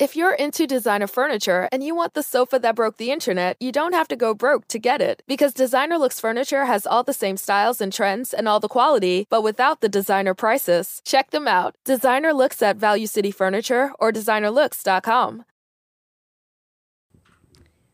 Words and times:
If 0.00 0.16
you're 0.16 0.34
into 0.34 0.66
designer 0.66 1.06
furniture 1.06 1.68
and 1.70 1.80
you 1.84 1.94
want 1.94 2.14
the 2.14 2.22
sofa 2.24 2.58
that 2.58 2.74
broke 2.74 2.96
the 2.96 3.12
internet, 3.12 3.56
you 3.60 3.70
don't 3.70 3.92
have 3.92 4.08
to 4.08 4.16
go 4.16 4.34
broke 4.34 4.66
to 4.68 4.78
get 4.80 5.00
it. 5.00 5.22
Because 5.28 5.54
Designer 5.54 5.98
Looks 5.98 6.18
Furniture 6.18 6.64
has 6.64 6.84
all 6.84 7.04
the 7.04 7.12
same 7.12 7.36
styles 7.36 7.80
and 7.80 7.92
trends 7.92 8.34
and 8.34 8.48
all 8.48 8.58
the 8.58 8.66
quality, 8.66 9.28
but 9.30 9.44
without 9.44 9.82
the 9.82 9.88
designer 9.88 10.34
prices. 10.34 11.00
Check 11.04 11.30
them 11.30 11.46
out. 11.46 11.76
Designer 11.84 12.32
Looks 12.32 12.60
at 12.60 12.76
Value 12.76 13.06
City 13.06 13.30
Furniture 13.30 13.92
or 14.00 14.10
designerlooks.com. 14.10 15.44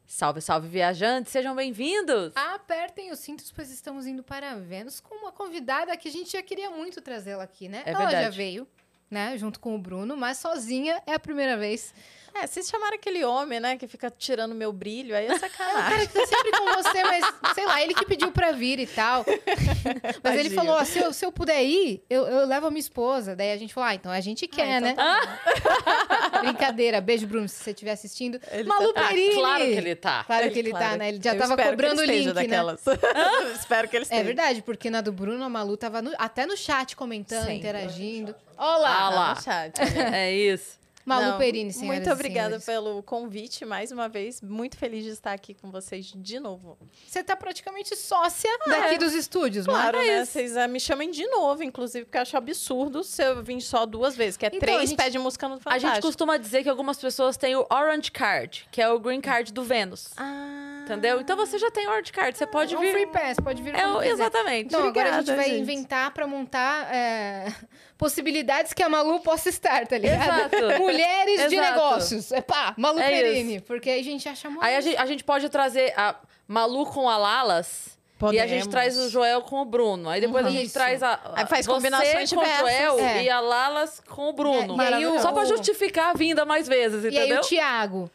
Salve, 0.06 0.40
salve, 0.40 0.68
viajantes, 0.68 1.30
sejam 1.30 1.54
bem-vindos! 1.54 2.32
Apertem 2.34 3.12
os 3.12 3.20
cintos, 3.20 3.52
pois 3.52 3.70
estamos 3.70 4.06
indo 4.06 4.22
para 4.22 4.56
Vênus 4.56 5.00
com 5.00 5.14
uma 5.14 5.32
convidada 5.32 5.96
que 5.96 6.08
a 6.08 6.10
gente 6.10 6.32
já 6.32 6.42
queria 6.42 6.68
muito 6.70 7.00
trazê-la 7.00 7.44
aqui, 7.44 7.68
né? 7.68 7.82
É 7.86 7.92
Ela 7.92 8.10
já 8.10 8.28
veio, 8.30 8.66
né, 9.10 9.36
junto 9.36 9.58
com 9.58 9.74
o 9.74 9.78
Bruno, 9.78 10.16
mas 10.16 10.38
sozinha 10.38 11.02
é 11.06 11.14
a 11.14 11.18
primeira 11.18 11.56
vez. 11.56 11.92
É, 12.34 12.46
vocês 12.46 12.68
chamaram 12.68 12.94
aquele 12.94 13.24
homem, 13.24 13.60
né, 13.60 13.76
que 13.76 13.86
fica 13.86 14.10
tirando 14.10 14.54
meu 14.54 14.72
brilho, 14.72 15.14
aí 15.16 15.26
é 15.26 15.36
sacanagem. 15.38 15.90
Cara, 15.90 16.06
que 16.06 16.12
tá 16.12 16.26
sempre 16.26 16.50
com 16.52 16.64
você, 16.82 17.02
mas 17.04 17.54
sei 17.54 17.66
lá, 17.66 17.82
ele 17.82 17.94
que 17.94 18.04
pediu 18.06 18.30
pra 18.32 18.52
vir 18.52 18.78
e 18.78 18.86
tal. 18.86 19.24
Mas 20.22 20.38
ele 20.38 20.50
falou: 20.50 20.74
ó, 20.74 20.84
se 20.84 20.98
eu, 20.98 21.12
se 21.12 21.24
eu 21.24 21.32
puder 21.32 21.62
ir, 21.64 22.04
eu, 22.08 22.26
eu 22.26 22.46
levo 22.46 22.66
a 22.66 22.70
minha 22.70 22.80
esposa. 22.80 23.34
Daí 23.34 23.52
a 23.52 23.56
gente 23.56 23.72
falou: 23.74 23.88
ah, 23.88 23.94
então 23.94 24.12
a 24.12 24.20
gente 24.20 24.46
quer, 24.46 24.80
então 24.82 24.94
né? 24.94 24.94
Brincadeira. 26.40 27.00
Beijo, 27.00 27.26
Bruno, 27.26 27.48
se 27.48 27.56
você 27.62 27.70
estiver 27.70 27.92
assistindo. 27.92 28.40
Ele 28.50 28.68
Malu 28.68 28.92
tá- 28.92 29.00
Ah, 29.04 29.08
Perini. 29.08 29.34
claro 29.34 29.64
que 29.64 29.70
ele 29.70 29.94
tá. 29.96 30.24
Claro 30.24 30.50
que 30.50 30.58
ele 30.58 30.70
Claro. 30.70 30.84
tá, 30.90 30.96
né? 30.96 31.08
Ele 31.08 31.20
já 31.22 31.34
Eu 31.34 31.38
tava 31.38 31.56
que 31.56 31.62
cobrando 31.64 32.00
o 32.00 32.04
ele 32.04 32.16
link, 32.16 32.26
né? 32.26 32.32
daquelas. 32.34 32.82
espero 33.58 33.88
que 33.88 33.96
ele 33.96 34.02
esteja. 34.04 34.20
É 34.20 34.24
verdade, 34.24 34.62
porque 34.62 34.90
na 34.90 35.00
do 35.00 35.12
Bruno, 35.12 35.44
a 35.44 35.48
Malu 35.48 35.76
tava 35.76 36.00
no- 36.02 36.12
até 36.18 36.46
no 36.46 36.56
chat 36.56 36.94
comentando, 36.96 37.40
Sempre. 37.42 37.56
interagindo. 37.56 38.34
Olá! 38.56 38.98
Ah 39.00 39.10
lá. 39.10 39.34
no 39.34 39.42
chat, 39.42 39.74
olha. 39.80 40.16
É 40.16 40.32
isso. 40.32 40.78
Malu 41.04 41.26
Não, 41.26 41.38
Perini, 41.38 41.72
senhoras 41.72 41.96
Muito 42.00 42.12
obrigada 42.12 42.60
senhores. 42.60 42.64
pelo 42.66 43.02
convite 43.02 43.64
mais 43.64 43.90
uma 43.90 44.08
vez. 44.08 44.40
Muito 44.42 44.76
feliz 44.76 45.02
de 45.02 45.10
estar 45.10 45.32
aqui 45.32 45.54
com 45.54 45.70
vocês 45.70 46.12
de 46.14 46.38
novo. 46.38 46.78
Você 47.06 47.24
tá 47.24 47.34
praticamente 47.34 47.96
sócia 47.96 48.50
daqui 48.66 48.98
dos 48.98 49.14
estúdios, 49.14 49.66
Ah, 49.66 49.72
Claro, 49.72 49.98
mas 49.98 50.06
né? 50.06 50.24
Vocês 50.24 50.56
ah, 50.56 50.68
me 50.68 50.78
chamem 50.78 51.10
de 51.10 51.26
novo, 51.26 51.62
inclusive, 51.62 52.04
porque 52.04 52.18
eu 52.18 52.22
acho 52.22 52.36
absurdo 52.36 53.02
se 53.02 53.22
eu 53.24 53.42
vim 53.42 53.60
só 53.60 53.86
duas 53.86 54.14
vezes, 54.14 54.36
que 54.36 54.44
é 54.44 54.48
Então, 54.48 54.58
a 54.58 54.60
três 54.60 54.90
gente- 54.90 54.96
pé 54.98 55.08
de 55.08 55.18
música 55.18 55.48
no 55.48 55.54
A 55.54 55.58
Fantástico. 55.58 55.92
gente 55.94 56.02
costuma 56.02 56.36
dizer 56.36 56.62
que 56.62 56.68
algumas 56.68 56.98
pessoas 56.98 57.36
têm 57.36 57.56
o 57.56 57.66
Orange 57.72 58.10
Card, 58.12 58.68
que 58.70 58.80
é 58.82 58.88
o 58.88 58.98
Green 59.00 59.20
Card 59.22 59.52
do 59.52 59.64
Vênus. 59.64 60.10
Ah, 60.18 60.59
Entendeu? 60.92 61.20
Então 61.20 61.36
você 61.36 61.58
já 61.58 61.70
tem 61.70 61.86
Orange 61.88 62.12
Card, 62.12 62.36
você 62.36 62.46
pode 62.46 62.74
é 62.74 62.78
um 62.78 62.80
vir. 62.80 62.92
free 62.92 63.06
pass, 63.06 63.38
pode 63.42 63.62
vir 63.62 63.74
É, 63.74 64.08
exatamente. 64.08 64.66
Então, 64.66 64.86
agora 64.86 65.08
a 65.08 65.12
gente 65.12 65.20
Obrigada, 65.30 65.36
vai 65.36 65.50
gente. 65.50 65.60
inventar 65.60 66.10
pra 66.12 66.26
montar 66.26 66.92
é, 66.94 67.52
possibilidades 67.98 68.72
que 68.72 68.82
a 68.82 68.88
Malu 68.88 69.20
possa 69.20 69.48
estar, 69.48 69.86
tá 69.86 69.98
ligado? 69.98 70.54
Exato. 70.54 70.78
Mulheres 70.80 71.48
de 71.48 71.56
Exato. 71.56 71.72
negócios. 71.72 72.32
É 72.32 72.40
pá, 72.40 72.74
Malu 72.76 72.98
É 73.00 73.08
Perini. 73.08 73.60
Porque 73.60 73.90
aí 73.90 74.00
a 74.00 74.04
gente 74.04 74.28
acha 74.28 74.48
muito. 74.48 74.64
Aí 74.64 74.76
a 74.76 74.80
gente, 74.80 74.96
a 74.96 75.06
gente 75.06 75.24
pode 75.24 75.48
trazer 75.48 75.92
a 75.96 76.14
Malu 76.48 76.86
com 76.86 77.08
a 77.08 77.16
Lalas. 77.16 77.98
E 78.22 78.38
a 78.38 78.46
gente 78.46 78.64
Podemos. 78.64 78.66
traz 78.66 78.98
o 78.98 79.08
Joel 79.08 79.40
com 79.40 79.62
o 79.62 79.64
Bruno. 79.64 80.10
Aí 80.10 80.20
depois 80.20 80.44
a 80.44 80.48
Uhum. 80.50 80.54
gente 80.54 80.66
Isso. 80.66 80.74
traz 80.74 81.02
a, 81.02 81.18
Aí 81.36 81.46
faz 81.46 81.64
você 81.64 81.72
combinações 81.72 82.30
com 82.30 82.40
o. 82.40 82.44
Joel 82.44 82.98
É. 82.98 83.22
e 83.24 83.30
a 83.30 83.40
Lalas 83.40 84.02
com 84.06 84.28
o 84.28 84.32
Bruno. 84.34 84.78
É, 84.82 84.90
e 84.90 84.94
aí 84.94 85.06
o- 85.06 85.18
Só 85.20 85.32
pra 85.32 85.46
justificar 85.46 86.10
a 86.10 86.12
vinda 86.12 86.44
mais 86.44 86.68
vezes, 86.68 87.02
E 87.02 87.08
aí 87.08 87.16
entendeu? 87.16 87.40
o 87.40 87.46
Thiago. 87.46 88.10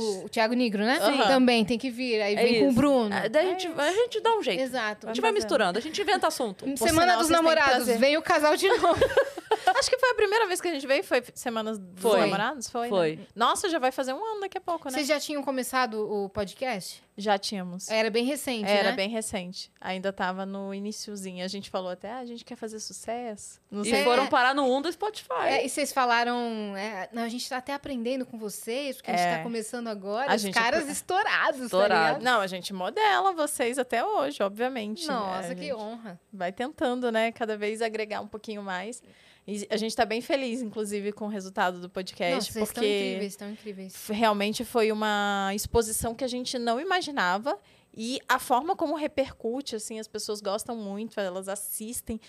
O, 0.00 0.24
o 0.24 0.28
Thiago 0.28 0.54
Negro, 0.54 0.84
né? 0.84 1.00
Sim. 1.00 1.18
Também 1.26 1.64
tem 1.64 1.78
que 1.78 1.90
vir. 1.90 2.20
Aí 2.20 2.34
É 2.34 2.42
vem 2.42 2.60
com 2.60 2.68
o. 2.70 2.72
Bruno. 2.72 3.14
É, 3.14 3.28
daí 3.28 3.46
a, 3.46 3.50
gente, 3.50 3.68
a 3.76 3.92
gente 3.92 4.20
dá 4.20 4.34
um 4.36 4.42
jeito. 4.42 4.60
Exato. 4.62 5.06
A 5.06 5.10
gente 5.12 5.20
vai 5.22 5.32
misturando, 5.32 5.78
a 5.78 5.82
gente 5.82 6.00
inventa 6.00 6.26
assunto. 6.28 6.64
Semana 6.76 7.00
sinal, 7.02 7.18
dos 7.18 7.28
namorados. 7.28 7.86
Vem 7.88 8.16
o 8.16 8.22
casal 8.22 8.56
de 8.56 8.68
novo. 8.68 8.98
Acho 9.78 9.90
que 9.90 9.98
foi 9.98 10.10
a 10.10 10.14
primeira 10.14 10.46
vez 10.46 10.60
que 10.60 10.68
a 10.68 10.72
gente 10.72 10.86
veio, 10.86 11.04
foi 11.04 11.22
Semanas 11.34 11.78
dos 11.78 12.00
Foi. 12.00 12.20
Namorados? 12.20 12.70
Foi, 12.70 12.88
Foi. 12.88 13.16
né? 13.16 13.22
Nossa, 13.34 13.68
já 13.68 13.78
vai 13.78 13.92
fazer 13.92 14.12
um 14.12 14.24
ano 14.24 14.40
daqui 14.40 14.58
a 14.58 14.60
pouco, 14.60 14.88
né? 14.88 14.94
Vocês 14.94 15.06
já 15.06 15.20
tinham 15.20 15.42
começado 15.42 16.10
o 16.10 16.28
podcast? 16.28 17.02
Já 17.20 17.36
tínhamos. 17.36 17.90
Era 17.90 18.10
bem 18.10 18.24
recente, 18.24 18.70
Era 18.70 18.90
né? 18.90 18.96
bem 18.96 19.08
recente. 19.08 19.72
Ainda 19.80 20.12
tava 20.12 20.46
no 20.46 20.72
iniciozinho. 20.72 21.44
A 21.44 21.48
gente 21.48 21.68
falou 21.68 21.90
até, 21.90 22.12
ah, 22.12 22.18
a 22.18 22.24
gente 22.24 22.44
quer 22.44 22.54
fazer 22.54 22.78
sucesso. 22.78 23.60
Não 23.68 23.82
E 23.82 23.90
sei. 23.90 24.04
foram 24.04 24.28
parar 24.28 24.54
no 24.54 24.62
1 24.72 24.82
do 24.82 24.92
Spotify. 24.92 25.32
É, 25.46 25.66
e 25.66 25.68
vocês 25.68 25.92
falaram, 25.92 26.36
é, 26.76 27.08
não, 27.12 27.24
a 27.24 27.28
gente 27.28 27.48
tá 27.48 27.56
até 27.56 27.74
aprendendo 27.74 28.24
com 28.24 28.38
vocês, 28.38 28.96
porque 28.96 29.10
a 29.10 29.16
gente 29.16 29.26
É. 29.26 29.36
tá 29.38 29.42
começando 29.42 29.88
agora. 29.88 30.30
A 30.30 30.36
Os 30.36 30.42
gente 30.42 30.54
caras 30.54 30.82
apre- 30.82 30.92
estourados, 30.92 31.60
Estourado. 31.62 32.18
tá? 32.18 32.24
Não, 32.24 32.40
a 32.40 32.46
gente 32.46 32.72
modela 32.72 33.32
vocês 33.32 33.80
até 33.80 34.04
hoje, 34.04 34.40
obviamente. 34.40 35.08
Nossa, 35.08 35.52
A 35.52 35.54
que 35.56 35.74
honra. 35.74 36.20
Vai 36.32 36.52
tentando, 36.52 37.10
né? 37.10 37.32
Cada 37.32 37.56
vez 37.56 37.82
agregar 37.82 38.20
um 38.20 38.28
pouquinho 38.28 38.62
mais. 38.62 39.02
E 39.50 39.66
a 39.70 39.78
gente 39.78 39.96
tá 39.96 40.04
bem 40.04 40.20
feliz, 40.20 40.60
inclusive, 40.60 41.10
com 41.10 41.24
o 41.24 41.28
resultado 41.28 41.80
do 41.80 41.88
podcast, 41.88 42.34
Nossa, 42.34 42.52
vocês 42.52 42.68
estão 42.68 42.82
porque 42.82 43.06
incríveis, 43.08 43.32
estão 43.32 43.50
incríveis. 43.50 44.06
realmente 44.08 44.62
foi 44.62 44.92
uma 44.92 45.50
exposição 45.54 46.14
que 46.14 46.22
a 46.22 46.28
gente 46.28 46.58
não 46.58 46.78
imaginava. 46.78 47.58
E 47.96 48.20
a 48.28 48.38
forma 48.38 48.76
como 48.76 48.94
repercute, 48.94 49.74
assim, 49.74 49.98
as 49.98 50.06
pessoas 50.06 50.42
gostam 50.42 50.76
muito, 50.76 51.18
elas 51.18 51.48
assistem 51.48 52.20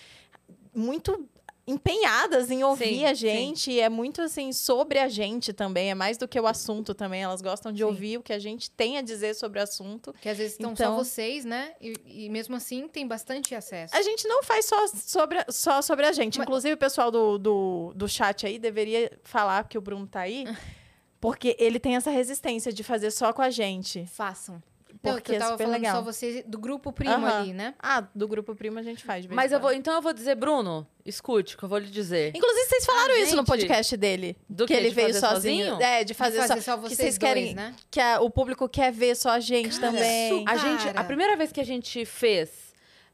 muito 0.74 1.28
empenhadas 1.70 2.50
em 2.50 2.64
ouvir 2.64 2.86
Sim, 3.00 3.06
a 3.06 3.10
sim. 3.10 3.16
gente, 3.16 3.72
e 3.72 3.80
é 3.80 3.88
muito 3.90 4.22
assim 4.22 4.52
sobre 4.52 4.98
a 5.00 5.08
gente 5.08 5.54
também, 5.54 5.92
é 5.92 5.96
mais 5.96 6.18
do 6.18 6.28
que 6.28 6.40
o 6.40 6.48
assunto 6.48 6.94
também, 6.94 7.22
elas 7.24 7.42
gostam 7.42 7.72
de 7.72 7.80
Sim. 7.80 7.84
ouvir 7.84 8.18
o 8.18 8.24
que 8.24 8.34
a 8.34 8.40
gente 8.40 8.72
tem 8.72 8.98
a 8.98 9.02
dizer 9.02 9.36
sobre 9.36 9.60
o 9.60 9.64
assunto. 9.64 10.12
Porque 10.14 10.30
às 10.30 10.38
vezes 10.38 10.54
estão 10.54 10.72
Então- 10.72 10.98
só 10.98 11.04
vocês, 11.04 11.46
né? 11.46 11.74
E, 11.80 11.94
e 12.26 12.30
mesmo 12.30 12.56
assim 12.56 12.88
tem 12.88 13.08
bastante 13.08 13.54
acesso. 13.54 13.96
A 13.96 14.02
gente 14.02 14.28
não 14.28 14.42
faz 14.44 14.66
só 14.66 14.88
sobre, 14.88 15.38
a- 15.40 15.46
só 15.50 15.82
sobre 15.82 16.06
a 16.06 16.12
gente. 16.12 16.38
Mas- 16.38 16.48
Inclusive, 16.48 16.74
o 16.74 16.78
pessoal 16.78 17.12
do, 17.12 17.38
do, 17.38 17.94
do 17.96 18.08
chat 18.10 18.46
aí 18.46 18.58
deveria 18.58 19.12
falar 19.24 19.68
que 19.68 19.78
o 19.78 19.82
Bruno 19.82 20.08
tá 20.08 20.22
aí, 20.22 20.46
porque 21.22 21.56
ele 21.60 21.80
tem 21.80 21.96
essa 21.96 22.10
resistência 22.10 22.72
de 22.74 22.84
fazer 22.84 23.12
só 23.12 23.32
com 23.34 23.42
a 23.42 23.50
gente. 23.50 24.06
Façam. 24.08 24.62
Porque 25.02 25.22
que 25.22 25.32
eu 25.32 25.36
é 25.36 25.40
tava 25.40 25.52
super 25.52 25.64
falando 25.64 25.82
legal. 25.82 25.96
só 25.96 26.02
vocês 26.02 26.44
do 26.46 26.58
grupo 26.60 26.92
primo 26.92 27.14
Aham. 27.14 27.40
ali, 27.40 27.54
né? 27.54 27.74
Ah, 27.80 28.06
do 28.14 28.28
grupo 28.28 28.54
primo 28.54 28.78
a 28.80 28.84
gente 28.84 29.02
faz. 29.04 29.22
de 29.22 29.30
vez 29.30 29.36
Mas 29.36 29.52
em 29.52 29.56
eu 29.56 29.62
vou, 29.62 29.72
então 29.72 29.94
eu 29.94 30.02
vou 30.02 30.12
dizer, 30.12 30.36
Bruno, 30.36 30.86
escute, 31.06 31.56
que 31.56 31.64
eu 31.64 31.70
vou 31.70 31.78
lhe 31.78 31.88
dizer. 31.90 32.36
Inclusive, 32.36 32.66
vocês 32.68 32.86
falaram 32.86 33.14
Ah, 33.16 33.20
isso 33.20 33.36
no 33.38 33.46
podcast 33.46 33.96
dele. 33.96 34.36
do 34.50 34.66
que 34.68 34.74
quê? 34.74 34.80
ele 34.80 34.90
De 34.90 34.96
veio 34.96 35.08
fazer 35.14 35.20
sozinho. 35.20 35.70
sozinho? 35.70 35.82
É, 35.88 36.04
de 36.04 36.14
fazer, 36.14 36.38
fazer 36.40 36.62
só. 36.62 36.72
só 36.72 36.76
que 36.76 36.82
vocês 36.90 36.98
vocês 36.98 37.18
dois, 37.18 37.34
querem. 37.34 37.56
né? 37.56 37.74
Que 37.90 38.00
a- 38.02 38.20
o 38.20 38.30
público 38.30 38.68
quer 38.68 38.92
ver 38.92 39.16
só 39.16 39.30
a 39.30 39.40
gente 39.40 39.80
também. 39.80 40.44
A 40.48 40.58
gente, 40.58 40.90
a 40.90 40.94
Cara. 40.94 41.06
primeira 41.06 41.38
vez 41.38 41.52
que 41.54 41.62
a 41.62 41.66
gente 41.66 42.04
fez 42.06 42.50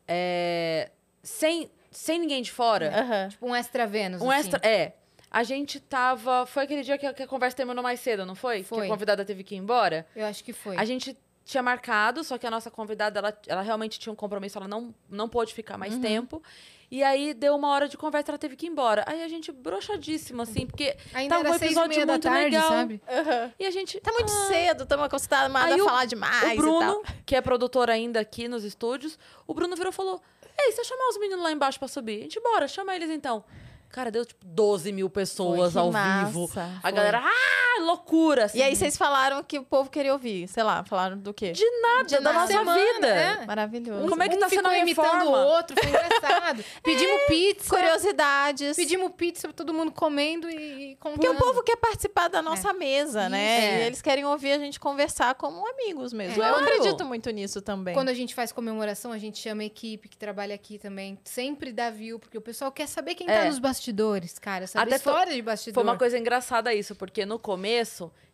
é, 0.07 0.89
sem, 1.23 1.69
sem 1.91 2.19
ninguém 2.19 2.41
de 2.41 2.51
fora, 2.51 2.91
Aham. 2.99 3.29
Tipo 3.29 3.45
um 3.47 3.55
extra 3.55 3.85
Vênus, 3.87 4.21
um 4.21 4.29
assim. 4.31 4.39
extra. 4.49 4.67
É. 4.67 4.93
A 5.31 5.43
gente 5.43 5.79
tava. 5.81 6.45
Foi 6.45 6.63
aquele 6.63 6.81
dia 6.81 6.97
que 6.97 7.05
a, 7.05 7.13
que 7.13 7.23
a 7.23 7.27
conversa 7.27 7.57
terminou 7.57 7.83
mais 7.83 7.99
cedo, 7.99 8.25
não 8.25 8.35
foi? 8.35 8.59
Que 8.59 8.63
Foi. 8.69 8.85
a 8.85 8.89
convidada 8.89 9.25
teve 9.25 9.43
que 9.43 9.53
ir 9.53 9.57
embora. 9.57 10.07
Eu 10.15 10.25
acho 10.25 10.41
que 10.43 10.53
foi. 10.53 10.77
A 10.77 10.85
gente 10.85 11.15
tinha 11.45 11.61
marcado, 11.61 12.23
só 12.23 12.37
que 12.37 12.45
a 12.47 12.51
nossa 12.51 12.71
convidada, 12.71 13.19
ela, 13.19 13.37
ela 13.47 13.61
realmente 13.61 13.99
tinha 13.99 14.11
um 14.11 14.15
compromisso, 14.15 14.57
ela 14.57 14.67
não, 14.67 14.93
não 15.09 15.29
pôde 15.29 15.53
ficar 15.53 15.77
mais 15.77 15.97
tempo. 15.99 16.41
E 16.89 17.03
aí 17.03 17.33
deu 17.33 17.55
uma 17.55 17.69
hora 17.69 17.87
de 17.87 17.97
conversa, 17.97 18.31
ela 18.31 18.37
teve 18.37 18.55
que 18.55 18.65
ir 18.65 18.69
embora. 18.69 19.03
Aí 19.07 19.23
a 19.23 19.27
gente 19.27 19.51
broxadíssima, 19.51 20.43
assim, 20.43 20.65
porque 20.65 20.95
Ainda 21.13 21.35
tava 21.35 21.47
era 21.47 21.55
um 21.55 21.59
seis 21.59 21.71
episódio 21.71 22.05
muito 22.07 22.21
tarde, 22.23 22.43
legal. 22.45 22.69
sabe? 22.69 23.01
Aham. 23.07 23.53
E 23.59 23.65
a 23.65 23.71
gente. 23.71 23.99
Tá 23.99 24.11
muito 24.11 24.31
ah, 24.31 24.47
cedo, 24.47 24.83
estamos 24.83 25.05
acostumados 25.05 25.79
a 25.79 25.83
o- 25.83 25.85
falar 25.85 26.05
demais 26.05 26.43
O 26.43 26.47
e 26.47 26.55
tal. 26.55 26.57
Bruno, 26.57 27.03
que 27.25 27.35
é 27.35 27.41
produtor 27.41 27.89
ainda 27.89 28.19
aqui 28.19 28.47
nos 28.47 28.63
estúdios, 28.63 29.17
o 29.47 29.53
Bruno 29.53 29.75
virou 29.75 29.91
e 29.91 29.95
falou: 29.95 30.21
Ei, 30.59 30.73
eu 30.77 30.85
chamar 30.85 31.09
os 31.09 31.17
meninos 31.19 31.43
lá 31.43 31.51
embaixo 31.51 31.79
pra 31.79 31.87
subir, 31.87 32.19
a 32.19 32.23
gente 32.23 32.39
bora, 32.39 32.67
chama 32.67 32.95
eles 32.95 33.09
então. 33.09 33.43
Cara, 33.89 34.11
deu 34.11 34.25
tipo 34.25 34.45
12 34.45 34.91
mil 34.91 35.09
pessoas 35.09 35.71
Que 35.73 35.79
ao 35.79 35.91
massa, 35.91 36.25
vivo. 36.27 36.49
A 36.53 36.81
foi. 36.81 36.91
galera, 36.91 37.21
ah, 37.23 37.74
loucura. 37.81 38.45
Assim, 38.45 38.59
E 38.59 38.61
aí 38.63 38.75
vocês 38.75 38.97
falaram 38.97 39.43
que 39.43 39.57
o 39.59 39.63
povo 39.63 39.89
queria 39.89 40.13
ouvir. 40.13 40.47
Sei 40.47 40.63
lá, 40.63 40.83
falaram 40.83 41.17
do 41.17 41.33
quê? 41.33 41.51
De 41.51 41.63
nada, 41.81 42.03
De 42.05 42.19
da 42.19 42.33
nossa 42.33 42.47
semana, 42.47 42.93
vida. 42.93 43.07
é. 43.07 43.45
Maravilhoso. 43.45 44.07
Como 44.09 44.23
é 44.23 44.29
que 44.29 44.35
um 44.35 44.39
tá 44.39 44.49
sendo 44.49 44.67
a 44.67 44.77
imitando 44.77 45.25
o 45.25 45.31
outro, 45.31 45.75
foi 45.79 45.89
engraçado. 45.89 46.63
Pedimos 46.83 47.21
pizza. 47.27 47.69
Curiosidades. 47.75 48.75
Pedimos 48.75 49.11
pizza, 49.15 49.51
todo 49.53 49.73
mundo 49.73 49.91
comendo 49.91 50.49
e, 50.49 50.95
contando. 50.99 51.15
Porque 51.21 51.29
o 51.29 51.35
povo 51.35 51.63
quer 51.63 51.77
participar 51.77 52.27
da 52.27 52.41
nossa 52.41 52.73
mesa, 52.73 53.29
né? 53.29 53.81
E 53.83 53.87
eles 53.87 54.01
querem 54.01 54.25
ouvir 54.25 54.51
a 54.53 54.59
gente 54.59 54.79
conversar 54.79 55.35
como 55.35 55.65
amigos 55.67 56.13
mesmo. 56.13 56.41
É. 56.41 56.49
Eu 56.49 56.53
Claro. 56.55 56.65
acredito 56.65 57.05
muito 57.05 57.29
nisso 57.31 57.61
também. 57.61 57.93
Quando 57.93 58.09
a 58.09 58.13
gente 58.13 58.33
faz 58.35 58.51
comemoração, 58.51 59.11
a 59.11 59.17
gente 59.17 59.37
chama 59.39 59.61
a 59.63 59.65
equipe 59.65 60.07
que 60.07 60.17
trabalha 60.17 60.55
aqui 60.55 60.77
também. 60.77 61.17
Sempre 61.23 61.71
dá 61.71 61.89
view, 61.89 62.19
porque 62.19 62.37
o 62.37 62.41
pessoal 62.41 62.71
quer 62.71 62.87
saber 62.87 63.15
quem 63.15 63.29
É. 63.29 63.39
tá 63.39 63.45
nos 63.45 63.59
bastidores, 63.59 64.37
cara. 64.39 64.67
Saber 64.67 64.93
Até 64.95 64.99
foi- 65.03 65.11
história 65.13 65.33
de 65.33 65.41
bastidor. 65.41 65.73
Foi 65.75 65.83
uma 65.83 65.97
coisa 65.97 66.17
engraçada 66.17 66.73
isso, 66.73 66.95
porque 66.95 67.25
no 67.25 67.39
começo, 67.39 67.64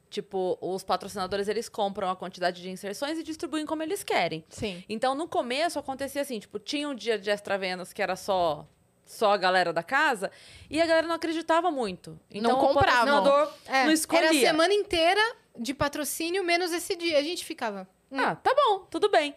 tipo, 0.10 0.58
os 0.62 0.84
patrocinadores 0.84 1.48
eles 1.48 1.70
compram 1.70 2.10
a 2.10 2.16
quantidade 2.16 2.62
de 2.62 2.70
inserções 2.70 3.18
e 3.18 3.24
distribuem 3.24 3.66
como 3.66 3.82
eles 3.82 4.04
querem. 4.04 4.44
Sim. 4.50 4.84
Então, 4.90 5.16
no 5.16 5.28
começo 5.28 5.80
acontecia 5.80 6.22
assim, 6.22 6.38
tipo, 6.40 6.60
tinha 6.60 6.88
um 6.90 6.94
dia 6.96 7.18
de 7.18 7.30
extra 7.30 7.58
Vênus 7.58 7.94
que 7.94 8.02
era 8.02 8.16
só 8.16 8.68
só 9.06 9.34
a 9.34 9.38
galera 9.38 9.74
da 9.74 9.84
casa 9.84 10.32
e 10.70 10.82
a 10.82 10.86
galera 10.86 11.06
não 11.08 11.16
acreditava 11.16 11.70
muito. 11.70 12.18
Então, 12.30 12.52
Não 12.52 12.60
o 12.60 12.68
compravam. 12.68 13.24
patrocinador 13.24 13.54
É, 13.68 13.84
não 13.86 13.92
escolhia. 13.92 14.28
Era 14.28 14.38
a 14.38 14.40
semana 14.40 14.74
inteira 14.74 15.22
de 15.58 15.74
patrocínio, 15.74 16.44
menos 16.46 16.72
esse 16.72 16.96
dia. 16.96 17.18
A 17.18 17.22
gente 17.22 17.44
ficava. 17.44 17.86
hum, 18.10 18.18
Ah, 18.20 18.36
tá 18.36 18.54
bom, 18.56 18.86
tudo 18.90 19.10
bem. 19.10 19.36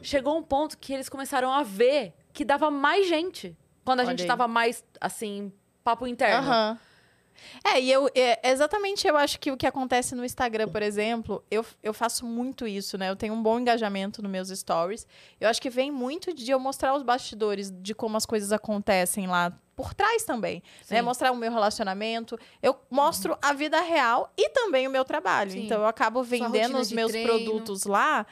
Chegou 0.00 0.36
um 0.38 0.42
ponto 0.44 0.78
que 0.78 0.92
eles 0.92 1.08
começaram 1.08 1.52
a 1.52 1.64
ver 1.64 2.14
que 2.32 2.44
dava 2.44 2.70
mais 2.70 3.08
gente 3.08 3.56
quando 3.84 4.00
a 4.00 4.02
Olha 4.04 4.10
gente 4.10 4.22
aí. 4.22 4.26
tava 4.28 4.46
mais 4.46 4.84
assim, 5.00 5.52
papo 5.82 6.06
interno. 6.06 6.48
Aham. 6.48 6.78
É, 7.64 7.80
e 7.80 7.90
eu 7.90 8.08
é, 8.14 8.50
exatamente 8.50 9.06
eu 9.06 9.16
acho 9.16 9.38
que 9.38 9.50
o 9.50 9.56
que 9.56 9.66
acontece 9.66 10.14
no 10.14 10.24
Instagram, 10.24 10.68
por 10.68 10.82
exemplo, 10.82 11.44
eu, 11.50 11.64
eu 11.82 11.92
faço 11.92 12.26
muito 12.26 12.66
isso, 12.66 12.96
né? 12.96 13.10
Eu 13.10 13.16
tenho 13.16 13.34
um 13.34 13.42
bom 13.42 13.58
engajamento 13.58 14.22
nos 14.22 14.30
meus 14.30 14.48
stories. 14.48 15.06
Eu 15.40 15.48
acho 15.48 15.60
que 15.60 15.70
vem 15.70 15.90
muito 15.90 16.32
de 16.32 16.50
eu 16.50 16.58
mostrar 16.58 16.94
os 16.94 17.02
bastidores 17.02 17.70
de 17.70 17.94
como 17.94 18.16
as 18.16 18.26
coisas 18.26 18.52
acontecem 18.52 19.26
lá 19.26 19.52
por 19.74 19.92
trás 19.92 20.24
também, 20.24 20.62
né? 20.90 20.98
Sim. 20.98 21.02
Mostrar 21.02 21.30
o 21.32 21.36
meu 21.36 21.52
relacionamento, 21.52 22.38
eu 22.62 22.74
mostro 22.90 23.36
a 23.42 23.52
vida 23.52 23.78
real 23.82 24.32
e 24.36 24.48
também 24.48 24.88
o 24.88 24.90
meu 24.90 25.04
trabalho. 25.04 25.50
Sim. 25.50 25.66
Então 25.66 25.82
eu 25.82 25.86
acabo 25.86 26.22
vendendo 26.22 26.78
os 26.78 26.90
meus 26.90 27.12
treino. 27.12 27.28
produtos 27.28 27.84
lá 27.84 28.26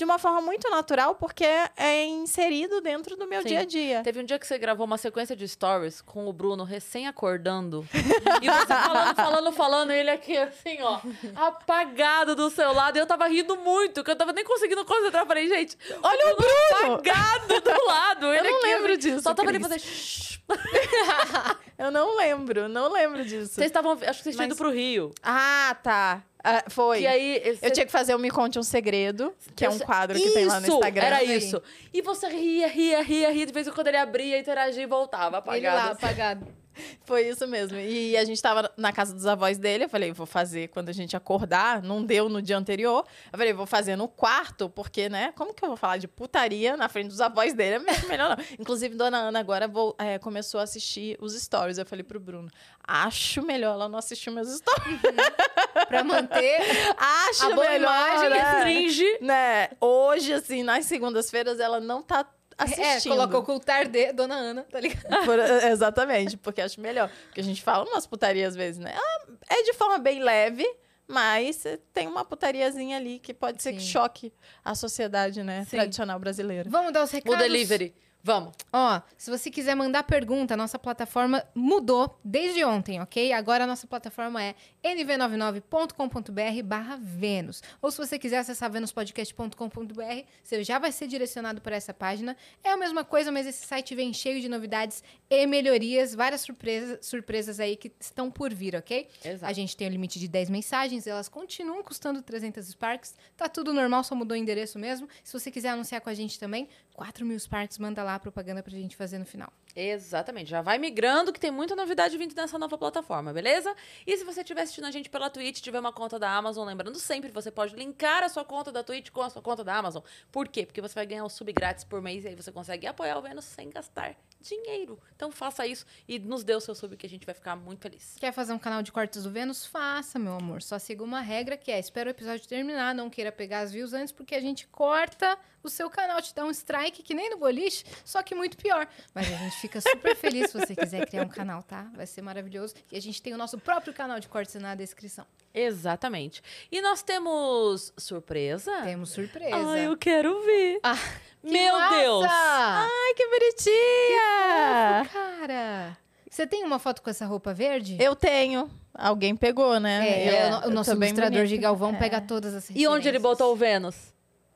de 0.00 0.04
uma 0.06 0.18
forma 0.18 0.40
muito 0.40 0.70
natural, 0.70 1.14
porque 1.14 1.44
é 1.76 2.06
inserido 2.06 2.80
dentro 2.80 3.16
do 3.16 3.26
meu 3.26 3.42
Sim. 3.42 3.48
dia 3.48 3.60
a 3.60 3.64
dia. 3.66 4.02
Teve 4.02 4.18
um 4.20 4.24
dia 4.24 4.38
que 4.38 4.46
você 4.46 4.56
gravou 4.56 4.86
uma 4.86 4.96
sequência 4.96 5.36
de 5.36 5.46
stories 5.46 6.00
com 6.00 6.26
o 6.26 6.32
Bruno 6.32 6.64
recém 6.64 7.06
acordando. 7.06 7.86
e 8.40 8.46
você 8.48 8.66
falando, 8.66 9.14
falando, 9.14 9.52
falando, 9.52 9.92
e 9.92 9.98
ele 9.98 10.08
aqui 10.08 10.38
assim, 10.38 10.78
ó, 10.80 11.00
apagado 11.36 12.34
do 12.34 12.48
seu 12.48 12.72
lado. 12.72 12.96
E 12.96 12.98
eu 12.98 13.04
tava 13.06 13.26
rindo 13.28 13.58
muito, 13.58 14.02
que 14.02 14.10
eu 14.10 14.16
tava 14.16 14.32
nem 14.32 14.42
conseguindo 14.42 14.86
concentrar. 14.86 15.26
Falei, 15.26 15.46
gente, 15.46 15.76
olha 16.02 16.32
o 16.32 16.36
Bruno 16.36 16.94
apagado 16.96 17.60
do 17.60 17.86
lado. 17.86 18.32
Ele 18.32 18.48
não 18.50 18.56
aqui, 18.58 18.66
lembro 18.68 18.92
assim, 18.92 19.00
disso, 19.00 19.20
Só 19.22 19.34
tava 19.34 19.50
ali 19.50 19.58
Cris. 19.58 19.68
fazer. 19.68 19.80
"Shh". 19.80 20.40
Eu 21.76 21.90
não 21.90 22.16
lembro, 22.16 22.68
não 22.68 22.90
lembro 22.90 23.22
disso. 23.24 23.52
Vocês 23.54 23.66
estavam. 23.66 23.92
Acho 23.92 24.00
que 24.00 24.06
vocês 24.24 24.34
tinham 24.36 24.48
Mas- 24.48 24.54
ido 24.54 24.56
pro 24.56 24.70
Rio. 24.70 25.12
Ah, 25.22 25.76
tá. 25.82 26.22
Ah, 26.42 26.64
foi. 26.68 27.02
E 27.02 27.06
aí. 27.06 27.58
Eu 27.62 27.70
tinha 27.70 27.86
que 27.86 27.92
fazer 27.92 28.14
o 28.14 28.18
Me 28.18 28.30
Conte 28.30 28.58
um 28.58 28.62
Segredo, 28.62 29.34
que 29.54 29.64
é 29.64 29.70
um 29.70 29.78
quadro 29.78 30.18
que 30.18 30.30
tem 30.30 30.46
lá 30.46 30.60
no 30.60 30.66
Instagram. 30.66 31.02
Era 31.02 31.22
isso. 31.22 31.62
E 31.92 32.00
você 32.02 32.28
ria, 32.28 32.68
ria, 32.68 33.02
ria, 33.02 33.30
ria. 33.30 33.46
De 33.46 33.52
vez 33.52 33.66
em 33.66 33.70
quando 33.70 33.88
ele 33.88 33.96
abria, 33.96 34.38
interagia 34.38 34.82
e 34.82 34.86
voltava 34.86 35.42
Ele 35.54 35.66
lá, 35.68 35.90
apagado. 35.90 36.46
Foi 37.04 37.28
isso 37.28 37.46
mesmo. 37.46 37.78
E 37.78 38.16
a 38.16 38.24
gente 38.24 38.40
tava 38.40 38.70
na 38.76 38.92
casa 38.92 39.14
dos 39.14 39.26
avós 39.26 39.58
dele. 39.58 39.84
Eu 39.84 39.88
falei, 39.88 40.12
vou 40.12 40.26
fazer 40.26 40.68
quando 40.68 40.88
a 40.88 40.92
gente 40.92 41.16
acordar. 41.16 41.82
Não 41.82 42.04
deu 42.04 42.28
no 42.28 42.40
dia 42.42 42.56
anterior. 42.56 43.04
Eu 43.32 43.38
falei, 43.38 43.52
vou 43.52 43.66
fazer 43.66 43.96
no 43.96 44.08
quarto, 44.08 44.68
porque, 44.68 45.08
né? 45.08 45.32
Como 45.36 45.52
que 45.54 45.64
eu 45.64 45.68
vou 45.68 45.76
falar 45.76 45.96
de 45.98 46.06
putaria 46.08 46.76
na 46.76 46.88
frente 46.88 47.08
dos 47.08 47.20
avós 47.20 47.52
dele? 47.54 47.76
É 47.76 47.78
me- 47.78 48.08
melhor 48.08 48.36
não. 48.36 48.44
Inclusive, 48.58 48.94
dona 48.94 49.18
Ana 49.18 49.38
agora 49.40 49.66
vou- 49.68 49.94
é, 49.98 50.18
começou 50.18 50.60
a 50.60 50.64
assistir 50.64 51.16
os 51.20 51.34
stories. 51.40 51.78
Eu 51.78 51.86
falei 51.86 52.02
pro 52.04 52.20
Bruno, 52.20 52.48
acho 52.86 53.42
melhor 53.42 53.74
ela 53.74 53.88
não 53.88 53.98
assistir 53.98 54.30
meus 54.30 54.48
stories. 54.48 55.00
Pra 55.88 56.02
manter 56.04 56.60
Acho 57.30 57.46
A 57.46 57.54
boa 57.54 57.68
melhor, 57.70 57.90
imagem, 57.90 58.30
né? 58.30 58.52
Restringe. 58.64 59.18
né? 59.20 59.68
Hoje, 59.80 60.32
assim, 60.32 60.62
nas 60.62 60.84
segundas-feiras, 60.86 61.58
ela 61.60 61.80
não 61.80 62.02
tá 62.02 62.24
É, 62.60 62.90
assistindo. 62.92 63.12
coloca 63.12 63.38
ocultar 63.38 63.88
de 63.88 64.12
Dona 64.12 64.34
Ana, 64.34 64.62
tá 64.70 64.80
ligado? 64.80 65.02
Por- 65.24 65.38
exatamente, 65.38 66.36
porque 66.36 66.60
acho 66.60 66.80
melhor. 66.80 67.10
Porque 67.26 67.40
a 67.40 67.44
gente 67.44 67.62
fala 67.62 67.84
umas 67.84 68.06
putarias 68.06 68.50
às 68.50 68.56
vezes, 68.56 68.78
né? 68.78 68.94
Ah, 68.96 69.20
é 69.48 69.62
de 69.62 69.72
forma 69.74 69.98
bem 69.98 70.22
leve, 70.22 70.66
mas 71.08 71.64
tem 71.92 72.06
uma 72.06 72.24
putariazinha 72.24 72.96
ali 72.96 73.18
que 73.18 73.34
pode 73.34 73.62
ser 73.62 73.72
que 73.72 73.80
Sim. 73.80 73.86
choque 73.88 74.32
a 74.64 74.74
sociedade, 74.74 75.42
né? 75.42 75.64
Sim. 75.64 75.70
Tradicional 75.76 76.18
brasileira. 76.18 76.68
Vamos 76.70 76.92
dar 76.92 77.02
os 77.04 77.10
O 77.10 77.14
recados. 77.16 77.38
delivery. 77.40 77.94
Vamos. 78.22 78.54
Ó, 78.72 79.00
se 79.16 79.30
você 79.30 79.50
quiser 79.50 79.74
mandar 79.74 80.02
pergunta, 80.02 80.56
nossa 80.56 80.78
plataforma 80.78 81.42
mudou 81.54 82.18
desde 82.22 82.62
ontem, 82.64 83.00
ok? 83.00 83.32
Agora 83.32 83.64
a 83.64 83.66
nossa 83.66 83.86
plataforma 83.86 84.42
é 84.42 84.54
nv99.com.br 84.84 86.62
barra 86.64 86.98
Vênus. 87.00 87.62
Ou 87.80 87.90
se 87.90 87.96
você 87.96 88.18
quiser 88.18 88.38
acessar 88.38 88.70
venuspodcast.com.br, 88.70 90.24
você 90.42 90.62
já 90.62 90.78
vai 90.78 90.92
ser 90.92 91.06
direcionado 91.06 91.62
para 91.62 91.76
essa 91.76 91.94
página. 91.94 92.36
É 92.62 92.70
a 92.70 92.76
mesma 92.76 93.04
coisa, 93.04 93.32
mas 93.32 93.46
esse 93.46 93.66
site 93.66 93.94
vem 93.94 94.12
cheio 94.12 94.40
de 94.40 94.48
novidades 94.48 95.02
e 95.30 95.46
melhorias, 95.46 96.14
várias 96.14 96.42
surpresas, 96.42 96.98
surpresas 97.06 97.58
aí 97.58 97.74
que 97.74 97.90
estão 97.98 98.30
por 98.30 98.52
vir, 98.52 98.76
ok? 98.76 99.08
Exato. 99.24 99.46
A 99.46 99.52
gente 99.54 99.74
tem 99.76 99.88
o 99.88 99.90
limite 99.90 100.18
de 100.18 100.28
10 100.28 100.50
mensagens, 100.50 101.06
elas 101.06 101.28
continuam 101.28 101.82
custando 101.82 102.20
300 102.20 102.66
Sparks. 102.66 103.14
Tá 103.36 103.48
tudo 103.48 103.72
normal, 103.72 104.04
só 104.04 104.14
mudou 104.14 104.36
o 104.36 104.40
endereço 104.40 104.78
mesmo. 104.78 105.08
Se 105.24 105.32
você 105.32 105.50
quiser 105.50 105.70
anunciar 105.70 106.00
com 106.02 106.10
a 106.10 106.14
gente 106.14 106.38
também, 106.38 106.68
4 106.94 107.24
mil 107.24 107.38
Sparks, 107.38 107.78
manda 107.78 108.02
lá 108.02 108.09
a 108.14 108.18
propaganda 108.18 108.62
pra 108.62 108.72
gente 108.72 108.96
fazer 108.96 109.18
no 109.18 109.24
final. 109.24 109.52
Exatamente. 109.74 110.50
Já 110.50 110.62
vai 110.62 110.78
migrando, 110.78 111.32
que 111.32 111.40
tem 111.40 111.50
muita 111.50 111.76
novidade 111.76 112.16
vindo 112.16 112.34
nessa 112.34 112.58
nova 112.58 112.76
plataforma, 112.76 113.32
beleza? 113.32 113.74
E 114.06 114.16
se 114.16 114.24
você 114.24 114.40
estiver 114.40 114.62
assistindo 114.62 114.86
a 114.86 114.90
gente 114.90 115.08
pela 115.08 115.30
Twitch, 115.30 115.60
tiver 115.60 115.78
uma 115.78 115.92
conta 115.92 116.18
da 116.18 116.30
Amazon, 116.30 116.66
lembrando 116.66 116.98
sempre, 116.98 117.30
você 117.30 117.50
pode 117.50 117.74
linkar 117.74 118.22
a 118.22 118.28
sua 118.28 118.44
conta 118.44 118.72
da 118.72 118.82
Twitch 118.82 119.10
com 119.10 119.22
a 119.22 119.30
sua 119.30 119.42
conta 119.42 119.62
da 119.62 119.76
Amazon. 119.76 120.02
Por 120.30 120.48
quê? 120.48 120.66
Porque 120.66 120.80
você 120.80 120.94
vai 120.94 121.06
ganhar 121.06 121.24
um 121.24 121.28
sub 121.28 121.52
grátis 121.52 121.84
por 121.84 122.02
mês 122.02 122.24
e 122.24 122.28
aí 122.28 122.34
você 122.34 122.50
consegue 122.50 122.86
apoiar 122.86 123.18
o 123.18 123.22
Vênus 123.22 123.44
sem 123.44 123.70
gastar 123.70 124.16
dinheiro. 124.40 124.98
Então 125.14 125.30
faça 125.30 125.66
isso 125.66 125.84
e 126.08 126.18
nos 126.18 126.42
dê 126.42 126.54
o 126.54 126.60
seu 126.60 126.74
sub 126.74 126.96
que 126.96 127.06
a 127.06 127.08
gente 127.08 127.26
vai 127.26 127.34
ficar 127.34 127.56
muito 127.56 127.80
feliz. 127.80 128.16
Quer 128.18 128.32
fazer 128.32 128.52
um 128.52 128.58
canal 128.58 128.82
de 128.82 128.90
cortes 128.90 129.22
do 129.22 129.30
Vênus? 129.30 129.66
Faça, 129.66 130.18
meu 130.18 130.34
amor. 130.34 130.62
Só 130.62 130.78
siga 130.78 131.04
uma 131.04 131.20
regra 131.20 131.56
que 131.56 131.70
é: 131.70 131.78
espera 131.78 132.08
o 132.08 132.10
episódio 132.10 132.46
terminar, 132.48 132.94
não 132.94 133.10
queira 133.10 133.30
pegar 133.30 133.60
as 133.60 133.72
views 133.72 133.92
antes, 133.92 134.12
porque 134.12 134.34
a 134.34 134.40
gente 134.40 134.66
corta 134.68 135.38
o 135.62 135.68
seu 135.68 135.90
canal, 135.90 136.20
te 136.22 136.34
dá 136.34 136.44
um 136.44 136.50
strike 136.50 137.02
que 137.02 137.14
nem 137.14 137.30
no 137.30 137.36
boliche, 137.36 137.84
só 138.04 138.22
que 138.22 138.34
muito 138.34 138.56
pior. 138.56 138.88
Mas 139.14 139.30
a 139.30 139.36
gente 139.36 139.56
fica 139.56 139.80
super 139.80 140.16
feliz 140.16 140.50
se 140.50 140.58
você 140.58 140.74
quiser 140.74 141.06
criar 141.06 141.24
um 141.24 141.28
canal, 141.28 141.62
tá? 141.62 141.90
Vai 141.94 142.06
ser 142.06 142.22
maravilhoso. 142.22 142.74
E 142.90 142.96
a 142.96 143.00
gente 143.00 143.20
tem 143.20 143.34
o 143.34 143.36
nosso 143.36 143.58
próprio 143.58 143.92
canal 143.92 144.18
de 144.18 144.28
cortes 144.28 144.54
na 144.54 144.74
descrição. 144.74 145.26
Exatamente. 145.52 146.42
E 146.70 146.80
nós 146.80 147.02
temos 147.02 147.92
surpresa? 147.96 148.82
Temos 148.82 149.10
surpresa. 149.10 149.56
Ai, 149.56 149.86
eu 149.86 149.96
quero 149.96 150.40
ver. 150.42 150.80
Ah, 150.82 150.96
que 151.44 151.50
Meu 151.52 151.72
massa! 151.78 151.96
Deus. 151.96 152.26
Ai, 152.28 153.14
que 153.16 153.26
bonitinha! 153.28 155.08
Cara, 155.12 155.96
você 156.30 156.46
tem 156.46 156.64
uma 156.64 156.78
foto 156.78 157.02
com 157.02 157.10
essa 157.10 157.26
roupa 157.26 157.52
verde? 157.54 157.96
Eu 158.00 158.14
tenho. 158.14 158.70
Alguém 158.94 159.34
pegou, 159.36 159.78
né? 159.80 160.06
É, 160.08 160.50
Eu- 160.50 160.56
o 160.56 160.68
o 160.68 160.70
nosso 160.70 160.94
bem 160.96 161.08
ilustrador 161.10 161.46
de. 161.46 161.56
Galvão 161.56 161.90
É. 161.94 161.98
pega 161.98 162.20
todas 162.20 162.54
as 162.54 162.70
E 162.70 162.86
onde 162.86 163.08
ele 163.08 163.18
botou 163.18 163.52
o 163.52 163.56
Vênus? 163.56 163.96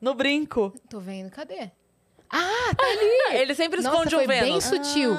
No 0.01 0.15
brinco. 0.15 0.73
Tô 0.91 1.01
vendo, 1.01 1.31
cadê? 1.31 1.71
Ele 3.33 3.55
sempre 3.55 3.81
Nossa, 3.81 3.95
esconde 3.97 4.15
foi 4.17 4.25
o 4.25 4.29
bem 4.29 4.43
Vênus. 4.43 4.65
sutil. 4.65 5.17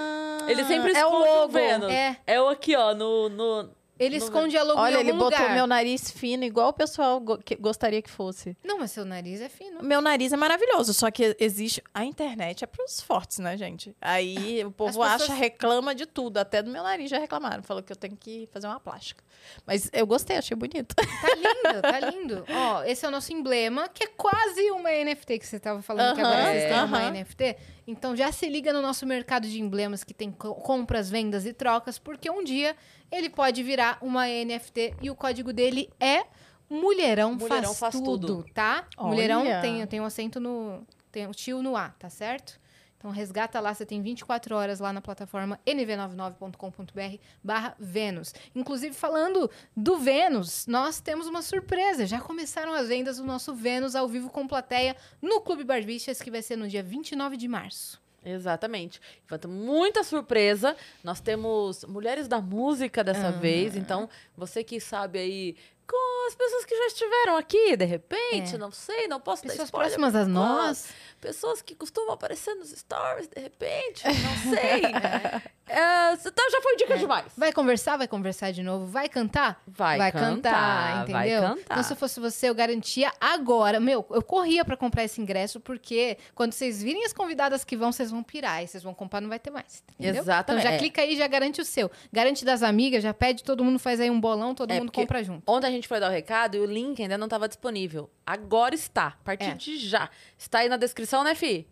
Ele 0.48 0.64
sempre 0.66 0.92
é 0.92 1.06
o 1.06 1.10
esconde 1.10 1.30
o, 1.30 1.36
logo. 1.36 1.54
Vênus. 1.54 1.92
É. 1.92 2.18
É 2.28 2.42
o 2.42 2.50
aqui, 2.50 2.76
ó, 2.76 2.94
no... 2.94 3.30
no... 3.30 3.70
Ele 3.98 4.18
No- 4.20 4.24
esconde 4.26 4.58
a 4.58 4.64
logo 4.64 4.80
Olha, 4.80 4.98
em 4.98 5.00
ele 5.00 5.14
botou 5.14 5.26
lugar. 5.40 5.54
meu 5.54 5.66
nariz 5.66 6.12
fino, 6.12 6.44
igual 6.44 6.70
o 6.70 6.74
pessoal 6.74 7.18
go- 7.20 7.38
que 7.38 7.56
gostaria 7.56 8.02
que 8.02 8.10
fosse. 8.10 8.58
Não, 8.62 8.78
mas 8.80 8.92
seu 8.92 9.06
nariz 9.06 9.40
é 9.40 9.48
fino. 9.48 9.82
Meu 9.82 10.02
nariz 10.02 10.34
é 10.34 10.36
maravilhoso, 10.38 10.94
só 10.94 11.10
que 11.10 11.34
existe. 11.40 11.82
A 11.94 12.04
internet 12.04 12.64
é 12.64 12.68
pros 12.68 13.00
fortes, 13.00 13.40
né, 13.40 13.56
gente? 13.58 13.96
Aí 14.02 14.66
o 14.66 14.72
povo 14.72 15.02
As 15.02 15.12
pessoas- 15.14 15.30
acha, 15.30 15.40
reclama 15.40 15.96
de 15.96 16.06
tudo. 16.06 16.38
Até 16.40 16.62
do 16.62 16.70
meu 16.70 16.84
nariz 16.84 17.10
já 17.10 17.18
reclamaram. 17.20 17.64
Falou 17.64 17.82
que 17.82 17.92
eu 17.92 17.96
tenho 17.96 18.18
que 18.18 18.50
fazer 18.52 18.68
uma 18.68 18.80
plástica. 18.82 19.24
Mas 19.66 19.90
eu 19.94 20.06
gostei, 20.06 20.36
achei 20.38 20.58
bonito. 20.58 20.94
Tá 20.96 21.36
lindo, 21.36 21.82
tá 21.82 22.00
lindo. 22.00 22.46
Ó, 22.52 22.84
esse 22.84 23.06
é 23.06 23.08
o 23.08 23.12
nosso 23.12 23.32
emblema, 23.32 23.88
que 23.88 24.04
é 24.04 24.08
quase 24.08 24.72
uma 24.72 24.90
NFT 24.92 25.40
que 25.40 25.48
você 25.48 25.58
tava 25.60 25.82
falando 25.82 26.16
que 26.16 26.22
agora 26.22 26.44
vocês 26.52 26.64
têm 26.66 26.84
uma 26.84 26.98
aham. 27.00 27.12
NFT. 27.12 27.58
Então 27.88 28.16
já 28.16 28.32
se 28.32 28.50
liga 28.50 28.74
no 28.74 28.82
nosso 28.82 29.06
mercado 29.06 29.48
de 29.48 29.62
emblemas 29.62 30.04
que 30.04 30.14
tem 30.14 30.32
co- 30.32 30.56
compras, 30.56 31.10
vendas 31.10 31.46
e 31.46 31.54
trocas, 31.54 31.98
porque 32.00 32.30
um 32.30 32.44
dia 32.44 32.76
ele 33.12 33.30
pode 33.30 33.64
virar 33.64 33.98
uma 34.02 34.28
NFT 34.28 34.96
e 35.02 35.10
o 35.10 35.16
código 35.16 35.54
dele 35.54 35.90
é 36.00 36.26
Mulherão, 36.70 37.36
Mulherão 37.36 37.74
faz, 37.74 37.80
faz 37.80 37.96
tudo, 37.96 38.28
tudo. 38.28 38.46
tá? 38.54 38.88
Olha. 38.98 39.10
Mulherão 39.10 39.44
tem, 39.62 39.86
tem 39.88 40.02
um 40.02 40.06
acento 40.06 40.40
no. 40.40 40.86
Tem 41.12 41.28
o 41.28 41.32
tio 41.32 41.62
no 41.62 41.78
A, 41.78 41.90
tá 41.90 42.10
certo? 42.10 42.60
Então 42.98 43.14
resgata 43.14 43.60
lá, 43.60 43.72
você 43.72 43.86
tem 43.86 44.02
24 44.02 44.56
horas 44.56 44.80
lá 44.80 44.92
na 44.92 45.00
plataforma 45.00 45.60
nv99.com.br 45.64 47.18
barra 47.44 47.76
Vênus. 47.78 48.34
Inclusive, 48.56 48.96
falando 48.96 49.50
do 49.78 50.00
Vênus, 50.00 50.66
nós 50.66 51.00
temos 51.00 51.28
uma 51.28 51.44
surpresa. 51.44 52.08
Já 52.08 52.20
começaram 52.20 52.74
as 52.74 52.88
vendas 52.88 53.18
do 53.18 53.24
nosso 53.24 53.54
Vênus 53.54 53.96
ao 53.96 54.08
vivo 54.08 54.32
com 54.32 54.48
plateia 54.48 54.96
no 55.22 55.40
Clube 55.42 55.64
Barbichas, 55.64 56.20
que 56.20 56.32
vai 56.32 56.42
ser 56.42 56.56
no 56.56 56.68
dia 56.68 56.82
29 56.82 57.38
de 57.38 57.48
março. 57.48 58.02
Exatamente. 58.26 59.00
Ter 59.40 59.48
muita 59.48 60.04
surpresa. 60.04 60.76
Nós 61.04 61.20
temos 61.22 61.84
mulheres 61.86 62.28
da 62.28 62.42
música 62.42 63.04
dessa 63.04 63.32
vez. 63.32 63.76
Então, 63.76 64.10
você 64.36 64.64
que 64.64 64.80
sabe 64.80 65.20
aí, 65.20 65.56
com 65.88 66.28
as 66.28 66.34
pessoas 66.36 66.66
que 66.66 66.76
já 66.76 66.88
estiveram 66.88 67.38
aqui, 67.38 67.78
de 67.78 67.86
repente, 67.86 68.56
É. 68.56 68.58
não 68.58 68.72
sei, 68.72 69.08
não 69.08 69.20
posso 69.20 69.44
Pessoas 69.44 69.58
dar 69.60 69.64
spoiler. 69.66 69.90
próximas 69.92 70.16
a 70.16 70.28
nós. 70.28 70.90
Pessoas 71.26 71.60
que 71.60 71.74
costumam 71.74 72.14
aparecer 72.14 72.54
nos 72.54 72.70
stories, 72.70 73.28
de 73.28 73.42
repente, 73.42 74.04
não 74.06 74.54
sei. 74.54 74.82
É, 75.68 76.16
você 76.16 76.30
tá- 76.30 76.44
já 76.52 76.62
foi 76.62 76.76
dica 76.76 76.96
demais. 76.96 77.26
Vai 77.36 77.52
conversar, 77.52 77.98
vai 77.98 78.08
conversar 78.08 78.52
de 78.52 78.62
novo, 78.62 78.86
vai 78.86 79.10
cantar? 79.10 79.60
Vai, 79.66 80.12
cantar, 80.12 81.08
vai 81.08 81.26
entendeu? 81.30 81.42
cantar. 81.42 81.62
Então, 81.64 81.84
se 81.84 81.92
eu 81.94 81.98
fosse 81.98 82.20
você, 82.20 82.48
eu 82.50 82.54
garantia 82.54 83.12
agora. 83.20 83.80
Meu, 83.80 84.06
eu 84.12 84.22
corria 84.22 84.64
pra 84.64 84.78
comprar 84.78 85.04
esse 85.06 85.20
ingresso, 85.20 85.60
porque 85.60 86.20
quando 86.36 86.54
vocês 86.54 86.84
virem 86.84 87.04
as 87.04 87.14
convidadas 87.14 87.64
que 87.64 87.76
vão, 87.76 87.92
vocês 87.92 88.12
vão 88.12 88.22
pirar. 88.22 88.64
E 88.64 88.68
vocês 88.68 88.84
vão 88.84 88.94
comprar, 88.94 89.20
não 89.22 89.28
vai 89.28 89.40
ter 89.40 89.50
mais. 89.50 89.84
Entendeu? 90.00 90.22
Exatamente. 90.22 90.62
Então 90.62 90.72
já 90.72 90.76
É. 90.76 90.78
clica 90.78 91.02
aí, 91.02 91.18
já 91.18 91.26
garante 91.28 91.60
o 91.60 91.66
seu. 91.66 91.90
Garante 92.14 92.46
das 92.46 92.62
amigas, 92.62 93.02
já 93.02 93.12
pede, 93.14 93.44
todo 93.44 93.64
mundo 93.64 93.80
faz 93.80 94.00
aí 94.00 94.12
um 94.12 94.22
bolão, 94.22 94.54
todo 94.54 94.70
É, 94.70 94.80
mundo 94.80 94.92
compra 94.92 95.24
junto. 95.24 95.52
Ontem 95.52 95.66
a 95.66 95.72
gente 95.72 95.88
foi 95.88 96.00
dar 96.00 96.10
o 96.10 96.14
recado 96.14 96.56
e 96.56 96.60
o 96.60 96.66
link 96.66 97.02
ainda 97.02 97.18
não 97.18 97.26
estava 97.26 97.48
disponível. 97.48 98.08
Agora 98.24 98.76
está. 98.76 99.08
A 99.08 99.24
partir 99.24 99.46
É. 99.50 99.54
de 99.56 99.78
já. 99.80 100.12
Está 100.38 100.60
aí 100.60 100.70
na 100.70 100.78
descrição, 100.78 101.15
né, 101.24 101.36
Fi? 101.36 101.68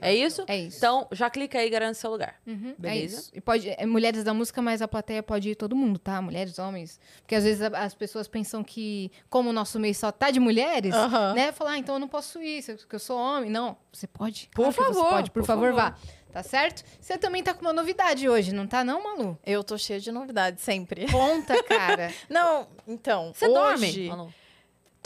É 0.00 0.14
isso? 0.14 0.42
É 0.48 0.56
isso. 0.56 0.78
Então, 0.78 1.06
já 1.12 1.28
clica 1.28 1.58
aí 1.58 1.66
e 1.66 1.70
garante 1.70 1.98
seu 1.98 2.10
lugar. 2.10 2.36
Uhum, 2.46 2.70
é 2.70 2.74
Beleza? 2.80 3.16
isso. 3.20 3.30
E 3.34 3.42
pode, 3.42 3.68
é 3.68 3.84
mulheres 3.84 4.24
da 4.24 4.32
música, 4.32 4.62
mas 4.62 4.80
a 4.80 4.88
plateia 4.88 5.22
pode 5.22 5.50
ir 5.50 5.54
todo 5.54 5.76
mundo, 5.76 5.98
tá? 5.98 6.20
Mulheres, 6.22 6.58
homens. 6.58 6.98
Porque 7.20 7.34
às 7.34 7.44
vezes 7.44 7.60
a- 7.60 7.78
as 7.84 7.94
pessoas 7.94 8.26
pensam 8.26 8.64
que, 8.64 9.12
como 9.28 9.50
o 9.50 9.52
nosso 9.52 9.78
mês 9.78 9.98
só 9.98 10.10
tá 10.10 10.30
de 10.30 10.40
mulheres, 10.40 10.94
Aham. 10.94 11.34
né? 11.34 11.52
Falar, 11.52 11.72
ah, 11.72 11.78
então 11.78 11.96
eu 11.96 11.98
não 11.98 12.08
posso 12.08 12.42
ir, 12.42 12.64
porque 12.64 12.96
eu 12.96 12.98
sou 12.98 13.18
homem. 13.18 13.50
Não, 13.50 13.76
você 13.92 14.06
pode. 14.06 14.48
Por 14.54 14.62
Claro 14.62 14.72
que 14.74 14.82
favor, 14.82 14.94
Você 15.04 15.10
pode, 15.10 15.30
por, 15.30 15.40
por 15.42 15.46
favor, 15.46 15.74
favor. 15.74 15.90
vá. 15.92 15.98
Tá 16.32 16.42
certo? 16.42 16.82
Você 17.00 17.16
também 17.18 17.42
tá 17.42 17.52
com 17.54 17.60
uma 17.62 17.72
novidade 17.72 18.26
hoje, 18.28 18.52
não 18.54 18.66
tá 18.66 18.82
não, 18.82 19.02
Malu? 19.02 19.38
Eu 19.44 19.62
tô 19.62 19.76
cheia 19.78 20.00
de 20.00 20.10
novidades 20.10 20.62
sempre. 20.62 21.06
Conta, 21.10 21.62
cara. 21.62 22.12
Não, 22.28 22.66
então. 22.86 23.32
Você 23.32 23.46
hoje, 23.46 23.54
dorme? 23.54 24.08
Manu? 24.08 24.34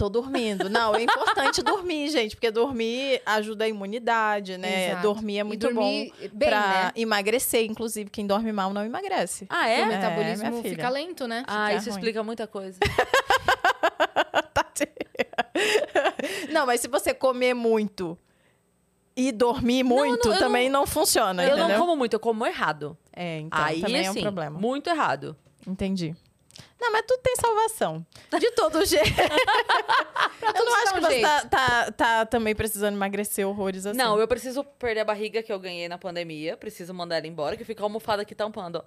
Tô 0.00 0.08
dormindo. 0.08 0.70
Não, 0.70 0.96
é 0.96 1.02
importante 1.02 1.62
dormir, 1.62 2.08
gente, 2.08 2.34
porque 2.34 2.50
dormir 2.50 3.20
ajuda 3.26 3.66
a 3.66 3.68
imunidade, 3.68 4.56
né? 4.56 4.92
Exato. 4.92 5.02
Dormir 5.02 5.36
é 5.36 5.40
E 5.40 5.44
muito 5.44 5.60
dormir 5.60 6.10
bom 6.10 6.28
bem, 6.38 6.48
pra 6.48 6.60
né? 6.86 6.92
emagrecer. 6.96 7.66
Inclusive, 7.66 8.08
quem 8.08 8.26
dorme 8.26 8.50
mal 8.50 8.72
não 8.72 8.82
emagrece. 8.82 9.46
Ah, 9.50 9.66
O 9.66 9.68
é? 9.68 9.84
metabolismo 9.84 10.62
filha. 10.62 10.74
fica 10.74 10.88
lento, 10.88 11.28
né? 11.28 11.44
Ah, 11.46 11.66
fica 11.66 11.76
isso 11.80 11.90
ruim. 11.90 11.98
explica 11.98 12.22
muita 12.22 12.46
coisa. 12.46 12.78
Não, 16.50 16.66
mas 16.66 16.80
se 16.80 16.88
você 16.88 17.14
comer 17.14 17.54
muito 17.54 18.18
e 19.16 19.32
dormir 19.32 19.82
muito, 19.82 20.28
não, 20.28 20.34
eu 20.34 20.38
também 20.40 20.68
não, 20.70 20.86
funciona, 20.86 21.42
eu 21.44 21.48
entendeu? 21.56 21.68
não 21.68 21.78
como 21.80 21.96
muito, 21.96 22.14
eu 22.14 22.20
como 22.20 22.46
errado. 22.46 22.96
É, 23.14 23.38
então 23.40 23.62
aí, 23.62 23.80
também 23.80 24.04
é 24.04 24.08
um 24.08 24.12
assim, 24.12 24.22
problema. 24.22 24.58
muito 24.58 24.88
errado. 24.88 25.36
Entendi. 25.66 26.14
Não, 26.80 26.92
mas 26.92 27.02
tudo 27.06 27.20
tem 27.22 27.34
salvação. 27.36 28.06
De 28.38 28.50
todo 28.52 28.84
jeito. 28.84 29.04
eu 30.56 30.64
não 30.64 30.74
acho 30.82 30.94
que 30.94 31.00
você 31.00 31.20
tá, 31.20 31.44
tá, 31.46 31.92
tá 31.92 32.26
também 32.26 32.54
precisando 32.54 32.94
emagrecer 32.94 33.46
horrores 33.46 33.86
assim. 33.86 33.96
Não, 33.98 34.18
eu 34.18 34.26
preciso 34.26 34.64
perder 34.64 35.00
a 35.00 35.04
barriga 35.04 35.42
que 35.42 35.52
eu 35.52 35.58
ganhei 35.58 35.88
na 35.88 35.98
pandemia. 35.98 36.56
Preciso 36.56 36.92
mandar 36.94 37.18
ela 37.18 37.26
embora, 37.26 37.56
que 37.56 37.64
fica 37.64 37.82
a 37.82 37.86
almofada 37.86 38.22
aqui 38.22 38.34
tampando. 38.34 38.82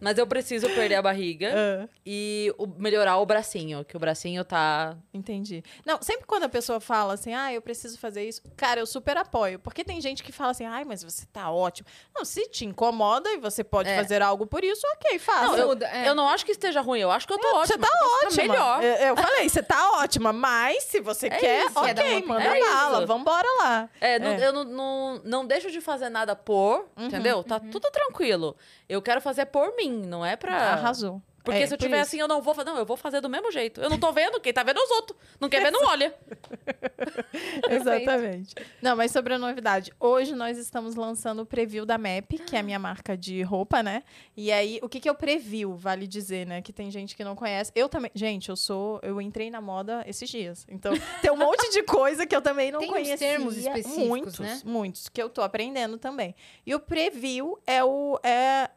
Mas 0.00 0.18
eu 0.18 0.26
preciso 0.26 0.68
perder 0.70 0.96
a 0.96 1.02
barriga 1.02 1.52
Ah, 1.54 1.88
e 2.04 2.52
o- 2.58 2.66
melhorar 2.66 3.16
o 3.18 3.26
bracinho, 3.26 3.84
que 3.84 3.96
o 3.96 4.00
bracinho 4.00 4.44
tá. 4.44 4.96
entendi. 5.12 5.62
Não, 5.84 6.00
sempre 6.02 6.26
quando 6.26 6.44
a 6.44 6.48
pessoa 6.48 6.80
fala 6.80 7.14
assim, 7.14 7.34
ah, 7.34 7.52
eu 7.52 7.62
preciso 7.62 7.98
fazer 7.98 8.26
isso, 8.28 8.42
cara, 8.56 8.80
eu 8.80 8.86
super 8.86 9.16
apoio. 9.16 9.58
Porque 9.58 9.82
tem 9.84 10.00
gente 10.00 10.22
que 10.22 10.32
fala 10.32 10.50
assim, 10.50 10.64
ai, 10.66 10.84
mas 10.84 11.02
você 11.02 11.24
tá 11.32 11.50
ótimo. 11.50 11.88
Não, 12.14 12.24
se 12.24 12.46
te 12.48 12.64
incomoda 12.64 13.30
e 13.32 13.38
você 13.38 13.64
pode 13.64 13.88
É. 13.88 13.96
fazer 13.96 14.22
algo 14.22 14.46
por 14.46 14.62
isso, 14.64 14.82
ok, 14.96 15.18
faça. 15.18 15.46
Não, 15.46 15.56
eu, 15.56 15.78
é. 15.86 16.08
eu 16.08 16.14
não 16.14 16.28
acho 16.28 16.44
que 16.44 16.52
esteja 16.52 16.80
ruim, 16.80 17.00
eu 17.00 17.10
acho 17.10 17.26
que 17.26 17.32
eu 17.32 17.37
tô 17.38 17.48
Você 17.50 17.74
ótima. 17.74 17.86
tá 17.86 17.98
Posso 17.98 18.10
ficar 18.10 18.26
ótima. 18.26 18.52
Melhor. 18.54 18.82
Eu, 18.84 19.06
eu 19.08 19.16
falei, 19.16 19.48
você 19.48 19.62
tá 19.62 19.90
ótima, 20.00 20.32
mas 20.32 20.84
se 20.84 21.00
você 21.00 21.28
quer, 21.30 21.66
isso. 21.66 21.78
ok, 21.78 21.94
Quer 21.94 22.24
manda? 22.26 22.42
É 22.42 22.60
bala, 22.60 22.98
isso. 22.98 23.06
vambora 23.06 23.48
lá. 23.62 23.88
É, 24.00 24.18
não- 24.18 24.30
É. 24.32 24.46
eu 24.46 24.52
não, 24.52 24.64
não, 24.64 25.20
não 25.24 25.46
deixo 25.46 25.70
de 25.70 25.80
fazer 25.80 26.08
nada 26.08 26.34
por, 26.36 26.86
Uhum, 26.96 27.06
entendeu? 27.06 27.42
Tá 27.44 27.58
tudo 27.60 27.90
tranquilo. 27.90 28.56
Eu 28.88 29.00
quero 29.02 29.20
fazer 29.20 29.46
por 29.46 29.74
mim, 29.76 30.02
não 30.06 30.24
é 30.24 30.36
pra. 30.36 30.54
Arrasou. 30.72 31.20
Porque 31.48 31.62
É, 31.62 31.66
se 31.66 31.72
eu 31.72 31.78
por 31.78 31.84
tiver 31.84 31.96
isso. 31.96 32.08
assim, 32.08 32.20
eu 32.20 32.28
não 32.28 32.42
vou 32.42 32.52
fazer. 32.54 32.68
Não, 32.70 32.76
eu 32.76 32.84
vou 32.84 32.94
fazer 32.96 33.22
do 33.22 33.28
mesmo 33.30 33.50
jeito. 33.50 33.80
Eu 33.80 33.88
não 33.88 33.98
tô 33.98 34.12
vendo, 34.12 34.38
quem 34.38 34.52
tá 34.52 34.62
vendo 34.62 34.78
é 34.78 34.82
os 34.84 34.90
outros. 34.90 35.18
Não 35.40 35.48
quer 35.48 35.62
ver, 35.62 35.70
não 35.70 35.82
olha. 35.86 36.14
Exatamente. 37.70 38.54
Não, 38.82 38.94
mas 38.96 39.10
sobre 39.10 39.32
a 39.34 39.38
novidade. 39.38 39.90
Hoje 39.98 40.34
nós 40.34 40.58
estamos 40.58 40.94
lançando 40.94 41.40
o 41.40 41.46
preview 41.46 41.86
da 41.86 41.96
MAP, 41.96 42.38
que 42.46 42.54
é 42.54 42.58
a 42.58 42.62
minha 42.62 42.78
marca 42.78 43.16
de 43.16 43.40
roupa, 43.42 43.82
né? 43.82 44.02
E 44.36 44.52
aí, 44.52 44.78
o 44.82 44.88
que, 44.90 45.00
que 45.00 45.08
é 45.08 45.12
o 45.12 45.14
preview? 45.14 45.74
Vale 45.74 46.06
dizer, 46.06 46.46
né? 46.46 46.60
Que 46.60 46.72
tem 46.72 46.90
gente 46.90 47.16
que 47.16 47.24
não 47.24 47.34
conhece. 47.34 47.72
Eu 47.74 47.88
também. 47.88 48.10
Gente, 48.14 48.48
eu 48.50 48.56
sou. 48.56 49.00
Eu 49.02 49.18
entrei 49.20 49.50
na 49.50 49.60
moda 49.60 50.04
esses 50.06 50.28
dias. 50.28 50.66
Então, 50.68 50.92
tem 51.22 51.30
um 51.30 51.36
monte 51.36 51.70
de 51.70 51.82
coisa 51.82 52.26
que 52.26 52.36
eu 52.36 52.42
também 52.42 52.70
não 52.70 52.80
Tem 52.80 52.88
uns 52.90 52.92
conhecia. 52.92 53.16
termos 53.16 53.56
específicos, 53.56 54.06
muitos, 54.06 54.38
né? 54.38 54.60
Muitos, 54.64 55.08
que 55.08 55.22
eu 55.22 55.30
tô 55.30 55.40
aprendendo 55.42 55.96
também. 55.96 56.34
E 56.66 56.74
o 56.74 56.80
preview 56.80 57.58
é 57.66 57.82
o. 57.82 58.18
É 58.22 58.70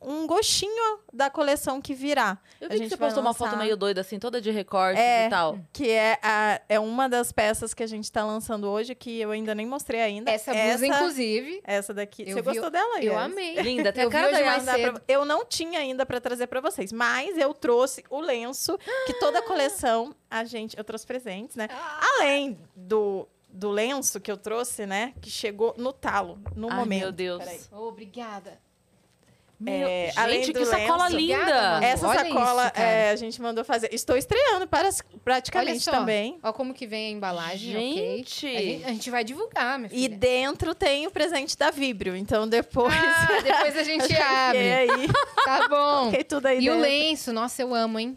um 0.00 0.26
gostinho 0.26 1.00
da 1.12 1.28
coleção 1.28 1.80
que 1.80 1.92
virá. 1.94 2.38
Eu 2.60 2.66
A 2.66 2.68
vi 2.70 2.74
que 2.76 2.82
gente 2.84 2.90
você 2.90 2.96
postou 2.96 3.20
uma 3.22 3.34
foto 3.34 3.50
lançar- 3.52 3.62
meio 3.64 3.76
doida, 3.76 4.00
assim, 4.00 4.18
toda 4.18 4.40
de 4.40 4.50
recortes 4.50 5.02
É. 5.02 5.26
e 5.26 5.30
tal. 5.30 5.58
Que 5.72 5.90
é, 5.90 6.18
a, 6.22 6.60
é 6.68 6.78
uma 6.80 7.08
das 7.08 7.32
peças 7.32 7.74
que 7.74 7.82
a 7.82 7.86
gente 7.86 8.10
tá 8.12 8.24
lançando 8.24 8.68
hoje, 8.68 8.94
que 8.94 9.18
eu 9.20 9.30
ainda 9.30 9.54
nem 9.54 9.66
mostrei 9.66 10.00
ainda. 10.00 10.30
Essa 10.30 10.52
blusa, 10.54 10.86
inclusive, 10.86 11.60
Essa 11.64 11.92
daqui. 11.92 12.22
Eu 12.22 12.28
Você 12.34 12.42
vi- 12.42 12.42
gostou 12.42 12.70
dela? 12.70 12.98
eu 13.02 13.12
Yes? 13.12 13.22
amei. 13.22 13.54
Linda, 13.60 13.92
tem 13.92 14.02
Eu 14.04 14.08
a 14.08 14.12
cara 14.12 14.30
da 14.30 14.44
mais 14.44 14.64
pra-. 14.64 15.00
Eu 15.08 15.24
não 15.24 15.44
tinha 15.44 15.80
ainda 15.80 16.06
pra 16.06 16.20
trazer 16.20 16.46
pra 16.46 16.60
vocês, 16.60 16.92
mas 16.92 17.36
eu 17.36 17.52
trouxe 17.52 18.04
o 18.08 18.20
lenço, 18.20 18.78
que 19.06 19.14
toda 19.14 19.40
a 19.40 19.42
coleção 19.42 20.14
a 20.30 20.44
gente. 20.44 20.76
Eu 20.78 20.84
trouxe 20.84 21.06
presentes, 21.06 21.56
né? 21.56 21.68
Além 22.16 22.58
do, 22.76 23.26
do 23.48 23.70
lenço 23.70 24.20
que 24.20 24.30
eu 24.30 24.36
trouxe, 24.36 24.86
né? 24.86 25.12
Que 25.20 25.30
chegou 25.30 25.74
no 25.76 25.92
talo, 25.92 26.38
no 26.54 26.70
Ai, 26.70 26.76
momento. 26.76 27.00
meu 27.00 27.12
Deus. 27.12 27.38
Peraí. 27.42 27.60
Obrigada. 27.72 28.60
Meu, 29.60 29.88
É, 29.88 30.06
gente, 30.06 30.18
além 30.20 30.42
que 30.42 30.52
do 30.52 30.64
sacola 30.64 31.04
lenço- 31.08 31.16
linda. 31.16 31.34
Obrigada. 31.40 31.84
Essa 31.86 32.06
Olha 32.08 32.18
sacola 32.20 32.66
isso, 32.72 32.80
é, 32.80 33.10
a 33.10 33.16
gente 33.16 33.42
mandou 33.42 33.64
fazer. 33.64 33.92
Estou 33.92 34.16
estreando 34.16 34.68
para, 34.68 34.86
Olha 34.88 35.20
praticamente 35.24 35.80
só. 35.80 35.90
também. 35.90 36.38
Ó 36.44 36.52
como 36.52 36.72
que 36.72 36.86
vem 36.86 37.08
a 37.08 37.10
embalagem, 37.10 37.72
Gente. 37.72 37.96
ok? 38.46 38.54
A 38.54 38.60
gente, 38.60 38.84
a 38.84 38.88
gente 38.90 39.10
vai 39.10 39.24
divulgar, 39.24 39.78
minha 39.78 39.90
E 39.92 40.02
filha. 40.02 40.16
dentro 40.16 40.74
tem 40.76 41.06
o 41.08 41.10
presente 41.10 41.58
da 41.58 41.70
Vibrio. 41.72 42.14
Então 42.14 42.46
depois. 42.48 42.94
Ah, 42.94 43.26
depois 43.42 43.76
a 43.76 43.82
gente 43.82 44.14
abre. 44.16 44.58
E 44.64 44.72
aí, 44.72 45.08
Tá 45.44 45.66
bom. 45.68 46.10
fiquei 46.10 46.24
tudo 46.24 46.46
aí 46.46 46.58
E 46.60 46.70
o 46.70 46.74
dentro. 46.74 46.80
lenço, 46.80 47.32
nossa, 47.32 47.60
eu 47.60 47.74
amo, 47.74 47.98
hein? 47.98 48.14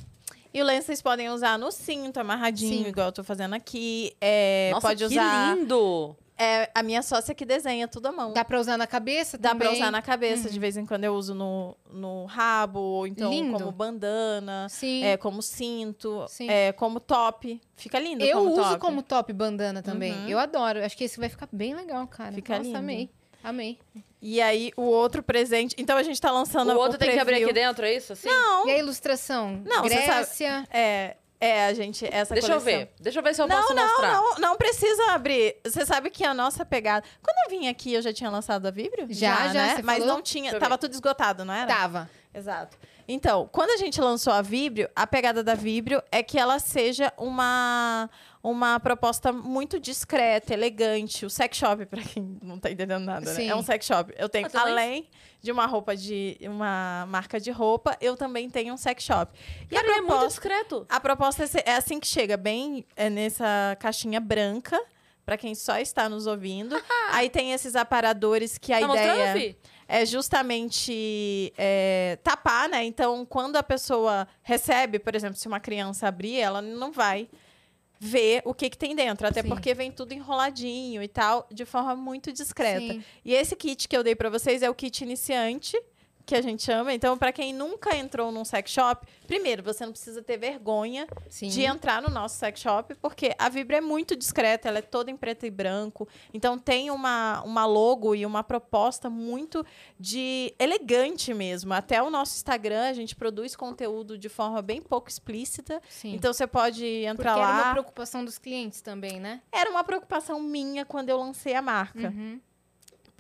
E 0.54 0.62
o 0.62 0.66
lenço 0.66 0.88
vocês 0.88 1.02
podem 1.02 1.30
usar 1.30 1.58
no 1.58 1.72
cinto, 1.72 2.20
amarradinho, 2.20 2.84
Sim. 2.84 2.90
igual 2.90 3.08
eu 3.08 3.12
tô 3.14 3.24
fazendo 3.24 3.56
aqui. 3.56 4.14
É, 4.22 4.70
Nossa, 4.74 4.88
pode 4.90 5.00
que 5.08 5.14
usar. 5.14 5.56
lindo. 5.56 6.16
É 6.44 6.72
a 6.74 6.82
minha 6.82 7.04
sócia 7.04 7.36
que 7.36 7.46
desenha 7.46 7.88
tudo 7.88 8.08
à 8.08 8.12
mão. 8.12 8.34
Dá 8.34 8.44
pra 8.44 8.60
usar 8.60 8.76
na 8.78 8.88
cabeça 8.88 9.38
Dá 9.38 9.50
também? 9.50 9.68
pra 9.68 9.78
usar 9.78 9.92
na 9.92 10.02
cabeça, 10.02 10.50
de 10.50 10.60
vez 10.60 10.76
em 10.76 10.86
quando 10.86 11.04
eu 11.04 11.14
uso 11.14 11.36
no, 11.36 11.78
no 11.92 12.26
rabo, 12.26 12.80
ou 12.80 13.06
então 13.06 13.30
Lindo. 13.30 13.54
como 13.60 13.72
bandana, 13.72 14.68
Sim. 14.70 15.04
é, 15.04 15.18
como 15.18 15.42
cinto, 15.42 16.26
Sim. 16.28 16.50
é, 16.50 16.72
como 16.72 17.00
top. 17.00 17.62
Fica 17.76 18.00
lindo 18.00 18.24
eu 18.24 18.40
como 18.40 18.52
uso 18.54 18.62
top. 18.64 18.80
como 18.80 19.02
top 19.04 19.34
bandana 19.34 19.84
também. 19.84 20.14
Uhum. 20.14 20.30
Eu 20.30 20.40
adoro. 20.40 20.84
Acho 20.84 20.98
que 20.98 21.04
esse 21.04 21.20
vai 21.20 21.30
ficar 21.30 21.48
bem 21.52 21.76
legal, 21.76 22.08
cara. 22.08 22.34
Fica 22.34 22.54
Nossa, 22.58 22.66
lindo. 22.66 22.78
amei. 22.80 23.10
Amei. 23.44 23.80
E 24.22 24.40
aí, 24.40 24.72
o 24.78 24.84
outro 24.84 25.24
presente... 25.24 25.76
Então, 25.78 25.98
a 25.98 26.04
gente 26.04 26.22
tá 26.22 26.30
lançando 26.32 26.72
O 26.74 26.78
outro 26.78 27.00
tem 27.00 27.10
que 27.12 27.18
abrir 27.20 27.44
aqui 27.44 27.52
dentro, 27.54 27.84
é 27.84 27.96
isso? 27.96 28.14
Assim? 28.14 28.28
Não, 28.28 28.68
E 28.68 28.72
a 28.72 28.78
ilustração? 28.78 29.62
Não, 29.66 29.82
você 29.82 29.96
sabe- 29.96 30.06
Grécia. 30.08 30.68
é... 30.72 31.18
É, 31.42 31.66
a 31.66 31.74
gente... 31.74 32.06
Essa 32.06 32.36
Deixa 32.36 32.54
eu 32.54 32.60
coleção- 32.62 32.80
ver. 32.82 32.92
Deixa 33.00 33.18
eu 33.20 33.24
ver 33.24 33.34
se 33.34 33.42
eu 33.42 33.48
Não, 33.48 33.60
posso 33.62 33.74
não, 33.74 33.88
mostrar. 33.88 34.12
não, 34.14 34.36
não 34.38 34.56
precisa 34.56 35.12
abrir. 35.14 35.56
Você 35.66 35.84
sabe 35.88 36.12
que 36.12 36.24
a 36.24 36.36
nossa 36.36 36.64
pegada. 36.64 37.04
Quando 37.22 37.36
eu 37.52 37.60
vim 37.60 37.68
aqui, 37.68 37.94
eu 37.94 38.02
já 38.02 38.14
tinha 38.14 38.30
lançado 38.30 38.68
a 38.68 38.72
Vibrio? 38.72 39.08
Já, 39.10 39.48
já, 39.48 39.54
né? 39.54 39.76
você 39.78 39.82
Mas 39.82 39.98
falou? 40.00 40.14
não 40.16 40.22
tinha. 40.22 40.52
Eu 40.52 40.60
Tava 40.60 40.78
tudo 40.78 40.94
esgotado, 40.94 41.44
não 41.44 41.54
era? 41.54 41.66
Tava. 41.68 42.10
Exato. 42.34 42.78
Então, 43.08 43.50
quando 43.52 43.72
a 43.72 43.78
gente 43.78 44.00
lançou 44.00 44.32
a 44.32 44.42
Vibrio, 44.44 44.88
a 44.96 45.08
pegada 45.08 45.44
da 45.44 45.56
Vibrio 45.56 46.02
é 46.12 46.22
que 46.22 46.38
ela 46.38 46.60
seja 46.60 47.12
uma, 47.18 48.08
uma 48.44 48.80
proposta 48.80 49.32
muito 49.32 49.80
discreta, 49.80 50.54
elegante. 50.54 51.26
O 51.26 51.30
sex 51.30 51.58
shop, 51.58 51.86
pra 51.88 52.02
quem 52.02 52.38
não 52.42 52.58
tá 52.60 52.72
entendendo 52.72 53.04
nada, 53.04 53.34
né? 53.34 53.46
É 53.46 53.56
um 53.56 53.64
sex 53.64 53.86
shop. 53.86 54.14
Eu 54.18 54.28
tenho, 54.30 54.48
Ah, 54.54 54.62
além 54.62 55.08
de 55.42 55.52
uma 55.52 55.66
roupa 55.66 55.96
de 55.96 56.38
uma 56.42 57.06
marca 57.08 57.40
de 57.40 57.52
roupa, 57.52 57.98
eu 58.00 58.16
também 58.16 58.50
tenho 58.50 58.74
um 58.74 58.78
sex 58.78 59.04
shop. 59.04 59.32
E 59.70 59.76
Cara, 59.76 59.82
a 59.88 59.90
ele 59.90 59.92
é 59.92 60.02
muito 60.02 60.08
proposta, 60.08 60.28
discreto. 60.28 60.86
a 60.90 61.00
proposta 61.00 61.44
é 61.44 61.72
é 61.72 61.76
assim 61.76 62.00
que 62.00 62.08
chega, 62.08 62.38
bem 62.38 62.86
é 62.96 63.10
nessa 63.10 63.78
caixinha 63.80 64.20
branca, 64.20 64.80
pra 65.26 65.38
quem 65.38 65.54
só 65.56 65.78
está 65.78 66.10
nos 66.10 66.28
ouvindo. 66.28 66.76
Aí 67.12 67.30
tem 67.30 67.54
esses 67.54 67.76
aparadores 67.76 68.58
que 68.58 68.74
a 68.74 68.80
Tá 68.80 68.94
ideia 68.94 69.56
é 69.88 70.06
justamente 70.06 71.54
é, 71.58 72.18
tapar, 72.24 72.70
né? 72.70 72.84
Então, 72.84 73.26
quando 73.26 73.58
a 73.58 73.64
pessoa 73.64 74.28
recebe, 74.42 75.00
por 75.00 75.16
exemplo, 75.16 75.36
se 75.38 75.48
uma 75.48 75.60
criança 75.60 76.08
abrir, 76.08 76.38
ela 76.40 76.62
não 76.62 76.92
vai 76.92 77.30
ver 78.04 78.42
o 78.46 78.52
que, 78.52 78.68
que 78.68 78.78
tem 78.78 78.96
dentro. 78.96 79.28
Até 79.28 79.44
Sim. 79.44 79.48
porque 79.48 79.76
vem 79.76 79.92
tudo 79.92 80.12
enroladinho 80.12 81.04
e 81.04 81.08
tal, 81.08 81.48
de 81.52 81.66
forma 81.66 81.96
muito 81.96 82.34
discreta. 82.34 82.94
Sim. 82.94 83.04
E 83.24 83.36
esse 83.36 83.56
kit 83.56 83.88
que 83.88 83.96
eu 83.96 84.04
dei 84.04 84.16
pra 84.16 84.28
vocês 84.28 84.64
é 84.64 84.70
o 84.70 84.74
kit 84.74 85.04
iniciante, 85.04 85.80
que 86.26 86.36
a 86.36 86.42
gente 86.42 86.64
chama. 86.64 86.94
Então, 86.94 87.18
pra 87.18 87.32
quem 87.32 87.54
nunca 87.54 87.96
entrou 87.96 88.32
num 88.32 88.46
sex 88.46 88.72
shop, 88.72 89.06
primeiro, 89.28 89.64
você 89.64 89.86
não 89.86 89.92
precisa 89.92 90.22
ter 90.22 90.38
vergonha 90.38 91.08
Sim. 91.30 91.48
de 91.50 91.62
entrar 91.64 92.02
no 92.02 92.10
nosso 92.10 92.36
sex 92.38 92.60
shop, 92.60 92.96
porque 92.96 93.36
a 93.38 93.50
Vibra 93.50 93.78
é 93.78 93.82
muito 93.82 94.16
discreta, 94.16 94.68
ela 94.68 94.80
é 94.80 94.82
toda 94.82 95.10
em 95.12 95.18
preto 95.18 95.46
e 95.46 95.50
branco. 95.50 96.08
Então 96.34 96.58
tem 96.58 96.92
uma, 96.92 97.42
uma 97.44 97.66
logo 97.66 98.16
e 98.16 98.26
uma 98.26 98.44
proposta 98.44 99.10
muito 99.10 99.66
de 100.00 100.54
elegante 100.60 101.34
mesmo. 101.34 101.74
Até 101.74 102.02
o 102.02 102.10
nosso 102.10 102.36
Instagram, 102.36 102.84
a 102.90 102.94
gente 102.94 103.16
produz 103.16 103.56
conteúdo 103.56 104.18
de 104.18 104.30
forma 104.30 104.62
bem 104.62 104.82
pouco 104.82 105.10
explícita. 105.10 105.82
Sim. 105.90 106.14
Então 106.16 106.34
você 106.34 106.48
pode 106.48 106.82
Porque 106.82 107.06
entrar 107.06 107.32
era 107.38 107.40
uma 107.40 107.62
lá. 107.62 107.72
preocupação 107.72 108.24
dos 108.26 108.38
clientes 108.38 108.82
também, 108.82 109.20
né? 109.20 109.42
Era 109.52 109.70
uma 109.70 109.84
preocupação 109.84 110.40
minha 110.42 110.86
quando 110.86 111.10
eu 111.10 111.18
lancei 111.18 111.54
a 111.54 111.62
marca. 111.62 112.10
Uhum. 112.10 112.40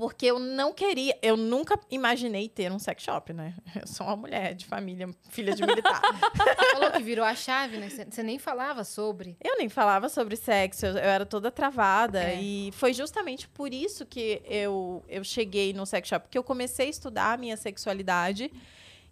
Porque 0.02 0.26
eu 0.26 0.40
não 0.40 0.74
queria, 0.74 1.16
eu 1.22 1.38
nunca 1.38 1.80
imaginei 1.92 2.50
ter 2.50 2.72
um 2.72 2.80
sex 2.80 3.04
shop, 3.04 3.34
né? 3.34 3.54
Eu 3.80 3.86
sou 3.86 4.08
uma 4.08 4.16
mulher 4.16 4.56
de 4.56 4.66
família, 4.66 5.08
filha 5.30 5.54
de 5.54 5.62
militar. 5.64 6.02
Você 6.02 6.72
falou 6.72 6.90
que 6.90 7.04
virou 7.04 7.24
a 7.24 7.36
chave, 7.36 7.78
né? 7.78 7.88
Você- 7.88 8.24
nem 8.24 8.40
falava 8.40 8.84
sobre. 8.84 9.38
Eu 9.40 9.60
nem 9.60 9.70
falava 9.70 10.10
sobre 10.10 10.36
sexo, 10.36 10.88
eu, 10.88 10.94
eu 10.94 10.98
era 10.98 11.24
toda 11.24 11.52
travada. 11.52 12.24
É. 12.24 12.42
E 12.42 12.72
foi 12.72 12.94
justamente 12.94 13.48
por 13.48 13.72
isso 13.72 14.04
que 14.04 14.42
eu, 14.46 15.06
eu 15.08 15.24
cheguei 15.24 15.72
no 15.72 15.86
sex 15.86 16.08
shop, 16.10 16.24
porque 16.26 16.38
eu 16.38 16.44
comecei 16.44 16.88
a 16.88 16.90
estudar 16.90 17.34
a 17.34 17.38
minha 17.38 17.56
sexualidade. 17.56 18.52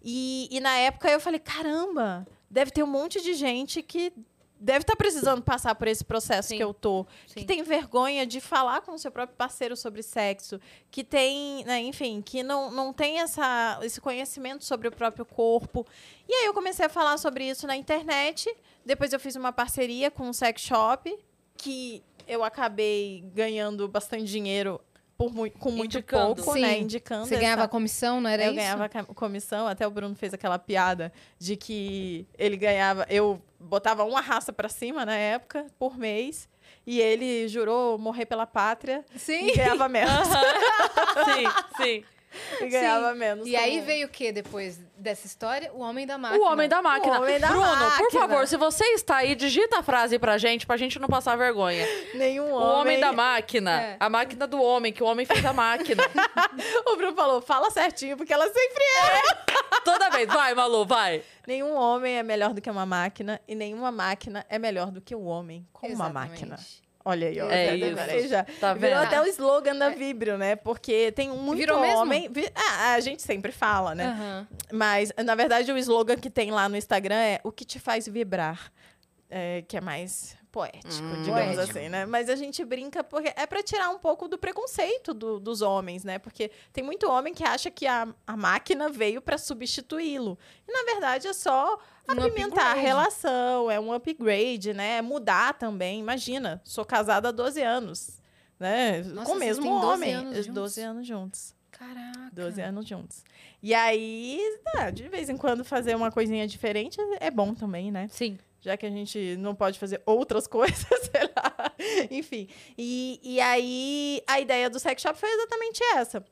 E, 0.04 0.48
e 0.50 0.60
na 0.60 0.76
época 0.76 1.08
eu 1.08 1.20
falei: 1.20 1.40
caramba, 1.40 2.26
deve 2.50 2.72
ter 2.72 2.82
um 2.82 2.88
monte 2.88 3.22
de 3.22 3.36
gente 3.36 3.84
que 3.84 4.12
deve 4.60 4.80
estar 4.80 4.96
precisando 4.96 5.42
passar 5.42 5.74
por 5.76 5.88
esse 5.88 6.04
processo 6.04 6.50
Sim. 6.50 6.58
que 6.58 6.64
eu 6.64 6.74
tô. 6.74 7.06
Sim. 7.28 7.40
Que 7.40 7.46
tem 7.46 7.64
vergonha 7.64 8.26
de 8.26 8.42
falar 8.42 8.82
com 8.82 8.92
o 8.94 8.98
seu 9.00 9.10
próprio 9.12 9.38
parceiro 9.38 9.76
sobre 9.78 10.04
sexo. 10.04 10.60
Que 10.92 11.04
tem, 11.04 11.64
né, 11.66 11.80
enfim, 11.82 12.22
que 12.22 12.44
não, 12.44 12.70
não 12.70 12.92
tem 12.92 13.20
essa, 13.20 13.80
esse 13.82 14.02
conhecimento 14.02 14.66
sobre 14.66 14.88
o 14.88 14.92
próprio 14.92 15.26
corpo. 15.26 15.86
E 16.28 16.34
aí 16.34 16.46
eu 16.46 16.54
comecei 16.54 16.86
a 16.86 16.90
falar 16.90 17.18
sobre 17.18 17.48
isso 17.50 17.66
na 17.66 17.76
internet. 17.78 18.54
Depois 18.86 19.14
eu 19.14 19.20
fiz 19.20 19.36
uma 19.36 19.52
parceria 19.54 20.12
com 20.12 20.24
um 20.28 20.34
sex 20.34 20.62
shop 20.62 21.18
que 21.58 22.04
eu 22.28 22.44
acabei 22.44 23.24
ganhando 23.34 23.88
bastante 23.88 24.26
dinheiro 24.26 24.80
por 25.18 25.34
mui- 25.34 25.50
com 25.50 25.70
muito 25.72 25.98
Indicando. 25.98 26.36
pouco, 26.36 26.54
Sim. 26.54 26.62
né? 26.62 26.78
Indicando. 26.80 27.26
Você 27.26 27.34
essa- 27.34 27.42
ganhava 27.42 27.68
comissão, 27.68 28.22
não 28.22 28.30
era 28.30 28.44
eu 28.44 28.48
isso? 28.52 28.56
ganhava 28.56 28.88
ca- 28.88 29.04
comissão, 29.04 29.68
até 29.68 29.86
o 29.86 29.92
Bruno 29.92 30.16
fez 30.16 30.34
aquela 30.34 30.58
piada 30.58 31.12
de 31.38 31.58
que 31.58 32.26
ele 32.38 32.56
ganhava. 32.56 33.06
Eu 33.10 33.42
botava 33.60 34.04
uma 34.04 34.22
raça 34.22 34.52
pra 34.54 34.70
cima 34.70 35.06
na 35.06 35.16
época, 35.16 35.66
por 35.78 35.98
mês, 35.98 36.48
e 36.88 37.00
ele 37.02 37.48
jurou 37.48 37.98
morrer 37.98 38.26
pela 38.26 38.48
pátria 38.48 39.04
Sim. 39.16 39.48
e 39.50 39.56
ganhava 39.56 39.88
menos. 39.90 40.28
sim, 41.26 41.84
sim. 41.84 42.04
e 42.62 42.68
ganhava 42.70 43.14
menos. 43.16 43.48
E 43.48 43.56
aí 43.56 43.74
como- 43.76 43.86
veio 43.86 44.08
o 44.08 44.10
que 44.10 44.32
depois 44.32 44.80
dessa 44.96 45.26
história? 45.26 45.72
O 45.74 45.80
homem 45.82 46.06
da 46.06 46.18
máquina. 46.18 46.44
O 46.44 46.48
homem 46.52 46.70
da 46.70 46.82
máquina. 46.82 47.20
O 47.20 47.24
homem 47.24 47.40
da 47.40 47.48
Bruno, 47.48 47.66
por 47.66 47.76
máquina. 47.78 48.10
favor, 48.22 48.48
se 48.48 48.56
você 48.58 48.84
está 48.94 49.18
aí, 49.18 49.34
digita 49.36 49.80
a 49.80 49.84
frase 49.84 50.18
pra 50.20 50.38
gente, 50.38 50.66
pra 50.66 50.78
gente 50.78 51.00
não 51.00 51.08
passar 51.08 51.36
vergonha. 51.36 51.88
nenhum 52.14 52.52
O 52.52 52.56
homem. 52.56 52.80
homem 52.82 53.00
da 53.00 53.12
máquina. 53.12 53.82
É. 53.82 53.98
A 54.00 54.10
máquina 54.10 54.46
do 54.48 54.62
homem, 54.62 54.94
que 54.94 55.02
o 55.04 55.06
homem 55.08 55.26
fez 55.26 55.44
a 55.46 55.54
máquina. 55.54 56.04
O 56.86 56.96
Bruno 56.98 57.16
falou: 57.16 57.42
fala 57.42 57.70
certinho, 57.72 58.18
porque 58.18 58.34
ela 58.34 58.46
sempre 58.46 58.84
é. 58.84 59.59
Toda 59.84 60.10
vez. 60.10 60.28
Vai, 60.28 60.54
Malu, 60.54 60.86
vai. 60.86 61.24
Nenhum 61.48 61.76
homem 61.76 62.18
é 62.18 62.24
melhor 62.24 62.54
do 62.54 62.62
que 62.62 62.70
uma 62.70 62.86
máquina, 62.86 63.40
e 63.48 63.56
nenhuma 63.56 63.92
máquina 63.92 64.46
é 64.50 64.60
melhor 64.60 64.92
do 64.92 65.02
que 65.02 65.16
o 65.16 65.24
homem 65.24 65.66
com 65.74 65.88
uma 65.88 65.94
Exatamente. 66.06 66.30
máquina. 66.46 66.56
Olha 67.06 67.28
aí, 67.30 67.42
ó. 67.42 67.50
É 67.50 67.76
isso. 67.76 68.28
já. 68.28 68.44
Tá 68.60 68.74
Virou 68.74 69.00
vendo? 69.00 69.08
até 69.08 69.22
o 69.22 69.26
slogan 69.26 69.76
da 69.76 69.90
Vibrio, 69.90 70.38
né? 70.38 70.56
Porque 70.58 71.12
tem 71.14 71.30
muito 71.30 71.58
Virou 71.58 71.80
mesmo? 71.80 71.98
homem. 72.00 72.30
vi- 72.30 72.52
Ah, 72.54 72.94
a 72.94 73.00
gente 73.00 73.22
sempre 73.22 73.52
fala, 73.52 73.96
né? 73.96 74.06
Aham. 74.06 74.48
Mas, 74.72 75.12
na 75.26 75.34
verdade, 75.34 75.72
o 75.72 75.78
slogan 75.78 76.18
que 76.18 76.30
tem 76.30 76.52
lá 76.52 76.68
no 76.70 76.76
Instagram 76.76 77.16
é 77.16 77.40
o 77.44 77.52
que 77.52 77.64
te 77.66 77.80
faz 77.80 78.06
vibrar. 78.08 78.72
É, 79.32 79.64
que 79.68 79.78
é 79.78 79.82
mais 79.82 80.36
poético, 80.52 81.04
Hum. 81.04 81.22
digamos 81.24 81.56
Poético. 81.56 81.78
assim, 81.78 81.90
né? 81.90 82.06
Mas 82.06 82.30
a 82.30 82.36
gente 82.36 82.64
brinca 82.66 83.04
porque 83.04 83.32
é 83.36 83.46
pra 83.46 83.62
tirar 83.62 83.90
um 83.90 84.00
pouco 84.00 84.28
do 84.28 84.38
preconceito 84.38 85.14
do- 85.14 85.40
dos 85.40 85.62
homens, 85.62 86.04
né? 86.04 86.18
Porque 86.20 86.50
tem 86.74 86.84
muito 86.84 87.10
homem 87.10 87.34
que 87.34 87.44
acha 87.44 87.70
que 87.70 87.86
a, 87.86 88.08
a 88.26 88.36
máquina 88.38 88.90
veio 88.90 89.22
pra 89.22 89.38
substituí-lo. 89.38 90.38
E, 90.68 90.72
na 90.72 90.84
verdade, 90.92 91.28
é 91.28 91.34
só 91.34 91.78
Um 92.08 92.14
apimentar 92.14 92.72
a 92.72 92.74
relação, 92.74 93.70
é 93.70 93.80
um 93.80 93.94
upgrade, 93.94 94.74
né? 94.74 94.98
É 94.98 95.02
mudar 95.02 95.54
também. 95.54 96.00
Imagina, 96.00 96.60
sou 96.66 96.84
casada 96.84 97.30
há 97.30 97.32
12 97.32 97.62
anos, 97.62 98.20
né? 98.60 99.04
Nossa, 99.04 99.26
Com 99.30 99.36
o 99.38 99.40
mesmo 99.40 99.64
têm 99.64 99.72
12 99.72 99.86
homem. 99.94 100.14
anos 100.16 100.36
juntos? 100.38 100.54
12 100.54 100.82
anos 100.82 101.08
juntos. 101.08 101.56
Caraca. 101.72 102.30
12 102.34 102.62
anos 102.62 102.88
juntos. 102.88 103.24
E 103.64 103.74
aí, 103.74 104.42
tá, 104.66 104.90
de 104.90 105.08
vez 105.08 105.30
em 105.30 105.38
quando 105.38 105.64
fazer 105.64 105.96
uma 105.96 106.12
coisinha 106.12 106.46
diferente 106.48 106.98
é 107.22 107.30
bom 107.32 107.54
também, 107.54 107.90
né? 107.92 108.08
Sim. 108.10 108.38
Já 108.62 108.76
que 108.76 108.86
a 108.86 108.90
gente 108.90 109.38
não 109.38 109.56
pode 109.56 109.80
fazer 109.80 110.02
outras 110.06 110.46
coisas, 110.48 110.86
sei 110.86 111.30
lá. 111.36 111.74
Enfim. 112.12 112.48
E, 112.78 113.20
e 113.24 113.40
aí, 113.40 114.22
a 114.28 114.40
ideia 114.40 114.70
do 114.70 114.80
sex 114.80 115.02
shop 115.02 115.18
foi 115.18 115.30
exatamente 115.30 115.84
essa. 115.96 116.24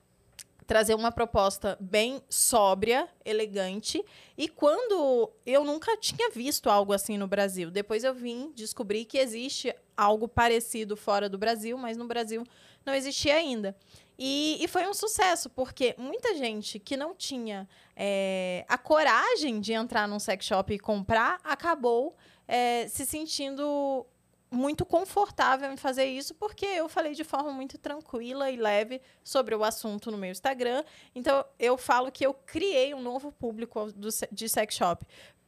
Trazer 0.65 0.96
uma 0.96 1.12
proposta 1.12 1.77
bem 1.79 2.22
sóbria, 2.29 3.07
elegante. 3.24 4.03
E 4.38 4.50
quando 4.50 5.31
eu 5.46 5.63
nunca 5.63 5.96
tinha 5.96 6.29
visto 6.29 6.69
algo 6.69 6.91
assim 6.91 7.17
no 7.17 7.27
Brasil. 7.27 7.72
Depois 7.72 8.03
eu 8.03 8.13
vim 8.13 8.51
descobrir 8.53 9.05
que 9.05 9.17
existe 9.17 9.74
algo 9.96 10.27
parecido 10.27 10.98
fora 10.98 11.29
do 11.29 11.38
Brasil, 11.38 11.77
mas 11.77 11.96
no 11.96 12.05
Brasil 12.05 12.43
não 12.86 12.93
existia 12.93 13.36
ainda. 13.36 13.75
E, 14.19 14.58
e 14.63 14.67
foi 14.67 14.88
um 14.88 14.93
sucesso, 14.93 15.49
porque 15.49 15.93
muita 15.97 16.36
gente 16.36 16.80
que 16.80 16.97
não 16.97 17.13
tinha 17.13 17.67
é, 17.95 18.65
a 18.67 18.77
coragem 18.77 19.60
de 19.60 19.73
entrar 19.73 20.08
num 20.08 20.19
sex 20.19 20.45
shop 20.45 20.73
e 20.73 20.80
comprar 20.80 21.39
acabou 21.43 22.15
é, 22.47 22.88
se 22.88 23.06
sentindo 23.06 24.06
muito 24.49 24.86
confortável 24.86 25.71
em 25.71 25.77
fazer 25.77 26.06
isso, 26.06 26.34
porque 26.34 26.65
eu 26.65 26.88
falei 26.88 27.13
de 27.13 27.23
forma 27.23 27.51
muito 27.51 27.77
tranquila 27.77 28.49
e 28.49 28.56
leve 28.56 29.01
sobre 29.23 29.53
o 29.53 29.63
assunto 29.63 30.10
no 30.10 30.17
meu 30.17 30.32
Instagram. 30.32 30.84
Então, 31.13 31.45
eu 31.60 31.77
falo 31.77 32.12
que 32.12 32.25
eu 32.25 32.34
criei 32.34 32.93
um 32.93 33.01
novo 33.01 33.32
público 33.32 33.91
do 33.91 34.08
de 34.32 34.49
sex 34.49 34.73
shop. 34.75 35.06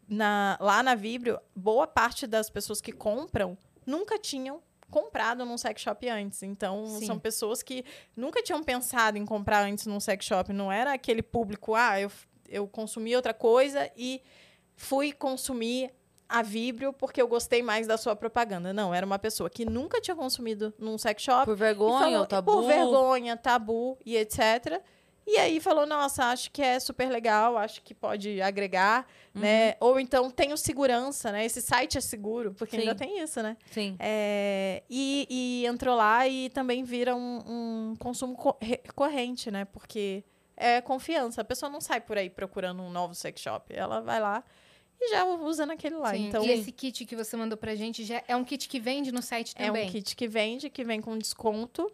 Na- 0.08 0.58
lá 0.60 0.84
na 0.84 0.96
Vibrio, 0.96 1.40
boa 1.56 1.88
parte 1.88 2.28
das 2.28 2.50
pessoas 2.50 2.82
que 2.82 2.92
compram 2.92 3.58
nunca 3.86 4.20
tinham 4.20 4.62
comprado 4.90 5.46
num 5.46 5.58
sex 5.58 5.82
shop 5.82 6.08
antes. 6.10 6.44
Então, 6.44 6.86
Sim. 6.86 7.06
são 7.06 7.20
pessoas 7.20 7.62
que 7.62 7.84
nunca 8.16 8.42
tinham 8.42 8.64
pensado 8.64 9.18
em 9.18 9.26
comprar 9.26 9.64
antes 9.64 9.86
num 9.86 10.00
sex 10.00 10.26
shop. 10.26 10.52
Não 10.54 10.72
era 10.72 10.94
aquele 10.94 11.22
público, 11.22 11.76
ah, 11.76 12.00
eu, 12.00 12.12
eu 12.48 12.68
consumi 12.68 13.16
outra 13.16 13.34
coisa 13.34 13.90
e 13.96 14.22
fui 14.76 15.12
consumir 15.12 15.92
a 16.28 16.44
Vibrio 16.44 16.94
porque 16.94 17.20
eu 17.22 17.28
gostei 17.28 17.64
mais 17.64 17.88
da 17.88 17.98
sua 17.98 18.16
propaganda. 18.16 18.72
Não, 18.72 18.94
era 18.94 19.06
uma 19.06 19.18
pessoa 19.18 19.50
que 19.50 19.66
nunca 19.66 20.00
tinha 20.00 20.16
consumido 20.16 20.72
num 20.78 20.98
sex 20.98 21.24
shop. 21.24 21.46
Por 21.46 21.56
vergonha 21.56 22.00
falou- 22.00 22.20
ou 22.20 22.26
tabu. 22.26 22.52
Por 22.52 22.68
vergonha, 22.68 23.36
tabu 23.38 23.98
e 24.06 24.16
etc. 24.16 24.82
E 25.32 25.38
aí 25.38 25.60
falou, 25.60 25.86
nossa, 25.86 26.26
acho 26.26 26.50
que 26.50 26.60
é 26.62 26.80
super 26.80 27.08
legal, 27.10 27.56
acho 27.58 27.84
que 27.84 27.94
pode 27.94 28.42
agregar, 28.42 29.06
Uhum. 29.36 29.42
né? 29.42 29.76
Ou 29.80 30.00
então 30.00 30.32
tenho 30.32 30.58
segurança, 30.58 31.32
né? 31.32 31.46
Esse 31.46 31.62
site 31.62 31.98
é 32.00 32.02
seguro, 32.02 32.52
porque 32.54 32.76
Sim. 32.76 32.82
ainda 32.82 32.96
tem 32.96 33.22
isso, 33.22 33.44
né? 33.44 33.56
Sim. 33.70 33.96
É, 34.00 34.82
e, 34.90 35.28
e 35.30 35.66
entrou 35.68 35.96
lá 35.96 36.28
e 36.28 36.50
também 36.50 36.84
vira 36.84 37.16
um, 37.16 37.40
um 37.92 37.96
consumo 38.00 38.36
co- 38.36 38.58
recorrente, 38.60 39.52
né? 39.52 39.66
Porque 39.66 40.24
é 40.58 40.82
confiança. 40.82 41.42
A 41.42 41.46
pessoa 41.46 41.70
não 41.70 41.80
sai 41.80 42.02
por 42.02 42.18
aí 42.18 42.30
procurando 42.30 42.82
um 42.82 42.90
novo 42.90 43.14
sex 43.14 43.40
shop. 43.40 43.72
Ela 43.74 44.02
vai 44.02 44.20
lá 44.20 44.44
e 45.00 45.10
já 45.12 45.24
usa 45.26 45.64
naquele 45.66 45.96
lá. 45.96 46.10
Sim. 46.12 46.28
Então, 46.30 46.44
E 46.44 46.50
esse 46.50 46.72
kit 46.72 47.06
que 47.06 47.16
você 47.16 47.38
mandou 47.38 47.58
pra 47.58 47.76
gente 47.76 48.04
já 48.04 48.24
é 48.28 48.36
um 48.36 48.44
kit 48.44 48.68
que 48.68 48.80
vende 48.80 49.12
no 49.12 49.22
site 49.22 49.54
é 49.56 49.68
também. 49.68 49.88
um 49.88 49.92
kit 49.92 50.16
que 50.16 50.28
vende, 50.28 50.70
que 50.72 50.84
vem 50.84 51.00
com 51.00 51.16
desconto. 51.18 51.90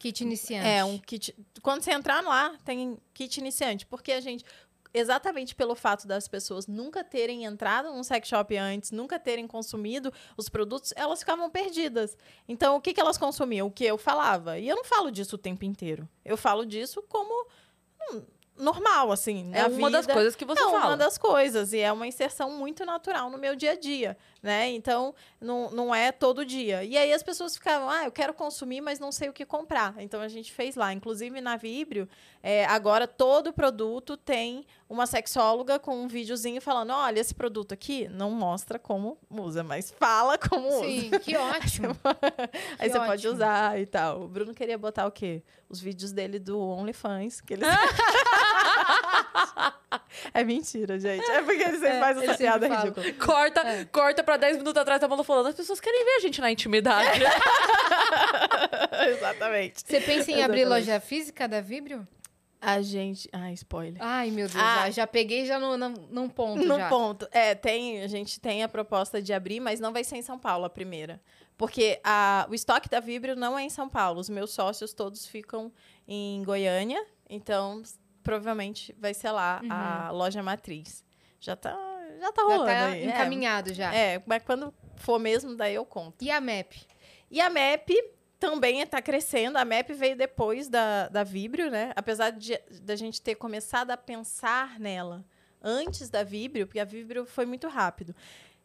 Kit 0.00 0.24
iniciante. 0.24 0.66
É 0.66 0.82
um 0.82 0.98
kit. 0.98 1.36
Quando 1.60 1.82
você 1.82 1.92
entrar 1.92 2.22
lá, 2.22 2.56
tem 2.64 2.96
kit 3.12 3.38
iniciante. 3.38 3.86
Porque 3.86 4.10
a 4.10 4.20
gente. 4.20 4.44
Exatamente 4.92 5.54
pelo 5.54 5.76
fato 5.76 6.04
das 6.08 6.26
pessoas 6.26 6.66
nunca 6.66 7.04
terem 7.04 7.44
entrado 7.44 7.92
num 7.92 8.02
sex 8.02 8.26
shop 8.26 8.56
antes, 8.56 8.90
nunca 8.90 9.20
terem 9.20 9.46
consumido 9.46 10.12
os 10.36 10.48
produtos, 10.48 10.92
elas 10.96 11.20
ficavam 11.20 11.48
perdidas. 11.48 12.18
Então, 12.48 12.74
o 12.74 12.80
que, 12.80 12.92
que 12.92 13.00
elas 13.00 13.16
consumiam? 13.16 13.68
O 13.68 13.70
que 13.70 13.84
eu 13.84 13.96
falava. 13.96 14.58
E 14.58 14.68
eu 14.68 14.74
não 14.74 14.82
falo 14.82 15.12
disso 15.12 15.36
o 15.36 15.38
tempo 15.38 15.64
inteiro. 15.64 16.08
Eu 16.24 16.36
falo 16.36 16.66
disso 16.66 17.04
como 17.08 17.46
hum, 18.10 18.22
normal, 18.56 19.12
assim. 19.12 19.50
É 19.54 19.66
uma 19.66 19.90
das 19.90 20.06
vida. 20.06 20.14
coisas 20.14 20.34
que 20.34 20.44
você 20.44 20.60
é 20.60 20.64
fala. 20.64 20.86
uma 20.86 20.96
das 20.96 21.16
coisas. 21.16 21.72
E 21.72 21.78
é 21.78 21.92
uma 21.92 22.06
inserção 22.06 22.50
muito 22.50 22.84
natural 22.84 23.30
no 23.30 23.38
meu 23.38 23.54
dia 23.54 23.72
a 23.72 23.76
dia, 23.76 24.16
né? 24.42 24.70
Então, 24.70 25.14
não, 25.40 25.70
não 25.70 25.94
é 25.94 26.12
todo 26.12 26.44
dia. 26.44 26.84
E 26.84 26.96
aí 26.96 27.12
as 27.12 27.22
pessoas 27.22 27.54
ficavam, 27.54 27.90
ah, 27.90 28.04
eu 28.04 28.12
quero 28.12 28.32
consumir, 28.32 28.80
mas 28.80 28.98
não 28.98 29.12
sei 29.12 29.28
o 29.28 29.32
que 29.32 29.44
comprar. 29.44 29.94
Então, 29.98 30.20
a 30.20 30.28
gente 30.28 30.52
fez 30.52 30.76
lá. 30.76 30.92
Inclusive, 30.92 31.40
na 31.40 31.56
Vibrio, 31.56 32.08
é, 32.42 32.64
agora 32.66 33.06
todo 33.06 33.52
produto 33.52 34.16
tem 34.16 34.64
uma 34.88 35.06
sexóloga 35.06 35.78
com 35.78 36.02
um 36.02 36.08
videozinho 36.08 36.60
falando, 36.60 36.92
olha, 36.92 37.20
esse 37.20 37.34
produto 37.34 37.72
aqui 37.72 38.08
não 38.08 38.30
mostra 38.30 38.78
como 38.78 39.18
usa, 39.30 39.62
mas 39.62 39.90
fala 39.90 40.36
como 40.36 40.68
usa. 40.68 40.84
Sim, 40.84 41.10
que 41.22 41.36
ótimo. 41.36 41.96
Aí 42.78 42.88
Que 42.88 42.90
você 42.90 42.98
pode 42.98 43.28
ótimo. 43.28 43.34
usar 43.34 43.80
e 43.80 43.86
tal. 43.86 44.22
O 44.22 44.28
Bruno 44.28 44.54
queria 44.54 44.78
botar 44.78 45.06
o 45.06 45.12
quê? 45.12 45.42
Os 45.68 45.80
vídeos 45.80 46.12
dele 46.12 46.38
do 46.38 46.58
OnlyFans, 46.58 47.40
que 47.40 47.54
ele... 47.54 47.64
é 50.34 50.44
mentira, 50.44 50.98
gente. 50.98 51.24
É 51.30 51.42
porque 51.42 51.62
ele 51.62 51.72
sempre 51.78 51.88
É, 51.96 52.00
faz 52.00 52.22
essa 52.22 52.34
piada 52.36 52.66
ridícula. 52.68 53.12
Corta, 53.14 53.60
É. 53.60 53.84
corta 53.86 54.22
pra 54.22 54.36
10 54.36 54.58
minutos 54.58 54.80
atrás, 54.80 55.02
a 55.02 55.08
Malu 55.08 55.24
falando. 55.24 55.46
As 55.48 55.54
pessoas 55.54 55.80
querem 55.80 56.04
ver 56.04 56.16
a 56.16 56.20
gente 56.20 56.40
na 56.40 56.50
intimidade. 56.50 57.20
Exatamente. 59.10 59.82
Você 59.86 60.00
pensa 60.00 60.30
em 60.30 60.42
abrir 60.42 60.60
Exatamente. 60.62 60.86
loja 60.88 61.00
física 61.00 61.48
da 61.48 61.60
Vibrio? 61.60 62.06
A 62.60 62.82
gente. 62.82 63.26
Ah, 63.32 63.50
spoiler. 63.52 63.96
Ai, 64.00 64.30
meu 64.30 64.46
Deus, 64.46 64.62
Ah. 64.62 64.90
já, 64.90 65.06
peguei 65.06 65.46
já 65.46 65.58
no, 65.58 65.78
no, 65.78 65.88
num 66.10 66.28
ponto 66.28 66.62
No 66.62 66.76
já. 66.76 66.88
ponto. 66.90 67.26
É, 67.32 67.54
tem, 67.54 68.02
a 68.02 68.06
gente 68.06 68.38
tem 68.38 68.62
a 68.62 68.68
proposta 68.68 69.22
de 69.22 69.32
abrir, 69.32 69.60
mas 69.60 69.80
não 69.80 69.92
vai 69.94 70.04
ser 70.04 70.16
em 70.16 70.22
São 70.22 70.38
Paulo 70.38 70.66
a 70.66 70.70
primeira. 70.70 71.20
Porque 71.56 71.98
a, 72.04 72.46
o 72.50 72.54
estoque 72.54 72.88
da 72.88 73.00
Vibrio 73.00 73.34
não 73.34 73.58
é 73.58 73.62
em 73.62 73.70
São 73.70 73.88
Paulo. 73.88 74.20
Os 74.20 74.28
meus 74.28 74.50
sócios 74.52 74.92
todos 74.92 75.26
ficam 75.26 75.72
em 76.06 76.42
Goiânia. 76.42 77.02
Então, 77.30 77.82
provavelmente 78.22 78.94
vai 78.98 79.14
ser 79.14 79.30
lá 79.30 79.60
a 79.68 80.10
loja 80.10 80.42
matriz. 80.42 81.04
Já 81.40 81.56
tá, 81.56 81.70
já 82.20 82.32
tá 82.32 82.42
Uhum. 82.42 82.50
Já 82.50 82.56
rolando 82.56 82.66
tá 82.66 82.86
aí. 82.86 83.02
É, 83.02 83.06
encaminhado 83.06 83.74
já. 83.74 83.94
É, 83.94 84.22
mas 84.26 84.42
quando 84.42 84.74
for 84.96 85.18
mesmo, 85.18 85.56
daí 85.56 85.74
eu 85.74 85.84
conto. 85.84 86.22
E 86.22 86.30
a 86.30 86.40
MAP? 86.40 86.86
E 87.30 87.40
a 87.40 87.48
MEP 87.48 87.94
também 88.38 88.80
está 88.80 89.00
crescendo. 89.00 89.56
A 89.56 89.64
MEP 89.64 89.92
veio 89.94 90.16
depois 90.16 90.68
da, 90.68 91.08
da 91.08 91.22
Vibrio, 91.22 91.70
né? 91.70 91.92
Apesar 91.94 92.30
de 92.30 92.58
da 92.82 92.96
gente 92.96 93.22
ter 93.22 93.36
começado 93.36 93.90
a 93.90 93.96
pensar 93.96 94.80
nela 94.80 95.24
antes 95.62 96.08
da 96.10 96.22
Vibrio, 96.22 96.66
porque 96.66 96.80
a 96.80 96.84
Vibrio 96.84 97.24
foi 97.24 97.46
muito 97.46 97.68
rápido. 97.68 98.14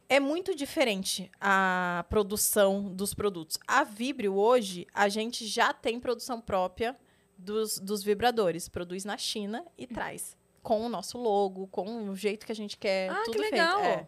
É 0.07 0.19
muito 0.19 0.55
diferente 0.55 1.31
a 1.41 2.05
produção 2.09 2.93
dos 2.93 3.13
produtos. 3.13 3.57
A 3.67 3.83
Vibrio, 3.83 4.35
hoje, 4.35 4.87
a 4.93 5.09
gente 5.09 5.45
já 5.47 5.73
tem 5.73 5.99
produção 5.99 6.39
própria 6.39 6.95
dos, 7.37 7.79
dos 7.79 8.03
vibradores. 8.03 8.67
Produz 8.69 9.05
na 9.05 9.17
China 9.17 9.65
e 9.77 9.87
traz. 9.87 10.37
Com 10.61 10.85
o 10.85 10.89
nosso 10.89 11.17
logo, 11.17 11.67
com 11.67 12.09
o 12.09 12.15
jeito 12.15 12.45
que 12.45 12.51
a 12.51 12.55
gente 12.55 12.77
quer. 12.77 13.09
Ah, 13.09 13.23
que 13.23 13.31
tudo 13.31 13.41
legal. 13.41 13.81
Feito. 13.81 13.99
É. 13.99 14.07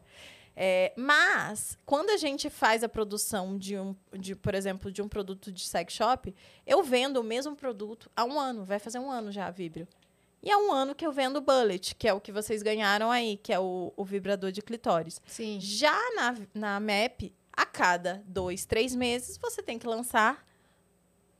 É, 0.60 0.92
mas, 0.98 1.78
quando 1.86 2.10
a 2.10 2.18
gente 2.18 2.50
faz 2.50 2.84
a 2.84 2.90
produção 2.90 3.60
de 3.60 3.78
um, 3.78 3.96
de, 4.12 4.36
por 4.36 4.56
exemplo, 4.56 4.92
de 4.92 5.04
um 5.04 5.08
produto 5.08 5.52
de 5.52 5.64
sex 5.64 5.94
shop, 5.94 6.34
eu 6.66 6.82
vendo 6.82 7.18
o 7.18 7.24
mesmo 7.24 7.56
produto 7.56 8.10
há 8.16 8.26
um 8.26 8.40
ano. 8.40 8.66
Vai 8.66 8.80
fazer 8.80 8.98
um 8.98 9.12
ano 9.12 9.32
já 9.32 9.46
a 9.46 9.52
Vibrio. 9.52 9.88
E 10.42 10.50
há 10.50 10.58
um 10.58 10.72
ano 10.72 10.96
que 10.96 11.06
eu 11.06 11.12
vendo 11.12 11.38
o 11.38 11.42
Bullet, 11.42 11.94
que 11.94 12.08
é 12.08 12.14
o 12.14 12.20
que 12.20 12.32
vocês 12.32 12.64
ganharam 12.64 13.12
aí, 13.12 13.38
que 13.38 13.54
é 13.54 13.60
o, 13.60 13.94
o 13.96 14.04
vibrador 14.04 14.52
de 14.52 14.64
clitóris. 14.64 15.22
Sim. 15.28 15.60
Já 15.60 15.96
na, 16.16 16.36
na 16.54 16.80
MAP, 16.80 17.34
a 17.54 17.66
cada 17.66 18.24
dois, 18.26 18.66
três 18.66 18.96
meses, 18.96 19.38
você 19.38 19.62
tem 19.62 19.78
que 19.78 19.86
lançar 19.86 20.44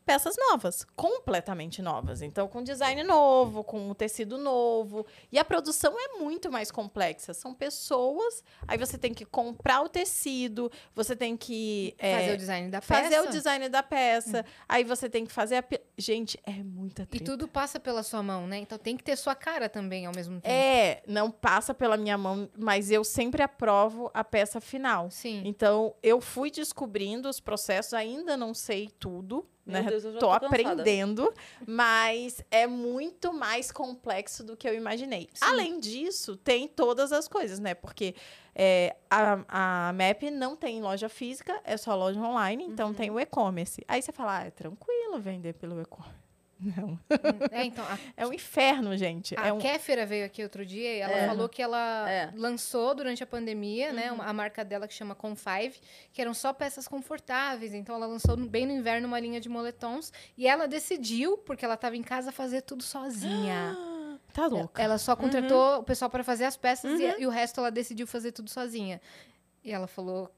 peças 0.08 0.38
novas, 0.38 0.86
completamente 0.96 1.82
novas. 1.82 2.22
Então, 2.22 2.48
com 2.48 2.64
design 2.64 3.04
novo, 3.04 3.62
com 3.62 3.94
tecido 3.94 4.38
novo. 4.38 5.06
E 5.30 5.38
a 5.38 5.44
produção 5.44 5.94
é 6.00 6.18
muito 6.18 6.50
mais 6.50 6.72
complexa. 6.72 7.34
São 7.34 7.54
pessoas, 7.54 8.42
aí 8.66 8.78
você 8.78 8.98
tem 8.98 9.14
que 9.14 9.26
comprar 9.26 9.82
o 9.82 9.90
tecido, 9.90 10.72
você 10.96 11.14
tem 11.14 11.36
que. 11.36 11.94
é, 12.00 12.16
Fazer 12.16 12.34
o 12.34 12.38
design 12.38 12.70
da 12.72 12.80
peça. 12.80 13.04
fazer 13.04 13.20
o 13.20 13.30
design 13.30 13.68
da 13.68 13.84
peça, 13.84 14.46
aí 14.70 14.86
você 14.86 15.10
tem 15.10 15.26
que 15.26 15.32
fazer 15.32 15.58
a. 15.58 15.64
Gente, 16.00 16.40
é 16.44 16.52
muita 16.64 17.02
E 17.04 17.06
treta. 17.08 17.26
tudo 17.26 17.48
passa 17.48 17.80
pela 17.80 18.04
sua 18.04 18.22
mão, 18.22 18.46
né? 18.46 18.60
Então 18.60 18.78
tem 18.78 18.96
que 18.96 19.04
ter 19.04 19.16
sua 19.16 19.34
cara 19.34 19.68
também 19.68 20.06
ao 20.06 20.14
mesmo 20.14 20.36
tempo. 20.40 20.48
É, 20.54 21.02
não 21.08 21.32
passa 21.32 21.74
pela 21.74 21.98
minha 21.98 22.16
mão, 22.18 22.48
mas 22.56 22.92
eu 22.92 23.04
sempre 23.04 23.42
aprovo 23.42 24.12
a 24.14 24.24
peça 24.24 24.62
final. 24.62 25.10
Sim. 25.10 25.42
Então, 25.44 25.96
eu 26.04 26.22
fui 26.22 26.52
descobrindo 26.52 27.28
os 27.28 27.40
processos, 27.40 27.96
ainda 27.96 28.38
não 28.38 28.54
sei 28.54 28.90
tudo, 29.00 29.44
Meu 29.66 29.82
né? 29.82 29.90
Deus, 29.90 30.04
eu 30.04 30.14
já 30.14 30.20
tô, 30.20 30.28
tô 30.28 30.32
aprendendo, 30.46 31.34
mas 31.66 32.44
é 32.52 32.68
muito 32.68 33.34
mais 33.34 33.72
complexo 33.72 34.44
do 34.44 34.56
que 34.56 34.70
eu 34.70 34.76
imaginei. 34.76 35.28
Além 35.42 35.80
disso, 35.80 36.38
tem 36.38 36.68
todas 36.68 37.12
as 37.12 37.28
coisas, 37.28 37.58
né? 37.60 37.74
Porque 37.74 38.14
é, 38.54 38.96
a, 39.10 39.88
a 39.90 39.94
MAP 39.94 40.30
não 40.32 40.56
tem 40.56 40.80
loja 40.82 41.10
física, 41.10 41.60
é 41.64 41.76
só 41.76 41.96
loja 41.96 42.20
online, 42.20 42.66
então 42.66 42.90
Uhum. 42.90 42.94
tem 42.94 43.10
o 43.10 43.20
e-commerce. 43.20 43.84
Aí 43.88 44.00
você 44.02 44.12
fala, 44.12 44.38
ah, 44.40 44.44
é 44.46 44.52
tranquilo 44.52 44.97
vender 45.20 45.54
pelo 45.54 45.80
e-commerce. 45.82 46.28
Não, 46.60 47.00
É, 47.52 47.64
então, 47.66 47.86
a, 47.86 48.00
é 48.18 48.26
um 48.26 48.34
inferno, 48.34 48.98
gente. 48.98 49.36
a 49.40 49.46
é 49.48 49.54
um... 49.54 49.60
Kéfera 49.60 50.08
veio 50.08 50.26
aqui 50.26 50.42
outro 50.42 50.66
dia 50.66 50.92
e 50.96 51.00
ela 51.02 51.14
É. 51.14 51.28
falou 51.28 51.48
que 51.48 51.62
ela 51.62 52.10
É. 52.10 52.32
lançou 52.36 52.96
durante 52.96 53.22
a 53.24 53.28
pandemia, 53.28 53.94
né? 53.94 54.08
Uhum. 54.10 54.16
uma- 54.16 54.26
A 54.26 54.34
marca 54.34 54.66
dela 54.66 54.88
que 54.88 54.94
chama 54.96 55.14
Confive, 55.14 55.80
que 56.12 56.20
eram 56.20 56.34
só 56.34 56.52
peças 56.54 56.88
confortáveis. 56.88 57.76
Então 57.76 57.94
ela 57.96 58.08
lançou 58.08 58.36
bem 58.36 58.66
no 58.66 58.74
inverno 58.74 59.08
uma 59.08 59.20
linha 59.20 59.40
de 59.40 59.48
moletons. 59.48 60.12
E 60.36 60.48
ela 60.48 60.68
decidiu, 60.68 61.38
porque 61.38 61.64
ela 61.64 61.76
estava 61.76 61.96
em 61.96 62.02
casa, 62.02 62.32
fazer 62.32 62.62
tudo 62.64 62.82
sozinha. 62.82 63.78
Tá 64.34 64.46
louca. 64.48 64.82
Ela 64.82 64.98
só 64.98 65.16
contratou 65.16 65.80
o 65.80 65.84
pessoal 65.84 66.10
para 66.12 66.24
fazer 66.24 66.46
as 66.46 66.58
peças 66.58 66.92
Uhum. 66.92 67.00
e, 67.00 67.22
e 67.22 67.28
o 67.28 67.30
resto 67.30 67.60
ela 67.60 67.70
decidiu 67.72 68.06
fazer 68.08 68.32
tudo 68.32 68.50
sozinha. 68.50 69.00
E 69.64 69.72
ela 69.72 69.88
falou 69.88 70.30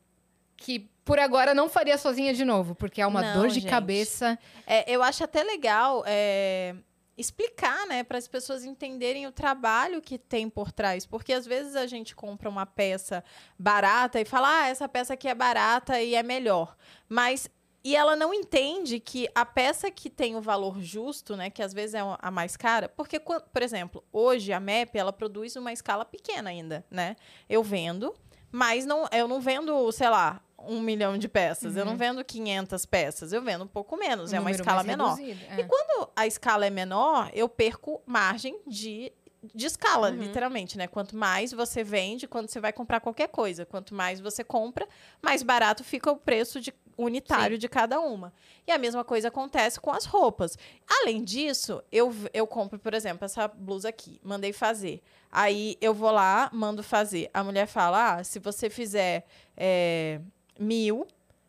que 0.60 0.90
por 1.04 1.18
agora 1.18 1.56
não 1.56 1.68
faria 1.68 1.98
sozinha 1.98 2.34
de 2.34 2.46
novo, 2.46 2.76
porque 2.76 3.02
é 3.02 3.08
uma 3.08 3.22
Não, 3.22 3.34
dor 3.34 3.48
de 3.48 3.56
gente. 3.62 3.70
cabeça. 3.70 4.38
É, 4.68 4.92
eu 4.94 5.02
acho 5.02 5.24
até 5.24 5.42
legal 5.42 6.04
é, 6.06 6.76
explicar, 7.18 7.88
né, 7.88 8.04
para 8.04 8.18
as 8.18 8.28
pessoas 8.28 8.64
entenderem 8.64 9.26
o 9.26 9.32
trabalho 9.32 10.02
que 10.02 10.20
tem 10.20 10.48
por 10.50 10.72
trás, 10.72 11.06
porque 11.06 11.34
às 11.34 11.46
vezes 11.48 11.76
a 11.76 11.88
gente 11.88 12.16
compra 12.16 12.48
uma 12.48 12.66
peça 12.66 13.24
barata 13.58 14.22
e 14.22 14.26
fala, 14.26 14.62
ah, 14.62 14.68
essa 14.68 14.88
peça 14.88 15.14
aqui 15.14 15.28
é 15.28 15.34
barata 15.34 16.00
e 16.00 16.14
é 16.14 16.22
melhor, 16.22 16.76
mas 17.08 17.50
e 17.82 17.96
ela 17.96 18.14
não 18.14 18.34
entende 18.34 19.00
que 19.00 19.30
a 19.34 19.46
peça 19.46 19.90
que 19.90 20.10
tem 20.10 20.36
o 20.36 20.42
valor 20.42 20.80
justo, 20.82 21.36
né, 21.36 21.50
que 21.50 21.64
às 21.64 21.74
vezes 21.74 21.96
é 21.96 22.02
a 22.20 22.30
mais 22.30 22.56
cara, 22.56 22.90
porque, 22.90 23.20
por 23.20 23.64
exemplo, 23.64 24.04
hoje 24.12 24.52
a 24.54 24.60
MEP, 24.60 24.98
ela 24.98 25.14
produz 25.14 25.56
uma 25.56 25.72
escala 25.74 26.06
pequena 26.06 26.50
ainda, 26.50 26.86
né? 26.92 27.16
Eu 27.50 27.64
vendo, 27.64 28.14
mas 28.52 28.86
não, 28.86 29.08
eu 29.12 29.28
não 29.28 29.40
vendo, 29.40 29.92
sei 29.92 30.10
lá, 30.10 30.42
um 30.68 30.80
milhão 30.82 31.18
de 31.18 31.28
peças, 31.28 31.76
eu 31.76 31.86
não 31.86 31.96
vendo 31.96 32.24
500 32.24 32.86
peças, 32.86 33.34
eu 33.34 33.42
vendo 33.42 33.64
um 33.64 33.68
pouco 33.68 33.96
menos, 33.98 34.32
um 34.32 34.36
é 34.36 34.40
uma 34.40 34.52
escala 34.52 34.84
menor. 34.84 35.16
reduzido, 35.16 35.40
E 35.58 35.62
é. 35.62 35.64
quando 35.64 36.10
a 36.16 36.26
escala 36.28 36.66
é 36.66 36.70
menor, 36.70 37.30
eu 37.34 37.48
perco 37.48 38.02
margem 38.06 38.60
de, 38.68 39.12
de 39.56 39.66
escala, 39.66 40.10
Uhum. 40.10 40.18
literalmente, 40.18 40.78
né? 40.78 40.88
Quanto 40.88 41.16
mais 41.16 41.52
você 41.52 41.84
vende, 41.84 42.28
quando 42.28 42.50
você 42.50 42.60
vai 42.60 42.74
comprar 42.74 43.00
qualquer 43.00 43.30
coisa, 43.30 43.66
quanto 43.66 43.94
mais 43.96 44.20
você 44.20 44.44
compra, 44.44 44.88
mais 45.22 45.44
barato 45.44 45.84
fica 45.84 46.12
o 46.12 46.18
preço 46.18 46.60
de 46.60 46.74
unitário 46.98 47.58
de 47.58 47.70
cada 47.70 48.02
uma. 48.02 48.34
E 48.68 48.72
a 48.74 48.78
mesma 48.78 49.06
coisa 49.06 49.30
acontece 49.30 49.80
com 49.80 49.90
as 49.90 50.04
roupas. 50.04 50.58
Além 51.02 51.24
disso, 51.24 51.82
eu, 51.90 52.14
eu 52.34 52.46
compro, 52.46 52.78
por 52.78 52.94
exemplo, 52.94 53.24
essa 53.24 53.48
blusa 53.48 53.88
aqui, 53.88 54.20
mandei 54.22 54.52
fazer. 54.52 55.02
Aí 55.32 55.78
eu 55.80 55.94
vou 55.94 56.12
lá, 56.12 56.50
mando 56.52 56.84
fazer. 56.84 57.30
A 57.34 57.42
mulher 57.42 57.68
fala: 57.68 58.16
ah, 58.16 58.24
se 58.26 58.38
você 58.38 58.70
fizer 58.70 59.26
é, 59.56 60.20
mil, 60.60 61.08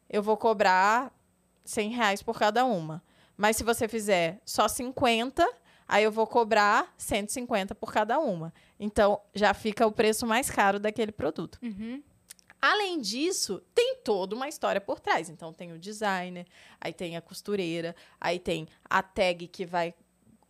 eu 0.09 0.23
vou 0.23 0.37
cobrar 0.37 1.13
100 1.65 1.91
reais 1.91 2.23
por 2.23 2.39
cada 2.39 2.65
uma. 2.65 3.03
Mas 3.37 3.57
se 3.57 3.65
você 3.65 3.89
fizer 3.89 4.41
só 4.45 4.69
50, 4.69 5.47
aí 5.89 6.05
eu 6.05 6.13
vou 6.13 6.27
cobrar 6.27 6.93
150 6.99 7.75
por 7.75 7.93
cada 7.93 8.19
uma. 8.19 8.53
Então, 8.79 9.21
já 9.35 9.53
fica 9.55 9.87
o 9.87 9.93
preço 9.93 10.27
mais 10.27 10.51
caro 10.51 10.79
daquele 10.79 11.13
produto. 11.13 11.59
Uhum. 11.63 12.03
Além 12.61 13.01
disso, 13.01 13.63
tem 13.75 13.97
toda 14.05 14.37
uma 14.37 14.47
história 14.47 14.81
por 14.81 15.01
trás. 15.01 15.31
Então, 15.31 15.53
tem 15.53 15.73
o 15.73 15.79
designer, 15.79 16.47
aí 16.81 16.93
tem 16.93 17.17
a 17.17 17.23
costureira, 17.23 17.97
aí 18.21 18.39
tem 18.39 18.69
a 18.89 19.03
tag 19.03 19.49
que 19.49 19.65
vai 19.65 19.95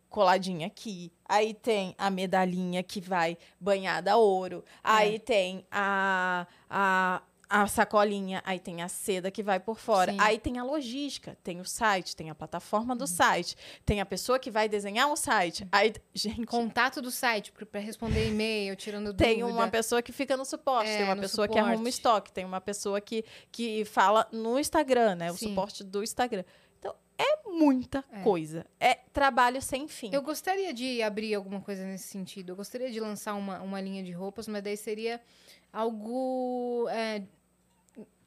coladinha 0.09 0.67
aqui, 0.67 1.09
aí 1.23 1.53
tem 1.53 1.95
a 1.97 2.09
medalhinha 2.09 2.83
que 2.83 2.99
vai 2.99 3.37
banhada 3.57 4.11
a 4.11 4.17
ouro, 4.17 4.61
aí 4.83 5.17
tem 5.17 5.65
a, 5.71 6.45
a, 6.69 7.21
a 7.53 7.67
sacolinha, 7.67 8.41
aí 8.45 8.59
tem 8.59 8.81
a 8.81 8.87
seda 8.87 9.29
que 9.29 9.43
vai 9.43 9.59
por 9.59 9.77
fora, 9.77 10.13
Sim. 10.13 10.17
aí 10.21 10.39
tem 10.39 10.57
a 10.57 10.63
logística, 10.63 11.37
tem 11.43 11.59
o 11.59 11.65
site, 11.65 12.15
tem 12.15 12.29
a 12.29 12.35
plataforma 12.35 12.95
do 12.95 13.05
site, 13.05 13.57
tem 13.85 13.99
a 13.99 14.05
pessoa 14.05 14.39
que 14.39 14.49
vai 14.49 14.69
desenhar 14.69 15.07
um 15.11 15.15
site. 15.17 15.67
Aí, 15.69 15.93
gente, 16.13 16.45
Contato 16.45 17.01
do 17.01 17.11
site 17.11 17.51
para 17.51 17.79
responder 17.81 18.29
e-mail, 18.29 18.73
tirando 18.77 19.13
tem 19.13 19.39
dúvida. 19.39 19.57
uma 19.59 19.67
pessoa 19.67 20.01
que 20.01 20.13
fica 20.13 20.37
no 20.37 20.45
suporte, 20.45 20.89
É, 20.89 20.97
tem 20.97 21.05
uma 21.05 21.17
pessoa 21.17 21.45
que 21.47 21.53
suporte. 21.55 21.73
arruma 21.73 21.89
estoque, 21.89 22.31
tem 22.31 22.45
uma 22.45 22.61
pessoa 22.61 23.01
que, 23.01 23.25
que 23.51 23.83
fala 23.83 24.25
no 24.31 24.57
Instagram, 24.57 25.15
né? 25.15 25.29
O 25.31 25.35
Sim. 25.35 25.49
suporte 25.49 25.83
do 25.83 26.01
Instagram. 26.01 26.45
Então, 26.79 26.95
é 27.17 27.49
muita 27.49 28.03
É. 28.13 28.21
coisa. 28.23 28.65
É 28.79 28.95
trabalho 29.11 29.61
sem 29.61 29.89
fim. 29.89 30.09
Eu 30.13 30.21
gostaria 30.21 30.73
de 30.73 31.01
abrir 31.01 31.35
alguma 31.35 31.59
coisa 31.59 31.83
nesse 31.85 32.07
sentido. 32.07 32.51
Eu 32.53 32.55
gostaria 32.55 32.89
de 32.89 32.99
lançar 33.01 33.33
uma, 33.33 33.59
uma 33.61 33.81
linha 33.81 34.01
de 34.01 34.13
roupas, 34.13 34.47
mas 34.47 34.63
daí 34.63 34.77
seria 34.77 35.19
algo 35.73 36.87
é, 36.89 37.21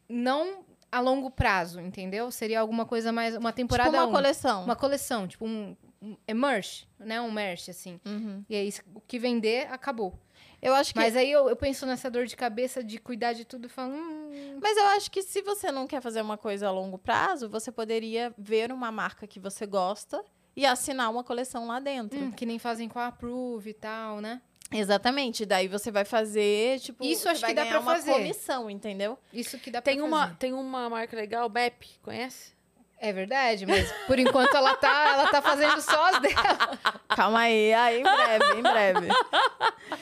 não 0.08 0.64
a 0.90 1.00
longo 1.00 1.30
prazo, 1.30 1.80
entendeu? 1.80 2.30
Seria 2.30 2.60
alguma 2.60 2.86
coisa 2.86 3.10
mais 3.10 3.36
uma 3.36 3.52
temporada 3.52 3.90
tipo 3.90 4.02
uma 4.02 4.08
um. 4.08 4.12
coleção. 4.12 4.64
uma 4.64 4.76
coleção, 4.76 5.26
tipo 5.26 5.44
um, 5.44 5.76
um 6.00 6.16
é 6.26 6.32
merch, 6.32 6.84
né? 6.98 7.20
Um 7.20 7.32
merch 7.32 7.68
assim. 7.68 8.00
Uhum. 8.04 8.44
E 8.48 8.54
aí 8.54 8.72
o 8.94 9.00
que 9.00 9.18
vender 9.18 9.66
acabou. 9.72 10.18
Eu 10.62 10.74
acho 10.74 10.94
que 10.94 10.98
Mas 10.98 11.14
aí 11.14 11.30
eu, 11.30 11.48
eu 11.48 11.56
penso 11.56 11.84
nessa 11.84 12.10
dor 12.10 12.26
de 12.26 12.36
cabeça 12.36 12.82
de 12.82 12.98
cuidar 12.98 13.34
de 13.34 13.44
tudo 13.44 13.66
e 13.66 13.68
falo, 13.68 13.92
hum, 13.92 14.58
Mas 14.62 14.76
eu 14.76 14.86
acho 14.86 15.10
que 15.10 15.20
se 15.22 15.42
você 15.42 15.70
não 15.70 15.86
quer 15.86 16.00
fazer 16.00 16.22
uma 16.22 16.38
coisa 16.38 16.68
a 16.68 16.70
longo 16.70 16.96
prazo, 16.96 17.48
você 17.48 17.70
poderia 17.70 18.32
ver 18.38 18.72
uma 18.72 18.90
marca 18.90 19.26
que 19.26 19.38
você 19.38 19.66
gosta 19.66 20.24
e 20.56 20.64
assinar 20.64 21.10
uma 21.10 21.24
coleção 21.24 21.66
lá 21.66 21.80
dentro. 21.80 22.18
hum, 22.18 22.30
que 22.30 22.46
nem 22.46 22.58
fazem 22.58 22.88
com 22.88 22.98
a 22.98 23.08
Approve 23.08 23.70
e 23.70 23.74
tal, 23.74 24.20
né? 24.20 24.40
Exatamente. 24.72 25.44
Daí 25.46 25.68
você 25.68 25.90
vai 25.90 26.04
fazer, 26.04 26.80
tipo, 26.80 27.04
Isso 27.04 27.28
acho 27.28 27.44
que 27.44 27.54
dá 27.54 27.64
uma 27.64 27.82
fazer. 27.82 28.12
comissão, 28.12 28.68
entendeu? 28.70 29.18
Isso 29.32 29.58
que 29.58 29.70
dá 29.70 29.80
Tem 29.80 29.96
pra 29.98 30.04
uma, 30.06 30.22
fazer. 30.26 30.36
tem 30.38 30.52
uma 30.52 30.88
marca 30.90 31.16
legal, 31.16 31.48
BEP, 31.48 31.98
conhece? 32.02 32.52
É 32.98 33.12
verdade, 33.12 33.66
mas 33.66 33.92
por 34.06 34.18
enquanto 34.18 34.54
ela 34.56 34.74
tá, 34.76 35.08
ela 35.12 35.28
tá 35.30 35.42
fazendo 35.42 35.80
só 35.82 36.06
as 36.06 36.20
dela. 36.22 36.78
Calma 37.14 37.40
aí, 37.40 37.72
aí 37.74 38.00
em 38.00 38.02
breve, 38.02 38.58
em 38.58 38.62
breve. 38.62 39.08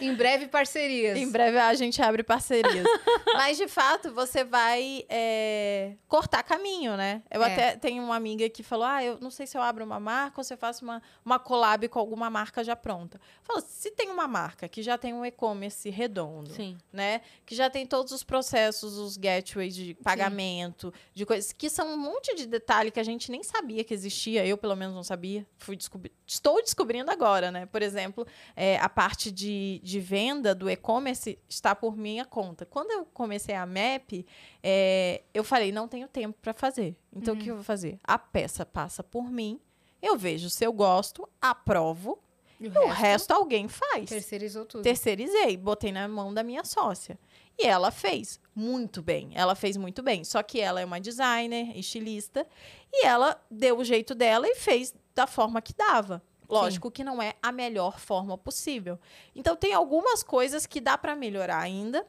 Em 0.01 0.15
breve, 0.15 0.47
parcerias. 0.47 1.17
Em 1.19 1.29
breve 1.31 1.59
a 1.59 1.75
gente 1.75 2.01
abre 2.01 2.23
parcerias. 2.23 2.87
Mas, 3.35 3.57
de 3.57 3.67
fato, 3.67 4.13
você 4.13 4.45
vai 4.45 5.05
é, 5.09 5.95
cortar 6.09 6.43
caminho, 6.43 6.97
né? 6.97 7.23
Eu 7.31 7.43
É. 7.43 7.53
até 7.53 7.77
tenho 7.77 8.03
uma 8.03 8.15
amiga 8.17 8.49
que 8.49 8.63
falou: 8.63 8.85
ah, 8.87 9.03
eu 9.03 9.19
não 9.21 9.31
sei 9.31 9.47
se 9.47 9.57
eu 9.57 9.63
abro 9.63 9.85
uma 9.85 9.99
marca 9.99 10.41
ou 10.41 10.45
se 10.45 10.55
eu 10.55 10.59
faço 10.59 10.85
uma, 10.85 11.03
uma 11.25 11.39
collab 11.39 11.89
com 11.89 11.99
alguma 11.99 12.31
marca 12.31 12.63
já 12.63 12.77
pronta. 12.77 13.21
Falou: 13.43 13.63
se 13.67 13.91
tem 13.91 14.11
uma 14.11 14.29
marca 14.29 14.69
que 14.69 14.83
já 14.83 14.97
tem 14.97 15.13
um 15.13 15.25
e-commerce 15.25 15.91
redondo, 15.91 16.51
Sim. 16.51 16.79
né? 16.93 17.21
Que 17.45 17.55
já 17.55 17.69
tem 17.69 17.85
todos 17.87 18.13
os 18.13 18.23
processos, 18.23 18.97
os 18.97 19.17
gateways 19.17 19.75
de 19.75 19.95
pagamento, 19.95 20.93
de 21.15 21.27
coisas 21.27 21.53
que 21.53 21.69
são 21.69 21.89
um 21.95 21.97
monte 21.97 22.35
de 22.35 22.47
detalhe 22.83 22.91
que 22.91 23.01
a 23.01 23.05
gente 23.05 23.31
nem 23.31 23.43
sabia 23.43 23.85
que 23.85 23.95
existia. 23.95 24.45
Eu, 24.45 24.59
pelo 24.59 24.75
menos, 24.77 24.95
não 24.95 25.03
sabia. 25.05 25.47
Fui 25.59 25.77
descobrir. 25.77 26.13
Estou 26.27 26.61
descobrindo 26.63 27.11
agora, 27.11 27.51
né? 27.51 27.67
Por 27.67 27.83
exemplo, 27.83 28.27
é, 28.57 28.77
a 28.79 28.89
parte 28.89 29.31
de, 29.31 29.81
de 29.83 30.01
venda 30.01 30.55
do 30.55 30.69
e-commerce 30.69 31.39
está 31.49 31.75
por 31.75 31.97
minha 31.97 32.25
conta. 32.25 32.67
Quando 32.67 32.91
eu 32.91 33.05
comecei 33.07 33.55
a 33.55 33.65
MAP, 33.65 34.27
é, 34.63 35.23
eu 35.33 35.45
falei, 35.45 35.71
não 35.73 35.87
tenho 35.87 36.09
tempo 36.09 36.39
para 36.43 36.53
fazer. 36.53 36.97
Então, 37.15 37.35
o 37.35 37.37
que 37.39 37.49
eu 37.51 37.55
vou 37.57 37.65
fazer? 37.65 37.99
A 38.05 38.19
peça 38.19 38.67
passa 38.67 39.03
por 39.03 39.31
mim, 39.31 39.61
eu 40.01 40.17
vejo 40.17 40.51
se 40.51 40.65
eu 40.65 40.73
gosto, 40.73 41.29
aprovo, 41.41 42.19
E 42.61 42.67
e 42.67 42.79
o 42.79 42.89
resto 42.89 43.33
alguém 43.33 43.69
faz. 43.69 44.09
terceirizou 44.09 44.65
tudo. 44.65 44.83
Terceirizei, 44.83 45.57
botei 45.57 45.93
na 45.93 46.09
mão 46.09 46.33
da 46.33 46.43
minha 46.43 46.65
sócia. 46.65 47.19
E 47.59 47.67
ela 47.67 47.91
fez 47.91 48.41
muito 48.55 49.03
bem. 49.03 49.31
Ela 49.35 49.55
fez 49.55 49.77
muito 49.77 50.03
bem. 50.03 50.25
Só 50.25 50.43
que 50.43 50.61
ela 50.61 50.81
é 50.81 50.85
uma 50.85 51.01
designer, 51.01 51.77
estilista, 51.77 52.47
e 52.93 53.07
ela 53.07 53.41
deu 53.51 53.79
o 53.79 53.85
jeito 53.85 54.15
dela 54.15 54.47
e 54.49 54.55
fez 54.55 54.95
da 55.15 55.27
forma 55.27 55.61
que 55.61 55.75
dava. 55.75 56.23
Lógico 56.49 56.91
que 56.91 57.03
não 57.03 57.23
é 57.23 57.35
a 57.43 57.51
melhor 57.51 57.99
forma 57.99 58.37
possível. 58.37 58.99
Então 59.35 59.57
tem 59.57 59.73
algumas 59.73 60.23
coisas 60.23 60.67
que 60.67 60.81
dá 60.81 60.99
para 60.99 61.17
melhorar 61.17 61.61
ainda 61.61 62.07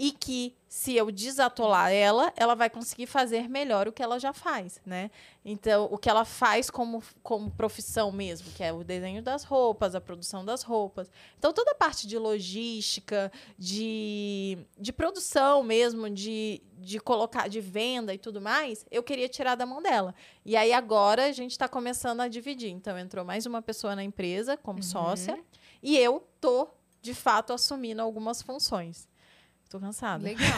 e 0.00 0.12
que 0.12 0.56
se 0.66 0.96
eu 0.96 1.10
desatolar 1.10 1.92
ela, 1.92 2.32
ela 2.34 2.54
vai 2.54 2.70
conseguir 2.70 3.04
fazer 3.04 3.50
melhor 3.50 3.86
o 3.86 3.92
que 3.92 4.02
ela 4.02 4.18
já 4.18 4.32
faz, 4.32 4.80
né? 4.86 5.10
Então, 5.44 5.90
o 5.92 5.98
que 5.98 6.08
ela 6.08 6.24
faz 6.24 6.70
como, 6.70 7.02
como 7.22 7.50
profissão 7.50 8.10
mesmo, 8.10 8.50
que 8.52 8.64
é 8.64 8.72
o 8.72 8.82
desenho 8.82 9.22
das 9.22 9.44
roupas, 9.44 9.94
a 9.94 10.00
produção 10.00 10.42
das 10.42 10.62
roupas. 10.62 11.10
Então, 11.38 11.52
toda 11.52 11.72
a 11.72 11.74
parte 11.74 12.06
de 12.06 12.16
logística, 12.16 13.30
de, 13.58 14.56
de 14.78 14.90
produção 14.90 15.62
mesmo, 15.62 16.08
de, 16.08 16.62
de 16.78 16.98
colocar, 16.98 17.46
de 17.46 17.60
venda 17.60 18.14
e 18.14 18.18
tudo 18.18 18.40
mais, 18.40 18.86
eu 18.90 19.02
queria 19.02 19.28
tirar 19.28 19.54
da 19.54 19.66
mão 19.66 19.82
dela. 19.82 20.14
E 20.46 20.56
aí, 20.56 20.72
agora, 20.72 21.26
a 21.26 21.32
gente 21.32 21.50
está 21.50 21.68
começando 21.68 22.20
a 22.20 22.28
dividir. 22.28 22.70
Então, 22.70 22.98
entrou 22.98 23.22
mais 23.22 23.44
uma 23.44 23.60
pessoa 23.60 23.94
na 23.94 24.02
empresa 24.02 24.56
como 24.56 24.82
sócia 24.82 25.38
e 25.82 25.98
eu 25.98 26.26
tô, 26.40 26.68
de 27.02 27.12
fato, 27.12 27.52
assumindo 27.52 28.00
algumas 28.00 28.40
funções. 28.40 29.09
Tô 29.70 29.78
cansada. 29.80 30.22
Legal. 30.24 30.48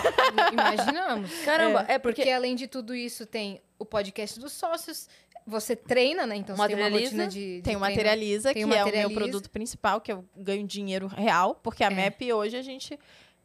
Imaginamos. 0.53 1.31
Caramba, 1.45 1.85
é, 1.87 1.99
Porque... 1.99 2.23
porque... 2.23 2.31
além 2.31 2.57
de 2.57 2.67
tudo 2.67 2.95
isso, 2.95 3.27
tem 3.27 3.61
o 3.79 3.85
podcast 3.85 4.41
dos 4.41 4.53
sócios. 4.53 5.09
Você 5.47 5.77
treina, 5.77 6.25
né? 6.27 6.37
Então 6.37 6.57
você 6.57 6.69
tem 6.69 6.77
uma 6.77 6.83
Materializa. 6.85 7.11
rotina 7.11 7.27
de. 7.29 7.57
de 7.57 7.63
Tem 7.63 7.77
o. 7.77 7.81
Materializa, 7.81 8.55
Tem 8.55 8.63
que 8.65 8.69
o 8.71 8.73
é 8.73 8.77
o 8.77 8.85
Materializa. 8.87 9.09
meu 9.09 9.19
produto 9.19 9.51
principal, 9.51 10.01
que 10.01 10.13
eu 10.13 10.25
ganho 10.37 10.67
dinheiro 10.67 11.09
real, 11.09 11.55
porque 11.57 11.85
a 11.85 11.89
É. 11.89 11.91
MEP 11.91 12.33
hoje 12.33 12.57
a 12.57 12.63
gente. 12.63 12.99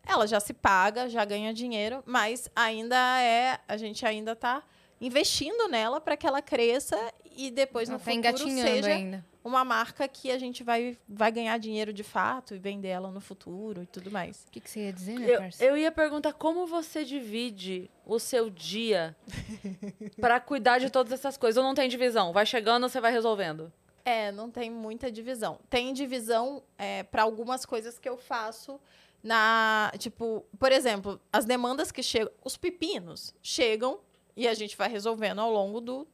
Ela 0.08 0.26
já 0.26 0.40
se 0.40 0.54
paga, 0.54 1.10
já 1.10 1.26
ganha 1.26 1.54
dinheiro, 1.54 2.02
mas 2.06 2.50
ainda 2.56 2.96
é. 3.22 3.60
A 3.68 3.76
gente 3.76 4.06
ainda 4.06 4.32
está 4.34 4.64
investindo 5.02 5.68
nela 5.68 6.00
para 6.00 6.16
que 6.16 6.26
ela 6.26 6.42
cresça 6.42 6.98
e 7.36 7.52
depois 7.52 7.90
Ela 7.90 7.98
no 7.98 8.04
tá 8.04 8.12
futuro 8.12 8.18
engatinhando 8.20 8.62
seja 8.72 8.90
ainda. 8.90 9.26
Uma 9.48 9.64
marca 9.64 10.08
que 10.08 10.30
a 10.30 10.38
gente 10.38 10.64
vai, 10.64 10.98
vai 11.08 11.32
ganhar 11.32 11.58
dinheiro 11.58 11.94
de 11.94 12.04
fato 12.04 12.54
e 12.54 12.58
vender 12.58 12.90
ela 12.90 13.10
no 13.10 13.22
futuro 13.22 13.84
e 13.84 13.86
tudo 13.86 14.12
mais. 14.12 14.44
O 14.48 14.52
que, 14.52 14.60
que 14.60 14.70
você 14.70 14.82
ia 14.82 14.94
dizer, 14.94 15.20
né, 15.20 15.50
Eu, 15.60 15.68
eu 15.70 15.78
ia 15.78 15.92
perguntar 15.92 16.34
como 16.34 16.68
você 16.68 17.06
divide 17.06 17.90
o 18.06 18.20
seu 18.20 18.50
dia 18.50 19.16
pra 20.20 20.40
cuidar 20.40 20.80
de 20.80 20.90
todas 20.90 21.14
essas 21.14 21.38
coisas. 21.38 21.58
Ou 21.58 21.64
não 21.64 21.74
tem 21.74 21.88
divisão? 21.88 22.34
Vai 22.34 22.46
chegando, 22.46 22.88
você 22.88 23.00
vai 23.00 23.12
resolvendo. 23.12 23.72
É, 24.04 24.32
não 24.32 24.50
tem 24.50 24.70
muita 24.70 25.12
divisão. 25.12 25.60
Tem 25.70 25.94
divisão 25.94 26.64
para 27.12 27.24
algumas 27.24 27.66
coisas 27.66 27.98
que 28.00 28.08
eu 28.08 28.18
faço 28.18 28.80
na. 29.24 29.92
Tipo, 29.98 30.46
por 30.58 30.72
exemplo, 30.72 31.20
as 31.32 31.46
demandas 31.46 31.92
que 31.92 32.04
chegam. 32.04 32.32
Os 32.44 32.56
pepinos 32.56 33.34
chegam 33.42 34.00
e 34.36 34.48
a 34.48 34.54
gente 34.54 34.78
vai 34.78 34.88
resolvendo 34.88 35.40
ao 35.40 35.52
longo 35.52 35.82
do, 35.82 36.08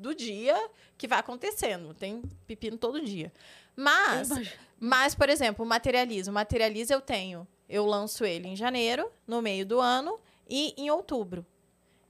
do 0.00 0.14
dia 0.14 0.56
que 0.98 1.06
vai 1.06 1.18
acontecendo. 1.18 1.94
Tem 1.94 2.22
pepino 2.46 2.76
todo 2.78 3.00
dia. 3.00 3.32
Mas, 3.76 4.28
mas 4.78 5.14
por 5.14 5.28
exemplo, 5.28 5.64
o 5.64 5.68
materializa. 5.68 6.30
O 6.30 6.34
materializa 6.34 6.92
eu 6.94 7.00
tenho. 7.00 7.46
Eu 7.68 7.86
lanço 7.86 8.24
ele 8.24 8.48
em 8.48 8.56
janeiro, 8.56 9.10
no 9.26 9.40
meio 9.40 9.64
do 9.64 9.80
ano 9.80 10.18
e 10.48 10.74
em 10.76 10.90
outubro. 10.90 11.46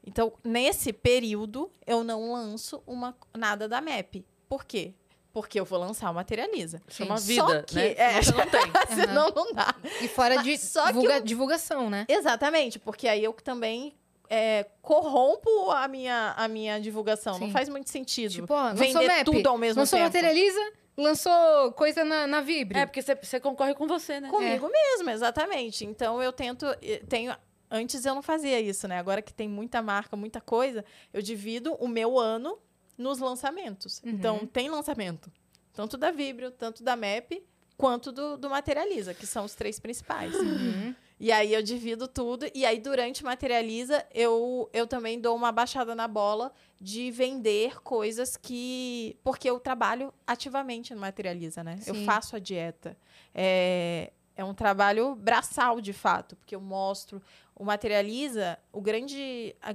Então, 0.07 0.33
nesse 0.43 0.93
período, 0.93 1.71
eu 1.87 2.03
não 2.03 2.33
lanço 2.33 2.83
uma, 2.87 3.15
nada 3.37 3.69
da 3.69 3.81
MEP. 3.83 4.25
Por 4.49 4.65
quê? 4.65 4.95
Porque 5.33 5.61
eu 5.61 5.65
vou 5.65 5.79
lançar 5.79 6.11
o 6.11 6.15
Materializa. 6.15 6.83
Isso 6.89 7.03
é 7.03 7.07
uma 7.07 7.19
Só 7.19 7.25
vida, 7.27 7.63
que- 7.65 7.75
né? 7.77 7.95
é. 7.97 8.21
Você 8.23 8.33
não 8.33 8.47
tem. 8.47 8.63
Senão 8.97 9.29
não 9.31 9.53
dá. 9.53 9.75
E 10.01 10.09
fora 10.09 10.37
Mas 10.37 10.45
de 10.45 10.59
só 10.59 10.87
que 10.87 10.93
divulga- 10.95 11.21
divulgação, 11.21 11.89
né? 11.91 12.05
Exatamente, 12.09 12.79
porque 12.81 13.07
aí 13.07 13.23
eu 13.23 13.33
também 13.35 13.95
é, 14.31 14.65
corrompo 14.81 15.73
a 15.73 15.89
minha, 15.89 16.35
a 16.37 16.47
minha 16.47 16.81
divulgação. 16.81 17.37
Não 17.39 17.49
Sim. 17.49 17.53
faz 17.53 17.69
muito 17.69 17.91
sentido. 17.91 18.31
Tipo, 18.31 18.55
ó, 18.55 18.63
lançou 18.69 18.77
Vender 18.87 19.09
Map, 19.09 19.25
tudo 19.25 19.49
ao 19.49 19.59
mesmo 19.59 19.81
lançou 19.81 19.99
tempo. 19.99 20.07
Materializa, 20.07 20.73
lançou 20.97 21.73
coisa 21.73 22.05
na, 22.05 22.29
na 22.29 22.41
Vibrio. 22.41 22.81
É, 22.81 22.87
porque 22.87 23.03
você, 23.03 23.41
concorre 23.41 23.75
com 23.75 23.89
você, 23.89 24.21
né? 24.21 24.29
Comigo 24.31 24.69
mesmo, 24.71 25.11
exatamente. 25.11 25.85
Então 25.85 26.23
eu 26.23 26.33
tento. 26.33 26.65
eh, 26.81 27.03
Tenho, 27.09 27.35
antes 27.69 28.07
eu 28.07 28.15
não 28.15 28.23
fazia 28.23 28.61
isso, 28.61 28.87
né? 28.87 28.99
Agora 28.99 29.21
que 29.21 29.35
tem 29.35 29.49
muita 29.49 29.83
marca, 29.83 30.17
muita 30.17 30.41
coisa, 30.41 30.85
eu 31.13 31.21
divido 31.21 31.75
o 31.75 31.89
meu 31.89 32.17
ano 32.17 32.57
nos 32.97 33.19
lançamentos. 33.19 34.01
Uhum. 34.05 34.11
Então 34.13 34.47
tem 34.47 34.71
lançamento. 34.71 35.31
Tanto 35.73 35.97
da 35.97 36.13
Vibrio, 36.13 36.53
tanto 36.53 36.85
da 36.85 36.95
MEP, 36.95 37.43
quanto 37.81 38.13
do, 38.13 38.37
do 38.37 38.51
Materializa, 38.51 39.15
que 39.15 39.27
são 39.27 39.47
os 39.47 39.55
três 39.55 39.81
principais. 39.81 40.35
Uhum. 40.35 40.95
E 41.19 41.33
aí 41.33 41.55
eu 41.55 41.63
divido 41.63 42.07
tudo. 42.07 42.45
E 42.55 42.67
aí, 42.67 42.79
durante 42.79 43.25
Materializa, 43.25 44.07
eu, 44.13 44.69
eu 44.73 44.87
também 44.87 45.19
dou 45.19 45.35
uma 45.35 45.51
baixada 45.51 45.95
na 45.95 46.07
bola 46.07 46.53
de 46.79 47.11
vender 47.11 47.81
coisas 47.83 48.37
que. 48.37 49.17
Porque 49.25 49.49
eu 49.49 49.59
trabalho 49.59 50.13
ativamente 50.27 50.95
no 50.95 51.01
Materializa, 51.01 51.65
né? 51.65 51.79
Eu 51.87 51.95
Sim. 51.95 52.05
faço 52.05 52.37
a 52.37 52.39
dieta. 52.39 52.99
É, 53.35 54.13
é 54.37 54.45
um 54.45 54.53
trabalho 54.53 55.15
braçal, 55.15 55.81
de 55.81 55.95
fato, 55.95 56.37
porque 56.37 56.55
eu 56.55 56.61
mostro. 56.61 57.23
O 57.55 57.65
Materializa, 57.65 58.59
o 58.71 58.81
grande, 58.83 59.55
a- 59.63 59.75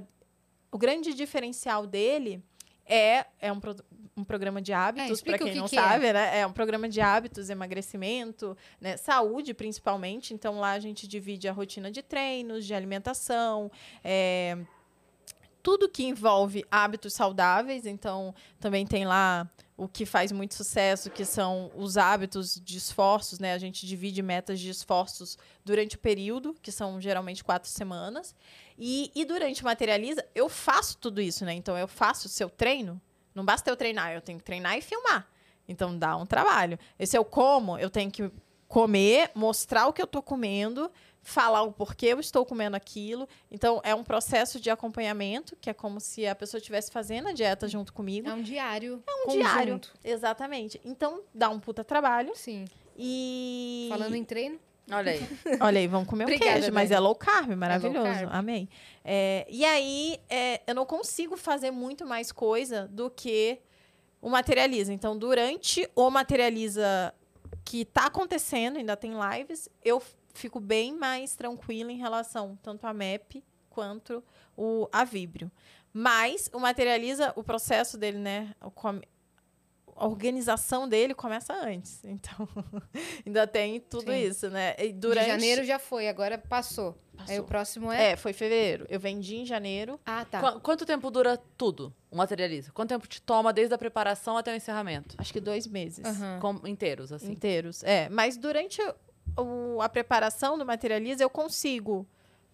o 0.70 0.78
grande 0.78 1.12
diferencial 1.12 1.86
dele 1.88 2.40
é, 2.84 3.26
é 3.40 3.52
um, 3.52 3.58
um 4.16 4.24
programa 4.24 4.62
de 4.62 4.72
hábitos, 4.72 5.10
explica 5.10 5.38
para 5.38 5.44
quem 5.44 5.54
que 5.54 5.60
não 5.60 5.68
que 5.68 5.76
é. 5.76 5.82
sabe, 5.82 6.12
né? 6.12 6.38
É 6.40 6.46
um 6.46 6.52
programa 6.52 6.88
de 6.88 7.00
hábitos, 7.02 7.50
emagrecimento, 7.50 8.56
né? 8.80 8.96
saúde 8.96 9.52
principalmente. 9.52 10.32
Então 10.32 10.58
lá 10.58 10.72
a 10.72 10.78
gente 10.78 11.06
divide 11.06 11.46
a 11.46 11.52
rotina 11.52 11.90
de 11.90 12.02
treinos, 12.02 12.64
de 12.64 12.72
alimentação, 12.72 13.70
é, 14.02 14.56
tudo 15.62 15.88
que 15.88 16.04
envolve 16.04 16.64
hábitos 16.70 17.12
saudáveis. 17.12 17.84
Então 17.84 18.34
também 18.58 18.86
tem 18.86 19.04
lá 19.04 19.50
o 19.76 19.86
que 19.86 20.06
faz 20.06 20.32
muito 20.32 20.54
sucesso, 20.54 21.10
que 21.10 21.26
são 21.26 21.70
os 21.76 21.98
hábitos 21.98 22.58
de 22.64 22.78
esforços, 22.78 23.38
né? 23.38 23.52
A 23.52 23.58
gente 23.58 23.86
divide 23.86 24.22
metas 24.22 24.58
de 24.58 24.70
esforços 24.70 25.36
durante 25.62 25.96
o 25.96 25.98
período, 25.98 26.56
que 26.62 26.72
são 26.72 26.98
geralmente 26.98 27.44
quatro 27.44 27.68
semanas. 27.68 28.34
E, 28.78 29.10
e 29.14 29.26
durante 29.26 29.60
o 29.60 29.66
Materializa, 29.66 30.24
eu 30.34 30.48
faço 30.48 30.96
tudo 30.96 31.20
isso, 31.20 31.44
né? 31.44 31.52
Então 31.52 31.76
eu 31.76 31.86
faço 31.86 32.28
o 32.28 32.30
seu 32.30 32.48
treino. 32.48 32.98
Não 33.36 33.44
basta 33.44 33.68
eu 33.70 33.76
treinar, 33.76 34.14
eu 34.14 34.22
tenho 34.22 34.38
que 34.38 34.44
treinar 34.44 34.78
e 34.78 34.80
filmar. 34.80 35.28
Então 35.68 35.96
dá 35.96 36.16
um 36.16 36.24
trabalho. 36.24 36.78
E 36.98 37.06
se 37.06 37.18
eu 37.18 37.24
como, 37.24 37.78
eu 37.78 37.90
tenho 37.90 38.10
que 38.10 38.32
comer, 38.66 39.30
mostrar 39.34 39.86
o 39.86 39.92
que 39.92 40.00
eu 40.00 40.06
tô 40.06 40.22
comendo, 40.22 40.90
falar 41.20 41.62
o 41.62 41.70
porquê 41.70 42.06
eu 42.06 42.18
estou 42.18 42.46
comendo 42.46 42.76
aquilo. 42.76 43.28
Então 43.50 43.78
é 43.84 43.94
um 43.94 44.02
processo 44.02 44.58
de 44.58 44.70
acompanhamento, 44.70 45.54
que 45.60 45.68
é 45.68 45.74
como 45.74 46.00
se 46.00 46.26
a 46.26 46.34
pessoa 46.34 46.58
estivesse 46.58 46.90
fazendo 46.90 47.28
a 47.28 47.32
dieta 47.32 47.68
junto 47.68 47.92
comigo. 47.92 48.26
É 48.26 48.32
um 48.32 48.42
diário. 48.42 49.04
um 49.26 49.30
diário. 49.30 49.80
Exatamente. 50.02 50.80
Então 50.82 51.20
dá 51.34 51.50
um 51.50 51.60
puta 51.60 51.84
trabalho. 51.84 52.32
Sim. 52.34 52.64
E. 52.96 53.86
Falando 53.90 54.14
em 54.14 54.24
treino. 54.24 54.58
Olha 54.90 55.12
aí. 55.12 55.28
Olha 55.60 55.78
aí, 55.80 55.86
vamos 55.86 56.08
comer 56.08 56.24
um 56.24 56.26
Obrigada, 56.28 56.52
queijo, 56.60 56.72
mas 56.72 56.90
é 56.90 56.98
low 56.98 57.14
carb, 57.14 57.50
maravilhoso. 57.56 58.04
carb. 58.04 58.28
Amei. 58.30 58.68
É, 59.04 59.46
e 59.50 59.64
aí, 59.64 60.20
é, 60.28 60.62
eu 60.66 60.74
não 60.74 60.86
consigo 60.86 61.36
fazer 61.36 61.70
muito 61.70 62.06
mais 62.06 62.30
coisa 62.30 62.86
do 62.88 63.10
que 63.10 63.58
o 64.20 64.30
Materializa. 64.30 64.92
Então, 64.92 65.16
durante 65.16 65.88
o 65.94 66.10
Materializa 66.10 67.12
que 67.64 67.84
tá 67.84 68.06
acontecendo, 68.06 68.76
ainda 68.76 68.96
tem 68.96 69.12
lives, 69.32 69.68
eu 69.84 70.00
fico 70.32 70.60
bem 70.60 70.94
mais 70.94 71.34
tranquila 71.34 71.90
em 71.90 71.96
relação 71.96 72.56
tanto 72.62 72.86
a 72.86 72.94
MEP 72.94 73.42
quanto 73.68 74.22
o, 74.56 74.88
a 74.92 75.04
Vibrio. 75.04 75.50
Mas 75.92 76.50
o 76.52 76.60
Materializa, 76.60 77.32
o 77.36 77.42
processo 77.42 77.96
dele, 77.98 78.18
né? 78.18 78.54
A 79.96 80.06
organização 80.06 80.88
dele 80.88 81.14
começa 81.14 81.52
antes. 81.54 82.04
Então, 82.04 82.48
ainda 83.26 83.46
tem 83.46 83.80
tudo 83.80 84.12
Sim. 84.12 84.18
isso, 84.26 84.50
né? 84.50 84.74
E 84.78 84.92
durante... 84.92 85.24
De 85.24 85.30
janeiro 85.30 85.64
já 85.64 85.78
foi, 85.78 86.08
agora 86.08 86.36
passou. 86.38 86.96
Aí 87.18 87.26
Passou. 87.28 87.40
o 87.40 87.44
próximo 87.44 87.90
é. 87.92 88.12
É, 88.12 88.16
foi 88.16 88.32
fevereiro. 88.34 88.84
Eu 88.90 89.00
vendi 89.00 89.36
em 89.36 89.46
janeiro. 89.46 89.98
Ah, 90.04 90.24
tá. 90.30 90.38
Qu- 90.40 90.60
quanto 90.60 90.84
tempo 90.84 91.10
dura 91.10 91.38
tudo, 91.56 91.92
o 92.10 92.16
materializa? 92.16 92.70
Quanto 92.72 92.90
tempo 92.90 93.06
te 93.08 93.22
toma 93.22 93.52
desde 93.54 93.74
a 93.74 93.78
preparação 93.78 94.36
até 94.36 94.52
o 94.52 94.54
encerramento? 94.56 95.14
Acho 95.18 95.32
que 95.32 95.40
dois 95.40 95.66
meses. 95.66 96.04
Aham. 96.04 96.38
Com- 96.40 96.66
inteiros, 96.68 97.10
assim. 97.12 97.32
inteiros. 97.32 97.82
É, 97.84 98.08
mas 98.10 98.36
durante 98.36 98.82
o- 99.38 99.80
a 99.80 99.88
preparação 99.88 100.58
do 100.58 100.66
Materializa, 100.66 101.22
eu 101.22 101.30
consigo 101.30 102.06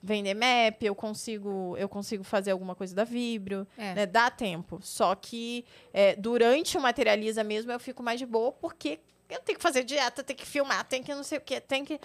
vender 0.03 0.35
map, 0.35 0.83
eu 0.83 0.95
consigo, 0.95 1.77
eu 1.79 1.89
consigo 1.89 2.25
fazer 2.25 2.51
alguma 2.51 2.75
coisa 2.75 2.95
da 2.95 3.05
Vibrio, 3.05 3.67
É. 3.79 3.95
né? 3.95 4.07
Dá 4.07 4.31
tempo. 4.31 4.81
Só 4.83 5.15
que 5.15 5.65
é, 5.95 6.17
durante 6.17 6.77
o 6.77 6.81
Materializa 6.81 7.45
mesmo, 7.45 7.71
eu 7.71 7.79
fico 7.79 8.03
mais 8.03 8.19
de 8.19 8.27
boa, 8.27 8.51
porque 8.53 8.99
eu 9.31 9.39
tenho 9.41 9.57
que 9.59 9.63
fazer 9.63 9.85
dieta, 9.85 10.23
tenho 10.25 10.39
que 10.39 10.45
filmar, 10.47 10.85
tenho 10.85 11.05
que 11.05 11.15
não 11.15 11.23
sei 11.23 11.39
o 11.39 11.41
quê, 11.41 11.61
tem 11.61 11.85
que... 11.85 12.01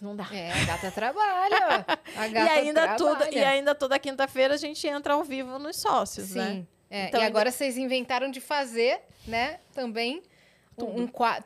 Não 0.00 0.14
dá. 0.14 0.28
É, 0.32 0.50
a 0.52 0.64
gata 0.64 0.90
trabalha. 0.90 1.86
A 2.16 2.26
E 2.28 2.30
gata 2.30 2.52
ainda, 2.52 2.96
tudo, 2.96 3.16
trabalha. 3.16 3.38
e 3.38 3.44
ainda 3.44 3.74
toda 3.74 3.98
quinta-feira 3.98 4.54
a 4.54 4.56
gente 4.56 4.86
entra 4.86 5.14
ao 5.14 5.24
vivo 5.24 5.58
nos 5.58 5.76
sócios, 5.76 6.28
Sim. 6.28 6.38
né? 6.38 6.66
É, 6.90 7.06
Então 7.08 7.20
e 7.20 7.24
ainda- 7.24 7.38
agora 7.38 7.50
vocês 7.50 7.76
inventaram 7.78 8.30
de 8.30 8.40
fazer, 8.40 9.00
né, 9.26 9.60
também 9.72 10.22
um, 10.78 11.02
um 11.02 11.06
quadro, 11.06 11.44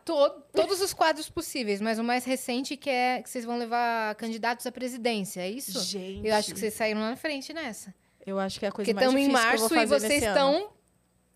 todos 0.53 0.81
os 0.81 0.93
quadros 0.95 1.29
possíveis, 1.29 1.81
mas 1.81 1.99
o 1.99 2.05
mais 2.05 2.25
recente 2.25 2.77
que 2.77 2.89
é 2.91 3.21
que 3.23 3.29
vocês 3.29 3.45
vão 3.45 3.59
levar 3.59 4.15
candidatos 4.17 4.67
à 4.67 4.73
presidência, 4.73 5.41
é 5.41 5.51
isso? 5.51 5.81
Gente, 5.81 6.27
Eu 6.27 6.35
acho 6.35 6.53
que 6.53 6.59
vocês 6.61 6.75
saíram 6.75 7.01
lá 7.01 7.11
na 7.11 7.17
frente 7.17 7.53
nessa. 7.53 7.95
eu 8.27 8.39
acho 8.39 8.59
que 8.59 8.67
é 8.67 8.69
a 8.69 8.73
coisa 8.73 8.93
Porque 8.93 8.95
mais 8.95 9.07
estamos 9.07 9.23
em 9.23 9.29
difícil 9.29 9.49
que 9.49 9.55
eu 9.57 9.61
março 9.61 9.75
vou 9.75 9.83
e 9.83 9.87
vocês 10.01 10.23
estão 10.23 10.71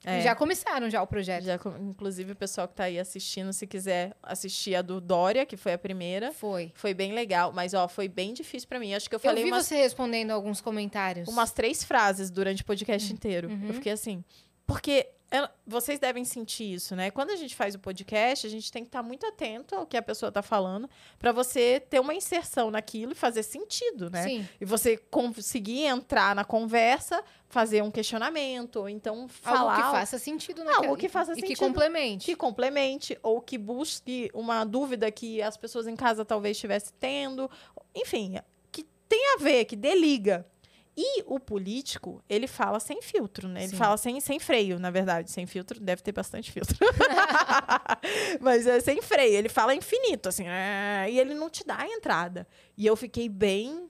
É. 0.04 0.20
já 0.20 0.34
começaram 0.34 0.90
já 0.90 1.00
o 1.00 1.06
projeto. 1.06 1.44
Já, 1.44 1.58
inclusive, 1.80 2.32
o 2.32 2.36
pessoal 2.36 2.66
que 2.66 2.74
tá 2.74 2.84
aí 2.84 2.98
assistindo, 2.98 3.52
se 3.52 3.66
quiser 3.68 4.16
assistir 4.22 4.74
a 4.74 4.82
do 4.82 5.00
Dória, 5.00 5.46
que 5.46 5.56
foi 5.56 5.72
a 5.74 5.78
primeira, 5.78 6.32
Foi. 6.32 6.72
foi 6.74 6.92
bem 6.92 7.12
legal. 7.12 7.52
Mas, 7.52 7.72
ó, 7.72 7.86
foi 7.86 8.08
bem 8.08 8.34
difícil 8.34 8.68
pra 8.68 8.80
mim. 8.80 8.94
Acho 8.94 9.08
que 9.08 9.14
eu 9.14 9.18
Eu 9.18 9.20
falei 9.20 9.44
vi 9.44 9.50
umas, 9.50 9.64
você 9.66 9.76
respondendo 9.76 10.32
alguns 10.32 10.60
comentários. 10.60 11.28
umas 11.28 11.52
três 11.52 11.84
frases 11.84 12.30
durante 12.32 12.62
o 12.62 12.64
podcast 12.64 13.12
inteiro. 13.12 13.48
Uhum. 13.48 13.68
Eu 13.68 13.74
fiquei 13.74 13.92
assim. 13.92 14.24
Porque 14.66 15.08
ela- 15.32 15.52
vocês 15.66 15.98
devem 15.98 16.24
sentir 16.24 16.74
isso, 16.74 16.94
né? 16.94 17.10
Quando 17.10 17.30
a 17.30 17.36
gente 17.36 17.56
faz 17.56 17.74
o 17.74 17.78
podcast, 17.78 18.46
a 18.46 18.50
gente 18.50 18.70
tem 18.70 18.82
que 18.84 18.88
estar 18.88 19.02
muito 19.02 19.26
atento 19.26 19.74
ao 19.74 19.86
que 19.86 19.96
a 19.96 20.02
pessoa 20.02 20.30
tá 20.30 20.42
falando, 20.42 20.88
pra 21.18 21.32
você 21.32 21.80
ter 21.80 21.98
uma 22.00 22.14
inserção 22.14 22.70
naquilo 22.70 23.12
e 23.12 23.14
fazer 23.14 23.42
sentido, 23.42 24.10
né? 24.10 24.22
Sim. 24.24 24.48
E 24.60 24.64
você 24.64 24.96
conseguir 24.96 25.84
entrar 25.86 26.34
na 26.34 26.44
conversa, 26.44 27.24
fazer 27.48 27.82
um 27.82 27.90
questionamento, 27.90 28.76
ou 28.76 28.88
então 28.88 29.26
falar 29.28 29.72
Algo 29.76 29.76
que 29.76 29.90
faça 29.98 30.18
sentido 30.18 30.60
Algo 30.60 30.72
naquela- 30.72 30.96
que 30.96 31.08
faça 31.08 31.32
e 31.32 31.34
que 31.36 31.40
sentido. 31.48 31.58
complemente. 31.58 32.26
que 32.26 32.36
complemente 32.36 33.18
ou 33.22 33.40
que 33.40 33.56
busque 33.58 34.30
uma 34.34 34.64
dúvida 34.64 35.10
que 35.10 35.40
as 35.42 35.56
pessoas 35.56 35.86
em 35.86 35.96
casa 35.96 36.24
talvez 36.24 36.56
estivessem 36.56 36.92
tendo. 37.00 37.50
Enfim, 37.94 38.36
que 38.70 38.84
tem 39.08 39.34
a 39.34 39.38
ver, 39.38 39.64
que 39.64 39.76
dê 39.76 39.94
liga. 39.94 40.46
E 40.94 41.22
o 41.26 41.40
político, 41.40 42.22
ele 42.28 42.46
fala 42.46 42.78
sem 42.78 43.00
filtro, 43.00 43.48
né? 43.48 43.62
Ele 43.62 43.70
Sim. 43.70 43.76
fala 43.76 43.96
sem, 43.96 44.20
sem 44.20 44.38
freio, 44.38 44.78
na 44.78 44.90
verdade. 44.90 45.30
Sem 45.30 45.46
filtro, 45.46 45.80
deve 45.80 46.02
ter 46.02 46.12
bastante 46.12 46.52
filtro. 46.52 46.76
Mas 48.40 48.66
é 48.66 48.80
sem 48.80 49.00
freio. 49.00 49.34
Ele 49.34 49.48
fala 49.48 49.74
infinito, 49.74 50.28
assim. 50.28 50.44
"Ah", 50.48 51.08
E 51.08 51.18
ele 51.18 51.34
não 51.34 51.48
te 51.48 51.64
dá 51.66 51.78
a 51.78 51.86
entrada. 51.88 52.46
E 52.76 52.86
eu 52.86 52.96
fiquei 52.96 53.28
bem, 53.28 53.88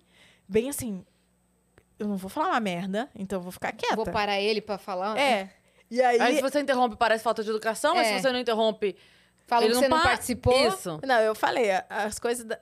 bem 0.48 0.68
assim... 0.68 1.04
Eu 1.98 2.08
não 2.08 2.16
vou 2.16 2.28
falar 2.30 2.48
uma 2.50 2.60
merda, 2.60 3.08
então 3.14 3.38
eu 3.38 3.42
vou 3.42 3.52
ficar 3.52 3.70
quieta. 3.72 3.94
Vou 3.96 4.06
parar 4.06 4.40
ele 4.40 4.60
pra 4.60 4.76
falar. 4.78 5.16
É. 5.18 5.50
E 5.90 6.00
aí... 6.02 6.20
Aí 6.20 6.36
se 6.36 6.42
você 6.42 6.60
interrompe, 6.60 6.96
parece 6.96 7.22
falta 7.22 7.44
de 7.44 7.50
educação, 7.50 7.94
mas 7.94 8.06
É. 8.08 8.16
se 8.16 8.22
você 8.22 8.32
não 8.32 8.38
interrompe. 8.40 8.96
Fala 9.46 9.64
ele 9.64 9.74
que 9.74 9.80
você 9.80 9.88
não 9.88 9.98
pa- 9.98 10.04
participou. 10.04 10.68
Isso. 10.68 10.98
Não, 11.06 11.20
eu 11.20 11.34
falei, 11.34 11.70
as 11.88 12.18
coisas. 12.18 12.44
Da... 12.44 12.58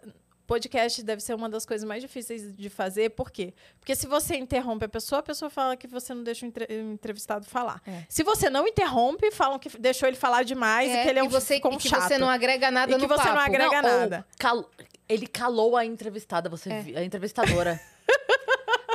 Podcast 0.50 1.00
deve 1.04 1.22
ser 1.22 1.32
uma 1.32 1.48
das 1.48 1.64
coisas 1.64 1.86
mais 1.86 2.02
difíceis 2.02 2.52
de 2.56 2.68
fazer, 2.68 3.10
por 3.10 3.30
quê? 3.30 3.54
Porque 3.78 3.94
se 3.94 4.08
você 4.08 4.34
interrompe 4.36 4.84
a 4.84 4.88
pessoa, 4.88 5.20
a 5.20 5.22
pessoa 5.22 5.48
fala 5.48 5.76
que 5.76 5.86
você 5.86 6.12
não 6.12 6.24
deixa 6.24 6.44
o 6.44 6.48
entre- 6.48 6.66
o 6.68 6.92
entrevistado 6.92 7.46
falar. 7.46 7.80
É. 7.86 8.02
Se 8.08 8.24
você 8.24 8.50
não 8.50 8.66
interrompe, 8.66 9.30
falam 9.30 9.60
que 9.60 9.68
deixou 9.78 10.08
ele 10.08 10.16
falar 10.16 10.42
demais 10.42 10.90
e 10.90 11.02
que 11.04 11.08
ele 11.08 11.20
é 11.20 11.22
um 11.22 11.26
e 11.26 11.28
você, 11.28 11.54
ficou 11.54 11.70
um 11.70 11.74
e 11.76 11.78
que 11.78 11.88
chato. 11.88 12.02
você 12.08 12.18
não 12.18 12.28
agrega 12.28 12.68
nada 12.68 12.90
E 12.90 12.96
que 12.96 13.00
no 13.00 13.06
você 13.06 13.28
não 13.28 13.34
papo. 13.36 13.46
agrega 13.48 13.80
Não, 13.82 14.00
nada. 14.00 14.26
cal- 14.36 14.68
Ele 15.08 15.26
calou 15.28 15.76
a 15.76 15.84
entrevistada, 15.84 16.48
você 16.48 16.68
É. 16.70 16.98
a 16.98 17.04
entrevistadora. 17.04 17.80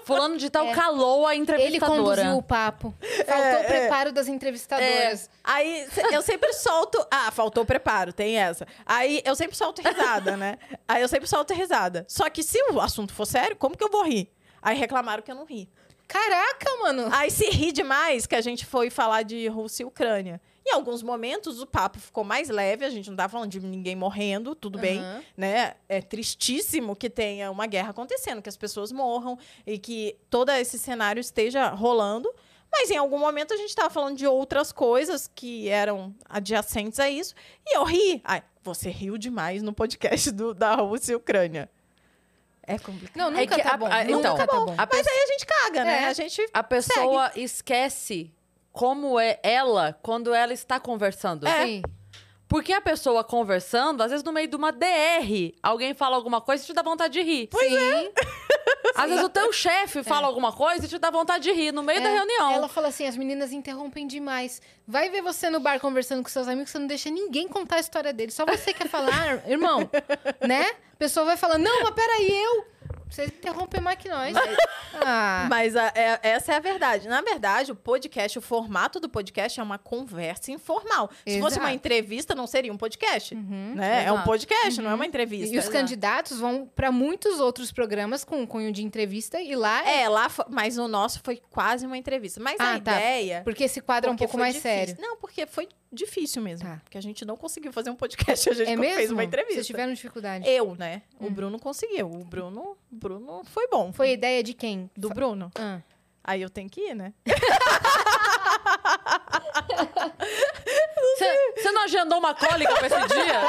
Fulano 0.06 0.38
de 0.38 0.50
tal 0.50 0.68
É. 0.68 0.74
calou 0.74 1.26
a 1.26 1.34
Ele 1.34 1.42
entrevistadora. 1.44 1.98
conduziu 2.22 2.38
o 2.38 2.44
papo. 2.44 2.94
Faltou 3.26 3.44
É, 3.44 3.58
o 3.62 3.66
preparo 3.66 4.12
das 4.12 4.28
entrevistadoras. 4.28 5.30
Aí 5.44 5.88
se- 5.92 6.02
eu 6.16 6.22
sempre 6.22 6.54
solto. 6.54 7.06
Ah, 7.12 7.32
faltou 7.32 7.66
preparo, 7.66 8.14
tem 8.14 8.38
essa. 8.38 8.68
Aí 8.86 9.22
eu 9.26 9.36
sempre 9.36 9.58
solto 9.58 9.82
risada, 9.82 10.38
né? 10.38 10.58
Aí 10.88 11.02
eu 11.02 11.08
sempre 11.08 11.28
solto 11.28 11.54
risada. 11.54 12.06
Só 12.08 12.30
que 12.30 12.44
se 12.44 12.62
o 12.72 12.80
assunto 12.80 13.14
for 13.14 13.26
sério, 13.26 13.56
como 13.56 13.76
que 13.76 13.84
eu 13.84 13.90
vou 13.90 14.04
rir? 14.04 14.32
Aí 14.62 14.78
reclamaram 14.78 15.22
que 15.24 15.32
eu 15.32 15.36
não 15.36 15.46
ri. 15.46 15.70
Caraca, 16.08 16.70
mano. 16.84 17.10
Aí 17.12 17.32
se 17.32 17.50
ri 17.50 17.72
demais 17.72 18.28
que 18.28 18.36
a 18.36 18.42
gente 18.42 18.66
foi 18.66 18.90
falar 18.92 19.24
de 19.24 19.48
Rússia 19.48 19.84
e 19.84 19.86
Ucrânia. 19.88 20.40
Em 20.68 20.72
alguns 20.74 21.04
momentos 21.04 21.62
o 21.62 21.68
papo 21.68 22.00
ficou 22.00 22.24
mais 22.24 22.50
leve, 22.50 22.84
a 22.86 22.90
gente 22.90 23.10
não 23.10 23.16
tá 23.16 23.30
falando 23.30 23.52
de 23.52 23.60
ninguém 23.60 23.96
morrendo, 23.96 24.56
tudo 24.56 24.80
bem, 24.80 25.00
Aham. 25.00 25.24
né? 25.38 25.76
É 25.88 26.02
tristíssimo 26.02 26.96
que 26.96 27.08
tenha 27.10 27.52
uma 27.52 27.68
guerra 27.68 27.92
acontecendo, 27.92 28.42
que 28.42 28.50
as 28.50 28.58
pessoas 28.58 28.92
morram 28.92 29.38
e 29.66 29.78
que 29.78 30.18
todo 30.30 30.50
esse 30.52 30.80
cenário 30.80 31.20
esteja 31.22 31.68
rolando. 31.70 32.34
Mas 32.72 32.90
em 32.90 32.98
algum 32.98 33.20
momento 33.20 33.54
a 33.54 33.58
gente 33.58 33.70
estava 33.70 33.90
falando 33.92 34.18
de 34.18 34.26
outras 34.26 34.72
coisas 34.72 35.30
que 35.34 35.70
eram 35.70 36.14
adjacentes 36.28 37.00
a 37.00 37.08
isso. 37.10 37.36
E 37.66 37.78
eu 37.78 37.84
ri. 37.84 38.20
Ai, 38.24 38.44
você 38.64 38.90
riu 38.90 39.18
demais 39.20 39.62
no 39.62 39.72
podcast 39.72 40.32
do, 40.32 40.52
da 40.54 40.74
Rússia 40.76 41.14
e 41.14 41.16
Ucrânia. 41.16 41.70
É 42.68 42.80
complicado. 42.80 43.16
Não, 43.18 43.28
É 43.28 43.42
nunca 43.42 43.56
que 43.56 43.62
tá 43.62 43.74
a- 43.76 43.78
bom. 43.78 43.86
a- 43.86 44.04
nunca 44.04 44.18
então, 44.20 44.36
tá 44.36 44.48
bom. 44.48 44.66
Mas 44.76 45.08
aí 45.08 45.18
a 45.20 45.28
gente 45.28 45.46
caga, 45.46 45.86
né? 45.86 46.02
É. 46.02 46.06
A 46.08 46.14
gente. 46.14 46.50
a 46.52 46.64
pessoa 46.64 47.32
esquece 47.36 48.34
como 48.76 49.18
é 49.18 49.40
ela 49.42 49.98
quando 50.02 50.34
ela 50.34 50.52
está 50.52 50.82
conversando. 50.82 51.48
Sim. 51.48 51.82
Porque 52.46 52.74
a 52.74 52.82
pessoa 52.82 53.24
conversando, 53.24 54.04
às 54.04 54.12
vezes 54.12 54.24
no 54.24 54.34
meio 54.34 54.50
de 54.50 54.56
uma 54.56 54.70
DR, 54.72 55.56
alguém 55.64 55.94
fala 55.94 56.18
alguma 56.18 56.42
coisa 56.42 56.62
e 56.62 56.68
te 56.68 56.74
dá 56.74 56.84
vontade 56.84 57.14
de 57.14 57.22
rir. 57.22 57.50
Sim. 57.58 58.12
Às 58.96 59.10
vezes 59.10 59.26
o 59.26 59.30
teu 59.30 59.52
chefe 59.52 60.04
fala 60.04 60.28
alguma 60.28 60.54
coisa 60.54 60.86
e 60.86 60.88
te 60.88 60.98
dá 60.98 61.10
vontade 61.10 61.44
de 61.44 61.52
rir 61.52 61.74
no 61.74 61.84
meio 61.84 62.02
da 62.02 62.08
É, 62.10 62.16
reunião. 62.16 62.52
Ela 62.52 62.70
fala 62.70 62.88
assim: 62.88 63.06
as 63.06 63.18
meninas 63.18 63.52
interrompem 63.52 64.08
demais. 64.08 64.62
Vai 64.88 65.10
ver 65.10 65.22
você 65.22 65.50
no 65.50 65.60
bar 65.60 65.80
conversando 65.80 66.24
com 66.24 66.30
seus 66.30 66.48
amigos, 66.48 66.70
você 66.70 66.80
não 66.80 66.88
deixa 66.88 67.10
ninguém 67.10 67.48
contar 67.48 67.76
a 67.78 67.80
história 67.80 68.14
dele. 68.14 68.32
Só 68.32 68.46
você 68.46 68.74
quer 68.74 68.88
falar, 68.88 69.44
irmão, 69.50 69.90
né? 70.48 70.66
A 70.94 70.98
pessoa 70.98 71.26
vai 71.26 71.36
falar: 71.36 71.58
não, 71.58 71.84
mas 71.84 71.92
peraí, 71.92 72.32
eu. 72.32 72.66
Você 73.10 73.26
interrompe 73.26 73.80
mais 73.80 73.98
que 73.98 74.10
nós. 74.10 74.34
Ah, 75.08 75.48
Mas 75.50 75.76
a- 75.76 75.92
é- 75.94 76.20
essa 76.24 76.54
é 76.54 76.56
a 76.56 76.60
verdade. 76.60 77.08
Na 77.10 77.22
verdade, 77.22 77.70
o 77.70 77.76
podcast, 77.76 78.40
o 78.40 78.42
formato 78.42 78.98
do 78.98 79.10
podcast 79.10 79.60
é 79.60 79.62
uma 79.64 79.78
conversa 79.78 80.52
informal. 80.54 81.10
Se 81.28 81.38
fosse 81.42 81.58
uma 81.58 81.66
Exato. 81.68 81.76
entrevista, 81.76 82.34
não 82.34 82.48
seria 82.48 82.72
um 82.72 82.78
podcast. 82.78 83.36
Uhum. 83.36 83.74
Né? 83.76 84.06
É 84.06 84.12
um 84.12 84.16
Exato. 84.16 84.30
podcast, 84.30 84.82
não 84.82 84.90
é 84.90 84.94
uma 84.96 85.06
entrevista. 85.06 85.54
E 85.54 85.60
os 85.60 85.66
Exato. 85.66 85.78
candidatos 85.78 86.40
vão 86.40 86.66
para 86.66 86.94
muitos 86.94 87.42
outros 87.42 87.74
programas 87.74 88.24
com 88.24 88.48
cunho 88.48 88.72
de 88.72 88.84
entrevista 88.86 89.40
e 89.42 89.54
lá 89.54 89.86
é. 89.86 90.04
É, 90.04 90.10
lá, 90.10 90.32
mas 90.50 90.78
o 90.78 90.88
nosso 90.88 91.20
foi 91.22 91.42
quase 91.50 91.86
uma 91.86 91.98
entrevista. 91.98 92.40
Mas 92.42 92.58
a 92.60 92.76
Ah, 92.76 92.80
tá. 92.80 92.94
ideia. 92.96 93.42
Porque 93.44 93.66
esse 93.66 93.82
quadro 93.82 94.10
é 94.10 94.14
um 94.14 94.18
pouco 94.18 94.38
mais 94.38 94.56
difícil. 94.56 94.78
sério. 94.88 94.98
Não, 95.00 95.18
porque 95.18 95.46
foi 95.46 95.68
difícil 95.96 96.42
mesmo. 96.42 96.68
Tá. 96.68 96.80
Porque 96.84 96.98
a 96.98 97.02
gente 97.02 97.26
não 97.26 97.36
conseguiu 97.38 97.72
fazer 97.74 97.90
um 97.90 97.96
podcast, 97.96 98.50
a 98.50 98.54
gente 98.54 98.72
É 98.72 98.96
fez 98.96 99.10
uma 99.12 99.24
entrevista. 99.24 99.56
Vocês 99.56 99.68
tiveram 99.68 99.94
dificuldade. 99.94 100.48
Eu, 100.48 100.76
né? 100.76 101.02
O 101.20 101.26
Hum. 101.28 101.32
Bruno 101.32 101.60
conseguiu. 101.60 102.08
O 102.12 102.24
Bruno, 102.24 102.78
o 102.92 102.96
Bruno 102.96 103.42
foi 103.46 103.68
bom. 103.68 103.92
Foi 103.94 104.12
ideia 104.12 104.44
de 104.44 104.54
quem? 104.54 104.90
do 104.96 105.10
Bruno. 105.10 105.50
Ah. 105.56 105.80
Aí 106.24 106.42
eu 106.42 106.50
tenho 106.50 106.70
que 106.70 106.82
ir, 106.82 106.96
né? 106.96 107.14
Você 111.56 111.72
não 111.72 111.84
agendou 111.84 112.18
uma 112.20 112.34
cólica 112.36 112.74
pra 112.76 112.88
esse 112.88 113.08
dia? 113.08 113.42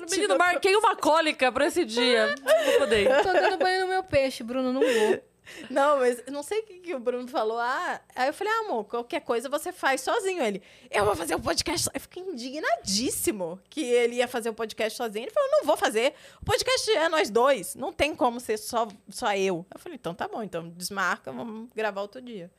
Menino, 0.10 0.36
marquei 0.38 0.74
uma 0.76 0.96
cólica 0.96 1.50
pra 1.52 1.66
esse 1.66 1.84
dia. 1.84 2.34
Não 2.44 2.64
vou 2.64 2.78
poder. 2.80 3.22
Tô 3.22 3.32
dando 3.32 3.56
banho 3.58 3.82
no 3.82 3.88
meu 3.88 4.02
peixe, 4.02 4.42
Bruno, 4.42 4.72
não 4.72 4.80
vou. 4.80 5.22
Não, 5.68 5.98
mas 5.98 6.22
não 6.30 6.42
sei 6.42 6.60
o 6.60 6.62
que, 6.62 6.78
que 6.78 6.94
o 6.94 6.98
Bruno 6.98 7.28
falou. 7.28 7.58
Ah, 7.58 8.00
aí 8.14 8.28
eu 8.28 8.34
falei, 8.34 8.52
ah, 8.52 8.66
amor, 8.66 8.84
qualquer 8.84 9.20
coisa 9.20 9.48
você 9.48 9.72
faz 9.72 10.00
sozinho. 10.00 10.42
Ele, 10.42 10.62
eu 10.90 11.04
vou 11.04 11.14
fazer 11.14 11.34
o 11.34 11.40
podcast 11.40 11.84
sozinho. 11.84 11.96
Eu 11.96 12.00
fiquei 12.00 12.22
indignadíssimo 12.22 13.60
que 13.68 13.82
ele 13.82 14.16
ia 14.16 14.28
fazer 14.28 14.50
o 14.50 14.54
podcast 14.54 14.96
sozinho. 14.96 15.24
Ele 15.24 15.30
falou, 15.30 15.50
não 15.50 15.64
vou 15.64 15.76
fazer. 15.76 16.14
O 16.40 16.44
podcast 16.44 16.90
é 16.90 17.08
nós 17.08 17.30
dois. 17.30 17.74
Não 17.74 17.92
tem 17.92 18.14
como 18.14 18.40
ser 18.40 18.56
só, 18.56 18.88
só 19.08 19.34
eu. 19.34 19.64
Eu 19.72 19.78
falei, 19.80 19.96
então 19.96 20.14
tá 20.14 20.26
bom, 20.28 20.42
então 20.42 20.68
desmarca, 20.70 21.32
vamos 21.32 21.68
gravar 21.74 22.00
outro 22.02 22.20
dia. 22.20 22.50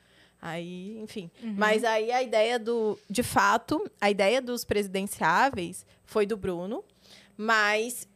Aí, 0.41 0.97
enfim. 0.99 1.29
Mas 1.55 1.83
aí 1.83 2.11
a 2.11 2.23
ideia 2.23 2.57
do. 2.57 2.97
De 3.07 3.21
fato, 3.21 3.89
a 4.01 4.09
ideia 4.09 4.41
dos 4.41 4.65
presidenciáveis 4.65 5.85
foi 6.03 6.25
do 6.25 6.35
Bruno, 6.35 6.83
mas 7.37 8.07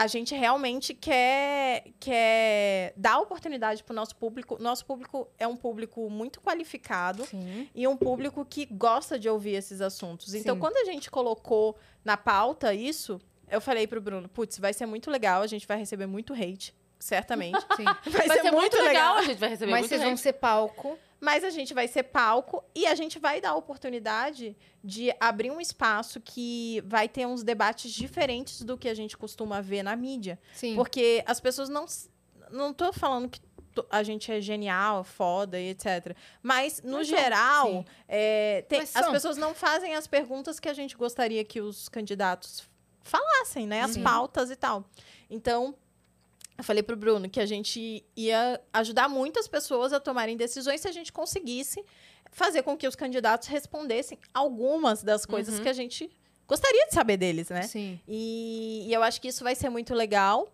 a 0.00 0.06
gente 0.06 0.34
realmente 0.34 0.94
quer, 0.94 1.84
quer 2.00 2.94
dar 2.96 3.18
oportunidade 3.18 3.84
para 3.84 3.92
o 3.92 3.94
nosso 3.94 4.16
público. 4.16 4.56
Nosso 4.58 4.86
público 4.86 5.28
é 5.38 5.46
um 5.46 5.54
público 5.54 6.08
muito 6.08 6.40
qualificado 6.40 7.26
Sim. 7.26 7.68
e 7.74 7.86
um 7.86 7.94
público 7.94 8.42
que 8.42 8.64
gosta 8.64 9.18
de 9.18 9.28
ouvir 9.28 9.56
esses 9.56 9.82
assuntos. 9.82 10.32
Então, 10.32 10.54
Sim. 10.54 10.60
quando 10.60 10.78
a 10.78 10.86
gente 10.86 11.10
colocou 11.10 11.76
na 12.02 12.16
pauta 12.16 12.72
isso, 12.72 13.20
eu 13.46 13.60
falei 13.60 13.86
pro 13.86 14.00
Bruno, 14.00 14.26
putz, 14.26 14.58
vai 14.58 14.72
ser 14.72 14.86
muito 14.86 15.10
legal, 15.10 15.42
a 15.42 15.46
gente 15.46 15.66
vai 15.66 15.76
receber 15.76 16.06
muito 16.06 16.32
hate, 16.32 16.74
certamente. 16.98 17.60
Sim. 17.76 17.84
Vai, 18.10 18.26
Vai 18.26 18.40
ser 18.40 18.52
muito 18.52 18.78
legal, 18.78 19.16
a 19.16 19.22
gente 19.24 19.38
vai 19.38 19.50
receber 19.50 19.70
Mas 19.70 19.86
vocês 19.86 20.02
vão 20.02 20.16
ser 20.16 20.32
palco. 20.32 20.98
Mas 21.20 21.44
a 21.44 21.50
gente 21.50 21.74
vai 21.74 21.86
ser 21.86 22.04
palco 22.04 22.64
e 22.74 22.86
a 22.86 22.94
gente 22.94 23.18
vai 23.18 23.40
dar 23.40 23.50
a 23.50 23.54
oportunidade 23.54 24.56
de 24.82 25.14
abrir 25.20 25.50
um 25.50 25.60
espaço 25.60 26.18
que 26.20 26.82
vai 26.86 27.08
ter 27.08 27.26
uns 27.26 27.42
debates 27.42 27.92
diferentes 27.92 28.62
do 28.62 28.78
que 28.78 28.88
a 28.88 28.94
gente 28.94 29.18
costuma 29.18 29.60
ver 29.60 29.82
na 29.82 29.94
mídia. 29.94 30.38
Sim. 30.54 30.74
Porque 30.74 31.22
as 31.26 31.38
pessoas 31.38 31.68
não. 31.68 31.84
Não 32.50 32.72
tô 32.72 32.92
falando 32.92 33.28
que 33.28 33.40
a 33.88 34.02
gente 34.02 34.32
é 34.32 34.40
genial, 34.40 35.04
foda 35.04 35.60
e 35.60 35.68
etc. 35.68 36.16
Mas, 36.42 36.82
no 36.82 36.98
Mas 36.98 37.06
geral, 37.06 37.84
é, 38.08 38.62
tem- 38.68 38.80
Mas 38.80 38.96
as 38.96 39.08
pessoas 39.08 39.36
não 39.36 39.54
fazem 39.54 39.94
as 39.94 40.08
perguntas 40.08 40.58
que 40.58 40.68
a 40.68 40.74
gente 40.74 40.96
gostaria 40.96 41.44
que 41.44 41.60
os 41.60 41.88
candidatos 41.88 42.68
falassem, 43.02 43.66
né? 43.68 43.82
As 43.82 43.92
Sim. 43.92 44.02
pautas 44.02 44.50
e 44.50 44.56
tal. 44.56 44.84
Então. 45.28 45.74
Eu 46.60 46.64
falei 46.64 46.82
pro 46.82 46.94
Bruno 46.94 47.28
que 47.28 47.40
a 47.40 47.46
gente 47.46 48.04
ia 48.14 48.60
ajudar 48.72 49.08
muitas 49.08 49.48
pessoas 49.48 49.94
a 49.94 49.98
tomarem 49.98 50.36
decisões 50.36 50.82
se 50.82 50.88
a 50.88 50.92
gente 50.92 51.10
conseguisse 51.10 51.82
fazer 52.30 52.62
com 52.62 52.76
que 52.76 52.86
os 52.86 52.94
candidatos 52.94 53.48
respondessem 53.48 54.18
algumas 54.34 55.02
das 55.02 55.24
coisas 55.24 55.56
Uhum. 55.56 55.62
que 55.62 55.68
a 55.70 55.72
gente 55.72 56.10
gostaria 56.46 56.86
de 56.86 56.92
saber 56.92 57.16
deles, 57.16 57.48
né? 57.48 57.62
Sim. 57.62 57.98
E, 58.06 58.84
e 58.86 58.92
eu 58.92 59.02
acho 59.02 59.20
que 59.22 59.28
isso 59.28 59.42
vai 59.42 59.54
ser 59.54 59.70
muito 59.70 59.94
legal. 59.94 60.52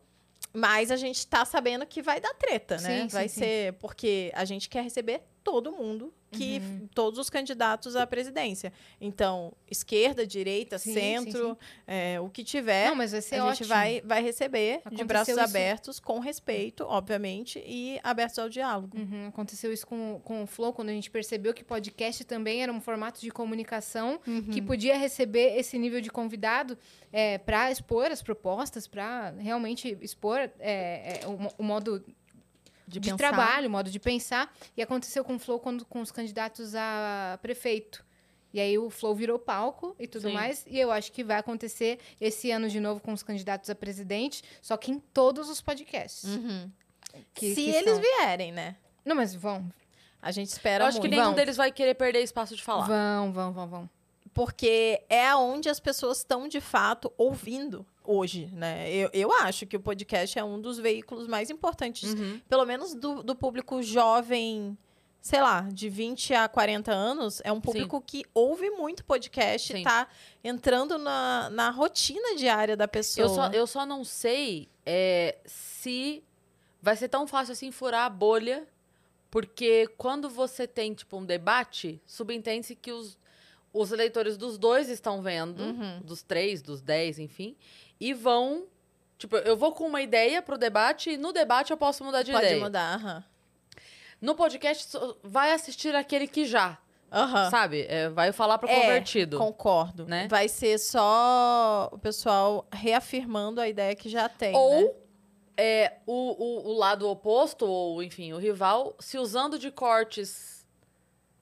Mas 0.52 0.90
a 0.90 0.96
gente 0.96 1.26
tá 1.26 1.44
sabendo 1.44 1.84
que 1.84 2.00
vai 2.00 2.20
dar 2.20 2.32
treta, 2.34 2.78
né? 2.78 3.02
Sim, 3.02 3.08
vai 3.08 3.28
sim. 3.28 3.40
ser 3.40 3.72
porque 3.74 4.30
a 4.34 4.44
gente 4.44 4.68
quer 4.68 4.82
receber 4.84 5.22
todo 5.46 5.70
mundo, 5.70 6.12
que 6.32 6.58
Uhum. 6.58 6.88
todos 6.92 7.20
os 7.20 7.30
candidatos 7.30 7.94
à 7.94 8.04
presidência. 8.04 8.72
Então, 9.00 9.52
esquerda, 9.70 10.26
direita, 10.26 10.76
Sim, 10.76 10.92
centro, 10.92 11.56
é, 11.86 12.20
o 12.20 12.28
que 12.28 12.42
tiver, 12.42 12.86
Não, 12.90 13.00
a 13.00 13.04
ótimo. 13.06 13.54
gente 13.54 13.64
vai, 13.68 14.02
vai 14.04 14.20
receber 14.22 14.78
de 14.78 14.80
Aconteceu 15.02 15.06
braços 15.06 15.28
isso- 15.36 15.40
abertos, 15.40 16.00
com 16.00 16.18
respeito, 16.18 16.82
obviamente, 16.84 17.62
e 17.64 18.00
abertos 18.02 18.40
ao 18.40 18.48
diálogo. 18.48 18.98
Uhum, 18.98 19.28
Aconteceu 19.28 19.72
isso 19.72 19.86
com, 19.86 20.20
com 20.24 20.42
o 20.42 20.46
Flow, 20.48 20.72
quando 20.72 20.88
a 20.88 20.92
gente 20.92 21.10
percebeu 21.12 21.54
que 21.54 21.62
podcast 21.62 22.24
também 22.24 22.60
era 22.60 22.72
um 22.72 22.80
formato 22.80 23.20
de 23.20 23.30
comunicação 23.30 24.18
que 24.52 24.60
Uhum. 24.60 24.66
podia 24.66 24.98
receber 24.98 25.56
esse 25.56 25.78
nível 25.78 26.00
de 26.00 26.10
convidado 26.10 26.76
para 27.46 27.70
expor 27.70 28.10
as 28.10 28.20
propostas, 28.20 28.86
para 28.88 29.30
realmente 29.38 29.96
expor 30.02 30.38
é, 30.38 30.50
é, 30.58 31.20
o, 31.26 31.38
o 31.58 31.62
modo 31.62 32.04
de, 32.86 33.00
pensar. 33.00 33.16
trabalho, 33.16 33.68
o 33.68 33.70
modo 33.70 33.90
de 33.90 33.98
pensar. 33.98 34.52
E 34.76 34.82
aconteceu 34.82 35.24
com 35.24 35.36
o 35.36 35.38
Flow 35.38 35.58
quando, 35.58 35.84
com 35.84 36.00
os 36.00 36.10
candidatos 36.10 36.74
a 36.74 37.38
prefeito. 37.42 38.04
E 38.52 38.60
aí 38.60 38.78
o 38.78 38.88
Flow 38.88 39.14
virou 39.14 39.38
palco 39.38 39.94
e 39.98 40.06
tudo 40.06 40.28
Sim. 40.28 40.34
mais. 40.34 40.64
E 40.68 40.78
eu 40.78 40.90
acho 40.90 41.12
que 41.12 41.22
vai 41.22 41.36
acontecer 41.38 41.98
esse 42.20 42.50
ano 42.50 42.68
de 42.68 42.80
novo 42.80 43.00
com 43.00 43.12
os 43.12 43.22
candidatos 43.22 43.68
a 43.68 43.74
presidente, 43.74 44.42
só 44.62 44.76
que 44.76 44.90
em 44.90 44.98
todos 44.98 45.48
os 45.50 45.60
podcasts. 45.60 46.24
Uhum. 46.24 46.70
que- 47.34 47.54
Se 47.54 47.62
que 47.64 47.70
eles 47.70 47.92
são. 47.92 48.00
vierem, 48.00 48.52
né? 48.52 48.76
Não, 49.04 49.16
mas 49.16 49.34
vão. 49.34 49.70
A 50.22 50.30
gente 50.30 50.48
espera 50.48 50.84
Eu 50.84 50.88
acho 50.88 50.96
que 50.98 51.02
muito. 51.06 51.12
nenhum 51.12 51.26
Vão. 51.26 51.34
deles 51.34 51.56
vai 51.56 51.70
querer 51.70 51.94
perder 51.94 52.20
espaço 52.22 52.56
de 52.56 52.62
falar. 52.62 52.86
Vão, 52.86 53.32
vão, 53.32 53.52
vão, 53.52 53.68
vão. 53.68 53.90
Porque 54.36 55.02
é 55.08 55.34
onde 55.34 55.66
as 55.70 55.80
pessoas 55.80 56.18
estão 56.18 56.46
de 56.46 56.60
fato 56.60 57.10
ouvindo 57.16 57.86
hoje, 58.04 58.50
né? 58.52 58.92
Eu, 58.92 59.08
eu 59.14 59.32
acho 59.32 59.64
que 59.64 59.74
o 59.74 59.80
podcast 59.80 60.38
é 60.38 60.44
um 60.44 60.60
dos 60.60 60.76
veículos 60.78 61.26
mais 61.26 61.48
importantes, 61.48 62.12
Uhum. 62.12 62.38
pelo 62.46 62.66
menos 62.66 62.92
do, 62.92 63.22
do 63.22 63.34
público 63.34 63.82
jovem, 63.82 64.76
sei 65.22 65.40
lá, 65.40 65.62
de 65.72 65.88
20 65.88 66.34
a 66.34 66.48
40 66.50 66.92
anos, 66.92 67.40
é 67.44 67.50
um 67.50 67.62
público 67.62 67.98
que 67.98 68.26
ouve 68.34 68.68
muito 68.68 69.06
podcast, 69.06 69.72
Sim. 69.72 69.82
tá 69.82 70.06
entrando 70.44 70.98
na, 70.98 71.48
na 71.48 71.70
rotina 71.70 72.36
diária 72.36 72.76
da 72.76 72.86
pessoa. 72.86 73.24
Eu 73.24 73.28
só, 73.30 73.46
eu 73.52 73.66
só 73.66 73.86
não 73.86 74.04
sei 74.04 74.68
é, 74.84 75.38
se 75.46 76.22
vai 76.82 76.94
ser 76.94 77.08
tão 77.08 77.26
fácil 77.26 77.52
assim 77.52 77.70
furar 77.70 78.04
a 78.04 78.10
bolha, 78.10 78.68
porque 79.30 79.88
quando 79.96 80.28
você 80.28 80.66
tem, 80.66 80.92
tipo, 80.92 81.16
um 81.16 81.24
debate, 81.24 81.98
subentende-se 82.04 82.76
que 82.76 82.92
os, 82.92 83.18
os 83.78 83.92
eleitores 83.92 84.36
dos 84.36 84.56
dois 84.58 84.88
estão 84.88 85.20
vendo, 85.22 85.60
Uhum. 85.62 86.00
dos 86.04 86.22
três, 86.22 86.62
dos 86.62 86.80
dez, 86.82 87.18
enfim, 87.18 87.56
e 88.00 88.12
vão. 88.14 88.64
Tipo, 89.18 89.36
eu 89.38 89.56
vou 89.56 89.72
com 89.72 89.84
uma 89.86 90.02
ideia 90.02 90.42
pro 90.42 90.58
debate 90.58 91.10
e 91.10 91.16
no 91.16 91.32
debate 91.32 91.70
eu 91.70 91.76
posso 91.76 92.04
mudar 92.04 92.22
de 92.22 92.32
Pode 92.32 92.44
ideia. 92.46 92.60
mudar, 92.62 92.94
aham. 92.96 93.24
No 94.20 94.34
podcast, 94.34 94.92
vai 95.22 95.52
assistir 95.52 95.94
aquele 95.94 96.26
que 96.26 96.44
já, 96.46 96.78
Aham. 97.12 97.50
sabe? 97.50 97.86
É, 97.88 98.08
vai 98.08 98.32
falar 98.32 98.58
pro 98.58 98.68
É, 98.68 98.80
convertido. 98.80 99.38
Concordo. 99.38 100.06
Né? 100.06 100.26
Vai 100.28 100.48
ser 100.48 100.78
só 100.78 101.88
o 101.92 101.98
pessoal 101.98 102.66
reafirmando 102.72 103.60
a 103.60 103.68
ideia 103.68 103.94
que 103.94 104.08
já 104.08 104.28
tem. 104.28 104.54
Ou 104.54 104.82
né? 104.82 104.90
é, 105.56 105.92
o, 106.06 106.12
o, 106.12 106.68
o 106.70 106.72
lado 106.78 107.08
oposto, 107.08 107.66
ou 107.66 108.02
enfim, 108.02 108.32
o 108.32 108.38
rival, 108.38 108.94
se 108.98 109.18
usando 109.18 109.58
de 109.58 109.70
cortes. 109.70 110.55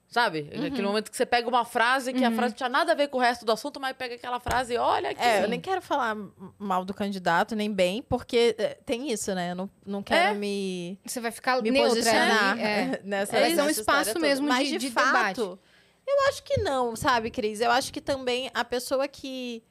Sabe? 0.07 0.49
Uhum. 0.53 0.65
Aquele 0.67 0.83
momento 0.87 1.11
que 1.11 1.17
você 1.17 1.25
pega 1.25 1.47
uma 1.49 1.65
frase 1.65 2.13
que 2.13 2.23
a 2.23 2.31
frase 2.31 2.51
não 2.53 2.57
tinha 2.57 2.69
nada 2.69 2.93
a 2.93 2.95
ver 2.95 3.09
com 3.09 3.17
o 3.17 3.21
resto 3.21 3.43
do 3.43 3.51
assunto, 3.51 3.79
mas 3.81 3.97
pega 3.97 4.15
aquela 4.15 4.39
frase 4.39 4.73
e 4.75 4.77
olha 4.77 5.09
aqui. 5.09 5.21
É, 5.21 5.43
eu 5.43 5.49
nem 5.49 5.59
quero 5.59 5.81
falar 5.81 6.15
mal 6.57 6.85
do 6.85 6.93
candidato, 6.93 7.53
nem 7.55 7.69
bem, 7.71 8.01
porque 8.01 8.55
é, 8.57 8.75
tem 8.85 9.11
isso, 9.11 9.33
né? 9.35 9.51
Eu 9.51 9.55
não, 9.55 9.69
não 9.85 10.01
quero 10.03 10.29
É. 10.29 10.33
me, 10.33 10.97
Você 11.05 11.19
vai 11.19 11.31
ficar 11.31 11.61
me 11.61 11.69
neutra 11.69 11.89
posicionar 11.89 12.51
ali, 12.51 12.61
é. 12.63 13.01
nessa 13.03 13.31
Vai 13.39 13.55
ser 13.55 13.61
um 13.61 13.69
espaço 13.69 14.19
mesmo 14.19 14.47
Mas 14.47 14.67
de- 14.69 14.77
de, 14.77 14.87
de 14.87 14.91
fato, 14.91 15.09
debate. 15.11 15.59
eu 16.07 16.27
acho 16.29 16.43
que 16.43 16.57
não, 16.61 16.95
sabe, 16.95 17.29
Cris? 17.29 17.59
Eu 17.59 17.71
acho 17.71 17.91
que 17.91 17.99
também 17.99 18.49
a 18.53 18.63
pessoa 18.63 19.07
que 19.09 19.61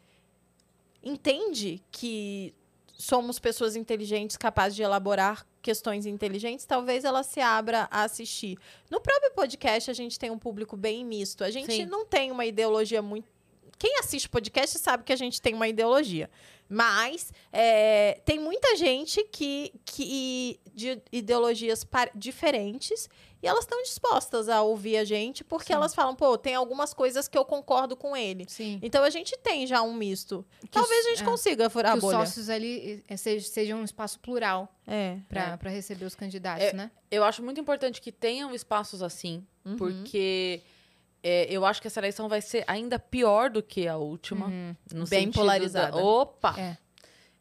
entende 1.02 1.82
que 1.90 2.54
somos 2.98 3.38
pessoas 3.38 3.76
inteligentes, 3.76 4.36
capazes 4.36 4.76
de 4.76 4.82
elaborar 4.82 5.46
questões 5.64 6.04
inteligentes, 6.04 6.66
talvez 6.66 7.04
ela 7.04 7.22
se 7.22 7.40
abra 7.40 7.88
a 7.90 8.04
assistir. 8.04 8.58
No 8.90 9.00
próprio 9.00 9.30
podcast, 9.32 9.90
a 9.90 9.94
gente 9.94 10.18
tem 10.18 10.30
um 10.30 10.38
público 10.38 10.76
bem 10.76 11.02
misto. 11.02 11.42
A 11.42 11.50
gente 11.50 11.72
Sim. 11.72 11.86
não 11.86 12.04
tem 12.04 12.30
uma 12.30 12.44
ideologia 12.44 13.00
muito. 13.00 13.26
Quem 13.78 13.98
assiste 13.98 14.28
podcast 14.28 14.78
sabe 14.78 15.02
que 15.04 15.12
a 15.12 15.16
gente 15.16 15.40
tem 15.40 15.54
uma 15.54 15.66
ideologia. 15.66 16.30
Mas 16.68 17.32
é, 17.50 18.20
tem 18.24 18.38
muita 18.38 18.76
gente 18.76 19.24
que, 19.24 19.72
que 19.84 20.60
de 20.74 21.00
ideologias 21.10 21.86
diferentes 22.14 23.08
e 23.44 23.46
elas 23.46 23.64
estão 23.64 23.82
dispostas 23.82 24.48
a 24.48 24.62
ouvir 24.62 24.96
a 24.96 25.04
gente 25.04 25.44
porque 25.44 25.66
Sim. 25.68 25.74
elas 25.74 25.94
falam, 25.94 26.14
pô, 26.14 26.36
tem 26.38 26.54
algumas 26.54 26.94
coisas 26.94 27.28
que 27.28 27.36
eu 27.36 27.44
concordo 27.44 27.96
com 27.96 28.16
ele. 28.16 28.46
Sim. 28.48 28.78
Então 28.82 29.04
a 29.04 29.10
gente 29.10 29.36
tem 29.38 29.66
já 29.66 29.82
um 29.82 29.92
misto. 29.94 30.44
Que 30.62 30.68
Talvez 30.68 31.00
os- 31.00 31.06
a 31.06 31.10
gente 31.10 31.22
é, 31.22 31.26
consiga 31.26 31.68
furar 31.70 31.92
que 31.92 31.96
a 31.96 31.98
os 31.98 32.00
bolha. 32.02 32.18
sócios 32.26 32.48
ali 32.48 33.04
eh, 33.08 33.16
sej- 33.16 33.46
sejam 33.46 33.80
um 33.80 33.84
espaço 33.84 34.18
plural 34.20 34.68
É. 34.86 35.18
para 35.28 35.70
receber 35.70 36.04
os 36.06 36.14
candidatos, 36.14 36.64
É, 36.64 36.72
né? 36.72 36.90
Eu 37.10 37.22
acho 37.22 37.42
muito 37.42 37.60
importante 37.60 38.00
que 38.00 38.10
tenham 38.10 38.54
espaços 38.54 39.02
assim, 39.02 39.46
Uhum. 39.64 39.76
porque 39.76 40.62
é, 41.22 41.46
eu 41.48 41.64
acho 41.64 41.80
que 41.80 41.86
essa 41.86 42.00
eleição 42.00 42.28
vai 42.28 42.40
ser 42.42 42.64
ainda 42.66 42.98
pior 42.98 43.48
do 43.48 43.62
que 43.62 43.86
a 43.88 43.96
última. 43.96 44.46
Uhum. 44.46 44.76
no 44.92 45.06
Bem 45.06 45.20
sentido 45.24 45.34
polarizada. 45.40 45.92
da- 45.96 46.02
Opa! 46.02 46.54
É. 46.58 46.76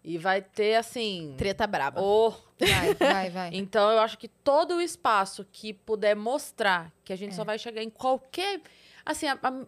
E 0.04 0.18
vai 0.18 0.42
ter, 0.42 0.76
assim... 0.76 1.34
Treta 1.38 1.66
braba. 1.66 2.02
Oh, 2.02 2.32
Vai, 2.60 2.94
vai, 2.94 3.30
vai. 3.30 3.50
Então, 3.56 3.90
eu 3.92 4.00
acho 4.00 4.18
que 4.18 4.28
todo 4.28 4.76
o 4.76 4.82
espaço 4.82 5.46
que 5.52 5.74
puder 5.74 6.16
mostrar 6.16 6.92
que 7.06 7.14
a 7.14 7.16
gente 7.16 7.32
É. 7.32 7.36
só 7.36 7.44
vai 7.44 7.58
chegar 7.58 7.82
em 7.82 7.90
qualquer. 7.90 8.62
Assim, 9.06 9.28
a, 9.28 9.40
a 9.42 9.66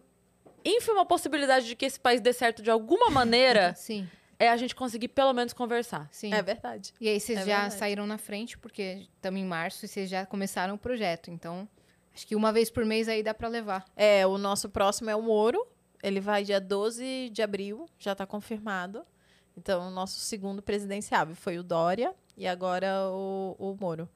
ínfima 0.64 1.06
possibilidade 1.06 1.66
de 1.66 1.74
que 1.76 1.84
esse 1.86 1.98
país 1.98 2.20
dê 2.20 2.32
certo 2.32 2.62
de 2.62 2.70
alguma 2.70 3.08
maneira 3.10 3.72
Sim, 3.76 4.06
é 4.38 4.48
a 4.50 4.56
gente 4.56 4.74
conseguir 4.74 5.08
pelo 5.08 5.32
menos 5.32 5.52
conversar. 5.54 6.08
sim. 6.12 6.32
É 6.34 6.42
verdade. 6.42 6.92
E 7.00 7.08
aí 7.08 7.18
vocês 7.18 7.38
É 7.38 7.40
já 7.44 7.60
verdade. 7.60 7.74
saíram 7.74 8.06
na 8.06 8.18
frente, 8.18 8.58
porque 8.58 9.06
estamos 9.14 9.40
em 9.40 9.44
março 9.44 9.84
e 9.84 9.88
vocês 9.88 10.08
já 10.10 10.26
começaram 10.26 10.74
o 10.74 10.78
projeto. 10.78 11.30
Então, 11.30 11.66
acho 12.14 12.26
que 12.26 12.36
uma 12.36 12.52
vez 12.52 12.70
por 12.70 12.84
mês 12.84 13.08
aí 13.08 13.22
dá 13.22 13.32
para 13.32 13.48
levar. 13.48 13.84
É, 13.96 14.26
o 14.26 14.36
nosso 14.36 14.68
próximo 14.68 15.08
é 15.08 15.16
o 15.16 15.22
Moro. 15.22 15.66
Ele 16.02 16.20
vai 16.20 16.44
dia 16.44 16.60
12 16.60 17.30
de 17.30 17.40
abril, 17.42 17.86
já 17.98 18.12
está 18.12 18.26
confirmado. 18.26 19.02
Então, 19.56 19.88
o 19.88 19.90
nosso 19.90 20.20
segundo 20.20 20.60
presidenciável 20.62 21.34
foi 21.34 21.58
o 21.58 21.62
Dória 21.62 22.14
e 22.36 22.46
agora 22.46 23.08
o, 23.10 23.56
o 23.58 23.76
Moro. 23.80 24.08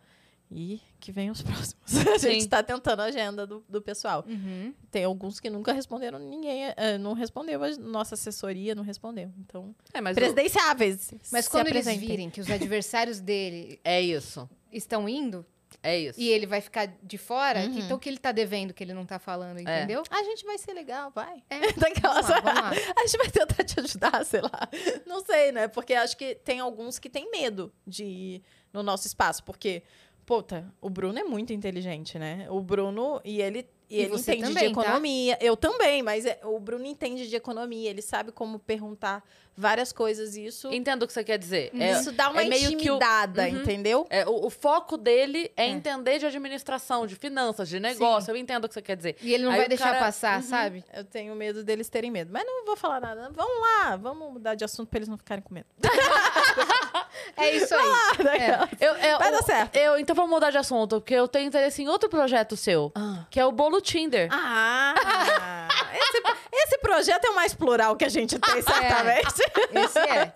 E 0.53 0.81
que 0.99 1.13
vem 1.13 1.31
os 1.31 1.41
próximos. 1.43 1.97
A 2.13 2.19
gente 2.19 2.39
está 2.43 2.61
tentando 2.63 3.01
a 3.01 3.05
agenda 3.05 3.47
do, 3.47 3.65
do 3.69 3.81
pessoal. 3.81 4.25
Uhum. 4.29 4.75
Tem 4.91 5.05
alguns 5.05 5.39
que 5.39 5.49
nunca 5.49 5.73
responderam, 5.73 6.19
ninguém 6.19 6.65
eh, 6.77 6.99
não 6.99 7.13
respondeu, 7.13 7.63
a 7.63 7.71
nossa 7.77 8.15
assessoria 8.17 8.75
não 8.75 8.83
respondeu. 8.83 9.33
Então, 9.39 9.73
É, 9.95 10.01
mas 10.01 10.17
o- 10.17 10.21
presidenciáveis. 10.21 11.15
Mas 11.31 11.45
se 11.45 11.51
quando 11.53 11.69
eles 11.69 11.87
virem 11.87 12.29
que 12.29 12.41
os 12.41 12.51
adversários 12.51 13.21
dele 13.21 13.79
é 13.85 14.01
isso. 14.03 14.51
estão 14.73 15.09
indo, 15.09 15.47
É 15.83 15.99
isso. 15.99 16.21
e 16.21 16.29
ele 16.29 16.47
vai 16.47 16.61
ficar 16.61 16.87
de 17.03 17.17
fora, 17.19 17.61
Uhum. 17.61 17.79
então 17.79 17.97
o 17.97 18.01
que 18.01 18.09
ele 18.09 18.19
tá 18.19 18.33
devendo 18.33 18.75
que 18.75 18.83
ele 18.85 18.93
não 18.95 19.07
tá 19.07 19.19
falando, 19.19 19.61
entendeu? 19.61 20.03
A 20.11 20.23
gente 20.23 20.45
vai 20.45 20.59
ser 20.59 20.73
legal, 20.75 21.11
vai. 21.15 21.43
É. 21.49 21.61
Daquelas... 21.73 22.27
Vamos 22.27 22.45
lá, 22.45 22.53
vamos 22.55 22.61
lá. 22.87 22.93
A 22.97 23.07
gente 23.07 23.17
vai 23.19 23.31
tentar 23.31 23.65
te 23.65 23.81
ajudar, 23.81 24.25
sei 24.27 24.41
lá. 24.41 24.69
Não 25.07 25.25
sei, 25.25 25.53
né? 25.53 25.69
Porque 25.69 25.95
acho 25.95 26.17
que 26.17 26.35
tem 26.35 26.61
alguns 26.61 26.99
que 26.99 27.09
têm 27.09 27.31
medo 27.31 27.73
de 27.87 28.05
ir 28.05 28.43
no 28.73 28.83
nosso 28.83 29.07
espaço. 29.07 29.43
Porque, 29.45 29.83
puta, 30.27 30.73
o 30.81 30.91
Bruno 30.91 31.19
é 31.19 31.25
muito 31.25 31.53
inteligente, 31.53 32.19
né? 32.19 32.47
O 32.51 32.61
Bruno, 32.61 33.21
e 33.25 33.41
ele, 33.41 33.67
e 33.89 33.97
E 33.97 34.01
ele 34.03 34.09
você 34.11 34.33
entende 34.35 34.49
também, 34.55 34.69
de 34.69 34.75
tá? 34.75 34.81
economia. 34.83 35.39
Eu 35.41 35.57
também, 35.57 36.03
mas 36.03 36.25
é- 36.27 36.41
o 36.45 36.59
Bruno 36.61 36.85
entende 36.87 37.29
de 37.29 37.37
economia. 37.37 37.91
Ele 37.91 38.03
sabe 38.03 38.31
como 38.33 38.59
perguntar 38.59 39.25
várias 39.57 39.93
coisas. 39.93 40.37
E 40.37 40.47
isso, 40.47 40.73
Entendo 40.73 41.03
o 41.03 41.07
que 41.07 41.13
você 41.13 41.23
quer 41.25 41.39
dizer. 41.39 41.71
É, 41.79 41.93
isso 41.93 42.13
dá 42.13 42.31
uma 42.31 42.43
é 42.43 42.49
meio 42.49 42.63
que 42.63 42.69
o- 42.69 42.73
intimidada, 42.81 43.43
Uhum. 43.43 43.49
entendeu? 43.49 44.07
é, 44.11 44.27
o, 44.27 44.47
o 44.47 44.51
foco 44.51 44.97
dele 44.97 45.51
é, 45.57 45.65
É. 45.65 45.69
entender 45.69 46.19
de 46.19 46.27
administração, 46.27 47.07
de 47.07 47.17
finanças, 47.17 47.69
de 47.69 47.79
negócio. 47.81 48.31
Eu 48.31 48.37
entendo 48.37 48.65
o 48.65 48.69
que 48.69 48.75
você 48.75 48.83
quer 48.83 48.97
dizer. 48.97 49.17
E 49.23 49.33
ele 49.35 49.45
não 49.45 49.53
Aí 49.53 49.59
vai 49.59 49.69
deixar 49.69 49.87
cara- 49.93 49.99
passar, 49.99 50.37
Uhum. 50.41 50.43
sabe? 50.49 50.85
Eu 50.95 51.05
tenho 51.05 51.35
medo 51.35 51.63
deles 51.63 51.89
terem 51.89 52.11
medo. 52.11 52.31
Mas 52.33 52.45
não 52.47 52.65
vou 52.65 52.77
falar 52.77 53.01
nada. 53.01 53.31
Vamos 53.35 53.61
lá, 53.61 53.97
vamos 53.97 54.33
mudar 54.33 54.55
de 54.55 54.65
assunto 54.65 54.89
pra 54.89 54.99
eles 54.99 55.09
não 55.09 55.19
ficarem 55.19 55.43
com 55.43 55.53
medo. 55.55 55.67
É 57.37 57.55
isso 57.55 57.75
aí. 57.75 58.27
É. 58.39 58.87
Eu, 58.87 58.95
eu, 58.97 59.19
Vai 59.19 59.31
dar 59.31 59.43
certo. 59.43 59.77
Eu, 59.77 59.99
então 59.99 60.15
vamos 60.15 60.31
mudar 60.31 60.51
de 60.51 60.59
assunto, 60.59 61.01
porque 61.01 61.15
eu 61.15 61.27
tenho 61.29 61.47
interesse 61.47 61.83
em 61.83 61.89
outro 61.89 62.09
projeto 62.09 62.57
seu, 62.57 62.93
que 63.31 63.39
é 63.39 63.45
o 63.45 63.53
Bolo 63.53 63.81
Tinder. 63.81 64.29
Ah! 64.31 64.95
Esse, 65.95 66.23
esse 66.53 66.79
projeto 66.79 67.25
é 67.27 67.31
o 67.31 67.35
mais 67.35 67.55
plural 67.55 67.97
que 67.97 68.05
a 68.05 68.09
gente 68.09 68.39
tem, 68.39 68.61
certamente. 68.63 69.35
Esse 69.73 69.99
é. 69.99 70.33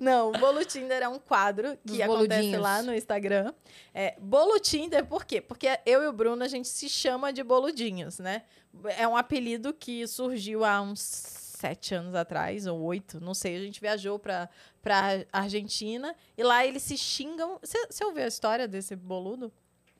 Não, 0.00 0.30
o 0.30 0.32
Bolo 0.32 0.64
Tinder 0.64 1.02
é 1.02 1.08
um 1.08 1.18
quadro 1.18 1.78
Dos 1.84 1.96
que 1.96 2.02
acontece 2.02 2.28
boludinhos. 2.28 2.62
lá 2.62 2.82
no 2.82 2.94
Instagram. 2.94 3.52
É, 3.94 4.14
Bolo 4.18 4.58
Tinder, 4.58 5.04
por 5.04 5.24
quê? 5.24 5.40
Porque 5.40 5.68
eu 5.86 6.02
e 6.02 6.06
o 6.06 6.12
Bruno, 6.12 6.42
a 6.42 6.48
gente 6.48 6.68
se 6.68 6.88
chama 6.88 7.32
de 7.32 7.42
boludinhos, 7.42 8.18
né? 8.18 8.42
É 8.96 9.06
um 9.06 9.16
apelido 9.16 9.72
que 9.72 10.06
surgiu 10.06 10.64
há 10.64 10.80
uns 10.80 11.00
sete 11.00 11.94
anos 11.94 12.14
atrás, 12.14 12.66
ou 12.66 12.80
oito, 12.82 13.20
não 13.20 13.34
sei. 13.34 13.56
A 13.56 13.60
gente 13.60 13.80
viajou 13.80 14.18
pra, 14.18 14.48
pra 14.80 15.24
Argentina 15.32 16.14
e 16.36 16.42
lá 16.42 16.66
eles 16.66 16.82
se 16.82 16.96
xingam. 16.96 17.60
Você 17.62 18.04
ouviu 18.04 18.24
a 18.24 18.26
história 18.26 18.66
desse 18.66 18.96
boludo? 18.96 19.52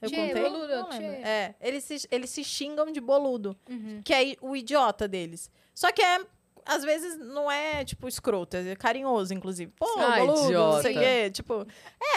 Eu 0.03 0.11
Tchê, 0.11 0.17
contei? 0.17 0.43
boludo, 0.43 0.69
Não 0.77 0.89
tchê. 0.91 0.99
lembro. 0.99 1.27
É, 1.27 1.55
eles 1.61 1.85
se, 1.85 2.09
eles 2.11 2.29
se 2.31 2.43
xingam 2.45 2.91
de 2.93 3.01
boludo 3.01 3.57
Uhum. 3.71 4.03
que 4.05 4.13
é 4.13 4.37
o 4.41 4.57
idiota 4.57 5.07
deles. 5.09 5.49
Só 5.75 5.91
que 5.93 6.03
é, 6.03 6.21
às 6.67 6.85
vezes, 6.85 7.17
não 7.19 7.51
é, 7.51 7.85
tipo, 7.85 8.07
escroto, 8.09 8.57
é 8.57 8.75
carinhoso, 8.77 9.33
inclusive. 9.33 9.73
Pô, 9.77 9.87
Ah, 9.99 10.19
boludo, 10.19 10.53
não 10.53 10.81
sei 10.83 10.91
o 10.91 10.91
idiota. 10.91 10.93
quê. 10.93 11.31
Tipo, 11.31 11.67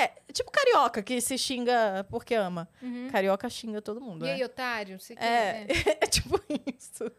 é, 0.01 0.07
tipo 0.33 0.51
carioca 0.51 1.01
que 1.03 1.19
se 1.21 1.37
xinga 1.37 2.05
porque 2.09 2.33
ama. 2.35 2.67
Uhum. 2.81 3.07
Carioca 3.11 3.47
xinga 3.49 3.81
todo 3.81 4.01
mundo, 4.01 4.23
E 4.25 4.27
né? 4.29 4.33
aí, 4.35 4.43
otário? 4.43 4.93
Não 4.93 4.99
sei 4.99 5.15
o 5.15 5.19
que. 5.19 5.25
É, 5.25 5.65
é 6.01 6.07
tipo 6.07 6.39
isso. 6.77 7.11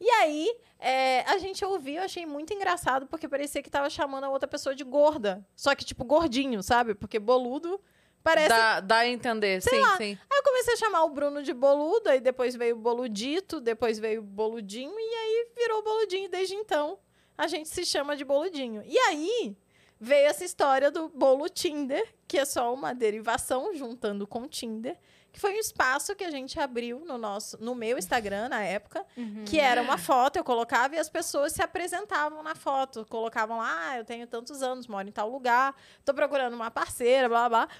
E 0.00 0.08
aí, 0.10 0.54
é, 0.78 1.20
a 1.22 1.38
gente 1.38 1.64
ouviu, 1.64 2.02
achei 2.02 2.26
muito 2.26 2.52
engraçado, 2.52 3.06
porque 3.06 3.28
parecia 3.28 3.62
que 3.62 3.70
tava 3.70 3.88
chamando 3.88 4.24
a 4.24 4.28
outra 4.30 4.48
pessoa 4.48 4.74
de 4.74 4.84
gorda. 4.84 5.46
Só 5.56 5.74
que, 5.74 5.84
tipo, 5.84 6.04
gordinho, 6.04 6.62
sabe? 6.62 6.94
Porque 6.94 7.18
boludo 7.18 7.80
parece 8.24 8.48
Dá, 8.48 8.80
dá 8.80 8.96
a 8.98 9.06
entender, 9.06 9.60
sim, 9.62 9.70
sim. 9.98 10.18
Aí 10.30 10.38
eu 10.38 10.42
comecei 10.42 10.74
a 10.74 10.76
chamar 10.78 11.04
o 11.04 11.10
Bruno 11.10 11.42
de 11.42 11.52
boludo, 11.52 12.08
aí 12.08 12.20
depois 12.20 12.56
veio 12.56 12.74
o 12.74 12.78
boludito, 12.78 13.60
depois 13.60 13.98
veio 13.98 14.20
o 14.20 14.24
boludinho, 14.24 14.94
e 14.98 15.14
aí 15.14 15.48
virou 15.54 15.82
boludinho. 15.84 16.28
Desde 16.30 16.54
então, 16.54 16.98
a 17.36 17.46
gente 17.46 17.68
se 17.68 17.84
chama 17.84 18.16
de 18.16 18.24
boludinho. 18.24 18.82
E 18.86 18.98
aí 18.98 19.56
veio 20.00 20.26
essa 20.26 20.44
história 20.44 20.90
do 20.90 21.08
bolo 21.08 21.48
Tinder, 21.48 22.04
que 22.26 22.38
é 22.38 22.44
só 22.44 22.72
uma 22.74 22.94
derivação 22.94 23.74
juntando 23.74 24.26
com 24.26 24.48
Tinder, 24.48 24.98
que 25.32 25.40
foi 25.40 25.52
um 25.54 25.58
espaço 25.58 26.14
que 26.14 26.22
a 26.22 26.30
gente 26.30 26.60
abriu 26.60 27.00
no 27.00 27.18
nosso, 27.18 27.56
no 27.60 27.74
meu 27.74 27.98
Instagram 27.98 28.48
na 28.48 28.62
época, 28.62 29.04
Uhum. 29.16 29.44
que 29.44 29.58
era 29.58 29.82
uma 29.82 29.98
foto, 29.98 30.36
eu 30.36 30.44
colocava 30.44 30.94
e 30.94 30.98
as 30.98 31.08
pessoas 31.08 31.52
se 31.52 31.60
apresentavam 31.60 32.40
na 32.42 32.54
foto. 32.54 33.04
Colocavam 33.08 33.58
lá, 33.58 33.88
ah, 33.90 33.98
eu 33.98 34.04
tenho 34.04 34.26
tantos 34.28 34.62
anos, 34.62 34.86
moro 34.86 35.08
em 35.08 35.12
tal 35.12 35.28
lugar, 35.28 35.74
tô 36.04 36.14
procurando 36.14 36.54
uma 36.54 36.70
parceira, 36.70 37.28
blá 37.28 37.48
blá. 37.48 37.66
blá. 37.66 37.76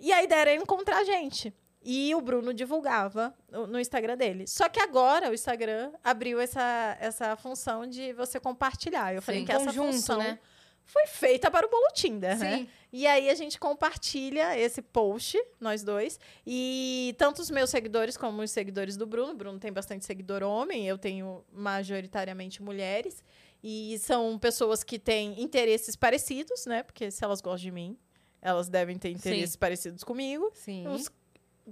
E 0.00 0.12
a 0.12 0.22
ideia 0.22 0.40
era 0.40 0.54
encontrar 0.54 1.04
gente. 1.04 1.54
E 1.82 2.12
o 2.14 2.20
Bruno 2.20 2.52
divulgava 2.52 3.32
no 3.68 3.78
Instagram 3.78 4.16
dele. 4.16 4.44
Só 4.48 4.68
que 4.68 4.80
agora 4.80 5.30
o 5.30 5.34
Instagram 5.34 5.92
abriu 6.02 6.40
essa, 6.40 6.96
essa 7.00 7.36
função 7.36 7.86
de 7.86 8.12
você 8.12 8.40
compartilhar. 8.40 9.14
Eu 9.14 9.22
falei 9.22 9.42
Sim. 9.42 9.46
que 9.46 9.52
essa 9.52 9.66
Conjunto, 9.66 9.92
função 9.92 10.18
né? 10.18 10.38
foi 10.86 11.06
feita 11.06 11.48
para 11.48 11.64
o 11.64 11.70
Bolo 11.70 11.88
Tinder, 11.94 12.36
né? 12.38 12.58
Sim. 12.58 12.68
E 12.92 13.06
aí 13.06 13.28
a 13.30 13.34
gente 13.34 13.58
compartilha 13.58 14.58
esse 14.58 14.82
post, 14.82 15.40
nós 15.60 15.84
dois. 15.84 16.18
E 16.44 17.14
tanto 17.18 17.40
os 17.40 17.50
meus 17.50 17.70
seguidores 17.70 18.16
como 18.16 18.42
os 18.42 18.50
seguidores 18.50 18.96
do 18.96 19.06
Bruno. 19.06 19.32
O 19.32 19.36
Bruno 19.36 19.58
tem 19.60 19.72
bastante 19.72 20.04
seguidor 20.04 20.42
homem, 20.42 20.88
eu 20.88 20.98
tenho 20.98 21.44
majoritariamente 21.52 22.62
mulheres. 22.62 23.22
E 23.62 23.98
são 23.98 24.38
pessoas 24.38 24.82
que 24.82 24.98
têm 24.98 25.40
interesses 25.40 25.94
parecidos, 25.94 26.66
né? 26.66 26.82
Porque 26.82 27.10
se 27.10 27.24
elas 27.24 27.40
gostam 27.40 27.64
de 27.64 27.70
mim, 27.70 27.98
elas 28.46 28.68
devem 28.68 28.96
ter 28.96 29.10
interesses 29.10 29.56
parecidos 29.56 30.04
comigo. 30.04 30.50
Sim. 30.54 30.86
Os- 30.86 31.10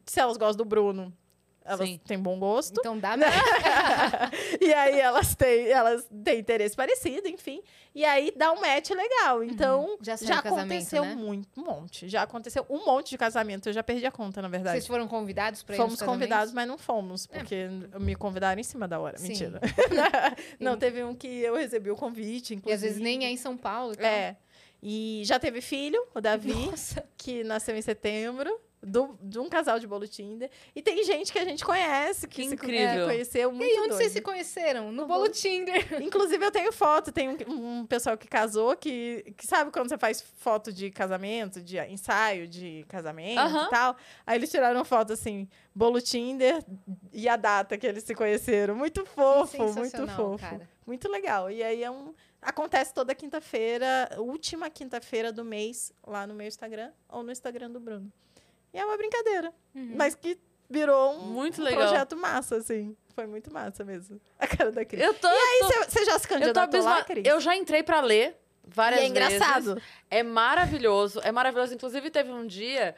se 0.05 0.19
elas 0.19 0.37
gostam 0.37 0.57
do 0.57 0.69
Bruno, 0.69 1.13
elas 1.65 1.89
Sim. 1.89 2.01
têm 2.05 2.19
bom 2.19 2.37
gosto. 2.39 2.79
Então 2.81 2.99
dá 2.99 3.15
mesmo. 3.17 3.33
e 4.61 4.75
aí 4.75 4.99
elas 4.99 5.35
têm, 5.37 5.69
elas 5.69 6.07
têm 6.25 6.41
interesse 6.41 6.75
parecido, 6.75 7.29
enfim. 7.29 7.63
E 7.95 8.05
aí 8.05 8.33
dá 8.37 8.51
um 8.53 8.61
match 8.61 8.91
legal. 8.91 9.43
Então, 9.45 9.97
Já 10.03 10.17
saiu 10.17 10.29
já 10.29 10.43
casamento, 10.43 10.73
aconteceu 10.73 11.05
né? 11.05 11.15
muito, 11.15 11.61
um 11.61 11.65
monte. 11.65 12.09
Já 12.09 12.23
aconteceu 12.23 12.67
um 12.69 12.85
monte 12.85 13.11
de 13.11 13.19
casamento. 13.19 13.69
Eu 13.69 13.73
já 13.73 13.85
perdi 13.85 14.05
a 14.05 14.11
conta, 14.11 14.43
na 14.43 14.49
verdade. 14.49 14.75
Vocês 14.79 14.87
foram 14.89 15.07
convidados 15.07 15.61
ir 15.61 15.77
Fomos 15.77 16.03
convidados, 16.03 16.53
mas 16.53 16.67
não 16.67 16.77
fomos, 16.77 17.25
porque 17.27 17.69
me 18.01 18.17
convidaram 18.17 18.61
em 18.61 18.65
cima 18.65 18.89
da 18.89 18.99
hora. 18.99 19.17
Sim. 19.17 19.29
Mentira. 19.29 19.61
não, 20.59 20.77
teve 20.77 21.05
um 21.05 21.15
que 21.15 21.29
eu 21.29 21.55
recebi 21.55 21.89
o 21.91 21.95
convite, 21.97 22.53
E 22.53 22.57
inclusive. 22.57 22.75
às 22.75 22.83
vezes 22.83 22.99
nem 23.01 23.25
é 23.25 23.31
em 23.31 23.37
São 23.37 23.57
Paulo. 23.57 23.93
e 23.93 23.97
tal. 23.97 24.07
É. 24.07 24.37
E 24.87 25.23
já 25.25 25.39
teve 25.39 25.63
filho, 25.63 26.07
o 26.15 26.21
Davi, 26.21 26.53
Nossa. 26.53 27.03
que 27.17 27.43
nasceu 27.43 27.75
em 27.75 27.81
setembro. 27.83 28.61
Do, 28.87 29.19
de 29.23 29.39
um 29.39 29.49
casal 29.49 29.81
de 29.81 29.87
bolo 29.87 30.07
Tinder. 30.07 30.51
E 30.77 30.83
tem 30.83 31.03
gente 31.05 31.33
que 31.33 31.39
a 31.39 31.45
gente 31.47 31.65
conhece, 31.65 32.29
que, 32.29 32.43
Que 32.43 32.49
se 32.51 32.55
incrível. 32.55 33.05
é, 33.05 33.07
conheceu 33.07 33.51
muito 33.51 33.65
E 33.65 33.67
aí, 33.67 33.79
onde 33.79 33.89
doido. 33.89 33.97
vocês 33.99 34.13
se 34.13 34.21
conheceram? 34.21 34.89
No 34.93 34.93
No 34.93 35.07
bolo 35.07 35.21
bolo- 35.23 35.33
Tinder. 35.33 35.75
Inclusive, 36.05 36.45
eu 36.45 36.51
tenho 36.51 36.71
foto. 36.71 37.11
Tem 37.11 37.31
um, 37.31 37.79
um 37.81 37.87
pessoal 37.87 38.15
que 38.19 38.29
casou 38.29 38.77
que, 38.77 39.33
que 39.39 39.47
sabe 39.47 39.71
quando 39.71 39.89
você 39.89 39.97
faz 39.97 40.21
foto 40.21 40.71
de 40.71 40.91
casamento, 40.91 41.63
de 41.63 41.79
ensaio 41.91 42.47
de 42.47 42.85
casamento 42.87 43.41
e 43.41 43.71
tal. 43.71 43.97
Aí 44.27 44.37
eles 44.37 44.51
tiraram 44.51 44.85
foto 44.85 45.15
assim, 45.15 45.49
bolo 45.75 45.99
Tinder 45.99 46.63
e 47.11 47.27
a 47.27 47.37
data 47.37 47.79
que 47.79 47.87
eles 47.87 48.05
se 48.05 48.15
conheceram. 48.15 48.75
Muito 48.75 49.07
fofo, 49.07 49.63
muito 49.73 50.07
fofo. 50.09 50.37
cara. 50.39 50.69
Muito 50.87 51.11
legal. 51.11 51.51
E 51.51 51.63
aí 51.63 51.83
é 51.83 51.91
um. 51.91 52.13
Acontece 52.45 52.93
toda 52.93 53.15
quinta-feira, 53.15 54.09
última 54.19 54.69
quinta-feira 54.71 55.33
do 55.33 55.45
mês, 55.45 55.93
lá 56.07 56.27
no 56.27 56.35
meu 56.35 56.47
Instagram 56.47 56.93
ou 57.09 57.23
no 57.23 57.33
Instagram 57.33 57.71
do 57.71 57.81
Bruno. 57.81 58.13
E 58.73 58.79
é 58.79 58.85
uma 58.85 58.97
brincadeira. 58.97 59.53
Uhum. 59.75 59.95
Mas 59.97 60.15
que 60.15 60.39
virou 60.69 61.15
um, 61.15 61.19
Muito 61.27 61.61
um 61.61 61.65
legal. 61.65 61.81
projeto 61.89 62.17
massa, 62.17 62.57
assim. 62.57 62.97
Foi 63.15 63.27
muito 63.27 63.53
massa 63.53 63.85
mesmo. 63.85 64.21
A 64.39 64.47
cara 64.47 64.73
da 64.73 64.85
Cris. 64.85 65.01
Eu 65.03 65.15
tô. 65.15 65.29
Aí 65.29 65.59
tô- 65.61 65.67
você- 65.69 65.85
você 65.91 66.05
já 66.05 66.19
se 66.19 66.25
eu 66.27 66.29
tô 66.29 66.35
candidatou 66.35 66.83
lá, 66.83 66.93
abisma- 66.99 67.05
Cris? 67.05 67.25
Eu 67.27 67.41
já 67.41 67.55
entrei 67.57 67.83
pra 67.83 68.01
ler 68.01 68.37
várias 68.67 69.01
e 69.01 69.05
é 69.05 69.07
engraçado. 69.07 69.75
vezes. 69.77 69.83
É 70.11 70.23
maravilhoso, 70.23 71.21
é 71.23 71.31
maravilhoso. 71.33 71.75
Inclusive, 71.75 72.11
teve 72.11 72.31
um 72.31 72.47
dia 72.47 72.95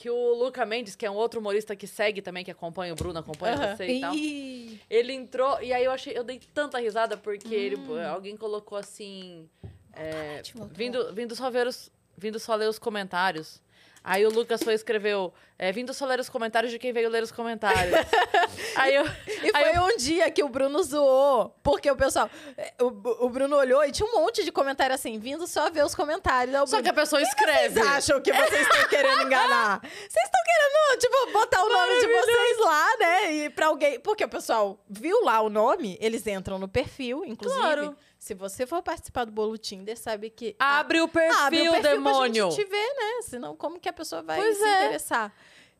que 0.00 0.08
o 0.08 0.32
Luca 0.34 0.64
Mendes, 0.64 0.96
que 0.96 1.04
é 1.04 1.10
um 1.10 1.14
outro 1.14 1.40
humorista 1.40 1.76
que 1.76 1.86
segue 1.86 2.22
também, 2.22 2.42
que 2.42 2.50
acompanha 2.50 2.90
o 2.94 2.96
Bruno, 2.96 3.18
acompanha 3.18 3.76
você 3.76 3.86
e 3.86 4.00
tal. 4.00 4.14
Ih, 4.14 4.80
Ele 4.88 5.12
entrou, 5.12 5.60
e 5.62 5.74
aí 5.74 5.84
eu 5.84 5.90
achei, 5.92 6.16
eu 6.16 6.24
dei 6.24 6.40
tanta 6.54 6.78
risada, 6.78 7.18
porque 7.18 7.54
ele, 7.54 7.76
Hum. 7.76 8.00
alguém 8.08 8.34
colocou 8.34 8.78
assim. 8.78 9.46
é, 9.92 10.40
vindo, 10.72 11.12
vindo 11.12 11.36
só 11.36 11.50
ver 11.50 11.66
os. 11.66 11.90
Vindo 12.16 12.38
só 12.40 12.54
ler 12.54 12.68
os 12.68 12.78
comentários. 12.78 13.60
Aí 14.02 14.24
o 14.24 14.30
Lucas 14.30 14.62
foi 14.62 14.72
escreveu, 14.72 15.34
é, 15.62 15.70
vindo 15.72 15.92
só 15.92 16.06
ler 16.06 16.18
os 16.18 16.30
comentários 16.30 16.72
de 16.72 16.78
quem 16.78 16.90
veio 16.90 17.10
ler 17.10 17.22
os 17.22 17.30
comentários. 17.30 17.92
aí 18.76 18.94
eu. 18.94 19.04
E 19.04 19.50
aí 19.54 19.74
foi 19.74 19.78
um 19.92 19.96
dia 19.98 20.30
que 20.30 20.42
o 20.42 20.48
Bruno 20.48 20.82
zoou, 20.82 21.54
porque 21.62 21.90
o 21.90 21.94
pessoal. 21.96 22.30
eh, 22.56 22.72
O, 22.80 23.26
o 23.26 23.28
Bruno 23.28 23.56
olhou 23.56 23.84
e 23.84 23.92
tinha 23.92 24.08
um 24.08 24.12
monte 24.20 24.42
de 24.42 24.50
comentário 24.50 24.94
assim, 24.94 25.18
vindo 25.18 25.46
só 25.46 25.68
ver 25.70 25.84
os 25.84 25.94
comentários. 25.94 26.54
Aí 26.54 26.62
o 26.62 26.66
Só 26.66 26.76
Bruno, 26.76 26.82
que 26.84 26.88
a 26.88 26.94
pessoa 26.94 27.20
escreve. 27.20 27.74
Vocês 27.78 27.86
acham 27.86 28.20
que 28.22 28.32
vocês 28.32 28.62
estão 28.62 28.88
querendo 28.88 29.22
enganar? 29.22 29.80
Vocês 29.84 30.24
estão 30.24 30.40
querendo, 30.44 30.98
tipo, 30.98 31.32
botar 31.32 31.62
o 31.62 31.68
nome 31.68 32.00
de 32.00 32.06
vocês 32.06 32.58
lá, 32.58 32.96
né? 32.98 33.32
E 33.34 33.50
pra 33.50 33.66
alguém. 33.66 34.00
Porque 34.00 34.24
o 34.24 34.28
pessoal 34.28 34.82
viu 34.88 35.22
lá 35.24 35.40
o 35.42 35.50
nome, 35.50 35.98
eles 36.00 36.26
entram 36.26 36.58
no 36.58 36.66
perfil, 36.68 37.22
inclusive. 37.26 37.60
Claro. 37.60 37.96
Se 38.18 38.34
você 38.34 38.66
for 38.66 38.82
participar 38.82 39.24
do 39.24 39.32
bolo 39.32 39.56
Tinder, 39.56 39.96
sabe 39.96 40.28
que. 40.30 40.54
Abre 40.58 41.00
o 41.00 41.08
perfil, 41.08 41.38
Abre 41.38 41.68
o 41.68 41.72
perfil 41.72 41.90
demônio. 41.90 42.46
Pra 42.48 42.56
gente 42.56 42.64
te 42.64 42.70
ver, 42.70 42.94
né? 42.94 43.22
Senão, 43.22 43.56
como 43.56 43.78
que 43.80 43.88
a 43.88 43.92
pessoa 43.92 44.22
vai 44.22 44.38
Pois 44.38 44.56
se 44.58 44.64
é. 44.64 44.84
interessar? 44.86 45.32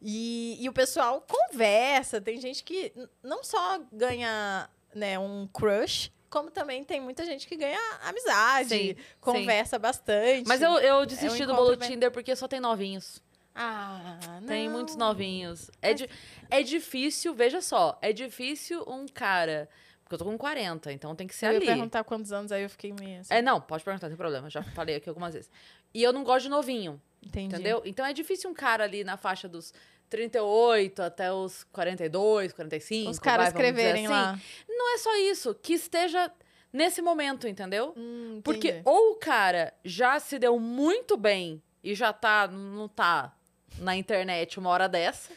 E, 0.02 0.56
e 0.60 0.68
o 0.68 0.72
pessoal 0.72 1.20
conversa. 1.28 2.20
Tem 2.20 2.40
gente 2.40 2.64
que 2.64 2.92
não 3.22 3.44
só 3.44 3.80
ganha 3.92 4.68
né, 4.94 5.18
um 5.18 5.46
crush, 5.52 6.10
como 6.28 6.50
também 6.50 6.82
tem 6.84 7.00
muita 7.00 7.24
gente 7.24 7.46
que 7.46 7.56
ganha 7.56 7.78
amizade, 8.02 8.68
Sim, 8.68 8.96
conversa 9.20 9.78
bastante. 9.78 10.46
Mas 10.46 10.62
eu, 10.62 10.78
eu 10.78 11.04
desisti 11.04 11.38
do 11.38 11.52
encontro 11.52 11.56
bolo 11.56 11.76
bem- 11.76 11.88
Tinder 11.90 12.10
porque 12.10 12.34
só 12.36 12.46
tem 12.48 12.60
novinhos. 12.60 13.22
Ah, 13.54 14.18
não. 14.40 14.46
Tem 14.48 14.68
muitos 14.68 14.94
novinhos. 14.96 15.70
É, 15.82 15.92
di- 15.92 16.08
é 16.50 16.62
difícil, 16.62 17.34
veja 17.34 17.60
só, 17.60 17.98
é 18.00 18.12
difícil 18.12 18.82
um 18.86 19.06
cara. 19.06 19.68
Porque 20.02 20.14
eu 20.14 20.18
tô 20.18 20.24
com 20.24 20.38
40, 20.38 20.92
então 20.92 21.14
tem 21.14 21.26
que 21.26 21.34
ser 21.34 21.46
Eu 21.46 21.50
ia 21.52 21.56
ali. 21.58 21.66
perguntar 21.66 22.02
quantos 22.04 22.32
anos, 22.32 22.50
aí 22.52 22.62
eu 22.62 22.70
fiquei 22.70 22.92
meio 22.92 23.20
assim. 23.20 23.34
É, 23.34 23.42
não, 23.42 23.60
pode 23.60 23.84
perguntar, 23.84 24.06
não 24.06 24.12
tem 24.12 24.16
problema. 24.16 24.48
Já 24.50 24.62
falei 24.62 24.96
aqui 24.96 25.08
algumas 25.08 25.34
vezes. 25.34 25.50
E 25.92 26.02
eu 26.02 26.12
não 26.12 26.24
gosto 26.24 26.44
de 26.44 26.48
novinho, 26.48 27.00
Entendi. 27.24 27.54
entendeu? 27.54 27.82
Então 27.84 28.04
é 28.04 28.12
difícil 28.12 28.50
um 28.50 28.54
cara 28.54 28.84
ali 28.84 29.04
na 29.04 29.16
faixa 29.16 29.48
dos 29.48 29.72
38 30.08 31.02
até 31.02 31.32
os 31.32 31.64
42, 31.64 32.52
45. 32.52 33.10
Os 33.10 33.18
caras 33.18 33.44
vai, 33.44 33.48
escreverem 33.48 34.06
assim. 34.06 34.14
lá. 34.14 34.38
Não 34.68 34.94
é 34.94 34.98
só 34.98 35.16
isso, 35.16 35.54
que 35.54 35.74
esteja 35.74 36.30
nesse 36.72 37.00
momento, 37.00 37.46
entendeu? 37.46 37.94
Hum, 37.96 38.40
Porque 38.42 38.82
ou 38.84 39.12
o 39.12 39.16
cara 39.16 39.72
já 39.84 40.18
se 40.18 40.38
deu 40.38 40.58
muito 40.58 41.16
bem 41.16 41.62
e 41.82 41.94
já 41.94 42.12
tá, 42.12 42.48
não 42.48 42.88
tá 42.88 43.32
na 43.78 43.96
internet 43.96 44.58
uma 44.58 44.68
hora 44.70 44.88
dessa, 44.88 45.32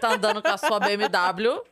tá 0.00 0.12
andando 0.14 0.42
com 0.42 0.48
a 0.48 0.56
sua 0.58 0.78
BMW, 0.78 1.62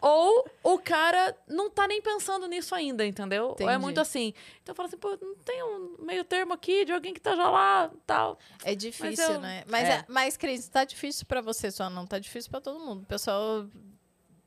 ou 0.00 0.48
o 0.62 0.78
cara 0.78 1.34
não 1.48 1.70
tá 1.70 1.86
nem 1.86 2.00
pensando 2.02 2.46
nisso 2.46 2.74
ainda, 2.74 3.04
entendeu? 3.06 3.56
Ou 3.58 3.70
é 3.70 3.78
muito 3.78 4.00
assim. 4.00 4.34
Então 4.62 4.74
fala 4.74 4.88
assim, 4.88 4.98
pô, 4.98 5.16
não 5.20 5.34
tem 5.36 5.62
um 5.62 5.96
meio 6.00 6.24
termo 6.24 6.52
aqui 6.52 6.84
de 6.84 6.92
alguém 6.92 7.14
que 7.14 7.20
tá 7.20 7.34
já 7.34 7.48
lá 7.48 7.90
tal. 8.06 8.38
É 8.64 8.74
difícil, 8.74 9.24
eu- 9.24 9.40
né? 9.40 9.64
Mas, 9.66 9.88
é. 9.88 9.92
é. 9.92 10.04
mas, 10.08 10.36
Cris, 10.36 10.68
tá 10.68 10.84
difícil 10.84 11.26
pra 11.26 11.40
você 11.40 11.70
só, 11.70 11.88
não 11.88 12.06
tá 12.06 12.18
difícil 12.18 12.50
pra 12.50 12.60
todo 12.60 12.78
mundo. 12.80 13.02
O 13.02 13.06
pessoal 13.06 13.66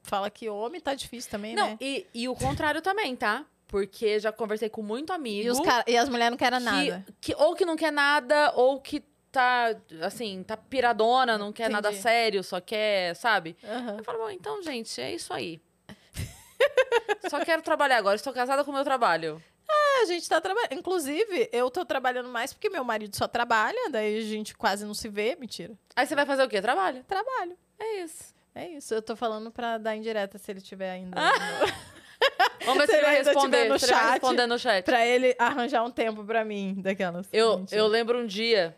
fala 0.04 0.30
que 0.30 0.50
homem 0.50 0.80
tá 0.82 0.94
difícil 0.96 1.30
também, 1.32 1.56
Não, 1.56 1.68
né? 1.70 1.78
e, 1.82 2.06
e 2.14 2.28
o 2.30 2.36
contrário 2.36 2.82
também, 2.82 3.16
tá? 3.16 3.46
Porque 3.68 4.20
já 4.20 4.32
conversei 4.32 4.68
com 4.70 4.82
muito 4.84 5.14
amigo. 5.14 5.48
E, 5.88 5.92
e 5.92 5.98
as 5.98 6.10
mulheres 6.10 6.32
não 6.32 6.38
querem 6.38 6.60
que, 6.60 6.66
nada. 6.66 7.06
que- 7.22 7.36
ou 7.36 7.56
que 7.56 7.66
não 7.66 7.76
quer 7.78 7.92
nada, 7.92 8.52
ou 8.56 8.82
que 8.82 9.02
tá, 9.32 9.76
assim, 10.02 10.44
tá 10.44 10.58
piradona, 10.58 11.38
não 11.38 11.54
quer 11.54 11.70
nada 11.70 11.90
Entendi. 11.90 12.04
sério, 12.04 12.44
só 12.44 12.60
quer, 12.60 13.16
sabe? 13.16 13.56
Aham. 13.64 13.98
Eu 13.98 14.04
falo, 14.04 14.20
bom, 14.20 14.30
então, 14.30 14.62
gente, 14.62 15.00
é 15.00 15.14
isso 15.14 15.34
aí. 15.34 15.62
só 17.30 17.44
quero 17.44 17.62
trabalhar 17.62 17.98
agora, 17.98 18.16
estou 18.16 18.34
casada 18.34 18.64
com 18.64 18.72
o 18.72 18.74
meu 18.74 18.84
trabalho. 18.84 19.42
É, 19.70 20.02
a 20.02 20.06
gente 20.06 20.28
tá 20.28 20.42
trabalhando. 20.42 20.74
Inclusive, 20.74 21.50
eu 21.52 21.72
tô 21.72 21.86
trabalhando 21.86 22.28
mais 22.30 22.52
porque 22.52 22.70
meu 22.70 22.84
marido 22.84 23.16
só 23.16 23.28
trabalha, 23.28 23.90
daí 23.90 24.20
a 24.20 24.22
gente 24.22 24.56
quase 24.56 24.86
não 24.86 24.94
se 24.94 25.08
vê. 25.08 25.36
Mentira. 25.40 25.74
Aí 25.96 26.06
você 26.06 26.14
vai 26.14 26.26
fazer 26.26 26.44
o 26.44 26.50
quê? 26.50 26.62
Trabalho. 26.62 27.04
Trabalho. 27.06 27.58
É 27.80 28.02
isso. 28.02 28.34
É 28.54 28.68
isso. 28.68 28.94
Eu 28.94 29.02
tô 29.02 29.16
falando 29.16 29.50
pra 29.50 29.78
dar 29.78 29.96
indireta 29.96 30.38
se 30.38 30.52
ele 30.52 30.60
tiver 30.60 30.92
ainda. 30.92 31.18
Vamos 32.66 32.82
ver 32.82 32.88
se 32.88 32.96
ele 32.96 33.06
vai 33.06 33.16
responder. 33.16 33.58
no 33.70 33.76
ele 33.76 33.80
vai 33.80 33.80
chat. 33.80 34.12
responder 34.12 34.46
no 34.46 34.60
chat. 34.60 34.84
pra 34.86 35.06
ele 35.06 35.36
arranjar 35.40 35.84
um 35.84 35.90
tempo 35.90 36.24
pra 36.24 36.44
mim, 36.44 36.76
daquelas. 36.78 37.28
Eu, 37.32 37.60
Mentira. 37.60 37.82
eu 37.82 37.88
lembro 37.88 38.20
um 38.20 38.28
dia 38.28 38.76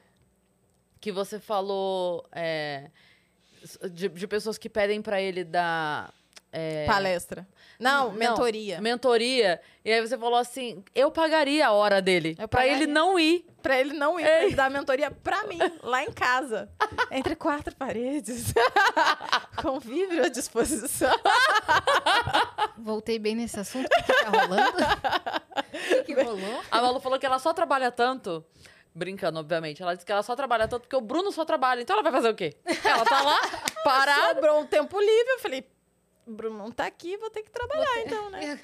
que 1.04 1.12
você 1.12 1.38
falou 1.38 2.26
é, 2.32 2.89
de, 3.91 4.08
de 4.08 4.26
pessoas 4.26 4.58
que 4.58 4.70
pedem 4.70 5.01
pra 5.01 5.22
ele 5.22 5.43
dar. 5.43 6.14
é, 6.49 6.86
Palestra. 6.86 7.45
Não, 7.78 8.08
Não, 8.10 8.14
mentoria. 8.14 8.80
mentoria. 8.80 9.60
E 9.84 9.91
aí 9.91 9.99
você 9.99 10.18
falou 10.18 10.39
assim: 10.39 10.82
eu 10.95 11.12
pagaria 11.12 11.68
a 11.68 11.72
hora 11.74 12.01
dele. 12.01 12.36
Pagaria. 12.49 12.72
ele 12.72 12.88
não 12.88 13.20
ir. 13.20 13.45
Pra 13.62 13.78
ele 13.80 13.93
não 13.93 14.18
ir, 14.20 14.24
pra 14.24 14.43
ele 14.45 14.56
dar 14.56 14.70
mentoria 14.72 15.10
pra 15.12 15.43
mim, 15.45 15.58
lá 15.84 16.04
em 16.04 16.12
casa. 16.12 16.70
Entre 17.12 17.36
quatro 17.36 17.76
paredes. 17.76 18.54
Com 19.62 19.80
vídeo 19.80 20.24
à 20.24 20.30
disposição. 20.30 21.14
Voltei 22.78 23.20
bem 23.20 23.36
nesse 23.36 23.60
assunto. 23.60 23.86
O 23.88 23.89
que, 23.89 24.04
que 24.04 24.24
tá 24.24 24.30
rolando? 24.30 24.78
O 25.74 26.04
que, 26.06 26.14
que 26.14 26.22
rolou? 26.22 26.62
A 26.70 26.82
Malu 26.82 26.99
falou 26.99 27.18
que 27.18 27.26
ela 27.26 27.39
só 27.39 27.51
trabalha 27.51 27.89
tanto. 27.91 28.45
Brincando, 28.96 29.39
obviamente. 29.39 29.82
Ela 29.82 29.94
disse 29.94 30.06
que 30.06 30.12
ela 30.12 30.24
só 30.24 30.36
trabalha 30.36 30.68
tanto 30.68 30.84
porque 30.84 30.96
o 30.96 31.02
Bruno 31.02 31.32
só 31.32 31.44
trabalha. 31.44 31.82
Então 31.82 31.96
ela 31.96 32.04
vai 32.04 32.12
fazer 32.12 32.30
o 32.30 32.36
quê? 32.36 32.56
Ela 32.84 33.04
tá 33.06 33.22
lá, 33.22 33.39
parada. 33.84 34.36
Sobrou 34.36 34.60
um 34.60 34.66
tempo 34.68 35.00
livre. 35.00 35.34
Eu 35.34 35.39
falei, 35.39 35.68
Bruno 36.28 36.58
não 36.58 36.72
tá 36.72 36.86
aqui, 36.86 37.18
vou 37.18 37.30
ter 37.30 37.44
que 37.44 37.52
trabalhar 37.52 38.02
então, 38.02 38.30
né? 38.30 38.60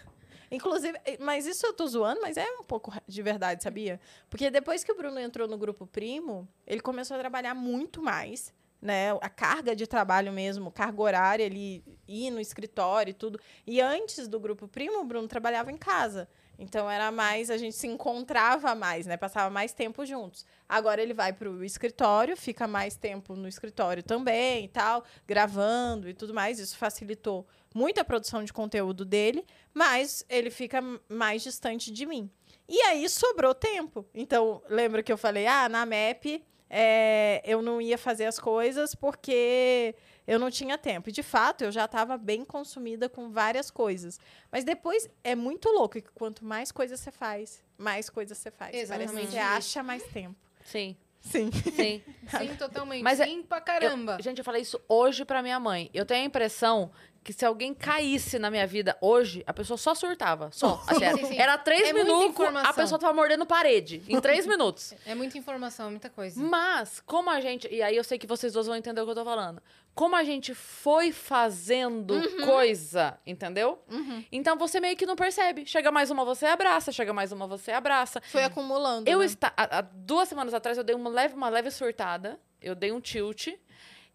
Inclusive, 0.51 0.97
mas 1.19 1.45
isso 1.45 1.65
eu 1.65 1.73
tô 1.73 1.85
zoando, 1.85 2.21
mas 2.21 2.35
é 2.35 2.45
um 2.59 2.63
pouco 2.63 2.91
de 3.07 3.21
verdade, 3.21 3.61
sabia? 3.61 3.99
Porque 4.29 4.49
depois 4.49 4.83
que 4.83 4.91
o 4.91 4.95
Bruno 4.95 5.19
entrou 5.19 5.47
no 5.47 5.57
grupo 5.57 5.85
primo, 5.85 6.47
ele 6.65 6.81
começou 6.81 7.15
a 7.15 7.19
trabalhar 7.19 7.53
muito 7.53 8.01
mais, 8.01 8.51
né? 8.81 9.11
A 9.21 9.29
carga 9.29 9.75
de 9.75 9.85
trabalho 9.85 10.31
mesmo, 10.31 10.71
carga 10.71 11.01
horária, 11.01 11.43
ele 11.43 11.83
ir 12.07 12.31
no 12.31 12.39
escritório 12.39 13.11
e 13.11 13.13
tudo. 13.13 13.39
E 13.65 13.79
antes 13.79 14.27
do 14.27 14.39
grupo 14.39 14.67
primo, 14.67 14.99
o 14.99 15.05
Bruno 15.05 15.27
trabalhava 15.27 15.71
em 15.71 15.77
casa. 15.77 16.27
Então 16.61 16.91
era 16.91 17.09
mais, 17.09 17.49
a 17.49 17.57
gente 17.57 17.73
se 17.73 17.87
encontrava 17.87 18.75
mais, 18.75 19.07
né? 19.07 19.15
Passava 19.15 19.49
mais 19.49 19.71
tempo 19.71 20.05
juntos. 20.05 20.45
Agora 20.67 21.01
ele 21.01 21.13
vai 21.13 21.31
para 21.31 21.49
o 21.49 21.63
escritório, 21.63 22.35
fica 22.35 22.67
mais 22.67 22.97
tempo 22.97 23.33
no 23.33 23.47
escritório 23.47 24.03
também 24.03 24.65
e 24.65 24.67
tal, 24.67 25.05
gravando 25.25 26.09
e 26.09 26.13
tudo 26.13 26.33
mais. 26.33 26.59
Isso 26.59 26.77
facilitou 26.77 27.47
muito 27.73 28.01
a 28.01 28.03
produção 28.03 28.43
de 28.43 28.51
conteúdo 28.51 29.05
dele, 29.05 29.45
mas 29.73 30.25
ele 30.27 30.49
fica 30.49 30.83
mais 31.07 31.41
distante 31.41 31.93
de 31.93 32.05
mim. 32.05 32.29
E 32.67 32.81
aí 32.81 33.07
sobrou 33.07 33.55
tempo. 33.55 34.05
Então, 34.13 34.61
lembra 34.69 35.01
que 35.01 35.13
eu 35.13 35.17
falei, 35.17 35.47
ah, 35.47 35.69
na 35.69 35.85
MEP 35.85 36.43
é, 36.69 37.41
eu 37.45 37.61
não 37.61 37.81
ia 37.81 37.97
fazer 37.97 38.25
as 38.25 38.37
coisas 38.37 38.93
porque 38.93 39.95
eu 40.29 40.37
não 40.39 40.51
tinha 40.51 40.77
tempo. 40.77 41.09
E, 41.09 41.11
de 41.11 41.23
fato, 41.23 41.63
eu 41.63 41.71
já 41.71 41.85
estava 41.85 42.17
bem 42.17 42.45
consumida 42.45 43.09
com 43.09 43.29
várias 43.31 43.71
coisas. 43.71 44.19
Mas 44.51 44.63
depois 44.63 45.09
é 45.23 45.35
muito 45.35 45.67
louco 45.69 45.95
que 46.01 46.09
quanto 46.13 46.45
mais 46.45 46.71
coisas 46.71 46.99
você 46.99 47.11
faz, 47.11 47.63
mais 47.77 48.09
coisas 48.09 48.37
você 48.37 48.51
faz. 48.51 48.71
Parece 48.71 48.87
que 48.87 48.93
Exatamente 48.93 49.31
você 49.31 49.37
acha 49.39 49.81
mais 49.83 50.03
tempo. 50.03 50.35
Sim, 50.63 50.95
Sim. 51.19 51.49
sim. 51.51 52.03
Sim, 52.37 52.55
totalmente. 52.57 53.01
Mas 53.03 53.19
é- 53.19 53.25
Sim, 53.25 53.41
pra 53.43 53.59
caramba. 53.59 54.17
Eu- 54.19 54.23
gente, 54.23 54.37
eu 54.37 54.45
falei 54.45 54.61
isso 54.61 54.79
hoje 54.87 55.25
pra 55.25 55.41
minha 55.41 55.59
mãe. 55.59 55.89
Eu 55.93 56.05
tenho 56.05 56.21
a 56.21 56.25
impressão 56.25 56.91
que 57.23 57.33
se 57.33 57.45
alguém 57.45 57.73
caísse 57.73 58.39
na 58.39 58.49
minha 58.49 58.65
vida 58.65 58.97
hoje, 59.01 59.43
a 59.45 59.53
pessoa 59.53 59.77
só 59.77 59.93
surtava. 59.93 60.49
Só. 60.51 60.83
Assim, 60.87 61.03
era, 61.05 61.17
sim, 61.17 61.25
sim. 61.25 61.37
era 61.39 61.57
três 61.57 61.89
É 61.89 61.93
minutos, 61.93 62.45
a 62.63 62.73
pessoa 62.73 62.97
tava 62.99 63.13
mordendo 63.13 63.45
parede. 63.45 64.01
Em 64.07 64.19
três 64.19 64.45
minutos. 64.45 64.93
É 65.05 65.15
muita 65.15 65.37
informação, 65.37 65.87
é 65.87 65.89
muita 65.89 66.09
coisa. 66.09 66.39
Mas, 66.41 66.99
como 67.05 67.29
a 67.29 67.39
gente. 67.39 67.67
E 67.71 67.81
aí 67.81 67.95
eu 67.95 68.03
sei 68.03 68.17
que 68.19 68.27
vocês 68.27 68.53
dois 68.53 68.67
vão 68.67 68.75
entender 68.75 69.01
o 69.01 69.05
que 69.05 69.11
eu 69.11 69.15
tô 69.15 69.23
falando. 69.25 69.61
Como 69.95 70.15
a 70.15 70.23
gente 70.23 70.53
foi 70.53 71.11
fazendo 71.11 72.13
Uhum. 72.13 72.45
coisa, 72.45 73.17
entendeu? 73.25 73.83
Então 74.31 74.57
você 74.57 74.79
meio 74.79 74.95
que 74.95 75.05
não 75.05 75.15
percebe. 75.15 75.65
Chega 75.65 75.91
mais 75.91 76.09
uma, 76.11 76.23
você 76.23 76.45
abraça. 76.45 76.91
Chega 76.91 77.11
mais 77.11 77.31
uma, 77.31 77.47
você 77.47 77.71
abraça. 77.71 78.21
Foi 78.31 78.43
acumulando. 78.43 79.09
Eu 79.09 79.19
né? 79.19 79.25
está 79.25 79.51
há, 79.57 79.79
há 79.79 79.81
duas 79.81 80.29
semanas 80.29 80.53
atrás 80.53 80.77
eu 80.77 80.83
dei 80.83 80.95
uma 80.95 81.09
leve, 81.09 81.33
uma 81.35 81.49
leve 81.49 81.71
surtada. 81.71 82.39
Eu 82.61 82.75
dei 82.75 82.91
um 82.91 82.99
tilt. 83.01 83.47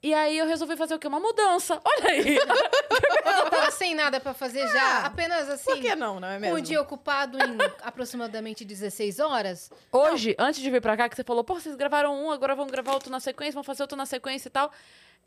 E 0.04 0.12
aí 0.12 0.36
eu 0.36 0.46
resolvi 0.46 0.76
fazer 0.76 0.94
o 0.94 0.98
quê? 0.98 1.08
Uma 1.08 1.18
mudança. 1.18 1.80
Olha 1.82 2.10
aí. 2.10 2.36
Eu 2.36 3.50
tava 3.50 3.70
sem 3.70 3.94
nada 3.94 4.20
pra 4.20 4.34
fazer 4.34 4.68
já, 4.68 5.06
apenas 5.06 5.48
assim. 5.48 5.70
Por 5.70 5.80
que 5.80 5.96
não, 5.96 6.20
não 6.20 6.28
é 6.28 6.38
mesmo? 6.38 6.58
Um 6.58 6.60
dia 6.60 6.78
ocupado 6.78 7.38
em 7.38 7.56
aproximadamente 7.82 8.66
16 8.66 9.18
horas. 9.18 9.70
Hoje, 9.90 10.36
antes 10.38 10.60
de 10.60 10.70
vir 10.70 10.82
pra 10.82 10.94
cá, 10.94 11.08
que 11.08 11.16
você 11.16 11.24
falou, 11.24 11.42
pô, 11.42 11.54
vocês 11.54 11.74
gravaram 11.74 12.22
um, 12.22 12.30
agora 12.30 12.54
vão 12.54 12.66
gravar 12.66 12.92
outro 12.92 13.10
na 13.10 13.18
sequência, 13.18 13.54
vão 13.54 13.64
fazer 13.64 13.82
outro 13.82 13.96
na 13.96 14.04
sequência 14.04 14.48
e 14.48 14.50
tal. 14.50 14.70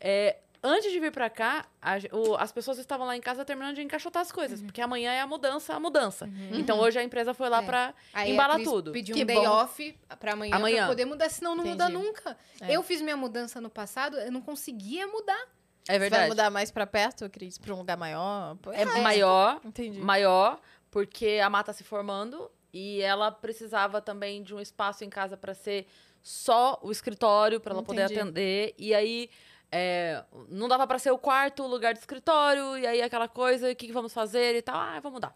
É, 0.00 0.36
antes 0.62 0.90
de 0.92 0.98
vir 1.00 1.12
pra 1.12 1.28
cá, 1.30 1.66
a 1.80 1.94
o- 2.12 2.36
as 2.36 2.50
pessoas 2.52 2.78
estavam 2.78 3.06
lá 3.06 3.16
em 3.16 3.20
casa 3.20 3.44
terminando 3.44 3.74
de 3.76 3.82
encaixotar 3.82 4.22
as 4.22 4.32
coisas, 4.32 4.60
porque 4.62 4.80
amanhã 4.80 5.12
é 5.12 5.20
a 5.20 5.26
mudança, 5.26 5.74
a 5.74 5.80
mudança. 5.80 6.28
Então 6.52 6.78
hoje 6.80 6.98
a 6.98 7.02
empresa 7.02 7.32
foi 7.34 7.48
lá 7.48 7.62
É. 7.62 7.66
pra 7.66 7.94
Aí 8.12 8.30
a 8.30 8.34
embalar 8.34 8.62
tudo. 8.62 8.92
Pediu 8.92 9.14
Que 9.14 9.22
um 9.22 9.26
day 9.26 9.36
bom. 9.36 9.46
off 9.48 9.98
pra 10.18 10.32
amanhã, 10.32 10.56
Amanhã. 10.56 10.78
pra 10.78 10.86
poder 10.88 11.04
mudar, 11.04 11.28
senão 11.28 11.54
não 11.54 11.64
muda 11.64 11.84
Entendi. 11.88 12.04
nunca. 12.06 12.36
É. 12.60 12.72
Eu 12.76 12.82
fiz 12.82 13.00
minha 13.00 13.16
mudança 13.16 13.60
no 13.60 13.70
passado, 13.70 14.16
eu 14.18 14.32
não 14.32 14.40
conseguia 14.40 15.06
mudar. 15.06 15.46
É 15.88 15.94
Você 15.94 15.98
verdade. 16.00 16.20
vai 16.22 16.28
mudar 16.28 16.50
mais 16.50 16.70
pra 16.70 16.86
perto, 16.86 17.28
Cris? 17.30 17.56
Pra 17.56 17.72
um 17.74 17.78
lugar 17.78 17.96
maior? 17.96 18.56
É 18.74 18.82
ah, 18.82 18.98
maior, 19.00 19.60
Entendi. 19.64 19.98
maior, 20.00 20.60
porque 20.90 21.40
a 21.42 21.48
mata 21.48 21.72
se 21.72 21.82
formando 21.82 22.50
e 22.74 23.00
ela 23.00 23.30
precisava 23.32 24.00
também 24.02 24.42
de 24.42 24.54
um 24.54 24.60
espaço 24.60 25.02
em 25.02 25.08
casa 25.08 25.34
para 25.34 25.54
ser 25.54 25.86
só 26.22 26.78
o 26.82 26.90
escritório, 26.92 27.58
para 27.58 27.72
ela 27.72 27.82
poder 27.82 28.02
Entendi. 28.04 28.20
atender. 28.20 28.74
E 28.76 28.94
aí 28.94 29.30
é, 29.70 30.24
não 30.48 30.68
dava 30.68 30.86
para 30.86 30.98
ser 30.98 31.10
o 31.10 31.18
quarto, 31.18 31.62
o 31.62 31.66
lugar 31.66 31.92
de 31.92 32.00
escritório, 32.00 32.78
e 32.78 32.86
aí 32.86 33.02
aquela 33.02 33.28
coisa, 33.28 33.70
o 33.70 33.76
que, 33.76 33.86
que 33.86 33.92
vamos 33.92 34.12
fazer 34.12 34.56
e 34.56 34.62
tal. 34.62 34.76
Ah, 34.76 35.00
vamos 35.00 35.14
mudar. 35.14 35.34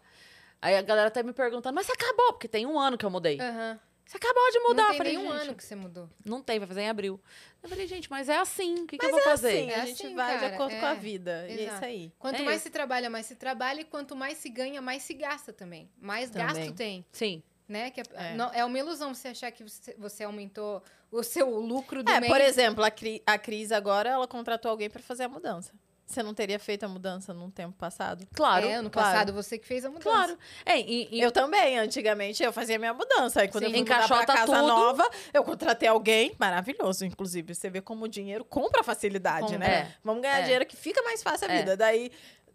Aí 0.61 0.75
a 0.77 0.81
galera 0.81 1.07
até 1.09 1.21
me 1.23 1.33
perguntando, 1.33 1.75
mas 1.75 1.85
você 1.85 1.91
acabou? 1.91 2.33
Porque 2.33 2.47
tem 2.47 2.65
um 2.65 2.79
ano 2.79 2.97
que 2.97 3.05
eu 3.05 3.09
mudei. 3.09 3.39
Aham. 3.39 3.79
Você 4.05 4.17
acabou 4.17 4.51
de 4.51 4.59
mudar. 4.59 4.75
Não 4.83 4.83
Eu 4.83 4.89
tem 4.89 4.97
falei, 4.97 5.13
gente, 5.17 5.41
ano 5.47 5.55
que 5.55 5.63
você 5.63 5.75
mudou. 5.75 6.09
Não 6.25 6.41
tem, 6.41 6.59
vai 6.59 6.67
fazer 6.67 6.81
em 6.81 6.89
abril. 6.89 7.19
Eu 7.63 7.69
falei, 7.69 7.87
gente, 7.87 8.11
mas 8.11 8.27
é 8.27 8.37
assim, 8.37 8.83
o 8.83 8.85
que, 8.87 8.97
que 8.97 9.05
eu 9.05 9.09
vou 9.11 9.19
é 9.19 9.23
fazer? 9.23 9.47
assim, 9.49 9.71
a 9.71 9.77
É 9.77 9.85
gente 9.85 10.03
assim, 10.05 10.15
vai 10.15 10.33
de 10.35 10.39
cara, 10.41 10.55
acordo 10.55 10.75
com 10.77 10.85
a 10.85 10.91
é. 10.91 10.95
vida. 10.95 11.45
E 11.47 11.51
é 11.51 11.55
isso 11.55 11.63
Exato. 11.63 11.85
aí. 11.85 12.13
Quanto 12.19 12.35
É 12.35 12.43
mais 12.43 12.57
isso. 12.57 12.63
se 12.63 12.69
trabalha, 12.69 13.09
mais 13.09 13.25
se 13.25 13.35
trabalha, 13.35 13.79
e 13.81 13.85
quanto 13.85 14.13
mais 14.15 14.37
se 14.37 14.49
ganha, 14.49 14.81
mais 14.81 15.03
se 15.03 15.13
gasta 15.13 15.53
também. 15.53 15.89
Mais 15.99 16.29
Também. 16.29 16.47
gasto 16.47 16.73
tem. 16.75 17.05
Sim. 17.13 17.41
Né? 17.67 17.91
Que 17.91 18.01
é, 18.01 18.03
É. 18.13 18.35
não- 18.35 18.51
é 18.53 18.63
uma 18.65 18.77
ilusão 18.77 19.13
você 19.15 19.29
achar 19.29 19.51
que 19.51 19.63
você, 19.63 19.95
você 19.97 20.25
aumentou 20.25 20.83
o 21.13 21.23
seu 21.23 21.49
lucro 21.59 22.03
do 22.03 22.11
É, 22.11 22.19
mês. 22.19 22.31
por 22.31 22.41
exemplo, 22.41 22.83
a, 22.83 22.91
Cri, 22.91 23.21
a 23.25 23.37
Cris 23.37 23.71
agora, 23.71 24.09
ela 24.09 24.27
contratou 24.27 24.71
alguém 24.71 24.89
pra 24.89 25.01
fazer 25.01 25.23
a 25.23 25.29
mudança. 25.29 25.71
Você 26.05 26.21
não 26.21 26.33
teria 26.33 26.59
feito 26.59 26.83
a 26.83 26.87
mudança 26.87 27.33
num 27.33 27.49
tempo 27.49 27.73
passado? 27.77 28.27
Claro. 28.35 28.67
é, 28.67 28.73
ano 28.75 28.89
claro. 28.89 29.09
passado 29.09 29.33
você 29.33 29.57
que 29.57 29.65
fez 29.65 29.85
a 29.85 29.89
mudança. 29.89 30.09
Claro. 30.09 30.37
É, 30.65 30.77
e, 30.79 31.07
e- 31.09 31.21
Eu 31.21 31.31
também, 31.31 31.79
antigamente 31.79 32.43
eu 32.43 32.51
fazia 32.51 32.77
minha 32.77 32.93
mudança. 32.93 33.41
Aí 33.41 33.47
quando 33.47 33.63
Sim. 33.63 33.69
eu 33.71 33.85
fui 33.85 33.93
mudar 33.95 34.07
pra 34.07 34.25
casa 34.25 34.45
tudo. 34.57 34.67
nova, 34.67 35.09
eu 35.33 35.43
contratei 35.45 35.87
alguém, 35.87 36.35
maravilhoso, 36.37 37.05
inclusive. 37.05 37.55
Você 37.55 37.69
vê 37.69 37.81
como 37.81 38.03
o 38.03 38.07
dinheiro 38.07 38.43
compra 38.43 38.83
facilidade, 38.83 39.45
Compra. 39.53 39.57
né? 39.59 39.73
É. 39.73 39.95
Vamos 40.03 40.21
ganhar 40.21 40.39
É. 40.39 40.43
dinheiro 40.43 40.65
que 40.65 40.75
fica 40.75 41.01
mais 41.03 41.23
fácil 41.23 41.49
a 41.49 41.53
É. 41.53 41.57
vida. 41.59 41.77
Daí, 41.77 42.11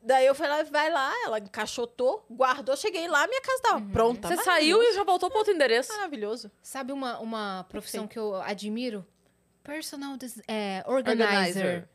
daí 0.09 0.26
eu 0.26 0.34
falei, 0.34 0.64
vai 0.64 0.90
lá, 0.90 1.12
ela 1.24 1.38
encaixotou, 1.38 2.24
guardou, 2.30 2.74
cheguei 2.76 3.06
lá, 3.06 3.26
minha 3.28 3.40
casa 3.42 3.62
tava 3.62 3.80
pronta. 3.92 4.26
você 4.28 4.42
saiu 4.42 4.82
e 4.82 4.94
já 4.94 5.04
voltou 5.04 5.28
pro 5.28 5.38
outro 5.38 5.52
endereço. 5.54 5.92
Maravilhoso. 5.92 6.50
Sabe 6.62 6.92
uma, 6.92 7.18
uma 7.20 7.64
profissão 7.68 8.06
Perfeito. 8.06 8.28
que 8.30 8.36
eu 8.36 8.42
admiro? 8.42 9.06
Personal 9.62 10.16
des- 10.16 10.42
é, 10.48 10.82
organizer. 10.86 11.26
Organizer. 11.28 11.88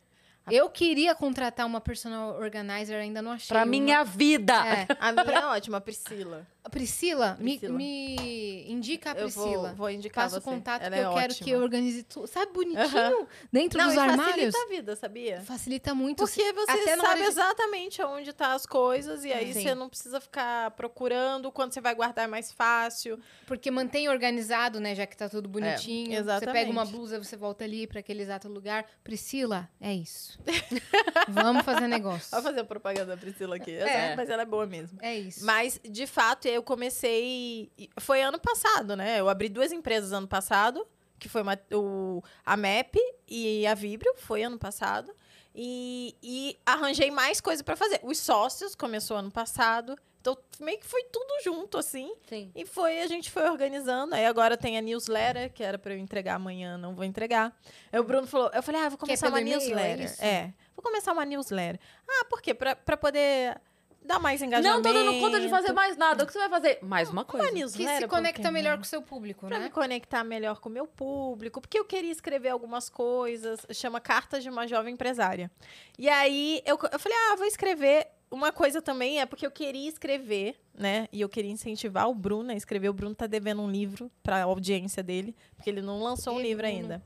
Eu 0.52 0.70
queria 0.70 1.16
contratar 1.16 1.66
uma 1.66 1.80
personal 1.82 2.36
organizer, 2.40 2.96
ainda 3.00 3.22
não 3.22 3.32
achei. 3.32 3.48
Pra 3.48 3.60
uma. 3.62 3.66
minha 3.66 4.04
vida. 4.04 4.54
É. 4.54 4.88
A 5.00 5.12
minha 5.12 5.40
é 5.40 5.46
ótima, 5.46 5.80
Priscila. 5.82 6.46
Priscila, 6.72 7.38
me- 7.40 7.58
Priscila. 7.60 7.78
Me, 7.78 8.66
indica 8.72 9.12
a 9.12 9.14
Eu 9.14 9.24
Priscila. 9.24 9.68
vou, 9.70 9.76
vou 9.76 9.90
indicar 9.92 10.24
Passa 10.26 10.38
o 10.38 10.42
você. 10.42 10.50
contato 10.50 10.82
Ela 10.82 10.96
que 10.96 11.02
é 11.02 11.06
eu 11.06 11.14
quero 11.14 11.34
ótima. 11.34 11.46
que 11.46 11.52
eu 11.52 11.60
organize 11.62 12.04
tudo. 12.04 12.28
Sabe, 12.28 12.52
bonitinho? 12.54 13.28
Dentro 13.52 13.78
Não, 13.80 13.88
dos 13.90 13.98
armários. 13.98 14.26
facilita 14.56 14.58
a 14.58 14.68
vida, 14.70 14.96
sabia? 14.96 15.42
Facilita 15.42 15.94
muito. 15.94 16.18
Porque 16.18 16.54
você 16.54 16.72
Até 16.72 16.98
sabe 16.98 17.22
de- 17.22 17.28
exatamente 17.28 18.02
onde 18.02 18.34
tá 18.34 18.54
as 18.54 18.66
coisas 18.66 19.24
e 19.26 19.32
aí 19.34 19.54
Sim. 19.54 19.62
você 19.64 19.76
não 19.76 19.90
precisa 19.90 20.20
ficar 20.22 20.72
procurando. 20.72 21.52
Quando 21.52 21.74
você 21.74 21.82
vai 21.82 21.94
guardar 21.94 22.26
é 22.26 22.28
mais 22.28 22.52
fácil. 22.52 23.20
Porque 23.46 23.70
mantém 23.70 24.08
organizado, 24.10 24.80
né? 24.80 24.96
Já 24.96 25.06
que 25.06 25.18
tá 25.18 25.28
tudo 25.30 25.50
bonitinho. 25.50 26.12
Você 26.12 26.16
exatamente. 26.18 26.54
pega 26.56 26.72
uma 26.72 26.86
blusa, 26.86 27.22
você 27.22 27.36
volta 27.36 27.64
ali 27.66 27.86
para 27.88 28.00
aquele 28.00 28.22
exato 28.24 28.48
lugar. 28.48 28.86
Priscila, 29.04 29.70
é 29.82 29.94
isso. 29.94 30.40
Vamos 31.30 31.64
fazer 31.64 31.88
negócio. 31.88 32.30
Vou 32.32 32.42
fazer 32.42 32.62
a 32.62 32.66
propaganda 32.66 33.08
da 33.08 33.18
Priscila 33.18 33.58
aqui. 33.58 33.72
É. 33.76 34.16
Mas 34.16 34.30
ela 34.30 34.42
é 34.44 34.46
boa 34.46 34.66
mesmo. 34.66 34.98
É 35.02 35.16
isso. 35.18 35.46
Mas, 35.46 35.80
de 35.84 36.08
fato, 36.08 36.48
eu 36.54 36.64
comecei. 36.64 37.72
Foi 38.00 38.22
ano 38.22 38.40
passado, 38.40 38.96
né? 38.96 39.20
Eu 39.20 39.30
abri 39.30 39.50
duas 39.50 39.72
empresas 39.72 40.12
ano 40.14 40.28
passado, 40.28 40.86
que 41.20 41.28
foi 41.30 41.42
uma- 41.42 41.60
o, 41.74 42.22
a 42.46 42.56
MEP 42.58 43.00
e 43.28 43.66
a 43.68 43.74
Vibrio, 43.74 44.14
foi 44.18 44.44
ano 44.44 44.58
passado. 44.58 45.14
E, 45.56 46.16
e 46.24 46.58
arranjei 46.66 47.12
mais 47.12 47.40
coisa 47.40 47.64
pra 47.64 47.76
fazer. 47.76 48.00
Os 48.04 48.18
sócios 48.18 48.74
começou 48.76 49.18
ano 49.18 49.32
passado. 49.32 49.96
Então, 50.20 50.38
meio 50.62 50.80
que 50.80 50.86
foi 50.86 51.04
tudo 51.12 51.28
junto, 51.44 51.78
assim. 51.78 52.12
Sim. 52.30 52.50
E 52.56 52.66
foi, 52.66 53.02
a 53.02 53.08
gente 53.08 53.30
foi 53.30 53.44
organizando. 53.50 54.16
Aí 54.16 54.26
agora 54.26 54.56
tem 54.56 54.78
a 54.78 54.82
newsletter, 54.82 55.52
que 55.52 55.62
era 55.62 55.78
pra 55.78 55.94
eu 55.94 56.00
entregar 56.00 56.36
amanhã, 56.36 56.78
não 56.78 56.96
vou 56.96 57.04
entregar. 57.04 57.54
Aí 57.92 58.00
o 58.00 58.04
Bruno 58.06 58.26
falou, 58.26 58.50
eu 58.54 58.64
falei, 58.64 58.82
ah, 58.82 58.90
vou 58.90 58.98
começar 58.98 59.28
pelo 59.30 59.36
uma 59.36 59.42
é 59.42 59.44
newsletter. 59.44 60.06
isso? 60.06 60.24
É, 60.24 60.54
vou 60.76 60.82
começar 60.82 61.12
uma 61.12 61.26
newsletter. 61.26 61.80
Ah, 62.08 62.26
por 62.30 62.42
quê? 62.42 62.54
Pra, 62.54 62.74
pra 62.76 62.96
poder 62.96 63.60
dar 64.06 64.20
mais 64.20 64.42
Não 64.42 64.48
engajamento. 64.48 64.82
tô 64.84 64.94
dando 64.94 65.20
conta 65.20 65.40
de 65.40 65.50
fazer 65.50 65.72
mais 65.74 65.96
nada. 65.98 66.24
O 66.24 66.28
que 66.28 66.34
você 66.34 66.40
vai 66.40 66.50
fazer? 66.50 66.80
Mais 66.82 67.10
uma 67.10 67.24
coisa. 67.26 67.46
uma 67.46 67.52
que 67.52 67.60
newsletter. 67.60 68.02
se 68.02 68.08
conecta 68.08 68.52
melhor 68.52 68.72
não? 68.72 68.78
com 68.78 68.84
o 68.84 68.88
seu 68.88 69.02
público, 69.02 69.48
Pra 69.48 69.58
né? 69.60 69.66
me 69.66 69.70
conectar 69.72 70.24
melhor 70.24 70.60
com 70.60 70.70
o 70.70 70.72
meu 70.72 70.86
público, 70.88 71.60
porque 71.62 71.78
eu 71.80 71.86
queria 71.86 72.12
escrever 72.12 72.50
algumas 72.50 72.90
coisas, 72.90 73.66
chama 73.72 74.00
Cartas 74.00 74.44
de 74.44 74.50
uma 74.50 74.68
Jovem 74.68 74.94
Empresária. 74.94 75.50
E 75.98 76.10
aí 76.10 76.62
eu, 76.66 76.78
eu 76.92 77.00
falei, 77.00 77.18
ah, 77.32 77.36
vou 77.36 77.46
escrever. 77.46 78.08
Uma 78.32 78.52
coisa 78.52 78.82
também 78.82 79.22
é 79.22 79.28
porque 79.28 79.46
eu 79.46 79.52
queria 79.52 79.88
escrever, 79.88 80.56
né? 80.74 81.08
E 81.12 81.22
eu 81.22 81.30
queria 81.30 81.52
incentivar 81.52 82.10
o 82.10 82.16
Bruno 82.16 82.52
a 82.52 82.56
escrever. 82.56 82.90
O 82.90 82.94
Bruno 82.94 83.14
tá 83.14 83.28
devendo 83.28 83.62
um 83.62 83.70
livro 83.70 84.10
pra 84.24 84.42
audiência 84.42 85.04
dele, 85.04 85.36
porque 85.56 85.70
ele 85.70 85.84
não 85.84 86.02
lançou 86.02 86.34
um 86.34 86.40
Ih, 86.40 86.44
livro 86.44 86.64
Bruno. 86.64 86.76
ainda. 86.82 87.04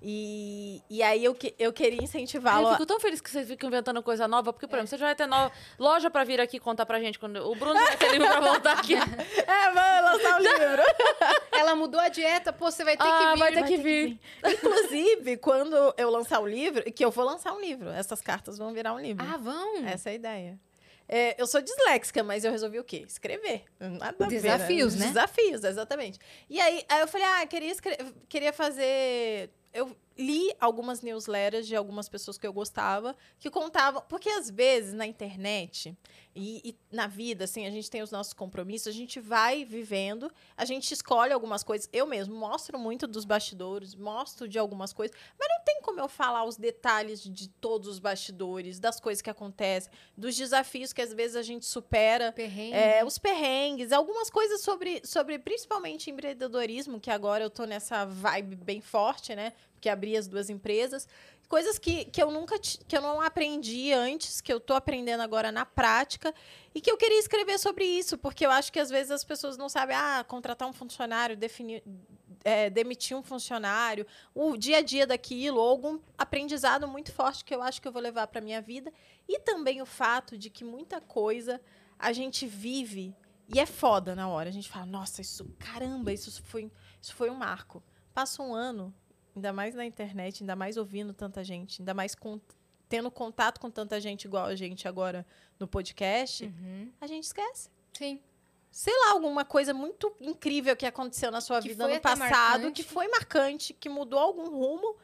E, 0.00 0.80
e 0.88 1.02
aí 1.02 1.24
eu, 1.24 1.34
que- 1.34 1.54
eu 1.58 1.72
queria 1.72 2.02
incentivá-lo. 2.02 2.68
eu 2.68 2.72
fico 2.72 2.86
tão 2.86 3.00
feliz 3.00 3.20
que 3.20 3.28
vocês 3.28 3.48
ficam 3.48 3.68
inventando 3.68 4.00
coisa 4.02 4.28
nova, 4.28 4.52
porque, 4.52 4.66
por 4.66 4.76
exemplo, 4.76 4.90
você 4.90 4.96
já 4.96 5.06
vai 5.06 5.14
ter 5.14 5.26
nova 5.26 5.52
loja 5.78 6.08
pra 6.08 6.22
vir 6.22 6.40
aqui 6.40 6.58
contar 6.60 6.86
pra 6.86 7.00
gente. 7.00 7.18
Quando... 7.18 7.36
O 7.48 7.54
Bruno 7.56 7.74
vai 7.74 7.96
ter 7.96 8.12
livro 8.12 8.28
pra 8.28 8.40
voltar 8.40 8.78
aqui. 8.78 8.94
É, 9.48 9.72
vai 9.72 10.02
lançar 10.02 10.38
o 10.38 10.42
livro. 10.42 10.82
Ela 11.52 11.74
mudou 11.74 12.00
a 12.00 12.08
dieta, 12.08 12.52
pô, 12.52 12.70
você 12.70 12.84
vai 12.84 12.96
ter 12.96 13.02
ah, 13.02 13.18
que 13.18 13.32
vir. 13.32 13.38
vai 13.38 13.52
ter 13.52 13.64
que 13.64 13.76
vir. 13.78 14.20
Inclusive, 14.44 15.36
quando 15.38 15.94
eu 15.96 16.10
lançar 16.10 16.40
o 16.40 16.46
livro, 16.46 16.82
que 16.92 17.04
eu 17.04 17.10
vou 17.10 17.24
lançar 17.24 17.52
um 17.52 17.60
livro, 17.60 17.88
essas 17.90 18.20
cartas 18.20 18.58
vão 18.58 18.72
virar 18.72 18.94
um 18.94 19.00
livro. 19.00 19.24
Ah, 19.26 19.36
vão? 19.36 19.84
Essa 19.86 20.10
é 20.10 20.12
a 20.12 20.14
ideia. 20.14 20.60
É, 21.08 21.40
eu 21.40 21.46
sou 21.46 21.62
disléxica, 21.62 22.22
mas 22.22 22.44
eu 22.44 22.50
resolvi 22.50 22.78
o 22.78 22.84
quê? 22.84 23.04
Escrever. 23.08 23.64
Nada 23.80 24.26
a 24.26 24.28
ver, 24.28 24.42
Desafios, 24.42 24.94
né? 24.94 25.06
Desafios, 25.06 25.64
exatamente. 25.64 26.18
E 26.50 26.60
aí, 26.60 26.84
aí 26.88 27.00
eu 27.00 27.08
falei, 27.08 27.26
ah, 27.26 27.46
queria, 27.46 27.74
queria 28.28 28.52
fazer... 28.52 29.50
Eu 29.72 29.96
li 30.16 30.52
algumas 30.58 31.00
newsletters 31.00 31.66
de 31.66 31.76
algumas 31.76 32.08
pessoas 32.08 32.36
que 32.38 32.46
eu 32.46 32.52
gostava, 32.52 33.14
que 33.38 33.50
contavam... 33.50 34.02
Porque, 34.08 34.28
às 34.28 34.50
vezes, 34.50 34.92
na 34.92 35.06
internet 35.06 35.96
e, 36.38 36.60
e 36.64 36.76
na 36.94 37.08
vida, 37.08 37.44
assim, 37.44 37.66
a 37.66 37.70
gente 37.70 37.90
tem 37.90 38.00
os 38.00 38.12
nossos 38.12 38.32
compromissos, 38.32 38.86
a 38.86 38.92
gente 38.92 39.18
vai 39.18 39.64
vivendo, 39.64 40.30
a 40.56 40.64
gente 40.64 40.92
escolhe 40.92 41.32
algumas 41.32 41.64
coisas. 41.64 41.88
Eu 41.92 42.06
mesmo 42.06 42.34
mostro 42.36 42.78
muito 42.78 43.08
dos 43.08 43.24
bastidores, 43.24 43.94
mostro 43.96 44.46
de 44.48 44.56
algumas 44.56 44.92
coisas, 44.92 45.16
mas 45.38 45.48
não 45.48 45.64
tem 45.64 45.82
como 45.82 45.98
eu 45.98 46.08
falar 46.08 46.44
os 46.44 46.56
detalhes 46.56 47.22
de 47.22 47.48
todos 47.48 47.88
os 47.88 47.98
bastidores, 47.98 48.78
das 48.78 49.00
coisas 49.00 49.20
que 49.20 49.28
acontecem, 49.28 49.92
dos 50.16 50.36
desafios 50.36 50.92
que 50.92 51.02
às 51.02 51.12
vezes 51.12 51.34
a 51.34 51.42
gente 51.42 51.66
supera. 51.66 52.30
Perrengue. 52.30 52.74
É, 52.74 53.04
os 53.04 53.18
perrengues, 53.18 53.90
algumas 53.90 54.30
coisas 54.30 54.60
sobre, 54.60 55.02
sobre 55.04 55.40
principalmente 55.40 56.08
empreendedorismo, 56.08 57.00
que 57.00 57.10
agora 57.10 57.42
eu 57.42 57.50
tô 57.50 57.64
nessa 57.64 58.04
vibe 58.04 58.54
bem 58.56 58.80
forte, 58.80 59.34
né? 59.34 59.52
Porque 59.72 59.88
abri 59.88 60.16
as 60.16 60.28
duas 60.28 60.50
empresas. 60.50 61.08
Coisas 61.48 61.78
que, 61.78 62.04
que 62.04 62.22
eu 62.22 62.30
nunca 62.30 62.58
que 62.58 62.96
eu 62.96 63.00
não 63.00 63.22
aprendi 63.22 63.92
antes, 63.92 64.40
que 64.40 64.52
eu 64.52 64.60
tô 64.60 64.74
aprendendo 64.74 65.22
agora 65.22 65.50
na 65.50 65.64
prática, 65.64 66.34
e 66.74 66.80
que 66.80 66.90
eu 66.90 66.96
queria 66.96 67.18
escrever 67.18 67.58
sobre 67.58 67.84
isso, 67.84 68.18
porque 68.18 68.44
eu 68.44 68.50
acho 68.50 68.70
que 68.70 68.78
às 68.78 68.90
vezes 68.90 69.10
as 69.10 69.24
pessoas 69.24 69.56
não 69.56 69.68
sabem, 69.68 69.96
ah, 69.96 70.24
contratar 70.28 70.68
um 70.68 70.72
funcionário, 70.72 71.36
definir. 71.36 71.82
é, 72.44 72.70
demitir 72.70 73.16
um 73.16 73.22
funcionário, 73.22 74.06
o 74.34 74.56
dia 74.56 74.78
a 74.78 74.82
dia 74.82 75.06
daquilo, 75.06 75.58
ou 75.58 75.68
algum 75.68 75.98
aprendizado 76.16 76.86
muito 76.86 77.12
forte 77.12 77.44
que 77.44 77.54
eu 77.54 77.62
acho 77.62 77.80
que 77.80 77.88
eu 77.88 77.92
vou 77.92 78.02
levar 78.02 78.26
para 78.26 78.40
minha 78.40 78.60
vida. 78.60 78.92
E 79.26 79.40
também 79.40 79.80
o 79.82 79.86
fato 79.86 80.36
de 80.36 80.50
que 80.50 80.64
muita 80.64 81.00
coisa 81.00 81.60
a 81.98 82.12
gente 82.12 82.46
vive 82.46 83.14
e 83.48 83.58
é 83.58 83.66
foda 83.66 84.14
na 84.14 84.28
hora. 84.28 84.48
A 84.48 84.52
gente 84.52 84.68
fala, 84.68 84.86
nossa, 84.86 85.20
isso, 85.22 85.44
caramba, 85.58 86.12
isso 86.12 86.42
foi, 86.44 86.70
isso 87.00 87.14
foi 87.14 87.30
um 87.30 87.34
marco. 87.34 87.82
Passa 88.12 88.42
um 88.42 88.54
ano, 88.54 88.94
ainda 89.38 89.52
mais 89.52 89.74
na 89.74 89.84
internet, 89.84 90.42
ainda 90.42 90.54
mais 90.56 90.76
ouvindo 90.76 91.12
tanta 91.12 91.42
gente, 91.44 91.80
ainda 91.80 91.94
mais 91.94 92.14
com- 92.14 92.40
tendo 92.88 93.10
contato 93.10 93.60
com 93.60 93.70
tanta 93.70 94.00
gente 94.00 94.24
igual 94.24 94.46
a 94.46 94.54
gente 94.56 94.86
agora 94.88 95.24
no 95.58 95.66
podcast, 95.68 96.44
Uhum. 96.44 96.90
a 97.00 97.06
gente 97.06 97.24
esquece. 97.24 97.70
Sim. 97.92 98.20
Sei 98.70 98.92
lá, 99.06 99.12
alguma 99.12 99.44
coisa 99.44 99.72
muito 99.72 100.14
incrível 100.20 100.76
que 100.76 100.84
aconteceu 100.86 101.30
na 101.30 101.40
sua 101.40 101.60
Que 101.62 101.68
vida 101.68 101.86
no 101.88 102.00
passado, 102.00 102.62
marcante. 102.62 102.82
que 102.82 102.88
foi 102.88 103.08
marcante, 103.08 103.72
que 103.74 103.88
mudou 103.88 104.18
algum 104.18 104.48
rumo, 104.50 104.96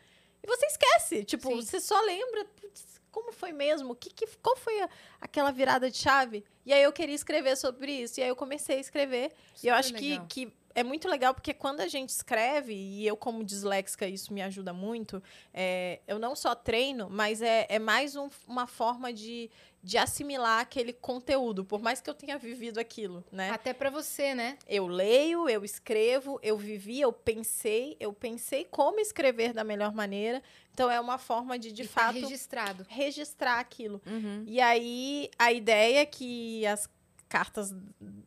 e 0.42 0.46
você 0.46 0.66
esquece. 0.66 1.24
Tipo, 1.24 1.48
Sim. 1.48 1.62
você 1.62 1.80
só 1.80 1.98
lembra, 2.02 2.44
"Putz, 2.44 3.00
como 3.10 3.32
foi 3.32 3.52
mesmo? 3.52 3.94
Que, 3.94 4.10
que, 4.10 4.26
qual 4.42 4.56
foi 4.56 4.80
a- 4.82 4.88
aquela 5.20 5.50
virada 5.50 5.90
de 5.90 5.96
chave? 5.96 6.44
E 6.66 6.72
aí 6.72 6.82
eu 6.82 6.92
queria 6.92 7.14
escrever 7.14 7.56
sobre 7.56 7.92
isso. 7.92 8.20
E 8.20 8.22
aí 8.22 8.28
eu 8.28 8.36
comecei 8.36 8.76
a 8.76 8.80
escrever. 8.80 9.32
e 9.62 9.68
eu 9.68 9.74
Super 9.74 9.78
acho 9.78 9.94
que, 9.94 10.10
legal. 10.10 10.26
que 10.28 10.52
é 10.74 10.82
muito 10.82 11.08
legal, 11.08 11.32
porque 11.34 11.54
quando 11.54 11.80
a 11.80 11.88
gente 11.88 12.08
escreve, 12.10 12.74
e 12.74 13.06
eu, 13.06 13.16
como 13.16 13.44
disléxica, 13.44 14.06
isso 14.06 14.32
me 14.32 14.42
ajuda 14.42 14.72
muito, 14.72 15.22
é, 15.52 16.00
eu 16.06 16.18
não 16.18 16.34
só 16.34 16.54
treino, 16.54 17.08
mas 17.10 17.40
é, 17.42 17.66
é 17.68 17.78
mais 17.78 18.16
um- 18.16 18.28
uma 18.48 18.66
forma 18.66 19.12
de, 19.12 19.48
de 19.82 19.96
assimilar 19.98 20.60
aquele 20.60 20.92
conteúdo, 20.92 21.64
por 21.64 21.80
mais 21.80 22.00
que 22.00 22.10
eu 22.10 22.14
tenha 22.14 22.36
vivido 22.38 22.78
aquilo, 22.78 23.22
né? 23.30 23.50
Até 23.50 23.72
pra 23.72 23.88
você, 23.90 24.34
né? 24.34 24.58
Eu 24.66 24.86
leio, 24.86 25.48
eu 25.48 25.64
escrevo, 25.64 26.40
eu 26.42 26.56
vivi, 26.58 27.00
eu 27.00 27.12
pensei, 27.12 27.96
eu 28.00 28.12
pensei 28.12 28.64
como 28.64 28.98
escrever 28.98 29.52
da 29.52 29.62
melhor 29.62 29.92
maneira. 29.94 30.42
Então 30.72 30.90
é 30.90 30.98
uma 30.98 31.18
forma 31.18 31.56
de, 31.58 31.70
de 31.70 31.82
E 31.82 31.86
tá 31.86 32.00
fato, 32.06 32.14
registrado. 32.18 32.84
registrar 32.88 33.60
aquilo. 33.60 34.02
Uhum. 34.06 34.42
E 34.46 34.60
aí 34.60 35.30
a 35.38 35.52
ideia 35.52 36.00
é 36.00 36.06
que 36.06 36.66
as 36.66 36.88
cartas 37.28 37.72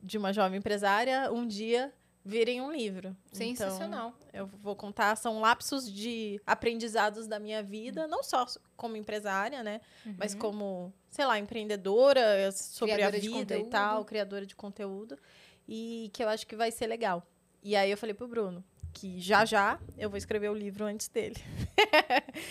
de 0.01 0.17
uma 0.17 0.31
jovem 0.33 0.59
empresária 0.59 1.31
um 1.31 1.45
dia 1.45 1.93
virem 2.27 2.61
um 2.61 2.71
livro. 2.71 3.15
Sensacional. 3.31 4.13
Então, 4.27 4.29
eu 4.41 4.47
vou 4.47 4.75
contar, 4.75 5.15
são 5.15 5.39
lapsos 5.39 5.91
de 5.91 6.39
aprendizados 6.45 7.25
da 7.27 7.39
minha 7.39 7.63
vida, 7.63 8.05
não 8.07 8.21
só 8.21 8.45
como 8.75 8.97
empresária, 8.97 9.63
né? 9.63 9.79
Mas 10.17 10.33
Uhum. 10.33 10.39
como, 10.39 10.93
sei 11.09 11.25
lá, 11.25 11.39
empreendedora, 11.39 12.51
sobre 12.51 12.95
Criadora 12.95 13.17
a 13.17 13.19
vida 13.21 13.57
e 13.57 13.63
tal, 13.65 14.03
criadora 14.05 14.45
de 14.45 14.55
conteúdo. 14.55 15.17
E 15.67 16.09
que 16.13 16.23
eu 16.23 16.29
acho 16.29 16.45
que 16.45 16.55
vai 16.55 16.71
ser 16.71 16.87
legal. 16.87 17.25
E 17.63 17.75
aí 17.75 17.89
eu 17.89 17.97
falei 17.97 18.13
pro 18.13 18.27
Bruno 18.27 18.63
que 18.93 19.19
já 19.19 19.45
já 19.45 19.79
eu 19.95 20.09
vou 20.09 20.17
escrever 20.17 20.49
o 20.49 20.53
livro 20.55 20.83
antes 20.85 21.07
dele. 21.07 21.35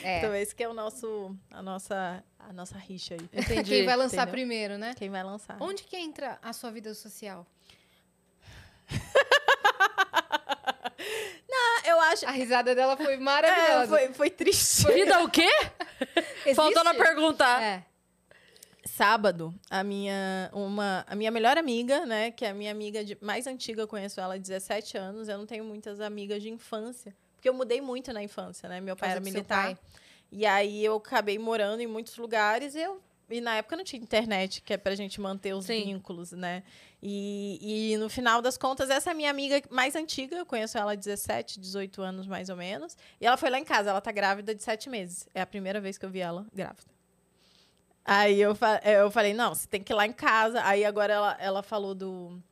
É. 0.02 0.18
Então 0.18 0.34
esse 0.34 0.54
que 0.54 0.62
é 0.62 0.68
o 0.68 0.74
nosso 0.74 1.34
a 1.50 1.60
nossa 1.62 2.22
a 2.38 2.52
nossa 2.52 2.78
rixa 2.78 3.14
aí. 3.14 3.28
Entendi. 3.32 3.64
Quem 3.70 3.84
vai 3.84 3.96
lançar 3.96 4.22
entendeu? 4.22 4.32
primeiro, 4.32 4.78
né? 4.78 4.94
Quem 4.96 5.10
vai 5.10 5.24
lançar? 5.24 5.56
Onde 5.60 5.82
que 5.82 5.96
entra 5.96 6.38
a 6.42 6.52
sua 6.52 6.70
vida 6.70 6.94
social? 6.94 7.44
Eu 11.96 12.00
acho 12.02 12.26
A 12.26 12.30
risada 12.30 12.74
dela 12.74 12.96
foi 12.96 13.14
é, 13.14 13.16
maravilhosa. 13.16 13.88
foi, 13.88 14.12
foi 14.12 14.30
triste. 14.30 14.86
Vida 14.92 15.22
o 15.22 15.30
quê? 15.30 15.48
Existe? 16.44 16.54
Faltou 16.54 16.84
na 16.84 16.94
pergunta. 16.94 17.44
É. 17.62 17.82
sábado, 18.84 19.54
a 19.70 19.82
minha, 19.82 20.50
uma, 20.52 21.04
a 21.08 21.14
minha 21.14 21.30
melhor 21.30 21.56
amiga, 21.56 22.04
né, 22.06 22.30
que 22.30 22.44
é 22.44 22.50
a 22.50 22.54
minha 22.54 22.70
amiga 22.70 23.04
de, 23.04 23.16
mais 23.20 23.46
antiga, 23.46 23.82
eu 23.82 23.88
conheço 23.88 24.20
ela 24.20 24.34
há 24.34 24.38
17 24.38 24.96
anos, 24.96 25.28
eu 25.28 25.36
não 25.36 25.46
tenho 25.46 25.64
muitas 25.64 26.00
amigas 26.00 26.42
de 26.42 26.50
infância, 26.50 27.14
porque 27.34 27.48
eu 27.48 27.54
mudei 27.54 27.80
muito 27.80 28.12
na 28.12 28.22
infância, 28.22 28.68
né? 28.68 28.80
Meu 28.80 28.94
pai 28.96 29.10
era 29.10 29.20
militar. 29.20 29.76
E 30.30 30.44
aí 30.44 30.84
eu 30.84 30.96
acabei 30.96 31.38
morando 31.38 31.80
em 31.80 31.86
muitos 31.86 32.16
lugares 32.16 32.74
e 32.74 32.80
eu 32.80 33.00
e 33.28 33.40
na 33.40 33.56
época 33.56 33.76
não 33.76 33.84
tinha 33.84 34.00
internet, 34.00 34.62
que 34.62 34.72
é 34.72 34.76
pra 34.76 34.94
gente 34.94 35.20
manter 35.20 35.52
os 35.54 35.64
Sim. 35.64 35.84
vínculos, 35.84 36.32
né? 36.32 36.62
E, 37.08 37.92
e 37.92 37.96
no 37.98 38.08
final 38.08 38.42
das 38.42 38.58
contas, 38.58 38.90
essa 38.90 39.10
é 39.10 39.12
a 39.12 39.14
minha 39.14 39.30
amiga 39.30 39.62
mais 39.70 39.94
antiga, 39.94 40.34
eu 40.36 40.44
conheço 40.44 40.76
ela 40.76 40.90
há 40.90 40.94
17, 40.96 41.60
18 41.60 42.02
anos 42.02 42.26
mais 42.26 42.48
ou 42.48 42.56
menos. 42.56 42.96
E 43.20 43.26
ela 43.26 43.36
foi 43.36 43.48
lá 43.48 43.60
em 43.60 43.64
casa, 43.64 43.90
ela 43.90 44.00
tá 44.00 44.10
grávida 44.10 44.52
de 44.52 44.60
sete 44.62 44.90
meses. 44.90 45.28
É 45.32 45.40
a 45.40 45.46
primeira 45.46 45.80
vez 45.80 45.96
que 45.96 46.04
eu 46.04 46.10
vi 46.10 46.18
ela 46.18 46.44
grávida. 46.52 46.82
Aí 48.04 48.40
eu, 48.40 48.56
fa- 48.56 48.80
eu 48.84 49.08
falei, 49.10 49.32
não, 49.34 49.54
você 49.54 49.68
tem 49.68 49.80
que 49.82 49.92
ir 49.92 49.94
lá 49.96 50.04
em 50.04 50.12
casa. 50.12 50.60
Aí 50.64 50.84
agora 50.84 51.12
ela, 51.12 51.36
ela 51.38 51.62
falou 51.62 51.94
do, 51.94 52.42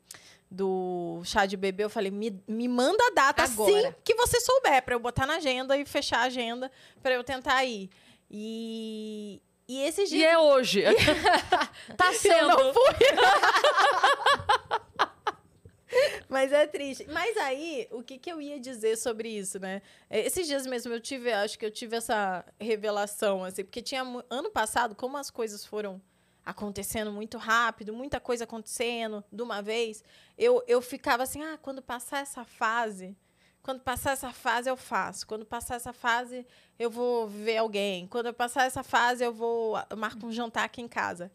do 0.48 1.20
chá 1.24 1.46
de 1.46 1.56
bebê. 1.56 1.82
Eu 1.82 1.90
falei, 1.90 2.12
me, 2.12 2.40
me 2.46 2.68
manda 2.68 3.02
a 3.08 3.10
data 3.10 3.42
Agora. 3.42 3.88
assim 3.88 3.94
que 4.04 4.14
você 4.14 4.40
souber, 4.40 4.84
pra 4.84 4.94
eu 4.94 5.00
botar 5.00 5.26
na 5.26 5.34
agenda 5.36 5.76
e 5.76 5.84
fechar 5.84 6.18
a 6.18 6.24
agenda 6.24 6.70
pra 7.02 7.12
eu 7.14 7.24
tentar 7.24 7.64
ir. 7.64 7.90
E, 8.30 9.40
e 9.68 9.80
esses 9.82 10.10
E 10.12 10.24
é 10.24 10.38
hoje. 10.38 10.82
tá 11.96 12.08
Eu 12.08 12.12
sendo. 12.14 12.48
não 12.48 12.74
fui. 12.74 12.84
Mas 16.28 16.52
é 16.52 16.66
triste. 16.66 17.06
Mas 17.08 17.36
aí, 17.36 17.86
o 17.92 18.02
que, 18.02 18.18
que 18.18 18.30
eu 18.30 18.40
ia 18.40 18.58
dizer 18.58 18.96
sobre 18.96 19.28
isso, 19.28 19.58
né? 19.60 19.80
É, 20.10 20.26
Esses 20.26 20.46
dias 20.46 20.66
mesmo 20.66 20.92
eu 20.92 21.00
tive, 21.00 21.32
acho 21.32 21.58
que 21.58 21.64
eu 21.64 21.70
tive 21.70 21.96
essa 21.96 22.44
revelação, 22.58 23.44
assim, 23.44 23.64
porque 23.64 23.80
tinha 23.80 24.02
ano 24.28 24.50
passado, 24.50 24.94
como 24.94 25.16
as 25.16 25.30
coisas 25.30 25.64
foram 25.64 26.02
acontecendo 26.44 27.12
muito 27.12 27.38
rápido, 27.38 27.92
muita 27.92 28.20
coisa 28.20 28.44
acontecendo 28.44 29.24
de 29.32 29.42
uma 29.42 29.62
vez, 29.62 30.02
eu, 30.36 30.62
eu 30.66 30.82
ficava 30.82 31.22
assim, 31.22 31.42
ah, 31.42 31.58
quando 31.62 31.80
passar 31.80 32.18
essa 32.20 32.44
fase, 32.44 33.16
quando 33.64 33.80
passar 33.80 34.12
essa 34.12 34.30
fase 34.30 34.68
eu 34.68 34.76
faço, 34.76 35.26
quando 35.26 35.44
passar 35.46 35.76
essa 35.76 35.92
fase 35.92 36.46
eu 36.78 36.90
vou 36.90 37.26
ver 37.26 37.56
alguém, 37.56 38.06
quando 38.06 38.26
eu 38.26 38.34
passar 38.34 38.66
essa 38.66 38.82
fase 38.82 39.24
eu 39.24 39.32
vou 39.32 39.76
eu 39.88 39.96
marco 39.96 40.24
um 40.26 40.30
jantar 40.30 40.64
aqui 40.64 40.82
em 40.82 40.86
casa. 40.88 41.32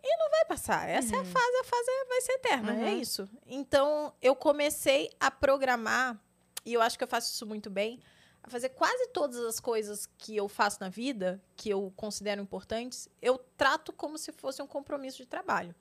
E 0.00 0.16
não 0.16 0.30
vai 0.30 0.44
passar. 0.44 0.88
Essa 0.88 1.16
é 1.16 1.18
a 1.18 1.24
fase, 1.24 1.56
a 1.60 1.64
fase 1.64 1.90
vai 2.08 2.20
ser 2.20 2.32
eterna, 2.34 2.72
é 2.74 2.92
Uhum. 2.92 3.00
isso. 3.00 3.28
Então, 3.46 4.12
eu 4.22 4.36
comecei 4.36 5.10
a 5.18 5.28
programar, 5.30 6.16
e 6.64 6.72
eu 6.74 6.80
acho 6.80 6.96
que 6.96 7.02
eu 7.02 7.08
faço 7.08 7.32
isso 7.32 7.44
muito 7.46 7.68
bem, 7.68 7.98
a 8.42 8.48
fazer 8.48 8.68
quase 8.68 9.08
todas 9.08 9.38
as 9.40 9.58
coisas 9.58 10.06
que 10.18 10.36
eu 10.36 10.48
faço 10.48 10.78
na 10.80 10.88
vida, 10.88 11.42
que 11.56 11.68
eu 11.70 11.92
considero 11.96 12.40
importantes, 12.40 13.08
eu 13.20 13.38
trato 13.56 13.92
como 13.92 14.16
se 14.18 14.30
fosse 14.32 14.62
um 14.62 14.66
compromisso 14.68 15.16
de 15.16 15.26
trabalho. 15.26 15.74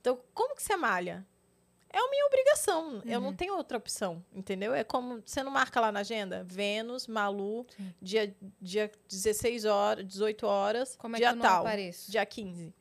Então, 0.00 0.18
como 0.34 0.56
que 0.56 0.62
você 0.62 0.76
malha? 0.76 1.24
É 1.92 1.98
a 1.98 2.08
minha 2.08 2.24
obrigação. 2.26 3.02
Eu 3.04 3.20
não 3.20 3.34
tenho 3.34 3.56
outra 3.56 3.76
opção, 3.76 4.24
entendeu? 4.32 4.72
É 4.72 4.84
como 4.84 5.20
você 5.26 5.42
não 5.42 5.50
marca 5.50 5.80
lá 5.80 5.90
na 5.90 6.00
agenda, 6.00 6.44
Vênus, 6.44 7.08
Malu, 7.08 7.66
Sim. 7.76 7.92
dia, 8.00 8.34
dia 8.60 8.90
16 9.08 9.64
horas, 9.64 10.06
18 10.06 10.46
horas, 10.46 10.94
Como 10.96 11.16
é 11.16 11.18
dia 11.18 11.28
que 11.28 11.32
eu 11.32 11.36
não 11.36 11.42
tal, 11.42 11.60
apareço? 11.62 12.10
dia 12.10 12.24
15. 12.24 12.72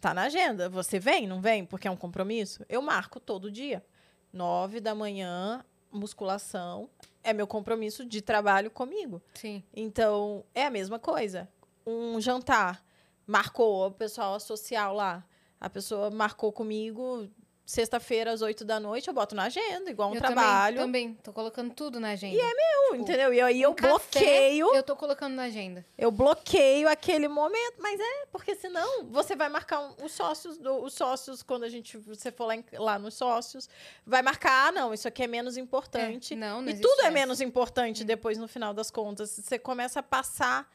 Tá 0.00 0.14
na 0.14 0.22
agenda. 0.22 0.68
Você 0.70 0.98
vem, 0.98 1.26
não 1.26 1.40
vem? 1.40 1.64
Porque 1.66 1.86
é 1.86 1.90
um 1.90 1.96
compromisso? 1.96 2.64
Eu 2.68 2.80
marco 2.80 3.20
todo 3.20 3.50
dia. 3.50 3.84
9 4.32 4.80
da 4.80 4.94
manhã, 4.94 5.64
musculação. 5.92 6.88
É 7.22 7.32
meu 7.32 7.46
compromisso 7.46 8.04
de 8.04 8.22
trabalho 8.22 8.70
comigo. 8.70 9.20
Sim. 9.34 9.62
Então, 9.74 10.44
é 10.54 10.64
a 10.64 10.70
mesma 10.70 10.98
coisa. 10.98 11.48
Um 11.86 12.20
jantar. 12.20 12.84
Marcou 13.26 13.86
o 13.86 13.90
pessoal 13.90 14.38
social 14.40 14.94
lá. 14.94 15.24
A 15.60 15.68
pessoa 15.68 16.10
marcou 16.10 16.52
comigo 16.52 17.28
sexta-feira 17.66 18.30
às 18.32 18.42
8 18.42 18.64
da 18.64 18.78
noite, 18.78 19.08
eu 19.08 19.12
boto 19.14 19.34
na 19.34 19.42
agenda, 19.44 19.90
igual 19.90 20.10
um 20.10 20.14
eu 20.14 20.20
trabalho. 20.20 20.78
Também, 20.78 21.08
também. 21.08 21.22
Tô 21.22 21.32
colocando 21.32 21.74
tudo 21.74 21.98
na 21.98 22.10
agenda. 22.10 22.40
Eu, 22.40 22.94
entendeu? 22.94 23.34
E 23.34 23.40
aí 23.40 23.60
eu 23.60 23.70
Um 23.70 23.74
café, 23.74 23.88
bloqueio, 24.20 24.74
Eu 24.74 24.82
tô 24.84 24.94
colocando 24.94 25.34
na 25.34 25.42
agenda. 25.42 25.84
eu 25.98 26.12
bloqueio 26.12 26.88
aquele 26.88 27.26
momento, 27.26 27.74
mas 27.80 27.98
é 27.98 28.26
porque 28.30 28.54
senão 28.54 29.04
você 29.06 29.34
vai 29.34 29.48
marcar 29.48 29.80
um- 29.80 30.04
os 30.04 30.12
sócios, 30.12 30.56
do- 30.56 30.84
os 30.84 30.94
sócios 30.94 31.42
quando 31.42 31.64
a 31.64 31.68
gente 31.68 31.98
você 31.98 32.30
for 32.30 32.46
lá, 32.46 32.54
em- 32.54 32.64
lá 32.74 32.98
nos 33.00 33.14
sócios, 33.14 33.68
vai 34.06 34.22
marcar, 34.22 34.68
ah, 34.68 34.72
não, 34.72 34.94
isso 34.94 35.08
aqui 35.08 35.24
é 35.24 35.26
menos 35.26 35.56
importante. 35.56 36.34
É, 36.34 36.36
não, 36.36 36.62
não 36.62 36.70
e 36.70 36.80
tudo 36.80 37.00
é 37.00 37.06
essa. 37.06 37.10
menos 37.10 37.40
importante 37.40 38.04
depois 38.04 38.38
no 38.38 38.46
final 38.46 38.72
das 38.72 38.92
contas. 38.92 39.30
Você 39.30 39.58
começa 39.58 39.98
a 39.98 40.02
passar 40.04 40.70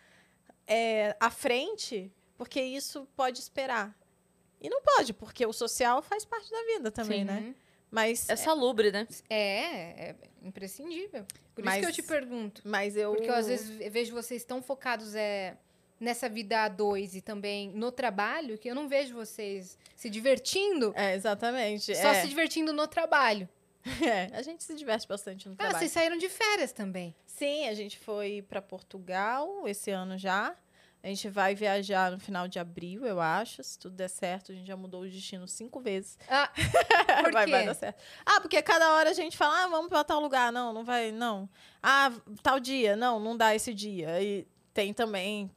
é, 0.68 1.16
à 1.20 1.30
frente, 1.30 2.12
porque 2.38 2.62
isso 2.62 3.08
pode 3.16 3.40
esperar. 3.40 3.94
E 4.62 4.70
não 4.70 4.82
pode, 4.82 5.12
porque 5.14 5.46
o 5.46 5.52
social 5.52 6.02
faz 6.04 6.24
parte 6.24 6.50
da 6.52 6.64
vida 6.76 6.92
também, 6.92 7.20
Sim. 7.22 7.26
né? 7.26 7.56
Mas, 7.90 8.30
É 8.30 8.36
salubre, 8.38 8.92
né? 8.92 9.06
É, 9.30 10.10
é 10.12 10.16
imprescindível. 10.44 11.26
Por 11.54 11.64
Mas- 11.66 11.78
isso 11.84 11.92
que 11.94 12.00
eu 12.00 12.04
te 12.04 12.08
pergunto. 12.08 12.62
mas 12.64 12.96
eu. 12.96 13.14
Porque 13.16 13.30
eu, 13.30 13.34
às 13.34 13.48
vezes, 13.48 13.70
ve- 13.70 13.90
vejo 13.90 14.14
vocês 14.14 14.46
tão 14.46 14.62
focados 14.62 15.14
é, 15.16 15.58
nessa 16.00 16.30
vida 16.30 16.64
a 16.64 16.68
dois 16.70 17.16
e 17.16 17.22
também 17.22 17.70
no 17.72 17.92
trabalho 17.92 18.58
que 18.58 18.70
eu 18.70 18.76
não 18.76 18.88
vejo 18.88 19.14
vocês 19.16 19.78
se 19.96 20.10
divertindo, 20.10 20.94
É, 20.96 21.16
exatamente. 21.16 21.94
só 21.96 22.10
é. 22.10 22.22
se 22.22 22.28
divertindo 22.30 22.72
no 22.72 22.88
trabalho. 22.88 23.50
É, 24.30 24.30
a 24.38 24.44
gente 24.44 24.64
se 24.64 24.76
diverte 24.76 25.08
bastante 25.08 25.48
no 25.50 25.56
Ah, 25.56 25.58
trabalho. 25.58 25.80
vocês 25.80 25.92
saíram 25.92 26.16
de 26.16 26.30
férias 26.30 26.72
também. 26.72 27.16
Sim, 27.26 27.68
a 27.68 27.74
gente 27.74 27.98
foi 27.98 28.44
para 28.48 28.62
Portugal 28.62 29.68
esse 29.68 29.90
ano 29.90 30.18
já. 30.20 30.56
A 31.04 31.08
gente 31.08 31.28
vai 31.30 31.56
viajar 31.56 32.12
no 32.12 32.20
final 32.20 32.48
de 32.48 32.60
abril, 32.60 33.06
eu 33.06 33.20
acho. 33.20 33.64
Se 33.64 33.78
tudo 33.80 33.96
der 33.96 34.08
certo, 34.08 34.52
a 34.52 34.56
gente 34.56 34.68
já 34.68 34.78
mudou 34.78 35.02
o 35.02 35.10
destino 35.10 35.48
cinco 35.48 35.80
vezes. 35.80 36.18
Ah, 36.30 36.48
por 37.24 37.32
vai, 37.32 37.46
quê? 37.46 37.52
vai 37.52 37.66
dar 37.66 37.74
certo. 37.74 38.02
Ah, 38.26 38.40
porque 38.40 38.62
cada 38.62 38.94
hora 38.94 39.10
a 39.10 39.14
gente 39.14 39.36
fala, 39.36 39.64
ah, 39.64 39.68
vamos 39.68 39.90
para 39.90 40.04
tal 40.04 40.22
lugar. 40.22 40.52
Não, 40.52 40.72
não 40.72 40.84
vai, 40.84 41.12
não. 41.12 41.50
Ah, 41.82 42.12
tal 42.44 42.60
dia. 42.60 42.96
Não, 42.96 43.20
não 43.20 43.36
dá 43.36 43.56
esse 43.56 43.74
dia. 43.74 44.22
E 44.22 44.48
tem 44.76 44.94
também. 44.94 45.50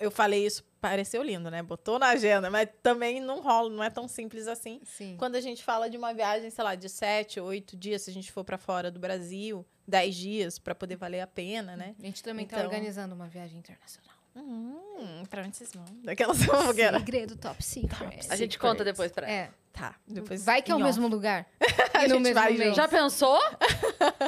Eu 0.00 0.10
falei 0.10 0.44
isso, 0.44 0.64
pareceu 0.80 1.22
lindo, 1.22 1.48
né? 1.50 1.62
Botou 1.62 1.98
na 1.98 2.08
agenda, 2.08 2.50
mas 2.50 2.68
também 2.82 3.20
não 3.20 3.40
rola, 3.40 3.70
não 3.70 3.82
é 3.82 3.88
tão 3.88 4.06
simples 4.08 4.46
assim. 4.48 4.80
Sim. 4.84 5.16
Quando 5.16 5.36
a 5.36 5.40
gente 5.40 5.62
fala 5.62 5.88
de 5.88 5.96
uma 5.96 6.12
viagem, 6.12 6.50
sei 6.50 6.62
lá, 6.64 6.74
de 6.74 6.88
sete, 6.88 7.40
oito 7.40 7.76
dias, 7.76 8.02
se 8.02 8.10
a 8.10 8.12
gente 8.12 8.30
for 8.30 8.44
para 8.44 8.58
fora 8.58 8.90
do 8.90 8.98
Brasil, 9.00 9.64
dez 9.86 10.14
dias, 10.14 10.58
para 10.58 10.74
poder 10.74 10.96
valer 10.96 11.20
a 11.20 11.26
pena, 11.26 11.74
né? 11.76 11.94
A 11.98 12.04
gente 12.04 12.22
também 12.22 12.46
tá 12.46 12.56
Então- 12.56 12.66
organizando 12.66 13.14
uma 13.14 13.28
viagem 13.28 13.58
internacional. 13.60 14.17
Hum, 14.40 15.24
pra 15.28 15.42
onde 15.42 15.56
vocês 15.56 15.70
vão? 15.74 15.84
Daquela 16.04 16.34
fogueira. 16.34 16.98
Segredo 16.98 17.36
top 17.36 17.62
secret. 17.62 18.26
A 18.30 18.36
gente 18.36 18.58
conta 18.58 18.84
depois 18.84 19.10
pra 19.12 19.26
ela. 19.26 19.36
É. 19.36 19.50
Tá, 19.72 19.94
depois. 20.06 20.44
Vai 20.44 20.60
que 20.60 20.72
é 20.72 20.74
o 20.74 20.78
mesmo 20.80 21.04
off. 21.06 21.14
lugar. 21.14 21.46
A 21.94 22.04
E 22.04 22.08
no 22.08 22.14
gente 22.16 22.22
mesmo 22.24 22.42
mês. 22.42 22.58
junto. 22.64 22.74
Já 22.76 22.88
pensou? 22.88 23.40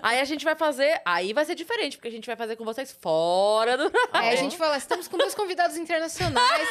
aí 0.02 0.20
a 0.20 0.24
gente 0.24 0.44
vai 0.44 0.54
fazer. 0.54 1.00
Aí 1.04 1.32
vai 1.32 1.44
ser 1.44 1.54
diferente, 1.56 1.96
porque 1.96 2.06
a 2.08 2.10
gente 2.10 2.26
vai 2.26 2.36
fazer 2.36 2.54
com 2.56 2.64
vocês 2.64 2.92
fora 2.92 3.76
do. 3.76 3.90
Aí 4.12 4.30
a 4.30 4.36
gente 4.36 4.56
fala, 4.56 4.76
estamos 4.76 5.08
com 5.08 5.16
dois 5.18 5.34
convidados 5.34 5.76
internacionais, 5.76 6.68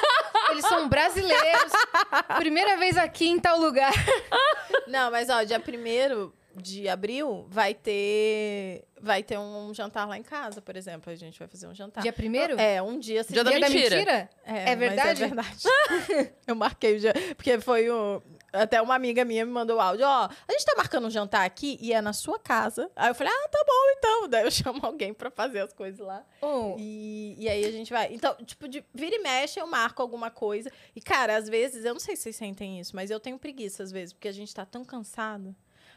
eles 0.52 0.66
são 0.66 0.88
brasileiros, 0.88 1.72
primeira 2.38 2.78
vez 2.78 2.98
aqui 2.98 3.28
em 3.28 3.40
tal 3.40 3.60
lugar. 3.60 3.92
Não, 4.88 5.12
mas 5.12 5.30
ó, 5.30 5.44
dia 5.44 5.60
1 5.60 6.32
de 6.56 6.88
abril 6.88 7.46
vai 7.50 7.74
ter. 7.74 8.86
Vai 9.02 9.24
ter 9.24 9.40
um 9.40 9.74
jantar 9.74 10.06
lá 10.06 10.18
em 10.18 10.24
casa, 10.24 10.62
por 10.62 10.76
exemplo. 10.76 11.12
A 11.12 11.16
gente 11.16 11.40
vai 11.40 11.48
fazer 11.48 11.68
um 11.68 11.74
jantar. 11.74 12.02
Dia 12.02 12.12
primeiro? 12.12 12.60
É, 12.60 12.82
um 12.82 13.00
dia 13.00 13.24
Dia 13.24 13.44
da 13.44 13.52
Dia 13.52 13.60
mentira. 13.62 14.30
É 14.44 14.76
mas 14.76 14.80
verdade? 14.80 15.24
É 15.24 15.28
verdade. 15.28 15.64
eu 16.46 16.56
marquei 16.56 16.98
o 16.98 17.00
dia. 17.00 17.14
Porque 17.36 17.60
foi 17.62 17.90
o. 17.90 18.22
Até 18.52 18.82
uma 18.82 18.96
amiga 18.96 19.24
minha 19.24 19.46
me 19.46 19.52
mandou 19.52 19.78
o 19.78 19.80
áudio, 19.80 20.06
ó, 20.08 20.26
a 20.26 20.52
gente 20.52 20.66
tá 20.66 20.74
marcando 20.76 21.06
um 21.06 21.10
jantar 21.10 21.46
aqui 21.46 21.78
e 21.80 21.94
é 21.94 22.02
na 22.02 22.14
sua 22.14 22.40
casa. 22.40 22.90
Aí 22.96 23.10
eu 23.10 23.14
falei, 23.16 23.32
ah, 23.32 23.48
tá 23.48 23.64
bom 23.66 23.98
então. 23.98 24.28
Daí 24.28 24.44
eu 24.44 24.50
chamo 24.52 24.80
alguém 24.84 25.14
pra 25.14 25.30
fazer 25.30 25.60
as 25.60 25.72
coisas 25.72 26.00
lá. 26.00 26.26
Oh, 26.42 26.76
E, 26.78 27.36
e 27.38 27.48
aí 27.48 27.64
a 27.64 27.72
gente 27.72 27.94
vai. 27.94 28.12
Então, 28.12 28.36
tipo, 28.44 28.68
de 28.68 28.84
vira 28.92 29.16
e 29.16 29.20
mexe, 29.20 29.60
eu 29.60 29.68
marco 29.68 30.02
alguma 30.02 30.32
coisa. 30.32 30.72
E, 30.96 31.00
cara, 31.00 31.38
às 31.38 31.48
vezes, 31.48 31.86
eu 31.86 31.94
não 31.94 32.00
sei 32.00 32.16
se 32.16 32.24
vocês 32.24 32.36
sentem 32.36 32.80
isso, 32.80 32.96
mas 32.96 33.12
eu 33.12 33.20
tenho 33.20 33.38
preguiça 33.38 33.84
às 33.84 33.92
vezes, 33.92 34.14
porque 34.14 34.28
a 34.28 34.34
gente 34.34 34.54
tá 34.54 34.66
tão 34.66 34.84
cansado. 34.84 35.56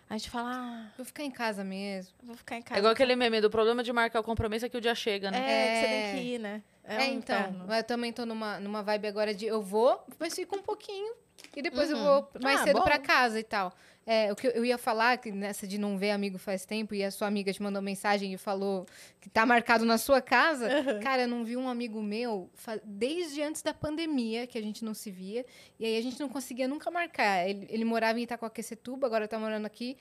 A 0.09 0.17
gente 0.19 0.29
fala, 0.31 0.51
ah, 0.53 0.91
vou 0.97 1.07
ficar 1.07 1.23
em 1.25 1.31
casa 1.31 1.65
mesmo. 1.65 2.13
eu 2.21 2.27
vou 2.29 2.37
ficar 2.37 2.57
em 2.57 2.61
É 2.61 2.63
casa. 2.63 2.79
igual 2.81 2.93
aquele 2.93 3.17
meme 3.17 3.41
do 3.41 3.49
problema 3.51 3.83
de 3.83 3.93
marcar 3.93 4.21
o 4.21 4.25
compromisso 4.25 4.67
é 4.67 4.69
que 4.69 4.77
o 4.77 4.81
dia 4.81 4.95
chega, 4.95 5.29
É, 5.29 5.31
né? 5.31 5.41
que 5.73 5.79
você 5.79 5.85
É. 5.87 5.89
tem 5.89 6.11
que 6.11 6.35
ir, 6.35 6.39
né? 6.39 6.63
É, 6.85 6.99
um 6.99 7.03
então. 7.15 7.41
inferno. 7.41 7.73
Eu 7.73 7.85
também 7.85 8.13
tô 8.13 8.27
numa, 8.27 8.59
numa 8.61 8.83
vibe 8.83 9.07
agora 9.07 9.33
de 9.35 9.47
eu 9.47 9.63
vou, 9.63 10.05
mas 10.19 10.35
fico 10.35 10.57
um 10.57 10.63
pouquinho. 10.63 11.15
E 11.57 11.63
depois 11.63 11.91
eu 11.91 11.97
Uhum. 11.97 12.03
vou 12.05 12.31
mais 12.43 12.61
Ah, 12.61 12.65
cedo 12.65 12.79
bom. 12.79 12.85
pra 12.85 12.99
casa 12.99 13.39
e 13.41 13.45
tal. 13.45 13.73
É, 14.05 14.33
o 14.33 14.35
que 14.37 14.49
eu- 14.49 14.65
ia 14.65 14.77
falar, 14.77 15.17
que 15.19 15.31
nessa 15.31 15.65
de 15.65 15.79
não 15.79 15.97
ver 15.97 16.11
amigo 16.11 16.37
faz 16.37 16.67
tempo, 16.67 16.93
e 16.93 17.05
a 17.05 17.11
sua 17.13 17.29
amiga 17.29 17.53
te 17.53 17.63
mandou 17.63 17.81
mensagem 17.81 18.33
e 18.33 18.37
falou 18.37 18.85
que 19.21 19.31
tá 19.31 19.47
marcado 19.47 19.85
na 19.85 19.97
sua 19.97 20.21
casa. 20.21 20.69
Cara, 21.09 21.23
eu 21.23 21.29
não 21.29 21.45
vi 21.45 21.57
um 21.57 21.69
amigo 21.69 22.03
meu 22.03 22.51
desde 22.85 23.41
antes 23.43 23.63
da 23.63 23.73
pandemia, 23.73 24.45
que 24.47 24.59
a 24.59 24.61
gente 24.63 24.85
não 24.85 24.93
se 24.93 25.09
via. 25.09 25.47
E 25.79 25.85
aí 25.87 25.97
a 25.97 26.03
gente 26.03 26.19
não 26.19 26.29
conseguia 26.29 26.67
nunca 26.67 26.91
marcar. 26.91 27.49
Ele, 27.49 27.65
ele 27.71 27.85
morava 27.85 28.19
em 28.19 28.25
Itacoaquecetuba, 28.25 29.07
agora 29.07 29.29
tá 29.29 29.39
morando 29.39 29.67
aqui. 29.67 29.97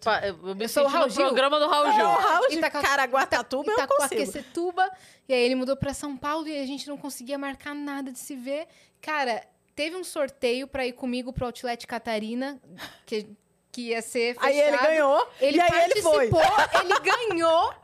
pa- 0.00 0.20
Eu 0.26 0.54
me 0.56 0.64
Eu 0.64 0.68
sou 0.68 0.84
o 0.84 0.88
Raul 0.88 1.08
Gil. 1.08 1.24
programa 1.24 1.60
do 1.60 1.68
Raul 1.68 1.92
Gil. 1.92 2.04
Ô, 2.04 2.14
Raul 2.14 2.48
de 2.48 2.56
Itaca- 2.56 2.82
Caraguatatuba, 2.82 3.70
eu 3.70 3.76
consigo. 3.76 3.94
Itacoaquecetuba. 4.22 4.90
E 5.28 5.32
aí 5.34 5.40
ele 5.42 5.54
mudou 5.54 5.76
pra 5.76 5.94
São 5.94 6.16
Paulo 6.16 6.48
e 6.48 6.58
a 6.58 6.66
gente 6.66 6.88
não 6.88 6.96
conseguia 6.96 7.38
marcar 7.38 7.74
nada 7.74 8.10
de 8.10 8.18
se 8.18 8.34
ver. 8.34 8.66
Cara, 9.00 9.44
teve 9.74 9.96
um 9.96 10.04
sorteio 10.04 10.66
pra 10.66 10.86
ir 10.86 10.92
comigo 10.92 11.32
pro 11.32 11.46
Outlet 11.46 11.86
Catarina, 11.86 12.60
que, 13.06 13.26
que 13.70 13.88
ia 13.88 14.02
ser 14.02 14.34
fechado. 14.34 14.46
Aí 14.46 14.60
ele 14.60 14.76
ganhou. 14.78 15.28
Ele 15.40 15.58
e 15.58 15.60
aí 15.60 15.90
ele 15.90 16.02
foi. 16.02 16.30
participou, 16.30 16.80
ele 16.80 17.00
ganhou. 17.00 17.74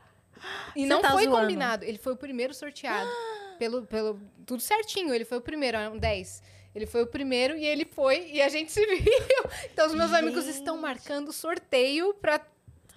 E 0.75 0.81
Você 0.81 0.87
não 0.87 1.01
tá 1.01 1.11
foi 1.11 1.25
zoando. 1.25 1.41
combinado. 1.41 1.85
Ele 1.85 1.97
foi 1.97 2.13
o 2.13 2.17
primeiro 2.17 2.53
sorteado. 2.53 3.09
pelo, 3.59 3.85
pelo, 3.85 4.19
tudo 4.45 4.61
certinho. 4.61 5.13
Ele 5.13 5.25
foi 5.25 5.37
o 5.37 5.41
primeiro, 5.41 5.77
eram 5.77 5.97
10. 5.97 6.41
Ele 6.73 6.85
foi 6.85 7.03
o 7.03 7.07
primeiro 7.07 7.57
e 7.57 7.65
ele 7.65 7.83
foi 7.83 8.29
e 8.31 8.41
a 8.41 8.47
gente 8.47 8.71
se 8.71 8.85
viu. 8.85 9.43
Então 9.71 9.87
os 9.87 9.93
meus 9.93 10.13
amigos 10.13 10.47
estão 10.47 10.77
marcando 10.77 11.31
sorteio 11.33 12.13
pra. 12.13 12.39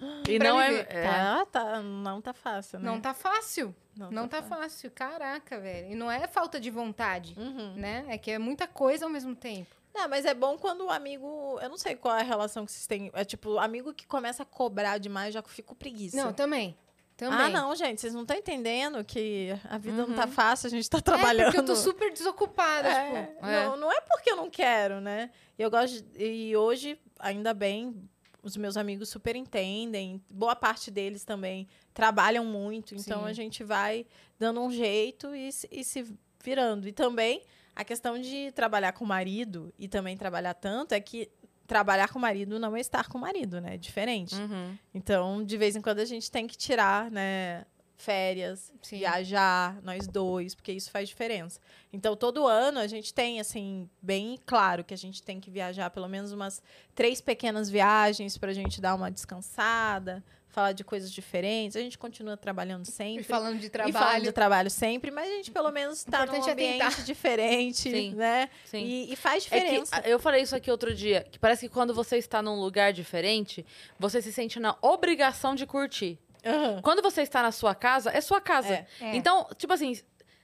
E 0.27 0.39
não 0.39 0.59
é, 0.59 0.73
é- 0.89 1.03
Tá, 1.03 1.45
tá, 1.45 1.81
não 1.81 2.21
tá 2.21 2.33
fácil, 2.33 2.79
né? 2.79 2.85
Não 2.85 2.99
tá 3.01 3.13
fácil. 3.13 3.75
Não 3.95 4.09
Não, 4.11 4.27
tá 4.27 4.41
tá, 4.41 4.47
fácil. 4.47 4.89
Caraca, 4.91 5.59
velho. 5.59 5.91
E 5.91 5.95
não 5.95 6.09
é 6.11 6.27
falta 6.27 6.59
de 6.59 6.69
vontade, 6.71 7.35
Uhum. 7.37 7.73
né? 7.75 8.05
É 8.09 8.17
que 8.17 8.31
é 8.31 8.39
muita 8.39 8.65
coisa 8.67 9.05
ao 9.05 9.11
mesmo 9.11 9.35
tempo. 9.35 9.69
Não, 9.93 10.09
mas 10.09 10.25
é 10.25 10.33
bom 10.33 10.57
quando 10.57 10.85
o 10.85 10.89
amigo. 10.89 11.59
Eu 11.61 11.69
não 11.69 11.77
sei 11.77 11.95
qual 11.95 12.15
é 12.17 12.21
a 12.21 12.23
relação 12.23 12.65
que 12.65 12.71
vocês 12.71 12.87
têm. 12.87 13.11
É 13.13 13.23
tipo, 13.23 13.59
amigo 13.59 13.93
que 13.93 14.07
começa 14.07 14.41
a 14.41 14.45
cobrar 14.45 14.97
demais, 14.97 15.33
já 15.33 15.43
fico 15.43 15.75
preguiça. 15.75 16.17
Não, 16.17 16.33
também. 16.33 16.75
Também. 17.15 17.39
Ah, 17.39 17.49
não, 17.49 17.75
gente, 17.75 18.01
vocês 18.01 18.11
não 18.15 18.23
estão 18.23 18.35
entendendo 18.35 19.03
que 19.05 19.49
a 19.69 19.77
vida 19.77 19.97
não 19.97 20.07
Uhum. 20.09 20.15
tá 20.15 20.25
fácil, 20.25 20.65
a 20.65 20.69
gente 20.71 20.89
tá 20.89 20.97
É, 20.97 21.01
trabalhando. 21.01 21.45
porque 21.45 21.59
eu 21.59 21.65
tô 21.65 21.75
super 21.75 22.11
desocupada, 22.11 22.89
É, 22.89 23.25
tipo. 23.27 23.45
Não, 23.45 23.77
não 23.77 23.91
é 23.91 24.01
porque 24.01 24.31
eu 24.31 24.35
não 24.35 24.49
quero, 24.49 24.99
né? 24.99 25.29
Eu 25.59 25.69
gosto. 25.69 26.01
de- 26.01 26.23
e 26.25 26.57
hoje, 26.57 26.99
ainda 27.19 27.53
bem, 27.53 28.09
os 28.43 28.55
meus 28.57 28.75
amigos 28.77 29.09
super 29.09 29.35
entendem. 29.35 30.21
Boa 30.29 30.55
parte 30.55 30.91
deles 30.91 31.23
também 31.23 31.67
trabalham 31.93 32.43
muito. 32.45 32.93
Então 32.93 33.21
Sim. 33.23 33.29
a 33.29 33.33
gente 33.33 33.63
vai 33.63 34.05
dando 34.37 34.61
um 34.61 34.69
jeito 34.69 35.33
e, 35.33 35.51
se- 35.51 35.69
e 35.71 35.83
se 35.83 36.13
virando. 36.43 36.87
E 36.87 36.91
também 36.91 37.41
a 37.75 37.83
questão 37.83 38.19
de 38.19 38.51
trabalhar 38.51 38.91
com 38.91 39.03
o 39.05 39.07
marido 39.07 39.73
e 39.79 39.87
também 39.87 40.15
trabalhar 40.17 40.53
tanto 40.53 40.91
é 40.91 40.99
que 40.99 41.31
trabalhar 41.65 42.09
com 42.11 42.19
o 42.19 42.21
marido 42.21 42.59
não 42.59 42.75
é 42.75 42.81
estar 42.81 43.07
com 43.07 43.17
o 43.17 43.21
marido, 43.21 43.61
né? 43.61 43.75
É 43.75 43.77
diferente. 43.77 44.35
Uhum. 44.35 44.77
Então, 44.93 45.43
de 45.43 45.57
vez 45.57 45.75
em 45.77 45.81
quando 45.81 45.99
a 45.99 46.05
gente 46.05 46.29
tem 46.29 46.45
que 46.45 46.57
tirar, 46.57 47.09
né? 47.09 47.65
Férias, 47.97 48.71
Sim. 48.81 48.97
viajar, 48.99 49.79
nós 49.81 50.07
dois, 50.07 50.53
porque 50.55 50.71
isso 50.71 50.91
faz 50.91 51.07
diferença. 51.07 51.59
Então, 51.91 52.15
todo 52.15 52.45
ano 52.47 52.79
a 52.79 52.87
gente 52.87 53.13
tem, 53.13 53.39
assim, 53.39 53.89
bem 54.01 54.37
claro 54.45 54.83
que 54.83 54.93
a 54.93 54.97
gente 54.97 55.21
tem 55.23 55.39
que 55.39 55.49
viajar 55.49 55.89
pelo 55.89 56.07
menos 56.09 56.31
umas 56.31 56.61
três 56.95 57.21
pequenas 57.21 57.69
viagens 57.69 58.37
pra 58.37 58.51
gente 58.51 58.81
dar 58.81 58.95
uma 58.95 59.09
descansada, 59.11 60.23
falar 60.49 60.71
de 60.73 60.83
coisas 60.83 61.11
diferentes. 61.11 61.75
A 61.77 61.79
gente 61.79 61.97
continua 61.97 62.35
trabalhando 62.35 62.85
sempre. 62.85 63.21
E 63.21 63.23
falando 63.23 63.59
de 63.59 63.67
E 63.67 63.69
falando 63.69 63.91
trabalho. 63.91 64.23
de 64.23 64.31
trabalho 64.31 64.69
sempre, 64.69 65.09
mas 65.11 65.27
a 65.31 65.35
gente 65.35 65.51
pelo 65.51 65.71
menos 65.71 66.03
tá 66.03 66.25
num 66.25 66.33
é 66.45 66.51
ambiente 66.51 67.03
diferente, 67.05 67.89
Sim. 67.89 68.15
né? 68.15 68.49
Sim. 68.65 68.83
E, 68.83 69.13
e 69.13 69.15
faz 69.15 69.45
É 69.45 69.49
que 69.59 69.63
diferença. 69.65 69.95
a- 69.95 70.07
eu 70.09 70.19
falei 70.19 70.41
isso 70.41 70.55
aqui 70.55 70.69
outro 70.69 70.93
dia, 70.93 71.25
que 71.31 71.39
parece 71.39 71.67
que 71.67 71.73
quando 71.73 71.93
você 71.93 72.17
está 72.17 72.41
num 72.41 72.59
lugar 72.59 72.91
diferente, 72.91 73.65
você 73.97 74.21
se 74.21 74.33
sente 74.33 74.59
na 74.59 74.75
obrigação 74.81 75.55
de 75.55 75.65
curtir. 75.65 76.19
Aham. 76.45 76.81
Quando 76.81 77.01
você 77.01 77.21
está 77.21 77.41
na 77.41 77.51
sua 77.51 77.73
casa, 77.75 78.11
é 78.11 78.21
sua 78.21 78.41
casa. 78.41 78.73
É. 78.73 78.87
É. 79.01 79.15
Então, 79.15 79.47
tipo 79.57 79.73
assim, 79.73 79.97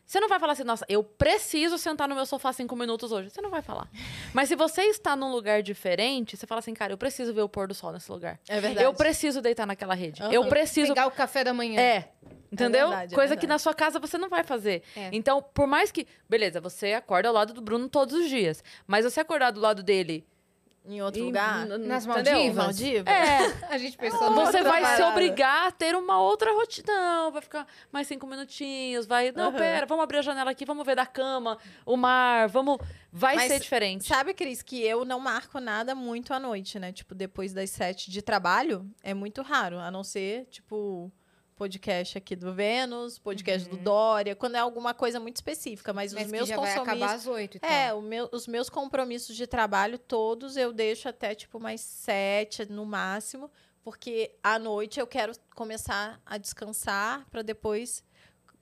você 0.06 0.20
não 0.20 0.28
vai 0.28 0.40
falar 0.40 0.54
assim, 0.54 0.64
nossa, 0.64 0.84
eu 0.90 1.04
preciso 1.04 1.78
sentar 1.78 2.08
no 2.08 2.16
meu 2.16 2.26
sofá 2.26 2.52
cinco 2.52 2.76
minutos 2.76 3.12
hoje. 3.12 3.30
Você 3.30 3.42
não 3.42 3.52
vai 3.52 3.62
falar. 3.62 3.88
Mas 4.34 4.50
se 4.50 4.56
você 4.56 4.82
está 4.86 5.16
num 5.16 5.32
lugar 5.32 5.62
diferente, 5.62 6.36
você 6.36 6.48
fala 6.48 6.60
assim, 6.60 6.74
cara, 6.74 6.92
eu 6.92 6.98
preciso 6.98 7.32
ver 7.32 7.42
o 7.42 7.48
pôr 7.48 7.68
do 7.68 7.76
sol 7.76 7.92
nesse 7.92 8.12
lugar. 8.12 8.40
É 8.48 8.60
verdade. 8.60 8.84
Eu 8.84 8.92
preciso 8.92 9.40
deitar 9.40 9.68
naquela 9.68 9.94
rede. 9.94 10.24
Aham. 10.24 10.32
Eu 10.34 10.48
preciso. 10.48 10.94
Pegar 10.96 11.06
o 11.06 11.12
café 11.12 11.44
da 11.44 11.54
manhã. 11.54 11.80
É. 11.80 12.10
Entendeu? 12.52 12.88
verdade, 12.90 13.14
é 13.14 13.16
Coisa 13.16 13.36
que 13.36 13.42
verdade. 13.42 13.48
na 13.48 13.60
sua 13.60 13.76
casa 13.76 14.00
você 14.00 14.18
não 14.18 14.30
vai 14.30 14.44
fazer. 14.44 14.82
É. 14.96 15.10
Então, 15.12 15.44
por 15.44 15.68
mais 15.68 15.92
que. 15.92 16.08
Beleza, 16.28 16.60
você 16.60 16.94
acorda 16.94 17.28
ao 17.28 17.34
lado 17.36 17.54
do 17.54 17.62
Bruno 17.62 17.88
todos 17.88 18.16
os 18.16 18.28
dias. 18.28 18.64
Mas 18.88 19.06
você 19.06 19.20
acordar 19.20 19.52
do 19.52 19.60
lado 19.60 19.84
dele. 19.84 20.26
Em 20.86 21.02
outro 21.02 21.22
e- 21.22 21.24
lugar. 21.26 21.66
Nas 21.68 22.06
entendeu? 22.06 22.34
Maldivas? 22.34 22.56
Maldivas? 22.66 23.14
É. 23.14 23.68
A 23.70 23.78
gente 23.78 23.98
pensou 23.98 24.30
numa 24.32 24.46
Você 24.46 24.62
vai 24.64 24.82
se 24.84 24.92
parada. 24.92 25.08
obrigar 25.10 25.68
a 25.68 25.72
ter 25.72 25.96
uma 25.96 26.20
outra 26.20 26.52
rotina. 26.54 26.88
Não, 26.92 27.32
vai 27.32 27.42
ficar 27.42 27.68
mais 27.92 28.08
cinco 28.08 28.26
minutinhos, 28.26 29.06
vai. 29.06 29.32
Não, 29.32 29.50
Aham. 29.50 29.58
pera, 29.58 29.86
vamos 29.86 30.04
abrir 30.04 30.18
a 30.18 30.22
janela 30.22 30.52
aqui, 30.52 30.66
vamos 30.66 30.86
ver 30.86 30.96
da 30.96 31.06
cama, 31.06 31.58
o 31.86 31.96
mar, 31.96 32.48
vamos. 32.48 32.78
Vai 33.12 33.36
Mas 33.36 33.52
ser 33.52 33.60
diferente. 33.60 34.08
Sabe, 34.08 34.34
Cris, 34.34 34.62
que 34.62 34.82
eu 34.82 35.04
não 35.06 35.20
marco 35.20 35.60
nada 35.60 35.94
muito 35.94 36.34
à 36.34 36.40
noite, 36.40 36.80
né? 36.80 36.92
Tipo, 36.92 37.14
depois 37.14 37.54
das 37.54 37.70
sete 37.70 38.10
de 38.10 38.22
trabalho, 38.22 38.90
é 39.04 39.14
muito 39.14 39.42
raro. 39.42 39.78
A 39.80 39.92
não 39.92 40.04
ser, 40.04 40.46
tipo, 40.46 41.12
podcast 41.60 42.18
aqui 42.18 42.38
do 42.38 42.54
Vênus, 42.54 43.20
podcast 43.20 43.68
do 43.70 43.76
Dória, 43.76 44.34
quando 44.34 44.56
é 44.56 44.60
alguma 44.60 44.94
coisa 44.94 45.20
muito 45.20 45.36
específica. 45.36 45.92
Mas, 45.92 46.14
Mas 46.14 46.24
os 46.26 46.32
meus 46.32 46.50
compromissos. 46.56 47.10
e 47.58 47.60
tal. 47.60 47.70
É, 47.70 47.94
meu- 48.02 48.30
os 48.32 48.48
meus 48.48 48.70
compromissos 48.70 49.36
de 49.36 49.46
trabalho 49.46 50.00
todos 50.00 50.56
eu 50.56 50.72
deixo 50.72 51.10
até, 51.10 51.36
tipo, 51.36 51.60
mais 51.60 51.82
sete 51.82 52.66
no 52.72 52.86
máximo. 52.86 53.52
Porque 53.84 54.36
à 54.42 54.58
noite 54.58 55.00
eu 55.00 55.08
quero 55.08 55.34
começar 55.56 56.22
a 56.26 56.38
descansar 56.38 57.26
para 57.30 57.42
depois 57.42 58.04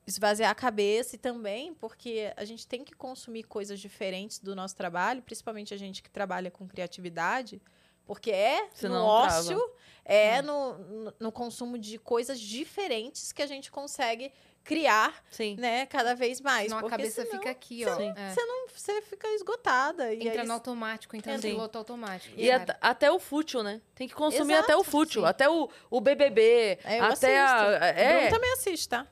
esvaziar 0.05 0.49
a 0.49 0.55
cabeça 0.55 1.15
e 1.15 1.19
também 1.19 1.73
porque 1.75 2.33
a 2.35 2.45
gente 2.45 2.65
tem 2.65 2.83
que 2.83 2.93
consumir 2.95 3.43
coisas 3.43 3.79
diferentes 3.79 4.39
do 4.39 4.55
nosso 4.55 4.75
trabalho, 4.75 5.21
principalmente 5.21 5.73
a 5.73 5.77
gente 5.77 6.01
que 6.01 6.09
trabalha 6.09 6.49
com 6.49 6.67
criatividade, 6.67 7.61
porque 8.07 8.31
é 8.31 8.67
Senão 8.73 9.05
no 9.05 9.21
trava. 9.23 9.37
ócio, 9.39 9.71
é 10.05 10.41
no, 10.41 10.77
no, 10.77 11.13
no 11.19 11.31
consumo 11.31 11.77
de 11.77 11.99
coisas 11.99 12.39
diferentes 12.39 13.31
que 13.33 13.41
a 13.41 13.45
gente 13.47 13.69
consegue 13.69 14.31
criar, 14.63 15.23
Sim. 15.31 15.55
né, 15.57 15.85
cada 15.85 16.13
vez 16.13 16.41
mais. 16.41 16.65
Senão 16.65 16.79
a 16.79 16.81
porque 16.81 16.97
cabeça 16.97 17.23
senão 17.23 17.37
fica 17.37 17.49
aqui, 17.49 17.85
ó. 17.85 17.99
É. 18.01 18.33
Você 18.33 18.43
não, 18.45 18.67
você 18.67 19.01
fica 19.01 19.25
esgotada. 19.29 20.13
E 20.13 20.27
Entra 20.27 20.41
aí, 20.41 20.47
no 20.47 20.53
automático, 20.53 21.15
entra 21.15 21.35
no 21.35 21.41
piloto 21.41 21.77
automático. 21.77 22.33
E 22.37 22.51
at- 22.51 22.77
até 22.81 23.09
o 23.09 23.17
fútil, 23.17 23.63
né? 23.63 23.79
Tem 23.95 24.09
que 24.09 24.13
consumir 24.13 24.53
Exato, 24.53 24.65
até 24.65 24.75
o 24.75 24.83
fútil, 24.83 25.21
sim. 25.21 25.27
até 25.27 25.49
o, 25.49 25.69
o 25.89 26.01
BBB, 26.01 26.79
É, 26.83 26.99
eu 26.99 27.03
até 27.05 27.39
a. 27.39 27.55
assisto. 27.55 27.83
É, 27.85 28.13
Bruno 28.17 28.29
também 28.29 28.53
assiste, 28.53 28.89
tá? 28.89 29.07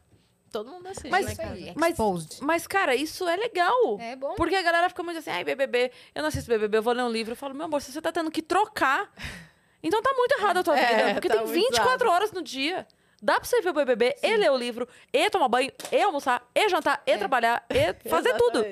Todo 0.56 0.72
mundo 0.72 0.88
assiste. 0.88 1.10
Mas- 1.10 1.26
né, 1.26 1.32
Isso 1.34 1.42
cara? 1.42 1.74
Mas-. 1.76 2.40
Mas, 2.42 2.68
cara, 2.68 2.96
isso 2.96 3.28
é 3.28 3.36
legal. 3.36 3.98
É 4.00 4.16
bom. 4.16 4.36
Porque 4.36 4.56
a 4.56 4.62
galera 4.62 4.88
fica 4.90 5.04
muito 5.04 5.18
assim, 5.18 5.30
ai, 5.30 5.44
BBB, 5.44 5.92
eu 6.14 6.22
não 6.22 6.30
assisto 6.30 6.50
BBB, 6.50 6.78
eu 6.78 6.82
vou 6.84 6.94
ler 6.94 7.04
um 7.04 7.10
livro. 7.10 7.34
Eu 7.34 7.36
falo, 7.36 7.54
meu 7.54 7.66
amor, 7.66 7.82
se 7.82 7.92
você 7.92 8.02
tá 8.02 8.12
tendo 8.12 8.32
que 8.32 8.42
trocar, 8.42 9.12
então 9.84 10.02
tá 10.02 10.14
muito 10.14 10.32
errado 10.40 10.58
a 10.58 10.64
tua 10.64 10.80
É, 10.80 10.96
vida. 10.96 11.14
Porque 11.16 11.28
tá 11.28 11.36
tem 11.36 11.44
muito 11.46 11.54
24 11.56 12.08
errado. 12.08 12.16
horas 12.16 12.32
no 12.32 12.42
dia. 12.42 12.88
Dá 13.22 13.36
pra 13.40 13.44
você 13.46 13.62
ver 13.62 13.70
o 13.70 13.74
BBB, 13.74 14.16
e 14.22 14.38
ler 14.38 14.52
o 14.52 14.58
livro, 14.58 14.88
e 15.12 15.30
tomar 15.30 15.48
banho, 15.48 15.72
e 15.92 16.02
almoçar, 16.02 16.48
e 16.54 16.70
jantar, 16.70 17.02
e 17.08 17.12
É. 17.12 17.18
trabalhar, 17.18 17.66
e 17.70 17.94
fazer 18.10 18.34
tudo. 18.36 18.64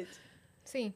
Sim. 0.63 0.93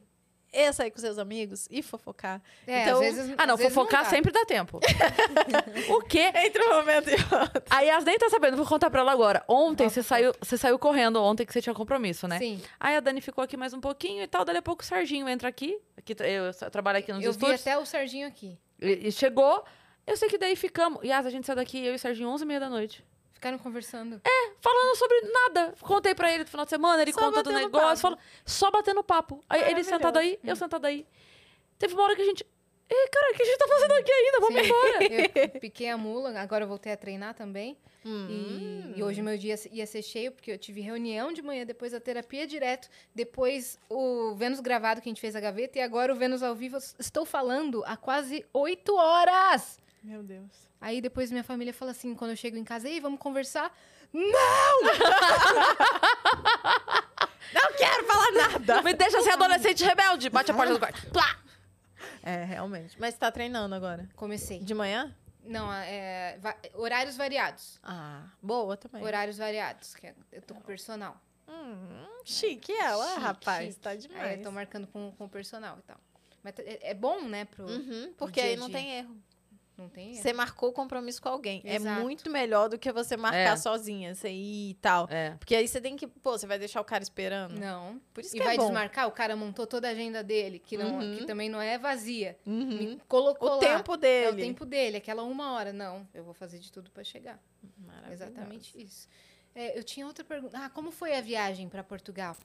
E 0.52 0.72
sair 0.72 0.90
com 0.90 0.98
seus 0.98 1.18
amigos 1.18 1.66
e 1.70 1.82
fofocar. 1.82 2.40
É, 2.66 2.82
Então- 2.82 2.94
às 2.94 3.00
vezes, 3.00 3.34
Ah, 3.36 3.46
não, 3.46 3.58
fofocar 3.58 4.08
sempre 4.08 4.32
dá 4.32 4.44
tempo. 4.46 4.80
o 5.90 6.00
quê? 6.02 6.32
Entre 6.34 6.62
um 6.64 6.74
momento 6.74 7.08
e 7.10 7.12
outro. 7.14 7.62
A 7.68 7.80
Yas 7.80 8.04
nem 8.04 8.16
tá 8.18 8.28
sabendo, 8.30 8.56
vou 8.56 8.66
contar 8.66 8.88
pra 8.90 9.00
ela 9.00 9.12
agora. 9.12 9.44
Ontem 9.46 9.88
você 9.88 10.02
saiu, 10.02 10.32
você 10.40 10.56
saiu 10.56 10.78
correndo 10.78 11.22
ontem 11.22 11.44
que 11.44 11.52
você 11.52 11.60
tinha 11.60 11.74
compromisso, 11.74 12.26
né? 12.26 12.38
Sim. 12.38 12.60
Aí 12.80 12.96
a 12.96 13.00
Dani 13.00 13.20
ficou 13.20 13.44
aqui 13.44 13.56
mais 13.56 13.72
um 13.74 13.80
pouquinho 13.80 14.22
e 14.22 14.26
tal, 14.26 14.44
dali 14.44 14.58
a 14.58 14.62
pouco 14.62 14.82
o 14.82 14.86
Serginho 14.86 15.28
entra 15.28 15.48
aqui. 15.48 15.78
aqui 15.96 16.14
eu 16.18 16.70
trabalho 16.70 16.98
aqui 16.98 17.12
nos 17.12 17.22
Eu 17.22 17.32
vi 17.32 17.36
estúdios. 17.36 17.60
até 17.60 17.76
o 17.78 17.84
Serginho 17.84 18.26
aqui. 18.26 18.58
E, 18.80 19.08
e 19.08 19.12
chegou. 19.12 19.62
Eu 20.06 20.16
sei 20.16 20.28
que 20.28 20.38
daí 20.38 20.56
ficamos. 20.56 21.02
Yas, 21.04 21.26
a 21.26 21.30
gente 21.30 21.46
saiu 21.46 21.56
daqui, 21.56 21.78
eu 21.84 21.92
e 21.92 21.96
o 21.96 21.98
Serginho, 21.98 22.30
11 22.30 22.42
e 22.44 22.46
meia 22.46 22.60
da 22.60 22.70
noite. 22.70 23.04
Ficaram 23.38 23.56
conversando. 23.56 24.20
Falando 24.60 24.96
sobre 24.96 25.20
nada. 25.20 25.72
Contei 25.80 26.12
pra 26.12 26.32
ele 26.32 26.42
no 26.42 26.50
final 26.50 26.64
de 26.66 26.70
semana, 26.70 27.02
ele 27.02 27.12
Só 27.12 27.20
conta 27.20 27.40
do 27.40 27.52
negócio. 27.52 28.02
Falou, 28.02 28.18
só 28.44 28.68
batendo 28.68 29.04
papo. 29.04 29.40
Aí 29.48 29.60
ele 29.60 29.66
Maravilhoso. 29.74 29.90
sentado 29.90 30.18
aí, 30.18 30.40
eu 30.42 30.56
sentado 30.56 30.84
aí. 30.84 31.06
Teve 31.78 31.94
uma 31.94 32.02
hora 32.02 32.16
que 32.16 32.22
a 32.22 32.24
gente. 32.24 32.44
Ei, 32.90 33.08
cara, 33.12 33.30
o 33.30 33.36
que 33.36 33.42
a 33.42 33.46
gente 33.46 33.58
tá 33.58 33.68
fazendo 33.68 33.92
aqui 33.92 34.10
ainda? 34.10 34.40
Vamos 34.40 34.60
Sim. 34.60 34.66
embora. 34.66 35.52
Eu 35.54 35.60
piquei 35.60 35.88
a 35.88 35.96
mula, 35.96 36.40
agora 36.40 36.64
eu 36.64 36.68
voltei 36.68 36.90
a 36.90 36.96
treinar 36.96 37.32
também. 37.34 37.78
Hum. 38.04 38.26
E, 38.28 38.98
e 38.98 39.02
hoje 39.04 39.22
meu 39.22 39.38
dia 39.38 39.54
ia 39.70 39.86
ser 39.86 40.02
cheio, 40.02 40.32
porque 40.32 40.50
eu 40.50 40.58
tive 40.58 40.80
reunião 40.80 41.32
de 41.32 41.42
manhã, 41.42 41.64
depois 41.66 41.92
a 41.94 42.00
terapia 42.00 42.46
direto, 42.46 42.88
depois 43.14 43.78
o 43.90 44.34
Vênus 44.34 44.58
gravado 44.60 45.00
que 45.02 45.08
a 45.08 45.10
gente 45.12 45.20
fez 45.20 45.36
a 45.36 45.40
gaveta, 45.40 45.78
e 45.78 45.82
agora 45.82 46.12
o 46.12 46.16
Vênus 46.16 46.42
ao 46.42 46.54
vivo. 46.56 46.78
Estou 46.98 47.24
falando 47.26 47.84
há 47.86 47.96
quase 47.96 48.44
oito 48.52 48.96
horas! 48.96 49.78
Meu 50.08 50.22
Deus. 50.22 50.50
Aí 50.80 51.02
depois 51.02 51.30
minha 51.30 51.44
família 51.44 51.74
fala 51.74 51.90
assim, 51.90 52.14
quando 52.14 52.30
eu 52.30 52.36
chego 52.36 52.56
em 52.56 52.64
casa, 52.64 52.88
ei, 52.88 52.98
vamos 52.98 53.20
conversar? 53.20 53.70
Não 57.52 57.72
quero 57.76 58.06
falar 58.06 58.32
nada. 58.32 58.82
Me 58.82 58.94
deixa 58.94 59.20
ser 59.22 59.30
adolescente 59.32 59.84
rebelde. 59.84 60.30
Bate 60.30 60.50
a 60.50 60.54
porta 60.54 60.72
do 60.72 60.78
quarto. 60.78 61.10
Plá! 61.10 61.38
É, 62.22 62.44
realmente. 62.44 62.96
Mas 62.98 63.14
você 63.14 63.20
tá 63.20 63.30
treinando 63.30 63.74
agora? 63.74 64.08
Comecei. 64.16 64.60
De 64.60 64.72
manhã? 64.74 65.14
Não, 65.44 65.70
é, 65.72 66.38
va- 66.40 66.56
horários 66.74 67.16
variados. 67.16 67.78
Ah, 67.82 68.22
boa 68.42 68.76
também. 68.76 69.02
Horários 69.02 69.36
variados, 69.38 69.94
que 69.94 70.06
é- 70.06 70.14
eu 70.32 70.40
tô 70.42 70.54
com 70.54 70.60
personal. 70.60 71.20
Hum, 71.48 72.06
chique 72.24 72.72
ela, 72.72 73.06
Chique, 73.08 73.20
rapaz. 73.20 73.66
chique. 73.68 73.80
Tá 73.80 73.90
Aí 73.90 73.98
demais. 73.98 74.36
eu 74.38 74.42
tô 74.44 74.50
marcando 74.52 74.86
com, 74.86 75.12
com 75.16 75.24
o 75.24 75.28
personal 75.28 75.78
e 75.78 75.82
tal. 75.82 75.96
Mas 76.42 76.54
é, 76.58 76.90
é 76.90 76.94
bom, 76.94 77.22
né, 77.22 77.46
pro... 77.46 77.64
Uhum, 77.66 78.12
porque 78.18 78.40
dia 78.40 78.50
a 78.50 78.52
aí 78.52 78.56
não 78.56 78.68
dia. 78.68 78.78
tem 78.78 78.90
erro. 78.98 79.16
Não 79.78 79.88
tem. 79.88 80.12
Você 80.14 80.32
marcou 80.32 80.72
compromisso 80.72 81.22
com 81.22 81.28
alguém. 81.28 81.62
É 81.64 81.76
Exato. 81.76 82.00
muito 82.02 82.28
melhor 82.28 82.68
do 82.68 82.76
que 82.76 82.90
você 82.90 83.16
marcar 83.16 83.38
É. 83.52 83.56
sozinha, 83.56 84.12
você 84.12 84.28
ir 84.28 84.70
e 84.70 84.74
tal. 84.74 85.06
É. 85.08 85.36
Porque 85.38 85.54
aí 85.54 85.68
você 85.68 85.80
tem 85.80 85.96
que. 85.96 86.04
Pô, 86.08 86.32
você 86.36 86.48
vai 86.48 86.58
deixar 86.58 86.80
o 86.80 86.84
cara 86.84 87.02
esperando. 87.02 87.56
Não. 87.58 88.00
Por 88.12 88.22
isso 88.24 88.34
E 88.34 88.38
que 88.40 88.44
vai 88.44 88.54
é 88.56 88.58
bom. 88.58 88.64
desmarcar, 88.64 89.06
o 89.06 89.12
cara 89.12 89.36
montou 89.36 89.68
toda 89.68 89.86
a 89.86 89.92
agenda 89.92 90.22
dele, 90.24 90.58
que, 90.58 90.76
não, 90.76 90.98
Uhum. 90.98 91.16
que 91.18 91.24
também 91.26 91.48
não 91.48 91.60
é 91.60 91.78
vazia. 91.78 92.36
Uhum. 92.44 92.98
Colocou 93.06 93.50
O 93.50 93.54
lá. 93.54 93.60
tempo 93.60 93.94
É 93.94 93.96
dele. 93.98 94.32
o 94.32 94.36
tempo 94.46 94.66
dele, 94.66 94.96
aquela 94.96 95.22
uma 95.22 95.52
hora. 95.52 95.72
Não, 95.72 96.06
eu 96.12 96.24
vou 96.24 96.34
fazer 96.34 96.58
de 96.58 96.72
tudo 96.72 96.90
pra 96.90 97.04
chegar. 97.04 97.38
Maravilhoso. 97.78 98.12
Exatamente 98.24 98.82
isso. 98.82 99.08
É, 99.54 99.78
eu 99.78 99.84
tinha 99.84 100.06
outra 100.06 100.24
pergunta. 100.24 100.58
Ah, 100.60 100.68
como 100.70 100.90
foi 100.90 101.14
a 101.16 101.20
viagem 101.20 101.68
pra 101.68 101.84
Portugal? 101.84 102.36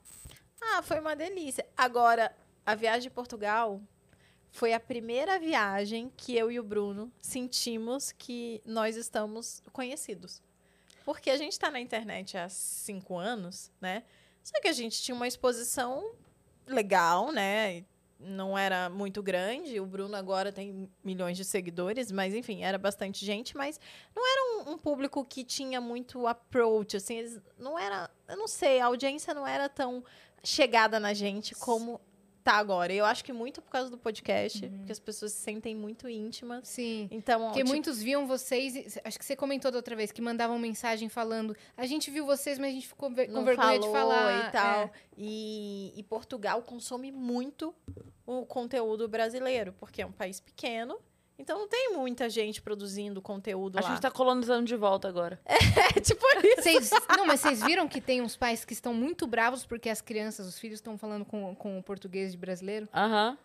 Ah, 0.62 0.82
foi 0.82 1.00
uma 1.00 1.16
delícia. 1.16 1.66
Agora, 1.76 2.32
a 2.64 2.74
viagem 2.76 3.02
de 3.02 3.10
Portugal 3.10 3.80
foi 4.54 4.72
a 4.72 4.78
primeira 4.78 5.36
viagem 5.36 6.12
que 6.16 6.36
eu 6.36 6.48
e 6.48 6.60
o 6.60 6.62
Bruno 6.62 7.12
sentimos 7.20 8.12
que 8.12 8.62
nós 8.64 8.94
estamos 8.94 9.60
conhecidos. 9.72 10.40
Porque 11.04 11.28
a 11.28 11.36
gente 11.36 11.52
está 11.52 11.72
na 11.72 11.80
internet 11.80 12.38
há 12.38 12.48
cinco 12.48 13.18
anos, 13.18 13.72
né? 13.80 14.04
Só 14.44 14.60
que 14.60 14.68
a 14.68 14.72
gente 14.72 15.02
tinha 15.02 15.14
uma 15.14 15.26
exposição 15.26 16.12
legal, 16.68 17.32
né? 17.32 17.84
Não 18.20 18.56
era 18.56 18.88
muito 18.88 19.24
grande. 19.24 19.80
O 19.80 19.86
Bruno 19.86 20.14
agora 20.14 20.52
tem 20.52 20.88
milhões 21.02 21.36
de 21.36 21.44
seguidores, 21.44 22.12
mas 22.12 22.32
enfim, 22.32 22.62
era 22.62 22.78
bastante 22.78 23.26
gente. 23.26 23.56
Mas 23.56 23.80
não 24.14 24.22
era 24.24 24.68
um, 24.70 24.74
um 24.74 24.78
público 24.78 25.24
que 25.24 25.42
tinha 25.42 25.80
muito 25.80 26.28
approach, 26.28 26.96
assim. 26.96 27.16
Eles, 27.16 27.40
não 27.58 27.76
era, 27.76 28.08
eu 28.28 28.36
não 28.36 28.46
sei, 28.46 28.78
a 28.78 28.86
audiência 28.86 29.34
não 29.34 29.44
era 29.44 29.68
tão 29.68 30.04
chegada 30.44 31.00
na 31.00 31.12
gente 31.12 31.56
como 31.56 32.00
tá 32.44 32.52
agora. 32.52 32.92
Eu 32.92 33.04
acho 33.06 33.24
que 33.24 33.32
muito 33.32 33.60
por 33.62 33.70
causa 33.70 33.90
do 33.90 33.96
podcast, 33.96 34.68
porque 34.68 34.92
as 34.92 34.98
pessoas 35.00 35.32
se 35.32 35.40
sentem 35.40 35.74
muito 35.74 36.08
íntimas. 36.08 36.68
Sim. 36.68 37.08
Então, 37.10 37.40
Porque 37.46 37.60
tipo, 37.60 37.70
muitos 37.70 38.02
viam 38.02 38.26
vocês, 38.26 38.98
acho 39.02 39.18
que 39.18 39.24
você 39.24 39.34
comentou 39.34 39.70
da 39.70 39.78
outra 39.78 39.96
vez, 39.96 40.12
que 40.12 40.20
mandavam 40.20 40.58
mensagem 40.58 41.08
falando: 41.08 41.56
a 41.76 41.86
gente 41.86 42.10
viu 42.10 42.26
vocês, 42.26 42.58
mas 42.58 42.68
a 42.68 42.72
gente 42.74 42.86
ficou 42.86 43.10
ver- 43.10 43.26
com 43.28 43.32
não 43.32 43.44
vergonha 43.44 43.78
de 43.80 43.90
falar. 43.90 44.48
e 44.48 44.52
tal. 44.52 44.80
É. 44.82 44.90
E, 45.16 45.92
e 45.96 46.02
Portugal 46.02 46.60
consome 46.62 47.10
muito 47.10 47.74
o 48.26 48.44
conteúdo 48.44 49.08
brasileiro, 49.08 49.72
porque 49.80 50.02
é 50.02 50.06
um 50.06 50.12
país 50.12 50.38
pequeno. 50.40 50.98
Então 51.38 51.58
não 51.58 51.68
tem 51.68 51.92
muita 51.94 52.28
gente 52.30 52.62
produzindo 52.62 53.20
conteúdo 53.20 53.76
A 53.78 53.80
lá. 53.82 53.88
gente 53.88 54.00
tá 54.00 54.10
colonizando 54.10 54.64
de 54.66 54.76
volta 54.76 55.08
agora. 55.08 55.38
É 55.96 56.00
tipo 56.00 56.24
isso. 56.44 56.62
Vocês- 56.62 56.90
não, 57.16 57.26
mas 57.26 57.40
vocês 57.40 57.62
viram 57.62 57.88
que 57.88 58.00
tem 58.00 58.22
uns 58.22 58.36
pais 58.36 58.64
que 58.64 58.72
estão 58.72 58.94
muito 58.94 59.26
bravos 59.26 59.66
porque 59.66 59.88
as 59.90 60.00
crianças, 60.00 60.46
os 60.46 60.58
filhos, 60.58 60.78
estão 60.78 60.96
falando 60.96 61.24
com, 61.24 61.54
com 61.56 61.78
o 61.78 61.82
português 61.82 62.32
de 62.32 62.38
brasileiro? 62.38 62.88
Aham. 62.94 63.36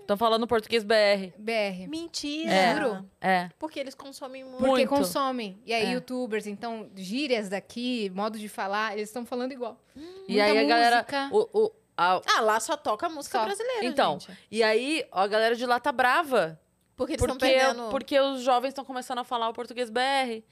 Estão 0.00 0.16
falando 0.16 0.46
português 0.48 0.82
BR. 0.82 1.30
BR. 1.38 1.86
Mentira. 1.88 2.52
É. 2.52 2.74
Juro? 2.74 3.08
É. 3.20 3.48
Porque 3.56 3.78
eles 3.78 3.94
consomem 3.94 4.42
muito. 4.44 4.58
Porque 4.58 4.84
consomem. 4.86 5.56
E 5.64 5.72
aí, 5.72 5.86
É. 5.86 5.92
youtubers, 5.92 6.46
então, 6.48 6.90
gírias 6.96 7.48
daqui, 7.48 8.10
modo 8.10 8.36
de 8.36 8.48
falar, 8.48 8.94
eles 8.94 9.08
estão 9.08 9.24
falando 9.24 9.52
igual. 9.52 9.78
E 9.96 10.00
Muita 10.34 10.42
aí 10.44 10.58
a 10.58 10.64
galera. 10.64 10.96
música. 10.96 11.28
O, 11.32 11.48
o, 11.66 11.72
a- 11.96 12.20
Ah, 12.36 12.40
lá 12.40 12.58
só 12.58 12.76
toca 12.76 13.08
música 13.08 13.38
Só. 13.38 13.44
brasileira, 13.44 13.84
Então, 13.86 14.18
gente. 14.18 14.36
e 14.50 14.60
aí 14.62 15.06
ó, 15.12 15.20
a 15.20 15.26
galera 15.28 15.54
de 15.54 15.64
lá 15.64 15.78
tá 15.78 15.92
brava. 15.92 16.60
Porque 17.02 17.12
eles 17.14 17.22
estão 17.22 17.36
Porque, 17.36 17.52
pegando... 17.54 17.90
porque 17.90 18.20
os 18.20 18.42
jovens 18.42 18.68
estão 18.70 18.84
começando 18.84 19.18
a 19.18 19.24
falar 19.24 19.48
o 19.48 19.52
português 19.52 19.90
BR. 19.90 20.42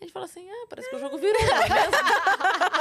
A 0.00 0.04
gente 0.04 0.12
fala 0.14 0.24
assim, 0.24 0.48
ah, 0.50 0.66
parece 0.68 0.88
que 0.88 0.96
o 0.96 0.98
jogo 0.98 1.18
virou. 1.18 1.40
é 1.42 1.46
mesmo? 1.46 1.92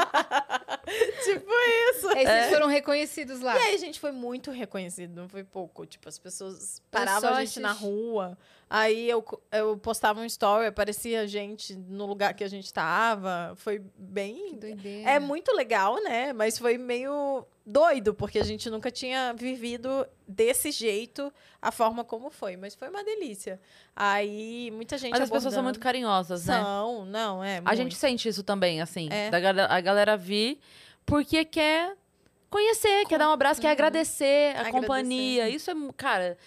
tipo 1.23 1.51
isso. 1.91 2.07
Aí 2.09 2.23
É. 2.25 2.41
vocês 2.43 2.53
foram 2.53 2.67
reconhecidos 2.67 3.41
lá. 3.41 3.55
E 3.55 3.61
aí 3.61 3.75
a 3.75 3.77
gente 3.77 3.99
foi 3.99 4.11
muito 4.11 4.51
reconhecido, 4.51 5.13
não 5.21 5.27
foi 5.29 5.43
pouco. 5.43 5.85
Tipo, 5.85 6.07
as 6.07 6.17
pessoas 6.17 6.81
paravam 6.89 7.33
a 7.33 7.43
gente 7.43 7.59
na 7.59 7.71
rua. 7.73 8.37
Aí 8.69 9.09
eu, 9.09 9.23
eu 9.51 9.77
postava 9.77 10.21
um 10.21 10.25
story, 10.25 10.67
aparecia 10.67 11.27
gente 11.27 11.75
no 11.75 12.05
lugar 12.05 12.33
que 12.33 12.43
a 12.43 12.47
gente 12.47 12.71
tava. 12.73 13.53
Foi 13.57 13.79
Que 13.79 13.85
bem... 13.97 14.55
doideira. 14.57 15.09
É 15.11 15.19
muito 15.19 15.53
legal, 15.53 16.01
né? 16.01 16.31
Mas 16.33 16.57
foi 16.57 16.77
meio 16.77 17.45
doido, 17.69 18.13
porque 18.13 18.39
a 18.39 18.43
gente 18.43 18.69
nunca 18.69 18.89
tinha 18.89 19.33
vivido 19.33 20.05
desse 20.27 20.71
jeito 20.71 21.31
a 21.61 21.71
forma 21.71 22.03
como 22.03 22.29
foi. 22.29 22.57
Mas 22.57 22.75
foi 22.75 22.89
uma 22.89 23.03
delícia. 23.03 23.59
Aí 23.95 24.71
muita 24.71 24.97
gente 24.97 25.11
Mas 25.11 25.21
as 25.21 25.29
pessoas 25.29 25.53
são 25.53 25.63
muito 25.63 25.77
abordando. 25.77 25.83
carinhosas, 25.83 26.45
né? 26.45 26.61
São, 26.61 27.05
não, 27.05 27.43
é. 27.43 27.61
A 27.63 27.75
gente 27.75 27.91
muito. 27.91 27.95
sente 27.95 28.27
isso 28.27 28.43
também, 28.43 28.81
assim. 28.81 29.07
É. 29.11 29.29
Da 29.29 29.39
galera, 29.39 29.73
a 29.73 29.79
galera 29.79 30.17
vir 30.17 30.59
porque 31.05 31.45
quer 31.45 31.95
conhecer, 32.49 33.05
quer 33.07 33.19
dar 33.19 33.29
um 33.29 33.33
abraço, 33.33 33.61
quer 33.61 33.71
agradecer 33.71 34.55
a 34.55 34.61
Agradecer. 34.61 34.71
companhia. 34.79 35.49
Isso 35.49 35.69
é, 35.69 35.75
cara, 35.95 36.37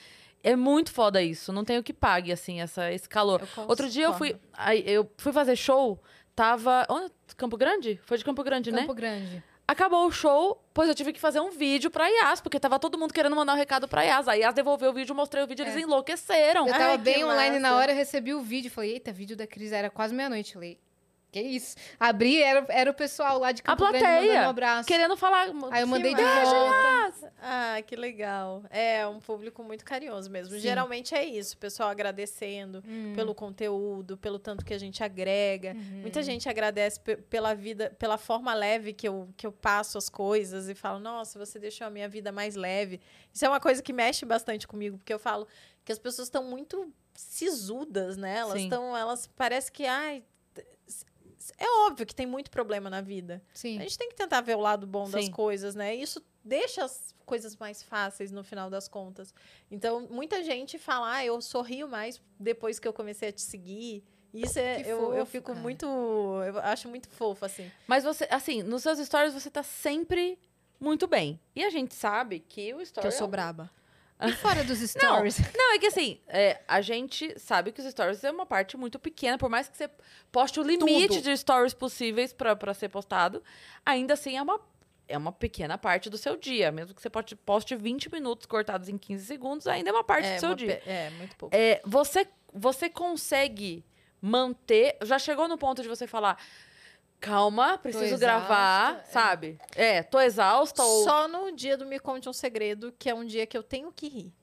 é 0.42 0.56
muito 0.56 0.92
foda 0.92 1.22
isso. 1.22 1.52
Não 1.52 1.64
tem 1.64 1.78
o 1.78 1.82
que 1.82 1.92
pague, 1.92 2.32
assim, 2.32 2.60
essa, 2.60 2.92
esse 2.92 3.08
calor. 3.08 3.46
Outro 3.68 3.88
dia 3.88 4.04
eu 4.04 4.14
fui, 4.14 4.36
aí, 4.52 4.82
eu 4.86 5.08
fui 5.16 5.32
fazer 5.32 5.56
show, 5.56 6.00
tava... 6.34 6.86
Onde? 6.88 7.12
Campo 7.36 7.56
Grande? 7.56 8.00
Foi 8.04 8.18
de 8.18 8.24
Campo 8.24 8.42
Grande, 8.42 8.70
né? 8.70 8.82
Campo 8.82 8.94
Grande. 8.94 9.42
Acabou 9.72 10.06
o 10.06 10.12
show, 10.12 10.62
pois 10.74 10.86
eu 10.86 10.94
tive 10.94 11.14
que 11.14 11.18
fazer 11.18 11.40
um 11.40 11.50
vídeo 11.50 11.90
pra 11.90 12.06
Yas, 12.06 12.42
porque 12.42 12.60
tava 12.60 12.78
todo 12.78 12.98
mundo 12.98 13.14
querendo 13.14 13.34
mandar 13.34 13.54
um 13.54 13.56
recado 13.56 13.88
pra 13.88 14.02
Yas. 14.02 14.28
A 14.28 14.34
Yas 14.34 14.52
devolveu 14.52 14.90
o 14.90 14.92
vídeo, 14.92 15.14
mostrei 15.14 15.42
o 15.42 15.46
vídeo, 15.46 15.62
eles 15.62 15.74
É. 15.76 15.80
enlouqueceram. 15.80 16.66
Eu 16.66 16.74
tava 16.74 16.84
Ai, 16.90 16.98
bem 16.98 17.24
online 17.24 17.58
na 17.58 17.70
massa. 17.70 17.80
hora, 17.80 17.92
eu 17.92 17.96
recebi 17.96 18.34
o 18.34 18.42
vídeo. 18.42 18.70
Falei, 18.70 18.92
eita, 18.92 19.10
vídeo 19.10 19.34
da 19.34 19.46
Cris 19.46 19.72
era 19.72 19.88
quase 19.88 20.14
meia-noite. 20.14 20.52
Falei, 20.52 20.78
que 21.32 21.40
isso? 21.40 21.74
Abri, 21.98 22.42
era, 22.42 22.64
era 22.68 22.90
o 22.90 22.94
pessoal 22.94 23.38
lá 23.38 23.52
de 23.52 23.62
A 23.62 23.64
Campo 23.64 23.84
Grande 23.88 23.98
plateia, 23.98 24.20
mandando 24.28 24.46
um 24.46 24.50
abraço. 24.50 24.86
Querendo 24.86 25.16
falar... 25.16 25.48
Aí 25.70 25.80
eu 25.82 25.86
mandei 25.86 26.14
de 26.14 26.22
volta. 26.22 27.32
Ah, 27.40 27.76
que 27.86 27.96
legal. 27.96 28.62
É 28.70 29.06
um 29.06 29.18
público 29.18 29.64
muito 29.64 29.84
carinhoso 29.84 30.30
mesmo. 30.30 30.52
Sim. 30.54 30.60
Geralmente 30.60 31.14
é 31.14 31.24
isso, 31.24 31.54
o 31.54 31.58
pessoal 31.58 31.88
agradecendo 31.88 32.82
Hum. 32.86 33.14
pelo 33.16 33.34
conteúdo, 33.34 34.16
pelo 34.18 34.38
tanto 34.38 34.64
que 34.64 34.74
a 34.74 34.78
gente 34.78 35.02
agrega. 35.02 35.72
Uhum. 35.72 36.00
Muita 36.02 36.22
gente 36.22 36.48
agradece 36.48 37.00
pe- 37.00 37.16
pela 37.16 37.54
vida, 37.54 37.94
pela 37.98 38.18
forma 38.18 38.52
leve 38.52 38.92
que 38.92 39.08
eu, 39.08 39.28
que 39.36 39.46
eu 39.46 39.52
passo 39.52 39.96
as 39.96 40.10
coisas 40.10 40.68
e 40.68 40.74
falo, 40.74 40.98
nossa, 40.98 41.38
você 41.38 41.58
deixou 41.58 41.86
a 41.86 41.90
minha 41.90 42.08
vida 42.08 42.30
mais 42.30 42.54
leve. 42.56 43.00
Isso 43.32 43.44
é 43.44 43.48
uma 43.48 43.58
coisa 43.60 43.82
que 43.82 43.92
mexe 43.92 44.26
bastante 44.26 44.68
comigo, 44.68 44.98
porque 44.98 45.12
eu 45.14 45.18
falo 45.18 45.48
que 45.84 45.90
as 45.92 45.98
pessoas 45.98 46.28
estão 46.28 46.44
muito 46.44 46.92
sisudas, 47.14 48.16
né? 48.16 48.38
Elas 48.38 48.60
estão, 48.60 48.96
elas 48.96 49.26
parece 49.34 49.70
que, 49.72 49.84
ai, 49.86 50.22
é 51.58 51.86
óbvio 51.86 52.06
que 52.06 52.14
tem 52.14 52.26
muito 52.26 52.50
problema 52.50 52.88
na 52.90 53.00
vida. 53.00 53.42
Sim. 53.54 53.78
A 53.78 53.82
gente 53.82 53.96
tem 53.98 54.08
que 54.08 54.14
tentar 54.14 54.40
ver 54.42 54.56
o 54.56 54.60
lado 54.60 54.86
bom 54.86 55.08
das 55.10 55.24
Sim. 55.26 55.30
coisas, 55.30 55.74
né? 55.74 55.94
Isso 55.94 56.22
deixa 56.44 56.84
as 56.84 57.14
coisas 57.24 57.56
mais 57.56 57.82
fáceis 57.82 58.30
no 58.30 58.44
final 58.44 58.68
das 58.68 58.86
contas. 58.88 59.32
Então, 59.70 60.06
muita 60.10 60.42
gente 60.42 60.78
fala, 60.78 61.14
ah, 61.14 61.24
eu 61.24 61.40
sorrio 61.40 61.88
mais 61.88 62.20
depois 62.38 62.78
que 62.78 62.86
eu 62.86 62.92
comecei 62.92 63.28
a 63.28 63.32
te 63.32 63.40
seguir. 63.42 64.04
Isso 64.34 64.58
é, 64.58 64.82
Que 64.82 64.88
eu, 64.88 64.98
eu 65.12 65.20
fofo, 65.20 65.26
fico 65.32 65.48
cara. 65.48 65.60
muito, 65.60 65.86
eu 65.86 66.58
acho 66.60 66.88
muito 66.88 67.08
fofo, 67.08 67.44
assim. 67.44 67.70
Mas 67.86 68.02
você, 68.04 68.26
assim, 68.30 68.62
nos 68.62 68.82
seus 68.82 68.98
stories 68.98 69.34
você 69.34 69.50
tá 69.50 69.62
sempre 69.62 70.38
muito 70.80 71.06
bem. 71.06 71.38
E 71.54 71.62
a 71.62 71.70
gente 71.70 71.94
sabe 71.94 72.40
que 72.40 72.72
o 72.74 72.80
story. 72.80 73.08
é 73.14 73.22
um- 73.24 73.28
braba. 73.28 73.70
E 74.28 74.32
fora 74.32 74.62
dos 74.64 74.78
stories? 74.78 75.38
Não, 75.56 75.74
é 75.74 75.78
que 75.78 75.86
assim, 75.86 76.20
é, 76.28 76.60
a 76.68 76.80
gente 76.80 77.38
sabe 77.38 77.72
que 77.72 77.80
os 77.80 77.90
stories 77.90 78.22
é 78.24 78.30
uma 78.30 78.46
parte 78.46 78.76
muito 78.76 78.98
pequena, 78.98 79.36
por 79.38 79.48
mais 79.50 79.68
que 79.68 79.76
você 79.76 79.90
poste 80.30 80.60
o 80.60 80.62
limite 80.62 81.08
Tudo. 81.08 81.22
de 81.22 81.36
stories 81.36 81.74
possíveis 81.74 82.32
pra 82.32 82.54
pra 82.56 82.72
ser 82.74 82.88
postado, 82.88 83.42
ainda 83.84 84.14
assim 84.14 84.36
é 84.36 84.42
uma, 84.42 84.60
é 85.08 85.18
uma 85.18 85.32
pequena 85.32 85.76
parte 85.76 86.08
do 86.08 86.16
seu 86.18 86.36
dia. 86.36 86.70
Mesmo 86.70 86.94
que 86.94 87.02
você 87.02 87.10
poste, 87.10 87.34
poste 87.36 87.74
20 87.76 88.10
minutos 88.12 88.46
cortados 88.46 88.88
em 88.88 88.96
15 88.98 89.24
segundos, 89.26 89.66
ainda 89.66 89.90
é 89.90 89.92
uma 89.92 90.04
parte 90.04 90.26
É, 90.28 90.34
do 90.36 90.40
seu 90.40 90.54
dia. 90.54 90.82
é, 90.86 91.10
muito 91.10 91.36
pouco. 91.36 91.54
É, 91.56 91.80
você, 91.84 92.26
você 92.52 92.88
consegue 92.88 93.84
manter. 94.20 94.96
Já 95.02 95.18
chegou 95.18 95.48
no 95.48 95.58
ponto 95.58 95.82
de 95.82 95.88
você 95.88 96.06
falar. 96.06 96.38
Calma, 97.22 97.78
preciso 97.78 98.18
gravar, 98.18 98.98
é. 98.98 99.04
sabe? 99.04 99.58
É, 99.76 100.02
tô 100.02 100.20
exausta 100.20 100.82
ou. 100.82 101.04
Só 101.04 101.28
no 101.28 101.52
dia 101.52 101.76
do 101.76 101.86
Me 101.86 102.00
Conte 102.00 102.28
um 102.28 102.32
Segredo, 102.32 102.92
que 102.98 103.08
é 103.08 103.14
um 103.14 103.24
dia 103.24 103.46
que 103.46 103.56
eu 103.56 103.62
tenho 103.62 103.92
que 103.92 104.08
rir. 104.08 104.34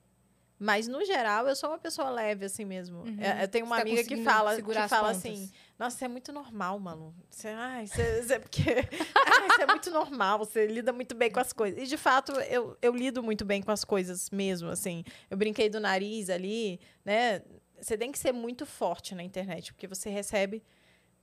Mas, 0.57 0.88
no 0.88 1.03
geral, 1.05 1.47
eu 1.47 1.55
sou 1.55 1.69
uma 1.69 1.77
pessoa 1.77 2.09
leve, 2.09 2.45
assim 2.45 2.63
mesmo. 2.63 2.99
Uhum. 2.99 3.17
É, 3.19 3.43
Eu 3.43 3.47
tenho 3.49 3.65
uma 3.65 3.77
tá 3.77 3.82
amiga 3.82 4.03
que 4.03 4.23
fala, 4.23 4.61
que 4.61 4.88
fala 4.89 5.11
assim, 5.11 5.49
nossa, 5.77 5.97
você 5.97 6.05
é 6.05 6.07
muito 6.07 6.32
normal, 6.34 6.80
Malu. 6.80 7.13
Você, 7.30 7.49
ai, 7.49 7.86
você, 7.88 8.23
você- 8.23 8.39
porque, 8.39 8.61
ai, 9.25 9.49
você 9.49 9.61
é 9.63 9.65
muito 9.67 9.91
normal, 9.91 10.39
você 10.39 10.65
lida 10.67 10.91
muito 10.93 11.15
bem 11.15 11.30
com 11.32 11.39
as 11.39 11.53
coisas. 11.53 11.82
E, 11.82 11.86
de 11.86 11.95
fato, 11.97 12.32
eu, 12.49 12.77
eu 12.82 12.93
lido 12.93 13.21
muito 13.21 13.43
bem 13.45 13.61
com 13.61 13.71
as 13.71 13.84
coisas 13.86 14.30
mesmo, 14.32 14.69
assim. 14.69 15.03
Eu 15.30 15.38
brinquei 15.38 15.69
do 15.69 15.80
nariz 15.82 16.30
ali, 16.30 16.80
né? 17.05 17.41
Você 17.80 17.97
tem 17.97 18.11
que 18.11 18.19
ser 18.19 18.34
muito 18.34 18.65
forte 18.65 19.15
na 19.15 19.23
internet, 19.23 19.73
porque 19.73 19.88
você 19.88 20.09
recebe 20.09 20.61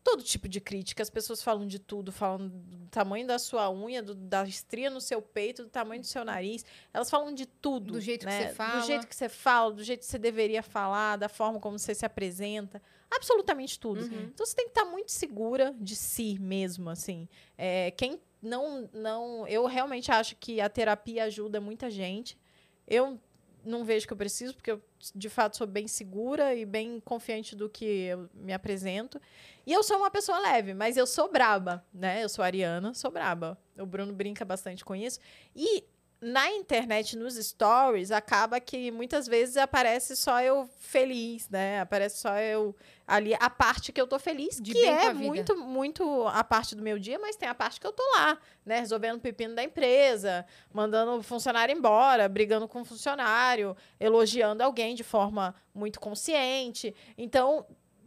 todo 0.07 0.23
tipo 0.23 0.49
de 0.49 0.61
crítica. 0.61 1.03
As 1.03 1.11
pessoas 1.11 1.43
falam 1.43 1.67
de 1.67 1.81
tudo, 1.81 2.13
falam 2.13 2.47
do 2.49 2.87
tamanho 2.87 3.27
da 3.27 3.41
sua 3.41 3.69
unha, 3.73 4.01
do- 4.01 4.15
da 4.15 4.45
estria 4.45 4.89
no 4.89 5.01
seu 5.01 5.21
peito, 5.21 5.65
do 5.65 5.69
tamanho 5.69 6.01
do 6.01 6.07
seu 6.07 6.25
nariz. 6.25 6.65
Elas 6.95 7.11
falam 7.11 7.35
de 7.35 7.45
tudo. 7.45 7.95
Do 7.95 8.01
jeito 8.01 8.21
que 8.21 8.33
né? 8.33 8.49
você 8.49 8.55
fala. 8.55 8.81
Do 8.81 8.87
jeito 8.87 9.07
que 9.09 9.17
você 9.17 9.29
fala, 9.29 9.73
do 9.73 9.83
jeito 9.83 10.01
que 10.01 10.07
você 10.07 10.17
deveria 10.17 10.63
falar, 10.63 11.17
da 11.17 11.29
forma 11.29 11.59
como 11.59 11.77
você 11.77 11.93
se 11.93 12.07
apresenta. 12.07 12.81
Absolutamente 13.11 13.81
tudo. 13.81 14.03
Uhum. 14.03 14.31
Então 14.33 14.47
você 14.47 14.55
tem 14.55 14.67
que 14.67 14.71
estar 14.71 14.85
muito 14.85 15.11
segura 15.11 15.75
de 15.81 15.97
si 15.97 16.39
mesmo, 16.39 16.89
assim. 16.89 17.29
É, 17.59 17.91
quem 17.91 18.21
não, 18.41 18.89
não. 18.93 19.49
Eu 19.49 19.67
realmente 19.67 20.13
acho 20.13 20.37
que 20.37 20.61
a 20.61 20.69
terapia 20.69 21.25
ajuda 21.25 21.61
muita 21.61 21.91
gente. 21.91 22.39
Eu 22.87 23.21
não 23.67 23.85
vejo 23.85 24.07
que 24.07 24.13
eu 24.13 24.17
preciso, 24.17 24.55
porque 24.55 24.71
eu, 24.71 24.83
de 25.15 25.29
fato, 25.29 25.57
sou 25.57 25.67
bem 25.67 25.87
segura 25.89 26.55
e 26.55 26.65
bem 26.65 27.01
confiante 27.01 27.55
do 27.55 27.69
que 27.69 27.85
eu 27.85 28.31
me 28.35 28.53
apresento. 28.53 29.21
E 29.67 29.73
eu 29.73 29.83
sou 29.83 29.97
uma 29.99 30.11
pessoa 30.11 30.39
leve, 30.39 30.73
mas 30.73 30.97
eu 30.97 31.07
sou 31.07 31.31
braba, 31.31 31.85
né? 31.93 32.23
Eu 32.23 32.29
sou 32.29 32.45
ariana, 32.45 32.95
sou 32.95 33.11
braba. 33.11 33.59
O 33.79 33.85
Bruno 33.85 34.13
brinca 34.13 34.45
bastante 34.45 34.85
com 34.85 34.95
isso. 34.95 35.19
E 35.55 35.85
na 36.21 36.51
internet, 36.51 37.17
nos 37.17 37.35
stories, 37.35 38.11
acaba 38.11 38.59
que 38.59 38.91
muitas 38.91 39.27
vezes 39.27 39.57
aparece 39.57 40.17
só 40.17 40.41
eu 40.41 40.69
feliz, 40.79 41.49
né? 41.51 41.81
Aparece 41.81 42.19
só 42.19 42.39
eu 42.39 42.75
ali, 43.07 43.35
a 43.35 43.51
parte 43.51 43.93
que 43.93 44.01
eu 44.01 44.07
tô 44.07 44.19
feliz, 44.19 44.59
De 44.61 44.73
que 44.73 44.85
é 44.85 45.13
muito, 45.13 45.57
muito 45.57 46.27
a 46.29 46.43
parte 46.43 46.75
do 46.75 46.83
meu 46.83 46.99
dia, 46.99 47.19
mas 47.19 47.37
tem 47.37 47.49
a 47.49 47.55
parte 47.55 47.79
que 47.79 47.87
eu 47.87 47.93
tô 47.93 48.03
lá, 48.17 48.39
né? 48.65 48.81
Resolvendo 48.81 49.17
o 49.19 49.21
pepino 49.21 49.55
da 49.55 49.63
empresa, 49.63 50.47
mandando 50.73 51.13
o 51.13 51.23
funcionário 51.23 51.77
embora, 51.77 52.29
brigando 52.29 52.67
com 52.67 52.81
o 52.81 52.85
funcionário, 52.85 53.77
elogiando 54.01 54.63
alguém 54.63 54.95
de 54.95 55.05
forma 55.05 55.55
muito 55.75 56.01
consciente. 56.01 56.95
Então, 57.19 57.67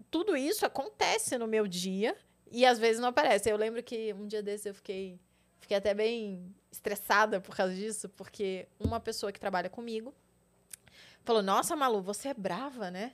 tudo 0.10 0.36
isso 0.36 0.66
acontece 0.66 1.38
no 1.38 1.48
meu 1.48 1.68
dia 1.68 2.18
e 2.52 2.66
às 2.66 2.80
vezes 2.80 3.00
não 3.00 3.10
aparece. 3.10 3.50
Eu 3.50 3.58
lembro 3.58 3.84
que 3.84 4.14
um 4.14 4.26
dia 4.26 4.42
desses 4.42 4.66
eu 4.66 4.74
fiquei, 4.74 5.20
fiquei 5.60 5.78
até 5.78 5.94
bem 5.94 6.56
estressada 6.72 7.40
por 7.42 7.56
causa 7.56 7.74
disso, 7.74 8.08
porque 8.10 8.68
uma 8.80 9.00
pessoa 9.00 9.32
que 9.32 9.40
trabalha 9.40 9.70
comigo 9.70 10.14
falou: 11.24 11.42
Nossa, 11.42 11.76
Malu, 11.76 12.02
você 12.02 12.30
é 12.30 12.34
brava, 12.34 12.90
né? 12.92 13.14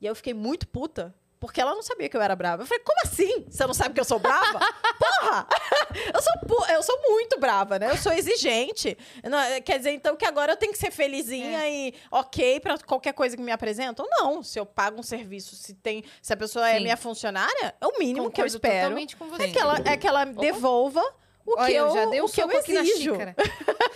E 0.00 0.06
eu 0.06 0.14
fiquei 0.14 0.34
muito 0.34 0.66
puta. 0.68 1.14
Porque 1.38 1.60
ela 1.60 1.74
não 1.74 1.82
sabia 1.82 2.08
que 2.08 2.16
eu 2.16 2.22
era 2.22 2.34
brava. 2.34 2.62
Eu 2.62 2.66
falei, 2.66 2.82
como 2.82 2.98
assim? 3.04 3.44
Você 3.48 3.66
não 3.66 3.74
sabe 3.74 3.92
que 3.94 4.00
eu 4.00 4.06
sou 4.06 4.18
brava? 4.18 4.58
Porra! 4.98 5.46
Eu 6.14 6.20
sou, 6.22 6.32
pu- 6.46 6.72
eu 6.72 6.82
sou 6.82 6.98
muito 7.10 7.38
brava, 7.38 7.78
né? 7.78 7.90
Eu 7.90 7.96
sou 7.96 8.12
exigente. 8.12 8.96
Não- 9.24 9.38
quer 9.62 9.78
dizer, 9.78 9.92
então, 9.92 10.14
que 10.16 10.24
agora 10.26 10.52
eu 10.52 10.56
tenho 10.56 10.72
que 10.72 10.78
ser 10.78 10.90
felizinha 10.90 11.66
e 11.68 11.94
ok 12.10 12.60
pra 12.60 12.76
qualquer 12.78 13.12
coisa 13.14 13.34
que 13.36 13.42
me 13.42 13.50
apresentam? 13.52 14.06
Não. 14.10 14.42
Se 14.42 14.58
eu 14.58 14.66
pago 14.66 14.98
um 15.00 15.02
serviço, 15.02 15.54
se 15.56 15.72
tem, 15.74 16.04
se 16.20 16.32
a 16.32 16.36
pessoa 16.36 16.68
é 16.68 16.76
Sim. 16.76 16.82
minha 16.82 16.96
funcionária, 16.96 17.74
é 17.80 17.86
o 17.86 17.98
mínimo 17.98 18.30
que 18.30 18.40
eu 18.40 18.44
Concordo 18.44 18.56
espero. 18.56 18.74
totalmente 18.82 19.16
com 19.16 19.28
você. 19.28 19.44
É 19.44 19.48
que 19.52 19.58
ela, 19.58 19.76
é 19.84 19.96
que 19.96 20.06
ela 20.06 20.24
devolva 20.24 21.02
o 21.46 21.54
Olha, 21.58 21.66
que 21.66 21.74
eu, 21.74 21.86
eu 21.86 21.94
já 21.94 22.04
dei 22.06 22.20
um 22.20 22.24
o 22.24 22.28
que 22.28 22.42
eu 22.42 22.50
aqui 22.58 22.72
na 22.72 22.80
exijo. 22.80 23.12
xícara. 23.12 23.36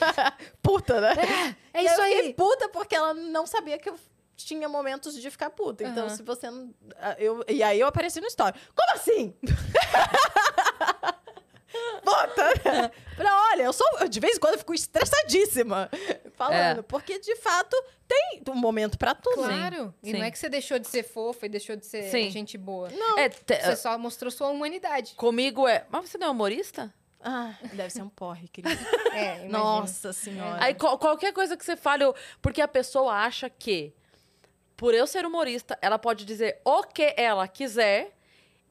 Puta, 0.62 1.00
né? 1.00 1.56
É 1.74 1.82
E 1.82 1.86
isso 1.86 1.94
eu 2.00 2.02
aí. 2.04 2.34
puta 2.34 2.68
porque 2.68 2.94
ela 2.94 3.12
não 3.12 3.46
sabia 3.46 3.76
que 3.78 3.88
eu 3.88 3.98
tinha 4.36 4.68
momentos 4.68 5.20
de 5.20 5.30
ficar 5.30 5.50
puta. 5.50 5.84
Então, 5.84 6.06
Aham. 6.06 6.16
se 6.16 6.22
você 6.22 6.50
não. 6.50 6.72
ah, 6.96 7.14
Eu, 7.18 7.44
e 7.48 7.62
aí 7.62 7.78
eu 7.80 7.86
apareci 7.86 8.20
no 8.20 8.26
story. 8.26 8.54
Como 8.74 8.92
assim? 8.94 9.34
puta! 12.02 12.92
Falei, 13.16 13.32
olha, 13.52 13.62
eu 13.64 13.72
sou. 13.72 13.86
eu, 14.00 14.08
De 14.08 14.18
vez 14.20 14.36
em 14.36 14.40
quando 14.40 14.54
eu 14.54 14.58
fico 14.58 14.74
estressadíssima 14.74 15.90
falando. 16.34 16.80
É. 16.80 16.82
Porque, 16.82 17.18
de 17.18 17.36
fato, 17.36 17.76
tem 18.08 18.42
um 18.48 18.54
momento 18.54 18.98
pra 18.98 19.14
tudo. 19.14 19.42
Claro. 19.44 19.94
E 20.02 20.10
sim. 20.10 20.18
não 20.18 20.24
é 20.24 20.30
que 20.30 20.38
você 20.38 20.48
deixou 20.48 20.78
de 20.78 20.88
ser 20.88 21.02
fofa 21.02 21.46
e 21.46 21.48
deixou 21.48 21.76
de 21.76 21.84
ser 21.86 22.04
Sim. 22.10 22.30
gente 22.30 22.56
boa. 22.58 22.88
É, 23.18 23.28
te- 23.28 23.60
Você 23.60 23.76
só 23.76 23.96
mostrou 23.98 24.30
sua 24.30 24.48
humanidade. 24.48 25.14
comigo 25.14 25.68
é. 25.68 25.84
Mas 25.90 26.08
você 26.10 26.18
não 26.18 26.28
é 26.28 26.30
humorista? 26.30 26.92
Ah, 27.22 27.54
deve 27.74 27.90
ser 27.90 28.02
um 28.02 28.08
porre, 28.08 28.48
querida. 28.48 28.74
É. 29.12 29.46
Nossa 29.48 30.12
senhora. 30.12 30.62
Aí 30.62 30.72
qual- 30.74 30.98
qualquer 30.98 31.32
coisa 31.32 31.56
que 31.56 31.64
você 31.64 31.76
fale, 31.76 32.04
eu- 32.04 32.14
porque 32.40 32.60
a 32.62 32.68
pessoa 32.68 33.12
acha 33.12 33.50
que, 33.50 33.92
por 34.76 34.94
eu 34.94 35.06
ser 35.06 35.26
humorista, 35.26 35.76
ela 35.82 35.98
pode 35.98 36.24
dizer 36.24 36.60
o 36.64 36.82
que 36.84 37.12
ela 37.16 37.46
quiser 37.48 38.16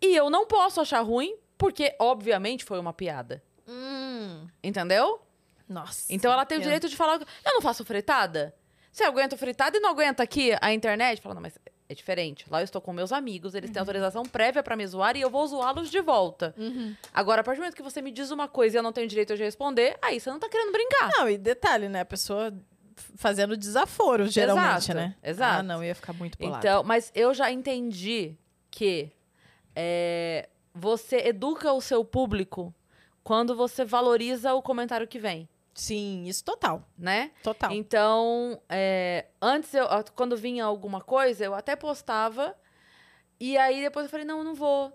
e 0.02 0.16
eu 0.16 0.30
não 0.30 0.48
posso 0.48 0.80
achar 0.82 1.02
ruim, 1.02 1.36
porque, 1.58 1.94
obviamente, 2.00 2.64
foi 2.64 2.80
uma 2.80 2.94
piada. 2.94 3.44
Hum, 3.68 4.48
Entendeu? 4.64 5.22
nossa. 5.68 6.06
Então 6.12 6.32
ela 6.32 6.46
tem 6.46 6.58
o 6.58 6.62
direito 6.62 6.90
de 6.90 6.96
falar. 6.96 7.20
Eu 7.46 7.54
não 7.54 7.62
faço 7.62 7.86
fritada? 7.86 8.56
Você 8.92 9.04
aguenta 9.04 9.38
fritada 9.38 9.78
e 9.78 9.80
não 9.80 9.92
aguenta 9.92 10.24
aqui 10.24 10.52
a 10.60 10.74
internet? 10.74 11.22
Fala, 11.22 11.36
não, 11.36 11.42
mas 11.44 11.56
é 11.90 11.95
diferente. 11.95 12.45
Lá 12.49 12.61
eu 12.61 12.64
estou 12.64 12.80
com 12.80 12.94
meus 12.94 13.11
amigos, 13.11 13.56
eles 13.56 13.72
têm 13.72 13.80
autorização 13.80 14.22
prévia 14.24 14.61
pra 14.61 14.76
me 14.76 14.86
zoar 14.86 15.18
e 15.18 15.22
eu 15.22 15.30
vou 15.30 15.45
zoá-los 15.48 15.90
de 15.90 15.99
volta. 15.99 16.53
Uhum. 16.56 16.95
Agora, 17.11 17.41
a 17.41 17.44
partir 17.44 17.57
do 17.57 17.64
momento 17.64 17.76
que 17.76 17.82
você 17.82 17.99
me 17.99 18.11
diz 18.11 18.30
uma 18.30 18.48
coisa 18.48 18.78
e 18.78 18.80
eu 18.80 18.84
não 18.84 18.94
tenho 18.94 19.07
direito 19.07 19.36
de 19.36 19.44
responder, 19.44 19.98
aí 19.99 20.20
você 20.20 20.30
não 20.30 20.38
tá 20.38 20.48
querendo 20.48 20.72
brincar. 20.72 21.10
Não, 21.18 21.28
e 21.28 21.36
detalhe, 21.36 21.90
né? 21.90 22.02
A 22.02 22.06
pessoa 22.06 22.53
fazendo 23.16 23.57
desaforo, 23.57 24.28
geralmente, 24.28 24.91
Exato, 24.91 24.94
né? 24.94 25.16
exato. 25.24 25.60
Ah, 25.60 25.64
não, 25.64 25.84
ia 25.84 25.95
ficar 25.95 26.14
muito 26.14 26.38
bolada. 26.38 26.60
Então, 26.60 26.84
mas 26.84 27.11
eu 27.16 27.34
já 27.34 27.52
entendi 27.52 28.38
que 28.70 29.11
é, 29.76 30.48
você 30.74 31.28
educa 31.28 31.72
o 31.74 31.82
seu 31.82 32.06
público 32.06 32.74
quando 33.24 33.56
você 33.56 33.84
valoriza 33.84 34.53
o 34.53 34.61
comentário 34.61 35.07
que 35.07 35.18
vem, 35.18 35.49
Sim, 35.80 36.26
isso 36.26 36.43
total. 36.43 36.84
né? 36.97 37.31
Total. 37.43 37.72
Então, 37.72 38.61
é, 38.68 39.27
antes, 39.41 39.73
eu, 39.73 39.88
quando 40.15 40.35
vinha 40.35 40.65
alguma 40.65 41.01
coisa, 41.01 41.45
eu 41.45 41.56
até 41.56 41.76
postava. 41.76 42.56
E 43.39 43.57
aí 43.57 43.81
depois 43.81 44.06
eu 44.06 44.10
falei, 44.10 44.26
não, 44.26 44.43
não 44.43 44.53
vou. 44.53 44.91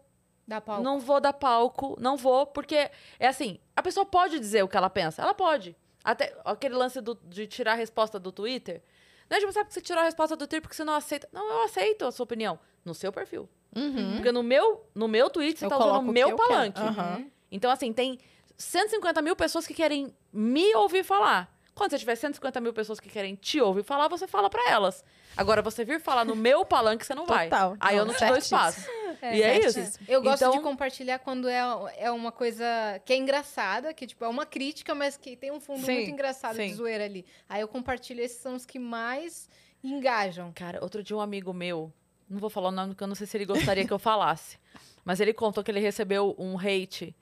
Dá 0.46 0.60
palco. 0.60 0.82
Não 0.82 1.00
vou 1.00 1.20
dar 1.20 1.32
palco, 1.32 1.96
não 1.98 2.16
vou, 2.18 2.46
porque 2.46 2.90
é 3.18 3.26
assim, 3.26 3.58
a 3.74 3.82
pessoa 3.82 4.04
pode 4.04 4.38
dizer 4.38 4.62
o 4.62 4.68
que 4.68 4.76
ela 4.76 4.90
pensa, 4.90 5.22
ela 5.22 5.32
pode. 5.32 5.74
Até 6.04 6.36
aquele 6.44 6.74
lance 6.74 7.00
do- 7.00 7.18
de 7.24 7.46
tirar 7.46 7.72
a 7.72 7.76
resposta 7.76 8.18
do 8.18 8.30
Twitter. 8.30 8.82
Não 9.30 9.38
é 9.38 9.40
tipo, 9.40 9.50
sabe 9.52 9.68
que 9.68 9.72
você 9.74 9.80
tirou 9.80 10.02
a 10.02 10.04
resposta 10.04 10.36
do 10.36 10.40
Twitter 10.40 10.60
porque 10.60 10.76
você 10.76 10.84
não 10.84 10.92
aceita. 10.94 11.26
Não, 11.32 11.48
eu 11.50 11.62
aceito 11.64 12.04
a 12.04 12.12
sua 12.12 12.24
opinião. 12.24 12.58
No 12.84 12.94
seu 12.94 13.10
perfil. 13.10 13.48
Uhum. 13.74 14.16
Porque 14.16 14.30
no 14.30 14.42
meu, 14.42 14.84
no 14.94 15.08
meu 15.08 15.30
tweet, 15.30 15.58
você 15.58 15.64
Eu 15.64 15.70
tá 15.70 15.78
usando 15.78 16.10
o 16.10 16.12
meu 16.12 16.36
palanque. 16.36 16.78
Aham. 16.82 17.26
Então, 17.50 17.70
assim, 17.70 17.90
tem 17.94 18.18
150 18.56 19.20
mil 19.22 19.36
pessoas 19.36 19.66
que 19.66 19.74
querem 19.74 20.14
me 20.32 20.74
ouvir 20.76 21.04
falar. 21.04 21.52
Quando 21.74 21.90
você 21.90 21.98
tiver 21.98 22.14
150 22.14 22.60
mil 22.60 22.72
pessoas 22.72 23.00
que 23.00 23.08
querem 23.08 23.34
te 23.34 23.60
ouvir 23.60 23.82
falar, 23.82 24.06
você 24.06 24.28
fala 24.28 24.48
pra 24.48 24.70
elas. 24.70 25.04
Agora, 25.36 25.60
você 25.60 25.84
vir 25.84 26.00
falar 26.00 26.24
no 26.24 26.36
meu 26.36 26.64
palanque, 26.64 27.04
você 27.04 27.16
não 27.16 27.26
vai. 27.26 27.48
Total. 27.48 27.76
Aí 27.80 27.96
eu 27.96 28.04
Não, 28.04 28.14
te 28.14 28.24
dou 28.24 28.36
espaço. 28.36 28.88
e 29.22 29.42
é 29.42 29.58
isso. 29.58 29.72
certíssimo. 29.72 30.06
Eu 30.08 30.22
gosto 30.22 30.42
Então- 30.42 30.52
de 30.52 30.60
compartilhar 30.60 31.18
quando 31.18 31.48
é, 31.48 31.58
é 31.98 32.10
uma 32.12 32.30
coisa 32.30 32.64
que 33.04 33.12
é 33.12 33.16
engraçada, 33.16 33.92
que 33.92 34.06
tipo, 34.06 34.24
é 34.24 34.28
uma 34.28 34.46
crítica, 34.46 34.94
mas 34.94 35.16
que 35.16 35.34
tem 35.36 35.50
um 35.50 35.58
fundo 35.58 35.84
Sim, 35.84 35.94
muito 35.94 36.10
engraçado 36.12 36.54
de 36.56 36.68
sim. 36.68 36.74
zoeira 36.74 37.04
ali. 37.04 37.26
Aí 37.48 37.60
eu 37.60 37.66
compartilho, 37.66 38.22
esses 38.22 38.38
são 38.40 38.54
os 38.54 38.64
que 38.64 38.78
mais 38.78 39.48
engajam. 39.82 40.52
Cara, 40.54 40.78
outro 40.80 41.02
dia 41.02 41.16
um 41.16 41.20
amigo 41.20 41.52
meu, 41.52 41.92
não 42.30 42.38
vou 42.38 42.48
falar 42.50 42.68
o 42.68 42.72
nome 42.72 42.90
porque 42.90 43.02
eu 43.02 43.08
não 43.08 43.16
sei 43.16 43.26
se 43.26 43.36
ele 43.36 43.46
gostaria 43.46 43.84
que 43.84 43.92
eu 43.92 43.98
falasse, 43.98 44.58
mas 45.04 45.18
ele 45.18 45.34
contou 45.34 45.64
que 45.64 45.72
ele 45.72 45.80
recebeu 45.80 46.36
um 46.38 46.56
hate 46.56 47.14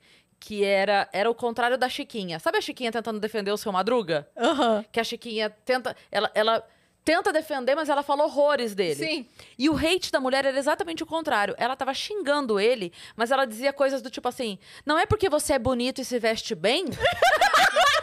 que 0.43 0.61
era, 0.61 1.07
era 1.13 1.31
o 1.31 1.33
contrário 1.33 1.77
da 1.77 1.87
Chiquinha. 1.87 2.37
Sabe 2.37 2.57
a 2.57 2.61
Chiquinha 2.61 2.91
tentando 2.91 3.17
defender 3.17 3.49
o 3.51 3.55
seu 3.55 3.71
Madruga? 3.71 4.27
Aham. 4.37 4.83
Que 4.91 4.99
a 4.99 5.03
Chiquinha 5.03 5.49
tenta. 5.49 5.95
Ela, 6.11 6.29
ela 6.35 6.67
tenta 7.05 7.31
defender, 7.31 7.75
mas 7.75 7.87
ela 7.87 8.03
fala 8.03 8.25
horrores 8.25 8.75
dele. 8.75 8.95
Sim. 8.95 9.25
E 9.57 9.69
o 9.69 9.77
hate 9.77 10.11
da 10.11 10.19
mulher 10.19 10.43
era 10.43 10.57
exatamente 10.57 11.01
o 11.01 11.05
contrário. 11.05 11.55
Ela 11.57 11.77
tava 11.77 11.93
xingando 11.93 12.59
ele, 12.59 12.91
mas 13.15 13.31
ela 13.31 13.45
dizia 13.45 13.71
coisas 13.71 14.01
do 14.01 14.09
tipo 14.09 14.27
assim: 14.27 14.59
não 14.85 14.99
é 14.99 15.05
porque 15.05 15.29
você 15.29 15.53
é 15.53 15.59
bonito 15.59 16.01
e 16.01 16.05
se 16.05 16.19
veste 16.19 16.53
bem. 16.53 16.87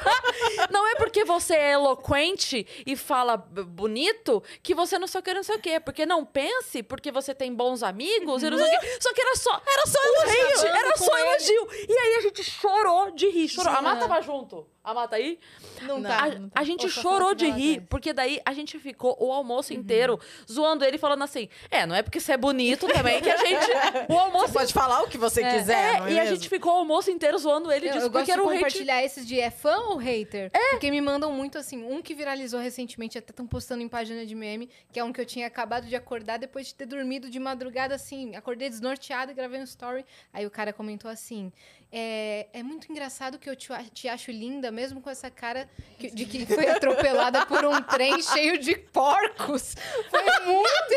não 0.70 0.86
é 0.86 0.94
porque 0.96 1.24
você 1.24 1.54
é 1.54 1.72
eloquente 1.72 2.66
e 2.86 2.96
fala 2.96 3.36
bonito 3.36 4.42
que 4.62 4.74
você 4.74 4.98
não 4.98 5.06
sei 5.06 5.20
o 5.20 5.22
que, 5.22 5.34
não 5.34 5.42
sei 5.42 5.56
o 5.56 5.60
quê. 5.60 5.80
Porque 5.80 6.06
não 6.06 6.24
pense, 6.24 6.82
porque 6.82 7.10
você 7.10 7.34
tem 7.34 7.54
bons 7.54 7.82
amigos 7.82 8.42
e 8.42 8.50
não 8.50 8.58
sei 8.58 8.66
o 8.66 8.80
quê. 8.80 8.98
Só 9.00 9.12
que 9.12 9.20
era 9.20 9.36
só. 9.36 9.62
Era 9.66 9.86
só 9.86 9.98
elogio. 10.04 10.66
Era 10.68 10.96
só 10.96 11.18
ele. 11.18 11.28
elogio. 11.28 11.68
E 11.88 11.98
aí 11.98 12.14
a 12.16 12.20
gente 12.22 12.44
chorou 12.44 13.10
de 13.12 13.28
rir. 13.28 13.48
Chorou. 13.48 13.72
A. 13.72 13.82
Mata 13.82 14.08
tava 14.08 14.20
junto. 14.20 14.66
A 14.82 14.94
Mata 14.94 15.16
aí? 15.16 15.38
Não, 15.82 15.98
Não. 16.00 16.08
tá. 16.10 16.18
A, 16.24 16.28
não 16.38 16.48
tá. 16.48 16.60
a 16.60 16.64
gente 16.64 16.88
chorou 16.88 17.34
de 17.34 17.46
rir, 17.50 17.72
atrás. 17.72 17.88
porque 17.90 18.12
daí 18.14 18.40
a 18.46 18.52
gente 18.54 18.78
ficou 18.78 19.14
o 19.20 19.30
almoço 19.30 19.74
inteiro 19.74 20.18
zoando 20.50 20.84
ele, 20.84 20.96
falando 20.96 21.22
assim: 21.22 21.48
é, 21.70 21.84
não 21.84 21.94
é 21.94 22.02
porque 22.02 22.18
você 22.18 22.32
é 22.32 22.36
bonito 22.38 22.88
também 22.88 23.20
que 23.20 23.28
a 23.30 23.36
gente. 23.44 23.66
O 24.08 24.18
almoço. 24.18 24.46
Você 24.48 24.52
pode 24.54 24.72
falar 24.72 25.02
o 25.02 25.08
que 25.08 25.18
você 25.18 25.42
quiser, 25.42 25.96
é, 25.96 25.98
não 26.00 26.06
é 26.06 26.12
e 26.12 26.18
a 26.18 26.22
mesmo? 26.22 26.36
gente 26.36 26.48
ficou 26.48 26.72
o 26.72 26.76
almoço 26.76 27.10
inteiro 27.10 27.36
zoando 27.38 27.70
ele 27.70 27.88
Eu, 27.88 27.92
disso 27.92 28.06
eu 28.06 28.10
porque 28.10 28.26
gosto 28.32 28.40
de 28.40 28.40
um 28.40 28.48
hate. 28.50 28.56
compartilhar 28.58 29.04
esses 29.04 29.26
de 29.26 29.38
é 29.38 29.50
fã 29.50 29.76
ou 29.88 29.96
hater? 29.98 30.50
Porque 30.70 30.90
me 30.90 31.00
mandam 31.00 31.30
muito 31.32 31.58
assim. 31.58 31.84
Um 31.84 32.00
que 32.00 32.14
viralizou 32.14 32.58
recentemente, 32.58 33.18
até 33.18 33.32
estão 33.32 33.46
postando 33.46 33.82
em 33.82 33.88
página 33.88 34.24
de 34.24 34.34
meme, 34.34 34.70
que 34.92 34.98
é 34.98 35.04
um 35.04 35.12
que 35.12 35.20
eu 35.20 35.26
tinha 35.26 35.46
acabado 35.46 35.86
de 35.86 35.94
acordar 35.94 36.38
depois 36.38 36.66
de 36.68 36.74
ter 36.74 36.86
dormido 36.86 37.28
de 37.28 37.38
madrugada 37.38 37.94
assim. 37.94 38.34
Acordei 38.34 38.70
desnorteada 38.70 39.30
e 39.32 39.34
gravei 39.34 39.60
um 39.60 39.64
story. 39.64 40.06
Aí 40.32 40.46
o 40.46 40.50
cara 40.50 40.72
comentou 40.72 41.10
assim: 41.10 41.52
É, 41.92 42.46
é 42.52 42.62
muito 42.62 42.90
engraçado 42.90 43.36
que 43.36 43.50
eu 43.50 43.56
te, 43.56 43.68
te 43.92 44.08
acho 44.08 44.30
linda, 44.30 44.70
mesmo 44.70 45.00
com 45.00 45.10
essa 45.10 45.28
cara 45.28 45.68
que- 45.98 46.08
de 46.10 46.24
que 46.24 46.46
foi 46.46 46.68
atropelada 46.70 47.44
por 47.46 47.64
um 47.64 47.82
trem 47.82 48.22
cheio 48.22 48.58
de 48.58 48.76
porcos. 48.76 49.74
Foi 50.08 50.22
muito 50.46 50.94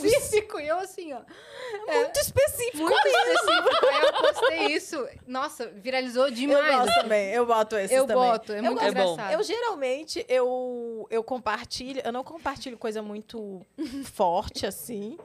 específico. 0.00 0.58
E 0.58 0.66
eu 0.66 0.78
assim, 0.80 1.12
ó. 1.12 1.20
Muito 1.94 2.16
específico. 2.18 2.78
Muito 2.78 3.06
específico. 3.06 3.86
Aí 3.86 4.02
eu 4.02 4.12
postei 4.14 4.66
isso. 4.74 5.08
Nossa, 5.28 5.68
viralizou 5.68 6.26
Eu 6.26 6.32
demais. 6.32 6.76
gosto 6.86 7.00
também, 7.02 7.30
eu 7.32 7.46
boto 7.46 7.76
esses 7.76 7.96
Eu 7.96 8.06
também. 8.06 8.22
boto, 8.30 8.52
é 8.52 8.58
Eu 8.58 8.62
muito 8.64 8.74
gosto. 8.80 8.88
É 8.88 8.92
bom. 9.04 9.12
engraçado. 9.12 9.32
Eu 9.34 9.42
geralmente 9.44 10.26
eu, 10.28 11.06
eu 11.08 11.22
compartilho, 11.22 12.02
eu 12.04 12.10
não 12.12 12.24
compartilho 12.24 12.76
coisa 12.76 13.00
muito 13.00 13.64
forte 14.12 14.66
assim. 14.66 15.16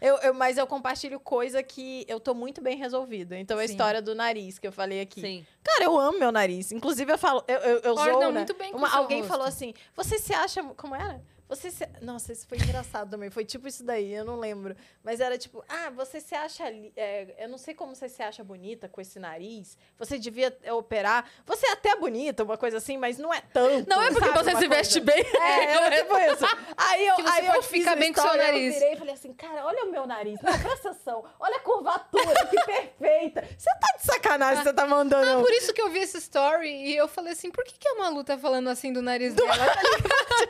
Eu, 0.00 0.16
eu- 0.18 0.34
mas 0.34 0.58
eu 0.58 0.66
compartilho 0.66 1.18
coisa 1.20 1.62
que 1.62 2.04
eu 2.08 2.18
tô 2.20 2.34
muito 2.34 2.60
bem 2.60 2.76
resolvida. 2.76 3.38
Então, 3.38 3.58
a 3.58 3.66
Sim. 3.66 3.72
história 3.72 4.00
do 4.02 4.14
nariz 4.14 4.58
que 4.58 4.66
eu 4.66 4.72
falei 4.72 5.00
aqui. 5.00 5.20
Sim. 5.20 5.46
Cara, 5.62 5.84
eu 5.84 5.98
amo 5.98 6.18
meu 6.18 6.30
nariz. 6.32 6.72
Inclusive, 6.72 7.12
eu 7.12 7.18
falo, 7.18 7.42
eu, 7.48 7.56
eu, 7.58 7.78
eu 7.80 7.94
Orna 7.94 8.12
zoo, 8.12 8.20
né? 8.20 8.30
muito 8.30 8.54
bem 8.54 8.72
com 8.72 8.78
Uma- 8.78 8.94
alguém 8.96 9.18
rosto. 9.20 9.30
falou 9.32 9.46
assim: 9.46 9.72
você 9.94 10.18
se 10.18 10.32
acha. 10.32 10.62
Como 10.76 10.94
era? 10.94 11.20
Você 11.48 11.70
se... 11.70 11.86
Nossa, 12.02 12.32
isso 12.32 12.46
foi 12.48 12.58
engraçado 12.58 13.10
também. 13.10 13.30
Foi 13.30 13.44
tipo 13.44 13.68
isso 13.68 13.84
daí, 13.84 14.12
eu 14.12 14.24
não 14.24 14.36
lembro. 14.36 14.74
Mas 15.04 15.20
era 15.20 15.38
tipo, 15.38 15.64
ah, 15.68 15.90
você 15.90 16.20
se 16.20 16.34
acha. 16.34 16.68
li- 16.68 16.92
é, 16.96 17.34
eu 17.44 17.48
não 17.48 17.56
sei 17.58 17.72
como 17.74 17.94
você 17.94 18.08
se 18.08 18.22
acha 18.22 18.42
bonita 18.42 18.88
com 18.88 19.00
esse 19.00 19.18
nariz. 19.18 19.78
Você 19.98 20.18
devia 20.18 20.56
operar. 20.72 21.28
Você 21.46 21.66
é 21.66 21.72
até 21.72 21.94
bonita, 21.96 22.42
uma 22.42 22.56
coisa 22.58 22.78
assim, 22.78 22.96
mas 22.98 23.16
não 23.18 23.32
é 23.32 23.40
tanto. 23.40 23.88
Não 23.88 24.02
é 24.02 24.08
porque 24.10 24.26
sabe? 24.26 24.38
você 24.38 24.50
se 24.50 24.56
coisa- 24.56 24.68
veste 24.68 25.00
bem. 25.00 25.24
É, 25.40 25.64
era 25.74 25.96
tipo 26.02 26.18
isso. 26.18 26.44
Aí 26.76 27.06
eu, 27.06 27.14
Que 27.16 27.22
você 27.22 27.28
aí 27.30 27.46
eu 27.46 27.52
pode 27.54 27.68
ficar 27.68 27.96
bem 27.96 28.12
com 28.12 28.20
o 28.20 28.22
seu 28.22 28.36
nariz. 28.36 28.74
Eu 28.74 28.80
virei 28.80 28.94
e 28.94 28.96
falei 28.96 29.14
assim, 29.14 29.32
cara, 29.32 29.64
olha 29.64 29.84
o 29.84 29.90
meu 29.92 30.06
nariz. 30.06 30.40
Não, 30.42 30.58
presta 30.58 30.90
atenção. 30.90 31.24
Olha 31.38 31.56
a 31.56 31.60
curvatura, 31.60 32.46
que 32.50 32.64
perfeita. 32.64 33.44
Você 33.56 33.70
tá 33.80 33.96
de 33.98 34.04
sacanagem, 34.04 34.62
você 34.64 34.72
tá 34.72 34.86
mandando. 34.86 35.38
Ah, 35.38 35.40
por 35.42 35.52
isso 35.52 35.72
que 35.72 35.80
eu 35.80 35.90
vi 35.90 36.00
essa 36.00 36.18
story 36.18 36.68
e 36.68 36.96
eu 36.96 37.06
falei 37.06 37.32
assim, 37.32 37.50
por 37.50 37.64
que, 37.64 37.78
que 37.78 37.88
a 37.88 37.94
Malu 37.94 38.24
tá 38.24 38.36
falando 38.36 38.68
assim 38.68 38.92
do 38.92 39.00
nariz 39.00 39.32
dela? 39.34 39.52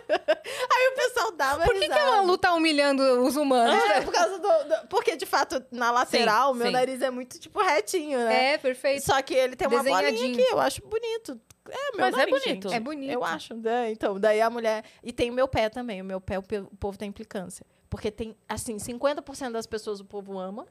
Aí 0.09 0.86
o 0.89 0.95
pessoal 0.95 1.33
dava 1.33 1.65
Por 1.65 1.75
que, 1.75 1.87
que 1.89 1.93
a. 1.93 2.11
Malu 2.11 2.39
tá 2.39 2.55
humilhando 2.55 3.03
os 3.23 3.37
humanos? 3.37 3.75
É, 3.91 4.01
por 4.01 4.13
causa 4.13 4.39
do, 4.39 4.49
do- 4.49 4.89
Porque, 4.89 5.17
de 5.17 5.27
fato, 5.27 5.65
na 5.71 5.91
lateral, 5.91 6.53
Sim, 6.53 6.59
meu 6.59 6.67
sim. 6.69 6.73
nariz 6.73 7.03
é 7.03 7.11
muito, 7.11 7.39
tipo, 7.39 7.61
retinho, 7.63 8.19
né? 8.19 8.55
É, 8.55 8.59
perfeito. 8.59 9.05
Só 9.05 9.21
que 9.23 9.35
ele 9.35 9.57
tem 9.57 9.69
uma 9.69 9.83
bolinha 9.83 10.09
aqui, 10.09 10.41
eu 10.51 10.61
acho 10.61 10.83
bonito. 10.83 11.41
É, 11.69 11.97
meu 11.97 12.01
Mas 12.01 12.15
é 12.15 12.17
nariz, 12.19 12.31
bonito. 12.45 12.69
gente. 12.69 12.75
É 12.75 12.81
bonito. 12.81 13.13
Eu 13.13 13.25
acho, 13.25 13.55
né? 13.55 13.91
Então, 13.91 14.21
daí 14.21 14.41
a 14.41 14.49
mulher... 14.49 14.85
E 15.03 15.13
tem 15.13 15.31
o 15.31 15.33
meu 15.35 15.49
pé 15.49 15.69
também. 15.69 16.01
O 16.01 16.05
meu 16.05 16.21
pé, 16.21 16.39
o 16.39 16.43
povo 16.79 16.97
tem 16.97 17.09
implicância. 17.09 17.67
Porque 17.91 18.11
tem, 18.11 18.37
assim, 18.49 18.77
50% 18.77 19.51
das 19.53 19.67
pessoas 19.67 20.01
o 20.01 20.05
povo 20.05 20.39
ama 20.39 20.67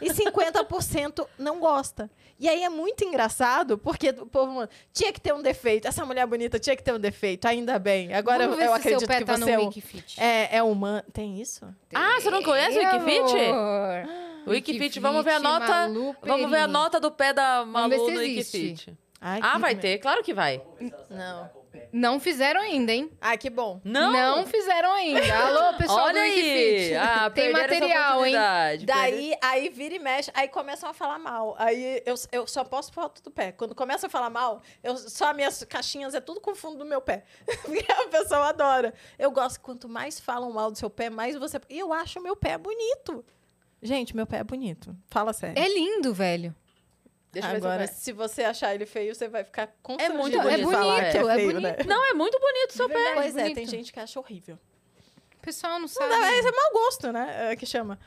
e 0.00 0.10
50% 0.10 1.26
não 1.38 1.58
gosta. 1.60 2.10
E 2.38 2.48
aí 2.48 2.62
é 2.62 2.68
muito 2.68 3.04
engraçado, 3.04 3.76
porque 3.78 4.10
o 4.10 4.26
povo 4.26 4.52
mano, 4.52 4.68
tinha 4.92 5.12
que 5.12 5.20
ter 5.20 5.34
um 5.34 5.42
defeito. 5.42 5.86
Essa 5.88 6.04
mulher 6.06 6.26
bonita 6.26 6.58
tinha 6.58 6.74
que 6.76 6.82
ter 6.82 6.92
um 6.94 6.98
defeito, 6.98 7.46
ainda 7.46 7.78
bem. 7.78 8.12
Agora 8.14 8.44
Vamos 8.48 8.54
eu, 8.54 8.58
ver 8.58 8.64
eu 8.64 8.76
se 8.76 8.82
seu 8.82 8.90
acredito 8.96 9.08
pé 9.08 9.18
que 9.18 9.24
tá 9.24 9.36
você 9.36 9.50
é, 9.50 9.56
no 9.56 9.62
um- 9.62 9.66
Wikifit. 9.66 10.20
é, 10.20 10.56
é 10.56 10.62
humano. 10.62 11.02
Tem 11.12 11.40
isso? 11.40 11.66
Ah, 11.94 12.20
você 12.20 12.30
não 12.30 12.42
conhece 12.42 12.78
o 12.78 12.82
Wikifit? 12.82 13.34
O 14.46 14.50
Wikifit, 14.50 15.00
vamos 15.00 15.24
ver 15.24 15.32
a 15.32 15.40
nota. 15.40 15.66
Malu 15.66 16.16
Vamos 16.22 16.50
ver 16.50 16.58
a 16.60 16.66
nota 16.66 16.98
do 16.98 17.10
pé 17.10 17.32
da 17.32 17.64
Malu 17.66 18.10
no. 18.10 18.18
Wikifit. 18.20 18.96
Ai, 19.20 19.40
Ah, 19.42 19.52
que 19.52 19.58
vai 19.60 19.74
ter, 19.74 19.98
claro 19.98 20.22
que 20.22 20.32
vai. 20.32 20.62
Não. 21.10 21.59
Não 21.92 22.20
fizeram 22.20 22.60
ainda, 22.60 22.92
hein? 22.92 23.10
Ah, 23.20 23.36
que 23.36 23.50
bom. 23.50 23.80
Não? 23.84 24.46
fizeram 24.46 24.92
ainda. 24.92 25.34
Alô, 25.34 25.76
pessoal 25.76 26.06
Olha 26.06 26.14
do 26.14 26.18
aí. 26.18 26.94
Ah, 26.94 27.30
Tem 27.30 27.52
material, 27.52 28.24
hein? 28.26 28.34
Daí, 28.84 29.34
aí 29.42 29.68
vira 29.68 29.94
e 29.94 29.98
mexe, 29.98 30.30
aí 30.34 30.48
começam 30.48 30.88
a 30.88 30.92
falar 30.94 31.18
mal. 31.18 31.54
Aí 31.58 32.02
eu, 32.06 32.14
eu 32.32 32.46
só 32.46 32.64
posto 32.64 32.92
foto 32.92 33.22
do 33.22 33.30
pé. 33.30 33.52
Quando 33.52 33.74
começa 33.74 34.06
a 34.06 34.10
falar 34.10 34.30
mal, 34.30 34.62
eu, 34.82 34.96
só 34.96 35.30
as 35.30 35.36
minhas 35.36 35.64
caixinhas 35.64 36.14
é 36.14 36.20
tudo 36.20 36.40
com 36.40 36.52
o 36.52 36.54
fundo 36.54 36.78
do 36.78 36.84
meu 36.84 37.00
pé. 37.00 37.24
Porque 37.62 37.90
a 37.90 38.08
pessoa 38.08 38.48
adora. 38.48 38.94
Eu 39.18 39.30
gosto, 39.30 39.60
quanto 39.60 39.88
mais 39.88 40.20
falam 40.20 40.52
mal 40.52 40.70
do 40.70 40.78
seu 40.78 40.90
pé, 40.90 41.10
mais 41.10 41.36
você. 41.36 41.60
E 41.68 41.78
eu 41.78 41.92
acho 41.92 42.18
o 42.18 42.22
meu 42.22 42.36
pé 42.36 42.56
bonito. 42.56 43.24
Gente, 43.82 44.14
meu 44.14 44.26
pé 44.26 44.38
é 44.38 44.44
bonito. 44.44 44.94
Fala 45.08 45.32
sério. 45.32 45.60
É 45.60 45.68
lindo, 45.68 46.12
velho. 46.12 46.54
Deixa 47.32 47.48
eu 47.48 47.52
ver 47.52 47.56
Agora, 47.58 47.86
se 47.86 48.12
você 48.12 48.42
achar 48.42 48.74
ele 48.74 48.86
feio, 48.86 49.14
você 49.14 49.28
vai 49.28 49.44
ficar 49.44 49.68
constrangido 49.82 50.18
muito 50.18 50.32
de 50.36 50.42
bonito, 50.42 50.70
falar 50.70 51.02
é 51.04 51.10
que 51.12 51.16
é 51.18 51.20
bonito, 51.20 51.30
é 51.30 51.36
feio, 51.36 51.60
né? 51.60 51.72
bonito. 51.72 51.88
Não, 51.88 52.04
é 52.10 52.12
muito 52.14 52.38
bonito 52.40 52.70
o 52.70 52.72
seu 52.72 52.88
pé. 52.88 53.14
Pois 53.14 53.36
é, 53.36 53.40
bonito. 53.42 53.54
tem 53.54 53.66
gente 53.66 53.92
que 53.92 54.00
acha 54.00 54.18
horrível. 54.18 54.58
O 55.36 55.42
pessoal 55.42 55.74
não 55.74 55.80
Não, 55.82 55.88
sabe. 55.88 56.10
mas 56.10 56.44
é 56.44 56.50
mau 56.50 56.72
gosto, 56.72 57.12
né? 57.12 57.52
É 57.52 57.56
que 57.56 57.64
chama. 57.64 57.98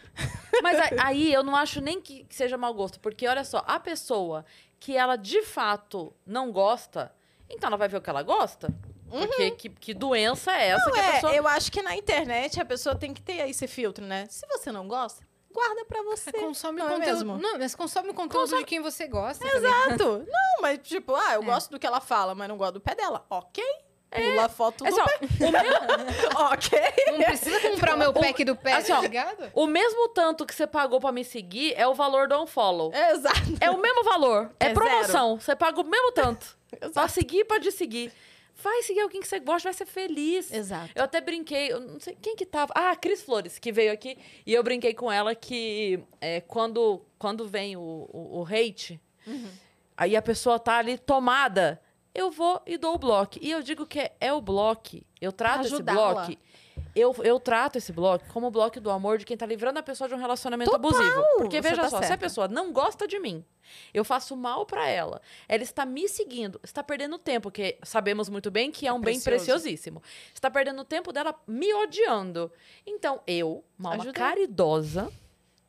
Mas 0.62 0.78
aí 1.04 1.34
eu 1.34 1.42
não 1.42 1.56
acho 1.56 1.80
nem 1.82 2.00
que 2.02 2.28
seja 2.30 2.58
mau 2.58 2.74
gosto, 2.74 3.00
porque 3.00 3.28
olha 3.28 3.44
só, 3.44 3.64
a 3.66 3.80
pessoa 3.80 4.46
que 4.80 4.96
ela 4.98 5.16
de 5.16 5.42
fato 5.42 6.14
não 6.26 6.52
gosta, 6.52 7.12
então 7.50 7.68
ela 7.70 7.78
vai 7.78 7.88
ver 7.88 7.98
o 7.98 8.02
que 8.02 8.10
ela 8.10 8.22
gosta. 8.22 8.68
Porque 9.10 9.52
que, 9.52 9.70
que 9.70 9.94
doença 9.94 10.52
é 10.52 10.70
essa 10.70 10.92
que 10.92 11.00
a 11.00 11.04
É, 11.04 11.12
pessoa. 11.14 11.34
eu 11.36 11.48
acho 11.48 11.72
que 11.72 11.82
na 11.82 11.96
internet 11.96 12.60
a 12.60 12.66
pessoa 12.66 12.96
tem 12.96 13.14
que 13.14 13.22
ter 13.22 13.48
esse 13.50 13.68
filtro, 13.68 14.04
né? 14.06 14.26
Se 14.30 14.46
você 14.48 14.72
não 14.72 14.88
gosta, 14.88 15.24
guarda 15.54 15.86
pra 15.86 16.02
você. 16.04 16.32
Consome 16.34 16.80
não 16.80 16.88
o 16.88 16.90
é 16.90 16.96
conteúdo. 16.96 17.16
mesmo? 17.26 17.38
Não, 17.38 17.58
mas 17.60 17.76
consome 17.76 18.10
o 18.10 18.14
conteúdo 18.14 18.58
de 18.58 18.64
quem 18.66 18.82
você 18.82 19.08
gosta. 19.08 19.46
Exato. 19.48 20.26
Não, 20.28 20.62
mas 20.62 20.80
tipo, 20.82 21.16
ah, 21.16 21.34
eu 21.36 21.42
É. 21.42 21.46
gosto 21.46 21.70
do 21.72 21.80
que 21.80 21.86
ela 21.88 22.00
fala, 22.02 22.34
mas 22.36 22.48
não 22.48 22.58
gosto 22.58 22.74
do 22.74 22.80
pé 22.82 22.96
dela. 22.96 23.26
Ok. 23.30 23.64
Pula 24.12 24.46
a 24.46 24.50
foto 24.50 24.86
É 24.86 24.92
do 24.92 25.02
assim, 25.02 25.02
ó, 25.02 25.06
pé. 25.06 25.20
o, 25.48 25.52
meu- 25.52 26.46
ok. 26.52 26.80
Não 27.18 27.24
precisa 27.26 27.60
comprar 27.62 27.96
o 27.96 27.98
meu 27.98 28.14
pack 28.14 28.44
do 28.46 28.56
pé, 28.56 28.74
Assim, 28.74 28.94
tá 28.94 29.02
ligado? 29.02 29.52
o 29.56 29.66
mesmo 29.66 30.08
tanto 30.10 30.46
que 30.46 30.54
você 30.54 30.68
pagou 30.68 31.00
pra 31.00 31.12
me 31.12 31.24
seguir 31.26 31.74
é 31.76 31.88
o 31.88 31.94
valor 31.96 32.28
do 32.28 32.40
unfollow. 32.42 32.92
Exato. 32.94 33.40
É 33.60 33.72
o 33.72 33.78
mesmo 33.80 34.04
valor. 34.04 34.52
É, 34.60 34.68
É 34.68 34.74
promoção. 34.74 35.40
Você 35.40 35.56
paga 35.56 35.82
o 35.82 35.84
mesmo 35.84 36.12
tanto. 36.12 36.56
pra 36.80 36.88
Exato. 36.90 37.12
seguir, 37.12 37.46
pode 37.46 37.72
seguir. 37.72 38.12
Vai 38.62 38.84
seguir 38.84 39.02
alguém 39.02 39.20
que 39.22 39.28
você 39.28 39.40
gosta, 39.40 39.68
vai 39.70 39.74
ser 39.74 39.86
feliz. 39.86 40.52
Exato. 40.52 40.92
Eu 40.96 41.04
até 41.04 41.20
brinquei, 41.20 41.72
eu 41.72 41.80
não 41.80 42.00
sei 42.00 42.16
quem 42.22 42.36
que 42.36 42.46
tava. 42.46 42.72
Ah, 42.76 42.92
a 42.92 42.96
Cris 42.96 43.22
Flores, 43.22 43.58
que 43.60 43.72
veio 43.72 43.92
aqui. 43.92 44.18
E 44.46 44.54
eu 44.54 44.64
brinquei 44.64 44.94
com 44.94 45.12
ela 45.12 45.34
que 45.36 46.00
é, 46.22 46.40
quando, 46.42 47.02
quando 47.18 47.48
vem 47.48 47.76
o, 47.76 47.82
o, 47.82 48.40
o 48.42 48.46
hate, 48.46 49.00
Uhum. 49.26 49.50
aí 49.98 50.16
a 50.18 50.22
pessoa 50.22 50.60
tá 50.60 50.78
ali 50.78 50.98
tomada, 50.98 51.82
eu 52.14 52.30
vou 52.30 52.62
e 52.68 52.78
dou 52.78 52.96
o 52.96 52.98
bloco. 53.00 53.38
E 53.42 53.50
eu 53.50 53.62
digo 53.64 53.86
que 53.86 54.00
é, 54.00 54.16
é 54.20 54.34
o 54.34 54.42
bloco. 54.42 54.98
Eu 55.20 55.32
trato 55.32 55.66
esse 55.66 55.82
bloco. 55.82 56.34
Eu, 56.96 57.16
eu 57.24 57.40
trato 57.40 57.78
esse 57.78 57.92
bloco 57.92 58.24
como 58.32 58.48
o 58.48 58.52
bloco 58.52 58.80
do 58.80 58.92
amor 58.92 59.18
de 59.18 59.26
quem 59.26 59.36
tá 59.36 59.46
livrando 59.46 59.80
a 59.80 59.84
pessoa 59.84 60.08
de 60.08 60.14
um 60.14 60.18
relacionamento 60.18 60.70
Total! 60.70 60.90
abusivo. 60.92 61.24
Porque 61.38 61.60
veja 61.60 61.78
tá 61.82 61.90
só, 61.90 61.98
se 61.98 62.04
a 62.04 62.08
certa. 62.08 62.24
pessoa 62.26 62.48
não 62.48 62.72
gosta 62.72 63.08
de 63.08 63.20
mim, 63.20 63.44
eu 63.94 64.04
faço 64.06 64.36
mal 64.38 64.66
pra 64.66 64.88
ela, 64.88 65.20
ela 65.50 65.64
está 65.64 65.86
me 65.86 66.08
seguindo, 66.08 66.60
está 66.64 66.84
perdendo 66.84 67.18
tempo, 67.18 67.50
que 67.50 67.78
sabemos 67.84 68.30
muito 68.30 68.52
bem 68.52 68.72
que 68.72 68.86
é 68.86 68.94
um 68.94 69.02
bem 69.02 69.20
preciosíssimo. 69.20 70.04
Está 70.34 70.52
perdendo 70.52 70.82
o 70.82 70.86
tempo 70.86 71.12
dela 71.12 71.34
me 71.48 71.74
odiando. 71.74 72.52
Então, 72.86 73.22
eu, 73.26 73.64
uma 73.80 73.92
alma 73.96 74.14
caridosa, 74.14 75.12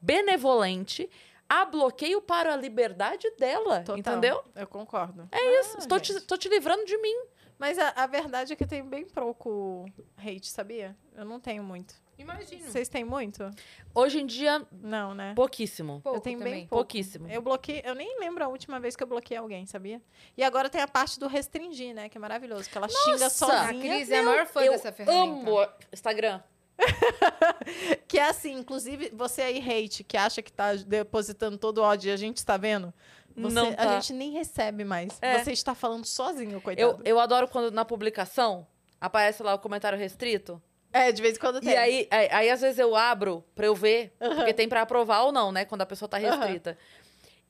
benevolente, 0.03 1.09
a 1.49 1.65
bloqueio 1.65 2.21
para 2.21 2.53
a 2.55 2.57
liberdade 2.57 3.31
dela, 3.39 3.81
Total. 3.81 3.99
entendeu? 3.99 4.43
Eu 4.55 4.67
concordo. 4.67 5.29
É 5.33 5.61
isso, 5.61 5.77
Ah, 5.77 5.81
estou 5.81 6.01
te, 6.01 6.13
estou 6.13 6.39
te 6.39 6.49
livrando 6.49 6.85
de 6.85 6.97
mim. 6.99 7.17
Mas 7.65 7.79
a, 7.79 7.95
a 7.97 8.07
verdade 8.07 8.53
é 8.53 8.57
que 8.57 8.67
tem 8.67 8.85
bem 8.85 9.07
pouco 9.07 9.87
hate, 10.19 10.51
sabia? 10.51 10.95
Eu 11.17 11.25
não 11.25 11.41
tenho 11.41 11.65
muito. 11.65 11.95
Imagino. 12.19 12.63
Vocês 12.71 12.91
têm 12.91 13.05
muito? 13.05 13.43
Hoje 13.95 14.21
em 14.21 14.27
dia, 14.27 14.63
Não, 14.71 15.15
né? 15.15 15.33
pouquíssimo. 15.35 15.99
Pouco 16.03 16.19
eu 16.19 16.21
tenho 16.21 16.39
também. 16.41 16.53
bem 16.53 16.67
pouco. 16.67 16.85
Pouquíssimo. 16.85 17.27
Eu 17.27 17.41
bloqueei, 17.41 17.81
eu 17.83 17.95
nem 17.95 18.21
lembro 18.21 18.45
a 18.45 18.49
última 18.49 18.79
vez 18.79 18.95
que 18.95 19.03
eu 19.03 19.07
bloqueei 19.07 19.39
alguém, 19.39 19.65
sabia? 19.65 20.03
E 20.37 20.45
agora 20.45 20.69
tem 20.69 20.83
a 20.83 20.87
parte 20.87 21.19
do 21.19 21.27
restringir, 21.27 21.95
né? 21.95 22.11
Que 22.11 22.19
é 22.19 22.21
maravilhoso, 22.21 22.69
que 22.69 22.77
ela 22.77 22.87
xinga! 22.87 23.29
A 23.29 23.31
sozinha. 23.31 23.81
Cris 23.81 24.11
é 24.11 24.19
a 24.19 24.23
maior 24.23 24.47
fã 24.47 24.61
eu 24.61 24.73
dessa 24.73 24.93
ferramenta. 24.93 25.51
amo 25.51 25.69
Instagram. 25.91 26.43
Que 28.07 28.19
é 28.19 28.29
assim, 28.29 28.53
inclusive, 28.53 29.11
você 29.13 29.43
aí, 29.43 29.59
hate, 29.59 30.05
que 30.05 30.17
acha 30.17 30.43
que 30.43 30.53
tá 30.53 30.75
depositando 30.75 31.57
todo 31.59 31.79
o 31.79 31.83
ódio 31.83 32.11
e 32.11 32.13
a 32.13 32.17
gente 32.17 32.37
está 32.37 32.57
vendo, 32.57 32.93
você, 33.37 33.55
Não 33.55 33.73
tá. 33.73 33.91
a 33.91 34.01
gente 34.01 34.13
nem 34.13 34.31
recebe 34.31 34.85
mais. 34.85 35.19
É. 35.21 35.43
Você 35.43 35.53
está 35.53 35.75
falando 35.75 36.05
sozinho, 36.05 36.53
Eu, 36.53 36.61
coitado. 36.61 37.03
eu 37.05 37.19
adoro 37.19 37.49
quando 37.49 37.71
na 37.71 37.85
publicação 37.85 38.67
aparece 39.01 39.43
lá 39.43 39.55
o 39.55 39.59
comentário 39.59 39.99
restrito. 39.99 40.63
É, 40.93 41.11
de 41.11 41.21
vez 41.21 41.37
em 41.37 41.41
quando 41.41 41.61
tem. 41.61 41.73
E 41.73 41.77
aí, 41.77 42.09
aí, 42.11 42.29
aí, 42.31 42.51
às 42.51 42.61
vezes 42.61 42.79
eu 42.79 42.95
abro 42.95 43.45
pra 43.55 43.67
eu 43.67 43.75
ver, 43.75 44.15
porque 44.19 44.55
tem 44.55 44.69
pra 44.69 44.83
aprovar 44.83 45.23
ou 45.23 45.33
não, 45.33 45.51
né? 45.51 45.65
Quando 45.65 45.83
a 45.83 45.87
pessoa 45.87 46.09
tá 46.09 46.19
restrita. 46.19 46.79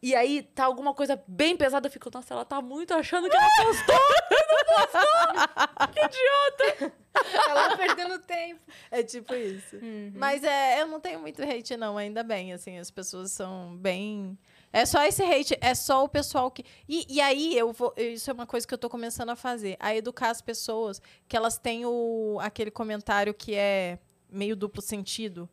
E 0.02 0.14
aí 0.14 0.42
tá 0.42 0.64
alguma 0.64 0.94
coisa 0.94 1.22
bem 1.26 1.56
pesada, 1.56 1.88
eu 1.88 1.90
fico, 1.90 2.10
nossa, 2.12 2.34
ela 2.34 2.44
tá 2.44 2.60
muito 2.60 2.92
achando 2.92 3.28
que 3.28 3.36
ela 3.36 3.48
postou. 3.64 3.96
Tá 7.14 7.54
lá 7.54 7.76
perdendo 7.76 8.18
tempo. 8.18 8.60
É 8.90 9.02
tipo 9.02 9.34
isso. 9.34 9.76
Uhum. 9.76 10.12
Mas 10.14 10.42
é, 10.42 10.82
eu 10.82 10.86
não 10.86 11.00
tenho 11.00 11.20
muito 11.20 11.42
hate, 11.42 11.76
não, 11.76 11.96
ainda 11.96 12.22
bem. 12.22 12.52
Assim, 12.52 12.78
as 12.78 12.90
pessoas 12.90 13.30
são 13.30 13.76
bem. 13.76 14.36
É 14.74 14.84
só 14.84 15.04
esse 15.04 15.22
hate, 15.22 15.56
é 15.60 15.72
só 15.72 16.02
o 16.02 16.08
pessoal 16.08 16.50
que. 16.50 16.64
E, 16.88 17.06
e 17.08 17.20
aí 17.20 17.56
eu 17.56 17.72
vou. 17.72 17.94
Isso 17.96 18.28
é 18.28 18.34
uma 18.34 18.44
coisa 18.44 18.66
que 18.66 18.74
eu 18.74 18.78
tô 18.78 18.90
começando 18.90 19.28
a 19.30 19.36
fazer. 19.36 19.76
A 19.78 19.94
educar 19.94 20.30
as 20.30 20.42
pessoas 20.42 21.00
que 21.28 21.36
elas 21.36 21.56
têm 21.56 21.86
o, 21.86 22.38
aquele 22.40 22.72
comentário 22.72 23.32
que 23.32 23.54
é 23.54 24.00
meio 24.28 24.56
duplo 24.56 24.82
sentido. 24.82 25.48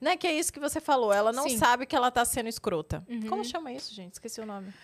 Né? 0.00 0.16
Que 0.16 0.26
é 0.26 0.36
isso 0.36 0.52
que 0.52 0.58
você 0.58 0.80
falou. 0.80 1.12
Ela 1.12 1.32
não 1.32 1.48
Sim. 1.48 1.56
sabe 1.56 1.86
que 1.86 1.94
ela 1.94 2.10
tá 2.10 2.24
sendo 2.24 2.48
escrota. 2.48 3.04
Uhum. 3.08 3.28
Como 3.28 3.44
chama 3.44 3.72
isso, 3.72 3.94
gente? 3.94 4.14
Esqueci 4.14 4.40
o 4.40 4.46
nome. 4.46 4.74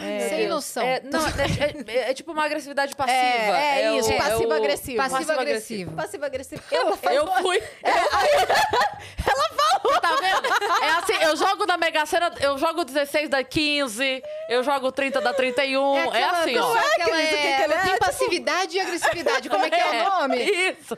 Meu 0.00 0.28
Sem 0.28 0.48
noção. 0.48 0.82
É, 0.82 1.00
não, 1.04 1.20
é, 1.26 1.92
é- 2.06 2.10
é 2.10 2.14
tipo 2.14 2.32
uma 2.32 2.44
agressividade 2.44 2.94
passiva. 2.96 3.16
É, 3.18 3.82
é 3.82 3.98
isso, 3.98 4.10
o- 4.12 4.16
passivo-agressivo. 4.16 4.98
o- 5.02 5.10
Passivo-agressivo. 5.10 5.92
Passivo-agressivo. 5.92 6.62
Eu, 6.70 6.88
Eu 7.10 7.26
fui. 7.42 7.62
ela 7.84 9.48
falou! 9.50 10.00
Tá 10.00 10.16
vendo? 10.16 10.48
É 10.82 10.88
assim, 10.90 11.12
eu 11.24 11.36
jogo 11.36 11.66
na 11.66 11.76
Mega 11.76 12.04
Sena, 12.06 12.32
eu 12.40 12.56
jogo 12.58 12.84
16 12.84 13.28
da 13.28 13.42
15, 13.44 14.22
eu 14.48 14.62
jogo 14.62 14.90
30 14.92 15.20
da 15.20 15.32
31. 15.34 15.96
É, 15.96 16.02
aquela 16.04 16.40
assim, 16.40 16.56
ó. 16.56 16.72
pessoa 16.74 16.94
que 16.94 17.02
ela, 17.02 17.10
Cris, 17.10 17.26
o 17.26 17.30
que 17.30 17.36
é, 17.36 17.50
é? 17.62 17.68
tem 17.68 17.92
Tipo- 17.92 17.98
passividade 18.06 18.76
e 18.76 18.80
agressividade. 18.80 19.48
Como 19.48 19.64
é 19.64 19.70
que 19.70 19.76
é, 19.80 20.02
o 20.08 20.10
nome? 20.20 20.36
Isso. 20.44 20.96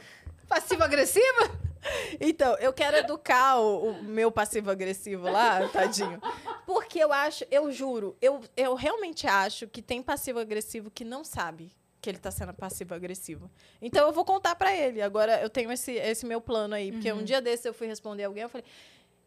Passivo-agressiva? 0.49 1.64
Então, 2.21 2.57
eu 2.59 2.73
quero 2.73 2.97
educar 2.97 3.59
o, 3.59 3.91
o 3.91 4.03
meu 4.03 4.31
passivo-agressivo 4.31 5.31
lá, 5.31 5.69
tadinho. 5.69 6.21
Porque 6.67 6.99
eu 6.99 7.13
acho, 7.13 7.45
eu 7.51 7.71
juro, 7.71 8.17
eu, 8.21 8.41
eu 8.57 8.75
realmente 8.75 9.27
acho 9.27 9.67
que 9.67 9.83
tem 9.83 10.03
passivo-agressivo 10.03 10.91
que 10.91 11.05
não 11.05 11.25
sabe 11.25 11.73
que 12.01 12.11
ele 12.11 12.19
tá 12.19 12.31
sendo 12.31 12.53
passivo-agressivo. 12.53 13.51
Então 13.81 14.07
eu 14.07 14.13
vou 14.13 14.27
contar 14.27 14.55
pra 14.55 14.77
ele. 14.77 15.01
Agora 15.01 15.41
eu 15.41 15.49
tenho 15.49 15.73
esse, 15.73 15.93
esse 15.93 16.27
meu 16.27 16.39
plano 16.39 16.75
aí. 16.75 16.93
Porque 16.93 17.11
um 17.11 17.25
dia 17.25 17.41
desse 17.41 17.67
eu 17.67 17.73
fui 17.73 17.87
responder 17.87 18.25
alguém, 18.25 18.43
eu 18.43 18.49
falei, 18.49 18.67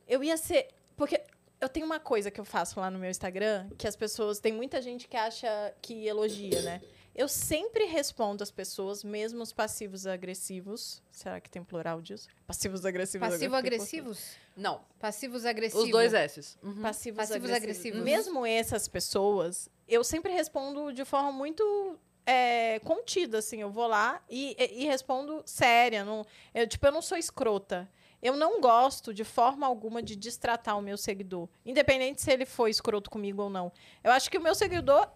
eu 0.08 0.24
ia 0.24 0.38
ser. 0.38 0.68
Porque 0.96 1.20
eu 1.60 1.68
tenho 1.68 1.88
uma 1.88 2.00
coisa 2.00 2.30
que 2.30 2.40
eu 2.40 2.46
faço 2.46 2.80
lá 2.80 2.92
no 2.92 3.00
meu 3.00 3.10
Instagram, 3.10 3.68
que 3.80 3.88
as 3.88 3.96
pessoas. 3.96 4.40
Tem 4.40 4.54
muita 4.54 4.80
gente 4.80 5.08
que 5.08 5.18
acha 5.18 5.74
que 5.82 6.06
elogia, 6.06 6.62
né? 6.62 6.82
Eu 7.18 7.28
sempre 7.28 7.86
respondo 7.86 8.44
as 8.44 8.52
pessoas, 8.52 9.04
mesmo 9.04 9.42
os 9.42 9.52
passivos 9.52 10.06
agressivos. 10.06 11.02
Será 11.12 11.42
que 11.42 11.50
tem 11.50 11.64
plural 11.64 12.00
disso? 12.00 12.28
Passivos 12.46 12.86
agressivos. 12.86 13.28
Passivo-agressivos? 13.28 14.36
Não, 14.56 14.82
Passivos 15.00 15.44
agressivos. 15.44 15.86
os 15.86 15.92
dois 15.92 16.14
S's. 16.14 16.58
Uhum. 16.62 16.80
Passivos, 16.82 17.18
Passivos 17.18 17.50
agressivos. 17.50 17.56
agressivos. 17.56 18.02
Mesmo 18.04 18.46
essas 18.46 18.88
pessoas, 18.88 19.68
eu 19.88 20.04
sempre 20.04 20.32
respondo 20.32 20.94
de 20.94 21.04
forma 21.04 21.32
muito 21.32 21.98
é, 22.24 22.80
contida, 22.84 23.40
assim. 23.40 23.62
Eu 23.62 23.72
vou 23.72 23.88
lá 23.88 24.22
e, 24.30 24.56
e- 24.60 24.84
e 24.84 24.86
respondo 24.86 25.42
séria. 25.44 26.06
Não, 26.06 26.24
eu, 26.54 26.68
tipo, 26.68 26.86
eu 26.86 26.92
não 26.92 27.02
sou 27.02 27.18
escrota. 27.18 27.90
Eu 28.22 28.36
não 28.36 28.60
gosto, 28.62 29.14
de 29.14 29.24
forma 29.24 29.66
alguma, 29.66 30.02
de 30.04 30.16
destratar 30.16 30.78
o 30.78 30.82
meu 30.82 30.98
seguidor. 30.98 31.48
Independente 31.66 32.22
se 32.22 32.32
ele 32.32 32.46
foi 32.46 32.70
escroto 32.72 33.10
comigo 33.10 33.44
ou 33.44 33.50
não. 33.50 33.72
Eu 34.04 34.12
acho 34.12 34.30
que 34.30 34.38
o 34.38 34.42
meu 34.42 34.54
seguidor 34.56 35.08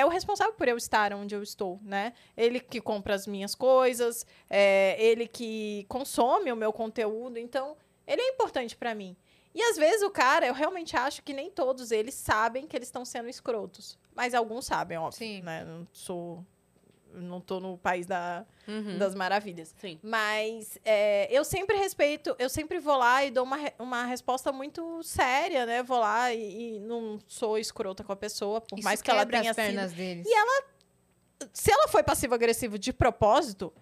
é 0.00 0.04
o 0.04 0.08
responsável 0.08 0.54
por 0.54 0.66
eu 0.66 0.76
estar 0.76 1.12
onde 1.12 1.34
eu 1.34 1.42
estou, 1.42 1.78
né? 1.82 2.12
Ele 2.36 2.58
que 2.58 2.80
compra 2.80 3.14
as 3.14 3.26
minhas 3.26 3.54
coisas, 3.54 4.26
é, 4.48 4.96
ele 4.98 5.28
que 5.28 5.84
consome 5.88 6.50
o 6.50 6.56
meu 6.56 6.72
conteúdo. 6.72 7.38
Então, 7.38 7.76
ele 8.06 8.22
é 8.22 8.28
importante 8.30 8.76
pra 8.76 8.94
mim. 8.94 9.16
E 9.54 9.62
às 9.62 9.76
vezes 9.76 10.02
o 10.02 10.10
cara, 10.10 10.46
eu 10.46 10.54
realmente 10.54 10.96
acho 10.96 11.22
que 11.22 11.32
nem 11.32 11.50
todos 11.50 11.90
eles 11.90 12.14
sabem 12.14 12.66
que 12.66 12.76
eles 12.76 12.88
estão 12.88 13.04
sendo 13.04 13.28
escrotos. 13.28 13.98
Mas 14.14 14.34
alguns 14.34 14.64
sabem, 14.66 14.96
óbvio. 14.96 15.18
Sim. 15.18 15.42
Né? 15.42 15.64
Não 15.64 15.86
sou. 15.92 16.44
Não 17.14 17.40
tô 17.40 17.58
no 17.60 17.76
país 17.78 18.06
da, 18.06 18.44
Uhum. 18.68 18.98
das 18.98 19.14
maravilhas. 19.14 19.74
Sim. 19.78 19.98
Mas 20.02 20.78
é, 20.84 21.28
eu 21.30 21.44
sempre 21.44 21.76
respeito, 21.76 22.34
eu 22.38 22.48
sempre 22.48 22.78
vou 22.78 22.96
lá 22.96 23.24
e 23.24 23.30
dou 23.30 23.44
uma, 23.44 23.56
uma 23.78 24.04
resposta 24.04 24.52
muito 24.52 25.02
séria, 25.02 25.66
né? 25.66 25.82
Vou 25.82 25.98
lá 25.98 26.32
e, 26.32 26.76
e 26.76 26.80
não 26.80 27.18
sou 27.26 27.58
escrota 27.58 28.04
com 28.04 28.12
a 28.12 28.16
pessoa, 28.16 28.60
por 28.60 28.78
Isso 28.78 28.84
mais 28.84 29.02
que 29.02 29.10
ela 29.10 29.26
tenha 29.26 29.50
as 29.50 29.56
sido 29.56 29.66
pernas 29.66 29.92
deles. 29.92 30.26
se 31.52 31.72
ela 31.72 31.88
foi 31.88 32.02
passivo-agressivo 32.02 32.78
de 32.78 32.92
propósito, 32.92 33.72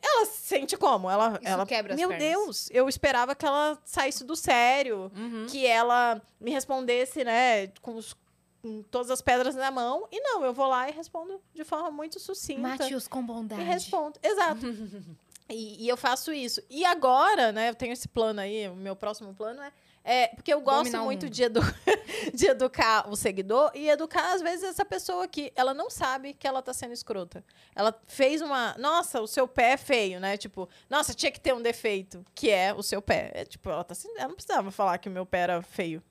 ela 0.00 0.26
se 0.26 0.46
sente 0.46 0.76
como? 0.76 1.10
Ela, 1.10 1.38
Isso 1.42 1.52
ela 1.52 1.66
quebra 1.66 1.96
Meu 1.96 2.08
pernas. 2.10 2.28
Deus, 2.28 2.68
eu 2.72 2.88
esperava 2.88 3.34
que 3.34 3.44
ela 3.44 3.76
saísse 3.84 4.24
do 4.24 4.36
sério, 4.36 5.10
Uhum. 5.16 5.46
que 5.50 5.66
ela 5.66 6.22
me 6.40 6.50
respondesse, 6.52 7.24
né, 7.24 7.66
com, 7.82 7.94
os- 7.94 8.16
com 8.62 8.82
todas 8.82 9.10
as 9.10 9.20
pedras 9.20 9.54
na 9.54 9.70
mão. 9.70 10.08
E 10.10 10.20
não, 10.20 10.44
eu 10.44 10.52
vou 10.52 10.66
lá 10.66 10.88
e 10.88 10.92
respondo 10.92 11.40
de 11.54 11.64
forma 11.64 11.90
muito 11.90 12.18
sucinta. 12.18 12.60
Mate-os 12.60 13.08
com 13.08 13.24
bondade. 13.24 13.62
E 13.62 13.64
respondo. 13.64 14.18
Exato. 14.22 14.60
e, 15.48 15.84
e 15.84 15.88
eu 15.88 15.96
faço 15.96 16.32
isso. 16.32 16.60
E 16.68 16.84
agora, 16.84 17.52
né, 17.52 17.70
eu 17.70 17.74
tenho 17.74 17.92
esse 17.92 18.08
plano 18.08 18.40
aí, 18.40 18.68
o 18.68 18.74
meu 18.74 18.96
próximo 18.96 19.34
plano 19.34 19.62
é. 19.62 19.72
é 20.04 20.28
porque 20.28 20.52
eu 20.52 20.60
gosto 20.60 20.84
Dominar 20.84 21.04
muito 21.04 21.30
de, 21.30 21.44
edu 21.44 21.60
de 22.34 22.46
educar 22.46 23.08
o 23.08 23.16
seguidor 23.16 23.70
e 23.74 23.88
educar, 23.88 24.34
às 24.34 24.42
vezes, 24.42 24.64
essa 24.64 24.84
pessoa 24.84 25.28
que 25.28 25.52
ela 25.54 25.72
não 25.72 25.88
sabe 25.88 26.34
que 26.34 26.46
ela 26.46 26.60
tá 26.60 26.72
sendo 26.72 26.92
escrota. 26.92 27.44
Ela 27.74 27.98
fez 28.06 28.42
uma. 28.42 28.74
Nossa, 28.78 29.20
o 29.20 29.26
seu 29.26 29.46
pé 29.46 29.72
é 29.72 29.76
feio, 29.76 30.20
né? 30.20 30.36
Tipo, 30.36 30.68
nossa, 30.90 31.14
tinha 31.14 31.30
que 31.30 31.40
ter 31.40 31.54
um 31.54 31.62
defeito, 31.62 32.24
que 32.34 32.50
é 32.50 32.74
o 32.74 32.82
seu 32.82 33.00
pé. 33.00 33.30
É, 33.34 33.44
tipo, 33.44 33.70
ela 33.70 33.84
tá 33.84 33.92
assim. 33.92 34.08
Ela 34.16 34.28
não 34.28 34.34
precisava 34.34 34.70
falar 34.70 34.98
que 34.98 35.08
o 35.08 35.12
meu 35.12 35.24
pé 35.24 35.40
era 35.40 35.62
feio. 35.62 36.02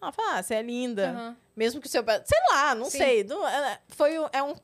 Ela 0.00 0.12
fala, 0.12 0.38
ah, 0.38 0.42
você 0.42 0.54
é 0.54 0.62
linda. 0.62 1.10
Aham. 1.10 1.36
Mesmo 1.56 1.80
que 1.80 1.86
o 1.86 1.90
seu 1.90 2.04
pé. 2.04 2.22
Sei 2.24 2.38
lá, 2.52 2.74
não 2.74 2.84
Sim. 2.86 2.98
sei. 2.98 3.24
Não- 3.24 3.46
é- 3.48 3.80
foi, 3.88 4.18
um- 4.18 4.28
é, 4.32 4.42
um, 4.42 4.54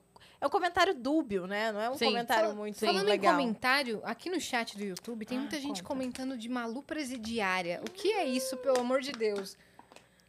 é 0.41 0.47
um 0.47 0.51
comentário 0.51 0.95
dúbio, 0.95 1.47
né? 1.47 1.73
Não 1.73 1.81
é 1.81 1.91
um 1.91 1.97
Sim. 1.99 2.07
comentário 2.07 2.45
Fala- 2.45 2.55
muito 2.55 2.79
Falando 2.79 3.07
legal. 3.07 3.35
em 3.35 3.37
comentário, 3.45 4.01
aqui 4.05 4.31
no 4.31 4.41
chat 4.41 4.77
do 4.79 4.85
YouTube 4.85 5.27
tem 5.27 5.39
Ah, 5.39 5.41
muita 5.41 5.57
gente 5.59 5.83
conta. 5.83 5.85
comentando 5.85 6.39
de 6.39 6.49
Malu 6.49 6.83
presidiária. 6.83 7.81
O 7.87 7.91
que 7.91 8.13
é 8.13 8.25
isso, 8.25 8.57
pelo 8.59 8.79
amor 8.81 9.01
de 9.01 9.11
Deus? 9.13 9.57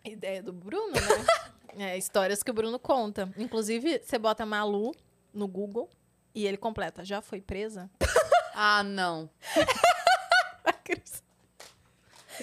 Ideia 0.03 0.41
do 0.41 0.51
Bruno, 0.53 0.91
né? 0.93 0.99
é, 1.93 1.97
histórias 1.97 2.41
que 2.41 2.49
o 2.49 2.53
Bruno 2.53 2.79
conta. 2.79 3.31
Inclusive, 3.37 4.01
você 4.03 4.17
bota 4.17 4.45
Malu 4.45 4.93
no 5.33 5.47
Google 5.47 5.87
e 6.33 6.47
ele 6.47 6.57
completa. 6.57 7.05
Já 7.05 7.21
foi 7.21 7.41
presa? 7.41 7.89
Ah, 8.55 8.81
não. 8.81 9.29
E 10.87 11.01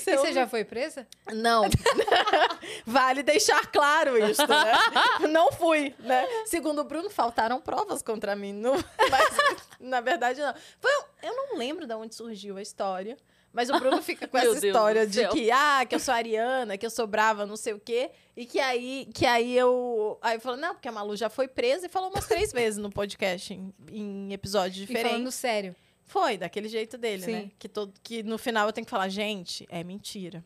você 0.01 0.33
já 0.33 0.47
foi 0.47 0.65
presa? 0.65 1.07
Não. 1.33 1.65
vale 2.87 3.23
deixar 3.23 3.67
claro 3.71 4.17
isso, 4.31 4.47
né? 4.47 4.73
Não 5.31 5.53
fui, 5.53 5.95
né? 6.01 6.27
Segundo 6.47 6.81
o 6.81 6.85
Bruno, 6.85 7.11
faltaram 7.11 7.61
provas 7.61 8.03
contra 8.03 8.35
mim. 8.37 8.53
Não, 8.53 8.75
mas, 9.11 9.37
na 9.81 10.01
verdade, 10.01 10.41
não. 10.41 10.55
Foi 10.81 10.91
um- 10.99 11.05
eu 11.27 11.37
não 11.37 11.57
lembro 11.59 11.87
de 11.87 11.95
onde 11.95 12.15
surgiu 12.15 12.57
a 12.57 12.63
história. 12.63 13.17
Mas 13.53 13.69
o 13.69 13.79
Bruno 13.79 14.01
fica 14.01 14.27
com 14.27 14.37
essa 14.39 14.47
Deus 14.53 14.63
história 14.65 15.07
de 15.07 15.15
céu. 15.17 15.31
que, 15.31 15.51
ah, 15.51 15.85
que 15.87 15.95
eu 15.95 15.99
sou 16.01 16.15
ariana, 16.15 16.79
que 16.79 16.87
eu 16.87 16.91
sou 16.91 17.07
brava, 17.07 17.45
não 17.45 17.55
sei 17.57 17.75
o 17.75 17.79
quê. 17.79 18.11
E 18.35 18.47
que 18.47 18.59
aí, 18.59 19.07
que 19.15 19.27
aí 19.27 19.55
eu. 19.57 20.19
Aí 20.23 20.37
eu 20.37 20.41
falo, 20.41 20.57
não, 20.57 20.73
porque 20.75 20.89
a 20.89 20.93
Malu 20.93 21.15
já 21.17 21.29
foi 21.29 21.47
presa 21.47 21.85
e 21.85 21.89
falou 21.91 22.09
umas 22.09 22.27
três 22.27 22.51
vezes 22.51 22.79
no 22.79 22.91
podcast, 22.91 23.53
em, 23.53 23.73
em 23.91 24.33
episódios 24.33 24.79
E 24.79 24.87
diferentes. 24.87 25.11
falando 25.13 25.31
sério. 25.31 25.77
Foi, 26.05 26.37
daquele 26.37 26.69
jeito 26.69 26.99
dele, 26.99 27.23
Sim. 27.23 27.33
né? 27.33 27.51
Que, 27.59 27.69
todo, 27.69 27.93
que 28.03 28.23
no 28.23 28.37
final 28.39 28.67
eu 28.67 28.73
tenho 28.73 28.85
que 28.85 28.91
falar, 28.91 29.09
gente, 29.09 29.67
é 29.71 29.83
mentira. 29.83 30.45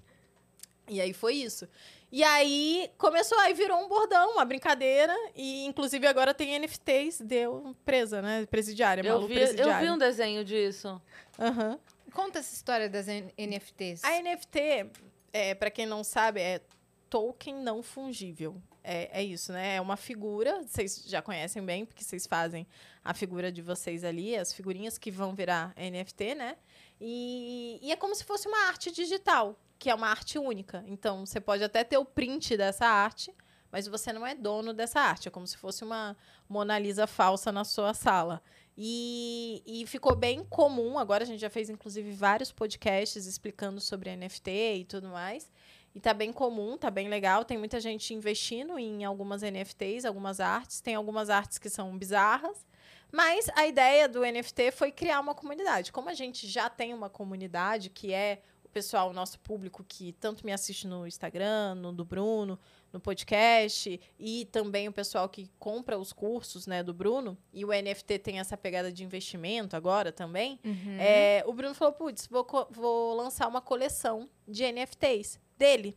E 0.89 1.01
aí 1.01 1.12
foi 1.12 1.35
isso. 1.35 1.69
E 2.12 2.23
aí 2.23 2.89
começou, 2.97 3.37
aí 3.41 3.53
virou 3.53 3.78
um 3.78 3.89
bordão, 3.89 4.33
uma 4.33 4.45
brincadeira. 4.45 5.15
E 5.35 5.65
inclusive 5.65 6.07
agora 6.07 6.33
tem 6.33 6.59
NFTs, 6.59 7.20
deu 7.20 7.74
presa, 7.85 8.23
né? 8.23 8.47
Presidiária, 8.47 9.03
Eu 9.03 9.15
Malu 9.15 9.27
vi, 9.27 9.35
eu 9.35 9.39
presidiária. 9.41 9.87
vi 9.87 9.91
um 9.91 9.99
desenho 9.99 10.45
disso. 10.45 11.01
Aham. 11.39 11.78
Conta 12.12 12.39
essa 12.39 12.55
história 12.55 12.89
das 12.89 13.07
NFTs. 13.07 14.03
A 14.05 14.23
NFT, 14.23 14.91
é, 15.33 15.55
para 15.55 15.70
quem 15.70 15.85
não 15.85 16.03
sabe, 16.05 16.41
é 16.41 16.61
token 17.11 17.57
não 17.57 17.83
fungível. 17.83 18.57
É, 18.89 19.21
é 19.21 19.25
isso, 19.25 19.53
né? 19.53 19.75
É 19.75 19.81
uma 19.81 19.97
figura, 19.97 20.63
vocês 20.63 21.03
já 21.09 21.21
conhecem 21.21 21.61
bem, 21.61 21.85
porque 21.85 22.05
vocês 22.05 22.25
fazem 22.25 22.65
a 23.05 23.13
figura 23.13 23.51
de 23.51 23.61
vocês 23.61 24.05
ali, 24.05 24.37
as 24.37 24.53
figurinhas 24.53 24.97
que 24.97 25.11
vão 25.11 25.35
virar 25.35 25.75
NFT, 25.77 26.37
né? 26.37 26.57
E, 27.01 27.81
e 27.83 27.91
é 27.91 27.97
como 27.97 28.15
se 28.15 28.23
fosse 28.23 28.47
uma 28.47 28.69
arte 28.69 28.93
digital, 28.93 29.59
que 29.77 29.91
é 29.91 29.95
uma 29.95 30.07
arte 30.07 30.39
única. 30.39 30.85
Então, 30.87 31.27
você 31.27 31.41
pode 31.41 31.65
até 31.65 31.83
ter 31.83 31.99
o 31.99 32.05
print 32.05 32.57
dessa 32.57 32.87
arte, 32.87 33.35
mas 33.73 33.89
você 33.89 34.13
não 34.13 34.25
é 34.25 34.37
dono 34.37 34.73
dessa 34.73 35.01
arte. 35.01 35.27
É 35.27 35.31
como 35.33 35.49
se 35.49 35.57
fosse 35.57 35.83
uma 35.83 36.17
Mona 36.49 36.79
Lisa 36.79 37.09
falsa 37.09 37.51
na 37.51 37.65
sua 37.65 37.93
sala. 37.93 38.41
E, 38.79 39.63
e 39.67 39.85
ficou 39.87 40.15
bem 40.15 40.45
comum. 40.45 40.97
Agora 40.97 41.25
a 41.25 41.27
gente 41.27 41.41
já 41.41 41.51
fez, 41.51 41.69
inclusive, 41.69 42.13
vários 42.13 42.53
podcasts 42.53 43.27
explicando 43.27 43.81
sobre 43.81 44.15
NFT 44.15 44.51
e 44.51 44.85
tudo 44.85 45.09
mais. 45.09 45.51
E 45.97 46.01
tá 46.01 46.12
bem 46.12 46.31
comum, 46.31 46.77
tá 46.77 46.90
bem 46.90 47.09
legal. 47.09 47.43
Tem 47.43 47.56
muita 47.56 47.81
gente 47.81 48.12
investindo 48.12 48.78
em 48.78 49.02
algumas 49.02 49.40
NFTs, 49.40 50.05
algumas 50.05 50.40
artes. 50.40 50.82
Tem 50.82 50.94
algumas 50.94 51.31
artes 51.31 51.56
que 51.56 51.70
são 51.70 51.97
bizarras. 51.97 52.66
Mas 53.10 53.48
a 53.56 53.66
ideia 53.66 54.06
do 54.06 54.20
NFT 54.20 54.73
foi 54.73 54.93
criar 54.93 55.20
uma 55.20 55.35
comunidade. 55.35 55.90
Como 55.90 56.10
a 56.10 56.12
gente 56.12 56.47
já 56.47 56.68
tem 56.68 56.93
uma 56.93 57.09
comunidade, 57.09 57.89
que 57.89 58.12
é 58.12 58.43
o 58.62 58.68
pessoal, 58.68 59.09
o 59.09 59.14
nosso 59.14 59.40
público, 59.40 59.82
que 59.89 60.12
tanto 60.12 60.44
me 60.44 60.52
assiste 60.52 60.86
no 60.86 61.06
Instagram, 61.06 61.77
no 61.77 61.94
do 61.94 62.05
Bruno, 62.05 62.59
no 62.93 63.01
podcast, 63.01 63.98
e 64.18 64.44
também 64.52 64.89
o 64.89 64.93
pessoal 64.93 65.31
que 65.31 65.51
compra 65.59 65.98
os 65.98 66.12
cursos 66.12 66.66
né, 66.66 66.82
do 66.82 66.93
Bruno, 66.93 67.39
e 67.55 67.64
o 67.64 67.68
NFT 67.68 68.18
tem 68.18 68.39
essa 68.39 68.55
pegada 68.55 68.93
de 68.93 69.02
investimento 69.02 69.74
agora 69.74 70.12
também. 70.12 70.60
Uhum. 70.62 70.98
É, 71.01 71.43
o 71.47 71.55
Bruno 71.55 71.74
falou: 71.74 71.94
putz, 71.94 72.27
vou, 72.27 72.47
vou 72.70 73.14
lançar 73.14 73.48
uma 73.48 73.62
coleção 73.62 74.28
de 74.47 74.70
NFTs 74.70 75.40
dele. 75.59 75.97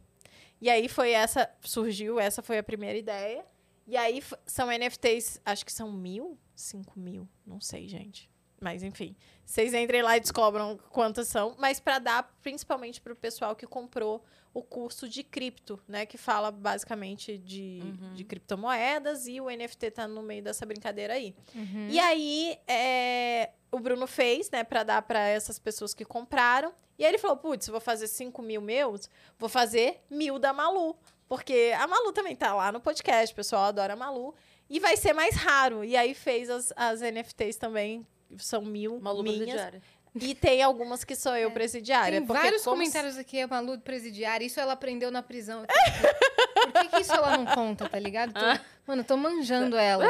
E 0.62 0.70
aí 0.70 0.90
foi 0.90 1.12
essa, 1.12 1.50
surgiu, 1.62 2.20
essa 2.20 2.42
foi 2.42 2.58
a 2.58 2.64
primeira 2.64 2.98
ideia. 2.98 3.46
E 3.88 3.98
aí 3.98 4.22
são 4.46 4.68
NFTs, 4.68 5.42
acho 5.46 5.66
que 5.66 5.72
são 5.72 5.92
mil, 5.92 6.38
cinco 6.56 7.00
mil, 7.00 7.28
não 7.46 7.60
sei, 7.60 7.88
gente. 7.88 8.30
Mas 8.60 8.84
enfim, 8.84 9.16
vocês 9.46 9.74
entrem 9.74 10.02
lá 10.02 10.18
e 10.18 10.20
descobram 10.20 10.78
quantas 10.90 11.28
são, 11.28 11.56
mas 11.58 11.80
para 11.80 12.00
dar 12.00 12.38
principalmente 12.42 13.00
para 13.00 13.14
o 13.14 13.16
pessoal 13.16 13.56
que 13.56 13.66
comprou 13.66 14.24
o 14.54 14.64
curso 14.64 15.08
de 15.08 15.24
cripto, 15.24 15.80
né, 15.88 16.06
que 16.06 16.18
fala 16.18 16.52
basicamente 16.52 17.38
de, 17.38 17.80
de 18.16 18.24
criptomoedas 18.24 19.28
e 19.28 19.40
o 19.40 19.46
NFT 19.46 19.92
tá 19.92 20.08
no 20.08 20.24
meio 20.24 20.44
dessa 20.44 20.66
brincadeira 20.66 21.14
aí. 21.14 21.36
Uhum. 21.54 21.88
E 21.90 22.00
aí, 22.00 22.58
é, 22.68 23.52
o 23.72 23.80
Bruno 23.80 24.08
fez, 24.08 24.50
né, 24.50 24.64
pra 24.64 24.84
dar 24.84 25.02
pra 25.04 25.20
essas 25.20 25.60
pessoas 25.60 25.94
que 25.94 26.04
compraram. 26.04 26.74
E 26.98 27.06
aí 27.06 27.12
ele 27.12 27.18
falou: 27.18 27.38
putz, 27.38 27.68
vou 27.68 27.80
fazer 27.80 28.08
5 28.08 28.42
mil 28.42 28.62
meus, 28.62 29.10
vou 29.38 29.50
fazer 29.50 30.02
mil 30.10 30.40
da 30.40 30.52
Malu. 30.52 30.98
Porque 31.28 31.74
a 31.80 31.88
Malu 31.88 32.12
também 32.12 32.36
tá 32.36 32.54
lá 32.56 32.72
no 32.72 32.82
podcast, 32.82 33.32
o 33.32 33.36
pessoal 33.36 33.66
adora 33.66 33.94
a 33.94 33.96
Malu. 33.96 34.34
E 34.70 34.80
vai 34.80 34.98
ser 34.98 35.14
mais 35.14 35.36
raro. 35.36 35.84
E 35.84 35.96
aí 35.96 36.14
fez 36.14 36.50
as, 36.50 36.74
as 36.76 37.02
NFTs 37.02 37.56
também, 37.56 38.06
são 38.38 38.62
mil 38.62 39.00
Malu 39.00 39.24
minhas. 39.24 39.38
presidiária. 39.40 39.82
E 40.20 40.34
tem 40.34 40.64
algumas 40.64 41.04
que 41.04 41.16
sou 41.16 41.36
eu 41.38 41.52
presidiária. 41.52 42.18
Tem 42.20 42.28
vários 42.28 42.64
como 42.64 42.78
comentários 42.78 43.16
aqui, 43.18 43.40
a 43.42 43.48
Malu 43.48 43.78
presidiária. 43.80 44.44
Isso 44.44 44.60
ela 44.60 44.74
aprendeu 44.74 45.12
na 45.12 45.22
prisão. 45.22 45.64
Por 46.60 46.74
que, 46.74 46.88
que 46.90 47.02
isso 47.02 47.14
ela 47.14 47.38
não 47.38 47.46
conta, 47.46 47.88
tá 47.88 47.98
ligado? 47.98 48.34
Tô- 48.34 48.40
Ah. 48.44 48.60
mano, 48.86 49.02
eu 49.02 49.06
tô 49.06 49.16
manjando 49.16 49.78
ela. 49.78 50.04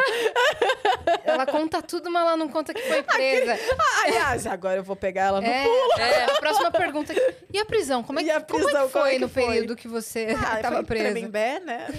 ela 1.23 1.45
conta 1.45 1.79
tudo, 1.81 2.09
mas 2.09 2.23
ela 2.23 2.35
não 2.37 2.47
conta 2.47 2.73
que 2.73 2.81
foi 2.81 3.03
presa. 3.03 3.55
Aliás, 4.03 4.47
agora 4.47 4.77
eu 4.79 4.83
vou 4.83 4.95
pegar 4.95 5.25
ela 5.25 5.41
no 5.41 5.47
É, 5.47 5.65
É. 5.99 6.23
a 6.25 6.39
próxima 6.39 6.71
pergunta. 6.71 7.11
aqui. 7.13 7.21
E 7.53 7.59
a 7.59 7.65
prisão? 7.65 8.01
Como 8.01 8.19
é 8.19 8.23
que, 8.23 8.29
E 8.29 8.31
a 8.31 8.41
como 8.41 8.59
é 8.59 8.63
prisão, 8.63 8.85
que 8.87 8.91
foi 8.93 9.01
como 9.01 9.11
é 9.11 9.15
que 9.15 9.19
no 9.19 9.29
foi? 9.29 9.45
período 9.45 9.75
que 9.75 9.87
você 9.87 10.35
Ah, 10.39 10.57
tava 10.63 10.77
foi 10.77 10.85
presa? 10.85 11.11
Tremembé, 11.11 11.59
né? 11.59 11.85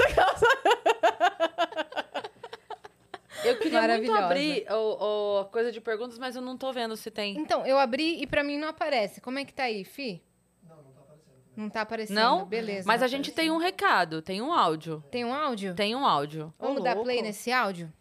Eu 3.45 3.57
queria 3.59 3.87
muito 3.89 4.13
abrir 4.13 4.67
a 4.69 5.45
coisa 5.47 5.73
de 5.73 5.81
perguntas, 5.81 6.19
mas 6.19 6.37
eu 6.37 6.43
não 6.43 6.57
tô 6.57 6.73
vendo 6.73 6.97
se 6.97 7.11
tem. 7.11 7.37
Então, 7.39 7.65
eu 7.67 7.79
abri 7.79 8.21
e 8.21 8.27
pra 8.27 8.43
mim 8.45 8.59
não 8.59 8.69
aparece. 8.69 9.21
Como 9.21 9.39
é 9.39 9.45
que 9.45 9.53
tá 9.53 9.65
aí, 9.65 9.85
Fi? 9.85 10.23
Não, 10.69 10.77
não 10.77 10.93
tá 10.93 11.01
aparecendo. 11.03 11.57
Não 11.57 11.71
tá 11.71 11.81
aparecendo. 11.81 12.17
Não? 12.17 12.45
Beleza. 12.47 12.87
Mas 12.87 13.03
a 13.03 13.07
gente 13.07 13.33
tem 13.33 13.51
um 13.51 13.57
recado, 13.59 14.21
tem 14.23 14.41
um 14.43 14.53
áudio. 14.53 15.03
Tem 15.11 15.25
um 15.25 15.35
áudio? 15.35 15.75
Tem 15.75 15.95
um 15.97 16.05
áudio. 16.07 16.53
Vamos 16.59 16.81
Ô, 16.81 16.85
dar 16.85 16.91
louco. 16.95 17.05
play 17.05 17.23
nesse 17.23 17.51
áudio? 17.53 17.93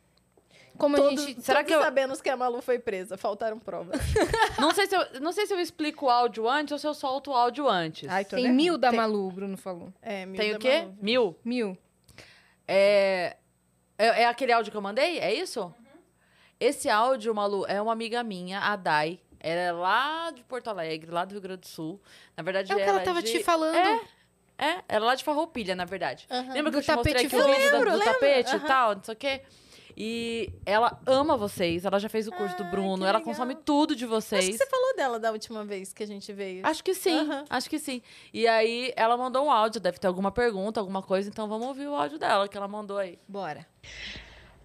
Como 0.78 0.96
a 0.96 1.00
Todos, 1.00 1.26
gente... 1.26 1.42
Será 1.42 1.60
todos 1.60 1.68
que 1.74 1.76
eu- 1.78 1.84
sabemos 1.84 2.22
que 2.22 2.30
a 2.30 2.38
Malu 2.38 2.62
foi 2.62 2.80
presa. 2.80 3.18
Faltaram 3.18 3.60
provas. 3.60 4.00
Não 4.58 4.72
sei, 4.74 4.88
se 4.88 4.96
eu, 4.96 5.20
não 5.20 5.34
sei 5.34 5.46
se 5.46 5.54
eu 5.54 5.60
explico 5.60 6.06
o 6.06 6.10
áudio 6.10 6.48
antes 6.48 6.72
ou 6.72 6.78
se 6.80 6.88
eu 6.88 6.94
solto 6.94 7.32
o 7.32 7.34
áudio 7.34 7.68
antes. 7.68 8.08
Ai, 8.10 8.24
tô 8.24 8.36
Tem 8.38 8.46
nervosa. 8.46 8.56
mil 8.64 8.78
da 8.78 8.90
Tem- 8.90 9.00
Malu, 9.00 9.30
Bruno 9.32 9.58
falou. 9.58 9.94
É, 10.02 10.26
mil 10.26 10.40
tem 10.40 10.52
da 10.52 10.58
o 10.58 10.60
quê? 10.60 10.80
Malu. 10.82 10.98
Mil? 11.02 11.36
Mil. 11.44 11.78
É, 12.68 13.36
é, 14.00 14.24
é 14.24 14.26
aquele 14.26 14.52
áudio 14.52 14.72
que 14.72 14.78
eu 14.78 14.82
mandei? 14.82 15.20
É 15.20 15.32
isso? 15.34 15.72
Esse 16.60 16.90
áudio, 16.90 17.34
Malu, 17.36 17.66
é 17.68 17.82
uma 17.82 17.94
amiga 17.94 18.24
minha, 18.24 18.60
a 18.60 18.76
Dai. 18.76 19.20
Ela 19.40 19.62
é 19.62 19.72
lá 19.72 20.32
de 20.32 20.44
Porto 20.44 20.68
Alegre, 20.70 21.10
lá 21.12 21.24
do 21.24 21.32
Rio 21.32 21.42
Grande 21.42 21.62
do 21.62 21.68
Sul. 21.68 22.02
Na 22.36 22.44
verdade, 22.44 22.72
É 22.72 22.76
o 22.76 22.78
que 22.78 22.84
ela 22.84 22.92
ela 22.94 23.02
tava 23.02 23.22
de... 23.22 23.32
te 23.32 23.44
falando. 23.44 23.76
É, 23.76 24.02
é, 24.58 24.72
ela 24.90 25.06
é 25.06 25.08
lá 25.08 25.16
de 25.16 25.24
Farroupilha, 25.24 25.76
na 25.76 25.86
verdade. 25.86 26.28
Aham. 26.30 26.54
Lembra 26.54 26.72
que 26.72 26.72
Do 26.72 26.78
eu 26.80 26.82
te 26.84 26.92
mostrei 26.92 27.14
tapete 27.14 27.36
aqui 27.36 27.36
o 27.36 27.56
vídeo 27.56 27.72
do, 27.86 27.92
do 27.98 28.04
tapete 28.04 28.52
e 28.52 28.56
aham. 28.56 28.68
tal, 28.68 28.96
não 28.96 29.04
sei 29.04 29.14
o 29.14 29.18
quê? 29.18 29.42
E 30.02 30.54
ela 30.66 30.98
ama 31.06 31.36
vocês, 31.36 31.84
ela 31.84 32.00
já 32.00 32.08
fez 32.08 32.26
o 32.26 32.32
curso 32.32 32.56
do 32.56 32.64
Ai, 32.64 32.72
Bruno, 32.72 33.06
ela 33.06 33.20
consome 33.20 33.54
tudo 33.54 33.94
de 33.94 34.06
Acho 34.06 34.14
que 34.16 34.22
vocês. 34.22 34.56
você 34.58 34.66
falou 34.66 34.96
dela 34.96 35.20
da 35.20 35.30
última 35.30 35.66
vez 35.66 35.92
que 35.92 36.02
a 36.02 36.08
gente 36.08 36.32
veio. 36.32 36.66
Acho 36.66 36.82
que 36.82 36.94
sim, 36.94 37.20
Aham. 37.20 37.44
acho 37.50 37.70
que 37.70 37.78
sim. 37.78 38.02
E 38.34 38.48
aí 38.48 38.94
ela 38.96 39.18
mandou 39.18 39.46
um 39.46 39.52
áudio, 39.52 39.82
deve 39.82 40.00
ter 40.00 40.08
alguma 40.08 40.32
pergunta, 40.32 40.80
alguma 40.80 41.02
coisa, 41.04 41.28
então 41.30 41.50
vamos 41.50 41.68
ouvir 41.68 41.88
o 41.88 41.94
áudio 41.94 42.18
dela 42.18 42.48
que 42.48 42.56
ela 42.56 42.68
mandou 42.68 42.98
aí. 42.98 43.20
Bora. 43.28 43.68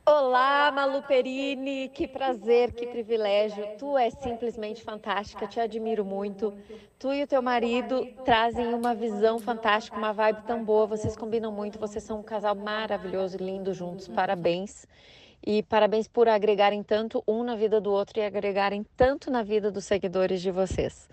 Olá, 0.06 0.70
Malu 0.70 1.02
Perini, 1.02 1.88
que 1.88 2.06
prazer, 2.06 2.72
que 2.72 2.86
privilégio. 2.86 3.66
Tu 3.78 3.96
és 3.98 4.14
simplesmente 4.22 4.84
fantástica, 4.84 5.46
te 5.48 5.58
admiro 5.58 6.04
muito. 6.04 6.52
Tu 6.98 7.12
e 7.12 7.22
o 7.22 7.26
teu 7.26 7.40
marido 7.40 8.06
trazem 8.24 8.72
uma 8.72 8.94
visão 8.94 9.38
fantástica, 9.40 9.96
uma 9.96 10.12
vibe 10.12 10.42
tão 10.46 10.62
boa. 10.62 10.86
Vocês 10.86 11.16
combinam 11.16 11.50
muito, 11.50 11.78
vocês 11.78 12.04
são 12.04 12.20
um 12.20 12.22
casal 12.22 12.54
maravilhoso 12.54 13.36
e 13.36 13.44
lindo 13.44 13.72
juntos. 13.72 14.06
Parabéns. 14.06 14.86
E 15.46 15.62
parabéns 15.62 16.08
por 16.08 16.26
agregarem 16.26 16.82
tanto 16.82 17.22
um 17.28 17.44
na 17.44 17.54
vida 17.54 17.80
do 17.80 17.92
outro 17.92 18.18
e 18.18 18.22
agregarem 18.22 18.86
tanto 18.96 19.30
na 19.30 19.42
vida 19.42 19.70
dos 19.70 19.84
seguidores 19.84 20.40
de 20.40 20.50
vocês. 20.50 21.08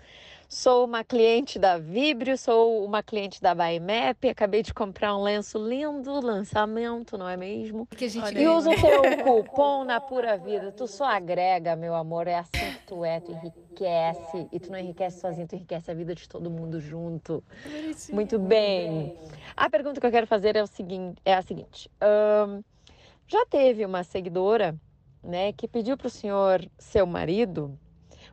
Sou 0.48 0.84
uma 0.84 1.02
cliente 1.02 1.58
da 1.58 1.78
Vibrio, 1.78 2.36
sou 2.36 2.84
uma 2.84 3.02
cliente 3.02 3.40
da 3.40 3.54
Baimap, 3.54 4.22
acabei 4.28 4.62
de 4.62 4.72
comprar 4.74 5.16
um 5.16 5.22
lenço 5.22 5.58
lindo, 5.58 6.20
lançamento, 6.20 7.16
não 7.16 7.26
é 7.26 7.38
mesmo? 7.38 7.86
Que 7.86 8.04
a 8.04 8.08
gente 8.08 8.38
E 8.38 8.46
usa 8.46 8.70
o 8.70 8.74
teu 8.74 9.02
cupom 9.24 9.84
na 9.84 9.98
pura 9.98 10.36
vida. 10.36 10.70
Tu 10.72 10.86
só 10.86 11.04
agrega, 11.04 11.74
meu 11.74 11.94
amor. 11.94 12.26
É 12.26 12.34
assim 12.34 12.52
que 12.52 12.86
tu 12.86 13.02
é, 13.02 13.20
tu 13.20 13.32
enriquece. 13.32 14.46
E 14.52 14.60
tu 14.60 14.70
não 14.70 14.78
enriquece 14.78 15.20
sozinho, 15.20 15.48
tu 15.48 15.54
enriquece 15.54 15.90
a 15.90 15.94
vida 15.94 16.14
de 16.14 16.28
todo 16.28 16.50
mundo 16.50 16.80
junto. 16.80 17.42
Muito 18.12 18.38
bem. 18.38 19.16
A 19.56 19.70
pergunta 19.70 20.00
que 20.00 20.06
eu 20.06 20.10
quero 20.10 20.26
fazer 20.26 20.54
é, 20.54 20.62
o 20.62 20.66
seguinte, 20.66 21.20
é 21.24 21.32
a 21.32 21.40
seguinte. 21.40 21.90
Ahn, 21.98 22.62
já 23.26 23.44
teve 23.46 23.84
uma 23.84 24.04
seguidora, 24.04 24.74
né, 25.22 25.52
que 25.52 25.68
pediu 25.68 25.96
para 25.96 26.06
o 26.06 26.10
senhor, 26.10 26.68
seu 26.78 27.06
marido, 27.06 27.78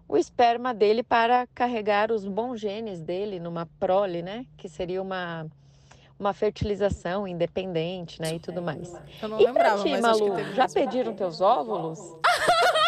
o 0.07 0.17
esperma 0.17 0.73
dele 0.73 1.03
para 1.03 1.45
carregar 1.53 2.11
os 2.11 2.25
bons 2.25 2.59
genes 2.59 2.99
dele 2.99 3.39
numa 3.39 3.67
prole, 3.79 4.23
né? 4.23 4.45
Que 4.57 4.67
seria 4.67 4.99
uma, 5.01 5.45
uma 6.17 6.33
fertilização 6.33 7.27
independente, 7.27 8.19
né? 8.19 8.33
E 8.33 8.39
tudo 8.39 8.59
mais. 8.59 8.91
Eu 9.21 9.29
não 9.29 9.39
E 9.39 9.45
lembrava, 9.45 9.83
ti, 9.83 10.01
Malu, 10.01 10.53
já 10.55 10.67
pediram 10.67 11.13
teus 11.13 11.39
óvulos? 11.41 11.99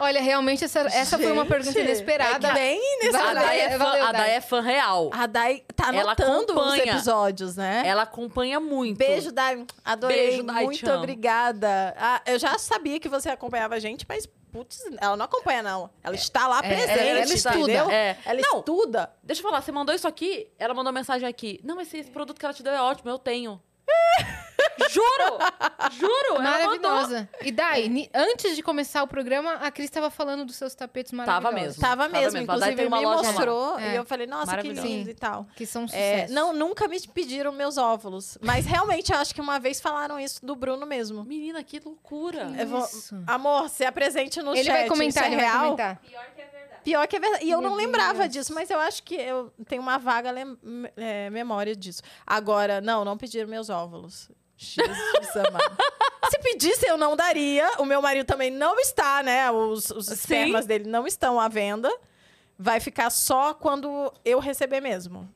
Olha, 0.00 0.20
realmente 0.20 0.64
essa, 0.64 0.80
essa 0.80 1.18
foi 1.18 1.32
uma 1.32 1.44
pergunta 1.44 1.78
inesperada. 1.78 2.48
É 2.48 2.54
bem 2.54 2.80
A 2.80 3.04
inesperada. 3.04 3.34
Valeu, 3.34 3.48
Dai 3.48 3.60
é 3.60 3.70
fã, 3.70 3.78
valeu, 3.78 4.04
a 4.06 4.12
Dai 4.12 4.30
é 4.30 4.40
fã 4.40 4.60
real. 4.60 5.10
A 5.12 5.26
Dai 5.26 5.64
tá 5.74 5.88
Ela 5.88 6.12
anotando 6.12 6.58
os 6.58 6.74
episódios, 6.78 7.56
né? 7.56 7.82
Ela 7.84 8.02
acompanha 8.02 8.60
muito. 8.60 8.98
Beijo, 8.98 9.32
Dai. 9.32 9.64
Adorei. 9.84 10.16
Beijo, 10.28 10.42
Dai, 10.44 10.64
Muito 10.64 10.90
obrigada. 10.90 11.94
Ah, 11.98 12.22
eu 12.26 12.38
já 12.38 12.56
sabia 12.58 13.00
que 13.00 13.08
você 13.08 13.28
acompanhava 13.28 13.74
a 13.74 13.78
gente, 13.78 14.06
mas, 14.08 14.26
putz, 14.52 14.78
ela 15.00 15.16
não 15.16 15.24
acompanha, 15.24 15.62
não. 15.62 15.90
Ela 16.02 16.14
está 16.14 16.46
lá 16.46 16.60
é, 16.62 16.68
presente, 16.68 17.00
ela 17.00 17.20
estuda, 17.34 17.92
é. 17.92 18.16
Ela 18.24 18.40
Não. 18.40 18.58
estuda. 18.60 19.12
Deixa 19.22 19.42
eu 19.42 19.46
falar, 19.48 19.60
você 19.62 19.72
mandou 19.72 19.94
isso 19.94 20.06
aqui, 20.06 20.48
ela 20.58 20.74
mandou 20.74 20.92
mensagem 20.92 21.28
aqui. 21.28 21.60
Não, 21.64 21.80
esse, 21.80 21.98
esse 21.98 22.10
produto 22.10 22.38
que 22.38 22.44
ela 22.44 22.54
te 22.54 22.62
deu 22.62 22.72
é 22.72 22.80
ótimo, 22.80 23.10
eu 23.10 23.18
tenho. 23.18 23.60
Juro! 24.90 25.38
Juro! 25.92 26.34
Mandou. 26.34 26.42
Maravilhosa. 26.42 27.28
E 27.42 27.50
Dai, 27.50 27.88
ni- 27.88 28.10
antes 28.14 28.54
de 28.56 28.62
começar 28.62 29.02
o 29.02 29.06
programa, 29.08 29.54
a 29.54 29.70
Cris 29.70 29.86
estava 29.86 30.10
falando 30.10 30.44
dos 30.44 30.56
seus 30.56 30.74
tapetes 30.74 31.12
maravilhosos. 31.12 31.54
mesmo. 31.60 31.80
Tava 31.82 32.02
Tava 32.04 32.08
mesmo, 32.12 32.38
mesmo. 32.38 32.52
A 32.52 32.56
Dai 32.58 32.72
inclusive 32.72 32.86
uma 32.86 32.98
me 32.98 33.04
mostrou 33.06 33.78
É. 33.78 33.92
e 33.92 33.96
eu 33.96 34.04
falei, 34.04 34.26
nossa, 34.26 34.56
que 34.58 34.68
lindo 34.68 34.80
Sim. 34.82 35.04
e 35.08 35.14
tal. 35.14 35.46
Que 35.56 35.66
são 35.66 35.82
um 35.82 35.84
É, 35.86 35.88
sucesso. 35.88 36.32
não, 36.34 36.52
nunca 36.52 36.86
me 36.88 36.98
pediram 37.08 37.52
meus 37.52 37.76
óvulos. 37.76 38.38
Mas 38.40 38.66
realmente, 38.66 39.12
eu 39.12 39.18
acho 39.18 39.34
que 39.34 39.40
uma 39.40 39.58
vez 39.58 39.80
falaram 39.80 40.18
isso 40.18 40.44
do 40.44 40.54
Bruno 40.54 40.86
mesmo. 40.86 41.24
Menina, 41.24 41.62
que 41.62 41.80
loucura. 41.80 42.52
Eu 42.58 42.66
vou-. 42.66 42.88
Amor, 43.26 43.68
se 43.68 43.84
apresente 43.84 44.40
no 44.42 44.52
Ele 44.54 44.64
chat. 44.64 44.72
vai 44.74 44.88
comentar, 44.88 45.24
isso 45.24 45.32
ele 45.34 45.40
é 45.40 45.44
vai 45.44 45.46
real? 45.52 45.64
comentar. 45.64 46.00
Pior 46.84 47.06
que 47.06 47.16
é 47.16 47.20
verdade. 47.20 47.44
E 47.44 47.50
eu 47.50 47.60
Meu 47.60 47.70
não 47.70 47.76
lembrava 47.76 48.20
Deus. 48.20 48.30
disso, 48.30 48.54
mas 48.54 48.70
eu 48.70 48.78
acho 48.78 49.02
que 49.02 49.14
eu 49.14 49.52
tenho 49.66 49.82
uma 49.82 49.98
vaga 49.98 50.30
lem- 50.30 50.56
é, 50.96 51.28
memória 51.28 51.76
disso. 51.76 52.00
Agora, 52.26 52.80
não, 52.80 53.04
não 53.04 53.18
pediram 53.18 53.46
meus 53.48 53.68
óvulos. 53.68 54.30
Jesus 54.58 55.36
amado. 55.36 55.76
Se 56.30 56.38
pedisse, 56.40 56.86
eu 56.86 56.96
não 56.98 57.16
daria. 57.16 57.66
O 57.78 57.84
meu 57.84 58.02
marido 58.02 58.26
também 58.26 58.50
não 58.50 58.78
está, 58.78 59.22
né? 59.22 59.50
Os, 59.50 59.90
os 59.90 60.06
Sim. 60.06 60.12
espermas 60.14 60.66
dele 60.66 60.88
não 60.88 61.06
estão 61.06 61.40
à 61.40 61.48
venda. 61.48 61.90
Vai 62.60 62.80
ficar 62.80 63.08
só 63.10 63.54
quando 63.54 64.12
eu 64.24 64.40
receber 64.40 64.80
mesmo. 64.80 65.32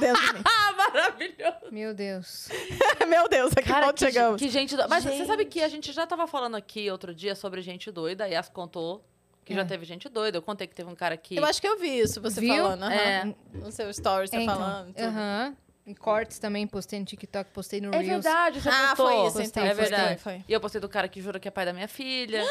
Dentro 0.00 0.26
de 0.26 0.32
mim. 0.32 0.42
Ah, 0.44 0.72
maravilhoso. 0.90 1.56
Meu 1.70 1.92
Deus. 1.92 2.48
Meu 3.06 3.28
Deus, 3.28 3.52
a 3.54 3.60
que 3.60 3.68
Cara, 3.68 3.86
ponto 3.88 3.98
que, 3.98 4.06
chegamos? 4.06 4.40
que 4.40 4.48
gente... 4.48 4.74
do- 4.74 4.88
Mas 4.88 5.04
você 5.04 5.10
Gente. 5.18 5.26
sabe 5.26 5.44
que 5.44 5.62
a 5.62 5.68
gente 5.68 5.92
já 5.92 6.06
tava 6.06 6.26
falando 6.26 6.54
aqui 6.56 6.90
outro 6.90 7.14
dia 7.14 7.34
sobre 7.34 7.60
gente 7.60 7.90
doida, 7.92 8.26
e 8.26 8.32
Yas 8.32 8.48
contou 8.48 9.04
que 9.44 9.54
já 9.54 9.60
É. 9.60 9.64
teve 9.66 9.84
gente 9.84 10.08
doida. 10.08 10.38
Eu 10.38 10.42
contei 10.42 10.66
que 10.66 10.74
teve 10.74 10.88
um 10.88 10.94
cara 10.94 11.14
que... 11.16 11.36
Eu 11.36 11.44
acho 11.44 11.60
que 11.60 11.68
eu 11.68 11.78
vi 11.78 11.98
isso, 11.98 12.22
você 12.22 12.40
Viu? 12.40 12.54
falando. 12.64 12.84
aham. 12.84 12.94
É. 12.94 13.34
No 13.52 13.70
seu 13.70 13.90
story, 13.90 14.28
você 14.28 14.36
É, 14.36 14.42
então, 14.42 14.56
falando. 14.56 14.94
Aham. 14.98 15.56
E 15.84 15.94
cortes 15.94 16.38
também, 16.38 16.66
postei 16.66 17.00
no 17.00 17.04
TikTok, 17.04 17.50
postei 17.50 17.80
no 17.80 17.88
É 17.92 17.98
Reels. 17.98 18.22
verdade, 18.24 18.60
você 18.60 18.68
Ah, 18.68 18.88
postou. 18.90 19.06
foi 19.08 19.14
isso, 19.16 19.24
Postei, 19.24 19.44
então. 19.46 19.64
É 19.64 19.68
postei. 19.74 19.88
verdade. 19.88 20.20
Foi. 20.22 20.44
E 20.46 20.52
eu 20.52 20.60
postei 20.60 20.80
do 20.80 20.88
cara 20.88 21.08
que 21.08 21.20
jura 21.20 21.40
que 21.40 21.48
é 21.48 21.50
pai 21.50 21.64
da 21.66 21.72
minha 21.72 21.88
filha. 21.88 22.44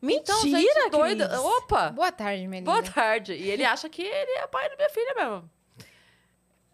Mentira, 0.00 0.22
Então, 0.38 0.40
gente 0.42 0.90
doida. 0.90 1.28
Cris. 1.28 1.38
Opa! 1.40 1.90
Boa 1.90 2.10
tarde, 2.10 2.46
minha 2.48 2.60
linda. 2.60 2.70
Boa 2.70 2.82
tarde. 2.82 3.34
E 3.34 3.50
ele 3.50 3.64
acha 3.64 3.88
que 3.90 4.02
ele 4.02 4.30
é 4.38 4.46
pai 4.46 4.70
da 4.70 4.76
minha 4.76 4.88
filha 4.90 5.14
mesmo. 5.14 5.50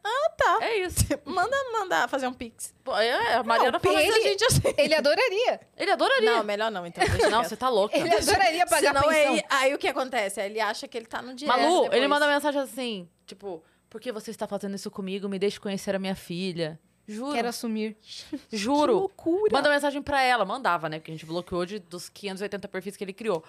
Ah, 0.04 0.30
tá. 0.36 0.58
É 0.62 0.76
isso. 0.78 1.04
Manda 1.26 1.56
mandar 1.72 2.08
fazer 2.08 2.28
um 2.28 2.32
pix. 2.32 2.72
Pô, 2.84 2.96
é, 2.96 3.34
a 3.34 3.42
Mariana 3.42 3.72
Não, 3.72 3.80
falou 3.80 3.98
ele- 3.98 4.10
a 4.12 4.22
gente 4.22 4.44
assim. 4.44 4.62
Ele 4.78 4.94
adoraria. 4.94 5.60
Ele 5.76 5.90
adoraria. 5.90 6.30
Não, 6.36 6.44
melhor 6.44 6.70
não, 6.70 6.86
então. 6.86 7.04
Deixa 7.06 7.28
Não, 7.28 7.42
você 7.44 7.56
tá 7.56 7.68
louca. 7.68 7.96
Ele 7.98 8.14
adoraria 8.14 8.64
pagar 8.66 8.94
Senão, 8.94 9.02
pensão. 9.02 9.32
aí, 9.34 9.42
aí 9.50 9.74
o 9.74 9.78
que 9.78 9.88
acontece? 9.88 10.40
Ele 10.40 10.60
acha 10.60 10.86
que 10.88 10.96
ele 10.96 11.06
tá 11.06 11.20
no 11.20 11.34
direto 11.34 11.58
Malu, 11.58 11.82
depois. 11.82 11.98
ele 11.98 12.08
manda 12.08 12.26
mensagem 12.28 12.60
assim, 12.60 13.08
tipo, 13.26 13.62
por 13.90 14.00
que 14.00 14.12
você 14.12 14.30
está 14.30 14.46
fazendo 14.46 14.74
isso 14.74 14.90
comigo? 14.90 15.28
Me 15.28 15.38
deixe 15.38 15.58
conhecer 15.58 15.94
a 15.94 15.98
minha 15.98 16.14
filha. 16.14 16.78
Juro. 17.10 17.32
Quero 17.32 17.48
assumir. 17.48 17.96
Juro. 18.52 18.92
Que 18.94 19.00
loucura. 19.00 19.52
Manda 19.52 19.70
mensagem 19.70 20.02
pra 20.02 20.20
ela, 20.22 20.44
mandava, 20.44 20.90
né? 20.90 20.98
Porque 20.98 21.10
a 21.10 21.14
gente 21.14 21.24
bloqueou 21.24 21.64
de, 21.64 21.78
dos 21.78 22.10
580 22.10 22.68
perfis 22.68 22.96
que 22.98 23.02
ele 23.04 23.14
criou. 23.14 23.42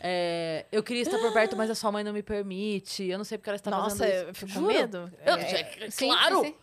É, 0.00 0.66
eu 0.72 0.82
queria 0.82 1.02
estar 1.02 1.18
por 1.18 1.32
perto, 1.32 1.56
mas 1.56 1.70
a 1.70 1.74
sua 1.76 1.92
mãe 1.92 2.02
não 2.02 2.12
me 2.12 2.22
permite. 2.22 3.04
Eu 3.04 3.16
não 3.16 3.24
sei 3.24 3.38
porque 3.38 3.48
ela 3.50 3.56
está 3.56 3.70
Nossa, 3.70 3.96
fazendo 3.96 4.08
isso. 4.12 4.24
eu 4.28 4.34
fico 4.34 4.52
com 4.54 4.60
medo. 4.66 5.12
Eu- 5.24 5.34
É, 5.36 5.84
é, 5.84 5.90
sim, 5.90 6.08
claro! 6.08 6.40
sim. 6.42 6.54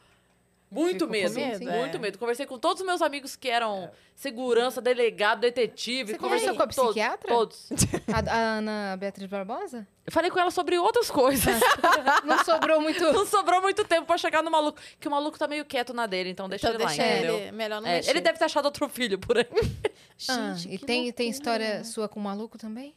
Muito 0.73 1.07
medo, 1.07 1.35
medo, 1.35 1.63
muito 1.65 1.97
é. 1.97 1.99
medo. 1.99 2.17
Conversei 2.17 2.45
com 2.45 2.57
todos 2.57 2.81
os 2.81 2.85
meus 2.85 3.01
amigos 3.01 3.35
que 3.35 3.49
eram 3.49 3.89
segurança, 4.15 4.81
delegado, 4.81 5.41
detetive. 5.41 6.11
Você 6.13 6.17
conversei 6.17 6.49
conversou 6.49 6.55
com 6.55 6.63
a 6.63 6.67
todos, 6.67 6.93
psiquiatra? 6.93 7.27
Todos. 7.29 7.69
A, 8.13 8.31
a 8.31 8.57
Ana 8.57 8.97
Beatriz 8.97 9.29
Barbosa? 9.29 9.87
Eu 10.05 10.11
falei 10.11 10.29
com 10.29 10.39
ela 10.39 10.51
sobre 10.51 10.77
outras 10.77 11.09
coisas. 11.09 11.59
Não 12.25 12.43
sobrou 12.43 12.81
muito. 12.81 13.03
Não 13.13 13.25
sobrou 13.25 13.61
muito 13.61 13.85
tempo 13.85 14.05
pra 14.05 14.17
chegar 14.17 14.43
no 14.43 14.51
maluco. 14.51 14.79
Que 14.99 15.07
o 15.07 15.11
maluco 15.11 15.37
tá 15.39 15.47
meio 15.47 15.63
quieto 15.65 15.93
na 15.93 16.05
dele, 16.05 16.29
então 16.29 16.49
deixa 16.49 16.67
Então 16.67 16.75
ele 16.75 16.83
lá, 16.83 16.89
deixa 16.89 17.07
entendeu? 17.07 17.35
ele, 17.37 17.51
melhor 17.51 17.81
não 17.81 17.87
É, 17.87 17.95
mexer. 17.95 18.09
ele 18.09 18.21
deve 18.21 18.37
ter 18.37 18.45
achado 18.45 18.65
outro 18.65 18.87
filho 18.89 19.17
por 19.17 19.37
aí. 19.37 19.45
Ah, 20.29 20.53
Gente, 20.53 20.75
e 20.75 20.77
tem, 20.77 21.11
tem 21.11 21.29
história 21.29 21.83
sua 21.83 22.07
com 22.07 22.19
o 22.19 22.23
maluco 22.23 22.57
também? 22.57 22.95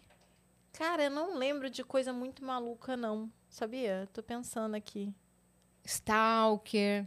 Cara, 0.73 1.05
eu 1.05 1.11
não 1.11 1.37
lembro 1.37 1.71
de 1.71 1.83
coisa 1.83 2.13
muito 2.13 2.45
maluca, 2.45 2.97
não. 2.97 3.31
Sabia? 3.49 4.07
Tô 4.13 4.23
pensando 4.23 4.75
aqui. 4.77 5.13
Stalker. 5.85 7.07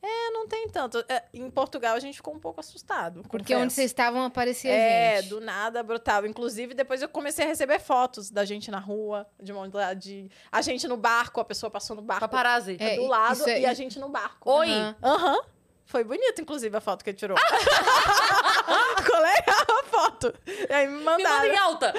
É, 0.00 0.30
não 0.30 0.46
tem 0.46 0.68
tanto. 0.68 1.04
É, 1.08 1.24
em 1.34 1.50
Portugal 1.50 1.94
a 1.96 1.98
gente 1.98 2.14
ficou 2.16 2.32
um 2.34 2.38
pouco 2.38 2.60
assustado. 2.60 3.22
Porque 3.22 3.52
confesso. 3.52 3.62
onde 3.64 3.72
vocês 3.72 3.90
estavam 3.90 4.22
aparecia 4.24 4.70
É, 4.70 5.16
gente. 5.20 5.30
do 5.30 5.40
nada 5.40 5.82
brutal. 5.82 6.24
Inclusive, 6.24 6.72
depois 6.72 7.02
eu 7.02 7.08
comecei 7.08 7.44
a 7.44 7.48
receber 7.48 7.80
fotos 7.80 8.30
da 8.30 8.44
gente 8.44 8.70
na 8.70 8.78
rua, 8.78 9.26
de 9.42 9.52
mão 9.52 9.68
de 9.96 10.30
a 10.52 10.62
gente 10.62 10.86
no 10.86 10.96
barco, 10.96 11.40
a 11.40 11.44
pessoa 11.44 11.68
passou 11.70 11.96
no 11.96 12.02
barco 12.02 12.20
Paparazzi. 12.20 12.76
É, 12.78 12.94
do 12.96 13.06
lado 13.06 13.48
é- 13.48 13.60
e 13.60 13.66
a 13.66 13.74
gente 13.74 13.98
no 13.98 14.08
barco. 14.08 14.48
Oi. 14.50 14.70
Aham. 14.70 14.96
Aham. 15.02 15.38
Foi 15.88 16.04
bonito, 16.04 16.42
inclusive, 16.42 16.76
a 16.76 16.80
foto 16.82 17.02
que 17.02 17.08
ele 17.10 17.16
tirou. 17.16 17.36
Ficou 18.98 19.16
legal 19.16 19.66
a 19.80 19.84
foto. 19.84 20.34
E 20.46 20.70
aí 20.72 20.86
me 20.86 20.98
Me 20.98 21.04
manda 21.04 21.22
mandaram. 21.24 21.46
em 21.50 21.56
alta. 21.56 21.94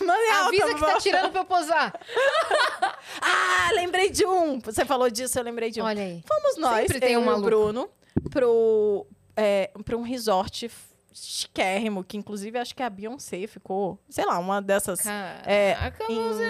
Mandei 0.00 0.30
alta, 0.30 0.46
Avisa 0.48 0.66
que 0.74 0.80
vó. 0.80 0.86
tá 0.86 0.98
tirando 0.98 1.30
pra 1.32 1.40
eu 1.40 1.44
posar. 1.44 1.92
Ah, 3.20 3.70
lembrei 3.74 4.08
de 4.10 4.24
um. 4.24 4.58
Você 4.60 4.84
falou 4.84 5.10
disso, 5.10 5.38
eu 5.38 5.42
lembrei 5.42 5.70
de 5.70 5.80
um. 5.80 5.84
Olha 5.84 6.02
aí. 6.02 6.24
Fomos 6.26 6.56
nós, 6.56 6.82
Sempre 6.86 7.00
tem 7.00 7.16
um 7.16 7.22
e 7.22 7.24
maluco. 7.26 7.44
Bruno, 7.44 7.90
pro, 8.30 9.06
é, 9.36 9.70
pra 9.84 9.96
um 9.96 10.02
resort 10.02 10.70
chiquérrimo, 11.12 12.02
que 12.02 12.16
inclusive 12.16 12.58
acho 12.58 12.74
que 12.74 12.82
a 12.82 12.88
Beyoncé 12.90 13.46
ficou, 13.46 13.98
sei 14.08 14.24
lá, 14.24 14.38
uma 14.38 14.62
dessas... 14.62 15.04
É, 15.44 15.74
Caraca, 15.74 16.04
em, 16.12 16.16
meus 16.18 16.40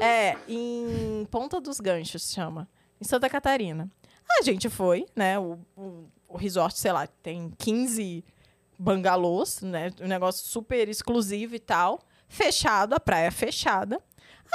é, 0.00 0.36
em 0.48 1.26
Ponta 1.30 1.60
dos 1.60 1.80
Ganchos, 1.80 2.30
chama. 2.32 2.68
Em 3.00 3.04
Santa 3.04 3.28
Catarina. 3.28 3.90
A 4.30 4.42
gente 4.42 4.68
foi, 4.68 5.06
né? 5.14 5.38
O, 5.38 5.58
o, 5.76 6.04
o 6.28 6.36
resort, 6.36 6.78
sei 6.78 6.92
lá, 6.92 7.06
tem 7.06 7.52
15 7.58 8.24
bangalôs, 8.78 9.62
né? 9.62 9.92
Um 10.00 10.06
negócio 10.06 10.46
super 10.46 10.88
exclusivo 10.88 11.54
e 11.54 11.60
tal. 11.60 12.00
Fechado, 12.28 12.94
a 12.94 13.00
praia 13.00 13.30
fechada. 13.30 14.02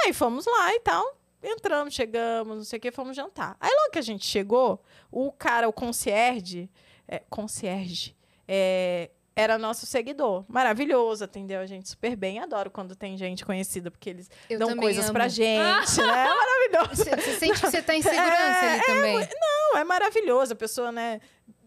Aí 0.04 0.12
fomos 0.12 0.46
lá 0.46 0.74
e 0.74 0.80
tal. 0.80 1.16
Entramos, 1.42 1.94
chegamos, 1.94 2.56
não 2.56 2.64
sei 2.64 2.78
o 2.78 2.82
que, 2.82 2.90
fomos 2.90 3.16
jantar. 3.16 3.56
Aí 3.58 3.70
logo 3.70 3.92
que 3.92 3.98
a 3.98 4.02
gente 4.02 4.26
chegou, 4.26 4.82
o 5.10 5.32
cara, 5.32 5.68
o 5.68 5.72
concierge, 5.72 6.70
é, 7.08 7.22
concierge, 7.30 8.14
é, 8.46 9.10
era 9.36 9.56
nosso 9.58 9.86
seguidor. 9.86 10.44
Maravilhoso, 10.48 11.24
atendeu 11.24 11.60
a 11.60 11.66
gente 11.66 11.88
super 11.88 12.14
bem. 12.16 12.38
Adoro 12.40 12.70
quando 12.70 12.94
tem 12.96 13.16
gente 13.16 13.44
conhecida, 13.44 13.90
porque 13.90 14.10
eles 14.10 14.30
Eu 14.48 14.58
dão 14.58 14.76
coisas 14.76 15.04
amo. 15.04 15.12
pra 15.14 15.28
gente, 15.28 16.00
né? 16.00 16.26
É 16.30 16.34
maravilhoso. 16.34 17.04
Você 17.04 17.10
você 17.10 17.34
sente 17.38 17.60
que 17.60 17.70
você 17.70 17.82
tá 17.82 17.94
em 17.94 18.02
segurança 18.02 18.32
É, 18.66 18.74
ali 18.74 18.82
também. 18.86 19.28
Não, 19.40 19.78
é 19.78 19.84
maravilhoso. 19.84 20.52
A 20.52 20.56
pessoa, 20.56 20.92
né, 20.92 21.20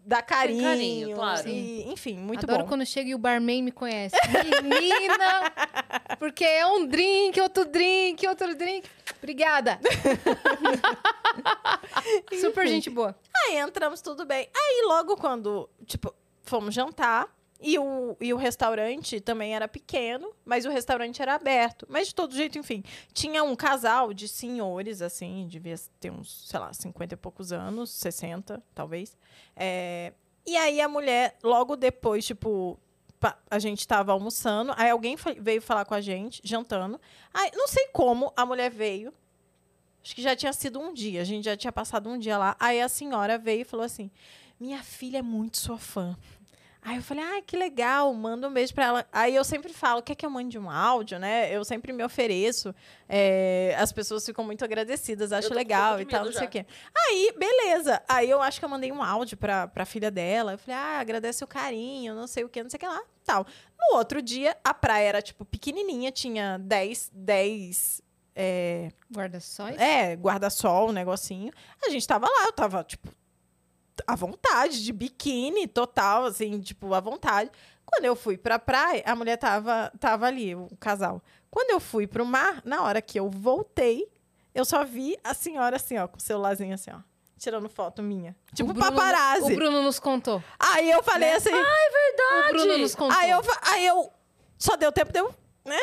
dá 0.06 0.22
carinho. 0.22 0.62
carinho, 0.62 1.16
claro. 1.16 1.48
E, 1.48 1.90
enfim, 1.90 2.16
muito 2.18 2.44
Adoro 2.44 2.62
bom. 2.64 2.68
quando 2.68 2.86
chega 2.86 3.10
e 3.10 3.14
o 3.14 3.18
barman 3.18 3.62
me 3.62 3.72
conhece. 3.72 4.14
Menina! 4.62 5.52
Porque 6.18 6.44
é 6.44 6.66
um 6.66 6.86
drink, 6.86 7.40
outro 7.40 7.64
drink, 7.64 8.26
outro 8.26 8.54
drink. 8.54 8.88
Obrigada. 9.18 9.80
Super 12.40 12.66
gente 12.66 12.90
boa. 12.90 13.16
Aí 13.34 13.56
entramos, 13.56 14.00
tudo 14.00 14.24
bem. 14.24 14.48
Aí 14.54 14.84
logo 14.86 15.16
quando, 15.16 15.68
tipo, 15.86 16.14
fomos 16.42 16.74
jantar. 16.74 17.26
E 17.66 17.78
o, 17.78 18.14
e 18.20 18.30
o 18.30 18.36
restaurante 18.36 19.22
também 19.22 19.54
era 19.56 19.66
pequeno, 19.66 20.30
mas 20.44 20.66
o 20.66 20.68
restaurante 20.68 21.22
era 21.22 21.34
aberto. 21.34 21.86
Mas 21.88 22.08
de 22.08 22.14
todo 22.14 22.34
jeito, 22.34 22.58
enfim. 22.58 22.84
Tinha 23.14 23.42
um 23.42 23.56
casal 23.56 24.12
de 24.12 24.28
senhores, 24.28 25.00
assim, 25.00 25.46
devia 25.48 25.74
ter 25.98 26.10
uns, 26.10 26.46
sei 26.46 26.60
lá, 26.60 26.74
50 26.74 27.14
e 27.14 27.16
poucos 27.16 27.52
anos, 27.52 27.88
60, 27.88 28.62
talvez. 28.74 29.16
É, 29.56 30.12
e 30.46 30.58
aí 30.58 30.78
a 30.78 30.86
mulher, 30.86 31.38
logo 31.42 31.74
depois, 31.74 32.26
tipo, 32.26 32.78
a 33.50 33.58
gente 33.58 33.88
tava 33.88 34.12
almoçando, 34.12 34.74
aí 34.76 34.90
alguém 34.90 35.16
veio 35.40 35.62
falar 35.62 35.86
com 35.86 35.94
a 35.94 36.02
gente, 36.02 36.42
jantando. 36.44 37.00
Aí, 37.32 37.50
não 37.54 37.66
sei 37.66 37.86
como, 37.94 38.30
a 38.36 38.44
mulher 38.44 38.70
veio. 38.70 39.10
Acho 40.02 40.14
que 40.14 40.20
já 40.20 40.36
tinha 40.36 40.52
sido 40.52 40.78
um 40.78 40.92
dia, 40.92 41.22
a 41.22 41.24
gente 41.24 41.46
já 41.46 41.56
tinha 41.56 41.72
passado 41.72 42.10
um 42.10 42.18
dia 42.18 42.36
lá. 42.36 42.54
Aí 42.60 42.78
a 42.78 42.90
senhora 42.90 43.38
veio 43.38 43.62
e 43.62 43.64
falou 43.64 43.86
assim: 43.86 44.10
Minha 44.60 44.82
filha 44.82 45.20
é 45.20 45.22
muito 45.22 45.56
sua 45.56 45.78
fã. 45.78 46.14
Aí 46.84 46.96
eu 46.96 47.02
falei, 47.02 47.24
ah, 47.24 47.40
que 47.40 47.56
legal, 47.56 48.12
manda 48.12 48.46
um 48.46 48.52
beijo 48.52 48.74
pra 48.74 48.84
ela. 48.84 49.06
Aí 49.10 49.34
eu 49.34 49.42
sempre 49.42 49.72
falo, 49.72 50.02
quer 50.02 50.14
que 50.14 50.26
eu 50.26 50.28
mande 50.28 50.58
um 50.58 50.70
áudio, 50.70 51.18
né? 51.18 51.50
Eu 51.50 51.64
sempre 51.64 51.94
me 51.94 52.04
ofereço. 52.04 52.74
É, 53.08 53.74
as 53.78 53.90
pessoas 53.90 54.24
ficam 54.26 54.44
muito 54.44 54.62
agradecidas, 54.62 55.32
acho 55.32 55.54
legal 55.54 55.98
e 55.98 56.04
tal, 56.04 56.26
não 56.26 56.32
sei 56.32 56.46
o 56.46 56.50
quê. 56.50 56.66
Aí, 56.94 57.34
beleza. 57.38 58.02
Aí 58.06 58.28
eu 58.28 58.42
acho 58.42 58.58
que 58.58 58.66
eu 58.66 58.68
mandei 58.68 58.92
um 58.92 59.02
áudio 59.02 59.38
pra, 59.38 59.66
pra 59.66 59.86
filha 59.86 60.10
dela. 60.10 60.52
Eu 60.52 60.58
falei, 60.58 60.78
ah, 60.78 61.00
agradece 61.00 61.42
o 61.42 61.46
carinho, 61.46 62.14
não 62.14 62.26
sei 62.26 62.44
o 62.44 62.50
quê, 62.50 62.62
não 62.62 62.68
sei 62.68 62.76
o 62.76 62.80
que 62.80 62.86
lá, 62.86 63.02
tal. 63.24 63.46
No 63.78 63.96
outro 63.96 64.20
dia, 64.20 64.54
a 64.62 64.74
praia 64.74 65.08
era, 65.08 65.22
tipo, 65.22 65.42
pequenininha, 65.46 66.12
tinha 66.12 66.58
10, 66.58 67.10
10 67.14 68.02
é, 68.36 68.90
Guarda-sóis. 69.10 69.80
é, 69.80 70.14
guarda-sol, 70.16 70.90
um 70.90 70.92
negocinho. 70.92 71.50
A 71.82 71.88
gente 71.88 72.06
tava 72.06 72.26
lá, 72.26 72.46
eu 72.46 72.52
tava, 72.52 72.84
tipo, 72.84 73.08
à 74.06 74.14
vontade, 74.14 74.82
de 74.84 74.92
biquíni 74.92 75.66
total, 75.66 76.24
assim, 76.24 76.60
tipo, 76.60 76.92
à 76.94 77.00
vontade. 77.00 77.50
Quando 77.86 78.04
eu 78.06 78.16
fui 78.16 78.36
pra 78.36 78.58
praia, 78.58 79.02
a 79.06 79.14
mulher 79.14 79.36
tava, 79.36 79.92
tava 80.00 80.26
ali, 80.26 80.54
o 80.54 80.68
casal. 80.80 81.22
Quando 81.50 81.70
eu 81.70 81.78
fui 81.80 82.06
pro 82.06 82.24
mar, 82.24 82.60
na 82.64 82.82
hora 82.82 83.00
que 83.02 83.18
eu 83.20 83.28
voltei, 83.30 84.06
eu 84.54 84.64
só 84.64 84.84
vi 84.84 85.16
a 85.22 85.34
senhora 85.34 85.76
assim, 85.76 85.98
ó, 85.98 86.08
com 86.08 86.16
o 86.18 86.20
celularzinho 86.20 86.74
assim, 86.74 86.90
ó. 86.92 86.98
Tirando 87.36 87.68
foto 87.68 88.02
minha. 88.02 88.34
Tipo, 88.54 88.70
O 88.70 88.74
Bruno- 88.74 88.90
paparazzi. 88.90 89.52
O 89.52 89.54
Bruno 89.56 89.82
nos 89.82 89.98
contou. 89.98 90.42
Aí 90.58 90.90
eu 90.90 91.02
falei 91.02 91.32
assim. 91.34 91.50
O 91.52 92.48
Bruno 92.52 92.78
nos 92.78 92.94
contou. 92.94 93.18
Aí 93.18 93.30
eu, 93.30 93.40
aí 93.62 93.86
eu. 93.86 94.10
Só 94.58 94.76
deu 94.76 94.90
tempo 94.90 95.12
de 95.12 95.18
eu, 95.18 95.34
né? 95.64 95.78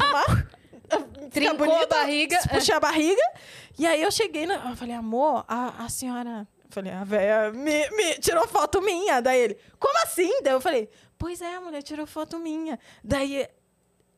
Trincou 1.30 1.50
a 1.50 1.54
bonita, 1.54 1.86
barriga. 1.86 2.38
Puxei 2.48 2.74
a 2.74 2.80
barriga. 2.80 3.22
E 3.78 3.86
aí 3.86 4.02
eu 4.02 4.10
cheguei, 4.10 4.46
na, 4.46 4.70
eu 4.70 4.76
falei, 4.76 4.94
amor, 4.94 5.44
a, 5.46 5.84
a 5.84 5.88
senhora. 5.88 6.46
Eu 6.70 6.74
falei, 6.74 6.92
a 6.92 7.02
velha 7.04 7.52
me, 7.52 7.90
me 7.90 8.14
tirou 8.20 8.46
foto 8.46 8.80
minha. 8.80 9.20
Daí 9.20 9.40
ele, 9.40 9.58
como 9.78 9.98
assim? 10.04 10.40
Daí 10.42 10.52
eu 10.52 10.60
falei, 10.60 10.88
pois 11.18 11.40
é, 11.42 11.56
a 11.56 11.60
mulher 11.60 11.82
tirou 11.82 12.06
foto 12.06 12.38
minha. 12.38 12.78
Daí 13.02 13.48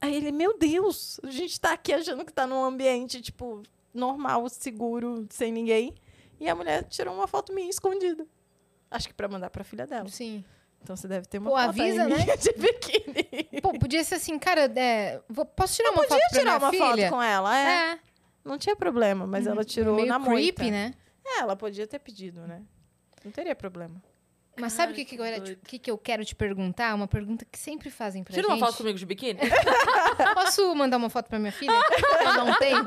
aí 0.00 0.14
ele, 0.14 0.30
meu 0.32 0.58
Deus, 0.58 1.18
a 1.24 1.30
gente 1.30 1.58
tá 1.60 1.72
aqui 1.72 1.92
achando 1.94 2.24
que 2.24 2.32
tá 2.32 2.46
num 2.46 2.62
ambiente, 2.62 3.22
tipo, 3.22 3.62
normal, 3.94 4.46
seguro, 4.50 5.26
sem 5.30 5.50
ninguém. 5.50 5.94
E 6.38 6.48
a 6.48 6.54
mulher 6.54 6.84
tirou 6.84 7.14
uma 7.14 7.26
foto 7.26 7.52
minha 7.54 7.70
escondida. 7.70 8.26
Acho 8.90 9.08
que 9.08 9.14
pra 9.14 9.28
mandar 9.28 9.48
pra 9.48 9.64
filha 9.64 9.86
dela. 9.86 10.08
Sim. 10.08 10.44
Então 10.82 10.94
você 10.96 11.06
deve 11.08 11.26
ter 11.26 11.38
uma 11.38 11.48
Pô, 11.50 11.56
foto 11.56 11.68
avisa, 11.68 12.06
né? 12.06 12.16
de 12.36 12.52
biquíni. 12.52 13.60
Pô, 13.62 13.72
podia 13.78 14.02
ser 14.04 14.16
assim, 14.16 14.38
cara, 14.38 14.70
é, 14.76 15.22
vou- 15.28 15.46
posso 15.46 15.76
tirar 15.76 15.90
uma 15.92 16.02
Podia 16.02 16.16
foto 16.18 16.28
pra 16.30 16.38
tirar 16.38 16.58
minha 16.58 16.58
uma 16.58 16.70
filha? 16.70 17.06
foto 17.08 17.16
com 17.16 17.22
ela, 17.22 17.56
é. 17.58 17.92
É. 17.92 17.98
Não 18.44 18.58
tinha 18.58 18.74
problema, 18.74 19.24
mas 19.26 19.46
ela 19.46 19.64
tirou 19.64 19.94
meio 19.94 20.08
na 20.08 20.18
creepy, 20.20 20.62
moita. 20.62 20.70
né? 20.70 20.94
É, 21.24 21.40
ela 21.40 21.56
podia 21.56 21.86
ter 21.86 21.98
pedido, 21.98 22.46
né? 22.46 22.62
Não 23.24 23.30
teria 23.32 23.54
problema. 23.54 24.02
Mas 24.60 24.74
sabe 24.74 24.92
o 24.92 24.94
que, 24.94 25.06
que, 25.06 25.16
que 25.16 25.56
que, 25.64 25.78
que 25.78 25.90
eu 25.90 25.96
quero 25.96 26.22
te 26.26 26.34
perguntar? 26.34 26.94
Uma 26.94 27.08
pergunta 27.08 27.42
que 27.50 27.58
sempre 27.58 27.88
fazem 27.88 28.22
pra 28.22 28.34
Tira 28.34 28.46
gente. 28.48 28.58
uma 28.58 28.66
foto 28.66 28.76
comigo 28.78 28.98
de 28.98 29.06
biquíni? 29.06 29.40
Posso 30.34 30.74
mandar 30.74 30.98
uma 30.98 31.08
foto 31.08 31.28
pra 31.28 31.38
minha 31.38 31.52
filha? 31.52 31.72
Eu 31.72 32.44
não 32.44 32.54
tenho. 32.58 32.86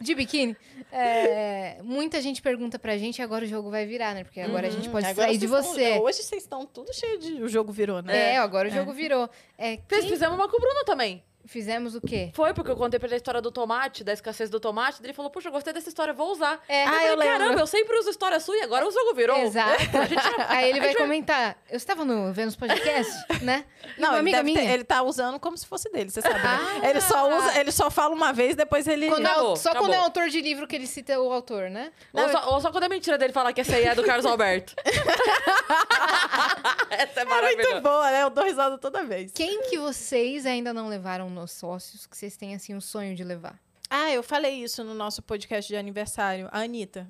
De 0.00 0.14
biquíni. 0.16 0.56
É, 0.90 1.80
muita 1.82 2.20
gente 2.20 2.42
pergunta 2.42 2.76
pra 2.78 2.98
gente 2.98 3.18
e 3.18 3.22
agora 3.22 3.44
o 3.44 3.48
jogo 3.48 3.70
vai 3.70 3.86
virar, 3.86 4.14
né? 4.14 4.24
Porque 4.24 4.40
agora 4.40 4.66
a 4.66 4.70
gente 4.70 4.88
pode 4.88 5.04
Uhum. 5.06 5.12
Agora 5.12 5.28
sair 5.28 5.38
de 5.38 5.46
vocês 5.46 5.74
você. 5.74 5.82
estão- 5.90 6.02
hoje 6.04 6.22
vocês 6.22 6.42
estão 6.42 6.66
tudo 6.66 6.92
cheio 6.92 7.18
de... 7.20 7.42
O 7.42 7.48
jogo 7.48 7.70
virou, 7.72 8.02
né? 8.02 8.32
É, 8.32 8.38
agora 8.38 8.68
o 8.68 8.70
jogo 8.72 8.92
virou. 8.92 9.30
É, 9.56 9.76
Vocês 9.76 10.00
quem- 10.00 10.08
fizemos 10.10 10.34
uma 10.36 10.48
com 10.48 10.56
o 10.56 10.60
Bruno 10.60 10.84
também. 10.84 11.22
Fizemos 11.46 11.94
o 11.94 12.00
quê? 12.00 12.30
Foi, 12.34 12.52
porque 12.52 12.70
eu 12.70 12.76
contei 12.76 12.98
pra 12.98 13.06
ele 13.06 13.14
a 13.14 13.16
história 13.16 13.40
do 13.40 13.50
tomate, 13.50 14.04
da 14.04 14.12
escassez 14.12 14.50
do 14.50 14.60
tomate. 14.60 15.00
daí 15.00 15.06
Ele 15.10 15.14
falou, 15.14 15.30
puxa, 15.30 15.48
eu 15.48 15.52
gostei 15.52 15.72
dessa 15.72 15.88
história, 15.88 16.12
vou 16.12 16.32
usar. 16.32 16.60
É. 16.68 16.84
eu 16.84 16.88
Ah, 16.88 16.92
falei, 16.92 17.10
eu 17.10 17.16
lembro. 17.16 17.38
caramba, 17.38 17.60
eu 17.60 17.66
sempre 17.66 17.96
uso 17.98 18.10
história 18.10 18.38
sua 18.40 18.56
e 18.56 18.62
agora 18.62 18.86
o 18.86 18.90
jogo 18.90 19.14
virou. 19.14 19.36
Exato. 19.38 19.76
A 19.96 20.04
gente 20.06 20.22
já- 20.22 20.46
Aí 20.48 20.68
ele 20.70 20.78
a 20.78 20.82
vai 20.82 20.88
gente 20.90 20.98
comentar. 20.98 21.56
Eu 21.70 21.76
estava 21.76 22.04
no 22.04 22.32
Vênus 22.32 22.56
Podcast, 22.56 23.12
né? 23.42 23.64
E 23.96 24.00
Não, 24.00 24.14
amiga 24.14 24.38
deve 24.38 24.52
ter- 24.54 24.60
minha. 24.60 24.72
ele 24.74 24.84
tá 24.84 25.02
usando 25.02 25.38
como 25.38 25.56
se 25.56 25.66
fosse 25.66 25.90
dele, 25.90 26.10
você 26.10 26.20
sabe, 26.20 26.34
né? 26.34 26.40
Ah. 26.82 26.88
Ele 26.88 27.00
só 27.00 27.36
usa, 27.38 27.60
ele 27.60 27.72
só 27.72 27.90
fala 27.90 28.14
uma 28.14 28.32
vez, 28.32 28.56
depois 28.56 28.86
ele... 28.88 29.08
Quando 29.08 29.26
é- 29.26 29.30
Acabou, 29.30 29.56
só 29.56 29.70
acabou. 29.70 29.88
quando 29.88 29.94
é 29.94 29.98
autor 30.02 30.28
de 30.28 30.40
livro 30.40 30.66
que 30.66 30.74
ele 30.76 30.86
cita 30.86 31.18
o 31.20 31.32
autor, 31.32 31.70
né? 31.70 31.92
Ou, 32.12 32.28
só, 32.28 32.50
ou 32.54 32.60
só 32.60 32.70
quando 32.72 32.84
é 32.84 32.88
mentira 32.88 33.16
dele 33.18 33.32
falar 33.32 33.52
que 33.52 33.60
essa 33.60 33.76
aí 33.76 33.84
é 33.84 33.94
do 33.94 34.02
Carlos 34.02 34.26
Alberto. 34.26 34.74
essa 36.90 37.20
é 37.20 37.22
É 37.22 37.24
muito 37.24 37.28
maravilhosa. 37.28 37.80
boa, 37.80 38.10
né? 38.10 38.22
Eu 38.22 38.30
dou 38.30 38.44
risada 38.44 38.78
toda 38.78 39.04
vez. 39.04 39.32
Quem 39.32 39.62
que 39.62 39.78
vocês 39.78 40.46
ainda 40.46 40.72
não 40.72 40.88
levaram 40.88 41.28
nos 41.36 41.52
sócios 41.52 42.06
que 42.06 42.16
vocês 42.16 42.36
têm, 42.36 42.54
assim, 42.54 42.74
um 42.74 42.80
sonho 42.80 43.14
de 43.14 43.22
levar? 43.22 43.60
Ah, 43.88 44.10
eu 44.10 44.22
falei 44.22 44.62
isso 44.64 44.82
no 44.82 44.94
nosso 44.94 45.22
podcast 45.22 45.68
de 45.68 45.76
aniversário. 45.76 46.48
A 46.50 46.60
Anitta. 46.62 47.08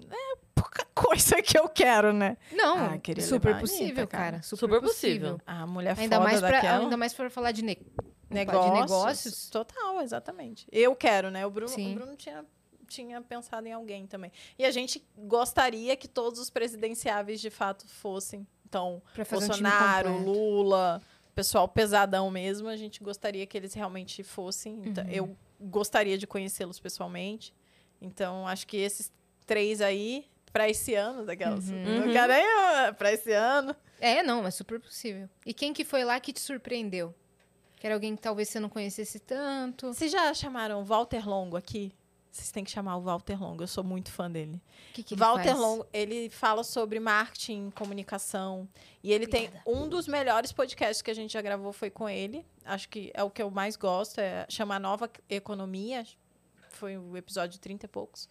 É 0.00 0.38
pouca 0.54 0.86
coisa 0.94 1.42
que 1.42 1.58
eu 1.58 1.68
quero, 1.68 2.12
né? 2.12 2.38
Não, 2.52 2.76
Ah, 2.78 2.98
super 3.20 3.48
levar 3.48 3.58
a 3.58 3.58
Anitta, 3.58 3.60
possível, 3.60 4.08
cara. 4.08 4.42
Super, 4.42 4.56
Super 4.60 4.80
possível. 4.80 5.32
possível. 5.34 5.40
A 5.46 5.66
mulher 5.66 5.98
Ainda 5.98 6.16
foda 6.16 6.28
mais, 6.28 6.40
pra, 6.40 6.50
daquela. 6.50 6.78
ainda 6.84 6.96
mais 6.96 7.12
pra 7.12 7.28
falar 7.28 7.52
de, 7.52 7.62
ne... 7.62 7.76
negócios, 8.30 8.72
de 8.74 8.80
negócios. 8.80 9.50
Total, 9.50 10.00
exatamente. 10.00 10.66
Eu 10.72 10.96
quero, 10.96 11.30
né? 11.30 11.44
O 11.44 11.50
Bruno, 11.50 11.68
Sim. 11.68 11.92
o 11.92 11.94
Bruno 11.96 12.16
tinha, 12.16 12.44
tinha 12.88 13.20
pensado 13.20 13.66
em 13.66 13.72
alguém 13.72 14.06
também. 14.06 14.32
E 14.58 14.64
a 14.64 14.70
gente 14.70 15.06
gostaria 15.18 15.94
que 15.96 16.08
todos 16.08 16.40
os 16.40 16.48
presidenciáveis 16.48 17.40
de 17.42 17.50
fato 17.50 17.86
fossem. 17.86 18.46
Então, 18.66 19.02
um 19.18 19.24
Bolsonaro, 19.30 20.08
completo. 20.10 20.30
Lula, 20.30 21.02
pessoal 21.30 21.68
pesadão 21.68 22.30
mesmo, 22.30 22.68
a 22.68 22.76
gente 22.76 23.02
gostaria 23.02 23.46
que 23.46 23.56
eles 23.56 23.74
realmente 23.74 24.22
fossem. 24.22 24.80
Então, 24.84 25.04
Eu 25.08 25.36
gostaria 25.60 26.16
de 26.16 26.26
conhecê-los 26.26 26.80
pessoalmente. 26.80 27.54
Então, 28.00 28.46
acho 28.46 28.66
que 28.66 28.76
esses 28.76 29.12
três 29.46 29.80
aí, 29.80 30.26
para 30.52 30.68
esse 30.68 30.94
ano, 30.94 31.24
daquelas. 31.24 31.68
Uhum. 31.68 32.06
Não 32.06 32.12
quero 32.12 32.32
nem 32.32 32.94
para 32.94 33.12
esse 33.12 33.32
ano. 33.32 33.74
É, 34.00 34.22
não, 34.22 34.46
é 34.46 34.50
super 34.50 34.80
possível. 34.80 35.28
E 35.44 35.52
quem 35.52 35.72
que 35.72 35.84
foi 35.84 36.04
lá 36.04 36.18
que 36.18 36.32
te 36.32 36.40
surpreendeu? 36.40 37.14
Que 37.78 37.86
era 37.86 37.94
alguém 37.94 38.16
que 38.16 38.22
talvez 38.22 38.48
você 38.48 38.60
não 38.60 38.68
conhecesse 38.68 39.18
tanto. 39.18 39.88
Vocês 39.92 40.10
já 40.10 40.32
chamaram 40.34 40.84
Walter 40.84 41.26
Longo 41.28 41.56
aqui? 41.56 41.92
Vocês 42.30 42.52
têm 42.52 42.62
que 42.62 42.70
chamar 42.70 42.96
o 42.96 43.00
Walter 43.02 43.40
Longo, 43.40 43.62
eu 43.62 43.66
sou 43.66 43.82
muito 43.82 44.10
fã 44.12 44.30
dele. 44.30 44.62
O 44.90 44.94
que, 44.94 45.02
que 45.02 45.14
ele 45.14 45.20
Walter 45.20 45.44
faz? 45.48 45.58
Longo, 45.58 45.86
ele 45.92 46.30
fala 46.30 46.62
sobre 46.62 47.00
marketing, 47.00 47.70
comunicação. 47.70 48.68
E 49.02 49.12
ele 49.12 49.26
tem 49.26 49.50
um 49.66 49.88
dos 49.88 50.06
melhores 50.06 50.52
podcasts 50.52 51.02
que 51.02 51.10
a 51.10 51.14
gente 51.14 51.32
já 51.32 51.42
gravou 51.42 51.72
foi 51.72 51.90
com 51.90 52.08
ele. 52.08 52.46
Acho 52.64 52.88
que 52.88 53.10
é 53.14 53.22
o 53.24 53.30
que 53.30 53.42
eu 53.42 53.50
mais 53.50 53.74
gosto, 53.76 54.18
é 54.20 54.46
chama 54.48 54.78
Nova 54.78 55.10
Economia. 55.28 56.06
Foi 56.70 56.96
o 56.96 57.16
episódio 57.16 57.52
de 57.54 57.60
30 57.60 57.86
e 57.86 57.88
poucos. 57.88 58.28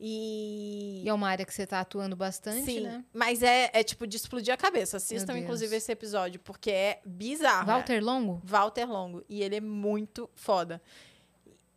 E, 0.00 1.02
E 1.04 1.08
é 1.08 1.12
uma 1.12 1.28
área 1.28 1.44
que 1.44 1.52
você 1.52 1.66
tá 1.66 1.80
atuando 1.80 2.14
bastante, 2.14 2.64
Sim, 2.64 2.80
né? 2.82 3.04
mas 3.12 3.42
é, 3.42 3.70
é 3.72 3.82
tipo 3.82 4.06
de 4.06 4.16
explodir 4.16 4.54
a 4.54 4.56
cabeça. 4.56 4.96
Assistam, 4.98 5.36
inclusive, 5.36 5.74
esse 5.74 5.90
episódio, 5.90 6.38
porque 6.40 6.70
é 6.70 7.00
bizarro. 7.04 7.66
né? 7.66 7.72
Walter 7.72 8.00
Longo? 8.00 8.40
Walter 8.44 8.84
Longo. 8.88 9.24
E 9.28 9.42
ele 9.42 9.56
é 9.56 9.60
muito 9.60 10.30
foda. 10.34 10.80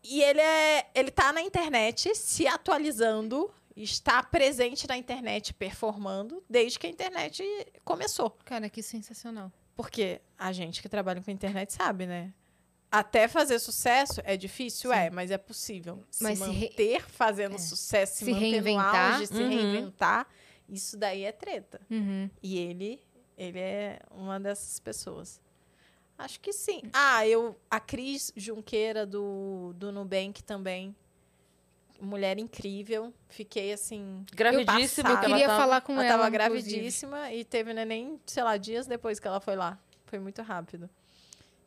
E 0.03 0.21
ele 0.21 0.41
é. 0.41 0.89
Ele 0.95 1.11
tá 1.11 1.31
na 1.31 1.41
internet 1.41 2.13
se 2.15 2.47
atualizando, 2.47 3.51
está 3.75 4.21
presente 4.23 4.87
na 4.87 4.97
internet 4.97 5.53
performando 5.53 6.43
desde 6.49 6.79
que 6.79 6.87
a 6.87 6.89
internet 6.89 7.43
começou. 7.83 8.31
Cara, 8.45 8.69
que 8.69 8.81
sensacional. 8.81 9.51
Porque 9.75 10.19
a 10.37 10.51
gente 10.51 10.81
que 10.81 10.89
trabalha 10.89 11.21
com 11.21 11.29
a 11.29 11.33
internet 11.33 11.71
sabe, 11.73 12.05
né? 12.05 12.33
Até 12.91 13.27
fazer 13.27 13.57
sucesso 13.59 14.19
é 14.25 14.35
difícil, 14.35 14.91
Sim. 14.91 14.97
é, 14.97 15.09
mas 15.09 15.31
é 15.31 15.37
possível. 15.37 16.03
Mas 16.19 16.39
se 16.39 16.45
se 16.45 16.51
re- 16.51 16.67
manter 16.69 17.01
fazendo 17.07 17.55
é. 17.55 17.57
sucesso, 17.57 18.17
se, 18.17 18.25
Se 18.25 18.31
manter 18.31 18.49
reinventar. 18.49 19.13
auge, 19.13 19.27
se 19.27 19.33
Uhum. 19.33 19.49
reinventar, 19.49 20.27
isso 20.67 20.97
daí 20.97 21.23
é 21.23 21.31
treta. 21.31 21.79
Uhum. 21.89 22.29
E 22.43 22.57
ele, 22.57 22.99
ele 23.37 23.59
é 23.59 23.99
uma 24.11 24.39
dessas 24.41 24.77
pessoas. 24.79 25.39
Acho 26.23 26.39
que 26.39 26.53
sim. 26.53 26.81
Ah, 26.93 27.25
eu, 27.27 27.57
a 27.69 27.79
Cris 27.79 28.31
Junqueira 28.35 29.05
do, 29.05 29.73
do 29.75 29.91
Nubank 29.91 30.43
também. 30.43 30.95
Mulher 31.99 32.39
incrível. 32.39 33.13
Fiquei 33.29 33.71
assim. 33.73 34.25
Gravidíssima. 34.33 35.09
que 35.09 35.25
ela 35.25 35.25
Queria 35.35 35.47
tava- 35.47 35.59
falar 35.61 35.81
com 35.81 35.93
ela 35.93 36.03
ela. 36.05 36.17
tava 36.23 36.35
inclusive. 36.35 36.69
gravidíssima 36.71 37.31
e 37.31 37.43
teve 37.45 37.73
neném, 37.73 38.19
sei 38.25 38.43
lá, 38.43 38.57
dias 38.57 38.87
depois 38.87 39.19
que 39.19 39.27
ela 39.27 39.39
foi 39.39 39.55
lá. 39.55 39.77
Foi 40.05 40.17
muito 40.19 40.41
rápido. 40.41 40.89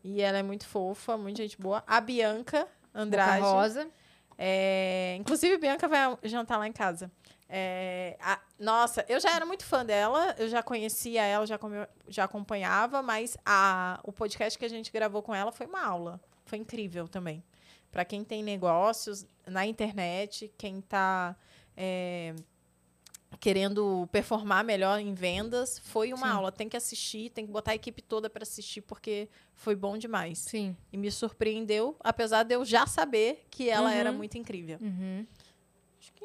E 0.02 0.20
ela 0.20 0.38
é 0.38 0.42
muito 0.42 0.66
fofa, 0.66 1.16
muito 1.16 1.36
gente 1.38 1.56
boa. 1.60 1.82
A 1.86 2.00
Bianca 2.00 2.60
Boca 2.60 2.68
Andrade. 2.92 3.40
Rosa. 3.42 3.88
É, 4.36 5.16
inclusive, 5.20 5.56
Bianca 5.56 5.86
vai 5.88 6.18
jantar 6.24 6.58
lá 6.58 6.66
em 6.66 6.72
casa. 6.72 7.10
É, 7.48 8.16
a- 8.20 8.40
nossa, 8.58 9.04
eu 9.08 9.20
já 9.20 9.30
era 9.34 9.44
muito 9.44 9.64
fã 9.64 9.84
dela, 9.84 10.34
eu 10.38 10.48
já 10.48 10.62
conhecia 10.62 11.22
ela, 11.22 11.46
já, 11.46 11.58
come- 11.58 11.86
já 12.08 12.24
acompanhava, 12.24 13.02
mas 13.02 13.36
a, 13.44 14.00
o 14.02 14.12
podcast 14.12 14.58
que 14.58 14.64
a 14.64 14.68
gente 14.68 14.90
gravou 14.90 15.22
com 15.22 15.34
ela 15.34 15.52
foi 15.52 15.66
uma 15.66 15.84
aula. 15.84 16.20
Foi 16.46 16.58
incrível 16.58 17.06
também. 17.06 17.42
Para 17.92 18.04
quem 18.04 18.24
tem 18.24 18.42
negócios 18.42 19.24
na 19.46 19.64
internet, 19.66 20.52
quem 20.58 20.78
está 20.80 21.36
querendo 23.40 24.08
performar 24.10 24.64
melhor 24.64 24.98
em 24.98 25.12
vendas, 25.12 25.78
foi 25.78 26.12
uma 26.12 26.26
Sim. 26.28 26.32
aula. 26.32 26.52
Tem 26.52 26.68
que 26.68 26.76
assistir, 26.76 27.30
tem 27.30 27.44
que 27.46 27.52
botar 27.52 27.72
a 27.72 27.74
equipe 27.74 28.00
toda 28.00 28.30
para 28.30 28.42
assistir, 28.42 28.80
porque 28.80 29.28
foi 29.54 29.74
bom 29.74 29.98
demais. 29.98 30.38
Sim. 30.38 30.76
E 30.92 30.96
me 30.96 31.10
surpreendeu, 31.10 31.96
apesar 32.00 32.42
de 32.44 32.54
eu 32.54 32.64
já 32.64 32.86
saber 32.86 33.44
que 33.50 33.68
ela 33.68 33.90
Uhum. 33.90 33.94
era 33.96 34.12
muito 34.12 34.38
incrível. 34.38 34.78
Uhum. 34.80 35.26
Acho 36.00 36.12
que 36.14 36.24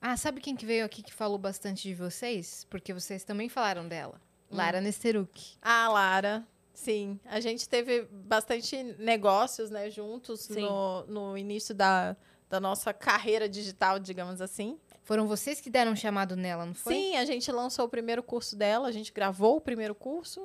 Ah, 0.00 0.16
sabe 0.16 0.40
quem 0.40 0.56
que 0.56 0.64
veio 0.64 0.84
aqui 0.84 1.02
que 1.02 1.12
falou 1.12 1.36
bastante 1.36 1.82
de 1.82 1.94
vocês? 1.94 2.66
Porque 2.70 2.92
vocês 2.92 3.22
também 3.22 3.48
falaram 3.48 3.86
dela. 3.86 4.20
Hum. 4.50 4.56
Lara 4.56 4.80
Nesteruk. 4.80 5.56
a 5.60 5.88
Lara, 5.88 6.46
sim. 6.72 7.20
A 7.26 7.38
gente 7.38 7.68
teve 7.68 8.02
bastante 8.10 8.82
negócios, 8.98 9.70
né, 9.70 9.90
juntos 9.90 10.48
no, 10.48 11.04
no 11.06 11.38
início 11.38 11.74
da, 11.74 12.16
da 12.48 12.58
nossa 12.58 12.92
carreira 12.94 13.48
digital, 13.48 13.98
digamos 13.98 14.40
assim. 14.40 14.78
Foram 15.02 15.26
vocês 15.26 15.60
que 15.60 15.68
deram 15.68 15.92
um 15.92 15.96
chamado 15.96 16.36
nela, 16.36 16.64
não 16.64 16.74
foi? 16.74 16.94
Sim, 16.94 17.16
a 17.16 17.24
gente 17.24 17.50
lançou 17.50 17.84
o 17.84 17.88
primeiro 17.88 18.22
curso 18.22 18.56
dela, 18.56 18.88
a 18.88 18.92
gente 18.92 19.12
gravou 19.12 19.56
o 19.56 19.60
primeiro 19.60 19.94
curso, 19.94 20.40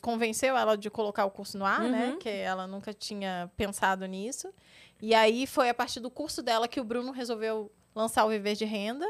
convenceu 0.00 0.56
ela 0.56 0.76
de 0.76 0.90
colocar 0.90 1.24
o 1.24 1.30
curso 1.30 1.58
no 1.58 1.64
ar, 1.64 1.82
né? 1.82 2.10
Uhum. 2.10 2.18
Que 2.18 2.28
ela 2.28 2.66
nunca 2.66 2.92
tinha 2.92 3.50
pensado 3.56 4.06
nisso. 4.06 4.52
E 5.00 5.14
aí 5.14 5.46
foi 5.46 5.68
a 5.68 5.74
partir 5.74 6.00
do 6.00 6.10
curso 6.10 6.42
dela 6.42 6.68
que 6.68 6.80
o 6.80 6.84
Bruno 6.84 7.12
resolveu 7.12 7.72
lançar 7.94 8.24
o 8.24 8.28
Viver 8.28 8.54
de 8.54 8.64
Renda, 8.64 9.06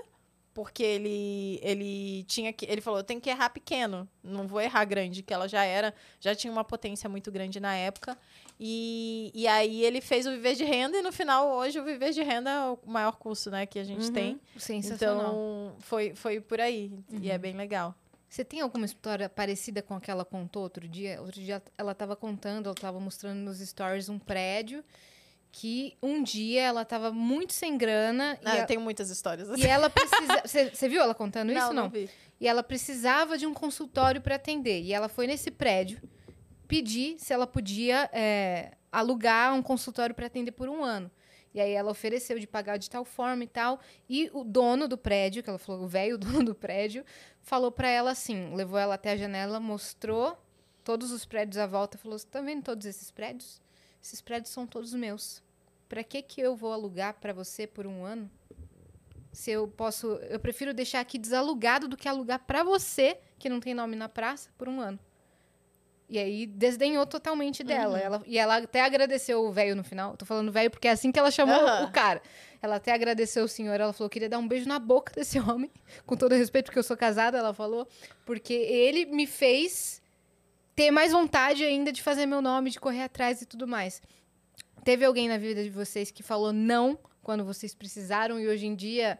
porque 0.52 0.82
ele 0.82 1.58
ele 1.62 2.24
tinha 2.24 2.52
que 2.52 2.66
ele 2.66 2.80
falou, 2.80 3.00
eu 3.00 3.04
tenho 3.04 3.20
que 3.20 3.30
errar 3.30 3.50
pequeno, 3.50 4.08
não 4.22 4.46
vou 4.48 4.60
errar 4.60 4.84
grande, 4.84 5.22
que 5.22 5.32
ela 5.32 5.48
já 5.48 5.64
era, 5.64 5.94
já 6.20 6.34
tinha 6.34 6.52
uma 6.52 6.64
potência 6.64 7.08
muito 7.08 7.30
grande 7.30 7.60
na 7.60 7.74
época. 7.74 8.18
E, 8.58 9.30
e 9.34 9.46
aí 9.46 9.82
ele 9.84 10.00
fez 10.00 10.26
o 10.26 10.30
Viver 10.32 10.54
de 10.54 10.64
Renda 10.64 10.98
e 10.98 11.02
no 11.02 11.12
final 11.12 11.48
hoje 11.48 11.78
o 11.80 11.84
Viver 11.84 12.12
de 12.12 12.22
Renda 12.22 12.50
é 12.50 12.60
o 12.70 12.78
maior 12.84 13.16
curso, 13.16 13.50
né, 13.50 13.64
que 13.64 13.78
a 13.78 13.84
gente 13.84 14.06
Uhum. 14.06 14.12
tem. 14.12 14.40
Sensacional. 14.58 15.32
Então, 15.32 15.74
foi, 15.78 16.14
foi 16.14 16.40
por 16.40 16.60
aí. 16.60 16.92
E 17.22 17.30
é 17.30 17.38
bem 17.38 17.54
legal. 17.56 17.94
Você 18.28 18.44
tem 18.44 18.60
alguma 18.60 18.84
história 18.84 19.28
parecida 19.28 19.80
com 19.82 19.94
a 19.94 20.00
que 20.00 20.10
ela 20.10 20.24
contou 20.24 20.62
outro 20.62 20.86
dia? 20.86 21.20
Outro 21.22 21.40
dia 21.40 21.62
ela 21.78 21.92
estava 21.92 22.14
contando, 22.14 22.66
ela 22.66 22.74
estava 22.74 23.00
mostrando 23.00 23.38
nos 23.38 23.58
stories 23.60 24.08
um 24.08 24.18
prédio 24.18 24.84
que 25.52 25.96
um 26.02 26.22
dia 26.22 26.62
ela 26.62 26.82
estava 26.82 27.10
muito 27.12 27.52
sem 27.52 27.76
grana 27.76 28.38
Ah, 28.44 28.54
e, 28.54 28.58
eu 28.58 28.62
a- 28.62 28.66
tenho 28.66 28.80
muitas 28.80 29.10
histórias 29.10 29.50
assim. 29.50 29.62
e 29.62 29.66
ela 29.66 29.90
precisa. 29.90 30.42
Você 30.46 30.70
você 30.70 30.88
viu 30.88 31.00
ela 31.02 31.14
contando 31.14 31.50
isso? 31.52 31.72
Não. 31.72 31.88
vi. 31.88 32.08
E 32.40 32.46
ela 32.48 32.62
precisava 32.62 33.36
de 33.36 33.46
um 33.46 33.52
consultório 33.52 34.20
para 34.20 34.36
atender. 34.36 34.80
E 34.82 34.92
ela 34.92 35.08
foi 35.08 35.26
nesse 35.26 35.50
prédio 35.50 36.00
pedir 36.66 37.16
se 37.18 37.32
ela 37.32 37.46
podia 37.46 38.08
é, 38.12 38.72
alugar 38.90 39.52
um 39.54 39.62
consultório 39.62 40.14
para 40.14 40.26
atender 40.26 40.52
por 40.52 40.68
um 40.68 40.82
ano. 40.84 41.10
E 41.52 41.60
aí 41.60 41.72
ela 41.72 41.90
ofereceu 41.90 42.38
de 42.38 42.46
pagar 42.46 42.76
de 42.78 42.88
tal 42.88 43.04
forma 43.04 43.42
e 43.42 43.46
tal. 43.48 43.80
E 44.08 44.30
o 44.32 44.44
dono 44.44 44.86
do 44.86 44.96
prédio, 44.96 45.42
que 45.42 45.50
ela 45.50 45.58
falou, 45.58 45.82
o 45.82 45.88
velho 45.88 46.16
dono 46.18 46.44
do 46.44 46.54
prédio, 46.54 47.04
falou 47.42 47.72
para 47.72 47.88
ela 47.88 48.12
assim, 48.12 48.54
levou 48.54 48.78
ela 48.78 48.94
até 48.94 49.10
a 49.12 49.16
janela, 49.16 49.58
mostrou 49.58 50.38
todos 50.84 51.10
os 51.10 51.24
prédios 51.26 51.58
à 51.58 51.66
volta, 51.66 51.98
falou: 51.98 52.16
"Você 52.18 52.26
tá 52.26 52.40
vendo 52.40 52.62
todos 52.62 52.86
esses 52.86 53.10
prédios? 53.10 53.60
Esses 54.02 54.20
prédios 54.20 54.52
são 54.52 54.66
todos 54.66 54.94
meus. 54.94 55.42
Para 55.88 56.04
que 56.04 56.22
que 56.22 56.40
eu 56.40 56.54
vou 56.54 56.72
alugar 56.72 57.14
para 57.14 57.32
você 57.32 57.66
por 57.66 57.86
um 57.86 58.04
ano? 58.04 58.30
Se 59.32 59.50
eu 59.50 59.68
posso, 59.68 60.06
eu 60.28 60.40
prefiro 60.40 60.74
deixar 60.74 61.00
aqui 61.00 61.18
desalugado 61.18 61.86
do 61.86 61.96
que 61.96 62.08
alugar 62.08 62.40
para 62.40 62.62
você, 62.62 63.18
que 63.38 63.48
não 63.48 63.60
tem 63.60 63.74
nome 63.74 63.96
na 63.96 64.08
praça, 64.08 64.50
por 64.58 64.68
um 64.68 64.80
ano. 64.80 64.98
E 66.10 66.18
aí 66.18 66.44
desdenhou 66.44 67.06
totalmente 67.06 67.62
dela. 67.62 67.96
Uhum. 67.96 68.04
Ela, 68.04 68.22
e 68.26 68.36
ela 68.36 68.56
até 68.56 68.80
agradeceu 68.80 69.44
o 69.44 69.52
velho 69.52 69.76
no 69.76 69.84
final. 69.84 70.16
Tô 70.16 70.26
falando 70.26 70.50
velho 70.50 70.68
porque 70.68 70.88
é 70.88 70.90
assim 70.90 71.12
que 71.12 71.18
ela 71.20 71.30
chamou 71.30 71.54
Aham. 71.54 71.84
o 71.84 71.92
cara. 71.92 72.20
Ela 72.60 72.76
até 72.76 72.92
agradeceu 72.92 73.44
o 73.44 73.48
senhor. 73.48 73.80
Ela 73.80 73.92
falou 73.92 74.10
que 74.10 74.14
queria 74.14 74.28
dar 74.28 74.38
um 74.38 74.48
beijo 74.48 74.68
na 74.68 74.80
boca 74.80 75.12
desse 75.14 75.38
homem. 75.38 75.70
Com 76.04 76.16
todo 76.16 76.34
respeito, 76.34 76.66
porque 76.66 76.80
eu 76.80 76.82
sou 76.82 76.96
casada, 76.96 77.38
ela 77.38 77.54
falou. 77.54 77.86
Porque 78.26 78.52
ele 78.52 79.06
me 79.06 79.24
fez 79.24 79.99
ter 80.74 80.90
mais 80.90 81.12
vontade 81.12 81.64
ainda 81.64 81.92
de 81.92 82.02
fazer 82.02 82.26
meu 82.26 82.40
nome, 82.40 82.70
de 82.70 82.80
correr 82.80 83.02
atrás 83.02 83.42
e 83.42 83.46
tudo 83.46 83.66
mais. 83.66 84.00
Teve 84.84 85.04
alguém 85.04 85.28
na 85.28 85.36
vida 85.36 85.62
de 85.62 85.70
vocês 85.70 86.10
que 86.10 86.22
falou 86.22 86.52
não 86.52 86.98
quando 87.22 87.44
vocês 87.44 87.74
precisaram 87.74 88.40
e 88.40 88.48
hoje 88.48 88.66
em 88.66 88.74
dia, 88.74 89.18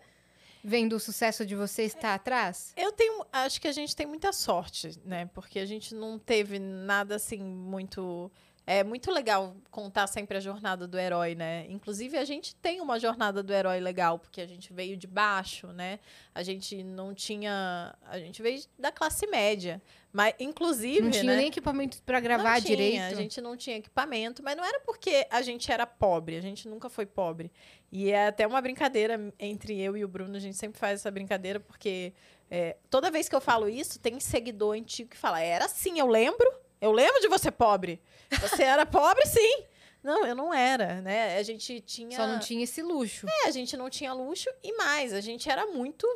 vendo 0.65 0.97
o 0.97 1.01
sucesso 1.01 1.45
de 1.45 1.55
vocês, 1.55 1.95
está 1.95 2.15
atrás? 2.15 2.73
Eu 2.77 2.93
tenho. 2.93 3.25
Acho 3.33 3.61
que 3.61 3.69
a 3.69 3.73
gente 3.73 3.95
tem 3.95 4.07
muita 4.07 4.33
sorte, 4.33 4.99
né? 5.05 5.27
Porque 5.35 5.59
a 5.59 5.67
gente 5.67 5.95
não 5.95 6.19
teve 6.19 6.59
nada 6.59 7.17
assim 7.17 7.43
muito. 7.43 8.31
É 8.67 8.85
muito 8.85 9.11
legal 9.11 9.57
contar 9.71 10.07
sempre 10.07 10.37
a 10.37 10.41
jornada 10.41 10.87
do 10.87 10.99
herói, 10.99 11.35
né? 11.35 11.67
Inclusive, 11.69 12.17
a 12.17 12.25
gente 12.25 12.55
tem 12.57 12.81
uma 12.81 13.01
jornada 13.01 13.43
do 13.43 13.53
herói 13.53 13.81
legal, 13.81 14.19
porque 14.19 14.41
a 14.41 14.47
gente 14.47 14.73
veio 14.73 14.97
de 14.97 15.07
baixo, 15.07 15.69
né? 15.69 15.99
A 16.35 16.43
gente 16.43 16.83
não 16.83 17.15
tinha. 17.15 17.95
A 18.07 18.19
gente 18.19 18.41
veio 18.41 18.63
da 18.79 18.93
classe 18.93 19.27
média. 19.27 19.83
Mas, 20.12 20.35
inclusive. 20.41 21.03
Não 21.03 21.11
tinha 21.11 21.24
né? 21.24 21.37
nem 21.37 21.49
equipamento 21.49 22.03
para 22.03 22.19
gravar 22.20 22.55
não 22.55 22.61
tinha, 22.61 22.77
direito. 22.77 23.03
A 23.03 23.15
gente 23.15 23.41
não 23.41 23.57
tinha 23.57 23.77
equipamento, 23.77 24.43
mas 24.43 24.57
não 24.57 24.65
era 24.65 24.81
porque 24.81 25.27
a 25.31 25.41
gente 25.41 25.70
era 25.70 25.87
pobre, 25.87 26.37
a 26.37 26.41
gente 26.41 26.69
nunca 26.69 26.89
foi 26.89 27.07
pobre. 27.07 27.51
E 27.93 28.11
é 28.11 28.27
até 28.28 28.47
uma 28.47 28.61
brincadeira 28.61 29.32
entre 29.39 29.81
eu 29.81 29.97
e 29.97 30.05
o 30.05 30.09
Bruno, 30.09 30.37
a 30.37 30.41
gente 30.41 30.57
sempre 30.57 30.78
faz 30.78 31.01
essa 31.01 31.11
brincadeira, 31.11 31.61
porque 31.61 32.12
é, 32.51 32.77
toda 32.89 33.11
vez 33.11 33.28
que 33.28 33.35
eu 33.35 33.41
falo 33.41 33.69
isso, 33.69 34.01
tem 34.01 34.19
seguidor 34.19 34.74
antigo 34.74 35.11
que 35.11 35.16
fala: 35.16 35.41
era 35.41 35.66
assim, 35.66 35.99
eu 35.99 36.07
lembro, 36.07 36.53
eu 36.81 36.91
lembro 36.91 37.20
de 37.20 37.28
você 37.28 37.51
pobre. 37.51 38.01
Você 38.41 38.62
era 38.62 38.85
pobre, 38.85 39.24
sim. 39.27 39.65
Não, 40.03 40.27
eu 40.27 40.35
não 40.35 40.53
era, 40.53 41.01
né? 41.03 41.37
A 41.37 41.43
gente 41.43 41.81
tinha. 41.81 42.16
Só 42.16 42.27
não 42.27 42.39
tinha 42.39 42.65
esse 42.65 42.82
luxo. 42.82 43.27
É, 43.45 43.49
a 43.49 43.51
gente 43.51 43.77
não 43.77 43.91
tinha 43.91 44.12
luxo 44.12 44.49
e 44.62 44.73
mais, 44.77 45.12
a 45.12 45.20
gente 45.20 45.49
era 45.49 45.66
muito 45.66 46.07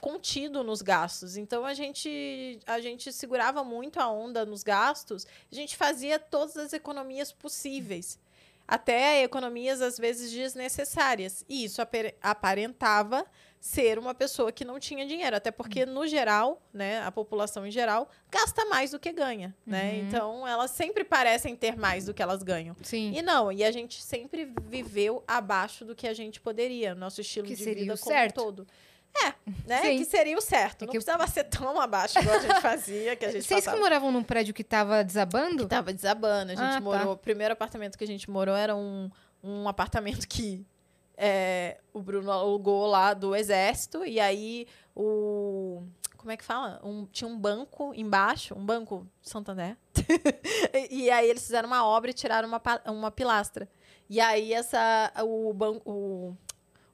contido 0.00 0.62
nos 0.62 0.82
gastos. 0.82 1.36
Então 1.36 1.64
a 1.64 1.74
gente 1.74 2.58
a 2.66 2.80
gente 2.80 3.12
segurava 3.12 3.64
muito 3.64 3.98
a 4.00 4.08
onda 4.08 4.44
nos 4.44 4.62
gastos. 4.62 5.26
A 5.50 5.54
gente 5.54 5.76
fazia 5.76 6.18
todas 6.18 6.56
as 6.56 6.72
economias 6.72 7.32
possíveis. 7.32 8.18
Até 8.68 9.22
economias 9.22 9.80
às 9.80 9.96
vezes 9.96 10.32
desnecessárias. 10.32 11.44
E 11.48 11.64
isso 11.64 11.80
apare- 11.80 12.16
aparentava 12.20 13.24
ser 13.60 13.98
uma 13.98 14.14
pessoa 14.14 14.52
que 14.52 14.64
não 14.64 14.78
tinha 14.78 15.06
dinheiro, 15.06 15.34
até 15.36 15.50
porque 15.50 15.86
no 15.86 16.06
geral, 16.06 16.60
né, 16.72 17.00
a 17.02 17.10
população 17.10 17.66
em 17.66 17.70
geral 17.70 18.08
gasta 18.30 18.64
mais 18.66 18.90
do 18.92 18.98
que 18.98 19.12
ganha, 19.12 19.54
né? 19.64 19.92
Uhum. 19.92 19.98
Então 20.06 20.46
elas 20.48 20.70
sempre 20.72 21.04
parecem 21.04 21.56
ter 21.56 21.76
mais 21.76 22.06
do 22.06 22.14
que 22.14 22.22
elas 22.22 22.42
ganham. 22.42 22.76
Sim. 22.82 23.12
E 23.16 23.22
não, 23.22 23.50
e 23.50 23.64
a 23.64 23.70
gente 23.72 24.00
sempre 24.02 24.52
viveu 24.68 25.22
abaixo 25.26 25.84
do 25.84 25.94
que 25.96 26.06
a 26.06 26.12
gente 26.14 26.40
poderia, 26.40 26.94
nosso 26.94 27.20
estilo 27.20 27.46
Que 27.46 27.54
de 27.56 27.62
seria 27.64 27.82
vida 27.84 27.94
o 27.94 27.98
como 27.98 28.12
certo. 28.14 28.40
um 28.40 28.44
todo. 28.44 28.66
É, 29.24 29.34
né? 29.66 29.82
Sim. 29.82 29.98
Que 29.98 30.04
seria 30.04 30.36
o 30.36 30.40
certo. 30.40 30.82
É 30.82 30.86
Não 30.86 30.92
que- 30.92 30.98
precisava 30.98 31.26
ser 31.26 31.44
tão 31.44 31.80
abaixo 31.80 32.18
igual 32.18 32.36
a 32.36 32.40
gente 32.40 32.60
fazia, 32.60 33.16
que 33.16 33.24
a 33.24 33.30
gente 33.30 33.44
Vocês 33.44 33.60
que 33.60 33.64
passava. 33.66 33.78
moravam 33.82 34.12
num 34.12 34.22
prédio 34.22 34.52
que 34.54 34.62
tava 34.64 35.02
desabando? 35.04 35.66
Tava 35.66 35.92
desabando. 35.92 36.52
A 36.52 36.54
gente 36.54 36.64
Ah, 36.64 36.74
tá. 36.74 36.80
morou. 36.80 37.12
O 37.12 37.16
primeiro 37.16 37.52
apartamento 37.52 37.96
que 37.96 38.04
a 38.04 38.06
gente 38.06 38.30
morou 38.30 38.54
era 38.56 38.74
um, 38.76 39.10
um 39.42 39.68
apartamento 39.68 40.26
que 40.28 40.64
é, 41.16 41.78
o 41.94 42.02
Bruno 42.02 42.30
alugou 42.30 42.86
lá 42.86 43.14
do 43.14 43.34
exército. 43.34 44.04
E 44.04 44.20
aí 44.20 44.66
o. 44.94 45.82
Como 46.16 46.32
é 46.32 46.36
que 46.36 46.44
fala? 46.44 46.80
Um, 46.82 47.06
tinha 47.06 47.28
um 47.28 47.38
banco 47.38 47.92
embaixo, 47.94 48.52
um 48.54 48.64
banco 48.64 49.06
Santander. 49.22 49.76
e, 50.90 51.08
aí 51.10 51.30
eles 51.30 51.42
fizeram 51.42 51.68
uma 51.68 51.86
obra 51.86 52.10
e 52.10 52.14
tiraram 52.14 52.48
uma, 52.48 52.60
uma 52.86 53.10
pilastra. 53.12 53.68
E 54.10 54.20
aí 54.20 54.52
essa, 54.52 55.12
o, 55.22 55.52
banco, 55.54 55.88
o, 55.88 56.36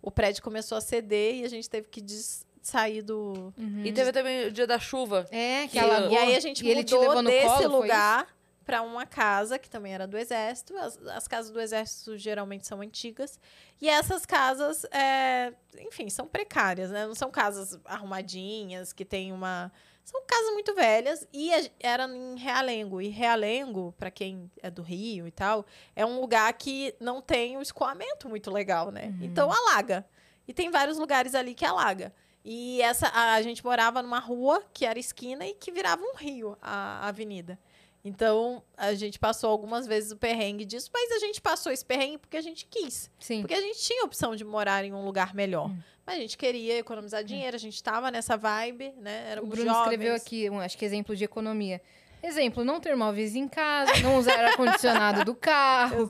o 0.03 0.11
prédio 0.11 0.43
começou 0.43 0.77
a 0.77 0.81
ceder 0.81 1.37
e 1.37 1.45
a 1.45 1.49
gente 1.49 1.71
teve 1.71 1.89
que 1.89 2.01
des- 2.03 2.45
sair 2.61 3.03
do, 3.03 3.53
Uhum. 3.57 3.83
E 3.85 3.93
teve 3.93 4.13
também 4.13 4.47
o 4.49 4.53
dia 4.53 4.67
da 4.67 4.79
chuva. 4.79 5.27
É, 5.31 5.63
que 5.63 5.73
Que- 5.73 5.79
alagou. 5.79 6.11
e 6.13 6.17
aí 6.17 6.37
a 6.37 6.41
gente 6.41 6.65
e 6.65 6.75
mudou 6.75 7.23
desse 7.23 7.47
colo, 7.47 7.81
lugar 7.81 8.29
para 8.65 8.83
uma 8.83 9.05
casa 9.05 9.59
que 9.59 9.69
também 9.69 9.93
era 9.93 10.07
do 10.07 10.17
exército. 10.17 10.77
As, 10.77 10.97
as 11.09 11.27
casas 11.27 11.51
do 11.51 11.61
exército 11.61 12.17
geralmente 12.17 12.65
são 12.67 12.81
antigas. 12.81 13.39
E 13.81 13.89
essas 13.89 14.25
casas, 14.25 14.85
é, 14.93 15.53
enfim, 15.81 16.09
são 16.09 16.29
precárias, 16.29 16.91
né? 16.91 17.05
Não 17.05 17.15
são 17.17 17.29
casas 17.31 17.79
arrumadinhas, 17.85 18.93
que 18.93 19.05
tem 19.05 19.33
uma... 19.33 19.73
São 20.05 20.23
casas 20.27 20.53
muito 20.53 20.75
velhas 20.75 21.27
e 21.33 21.51
era 21.79 22.07
em 22.07 22.37
Realengo. 22.37 23.01
E 23.01 23.09
Realengo, 23.09 23.95
para 23.97 24.11
quem 24.11 24.51
é 24.61 24.71
do 24.71 24.83
Rio 24.83 25.27
e 25.27 25.31
tal, 25.31 25.65
é 25.95 26.05
um 26.05 26.21
lugar 26.21 26.53
que 26.55 26.95
não 27.01 27.23
tem 27.23 27.57
um 27.57 27.63
escoamento 27.63 28.29
muito 28.29 28.51
legal, 28.51 28.91
né? 28.91 29.07
Uhum. 29.07 29.27
Então 29.27 29.51
alaga. 29.51 30.05
E 30.47 30.53
tem 30.53 30.71
vários 30.71 30.99
lugares 30.99 31.35
ali 31.35 31.55
que 31.55 31.65
alaga. 31.65 32.13
E 32.45 32.83
essa 32.83 33.07
a, 33.09 33.35
a 33.35 33.43
gente 33.43 33.65
morava 33.65 34.03
numa 34.03 34.19
rua 34.19 34.63
que 34.73 34.85
era 34.85 34.99
esquina 34.99 35.47
e 35.47 35.55
que 35.55 35.71
virava 35.71 36.03
um 36.03 36.17
rio 36.17 36.59
a, 36.61 37.05
a 37.05 37.09
avenida. 37.09 37.59
Então 38.05 38.63
a 38.77 38.95
gente 38.95 39.19
passou 39.19 39.51
algumas 39.51 39.87
vezes 39.87 40.11
o 40.11 40.17
perrengue 40.17 40.65
disso, 40.65 40.91
mas 40.93 41.13
a 41.13 41.19
gente 41.19 41.41
passou 41.41 41.71
esse 41.71 41.85
perrengue 41.85 42.19
porque 42.19 42.37
a 42.37 42.41
gente 42.41 42.67
quis. 42.67 43.11
Sim. 43.19 43.43
Porque 43.43 43.55
a 43.55 43.61
gente 43.61 43.79
tinha 43.79 44.03
a 44.03 44.07
opção 44.07 44.35
de 44.35 44.45
morar 44.45 44.85
em 44.85 44.93
um 44.93 45.05
lugar 45.05 45.35
melhor. 45.35 45.71
Hum. 45.71 45.79
Mas 46.05 46.17
a 46.17 46.19
gente 46.19 46.37
queria 46.37 46.79
economizar 46.79 47.23
dinheiro, 47.23 47.55
a 47.55 47.61
gente 47.61 47.77
estava 47.77 48.11
nessa 48.11 48.37
vibe, 48.37 48.93
né? 48.99 49.25
O 49.27 49.31
Éramos 49.31 49.51
Bruno 49.51 49.67
jovens. 49.67 49.83
escreveu 49.83 50.15
aqui, 50.17 50.51
um, 50.51 50.59
acho 50.59 50.77
que 50.77 50.85
exemplo 50.85 51.15
de 51.15 51.23
economia. 51.23 51.81
Exemplo, 52.21 52.65
não 52.65 52.81
ter 52.81 52.97
móveis 52.97 53.35
em 53.35 53.49
casa, 53.49 53.99
não 54.01 54.17
usar 54.19 54.39
ar-condicionado 54.47 55.25
do 55.25 55.35
carro. 55.35 56.09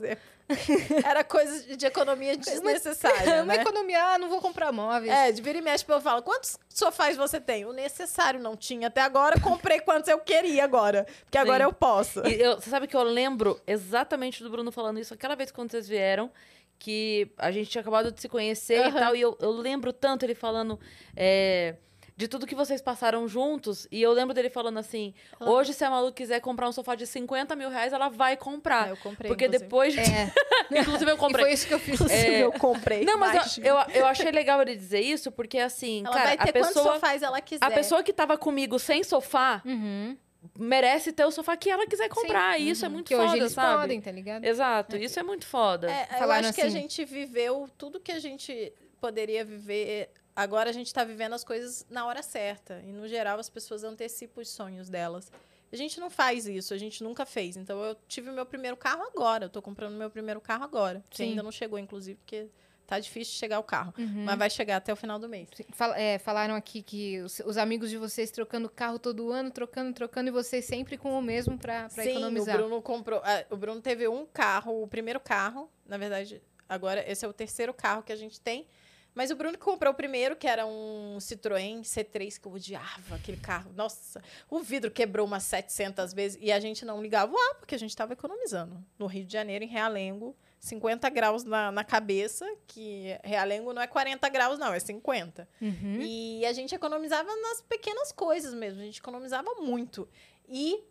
Era 1.05 1.23
coisa 1.23 1.75
de 1.75 1.85
economia 1.85 2.35
desnecessária, 2.37 3.43
Uma 3.43 3.55
né? 3.55 3.61
economia, 3.61 4.03
ah, 4.13 4.17
não 4.19 4.29
vou 4.29 4.41
comprar 4.41 4.71
móveis. 4.71 5.11
É, 5.11 5.31
de 5.31 5.41
vira 5.41 5.57
e 5.57 5.61
mexe, 5.61 5.85
eu 5.87 6.01
falo, 6.01 6.21
quantos 6.21 6.57
sofás 6.69 7.15
você 7.17 7.39
tem? 7.39 7.65
O 7.65 7.71
necessário 7.73 8.39
não 8.39 8.55
tinha 8.55 8.87
até 8.87 9.01
agora, 9.01 9.39
comprei 9.39 9.79
quantos 9.79 10.09
eu 10.09 10.19
queria 10.19 10.63
agora. 10.63 11.05
Porque 11.23 11.37
agora 11.37 11.63
Sim. 11.63 11.69
eu 11.69 11.73
posso. 11.73 12.19
E 12.27 12.41
eu- 12.41 12.55
você 12.59 12.69
sabe 12.69 12.87
que 12.87 12.95
eu 12.95 13.03
lembro 13.03 13.59
exatamente 13.65 14.43
do 14.43 14.49
Bruno 14.49 14.71
falando 14.71 14.99
isso 14.99 15.13
aquela 15.13 15.35
vez 15.35 15.51
quando 15.51 15.71
vocês 15.71 15.87
vieram, 15.87 16.31
que 16.77 17.31
a 17.37 17.49
gente 17.51 17.69
tinha 17.69 17.81
acabado 17.81 18.11
de 18.11 18.19
se 18.19 18.27
conhecer 18.27 18.77
e 18.77 18.89
Aham. 18.89 18.99
tal, 18.99 19.15
e 19.15 19.21
eu, 19.21 19.37
eu 19.39 19.51
lembro 19.51 19.93
tanto 19.93 20.25
ele 20.25 20.35
falando 20.35 20.77
é, 21.15 21.75
de 22.15 22.27
tudo 22.27 22.45
que 22.45 22.53
vocês 22.53 22.81
passaram 22.81 23.27
juntos, 23.27 23.87
e 23.91 24.01
eu 24.01 24.11
lembro 24.11 24.33
dele 24.33 24.49
falando 24.49 24.77
assim: 24.77 25.13
hoje, 25.39 25.73
se 25.73 25.83
a 25.83 25.89
Malu 25.89 26.13
quiser 26.13 26.39
comprar 26.41 26.69
um 26.69 26.71
sofá 26.71 26.93
de 26.95 27.07
50 27.07 27.55
mil 27.55 27.69
reais, 27.69 27.91
ela 27.91 28.07
vai 28.09 28.37
comprar. 28.37 28.85
Ah, 28.85 28.89
eu 28.89 28.97
comprei, 28.97 29.29
Porque 29.29 29.45
inclusive. 29.45 29.63
depois. 29.65 29.97
É, 29.97 30.31
inclusive, 30.79 31.09
eu 31.11 31.15
e 31.15 31.19
comprei. 31.19 31.45
foi 31.45 31.53
isso 31.53 31.67
que 31.67 31.73
eu 31.73 31.79
fiz. 31.79 31.95
Inclusive, 31.95 32.21
É. 32.35 32.43
eu 32.43 32.51
comprei. 32.51 33.03
Não, 33.03 33.17
mas 33.17 33.57
eu, 33.57 33.65
eu, 33.65 33.75
eu 33.95 34.05
achei 34.05 34.31
legal 34.31 34.61
ele 34.61 34.75
dizer 34.75 35.01
isso, 35.01 35.31
porque 35.31 35.57
assim, 35.57 36.03
Ela 36.05 36.13
cara, 36.15 36.25
vai 36.27 36.37
ter 36.37 36.49
a 36.49 36.53
quantos 36.53 36.67
pessoa. 36.73 36.93
sofás 36.93 37.21
ela 37.23 37.41
quiser. 37.41 37.65
A 37.65 37.71
pessoa 37.71 38.03
que 38.03 38.13
tava 38.13 38.37
comigo 38.37 38.77
sem 38.77 39.03
sofá 39.03 39.61
Uhum. 39.65 40.15
merece 40.59 41.11
ter 41.11 41.25
o 41.25 41.31
sofá 41.31 41.57
que 41.57 41.69
ela 41.69 41.87
quiser 41.87 42.09
comprar. 42.09 42.57
Sim. 42.57 42.63
E 42.63 42.69
isso 42.69 42.85
é 42.85 42.89
muito 42.89 43.07
Que 43.07 43.15
foda, 43.15 43.29
hoje 43.29 43.37
eles 43.39 43.53
sabe? 43.53 43.81
podem, 43.81 44.01
tá 44.01 44.11
ligado? 44.11 44.43
Exato, 44.43 44.97
isso 44.97 45.19
é 45.19 45.23
muito 45.23 45.45
foda. 45.47 45.89
É, 45.89 46.07
eu 46.21 46.31
acho 46.31 46.53
que 46.53 46.61
a 46.61 46.65
assim- 46.65 46.79
gente 46.79 47.03
viveu 47.05 47.67
tudo 47.77 47.99
que 47.99 48.11
a 48.11 48.19
gente 48.19 48.71
poderia 49.01 49.43
viver. 49.43 50.09
Agora 50.35 50.69
a 50.69 50.73
gente 50.73 50.93
tá 50.93 51.03
vivendo 51.03 51.33
as 51.33 51.43
coisas 51.43 51.85
na 51.89 52.05
hora 52.05 52.23
certa. 52.23 52.81
E, 52.85 52.91
no 52.91 53.07
geral, 53.07 53.39
as 53.39 53.49
pessoas 53.49 53.83
antecipam 53.83 54.41
os 54.41 54.49
sonhos 54.49 54.89
delas. 54.89 55.31
A 55.71 55.75
gente 55.75 55.99
não 55.99 56.09
faz 56.09 56.47
isso, 56.47 56.73
a 56.73 56.77
gente 56.77 57.03
nunca 57.03 57.25
fez. 57.25 57.55
Então, 57.57 57.81
eu 57.83 57.95
tive 58.07 58.29
o 58.29 58.33
meu 58.33 58.45
primeiro 58.45 58.77
carro 58.77 59.03
agora. 59.03 59.45
Eu 59.45 59.49
tô 59.49 59.61
comprando 59.61 59.95
meu 59.95 60.09
primeiro 60.09 60.39
carro 60.41 60.63
agora. 60.63 61.03
Que 61.09 61.17
Sim. 61.17 61.23
ainda 61.29 61.43
não 61.43 61.51
chegou, 61.51 61.77
inclusive, 61.79 62.17
porque 62.19 62.47
tá 62.85 62.99
difícil 62.99 63.33
de 63.33 63.39
chegar 63.39 63.59
o 63.59 63.63
carro. 63.63 63.93
Uhum. 63.97 64.23
Mas 64.25 64.37
vai 64.37 64.49
chegar 64.49 64.77
até 64.77 64.91
o 64.93 64.95
final 64.95 65.17
do 65.17 65.27
mês. 65.29 65.47
Fala- 65.71 65.97
é, 65.99 66.19
falaram 66.19 66.53
aqui 66.53 66.81
que 66.83 67.19
os, 67.21 67.39
os 67.45 67.57
amigos 67.57 67.89
de 67.89 67.97
vocês 67.97 68.29
trocando 68.29 68.69
carro 68.69 68.99
todo 68.99 69.31
ano, 69.31 69.49
trocando, 69.51 69.93
trocando, 69.93 70.29
e 70.29 70.31
vocês 70.31 70.65
sempre 70.65 70.95
com 70.97 71.17
o 71.17 71.21
mesmo 71.21 71.57
pra, 71.57 71.89
pra 71.89 72.03
Sim, 72.03 72.11
economizar. 72.11 72.55
o 72.55 72.57
Bruno 72.59 72.81
comprou. 72.81 73.21
ah, 73.23 73.45
o 73.49 73.57
Bruno 73.57 73.81
teve 73.81 74.07
um 74.07 74.25
carro, 74.27 74.83
o 74.83 74.87
primeiro 74.87 75.19
carro. 75.19 75.71
Na 75.87 75.97
verdade, 75.97 76.39
agora 76.69 77.03
esse 77.09 77.23
é 77.25 77.27
o 77.27 77.33
terceiro 77.33 77.73
carro 77.73 78.03
que 78.03 78.11
a 78.11 78.15
gente 78.17 78.39
tem. 78.39 78.67
Mas 79.15 79.29
o 79.29 79.35
Bruno 79.35 79.57
que 79.57 79.63
comprou 79.63 79.93
o 79.93 79.95
primeiro, 79.95 80.35
que 80.35 80.47
era 80.47 80.65
um 80.65 81.17
Citroën 81.19 81.81
C3, 81.81 82.39
que 82.39 82.47
eu 82.47 82.51
odiava 82.51 83.15
aquele 83.15 83.37
carro. 83.37 83.71
Nossa, 83.75 84.21
o 84.49 84.59
vidro 84.59 84.89
quebrou 84.89 85.25
umas 85.25 85.43
700 85.43 86.13
vezes 86.13 86.37
e 86.41 86.51
a 86.51 86.59
gente 86.59 86.83
não 86.83 87.01
ligava 87.01 87.31
o 87.31 87.37
ar, 87.37 87.55
porque 87.55 87.75
a 87.75 87.79
gente 87.79 87.91
estava 87.91 88.13
economizando. 88.13 88.83
No 88.97 89.05
Rio 89.05 89.25
de 89.25 89.31
Janeiro, 89.31 89.63
em 89.63 89.67
Realengo, 89.67 90.35
50 90.59 91.09
graus 91.09 91.43
na, 91.43 91.71
na 91.71 91.83
cabeça, 91.83 92.49
que 92.65 93.19
Realengo 93.23 93.73
não 93.73 93.81
é 93.81 93.87
40 93.87 94.27
graus, 94.29 94.57
não, 94.57 94.73
é 94.73 94.79
50. 94.79 95.47
Uhum. 95.61 95.99
E 96.01 96.45
a 96.45 96.53
gente 96.53 96.73
economizava 96.73 97.29
nas 97.35 97.61
pequenas 97.61 98.11
coisas 98.11 98.53
mesmo, 98.53 98.81
a 98.81 98.85
gente 98.85 98.99
economizava 98.99 99.55
muito. 99.59 100.07
E 100.47 100.81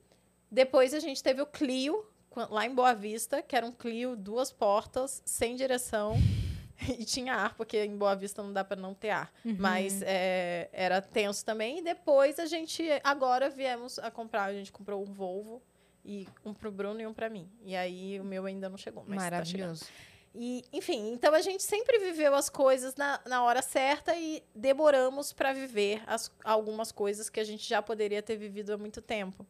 depois 0.50 0.92
a 0.92 1.00
gente 1.00 1.22
teve 1.22 1.40
o 1.40 1.46
Clio, 1.46 2.04
lá 2.50 2.66
em 2.66 2.74
Boa 2.74 2.92
Vista, 2.92 3.42
que 3.42 3.56
era 3.56 3.66
um 3.66 3.72
Clio, 3.72 4.14
duas 4.14 4.52
portas, 4.52 5.22
sem 5.24 5.56
direção. 5.56 6.16
E 6.98 7.04
tinha 7.04 7.34
ar, 7.34 7.54
porque 7.54 7.84
em 7.84 7.96
Boa 7.96 8.14
Vista 8.14 8.42
não 8.42 8.52
dá 8.52 8.64
para 8.64 8.80
não 8.80 8.94
ter 8.94 9.10
ar. 9.10 9.32
Uhum. 9.44 9.56
Mas 9.58 10.02
é, 10.02 10.68
era 10.72 11.00
tenso 11.00 11.44
também. 11.44 11.78
E 11.78 11.82
depois 11.82 12.38
a 12.38 12.46
gente, 12.46 12.84
agora 13.04 13.48
viemos 13.48 13.98
a 13.98 14.10
comprar, 14.10 14.44
a 14.44 14.52
gente 14.52 14.72
comprou 14.72 15.02
um 15.02 15.12
Volvo. 15.12 15.62
E 16.04 16.26
um 16.44 16.52
pro 16.52 16.72
Bruno 16.72 17.00
e 17.00 17.06
um 17.06 17.14
para 17.14 17.30
mim. 17.30 17.48
E 17.64 17.76
aí 17.76 18.18
o 18.18 18.24
meu 18.24 18.44
ainda 18.44 18.68
não 18.68 18.76
chegou, 18.76 19.04
mas 19.06 19.18
tá. 19.18 19.30
Maravilhoso. 19.30 19.84
E, 20.34 20.64
enfim, 20.72 21.12
então 21.12 21.34
a 21.34 21.40
gente 21.40 21.62
sempre 21.62 21.98
viveu 21.98 22.34
as 22.34 22.48
coisas 22.48 22.96
na, 22.96 23.20
na 23.26 23.44
hora 23.44 23.60
certa 23.60 24.16
e 24.16 24.42
demoramos 24.54 25.32
para 25.32 25.52
viver 25.52 26.02
as, 26.06 26.32
algumas 26.42 26.90
coisas 26.90 27.28
que 27.28 27.38
a 27.38 27.44
gente 27.44 27.68
já 27.68 27.82
poderia 27.82 28.22
ter 28.22 28.36
vivido 28.36 28.72
há 28.72 28.78
muito 28.78 29.02
tempo. 29.02 29.46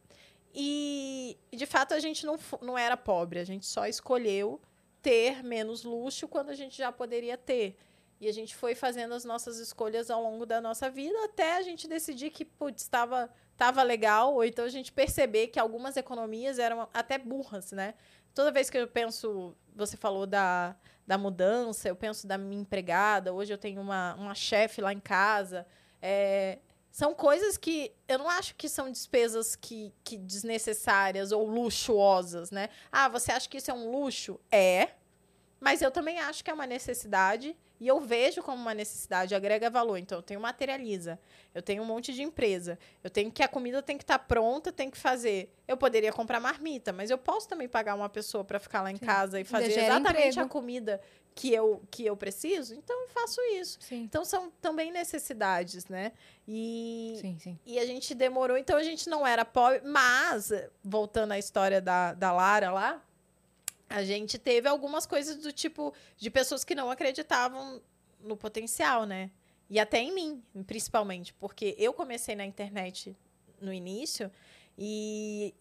E, 0.53 1.37
de 1.51 1.65
fato, 1.65 1.93
a 1.93 1.99
gente 1.99 2.25
não, 2.25 2.37
não 2.61 2.77
era 2.77 2.97
pobre, 2.97 3.39
a 3.39 3.43
gente 3.43 3.65
só 3.65 3.87
escolheu 3.87 4.61
ter 5.03 5.43
menos 5.43 5.83
luxo 5.83 6.27
quando 6.27 6.49
a 6.49 6.55
gente 6.55 6.75
já 6.75 6.91
poderia 6.91 7.37
ter. 7.37 7.77
E 8.19 8.27
a 8.27 8.31
gente 8.31 8.55
foi 8.55 8.73
fazendo 8.73 9.13
as 9.13 9.25
nossas 9.25 9.59
escolhas 9.59 10.09
ao 10.09 10.23
longo 10.23 10.45
da 10.45 10.61
nossa 10.61 10.89
vida 10.89 11.17
até 11.25 11.57
a 11.57 11.61
gente 11.61 11.87
decidir 11.87 12.31
que, 12.31 12.45
putz, 12.45 12.81
estava 12.81 13.29
tava 13.57 13.83
legal, 13.83 14.33
ou 14.33 14.43
então 14.43 14.65
a 14.65 14.69
gente 14.69 14.91
perceber 14.91 15.47
que 15.47 15.59
algumas 15.59 15.95
economias 15.95 16.57
eram 16.57 16.87
até 16.93 17.17
burras, 17.17 17.71
né? 17.71 17.93
Toda 18.33 18.51
vez 18.51 18.69
que 18.69 18.77
eu 18.77 18.87
penso, 18.87 19.55
você 19.75 19.95
falou 19.95 20.25
da, 20.25 20.75
da 21.05 21.17
mudança, 21.17 21.87
eu 21.87 21.95
penso 21.95 22.25
da 22.25 22.37
minha 22.37 22.61
empregada, 22.61 23.31
hoje 23.31 23.53
eu 23.53 23.57
tenho 23.57 23.79
uma, 23.79 24.15
uma 24.15 24.33
chefe 24.33 24.81
lá 24.81 24.91
em 24.91 24.99
casa. 24.99 25.67
É, 26.01 26.57
são 26.93 27.15
coisas 27.15 27.57
que 27.57 27.91
eu 28.07 28.19
não 28.19 28.29
acho 28.29 28.53
que 28.53 28.69
são 28.69 28.91
despesas 28.91 29.55
que, 29.55 29.91
que 30.03 30.15
desnecessárias 30.15 31.31
ou 31.31 31.43
luxuosas, 31.43 32.51
né? 32.51 32.69
Ah, 32.91 33.09
você 33.09 33.31
acha 33.31 33.49
que 33.49 33.57
isso 33.57 33.71
é 33.71 33.73
um 33.73 33.89
luxo? 33.89 34.39
É. 34.51 34.89
Mas 35.59 35.81
eu 35.81 35.89
também 35.89 36.19
acho 36.19 36.43
que 36.43 36.51
é 36.51 36.53
uma 36.53 36.67
necessidade 36.67 37.57
e 37.83 37.87
eu 37.89 37.99
vejo 37.99 38.41
como 38.41 38.61
uma 38.61 38.73
necessidade, 38.73 39.35
agrega 39.35 39.69
valor. 39.69 39.97
Então, 39.97 40.17
eu 40.19 40.21
tenho 40.21 40.39
materializa, 40.39 41.19
eu 41.53 41.61
tenho 41.61 41.83
um 41.83 41.85
monte 41.85 42.13
de 42.13 42.23
empresa, 42.23 42.79
eu 43.03 43.09
tenho 43.09 43.29
que 43.29 43.43
a 43.43 43.47
comida 43.47 43.81
tem 43.81 43.97
que 43.97 44.05
estar 44.05 44.19
pronta, 44.19 44.71
tem 44.71 44.89
que 44.89 44.97
fazer. 44.97 45.53
Eu 45.67 45.75
poderia 45.75 46.13
comprar 46.13 46.39
marmita, 46.39 46.93
mas 46.93 47.09
eu 47.09 47.17
posso 47.17 47.45
também 47.45 47.67
pagar 47.67 47.95
uma 47.95 48.07
pessoa 48.07 48.41
para 48.41 48.57
ficar 48.57 48.83
lá 48.83 48.89
em 48.89 48.95
casa 48.95 49.37
e 49.37 49.43
fazer 49.43 49.71
Gera 49.71 49.87
exatamente 49.87 50.29
emprego. 50.29 50.39
a 50.45 50.47
comida 50.47 51.01
que 51.35 51.53
eu, 51.53 51.81
que 51.91 52.05
eu 52.05 52.15
preciso. 52.15 52.73
Então, 52.73 53.01
eu 53.01 53.09
faço 53.09 53.41
isso. 53.59 53.77
Sim. 53.81 54.03
Então, 54.03 54.23
são 54.23 54.49
também 54.61 54.89
necessidades, 54.89 55.85
né? 55.87 56.13
E, 56.47 57.17
Sim, 57.19 57.37
sim. 57.37 57.59
e 57.65 57.79
a 57.79 57.85
gente 57.85 58.15
demorou, 58.15 58.57
então 58.57 58.77
a 58.77 58.83
gente 58.83 59.09
não 59.09 59.27
era 59.27 59.43
pobre, 59.43 59.81
mas, 59.83 60.53
voltando 60.81 61.33
à 61.33 61.37
história 61.37 61.81
da, 61.81 62.13
da 62.13 62.31
Lara 62.31 62.71
lá, 62.71 63.03
a 63.93 64.03
gente 64.03 64.39
teve 64.39 64.67
algumas 64.67 65.05
coisas 65.05 65.37
do 65.37 65.51
tipo 65.51 65.93
de 66.17 66.31
pessoas 66.31 66.63
que 66.63 66.73
não 66.73 66.89
acreditavam 66.89 67.79
no 68.19 68.35
potencial, 68.35 69.05
né? 69.05 69.29
E 69.69 69.79
até 69.79 69.99
em 69.99 70.11
mim, 70.11 70.43
principalmente, 70.65 71.31
porque 71.35 71.75
eu 71.77 71.93
comecei 71.93 72.35
na 72.35 72.43
internet 72.43 73.15
no 73.61 73.71
início 73.71 74.31
e 74.75 75.53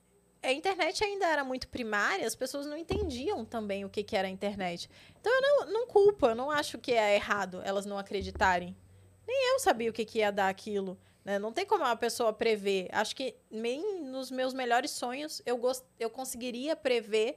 a 0.42 0.50
internet 0.50 1.04
ainda 1.04 1.26
era 1.26 1.44
muito 1.44 1.68
primária, 1.68 2.26
as 2.26 2.34
pessoas 2.34 2.64
não 2.64 2.74
entendiam 2.74 3.44
também 3.44 3.84
o 3.84 3.90
que, 3.90 4.02
que 4.02 4.16
era 4.16 4.26
a 4.26 4.30
internet. 4.30 4.88
Então 5.20 5.30
eu 5.30 5.42
não, 5.42 5.72
não 5.72 5.86
culpo, 5.86 6.24
eu 6.24 6.34
não 6.34 6.50
acho 6.50 6.78
que 6.78 6.92
é 6.92 7.14
errado 7.14 7.60
elas 7.62 7.84
não 7.84 7.98
acreditarem. 7.98 8.74
Nem 9.28 9.52
eu 9.52 9.58
sabia 9.58 9.90
o 9.90 9.92
que, 9.92 10.06
que 10.06 10.20
ia 10.20 10.32
dar 10.32 10.48
aquilo. 10.48 10.98
Né? 11.22 11.38
Não 11.38 11.52
tem 11.52 11.66
como 11.66 11.84
uma 11.84 11.96
pessoa 11.96 12.32
prever. 12.32 12.88
Acho 12.92 13.14
que 13.14 13.36
nem 13.50 14.02
nos 14.04 14.30
meus 14.30 14.54
melhores 14.54 14.90
sonhos 14.90 15.42
eu, 15.44 15.58
gost... 15.58 15.84
eu 16.00 16.08
conseguiria 16.08 16.74
prever 16.74 17.36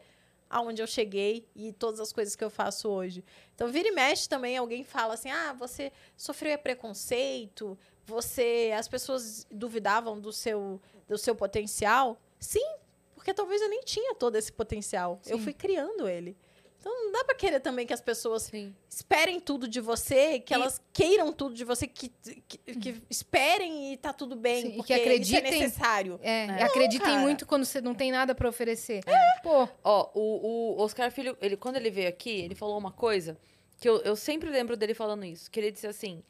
aonde 0.49 0.81
eu 0.81 0.87
cheguei 0.87 1.47
e 1.55 1.73
todas 1.73 1.99
as 1.99 2.11
coisas 2.11 2.35
que 2.35 2.43
eu 2.43 2.49
faço 2.49 2.89
hoje. 2.89 3.23
Então, 3.53 3.67
vira 3.69 3.87
e 3.87 3.91
mexe 3.91 4.27
também, 4.27 4.57
alguém 4.57 4.83
fala 4.83 5.13
assim: 5.13 5.29
ah, 5.29 5.53
você 5.53 5.91
sofreu 6.15 6.57
preconceito, 6.57 7.77
você. 8.05 8.73
As 8.77 8.87
pessoas 8.87 9.45
duvidavam 9.49 10.19
do 10.19 10.31
seu, 10.31 10.81
do 11.07 11.17
seu 11.17 11.35
potencial. 11.35 12.19
Sim, 12.39 12.75
porque 13.15 13.33
talvez 13.33 13.61
eu 13.61 13.69
nem 13.69 13.81
tinha 13.81 14.13
todo 14.15 14.35
esse 14.35 14.51
potencial. 14.51 15.19
Eu 15.25 15.37
Sim. 15.37 15.43
fui 15.43 15.53
criando 15.53 16.07
ele. 16.07 16.37
Então 16.87 17.03
não 17.05 17.11
dá 17.11 17.23
pra 17.23 17.33
querer 17.33 17.59
também 17.61 17.87
que 17.87 17.93
as 17.93 17.99
pessoas 18.01 18.43
Sim. 18.43 18.75
esperem 18.87 19.39
tudo 19.39 19.67
de 19.67 19.81
você, 19.81 20.39
que 20.39 20.53
E- 20.53 20.55
elas 20.55 20.79
queiram 20.93 21.33
tudo 21.33 21.55
de 21.55 21.63
você, 21.63 21.87
que, 21.87 22.09
que, 22.47 22.57
que 22.75 23.01
esperem 23.09 23.91
e 23.91 23.97
tá 23.97 24.13
tudo 24.13 24.35
bem, 24.35 24.61
Sim, 24.61 24.67
e 24.67 24.71
que 24.71 24.77
porque 24.77 24.93
isso 24.93 25.01
é 25.01 25.05
acreditem- 25.05 25.41
necessário. 25.61 26.19
É, 26.21 26.45
Né? 26.45 26.61
acreditem 26.61 27.07
cara. 27.07 27.19
muito 27.21 27.43
quando 27.47 27.65
você 27.65 27.81
não 27.81 27.95
tem 27.95 28.11
nada 28.11 28.35
pra 28.35 28.47
oferecer. 28.47 29.03
Pô, 29.41 29.67
Ó, 29.83 30.09
o, 30.13 30.75
o 30.77 30.81
Oscar 30.83 31.09
Filho, 31.11 31.35
ele, 31.41 31.57
quando 31.57 31.77
ele 31.77 31.89
veio 31.89 32.07
aqui, 32.07 32.29
ele 32.41 32.53
falou 32.53 32.77
uma 32.77 32.91
coisa 32.91 33.35
que 33.79 33.89
eu, 33.89 33.97
eu 34.01 34.15
sempre 34.15 34.51
lembro 34.51 34.77
dele 34.77 34.93
falando 34.93 35.25
isso. 35.25 35.49
Que 35.49 35.59
ele 35.59 35.71
disse 35.71 35.87
assim: 35.87 36.21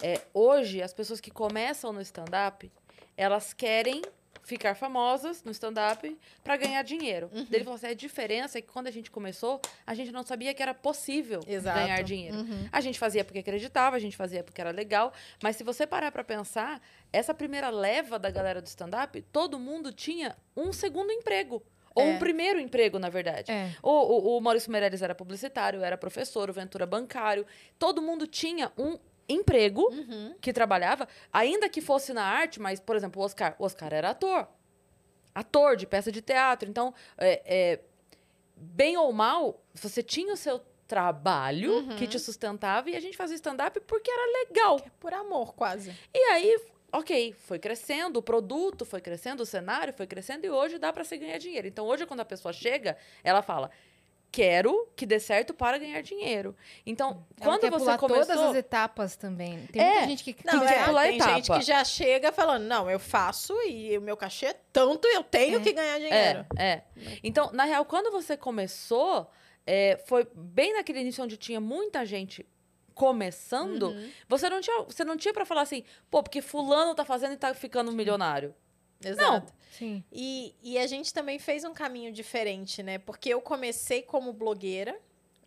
é, 0.00 0.20
hoje, 0.32 0.80
as 0.82 0.92
pessoas 0.94 1.20
que 1.20 1.32
começam 1.32 1.92
no 1.92 2.00
stand-up, 2.00 2.70
elas 3.16 3.52
querem 3.52 4.02
ficar 4.46 4.76
famosas 4.76 5.42
no 5.42 5.50
stand-up 5.50 6.16
pra 6.44 6.56
ganhar 6.56 6.80
dinheiro. 6.82 7.28
Uhum. 7.34 7.46
Ele 7.52 7.64
falou 7.64 7.74
assim: 7.74 7.88
a 7.88 7.94
diferença 7.94 8.58
é 8.58 8.62
que 8.62 8.68
quando 8.68 8.86
a 8.86 8.90
gente 8.90 9.10
começou, 9.10 9.60
a 9.84 9.92
gente 9.92 10.12
não 10.12 10.22
sabia 10.22 10.54
que 10.54 10.62
era 10.62 10.72
possível 10.72 11.40
Exato. 11.46 11.78
ganhar 11.80 12.00
dinheiro. 12.02 12.36
Uhum. 12.38 12.68
A 12.72 12.80
gente 12.80 12.98
fazia 12.98 13.24
porque 13.24 13.40
acreditava, 13.40 13.96
a 13.96 13.98
gente 13.98 14.16
fazia 14.16 14.42
porque 14.44 14.60
era 14.60 14.70
legal. 14.70 15.12
Mas 15.42 15.56
se 15.56 15.64
você 15.64 15.84
parar 15.86 16.12
pra 16.12 16.22
pensar, 16.22 16.80
essa 17.12 17.34
primeira 17.34 17.68
leva 17.70 18.18
da 18.18 18.30
galera 18.30 18.62
do 18.62 18.66
stand-up, 18.66 19.20
todo 19.32 19.58
mundo 19.58 19.92
tinha 19.92 20.36
um 20.56 20.72
segundo 20.72 21.10
emprego. 21.10 21.62
Ou 21.94 22.02
É. 22.04 22.06
um 22.14 22.18
primeiro 22.18 22.60
emprego, 22.60 22.98
na 22.98 23.08
verdade. 23.08 23.50
é. 23.50 23.72
O, 23.82 23.90
o, 23.90 24.36
o 24.36 24.40
Maurício 24.40 24.70
Meirelles 24.70 25.02
era 25.02 25.14
publicitário, 25.14 25.82
era 25.82 25.96
professor, 25.96 26.48
o 26.48 26.52
Ventura 26.52 26.86
bancário. 26.86 27.44
Todo 27.78 28.00
mundo 28.02 28.26
tinha 28.26 28.70
um 28.78 28.98
emprego 29.28 29.82
Uhum. 29.92 30.34
que 30.40 30.52
trabalhava, 30.52 31.08
ainda 31.32 31.68
que 31.68 31.80
fosse 31.80 32.12
na 32.12 32.24
arte, 32.24 32.60
mas, 32.60 32.78
por 32.80 32.94
exemplo, 32.96 33.20
o 33.20 33.24
Oscar. 33.24 33.54
O 33.58 33.64
Oscar 33.64 33.92
era 33.92 34.10
ator. 34.10 34.46
Ator 35.34 35.76
de 35.76 35.86
peça 35.86 36.10
de 36.10 36.22
teatro. 36.22 36.68
Então, 36.68 36.94
é, 37.18 37.42
é, 37.44 37.80
bem 38.56 38.96
ou 38.96 39.12
mal, 39.12 39.62
você 39.74 40.02
tinha 40.02 40.32
o 40.32 40.36
seu 40.36 40.60
trabalho 40.88 41.72
Uhum. 41.78 41.96
que 41.96 42.06
te 42.06 42.18
sustentava 42.18 42.88
e 42.88 42.96
a 42.96 43.00
gente 43.00 43.16
fazia 43.16 43.34
stand-up 43.36 43.78
porque 43.80 44.10
era 44.10 44.44
legal. 44.44 44.80
Por 45.00 45.12
amor, 45.12 45.54
quase. 45.54 45.92
E 46.14 46.18
aí, 46.30 46.60
ok, 46.92 47.32
foi 47.32 47.58
crescendo, 47.58 48.18
o 48.18 48.22
produto 48.22 48.84
foi 48.84 49.00
crescendo, 49.00 49.42
o 49.42 49.46
cenário 49.46 49.92
foi 49.92 50.06
crescendo 50.06 50.46
e 50.46 50.50
hoje 50.50 50.78
dá 50.78 50.92
pra 50.92 51.02
se 51.04 51.16
ganhar 51.18 51.38
dinheiro. 51.38 51.66
Então 51.66 51.84
hoje, 51.86 52.06
quando 52.06 52.20
a 52.20 52.24
pessoa 52.24 52.52
chega, 52.52 52.96
ela 53.24 53.42
fala. 53.42 53.70
Quero 54.36 54.86
que 54.94 55.06
dê 55.06 55.18
certo 55.18 55.54
para 55.54 55.78
ganhar 55.78 56.02
dinheiro. 56.02 56.54
Então, 56.84 57.24
Ela 57.40 57.50
quando 57.52 57.60
quer 57.62 57.70
você 57.70 57.78
pular 57.86 57.96
começou, 57.98 58.26
todas 58.26 58.50
as 58.50 58.54
etapas 58.54 59.16
também. 59.16 59.66
Tem 59.72 59.80
É. 59.80 59.90
muita 59.92 60.08
gente 60.08 60.24
que, 60.24 60.34
que 60.34 60.46
Não, 60.46 60.60
quer 60.60 60.82
é, 60.82 60.84
pular 60.84 61.02
tem 61.04 61.16
etapa. 61.16 61.32
gente 61.36 61.50
que 61.52 61.62
já 61.62 61.82
chega 61.84 62.30
falando, 62.30 62.64
não, 62.64 62.90
eu 62.90 62.98
faço 62.98 63.54
e 63.66 63.96
o 63.96 64.00
meu 64.02 64.14
cachê 64.14 64.46
é 64.48 64.56
tanto, 64.70 65.08
eu 65.08 65.24
tenho 65.24 65.58
É. 65.58 65.62
que 65.62 65.72
ganhar 65.72 65.98
dinheiro. 65.98 66.44
É, 66.54 66.62
é. 66.64 66.82
Então, 67.24 67.50
na 67.54 67.64
real, 67.64 67.82
quando 67.86 68.10
você 68.12 68.36
começou, 68.36 69.26
é, 69.66 69.98
foi 70.06 70.28
bem 70.34 70.74
naquele 70.74 71.00
início 71.00 71.24
onde 71.24 71.38
tinha 71.38 71.58
muita 71.58 72.04
gente 72.04 72.44
começando, 72.94 73.84
Uhum. 73.88 74.10
você 74.28 74.50
não 74.50 74.60
tinha, 74.60 74.82
você 74.82 75.04
não 75.04 75.16
tinha 75.16 75.32
para 75.32 75.46
falar 75.46 75.62
assim, 75.62 75.82
pô, 76.10 76.22
porque 76.22 76.42
fulano 76.42 76.94
tá 76.94 77.04
fazendo 77.04 77.32
e 77.32 77.36
tá 77.36 77.54
ficando 77.54 77.90
milionário. 77.92 78.54
Exato. 79.04 79.52
Sim. 79.72 80.02
E, 80.10 80.54
e 80.62 80.78
a 80.78 80.86
gente 80.86 81.12
também 81.12 81.38
fez 81.38 81.64
um 81.64 81.74
caminho 81.74 82.12
diferente, 82.12 82.82
né? 82.82 82.98
Porque 82.98 83.28
eu 83.28 83.40
comecei 83.40 84.02
como 84.02 84.32
blogueira, 84.32 84.98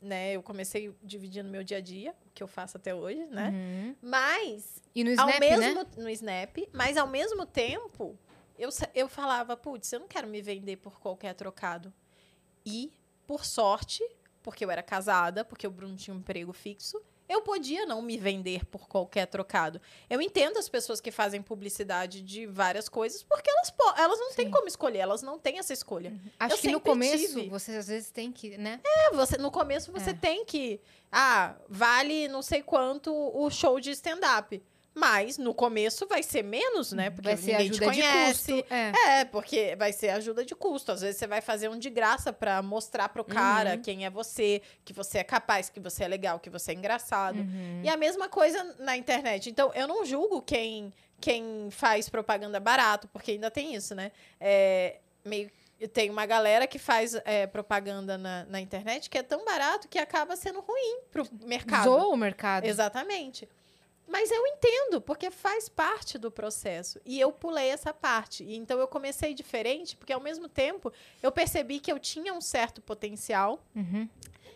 né? 0.02 0.34
Eu 0.34 0.44
comecei 0.44 0.94
dividindo 1.02 1.50
meu 1.50 1.64
dia 1.64 1.78
a 1.78 1.82
dia, 1.82 2.16
o 2.28 2.32
que 2.34 2.44
eu 2.44 2.48
faço 2.48 2.78
até 2.78 2.94
hoje, 2.94 3.26
né? 3.26 3.50
Uhum. 3.50 3.96
Mas 4.02 4.82
E 4.94 5.04
no 5.04 5.10
ao 5.12 5.30
Snap, 5.30 5.40
mesmo 5.40 5.84
né? 5.84 5.90
no 5.98 6.10
Snap, 6.10 6.58
mas 6.74 6.98
ao 6.98 7.08
mesmo 7.08 7.46
tempo, 7.46 8.18
eu, 8.58 8.70
eu 8.94 9.10
falava, 9.10 9.58
putz, 9.58 9.92
eu 9.92 10.00
não 10.00 10.08
quero 10.08 10.28
me 10.28 10.42
vender 10.42 10.78
por 10.78 11.00
qualquer 11.00 11.34
trocado. 11.34 11.94
E, 12.66 12.92
por 13.26 13.46
sorte, 13.46 14.04
porque 14.44 14.64
eu 14.64 14.72
era 14.72 14.84
casada, 14.84 15.44
porque 15.44 15.66
o 15.66 15.72
Bruno 15.72 15.96
tinha 15.96 16.14
um 16.14 16.20
emprego 16.20 16.54
fixo, 16.54 17.02
eu 17.30 17.42
podia 17.42 17.86
não 17.86 18.02
me 18.02 18.18
vender 18.18 18.66
por 18.66 18.88
qualquer 18.90 19.28
trocado. 19.28 19.80
Eu 20.10 20.20
entendo 20.22 20.58
as 20.58 20.68
pessoas 20.68 21.00
que 21.00 21.12
fazem 21.12 21.42
publicidade 21.42 22.22
de 22.22 22.46
várias 22.48 22.90
coisas, 22.90 23.22
porque 23.24 23.50
elas, 23.50 23.72
elas 23.98 24.20
não 24.20 24.34
têm 24.34 24.48
Sim. 24.48 24.52
como 24.52 24.68
escolher, 24.68 24.98
elas 25.00 25.22
não 25.22 25.38
têm 25.38 25.60
essa 25.60 25.72
escolha. 25.72 26.12
Acho 26.40 26.56
eu 26.56 26.60
que 26.60 26.72
no 26.72 26.82
começo 26.82 27.18
tive. 27.28 27.48
você 27.50 27.74
às 27.74 27.88
vezes 27.88 28.10
tem 28.10 28.32
que, 28.32 28.58
né? 28.58 28.82
É, 28.84 29.12
você, 29.16 29.38
no 29.38 29.52
começo 29.52 29.92
você 29.92 30.10
É. 30.10 30.14
tem 30.14 30.44
que. 30.44 30.82
Ah, 31.12 31.56
vale 31.70 32.28
não 32.28 32.42
sei 32.42 32.62
quanto 32.64 33.14
o 33.14 33.50
show 33.50 33.80
de 33.80 33.92
stand-up. 33.92 34.62
Mas 34.96 35.38
no 35.38 35.54
começo 35.54 36.08
vai 36.08 36.24
ser 36.24 36.44
menos, 36.44 36.92
né? 36.92 37.10
Porque 37.10 37.30
Vai 37.30 37.38
ser 37.38 37.52
ninguém 37.52 37.70
te 37.72 37.84
ajuda 37.84 37.92
de 37.96 38.02
conhece. 38.02 38.52
custo. 38.54 38.74
É. 38.74 39.20
É, 39.22 39.26
porque 39.26 39.76
vai 39.78 39.94
ser 39.94 40.10
ajuda 40.10 40.44
de 40.44 40.56
custo. 40.56 40.92
Às 40.92 41.02
vezes 41.02 41.18
você 41.18 41.28
vai 41.28 41.42
fazer 41.42 41.70
um 41.70 41.78
de 41.78 41.90
graça 41.90 42.34
pra 42.34 42.62
mostrar 42.62 43.08
pro 43.10 43.24
cara 43.24 43.76
Uhum. 43.76 43.82
quem 43.82 44.06
é 44.06 44.10
você, 44.10 44.62
que 44.84 44.92
você 44.92 45.20
é 45.20 45.24
capaz, 45.24 45.70
que 45.70 45.80
você 45.80 46.04
é 46.04 46.08
legal, 46.08 46.40
que 46.40 46.50
você 46.50 46.72
é 46.72 46.74
engraçado. 46.76 47.38
Uhum. 47.40 47.82
E 47.84 47.88
a 47.88 47.96
mesma 47.96 48.28
coisa 48.28 48.76
na 48.80 48.98
internet. 48.98 49.50
Então, 49.50 49.72
eu 49.74 49.88
não 49.88 50.04
julgo 50.04 50.42
quem, 50.42 50.92
quem 51.22 51.70
faz 51.72 52.10
propaganda 52.10 52.60
barato, 52.60 53.08
porque 53.10 53.32
ainda 53.32 53.52
tem 53.52 53.76
isso, 53.76 53.94
né? 53.96 54.12
É, 54.40 54.98
meio 55.24 55.50
tem 55.94 56.10
uma 56.10 56.26
galera 56.26 56.68
que 56.68 56.78
faz 56.78 57.16
é, 57.24 57.48
propaganda 57.48 58.18
na, 58.18 58.44
na 58.50 58.60
internet 58.60 59.10
que 59.10 59.18
é 59.18 59.24
tão 59.24 59.46
barato 59.46 59.88
que 59.88 59.98
acaba 59.98 60.36
sendo 60.36 60.60
ruim 60.60 61.00
pro 61.10 61.26
mercado. 61.46 61.86
Zoa 61.86 62.08
o 62.08 62.18
mercado. 62.18 62.66
Exatamente. 62.66 63.48
Mas 64.10 64.32
eu 64.32 64.46
entendo, 64.48 65.00
porque 65.00 65.30
faz 65.30 65.70
parte 65.70 66.18
do 66.18 66.32
processo. 66.32 67.00
E 67.06 67.20
eu 67.20 67.32
pulei 67.32 67.70
essa 67.70 67.94
parte. 67.94 68.44
E 68.44 68.56
então 68.56 68.80
eu 68.80 68.88
comecei 68.88 69.34
diferente, 69.34 69.96
porque 69.96 70.12
ao 70.12 70.20
mesmo 70.20 70.50
tempo 70.50 70.92
eu 71.22 71.32
percebi 71.32 71.80
que 71.80 71.92
eu 71.92 72.00
tinha 72.00 72.34
um 72.34 72.42
certo 72.42 72.82
potencial 72.82 73.64
Uhum. 73.76 74.10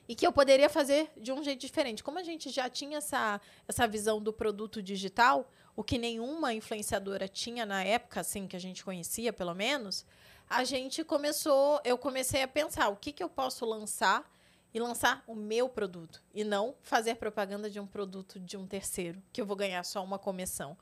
e 0.10 0.16
que 0.16 0.26
eu 0.26 0.34
poderia 0.34 0.70
fazer 0.70 1.10
de 1.16 1.32
um 1.32 1.44
jeito 1.44 1.62
diferente. 1.62 2.04
Como 2.04 2.18
a 2.18 2.24
gente 2.24 2.50
já 2.50 2.68
tinha 2.68 2.98
essa, 2.98 3.40
essa 3.68 3.88
visão 3.88 4.20
do 4.20 4.34
produto 4.34 4.82
digital, 4.82 5.50
o 5.76 5.84
que 5.84 5.98
nenhuma 5.98 6.54
influenciadora 6.54 7.28
tinha 7.28 7.66
na 7.66 7.84
época, 7.84 8.22
assim, 8.22 8.48
que 8.48 8.56
a 8.56 8.60
gente 8.60 8.84
conhecia, 8.84 9.32
pelo 9.32 9.54
menos, 9.54 10.06
a 10.50 10.64
gente 10.64 11.04
começou, 11.04 11.80
eu 11.84 11.98
comecei 11.98 12.42
a 12.44 12.48
pensar 12.48 12.90
o 12.90 12.96
que, 12.96 13.12
que 13.12 13.24
eu 13.24 13.30
posso 13.30 13.66
lançar 13.66 14.30
e 14.74 14.80
lançar 14.80 15.24
o 15.28 15.36
meu 15.36 15.70
produto 15.70 16.24
e 16.34 16.44
não 16.44 16.76
fazer 16.82 17.16
propaganda 17.16 17.70
de 17.70 17.80
um 17.80 17.86
produto 17.86 18.40
de 18.40 18.58
um 18.58 18.66
terceiro, 18.66 19.22
que 19.32 19.40
eu 19.40 19.46
vou 19.46 19.56
ganhar 19.56 19.84
só 19.84 20.04
uma 20.04 20.18
comissão. 20.18 20.78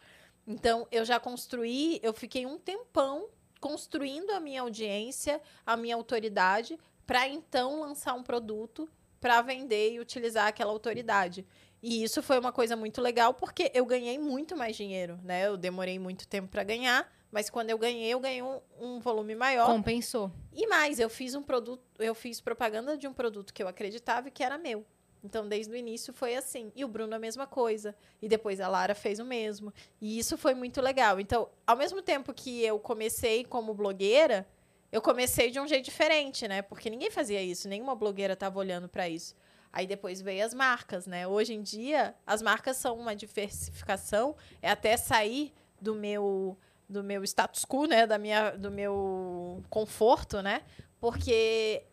Então, 0.47 0.87
eu 0.91 1.03
já 1.05 1.19
construí, 1.19 1.99
eu 2.01 2.13
fiquei 2.13 2.45
um 2.45 2.57
tempão 2.57 3.27
construindo 3.59 4.31
a 4.31 4.39
minha 4.39 4.61
audiência, 4.61 5.41
a 5.65 5.77
minha 5.77 5.95
autoridade, 5.95 6.79
para 7.05 7.27
então 7.27 7.81
lançar 7.81 8.13
um 8.13 8.23
produto 8.23 8.89
para 9.19 9.41
vender 9.41 9.93
e 9.93 9.99
utilizar 9.99 10.47
aquela 10.47 10.71
autoridade. 10.71 11.45
E 11.81 12.03
isso 12.03 12.23
foi 12.23 12.39
uma 12.39 12.51
coisa 12.51 12.75
muito 12.75 13.01
legal 13.01 13.33
porque 13.33 13.71
eu 13.73 13.85
ganhei 13.85 14.17
muito 14.17 14.55
mais 14.55 14.75
dinheiro, 14.75 15.19
né? 15.23 15.47
Eu 15.47 15.57
demorei 15.57 15.99
muito 15.99 16.27
tempo 16.27 16.47
para 16.47 16.63
ganhar, 16.63 17.11
Mas 17.31 17.49
quando 17.49 17.69
eu 17.69 17.77
ganhei, 17.77 18.13
eu 18.13 18.19
ganhei 18.19 18.41
um, 18.41 18.59
um 18.79 18.99
volume 18.99 19.35
maior. 19.35 19.67
Compensou. 19.67 20.31
E 20.53 20.67
mais, 20.67 20.99
eu 20.99 21.09
fiz 21.09 21.33
um 21.33 21.41
produto, 21.41 21.81
eu 21.97 22.13
fiz 22.13 22.41
propaganda 22.41 22.97
de 22.97 23.07
um 23.07 23.13
produto 23.13 23.53
que 23.53 23.63
eu 23.63 23.67
acreditava 23.67 24.27
e 24.27 24.31
que 24.31 24.43
era 24.43 24.57
meu. 24.57 24.85
Então, 25.23 25.47
desde 25.47 25.71
o 25.71 25.75
início 25.75 26.13
foi 26.13 26.35
assim. 26.35 26.71
E 26.75 26.83
o 26.83 26.87
Bruno 26.87 27.15
a 27.15 27.19
mesma 27.19 27.45
coisa. 27.45 27.95
E 28.21 28.27
depois 28.27 28.59
a 28.59 28.67
Lara 28.67 28.95
fez 28.95 29.19
o 29.19 29.25
mesmo. 29.25 29.71
E 30.01 30.17
isso 30.17 30.37
foi 30.37 30.53
muito 30.53 30.81
legal. 30.81 31.19
Então, 31.19 31.47
ao 31.65 31.77
mesmo 31.77 32.01
tempo 32.01 32.33
que 32.33 32.63
eu 32.63 32.79
comecei 32.79 33.45
como 33.45 33.73
blogueira, 33.73 34.47
eu 34.91 35.01
comecei 35.01 35.51
de 35.51 35.59
um 35.59 35.67
jeito 35.67 35.85
diferente, 35.85 36.47
né? 36.47 36.61
Porque 36.61 36.89
ninguém 36.89 37.11
fazia 37.11 37.41
isso, 37.41 37.69
nenhuma 37.69 37.95
blogueira 37.95 38.33
estava 38.33 38.59
olhando 38.59 38.89
para 38.89 39.07
isso. 39.07 39.35
Aí 39.71 39.87
depois 39.87 40.21
veio 40.21 40.43
as 40.45 40.53
marcas, 40.53 41.07
né? 41.07 41.25
Hoje 41.25 41.53
em 41.53 41.61
dia, 41.61 42.13
as 42.27 42.41
marcas 42.41 42.75
são 42.75 42.97
uma 42.97 43.15
diversificação, 43.15 44.35
é 44.61 44.69
até 44.69 44.97
sair 44.97 45.53
do 45.79 45.95
meu 45.95 46.57
do 46.91 47.03
meu 47.03 47.23
status 47.23 47.65
quo, 47.65 47.85
né, 47.85 48.05
da 48.05 48.17
minha 48.17 48.51
do 48.51 48.69
meu 48.69 49.63
conforto, 49.69 50.41
né? 50.41 50.63
Porque 50.99 51.83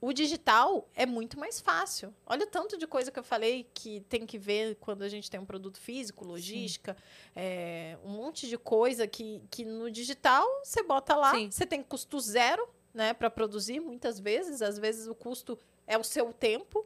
o 0.00 0.12
digital 0.12 0.88
é 0.96 1.06
muito 1.06 1.38
mais 1.38 1.60
fácil. 1.60 2.12
Olha 2.26 2.44
o 2.44 2.48
tanto 2.48 2.76
de 2.76 2.88
coisa 2.88 3.12
que 3.12 3.18
eu 3.20 3.22
falei 3.22 3.68
que 3.72 4.00
tem 4.08 4.26
que 4.26 4.36
ver 4.36 4.74
quando 4.80 5.02
a 5.02 5.08
gente 5.08 5.30
tem 5.30 5.38
um 5.38 5.44
produto 5.46 5.78
físico, 5.78 6.24
logística, 6.24 6.96
é, 7.36 7.96
um 8.04 8.10
monte 8.10 8.48
de 8.48 8.58
coisa 8.58 9.06
que, 9.06 9.40
que 9.48 9.64
no 9.64 9.88
digital 9.90 10.44
você 10.64 10.82
bota 10.82 11.14
lá, 11.14 11.32
Sim. 11.32 11.50
você 11.50 11.64
tem 11.64 11.84
custo 11.84 12.18
zero, 12.18 12.68
né, 12.92 13.14
para 13.14 13.30
produzir 13.30 13.78
muitas 13.78 14.18
vezes. 14.18 14.60
Às 14.60 14.76
vezes 14.76 15.06
o 15.06 15.14
custo 15.14 15.56
é 15.86 15.96
o 15.96 16.02
seu 16.02 16.32
tempo, 16.32 16.84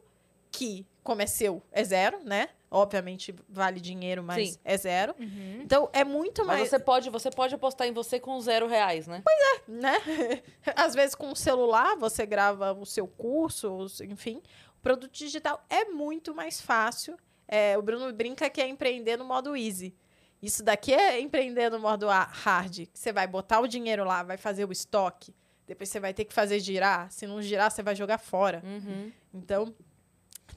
que, 0.51 0.85
como 1.03 1.21
é 1.21 1.25
seu, 1.25 1.61
é 1.71 1.83
zero, 1.83 2.19
né? 2.23 2.49
Obviamente 2.69 3.33
vale 3.47 3.79
dinheiro, 3.79 4.21
mas 4.21 4.49
Sim. 4.49 4.59
é 4.63 4.77
zero. 4.77 5.15
Uhum. 5.17 5.61
Então 5.63 5.89
é 5.93 6.03
muito 6.03 6.45
Mas 6.45 6.57
mais. 6.57 6.69
você 6.69 6.79
pode, 6.79 7.09
você 7.09 7.29
pode 7.29 7.55
apostar 7.55 7.87
em 7.87 7.93
você 7.93 8.19
com 8.19 8.37
zero 8.41 8.67
reais, 8.67 9.07
né? 9.07 9.23
né? 9.67 9.93
Às 10.75 10.93
vezes 10.93 11.15
com 11.15 11.31
o 11.31 11.35
celular 11.35 11.95
você 11.95 12.25
grava 12.25 12.73
o 12.73 12.85
seu 12.85 13.07
curso, 13.07 13.87
enfim. 14.01 14.41
O 14.77 14.81
produto 14.81 15.13
digital 15.13 15.63
é 15.69 15.85
muito 15.85 16.35
mais 16.35 16.59
fácil. 16.59 17.17
É, 17.47 17.77
o 17.77 17.81
Bruno 17.81 18.11
brinca 18.11 18.49
que 18.49 18.59
é 18.59 18.67
empreender 18.67 19.15
no 19.17 19.23
modo 19.23 19.55
easy. 19.55 19.95
Isso 20.41 20.61
daqui 20.61 20.93
é 20.93 21.19
empreender 21.19 21.71
no 21.71 21.79
modo 21.79 22.07
hard. 22.07 22.85
que 22.87 22.99
Você 22.99 23.13
vai 23.13 23.25
botar 23.25 23.61
o 23.61 23.67
dinheiro 23.67 24.03
lá, 24.03 24.23
vai 24.23 24.37
fazer 24.37 24.65
o 24.65 24.71
estoque. 24.71 25.33
Depois 25.65 25.89
você 25.89 25.99
vai 25.99 26.13
ter 26.13 26.25
que 26.25 26.33
fazer 26.33 26.59
girar. 26.59 27.11
Se 27.11 27.25
não 27.25 27.41
girar, 27.41 27.71
você 27.71 27.81
vai 27.81 27.95
jogar 27.95 28.17
fora. 28.17 28.61
Uhum. 28.63 29.11
Então, 29.33 29.73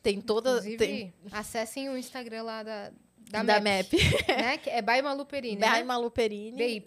tem 0.02 0.20
toda. 0.20 0.50
Inclusive, 0.50 0.76
Tem, 0.76 1.14
acessem 1.30 1.88
o 1.88 1.96
Instagram 1.96 2.42
lá 2.42 2.62
da, 2.62 2.92
da, 3.30 3.42
da, 3.42 3.60
MAP, 3.60 3.64
MAP. 3.64 3.92
né? 4.28 4.58
Que 4.58 4.70
é 4.70 4.82
by 4.82 5.02
Malu 5.02 5.24
Perini, 5.24 5.56
By 5.56 5.62
né? 5.62 5.82
Malu 5.84 6.10
Perini. 6.10 6.56
BY. 6.56 6.84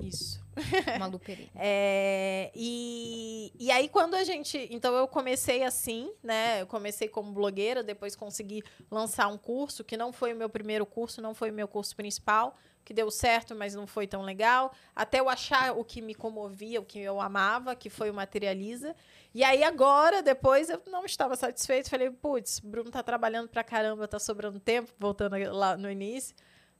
Isso. 0.00 0.40
Malu 0.98 1.18
Perini. 1.18 1.50
É, 1.56 2.50
e, 2.54 3.52
e 3.58 3.70
aí, 3.70 3.88
quando 3.88 4.14
a 4.14 4.24
gente. 4.24 4.68
Então, 4.70 4.94
eu 4.94 5.06
comecei 5.08 5.62
assim, 5.62 6.12
né? 6.22 6.62
Eu 6.62 6.66
comecei 6.66 7.08
como 7.08 7.32
blogueira, 7.32 7.82
depois 7.82 8.16
consegui 8.16 8.62
lançar 8.90 9.28
um 9.28 9.36
curso, 9.36 9.84
que 9.84 9.96
não 9.96 10.12
foi 10.12 10.32
o 10.32 10.36
meu 10.36 10.48
primeiro 10.48 10.86
curso, 10.86 11.20
não 11.20 11.34
foi 11.34 11.50
o 11.50 11.54
meu 11.54 11.68
curso 11.68 11.94
principal, 11.94 12.56
que 12.84 12.94
deu 12.94 13.10
certo, 13.10 13.54
mas 13.54 13.74
não 13.74 13.86
foi 13.86 14.06
tão 14.06 14.22
legal. 14.22 14.72
Até 14.94 15.20
eu 15.20 15.28
achar 15.28 15.76
o 15.76 15.84
que 15.84 16.00
me 16.00 16.14
comovia, 16.14 16.80
o 16.80 16.84
que 16.84 16.98
eu 16.98 17.20
amava, 17.20 17.74
que 17.74 17.90
foi 17.90 18.08
o 18.08 18.14
Materializa. 18.14 18.94
E 19.34 19.44
aí, 19.44 19.62
agora, 19.62 20.22
depois, 20.22 20.70
eu 20.70 20.82
não 20.86 21.04
estava 21.04 21.36
satisfeito. 21.36 21.90
Falei, 21.90 22.10
putz, 22.10 22.60
Bruno 22.60 22.90
tá 22.90 23.02
trabalhando 23.02 23.48
pra 23.48 23.62
caramba, 23.62 24.08
tá 24.08 24.18
sobrando 24.18 24.58
tempo, 24.58 24.90
voltando 24.98 25.36
lá 25.52 25.76
no 25.76 25.90
início. 25.90 26.34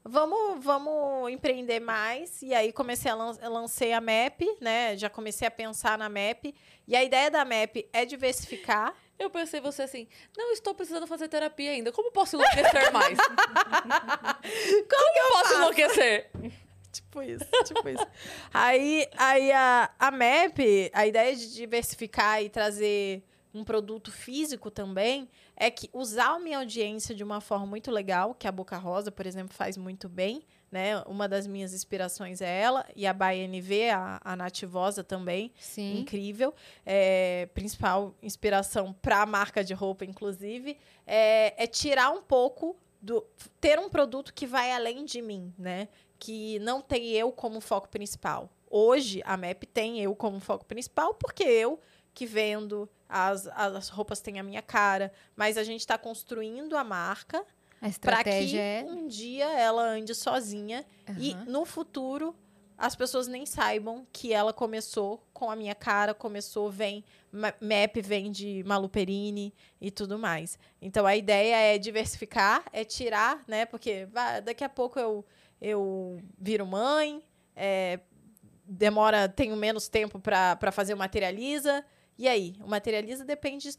Vamos, 0.05 0.65
vamos 0.65 1.31
empreender 1.31 1.81
mais. 1.81 2.41
E 2.41 2.55
aí 2.55 2.73
comecei 2.73 3.11
a 3.11 3.15
lan 3.15 3.37
lancei 3.43 3.93
a 3.93 4.01
MAP, 4.01 4.41
né? 4.61 4.97
Já 4.97 5.11
comecei 5.11 5.47
a 5.47 5.51
pensar 5.51 5.99
na 5.99 6.09
MAP. 6.09 6.55
E 6.87 6.97
a 6.97 7.05
ideia 7.05 7.31
da 7.31 7.45
MAP 7.45 7.89
é 7.93 8.05
diversificar. 8.07 8.95
Eu 9.19 9.29
pensei 9.29 9.61
você 9.61 9.83
assim, 9.83 10.07
não 10.37 10.53
estou 10.53 10.75
precisando 10.75 11.07
fazer 11.07 11.29
terapia 11.29 11.73
ainda. 11.73 11.91
Como 11.91 12.13
posso 12.13 12.37
enlouquecer 12.37 12.93
mais? 12.93 13.19
Como, 14.89 15.13
que 15.13 15.19
eu 15.19 15.29
posso 15.29 15.45
faço? 15.45 15.55
enlouquecer? 15.55 16.31
Tipo 16.99 17.23
isso, 17.23 17.45
tipo 17.65 17.89
isso. 17.89 18.07
Aí, 18.53 19.07
aí 19.17 19.53
a, 19.53 19.91
a 19.99 20.11
MAP, 20.11 20.91
a 20.93 21.07
ideia 21.07 21.35
de 21.35 21.55
diversificar 21.55 22.43
e 22.43 22.49
trazer 22.49 23.23
um 23.55 23.65
produto 23.65 24.11
físico 24.13 24.71
também 24.71 25.29
é 25.57 25.71
que 25.71 25.89
usar 25.93 26.35
a 26.35 26.39
minha 26.39 26.59
audiência 26.59 27.15
de 27.15 27.25
uma 27.25 27.41
forma 27.41 27.67
muito 27.67 27.91
legal, 27.91 28.35
que 28.35 28.47
a 28.47 28.53
Boca 28.53 28.77
Rosa, 28.77 29.11
por 29.11 29.27
exemplo, 29.27 29.55
faz 29.55 29.77
muito 29.77 30.09
bem, 30.09 30.43
né? 30.71 31.03
Uma 31.07 31.29
das 31.29 31.47
minhas 31.47 31.73
inspirações 31.73 32.41
é 32.41 32.61
ela, 32.61 32.87
e 32.95 33.07
a 33.07 33.13
BNV, 33.13 33.91
a, 33.91 34.21
a 34.23 34.37
Nativosa 34.37 35.03
também, 35.03 35.53
Sim. 35.59 36.01
incrível. 36.01 36.55
É, 36.85 37.49
principal 37.55 38.15
inspiração 38.23 38.93
para 38.93 39.23
a 39.23 39.27
marca 39.27 39.65
de 39.65 39.73
roupa, 39.73 40.05
inclusive, 40.05 40.77
é, 41.07 41.63
é 41.63 41.67
tirar 41.67 42.11
um 42.11 42.23
pouco 42.23 42.77
do. 43.01 43.25
ter 43.61 43.79
um 43.79 43.89
produto 43.89 44.35
que 44.35 44.47
vai 44.47 44.73
além 44.73 45.05
de 45.05 45.23
mim, 45.23 45.53
né? 45.59 45.89
Que 46.19 46.59
não 46.61 46.81
tem 46.81 47.11
eu 47.11 47.31
como 47.31 47.61
foco 47.61 47.89
principal. 47.89 48.51
Hoje, 48.71 49.23
a 49.25 49.37
MAP 49.37 49.65
tem 49.73 50.01
eu 50.01 50.15
como 50.15 50.41
foco 50.41 50.65
principal, 50.65 51.15
porque 51.15 51.45
eu 51.45 51.81
que 52.13 52.27
vendo, 52.27 52.89
as, 53.09 53.47
as 53.47 53.89
roupas 53.89 54.21
têm 54.21 54.41
a 54.41 54.43
minha 54.43 54.61
cara, 54.61 55.13
mas 55.37 55.57
a 55.57 55.63
gente 55.63 55.81
está 55.81 55.97
construindo 55.97 56.77
a 56.77 56.83
marca 56.83 57.45
para 58.01 58.25
que 58.25 58.59
é. 58.59 58.85
um 58.85 59.07
dia 59.07 59.47
ela 59.53 59.83
ande 59.83 60.15
sozinha 60.15 60.85
e 61.17 61.33
Aham. 61.33 61.45
no 61.47 61.65
futuro 61.65 62.35
as 62.79 62.95
pessoas 62.95 63.27
nem 63.27 63.45
saibam 63.45 64.07
que 64.13 64.33
ela 64.33 64.53
começou 64.53 65.21
com 65.33 65.51
a 65.51 65.57
minha 65.57 65.75
cara, 65.75 66.15
começou, 66.15 66.71
vem, 66.71 67.05
Map 67.33 67.97
vem 68.01 68.31
de 68.31 68.63
Malu 68.65 68.89
Perini 68.89 69.53
e 69.81 69.91
tudo 69.91 70.17
mais. 70.17 70.57
Então 70.81 71.05
a 71.05 71.17
ideia 71.17 71.57
é 71.75 71.77
diversificar, 71.77 72.65
é 72.73 72.85
tirar, 72.85 73.43
né? 73.49 73.67
Porque 73.67 74.07
vai, 74.13 74.41
daqui 74.41 74.63
a 74.63 74.69
pouco 74.69 74.97
eu, 74.97 75.27
eu 75.61 76.21
viro 76.39 76.67
mãe, 76.67 77.23
é, 77.55 78.01
demora, 78.65 79.29
tenho 79.29 79.57
menos 79.57 79.89
tempo 79.89 80.21
para 80.21 80.73
fazer 80.73 80.95
o 80.95 80.97
materializa. 80.97 81.85
E 82.17 82.29
aí? 82.29 82.57
O 82.63 82.69
materializa 82.69 83.25
depende 83.25 83.71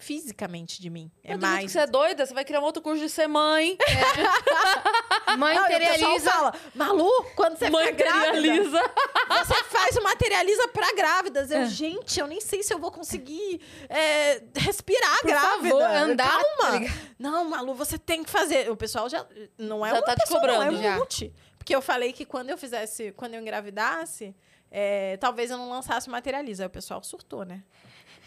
fisicamente 0.00 0.80
de 0.80 0.90
mim. 0.90 1.10
É 1.22 1.32
Mas 1.36 1.40
mais. 1.40 1.64
que 1.66 1.70
você 1.72 1.78
é 1.80 1.86
doida, 1.86 2.26
você 2.26 2.34
vai 2.34 2.44
criar 2.44 2.60
um 2.60 2.64
outro 2.64 2.82
curso 2.82 3.00
de 3.00 3.08
ser 3.08 3.26
mãe. 3.28 3.76
Mãe 5.38 5.54
Não, 5.54 5.62
materializa. 5.62 6.30
fala, 6.30 6.54
Malu, 6.74 7.08
quando 7.36 7.56
você 7.56 7.70
mãe 7.70 7.86
ficar 7.86 7.96
grávida, 8.04 8.26
materializa. 8.32 8.80
você 9.46 9.64
faz 9.64 9.96
o 9.96 10.02
materializa 10.02 10.68
pra 10.68 10.92
grávidas. 10.94 11.50
Eu, 11.50 11.66
gente, 11.66 12.18
eu 12.18 12.26
nem 12.26 12.40
sei 12.40 12.62
se 12.62 12.74
eu 12.74 12.78
vou 12.78 12.90
conseguir 12.90 13.60
é, 13.88 14.42
respirar 14.56 15.18
Por 15.20 15.28
grávida. 15.28 15.68
favor, 15.70 15.82
andar. 15.82 16.28
tá 16.28 16.44
Calma. 16.58 16.78
ligado? 16.78 17.00
não, 17.18 17.44
Malu, 17.48 17.74
você 17.74 17.96
tem 17.98 18.24
que 18.24 18.30
fazer. 18.30 18.70
O 18.70 18.76
pessoal 18.76 19.08
já 19.08 19.24
não 19.56 19.86
é 19.86 19.90
Já 19.90 19.96
uma 19.96 20.02
tá 20.02 20.16
pessoa, 20.16 20.40
não, 20.40 20.48
é 20.48 20.56
cobrando. 20.56 20.78
um 20.78 20.82
Já. 20.82 20.96
monte. 20.96 21.32
Porque 21.56 21.74
eu 21.74 21.82
falei 21.82 22.12
que 22.12 22.24
quando 22.24 22.50
eu 22.50 22.58
fizesse, 22.58 23.12
quando 23.12 23.34
eu 23.34 23.40
engravidasse, 23.40 24.34
é, 24.70 25.16
talvez 25.18 25.50
eu 25.50 25.58
não 25.58 25.70
lançasse 25.70 26.08
o 26.08 26.10
materializa. 26.10 26.64
Aí 26.64 26.66
o 26.66 26.70
pessoal 26.70 27.02
surtou, 27.04 27.44
né? 27.44 27.62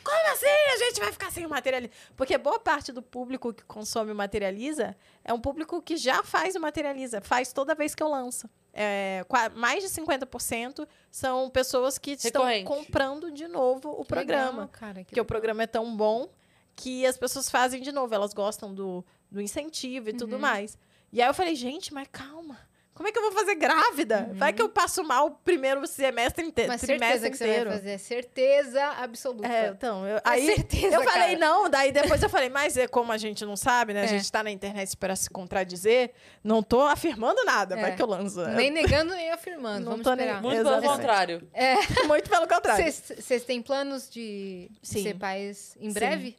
Como 0.03 0.33
assim 0.33 0.45
a 0.47 0.77
gente 0.77 0.99
vai 0.99 1.11
ficar 1.11 1.31
sem 1.31 1.45
o 1.45 1.49
materializa? 1.49 1.91
Porque 2.15 2.37
boa 2.37 2.59
parte 2.59 2.91
do 2.91 3.01
público 3.01 3.53
que 3.53 3.63
consome 3.63 4.11
o 4.11 4.15
materializa 4.15 4.95
é 5.23 5.33
um 5.33 5.39
público 5.39 5.81
que 5.81 5.95
já 5.97 6.23
faz 6.23 6.55
o 6.55 6.59
materializa, 6.59 7.21
faz 7.21 7.53
toda 7.53 7.73
vez 7.73 7.95
que 7.95 8.03
eu 8.03 8.09
lanço. 8.09 8.49
É, 8.73 9.23
mais 9.55 9.83
de 9.83 9.89
50% 9.89 10.87
são 11.11 11.49
pessoas 11.49 11.97
que 11.97 12.11
estão 12.11 12.43
Recorrente. 12.43 12.65
comprando 12.67 13.31
de 13.31 13.47
novo 13.47 13.89
o 13.91 14.03
programa. 14.03 14.51
Legal, 14.63 14.67
cara, 14.69 14.99
que 14.99 15.05
Porque 15.05 15.21
o 15.21 15.25
programa 15.25 15.63
é 15.63 15.67
tão 15.67 15.95
bom 15.95 16.27
que 16.75 17.05
as 17.05 17.15
pessoas 17.17 17.49
fazem 17.49 17.81
de 17.81 17.91
novo. 17.91 18.13
Elas 18.15 18.33
gostam 18.33 18.73
do, 18.73 19.05
do 19.29 19.39
incentivo 19.39 20.09
e 20.09 20.13
tudo 20.13 20.33
Uhum. 20.33 20.41
mais. 20.41 20.77
E 21.11 21.21
aí 21.21 21.27
eu 21.29 21.33
falei, 21.35 21.55
gente, 21.55 21.93
mas 21.93 22.07
calma. 22.11 22.57
Como 22.95 23.09
é 23.09 23.11
que 23.11 23.17
eu 23.17 23.23
vou 23.23 23.31
fazer 23.31 23.55
grávida? 23.55 24.29
Vai 24.33 24.53
que 24.53 24.61
eu 24.61 24.69
passo 24.69 25.03
mal 25.03 25.25
o 25.25 25.31
primeiro 25.31 25.85
semestre 25.87 26.45
inteiro. 26.45 26.71
Mas 26.71 26.81
certeza 26.81 27.27
que 27.29 27.35
você 27.35 27.43
inteiro. 27.47 27.69
vai 27.71 27.79
fazer. 27.79 27.97
Certeza 27.97 28.83
absoluta. 28.99 29.47
É, 29.47 29.67
então, 29.69 30.07
eu, 30.07 30.21
aí 30.23 30.45
certeza, 30.45 30.95
eu 30.97 31.03
falei, 31.03 31.35
cara. 31.35 31.39
não, 31.39 31.67
daí 31.69 31.91
depois 31.91 32.21
eu 32.21 32.29
falei, 32.29 32.49
mas 32.49 32.77
é 32.77 32.87
como 32.87 33.11
a 33.11 33.17
gente 33.17 33.43
não 33.45 33.55
sabe, 33.57 33.93
né? 33.95 34.01
A 34.01 34.03
É. 34.03 34.07
gente 34.07 34.31
tá 34.31 34.43
na 34.43 34.51
internet 34.51 34.95
para 34.95 35.15
se 35.15 35.27
contradizer, 35.27 36.11
não 36.43 36.61
tô 36.61 36.81
afirmando 36.81 37.43
nada, 37.43 37.75
É. 37.75 37.81
vai 37.81 37.95
que 37.95 38.01
eu 38.01 38.05
lanço. 38.07 38.45
Nem 38.49 38.69
negando, 38.69 39.15
nem 39.15 39.31
afirmando. 39.31 39.79
Não 39.85 39.91
Vamos 39.93 40.03
tô 40.03 40.13
nem- 40.13 40.25
esperar. 40.27 40.41
Muito 40.43 40.57
pelo 40.57 40.69
Exatamente. 40.69 40.95
contrário. 40.95 41.47
Muito 42.07 42.29
pelo 42.29 42.47
contrário. 42.47 42.91
Vocês 42.91 43.43
têm 43.43 43.59
planos 43.61 44.07
de 44.07 44.69
Sim. 44.83 45.01
ser 45.01 45.15
pais 45.15 45.75
em 45.79 45.87
Sim. 45.89 45.93
breve? 45.93 46.37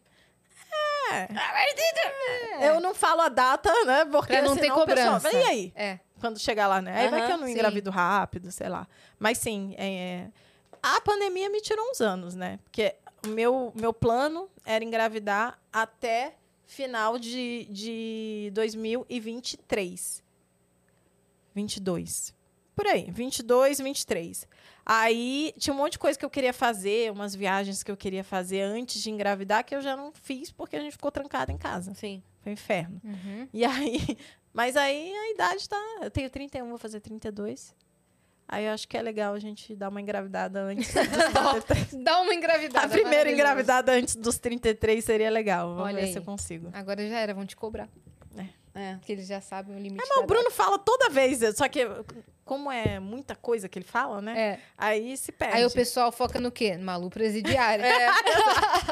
Eu 2.62 2.80
não 2.80 2.94
falo 2.94 3.20
a 3.22 3.28
data, 3.28 3.70
né? 3.84 4.04
Porque 4.04 4.32
Pra 4.32 4.42
não 4.42 4.54
ter 4.54 4.62
senão 4.62 4.78
o 4.82 4.86
pessoal- 4.86 5.20
cobrança. 5.20 5.32
E 5.36 5.42
aí? 5.42 5.72
É. 5.76 5.98
Quando 6.24 6.38
chegar 6.38 6.68
lá, 6.68 6.80
né? 6.80 7.02
Aí 7.02 7.10
vai 7.10 7.20
Aham, 7.20 7.26
que 7.26 7.32
eu 7.34 7.38
não 7.38 7.46
sim. 7.46 7.52
engravido 7.52 7.90
rápido, 7.90 8.50
sei 8.50 8.66
lá. 8.66 8.88
Mas 9.18 9.36
sim, 9.36 9.74
é... 9.76 10.28
a 10.82 10.98
pandemia 11.02 11.50
me 11.50 11.60
tirou 11.60 11.84
uns 11.90 12.00
anos, 12.00 12.34
né? 12.34 12.58
Porque 12.64 12.94
o 13.26 13.28
meu, 13.28 13.70
meu 13.76 13.92
plano 13.92 14.48
era 14.64 14.82
engravidar 14.82 15.58
até 15.70 16.34
final 16.66 17.18
de, 17.18 17.66
de 17.70 18.50
2023. 18.54 20.24
22. 21.54 22.34
por 22.74 22.86
aí, 22.86 23.10
22, 23.10 23.80
23. 23.80 24.48
Aí 24.86 25.52
tinha 25.58 25.74
um 25.74 25.76
monte 25.76 25.92
de 25.92 25.98
coisa 25.98 26.18
que 26.18 26.24
eu 26.24 26.30
queria 26.30 26.54
fazer, 26.54 27.12
umas 27.12 27.34
viagens 27.34 27.82
que 27.82 27.90
eu 27.90 27.98
queria 27.98 28.24
fazer 28.24 28.62
antes 28.62 29.02
de 29.02 29.10
engravidar 29.10 29.62
que 29.62 29.74
eu 29.74 29.82
já 29.82 29.94
não 29.94 30.10
fiz 30.10 30.50
porque 30.50 30.76
a 30.76 30.80
gente 30.80 30.92
ficou 30.92 31.12
trancada 31.12 31.52
em 31.52 31.58
casa. 31.58 31.92
Sim. 31.92 32.22
Foi 32.40 32.50
um 32.50 32.54
inferno. 32.54 32.98
Uhum. 33.04 33.46
E 33.52 33.62
aí, 33.62 34.16
mas 34.54 34.76
aí 34.76 35.12
a 35.12 35.30
idade 35.32 35.68
tá, 35.68 35.98
eu 36.02 36.10
tenho 36.10 36.30
31, 36.30 36.66
vou 36.68 36.78
fazer 36.78 37.00
32. 37.00 37.74
Aí 38.46 38.66
eu 38.66 38.72
acho 38.72 38.86
que 38.86 38.96
é 38.96 39.02
legal 39.02 39.34
a 39.34 39.38
gente 39.38 39.74
dar 39.74 39.88
uma 39.88 40.00
engravidada 40.00 40.60
antes. 40.62 40.92
dos 40.94 41.64
33. 41.64 42.04
Dá 42.04 42.20
uma 42.20 42.34
engravidada. 42.34 42.86
a 42.86 42.88
primeira 42.88 43.30
engravidada 43.30 43.92
antes 43.92 44.16
dos 44.16 44.38
33 44.38 45.04
seria 45.04 45.30
legal. 45.30 45.70
Vamos 45.70 45.84
Olha 45.86 45.96
ver 45.96 46.06
aí. 46.06 46.12
se 46.12 46.18
eu 46.18 46.22
consigo. 46.22 46.70
Agora 46.72 47.06
já 47.08 47.18
era, 47.18 47.34
vão 47.34 47.44
te 47.44 47.56
cobrar. 47.56 47.88
É. 48.74 48.94
Porque 48.96 49.12
eles 49.12 49.28
já 49.28 49.40
sabem 49.40 49.76
o 49.76 49.78
limite. 49.78 50.04
Mas 50.04 50.16
o 50.18 50.26
Bruno 50.26 50.50
fala 50.50 50.78
toda 50.78 51.08
vez, 51.08 51.38
só 51.56 51.68
que 51.68 51.86
como 52.44 52.70
é 52.70 53.00
muita 53.00 53.34
coisa 53.34 53.68
que 53.68 53.78
ele 53.78 53.86
fala, 53.86 54.20
né? 54.20 54.38
É. 54.38 54.60
Aí 54.76 55.16
se 55.16 55.32
perde. 55.32 55.56
Aí 55.56 55.64
o 55.64 55.70
pessoal 55.70 56.12
foca 56.12 56.38
no 56.38 56.50
quê? 56.50 56.76
Malu 56.76 57.10
presidiária. 57.10 57.84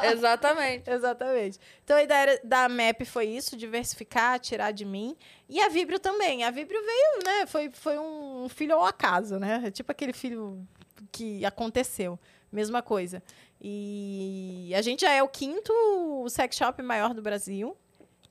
É, 0.03 0.13
exatamente. 0.13 0.89
Exatamente. 0.89 1.59
Então 1.85 1.97
a 1.97 2.03
ideia 2.03 2.41
da 2.43 2.69
MAP 2.69 3.05
foi 3.05 3.27
isso, 3.27 3.57
diversificar, 3.57 4.39
tirar 4.39 4.71
de 4.71 4.85
mim. 4.85 5.17
E 5.49 5.61
a 5.61 5.69
Vibrio 5.69 5.99
também. 5.99 6.45
A 6.45 6.51
Vibrio 6.51 6.81
veio, 6.81 7.25
né? 7.25 7.47
Foi, 7.47 7.71
foi 7.71 7.99
um 7.99 8.49
filho 8.49 8.75
ao 8.75 8.85
acaso, 8.85 9.39
né? 9.39 9.63
É 9.67 9.71
tipo 9.71 9.91
aquele 9.93 10.13
filho 10.13 10.67
que 11.11 11.45
aconteceu. 11.45 12.19
Mesma 12.51 12.83
coisa. 12.83 13.23
E 13.61 14.73
a 14.75 14.83
gente 14.83 15.03
já 15.03 15.13
é 15.13 15.23
o 15.23 15.29
quinto 15.29 15.73
sex 16.29 16.57
shop 16.57 16.83
maior 16.83 17.15
do 17.15 17.23
Brasil. 17.23 17.77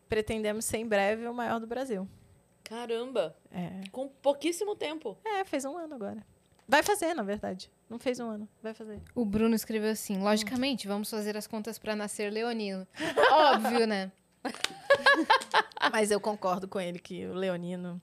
Pretendemos 0.09 0.65
ser 0.65 0.77
em 0.77 0.87
breve 0.87 1.27
o 1.27 1.33
maior 1.33 1.59
do 1.59 1.67
Brasil. 1.67 2.07
Caramba. 2.71 3.35
É. 3.51 3.83
Com 3.91 4.07
pouquíssimo 4.07 4.77
tempo. 4.77 5.17
É, 5.25 5.43
fez 5.43 5.65
um 5.65 5.77
ano 5.77 5.93
agora. 5.93 6.25
Vai 6.65 6.81
fazer, 6.81 7.13
na 7.13 7.21
verdade. 7.21 7.69
Não 7.89 7.99
fez 7.99 8.17
um 8.21 8.29
ano. 8.29 8.47
Vai 8.63 8.73
fazer. 8.73 9.01
O 9.13 9.25
Bruno 9.25 9.53
escreveu 9.53 9.91
assim: 9.91 10.23
logicamente, 10.23 10.87
vamos 10.87 11.09
fazer 11.09 11.35
as 11.35 11.45
contas 11.45 11.77
pra 11.77 11.97
nascer 11.97 12.31
leonino. 12.31 12.87
Óbvio, 13.29 13.85
né? 13.85 14.09
Mas 15.91 16.11
eu 16.11 16.21
concordo 16.21 16.65
com 16.65 16.79
ele 16.79 16.97
que 16.97 17.25
o 17.25 17.33
Leonino. 17.33 18.01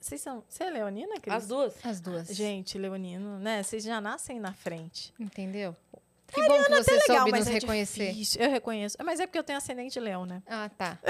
Vocês 0.00 0.20
são. 0.20 0.42
Você 0.48 0.64
é 0.64 0.70
Leonina, 0.70 1.20
Cris? 1.20 1.36
As 1.36 1.46
duas. 1.46 1.86
As 1.86 2.00
duas. 2.00 2.26
Gente, 2.28 2.76
Leonino, 2.76 3.38
né? 3.38 3.62
Vocês 3.62 3.84
já 3.84 4.00
nascem 4.00 4.40
na 4.40 4.52
frente. 4.52 5.14
Entendeu? 5.18 5.76
Que 6.32 6.46
bom 6.46 6.62
que 6.62 6.68
você 6.70 6.90
Legal, 6.92 7.16
soube 7.24 7.38
nos 7.38 7.46
é 7.48 7.52
reconhecer. 7.52 8.08
difícil. 8.08 8.42
Eu 8.42 8.50
reconheço. 8.50 8.96
Mas 9.02 9.18
é 9.18 9.26
porque 9.26 9.38
eu 9.38 9.42
tenho 9.44 9.56
ascendente 9.58 9.98
leão, 9.98 10.26
né? 10.26 10.42
Ah, 10.46 10.70
tá. 10.76 10.98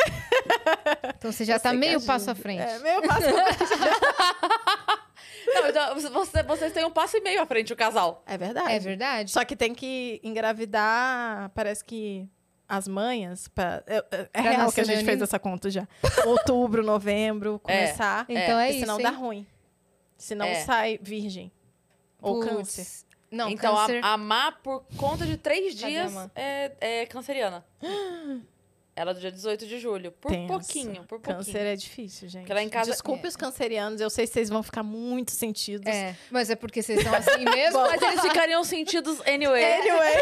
Então 1.19 1.33
você 1.33 1.45
já 1.45 1.59
tá 1.59 1.71
que 1.71 1.77
meio 1.77 1.97
ajuda. 1.97 2.13
passo 2.13 2.31
à 2.31 2.35
frente. 2.35 2.61
É, 2.63 2.79
meio 2.79 3.03
passo 3.03 3.27
à 3.29 3.33
frente. 3.33 3.59
Não, 5.55 5.69
então, 5.69 5.95
você- 6.13 6.43
vocês 6.43 6.73
têm 6.73 6.85
um 6.85 6.91
passo 6.91 7.17
e 7.17 7.21
meio 7.21 7.41
à 7.43 7.47
frente, 7.47 7.73
o 7.73 7.77
casal. 7.77 8.23
É 8.27 8.39
verdade. 8.39 8.73
É 8.73 8.79
verdade? 8.79 9.31
Só 9.31 9.45
que 9.45 9.57
tem 9.57 9.75
que 9.75 10.21
engravidar, 10.23 11.51
parece 11.55 11.85
que 11.85 12.29
as 12.69 12.87
manhas. 12.87 13.49
Pra, 13.49 13.83
é, 13.87 13.97
é- 13.97 14.05
é 14.21 14.25
Pra 14.43 14.51
real 14.51 14.73
que 14.73 14.81
a 14.81 14.85
gente 14.85 15.05
fez 15.05 15.21
essa 15.21 15.39
conta 15.39 15.71
já. 15.71 15.87
Outubro, 16.27 16.85
novembro, 16.85 17.59
começar. 17.65 18.25
Então 18.29 18.59
é, 18.59 18.71
isso. 18.71 18.81
senão 18.81 18.97
hein? 18.99 19.03
dá 19.03 19.11
ruim. 19.11 19.47
Senão 20.17 20.47
É. 20.47 20.55
sai 20.65 20.99
virgem. 21.03 21.51
Ou 22.21 22.41
Putz. 22.41 22.49
câncer. 22.49 22.87
Não, 23.31 23.49
então, 23.51 23.75
câncer. 23.75 24.01
a, 24.03 24.13
a 24.15 24.17
Má, 24.17 24.53
por 24.53 24.85
conta 24.97 25.27
de 25.27 25.37
três 25.37 25.75
Cadê 25.79 25.93
dias, 25.93 26.17
a 26.17 26.31
é, 26.35 26.73
é 26.81 27.07
canceriana. 27.07 27.65
Ela 28.97 29.13
é 29.13 29.15
do 29.15 29.21
dia 29.21 29.31
18 29.31 29.65
de 29.67 29.79
julho. 29.79 30.11
Por 30.11 30.33
Tenso. 30.33 30.49
pouquinho, 30.49 31.03
por 31.05 31.21
pouquinho. 31.21 31.37
Câncer 31.37 31.59
é 31.67 31.77
difícil, 31.77 32.29
gente. 32.29 32.41
Porque 32.43 32.53
lá 32.55 32.63
em 32.63 32.69
casa- 32.69 32.91
Desculpe 32.91 33.25
É. 33.27 33.29
os 33.29 33.37
cancerianos, 33.37 34.01
eu 34.01 34.11
sei 34.11 34.27
que 34.27 34.33
vocês 34.33 34.49
vão 34.49 34.61
ficar 34.61 34.83
muito 34.83 35.31
sentidos. 35.31 35.87
É, 35.87 36.17
mas 36.33 36.51
é 36.51 36.57
porque 36.57 36.83
vocês 36.83 37.01
são 37.05 37.15
assim 37.15 37.45
mesmo? 37.55 37.79
Mas 37.81 38.03
eles 38.03 38.21
ficariam 38.23 38.65
sentidos 38.65 39.21
anyway. 39.21 39.63
Anyway. 39.63 40.15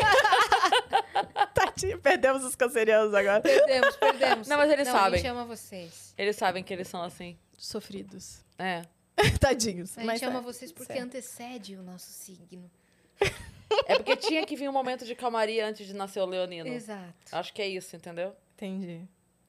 Tadinho, 1.54 1.98
perdemos 2.00 2.44
os 2.44 2.54
cancerianos 2.54 3.14
agora. 3.14 3.40
Perdemos, 3.40 3.96
perdemos. 3.96 4.48
Não, 4.48 4.56
mas 4.58 4.70
eles 4.70 4.88
A 4.88 4.92
sabem. 4.92 5.20
gente 5.20 5.30
ama 5.30 5.44
vocês. 5.46 6.12
Eles 6.18 6.36
sabem 6.36 6.62
que 6.62 6.72
eles 6.72 6.88
são 6.88 7.02
assim. 7.02 7.38
Sofridos. 7.56 8.44
É. 8.58 8.82
Tadinhos. 9.40 9.96
A 9.96 10.00
gente 10.02 10.06
mas 10.06 10.22
ama 10.22 10.40
é, 10.40 10.42
vocês 10.42 10.70
porque 10.70 10.92
certo. 10.92 11.04
antecede 11.06 11.76
o 11.76 11.82
nosso 11.82 12.10
signo. 12.10 12.70
É 13.86 13.96
porque 13.96 14.16
tinha 14.16 14.44
que 14.46 14.56
vir 14.56 14.68
um 14.68 14.72
momento 14.72 15.04
de 15.04 15.14
calmaria 15.14 15.66
antes 15.66 15.86
de 15.86 15.94
nascer 15.94 16.20
o 16.20 16.26
leonino. 16.26 16.68
Exato. 16.68 17.12
Acho 17.32 17.52
que 17.52 17.60
é 17.60 17.68
isso, 17.68 17.94
entendeu? 17.96 18.34
Entendi. 18.54 19.02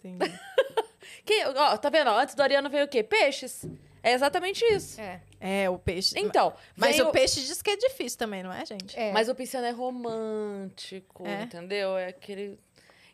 Entendi. 0.04 0.34
Que, 1.26 1.46
ó, 1.46 1.78
tá 1.78 1.90
vendo? 1.90 2.10
Antes 2.10 2.36
do 2.36 2.42
Ariano 2.44 2.70
veio 2.70 2.84
o 2.84 2.88
quê? 2.88 3.02
Peixes. 3.02 3.66
É 4.04 4.12
exatamente 4.12 4.64
isso. 4.66 5.00
É. 5.00 5.22
É, 5.40 5.70
o 5.70 5.78
peixe. 5.80 6.14
Então, 6.20 6.54
mas 6.76 6.98
veio- 6.98 7.08
o 7.08 7.12
peixe 7.14 7.40
diz 7.42 7.62
que 7.62 7.70
é 7.70 7.78
difícil 7.78 8.18
também, 8.20 8.44
não 8.44 8.52
é, 8.52 8.66
gente? 8.66 8.98
é. 8.98 9.12
Mas 9.14 9.30
o 9.30 9.36
pisciano 9.36 9.66
é 9.68 9.72
romântico, 9.72 11.26
É? 11.26 11.44
entendeu? 11.44 11.98
É 11.98 12.08
aquele... 12.08 12.60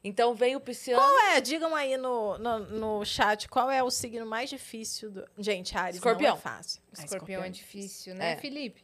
Então 0.04 0.34
vem 0.36 0.56
o 0.56 0.60
pisciano... 0.60 1.02
Qual 1.02 1.20
é? 1.30 1.40
Digam 1.42 1.76
aí 1.76 1.96
no, 1.98 2.38
no, 2.40 2.60
no 2.60 3.06
chat 3.06 3.48
qual 3.48 3.70
é 3.72 3.82
o 3.84 3.90
signo 3.92 4.26
mais 4.26 4.50
difícil 4.50 5.10
do. 5.12 5.26
Gente, 5.38 5.78
Ares 5.78 5.96
Escorpião. 5.96 6.32
não 6.32 6.38
é 6.38 6.42
fácil. 6.42 6.82
Ah, 6.98 7.04
Escorpião 7.06 7.44
é 7.44 7.50
difícil, 7.50 8.14
né, 8.16 8.34
É. 8.34 8.38
Felipe? 8.38 8.83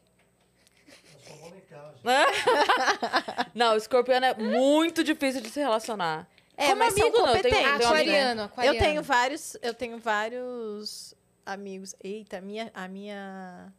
Não, 3.53 3.73
o 3.73 3.77
escorpião 3.77 4.17
é 4.23 4.33
muito 4.35 5.03
difícil 5.03 5.41
de 5.41 5.49
se 5.49 5.59
relacionar. 5.59 6.27
É, 6.57 6.67
Como 6.67 6.79
mas 6.79 6.93
são 6.93 7.03
amigo, 7.03 7.17
não, 7.17 7.27
eu 7.35 7.41
tenho- 7.41 7.55
competentes, 7.55 7.67
tenho 7.67 7.77
né? 7.79 7.85
Aquariano, 7.85 8.43
aquariano. 8.43 8.77
Eu 8.77 8.81
tenho 8.83 9.03
vários, 9.03 9.57
eu 9.61 9.73
tenho 9.73 9.97
vários 9.99 11.13
amigos. 11.45 11.95
Eita, 12.03 12.37
a 12.37 12.41
minha, 12.41 12.71
a 12.73 12.87
minha 12.87 13.73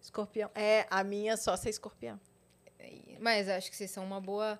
escorpião. 0.00 0.50
É, 0.54 0.86
a 0.90 1.04
minha 1.04 1.36
sócia 1.36 1.68
é 1.68 1.70
escorpião. 1.70 2.18
Mas 3.20 3.48
acho 3.48 3.70
que 3.70 3.76
vocês 3.76 3.90
são 3.90 4.04
uma 4.04 4.20
boa. 4.20 4.58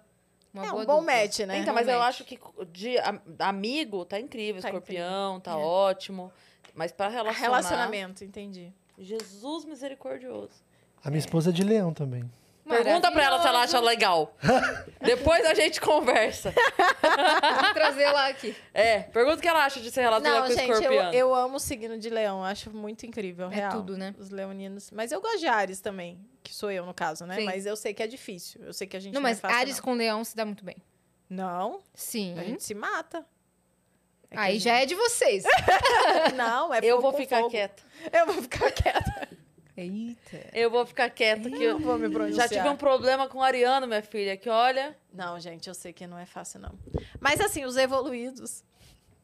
Uma 0.54 0.66
é 0.66 0.70
boa 0.70 0.82
um 0.82 0.86
bom 0.86 1.00
dupla. 1.00 1.14
match, 1.20 1.40
né? 1.40 1.58
então, 1.58 1.74
mas 1.74 1.86
eu 1.86 1.98
match. 1.98 2.08
acho 2.08 2.24
que 2.24 2.38
de 2.72 2.94
amigo 3.38 4.04
tá 4.06 4.18
incrível, 4.18 4.62
Tá 4.62 4.68
escorpião, 4.68 5.38
tá 5.38 5.50
É. 5.52 5.54
ótimo. 5.56 6.32
Mas 6.74 6.92
pra 6.92 7.06
Ah, 7.06 7.10
relacionar... 7.10 7.46
Relacionamento, 7.58 8.24
entendi. 8.24 8.72
Jesus 8.98 9.64
misericordioso. 9.66 10.64
A 11.06 11.10
minha 11.10 11.20
esposa 11.20 11.50
é 11.50 11.52
de 11.52 11.62
leão 11.62 11.92
também. 11.94 12.28
Pergunta 12.68 13.12
pra 13.12 13.22
ela 13.22 13.40
se 13.40 13.46
ela 13.46 13.62
acha 13.62 13.78
legal. 13.78 14.36
Depois 15.00 15.46
a 15.46 15.54
gente 15.54 15.80
conversa. 15.80 16.52
Vamos 17.00 17.72
trazer 17.74 18.10
lá 18.10 18.26
aqui. 18.26 18.56
É, 18.74 19.02
pergunta 19.02 19.36
o 19.36 19.40
que 19.40 19.46
ela 19.46 19.64
acha 19.64 19.78
de 19.80 19.88
se 19.88 20.00
relacionar 20.00 20.40
Não, 20.40 20.46
com 20.48 20.52
o 20.52 20.56
gente, 20.56 20.68
eu, 20.68 20.74
escorpião. 20.74 21.12
eu 21.12 21.32
amo 21.32 21.56
o 21.56 21.60
signo 21.60 21.96
de 21.96 22.10
leão. 22.10 22.42
Acho 22.44 22.70
muito 22.72 23.06
incrível, 23.06 23.48
É 23.52 23.54
real. 23.54 23.70
tudo, 23.70 23.96
né? 23.96 24.12
Os 24.18 24.30
leoninos. 24.30 24.90
Mas 24.90 25.12
eu 25.12 25.20
gosto 25.20 25.38
de 25.38 25.46
Ares 25.46 25.80
também, 25.80 26.18
que 26.42 26.52
sou 26.52 26.68
eu, 26.72 26.84
no 26.84 26.92
caso, 26.92 27.24
né? 27.24 27.36
Sim. 27.36 27.44
Mas 27.44 27.66
eu 27.66 27.76
sei 27.76 27.94
que 27.94 28.02
é 28.02 28.06
difícil. 28.08 28.60
Eu 28.64 28.72
sei 28.72 28.88
que 28.88 28.96
a 28.96 29.00
gente 29.00 29.14
Não, 29.14 29.20
não, 29.20 29.28
mas 29.28 29.38
é 29.38 29.40
fácil, 29.42 29.56
Ares 29.58 29.76
não. 29.76 29.84
com 29.84 29.92
leão 29.94 30.24
se 30.24 30.34
dá 30.34 30.44
muito 30.44 30.64
bem. 30.64 30.76
Não, 31.30 31.78
Sim. 31.94 32.36
a 32.36 32.42
gente 32.42 32.64
se 32.64 32.74
mata. 32.74 33.24
É 34.28 34.34
que 34.34 34.38
a 34.38 34.42
Aí 34.42 34.54
gente- 34.54 34.64
já 34.64 34.74
é 34.78 34.86
de 34.86 34.94
vocês. 34.96 35.44
Não, 36.34 36.74
é 36.74 36.78
Eu 36.82 36.96
fogo 36.96 37.02
vou 37.02 37.12
com 37.12 37.18
ficar 37.18 37.36
fogo. 37.38 37.50
quieta. 37.50 37.80
Eu 38.12 38.26
vou 38.26 38.42
ficar 38.42 38.72
quieta. 38.72 39.28
Eita. 39.76 40.50
Eu 40.54 40.70
vou 40.70 40.86
ficar 40.86 41.10
quieta 41.10 41.50
que 41.50 41.62
eu 41.62 41.78
vou 41.78 41.98
me 41.98 42.08
pronunciar. 42.08 42.48
já 42.48 42.56
tive 42.56 42.68
um 42.68 42.76
problema 42.76 43.28
com 43.28 43.38
o 43.38 43.42
Ariano, 43.42 43.86
minha 43.86 44.02
filha, 44.02 44.36
que 44.36 44.48
olha, 44.48 44.96
Não, 45.12 45.38
gente, 45.38 45.68
eu 45.68 45.74
sei 45.74 45.92
que 45.92 46.06
não 46.06 46.18
é 46.18 46.24
fácil, 46.26 46.60
não. 46.60 46.78
Mas 47.20 47.40
assim, 47.40 47.64
os 47.64 47.76
evoluídos, 47.76 48.64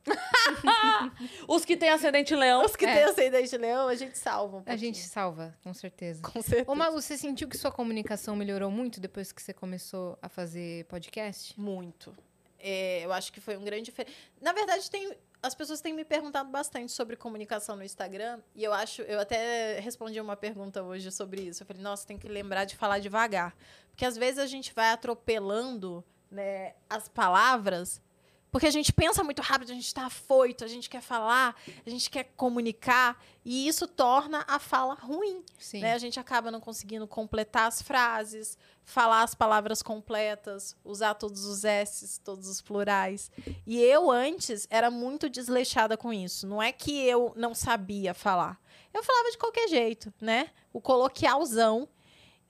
os 1.49 1.65
que 1.65 1.77
têm 1.77 1.89
ascendente 1.91 2.35
leão. 2.35 2.65
os 2.65 2.75
que 2.77 2.85
É. 2.85 2.95
têm 2.95 3.05
ascendente 3.05 3.51
de 3.51 3.57
leão, 3.59 3.89
a 3.89 3.95
gente 3.95 4.19
salva 4.19 4.59
um 4.59 4.63
A 4.67 4.77
gente 4.77 4.99
salva, 4.99 5.57
com 5.63 5.73
certeza. 5.73 6.23
Com 6.23 6.43
certeza. 6.43 6.71
Ô, 6.71 6.75
Malu, 6.75 7.01
você 7.01 7.17
sentiu 7.17 7.49
que 7.49 7.57
sua 7.57 7.71
comunicação 7.71 8.35
melhorou 8.37 8.71
muito 8.71 9.01
depois 9.01 9.33
que 9.33 9.41
você 9.43 9.53
começou 9.53 10.19
a 10.21 10.29
fazer 10.29 10.85
podcast? 10.87 11.59
Muito. 11.59 12.15
É, 12.59 13.05
eu 13.05 13.13
acho 13.13 13.33
que 13.33 13.41
foi 13.41 13.57
um 13.57 13.65
grande. 13.65 13.93
Na 14.41 14.53
verdade, 14.53 14.89
tem, 14.91 15.17
as 15.43 15.55
pessoas 15.55 15.81
têm 15.81 15.93
me 15.93 16.05
perguntado 16.05 16.49
bastante 16.49 16.93
sobre 16.93 17.17
comunicação 17.17 17.75
no 17.75 17.83
Instagram. 17.83 18.41
E 18.55 18.63
eu 18.63 18.73
acho, 18.73 19.03
eu 19.03 19.19
até 19.19 19.81
respondi 19.81 20.21
uma 20.21 20.37
pergunta 20.37 20.83
hoje 20.83 21.11
sobre 21.11 21.43
isso. 21.43 21.63
Eu 21.63 21.67
falei, 21.67 21.83
nossa, 21.83 22.07
tem 22.07 22.17
que 22.17 22.29
lembrar 22.29 22.65
de 22.65 22.77
falar 22.77 23.01
devagar. 23.01 23.53
Porque 23.91 24.05
às 24.05 24.17
vezes 24.17 24.39
a 24.39 24.47
gente 24.47 24.73
vai 24.73 24.91
atropelando 24.91 26.05
né, 26.31 26.75
as 26.89 27.09
palavras. 27.09 28.01
Porque 28.53 28.67
a 28.67 28.71
gente 28.71 28.93
pensa 28.93 29.25
muito 29.25 29.41
rápido, 29.41 29.71
a 29.71 29.75
gente 29.75 29.87
está 29.87 30.05
afoito, 30.05 30.63
a 30.63 30.69
gente 30.69 30.91
quer 30.91 31.01
falar, 31.01 31.57
a 31.87 31.89
gente 31.89 32.11
quer 32.11 32.25
comunicar. 32.37 33.19
E 33.43 33.67
isso 33.67 33.89
torna 33.89 34.45
a 34.47 34.59
fala 34.59 34.93
ruim. 34.93 35.43
Né? 35.81 35.95
A 35.95 35.99
gente 35.99 36.21
acaba 36.21 36.51
não 36.51 36.61
conseguindo 36.61 37.09
completar 37.09 37.67
as 37.67 37.81
frases, 37.81 38.59
falar 38.85 39.23
as 39.23 39.35
palavras 39.35 39.83
completas, 39.83 40.77
usar 40.85 41.15
todos 41.15 41.47
os 41.47 41.65
S's, 41.65 42.19
todos 42.19 42.47
os 42.47 42.61
plurais. 42.61 43.31
E 43.67 43.81
eu 43.81 44.11
antes 44.11 44.67
era 44.69 44.91
muito 44.91 45.31
desleixada 45.31 45.97
com 45.97 46.13
isso. 46.13 46.47
Não 46.47 46.63
é 46.63 46.73
que 46.73 46.93
eu 47.07 47.33
não 47.35 47.55
sabia 47.55 48.13
falar. 48.13 48.61
Eu 48.93 49.03
falava 49.03 49.31
de 49.31 49.39
qualquer 49.39 49.67
jeito, 49.67 50.13
né? 50.21 50.51
O 50.75 50.81
coloquialzão. 50.81 51.89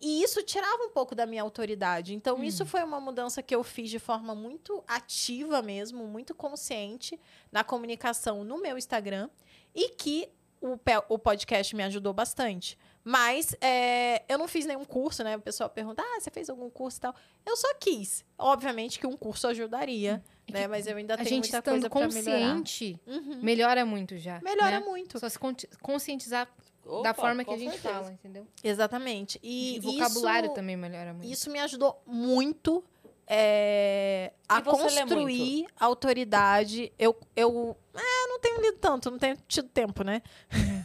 E 0.02 0.22
isso 0.22 0.42
tirava 0.42 0.82
um 0.82 0.90
pouco 0.90 1.14
da 1.14 1.24
minha 1.26 1.42
autoridade. 1.42 2.12
Então, 2.12 2.42
isso 2.42 2.66
foi 2.66 2.82
uma 2.82 3.00
mudança 3.00 3.40
que 3.40 3.54
eu 3.54 3.62
fiz 3.62 3.88
de 3.88 4.00
forma 4.00 4.34
muito 4.34 4.82
ativa 4.88 5.62
mesmo, 5.62 6.04
muito 6.08 6.34
consciente 6.34 7.18
na 7.52 7.62
comunicação 7.62 8.42
no 8.42 8.58
meu 8.60 8.76
Instagram. 8.76 9.30
E 9.74 9.90
que 9.90 10.28
o, 10.60 10.76
o 11.08 11.18
podcast 11.18 11.74
me 11.76 11.82
ajudou 11.84 12.12
bastante. 12.12 12.76
Mas 13.04 13.54
é, 13.60 14.22
eu 14.28 14.38
não 14.38 14.46
fiz 14.46 14.64
nenhum 14.66 14.84
curso, 14.84 15.24
né? 15.24 15.36
O 15.36 15.40
pessoal 15.40 15.68
pergunta, 15.70 16.02
ah, 16.04 16.20
você 16.20 16.30
fez 16.30 16.48
algum 16.50 16.68
curso 16.70 16.98
e 16.98 17.00
tal. 17.00 17.14
Eu 17.46 17.56
só 17.56 17.72
quis. 17.74 18.24
Obviamente 18.38 18.98
que 19.00 19.06
um 19.06 19.16
curso 19.16 19.46
ajudaria, 19.48 20.22
né? 20.50 20.68
Mas 20.68 20.86
eu 20.86 20.96
ainda 20.96 21.14
A 21.14 21.16
tenho 21.18 21.28
gente 21.28 21.44
muita 21.44 21.58
estando 21.58 21.88
coisa 21.90 21.90
pra 21.90 22.08
melhorar. 22.22 22.54
consciente, 22.58 23.00
Uhum. 23.06 23.40
melhora 23.42 23.84
muito 23.84 24.16
já. 24.18 24.40
Melhora 24.40 24.78
né? 24.78 24.86
muito. 24.86 25.18
Só 25.18 25.28
se 25.28 25.36
con- 25.38 25.54
conscientizar 25.80 26.48
Opa, 26.84 27.02
da 27.02 27.14
forma 27.14 27.44
que 27.44 27.52
a 27.54 27.56
gente 27.58 27.72
certeza. 27.72 27.94
fala, 27.94 28.12
entendeu? 28.12 28.46
Exatamente. 28.62 29.38
E, 29.42 29.76
E, 29.76 29.80
vocabulário 29.80 30.46
isso, 30.46 30.54
também 30.54 30.76
melhora 30.76 31.12
muito. 31.12 31.30
Isso 31.30 31.50
me 31.50 31.58
ajudou 31.60 32.02
muito 32.06 32.82
é, 33.26 34.32
a 34.48 34.60
construir 34.60 35.66
autoridade. 35.78 36.92
Eu, 36.98 37.16
eu 37.36 37.76
é, 37.94 38.28
não 38.28 38.38
tenho 38.40 38.60
lido 38.60 38.78
tanto, 38.78 39.10
não 39.10 39.18
tenho 39.18 39.36
tido 39.48 39.68
tempo, 39.68 40.02
né? 40.02 40.20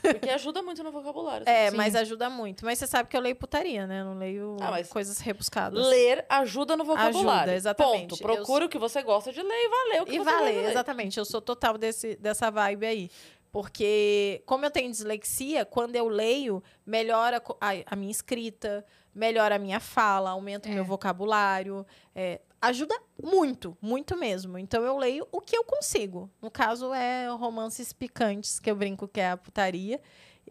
Porque 0.01 0.29
ajuda 0.29 0.61
muito 0.61 0.83
no 0.83 0.91
vocabulário. 0.91 1.45
É, 1.49 1.71
Sim. 1.71 1.77
mas 1.77 1.95
ajuda 1.95 2.29
muito. 2.29 2.63
Mas 2.63 2.77
você 2.79 2.87
sabe 2.87 3.09
que 3.09 3.17
eu 3.17 3.21
leio 3.21 3.35
putaria, 3.35 3.85
né? 3.87 4.01
Eu 4.01 4.05
não 4.05 4.17
leio 4.17 4.55
Ah, 4.61 4.71
mas- 4.71 4.87
coisas 4.87 5.17
rebuscadas. 5.19 5.85
Ler 5.87 6.25
ajuda 6.29 6.77
no 6.77 6.85
vocabulário. 6.85 7.41
Ajuda, 7.41 7.55
exatamente. 7.55 8.09
Ponto. 8.11 8.21
Procura 8.21 8.65
o 8.65 8.69
que 8.69 8.77
você 8.77 9.01
gosta 9.01 9.33
de 9.33 9.41
ler 9.41 9.47
e 9.65 9.69
vai 9.69 9.89
ler 9.89 10.01
o 10.03 10.05
que 10.05 10.11
E 10.15 10.17
você 10.19 10.23
gosta 10.23 10.37
de 10.37 10.43
valer, 10.43 10.61
ler. 10.63 10.69
exatamente. 10.69 11.17
Eu 11.17 11.25
sou 11.25 11.41
total 11.41 11.77
desse, 11.77 12.15
dessa 12.17 12.49
vibe 12.51 12.85
aí. 12.85 13.11
Porque, 13.51 14.41
como 14.45 14.65
eu 14.65 14.71
tenho 14.71 14.91
dislexia, 14.91 15.65
quando 15.65 15.95
eu 15.95 16.07
leio, 16.07 16.61
melhora 16.85 17.41
a 17.85 17.95
minha 17.95 18.11
escrita, 18.11 18.85
melhora 19.13 19.55
a 19.55 19.59
minha 19.59 19.79
fala, 19.79 20.29
aumenta 20.31 20.67
o 20.69 20.71
É. 20.71 20.75
meu 20.75 20.85
vocabulário. 20.85 21.85
é, 22.13 22.41
ajuda 22.59 22.99
muito, 23.21 23.77
muito 23.81 24.17
mesmo. 24.17 24.57
Então, 24.57 24.83
eu 24.83 24.97
leio 24.97 25.27
o 25.31 25.39
que 25.39 25.55
eu 25.55 25.63
consigo. 25.63 26.29
No 26.41 26.49
caso, 26.49 26.91
é 26.93 27.27
romances 27.29 27.93
picantes, 27.93 28.59
que 28.59 28.69
eu 28.71 28.75
brinco 28.75 29.07
que 29.07 29.19
é 29.19 29.29
a 29.31 29.37
putaria. 29.37 30.01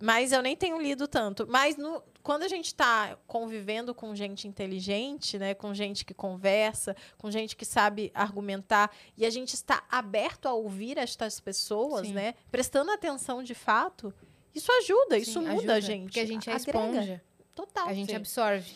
Mas 0.00 0.32
eu 0.32 0.42
nem 0.42 0.54
tenho 0.56 0.80
lido 0.80 1.08
tanto. 1.08 1.46
Mas 1.48 1.76
no- 1.76 2.02
quando 2.22 2.42
a 2.42 2.48
gente 2.48 2.66
está 2.66 3.16
convivendo 3.26 3.94
com 3.94 4.14
gente 4.14 4.46
inteligente, 4.48 5.38
né, 5.38 5.54
com 5.54 5.72
gente 5.72 6.04
que 6.04 6.12
conversa, 6.12 6.94
com 7.16 7.30
gente 7.30 7.56
que 7.56 7.64
sabe 7.64 8.10
argumentar, 8.14 8.90
e 9.16 9.24
a 9.24 9.30
gente 9.30 9.54
está 9.54 9.84
aberto 9.90 10.46
a 10.46 10.52
ouvir 10.52 10.98
estas 10.98 11.40
pessoas, 11.40 12.08
Sim. 12.08 12.12
né, 12.14 12.34
prestando 12.50 12.90
atenção 12.90 13.42
de 13.42 13.54
fato, 13.54 14.12
isso 14.54 14.70
ajuda, 14.72 15.16
isso 15.18 15.40
Sim, 15.40 15.46
muda 15.46 15.52
ajuda, 15.54 15.74
a 15.74 15.80
gente. 15.80 16.04
Porque 16.04 16.20
a 16.20 16.26
gente 16.26 16.50
é 16.50 16.52
agrega. 16.54 16.78
esponja. 16.78 17.22
Total. 17.54 17.88
A 17.88 17.94
gente 17.94 18.10
sim. 18.10 18.16
absorve. 18.16 18.70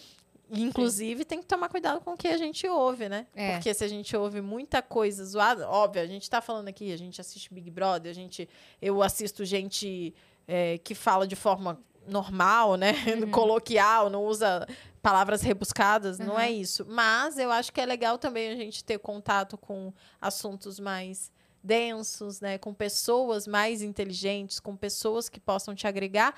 Inclusive, 0.53 1.25
tem 1.25 1.39
que 1.41 1.47
tomar 1.47 1.69
cuidado 1.69 2.01
com 2.01 2.13
o 2.15 2.17
que 2.17 2.27
a 2.27 2.37
gente 2.37 2.67
ouve, 2.67 3.09
né? 3.09 3.27
É. 3.35 3.53
Porque 3.53 3.73
se 3.73 3.85
a 3.85 3.89
gente 3.89 4.17
ouve 4.17 4.41
muita 4.41 4.83
coisa 4.83 5.25
zoada, 5.25 5.69
óbvio, 5.69 6.03
a 6.03 6.07
gente 6.07 6.29
tá 6.29 6.41
falando 6.41 6.67
aqui, 6.69 6.93
a 6.93 6.97
gente 6.97 7.21
assiste 7.21 7.55
Big 7.55 7.71
Brother, 7.71 8.11
a 8.11 8.15
gente, 8.15 8.49
eu 8.83 9.01
assisto 9.01 9.45
gente 9.45 10.13
é, 10.47 10.79
que 10.79 10.95
fala 10.95 11.27
de 11.27 11.37
forma 11.37 11.81
normal, 12.07 12.77
né? 12.77 12.93
Coloquial, 13.33 14.11
não 14.11 14.25
usa 14.25 14.67
palavras 15.03 15.43
rebuscadas, 15.43 16.19
não 16.19 16.39
é 16.39 16.51
isso. 16.51 16.85
Mas 16.89 17.39
eu 17.39 17.51
acho 17.51 17.73
que 17.73 17.81
é 17.81 17.87
legal 17.87 18.19
também 18.19 18.51
a 18.51 18.57
gente 18.57 18.85
ter 18.85 18.99
contato 18.99 19.57
com 19.57 19.93
assuntos 20.21 20.79
mais 20.79 21.33
densos, 21.63 22.41
né? 22.41 22.59
Com 22.59 22.75
pessoas 22.75 23.47
mais 23.47 23.83
inteligentes, 23.83 24.61
com 24.61 24.77
pessoas 24.77 25.29
que 25.29 25.41
possam 25.41 25.75
te 25.75 25.87
agregar 25.87 26.35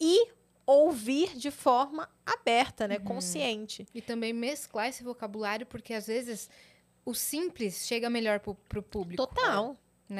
e 0.00 0.28
ouvir 0.66 1.36
de 1.36 1.50
forma 1.50 2.08
aberta, 2.24 2.88
né? 2.88 2.98
Consciente. 2.98 3.86
E 3.94 4.02
também 4.02 4.32
mesclar 4.32 4.88
esse 4.88 5.02
vocabulário, 5.02 5.64
porque 5.66 5.94
às 5.94 6.06
vezes 6.06 6.50
o 7.04 7.14
simples 7.14 7.86
chega 7.86 8.10
melhor 8.10 8.40
pro, 8.40 8.54
pro 8.54 8.82
público. 8.82 9.26
Total, 9.26 9.70
Né? 9.70 9.76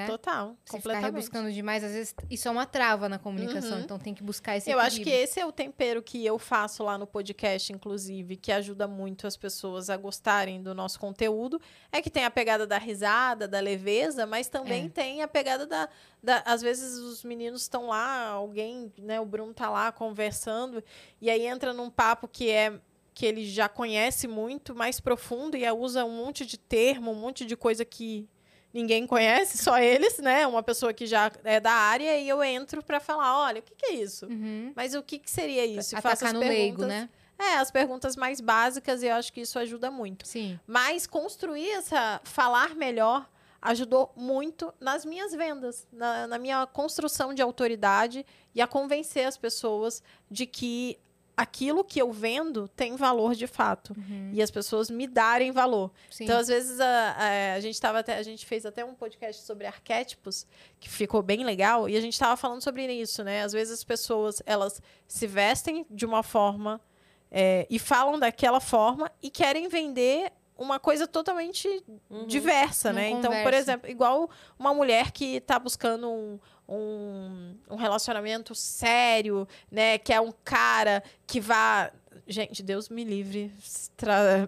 Total, 0.06 0.48
Se 0.48 0.54
ficar 0.54 0.72
completamente. 0.78 1.04
rebuscando 1.12 1.52
demais, 1.52 1.84
às 1.84 1.92
vezes 1.92 2.14
isso 2.30 2.48
é 2.48 2.50
uma 2.50 2.66
trava 2.66 3.08
na 3.08 3.18
comunicação. 3.18 3.78
Uhum. 3.78 3.84
Então 3.84 3.98
tem 3.98 4.12
que 4.14 4.22
buscar 4.22 4.56
esse 4.56 4.70
Eu 4.70 4.78
acho 4.80 4.96
que 4.96 5.02
equilíbrio. 5.02 5.24
esse 5.24 5.38
é 5.40 5.46
o 5.46 5.52
tempero 5.52 6.02
que 6.02 6.24
eu 6.26 6.38
faço 6.38 6.82
lá 6.82 6.98
no 6.98 7.06
podcast, 7.06 7.72
inclusive, 7.72 8.36
que 8.36 8.50
ajuda 8.50 8.88
muito 8.88 9.26
as 9.26 9.36
pessoas 9.36 9.88
a 9.88 9.96
gostarem 9.96 10.62
do 10.62 10.74
nosso 10.74 10.98
conteúdo. 10.98 11.60
É 11.92 12.02
que 12.02 12.10
tem 12.10 12.24
a 12.24 12.30
pegada 12.30 12.66
da 12.66 12.78
risada, 12.78 13.46
da 13.46 13.60
leveza, 13.60 14.26
mas 14.26 14.48
também 14.48 14.86
É. 14.86 14.88
tem 14.88 15.22
a 15.22 15.28
pegada 15.28 15.66
da, 15.66 15.88
da. 16.22 16.42
Às 16.44 16.62
vezes 16.62 16.98
os 16.98 17.22
meninos 17.22 17.62
estão 17.62 17.86
lá, 17.88 18.28
alguém, 18.28 18.92
né? 18.98 19.20
O 19.20 19.24
Bruno 19.26 19.54
tá 19.54 19.70
lá 19.70 19.92
conversando, 19.92 20.82
e 21.20 21.30
aí 21.30 21.46
entra 21.46 21.72
num 21.72 21.90
papo 21.90 22.26
que 22.26 22.50
é 22.50 22.80
que 23.14 23.24
ele 23.24 23.46
já 23.48 23.66
conhece 23.66 24.28
muito, 24.28 24.74
mais 24.74 25.00
profundo, 25.00 25.56
e 25.56 25.70
usa 25.70 26.04
um 26.04 26.10
monte 26.14 26.44
de 26.44 26.58
termo, 26.58 27.12
um 27.12 27.14
monte 27.14 27.46
de 27.46 27.56
coisa 27.56 27.82
que 27.82 28.28
ninguém 28.76 29.06
conhece, 29.06 29.56
só 29.58 29.78
eles, 29.78 30.18
né? 30.18 30.46
Uma 30.46 30.62
pessoa 30.62 30.92
que 30.92 31.06
já 31.06 31.32
é 31.42 31.58
da 31.58 31.72
área, 31.72 32.18
e 32.18 32.28
eu 32.28 32.44
entro 32.44 32.82
para 32.82 33.00
falar, 33.00 33.46
olha, 33.46 33.60
o 33.60 33.62
que, 33.62 33.74
que 33.74 33.86
é 33.86 33.94
isso? 33.94 34.26
Uhum. 34.26 34.72
Mas 34.76 34.94
o 34.94 35.02
que, 35.02 35.18
que 35.18 35.30
seria 35.30 35.64
isso? 35.64 35.94
E 35.94 35.98
Atacar 35.98 36.28
as 36.28 36.32
no 36.34 36.40
leigo, 36.40 36.84
né? 36.84 37.08
É, 37.38 37.56
as 37.56 37.70
perguntas 37.70 38.16
mais 38.16 38.40
básicas 38.40 39.02
e 39.02 39.06
eu 39.06 39.14
acho 39.14 39.32
que 39.32 39.42
isso 39.42 39.58
ajuda 39.58 39.90
muito. 39.90 40.26
Sim. 40.26 40.58
Mas 40.66 41.06
construir 41.06 41.70
essa. 41.70 42.20
falar 42.24 42.74
melhor 42.74 43.28
ajudou 43.60 44.12
muito 44.16 44.72
nas 44.78 45.04
minhas 45.04 45.32
vendas, 45.32 45.86
na, 45.92 46.26
na 46.26 46.38
minha 46.38 46.66
construção 46.66 47.34
de 47.34 47.42
autoridade 47.42 48.24
e 48.54 48.62
a 48.62 48.66
convencer 48.66 49.26
as 49.26 49.36
pessoas 49.36 50.02
de 50.30 50.46
que 50.46 50.98
aquilo 51.36 51.84
que 51.84 52.00
eu 52.00 52.10
vendo 52.10 52.66
tem 52.68 52.96
valor 52.96 53.34
de 53.34 53.46
fato. 53.46 53.94
E 54.32 54.40
as 54.40 54.50
pessoas 54.50 54.88
me 54.88 55.06
darem 55.06 55.52
valor. 55.52 55.92
Sim. 56.10 56.24
Então, 56.24 56.38
às 56.38 56.48
vezes, 56.48 56.80
a, 56.80 57.54
a, 57.56 57.60
gente 57.60 57.78
tava 57.78 57.98
até, 57.98 58.16
a 58.16 58.22
gente 58.22 58.46
fez 58.46 58.64
até 58.64 58.84
um 58.84 58.94
podcast 58.94 59.42
sobre 59.42 59.66
arquétipos, 59.66 60.46
que 60.80 60.88
ficou 60.88 61.22
bem 61.22 61.44
legal, 61.44 61.88
e 61.88 61.96
a 61.96 62.00
gente 62.00 62.14
estava 62.14 62.36
falando 62.36 62.62
sobre 62.62 62.90
isso, 62.90 63.22
né? 63.22 63.42
Às 63.42 63.52
vezes 63.52 63.74
as 63.74 63.84
pessoas, 63.84 64.42
elas 64.46 64.80
se 65.06 65.26
vestem 65.26 65.84
de 65.90 66.06
uma 66.06 66.22
forma 66.22 66.80
é, 67.30 67.66
e 67.68 67.78
falam 67.78 68.18
daquela 68.18 68.60
forma 68.60 69.10
e 69.22 69.30
querem 69.30 69.68
vender 69.68 70.32
uma 70.58 70.80
coisa 70.80 71.06
totalmente 71.06 71.68
diversa, 72.26 72.88
Não 72.88 72.96
né? 72.98 73.10
Então, 73.10 73.30
por 73.42 73.52
exemplo, 73.52 73.90
igual 73.90 74.30
uma 74.58 74.72
mulher 74.72 75.10
que 75.10 75.36
está 75.36 75.58
buscando 75.58 76.08
um, 76.08 76.38
um, 76.68 77.56
um 77.70 77.76
relacionamento 77.76 78.54
sério, 78.54 79.46
né? 79.70 79.98
Que 79.98 80.12
é 80.12 80.20
um 80.20 80.32
cara 80.44 81.02
que 81.26 81.40
vá. 81.40 81.90
Gente, 82.26 82.62
Deus 82.62 82.88
me 82.88 83.04
livre 83.04 83.52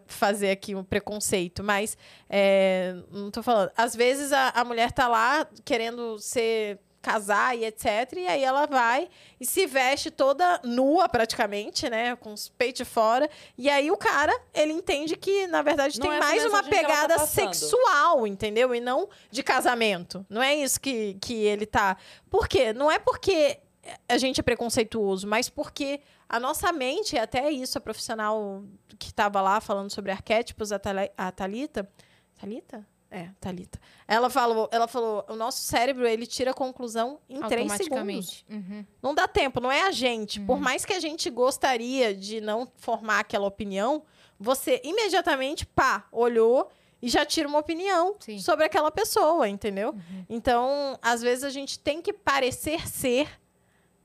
fazer 0.07 0.51
aqui 0.51 0.75
um 0.75 0.83
preconceito, 0.83 1.63
mas 1.63 1.97
é, 2.29 2.97
não 3.11 3.31
tô 3.31 3.43
falando. 3.43 3.71
Às 3.77 3.95
vezes 3.95 4.33
a, 4.33 4.49
a 4.49 4.65
mulher 4.65 4.91
tá 4.91 5.07
lá 5.07 5.47
querendo 5.65 6.19
ser 6.19 6.81
casar 7.09 7.57
e 7.57 7.65
etc. 7.65 8.13
E 8.19 8.27
aí 8.27 8.45
ela 8.45 8.67
vai 8.67 9.09
e 9.41 9.47
se 9.47 9.67
veste 9.67 10.11
toda 10.11 10.61
nua 10.63 11.09
praticamente, 11.09 11.89
né? 11.89 12.15
Com 12.17 12.35
os 12.35 12.51
peitos 12.51 12.87
fora. 12.87 13.31
E 13.57 13.71
aí 13.71 13.91
o 13.91 13.97
cara, 13.97 14.39
ele 14.53 14.75
entende 14.75 15.17
que, 15.17 15.47
na 15.47 15.63
verdade, 15.63 15.99
Não 15.99 16.07
tem 16.07 16.17
é 16.17 16.21
mais 16.21 16.45
uma 16.45 16.63
tá 16.63 16.69
pegada 16.69 17.19
passando. 17.19 17.55
sexual, 17.55 18.27
entendeu? 18.27 18.75
E 18.75 18.81
não 18.81 19.09
de 19.31 19.43
casamento. 19.43 20.25
Não 20.29 20.43
é 20.43 20.55
isso 20.55 20.79
que, 20.79 21.15
que 21.15 21.33
ele 21.33 21.65
tá. 21.65 21.97
Por 22.29 22.47
quê? 22.47 22.75
Não 22.75 22.91
é 22.91 22.99
porque 22.99 23.59
a 24.07 24.19
gente 24.19 24.41
é 24.41 24.43
preconceituoso, 24.43 25.27
mas 25.27 25.49
porque 25.49 26.03
a 26.29 26.39
nossa 26.39 26.71
mente, 26.73 27.17
até 27.17 27.51
isso, 27.51 27.79
a 27.79 27.81
profissional 27.81 28.63
que 28.99 29.09
estava 29.09 29.41
lá 29.41 29.63
falando 29.63 29.91
sobre 29.91 30.13
arquétipos, 30.13 30.73
a 30.73 30.79
Thalita. 30.79 31.91
Thalita? 32.39 32.87
É, 33.11 33.31
Thalita. 33.41 33.81
Ela 34.07 34.29
falou, 34.29 34.69
ela 34.71 34.87
falou, 34.87 35.25
o 35.29 35.35
nosso 35.35 35.61
cérebro, 35.61 36.07
ele 36.07 36.27
tira 36.27 36.51
a 36.51 36.55
conclusão 36.55 37.19
em 37.29 37.41
três 37.43 37.73
segundos. 37.73 38.45
Uhum. 38.51 38.85
Não 39.03 39.15
dá 39.15 39.27
tempo, 39.27 39.61
não 39.61 39.73
é 39.73 39.83
a 39.83 39.91
gente. 39.91 40.41
Por 40.41 40.61
mais 40.61 40.85
que 40.85 40.93
a 40.93 41.01
gente 41.01 41.31
gostaria 41.31 42.15
de 42.15 42.41
não 42.41 42.71
formar 42.77 43.21
aquela 43.21 43.47
opinião, 43.47 44.03
você 44.39 44.81
imediatamente, 44.85 45.65
pá, 45.65 46.07
olhou 46.13 46.71
e 47.01 47.09
já 47.09 47.25
tira 47.25 47.49
uma 47.49 47.59
opinião 47.59 48.17
Sim. 48.21 48.39
sobre 48.41 48.65
aquela 48.65 48.91
pessoa, 48.91 49.49
entendeu? 49.49 49.95
Então, 50.29 50.99
às 51.01 51.23
vezes 51.23 51.45
a 51.45 51.51
gente 51.51 51.79
tem 51.79 52.03
que 52.03 52.13
parecer 52.13 52.87
ser 52.89 53.29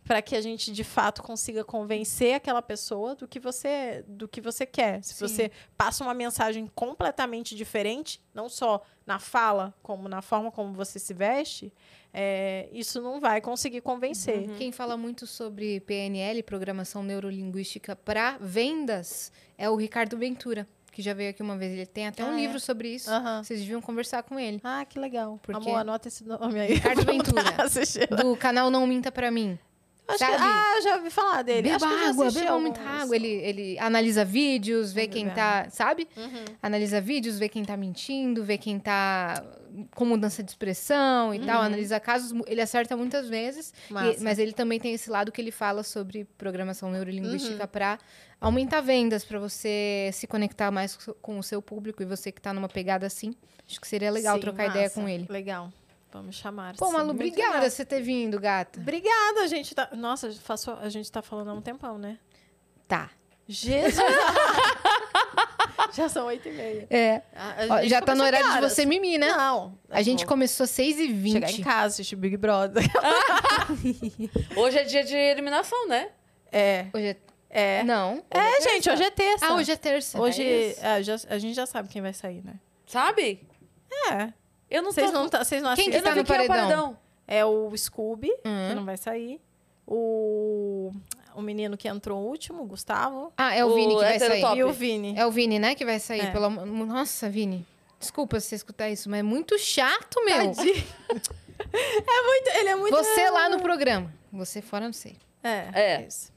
para 0.04 0.22
que 0.22 0.36
a 0.36 0.42
gente 0.42 0.72
de 0.72 0.84
fato 0.84 1.24
consiga 1.24 1.64
convencer 1.64 2.36
aquela 2.36 2.62
pessoa 2.62 3.16
do 3.16 3.28
que 3.28 3.40
você 3.40 4.04
do 4.08 4.28
que 4.28 4.42
você 4.42 4.66
quer. 4.66 5.04
Se 5.04 5.14
Sim. 5.14 5.28
você 5.28 5.52
passa 5.78 6.04
uma 6.04 6.14
mensagem 6.14 6.70
completamente 6.76 7.56
diferente, 7.56 8.22
não 8.34 8.50
só 8.50 8.82
na 9.06 9.20
fala, 9.20 9.74
como 9.82 10.08
na 10.10 10.22
forma 10.22 10.52
como 10.52 10.74
você 10.74 11.00
se 11.00 11.14
veste, 11.14 11.72
é, 12.14 12.68
isso 12.72 13.02
não 13.02 13.20
vai 13.20 13.42
conseguir 13.42 13.82
convencer. 13.82 14.50
Quem 14.58 14.72
fala 14.72 14.96
muito 14.98 15.26
sobre 15.26 15.80
PNL, 15.82 16.44
Programação 16.44 17.02
Neurolinguística 17.04 17.96
para 17.96 18.38
vendas, 18.40 19.32
é 19.58 19.70
o 19.70 19.76
Ricardo 19.76 20.18
Ventura, 20.18 20.68
que 20.92 21.02
já 21.02 21.14
veio 21.14 21.32
aqui 21.32 21.42
uma 21.42 21.58
vez. 21.58 21.72
Ele 21.74 21.86
tem 21.86 22.08
até 22.08 22.24
um 22.24 22.30
Ah, 22.32 22.38
é? 22.38 22.42
livro 22.42 22.60
sobre 22.60 22.90
isso. 22.94 23.10
Vocês 23.44 23.60
deviam 23.62 23.82
conversar 23.82 24.22
com 24.24 24.40
ele. 24.40 24.60
Ah, 24.64 24.86
que 24.86 25.00
legal. 25.00 25.40
Porque- 25.42 25.58
Amor, 25.70 25.80
anota 25.80 26.08
esse 26.08 26.24
nome 26.26 26.60
aí. 26.60 26.74
Ricardo 26.76 27.04
Ventura. 27.06 27.44
Do 28.22 28.36
canal 28.38 28.70
Não 28.70 28.86
Minta 28.86 29.12
Pra 29.12 29.32
Mim. 29.32 29.58
Acho 30.06 30.18
Sabe? 30.20 30.36
que, 30.36 30.42
ah, 30.42 30.74
eu 30.76 30.82
já 30.82 30.96
ouvi 30.98 31.10
falar 31.10 31.42
dele. 31.44 31.70
Beba 31.70 31.88
água, 31.88 32.30
beba 32.30 32.60
muita 32.60 32.82
água. 32.82 33.16
Ele, 33.16 33.28
ele 33.28 33.80
analisa 33.80 34.26
vídeos, 34.26 34.92
vê 34.92 35.08
quem 35.08 35.30
tá, 35.30 35.68
sabe? 35.70 36.08
Uhum. 36.18 36.44
Analisa 36.62 37.00
vídeos, 37.00 37.40
vê 37.40 37.48
quem 37.48 37.64
tá 37.64 37.78
mentindo, 37.78 38.44
vê 38.44 38.58
quem 38.58 38.78
tá 38.80 39.42
com 39.96 40.06
mudança 40.06 40.44
de 40.44 40.52
expressão 40.52 41.34
e 41.34 41.40
tal. 41.40 41.62
Analisa 41.62 42.00
casos, 42.02 42.34
ele 42.48 42.60
acerta 42.60 42.98
muitas 42.98 43.30
vezes. 43.30 43.74
e- 43.90 44.22
mas 44.22 44.40
ele 44.40 44.52
também 44.52 44.78
tem 44.80 44.94
esse 44.94 45.10
lado 45.10 45.32
que 45.32 45.40
ele 45.42 45.52
fala 45.52 45.84
sobre 45.84 46.26
programação 46.38 46.92
neurolinguística 46.92 47.66
pra 47.66 47.98
aumentar 48.42 48.82
vendas, 48.82 49.24
pra 49.24 49.40
você 49.40 50.10
se 50.12 50.28
conectar 50.28 50.70
mais 50.70 50.98
co- 50.98 51.14
com 51.22 51.40
o 51.40 51.44
seu 51.44 51.62
público 51.62 52.04
e 52.04 52.06
você 52.06 52.30
que 52.30 52.42
tá 52.42 52.54
numa 52.54 52.68
pegada 52.68 53.08
assim. 53.08 53.34
Acho 53.66 53.80
que 53.80 53.88
seria 53.88 54.12
legal 54.12 54.36
Sim, 54.36 54.42
trocar 54.42 54.66
ideia 54.68 54.84
massa. 54.86 55.00
com 55.02 55.08
ele. 55.08 55.26
Legal. 55.30 55.72
Vamos 56.14 56.36
chamar. 56.36 56.76
Pô. 56.76 56.92
Malu, 56.92 57.12
obrigada 57.12 57.56
legal. 57.56 57.70
você 57.70 57.84
ter 57.84 58.02
vindo, 58.02 58.40
gata. 58.40 58.80
Obrigada, 58.80 59.42
a 59.42 59.48
gente 59.48 59.74
tá. 59.74 59.90
Nossa, 59.94 60.32
faço... 60.32 60.72
a 60.72 60.90
gente 60.90 61.12
tá 61.12 61.22
falando 61.22 61.50
há 61.50 61.54
um 61.54 61.62
tempão, 61.62 61.98
né? 61.98 62.20
Tá. 62.88 63.10
Jesus! 63.48 63.96
já 65.94 66.08
são 66.08 66.28
oito 66.28 66.48
e 66.48 66.52
meia. 66.52 66.88
É. 66.90 67.22
Ó, 67.70 67.84
já 67.88 68.02
tá 68.02 68.16
no 68.16 68.24
horário 68.24 68.54
de 68.54 68.62
você 68.62 68.86
mimir, 68.86 69.20
né? 69.20 69.30
Não. 69.30 69.78
A 69.90 70.02
gente 70.02 70.20
vou 70.20 70.28
começou 70.28 70.66
6 70.66 71.00
e 71.00 71.08
20 71.08 71.34
Chegar 71.34 71.52
em 71.52 71.62
casa, 71.62 71.88
assistir 71.96 72.16
Big 72.16 72.38
Brother. 72.38 72.84
Hoje 74.56 74.78
é 74.78 74.84
dia 74.84 75.04
de 75.04 75.16
eliminação, 75.16 75.88
né? 75.88 76.10
É. 76.52 76.88
Hoje 76.94 77.08
é... 77.08 77.18
É. 77.56 77.84
Não. 77.84 78.24
É, 78.32 78.62
gente, 78.62 78.90
hoje 78.90 79.04
é 79.04 79.12
terça. 79.12 79.46
Ah, 79.46 79.54
hoje 79.54 79.72
é 79.72 79.76
terça. 79.76 80.20
Hoje, 80.20 80.42
É 80.42 81.00
é, 81.00 81.04
já- 81.04 81.18
a 81.30 81.38
gente 81.38 81.54
já 81.54 81.68
sabe 81.68 81.88
quem 81.88 82.02
vai 82.02 82.12
sair, 82.12 82.44
né? 82.44 82.56
Sabe? 82.88 83.48
É. 84.12 84.34
Eu 84.74 84.82
não 84.82 84.92
Vocês 84.92 85.12
tô... 85.12 85.18
não, 85.18 85.30
tá, 85.30 85.44
vocês 85.44 85.62
não 85.62 85.76
Quem 85.76 85.90
assistem? 85.90 85.92
que 85.92 85.98
Eu 85.98 86.02
não 86.02 86.10
tá 86.12 86.16
no 86.16 86.26
quem 86.26 86.36
é 86.36 86.44
o 86.44 86.48
paredão? 86.48 86.98
É 87.28 87.46
o 87.46 87.78
Scooby, 87.78 88.32
Hum. 88.46 88.68
que 88.70 88.76
não 88.76 88.84
vai 88.86 88.98
sair. 88.98 89.40
O, 89.88 90.92
o 91.36 91.42
menino 91.42 91.78
que 91.78 91.88
entrou 91.88 92.20
último, 92.26 92.64
o 92.64 92.66
Gustavo. 92.66 93.32
Ah, 93.38 93.56
é 93.56 93.64
o, 93.64 93.70
O 93.70 93.76
Vini 93.76 93.96
que 93.96 94.02
vai 94.02 94.20
sair. 94.20 94.42
top. 94.42 94.58
E 94.58 94.64
o 94.64 94.74
Vini. 94.74 95.14
É 95.18 95.26
o 95.26 95.32
Vini, 95.32 95.60
né, 95.60 95.76
que 95.76 95.86
vai 95.86 96.00
sair. 96.00 96.22
É. 96.26 96.34
Nossa, 96.34 97.30
Vini. 97.30 97.66
Desculpa 98.00 98.40
se 98.40 98.48
você 98.48 98.56
escutar 98.56 98.90
isso, 98.90 99.10
mas 99.10 99.20
é 99.20 99.24
muito 99.24 99.58
chato, 99.60 100.24
meu. 100.26 100.54
Tadinho. 100.54 100.76
é 101.72 102.22
muito, 102.24 102.50
ele 102.58 102.70
é 102.70 102.76
muito... 102.76 102.96
Você 102.98 103.30
lá 103.30 103.48
no 103.50 103.60
programa. 103.64 104.12
Você 104.32 104.62
fora, 104.62 104.86
não 104.86 104.94
sei. 104.94 105.16
É, 105.44 105.70
É. 105.74 106.06
isso. 106.08 106.33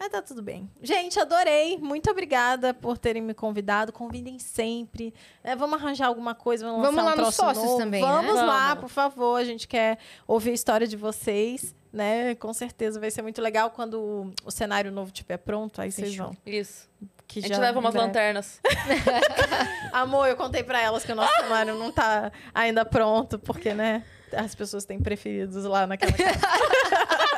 Mas 0.00 0.08
tá 0.08 0.22
tudo 0.22 0.40
bem. 0.42 0.66
Gente, 0.82 1.20
adorei. 1.20 1.76
Muito 1.76 2.10
obrigada 2.10 2.72
por 2.72 2.96
terem 2.96 3.20
me 3.20 3.34
convidado. 3.34 3.92
Convidem 3.92 4.38
sempre. 4.38 5.12
É, 5.44 5.54
vamos 5.54 5.78
arranjar 5.78 6.06
alguma 6.06 6.34
coisa, 6.34 6.64
vamos, 6.64 6.80
Vamos 6.80 7.04
lançar 7.04 7.16
lá 7.16 7.22
um 7.22 7.26
nos 7.26 7.34
sócios 7.34 7.64
novo. 7.66 7.76
também, 7.76 8.00
né? 8.00 8.08
Vamos 8.08 8.34
lá, 8.34 8.68
Vamos. 8.68 8.80
por 8.80 8.88
favor. 8.88 9.38
A 9.38 9.44
gente 9.44 9.68
quer 9.68 9.98
ouvir 10.26 10.52
a 10.52 10.54
história 10.54 10.86
de 10.86 10.96
vocês, 10.96 11.74
né? 11.92 12.34
Com 12.36 12.54
certeza 12.54 12.98
vai 12.98 13.10
ser 13.10 13.20
muito 13.20 13.42
legal 13.42 13.72
quando 13.72 14.00
o, 14.00 14.32
o 14.46 14.50
cenário 14.50 14.90
novo 14.90 15.10
estiver 15.10 15.36
pronto. 15.36 15.82
Aí 15.82 15.92
vocês 15.92 16.16
vão. 16.16 16.34
Isso. 16.46 16.88
Que 17.28 17.40
A 17.40 17.42
gente 17.42 17.54
já 17.54 17.60
leva 17.60 17.78
umas 17.78 17.94
lanternas. 17.94 18.58
Amor, 19.92 20.28
eu 20.28 20.36
contei 20.36 20.62
pra 20.62 20.80
elas 20.80 21.04
que 21.04 21.12
o 21.12 21.14
nosso 21.14 21.32
cenário 21.42 21.74
não 21.74 21.92
tá 21.92 22.32
ainda 22.54 22.86
pronto, 22.86 23.38
porque, 23.38 23.74
né? 23.74 24.02
As 24.32 24.54
pessoas 24.54 24.86
têm 24.86 24.98
preferidos 24.98 25.64
lá 25.64 25.86
naquela 25.86 26.12
casa. 26.12 26.38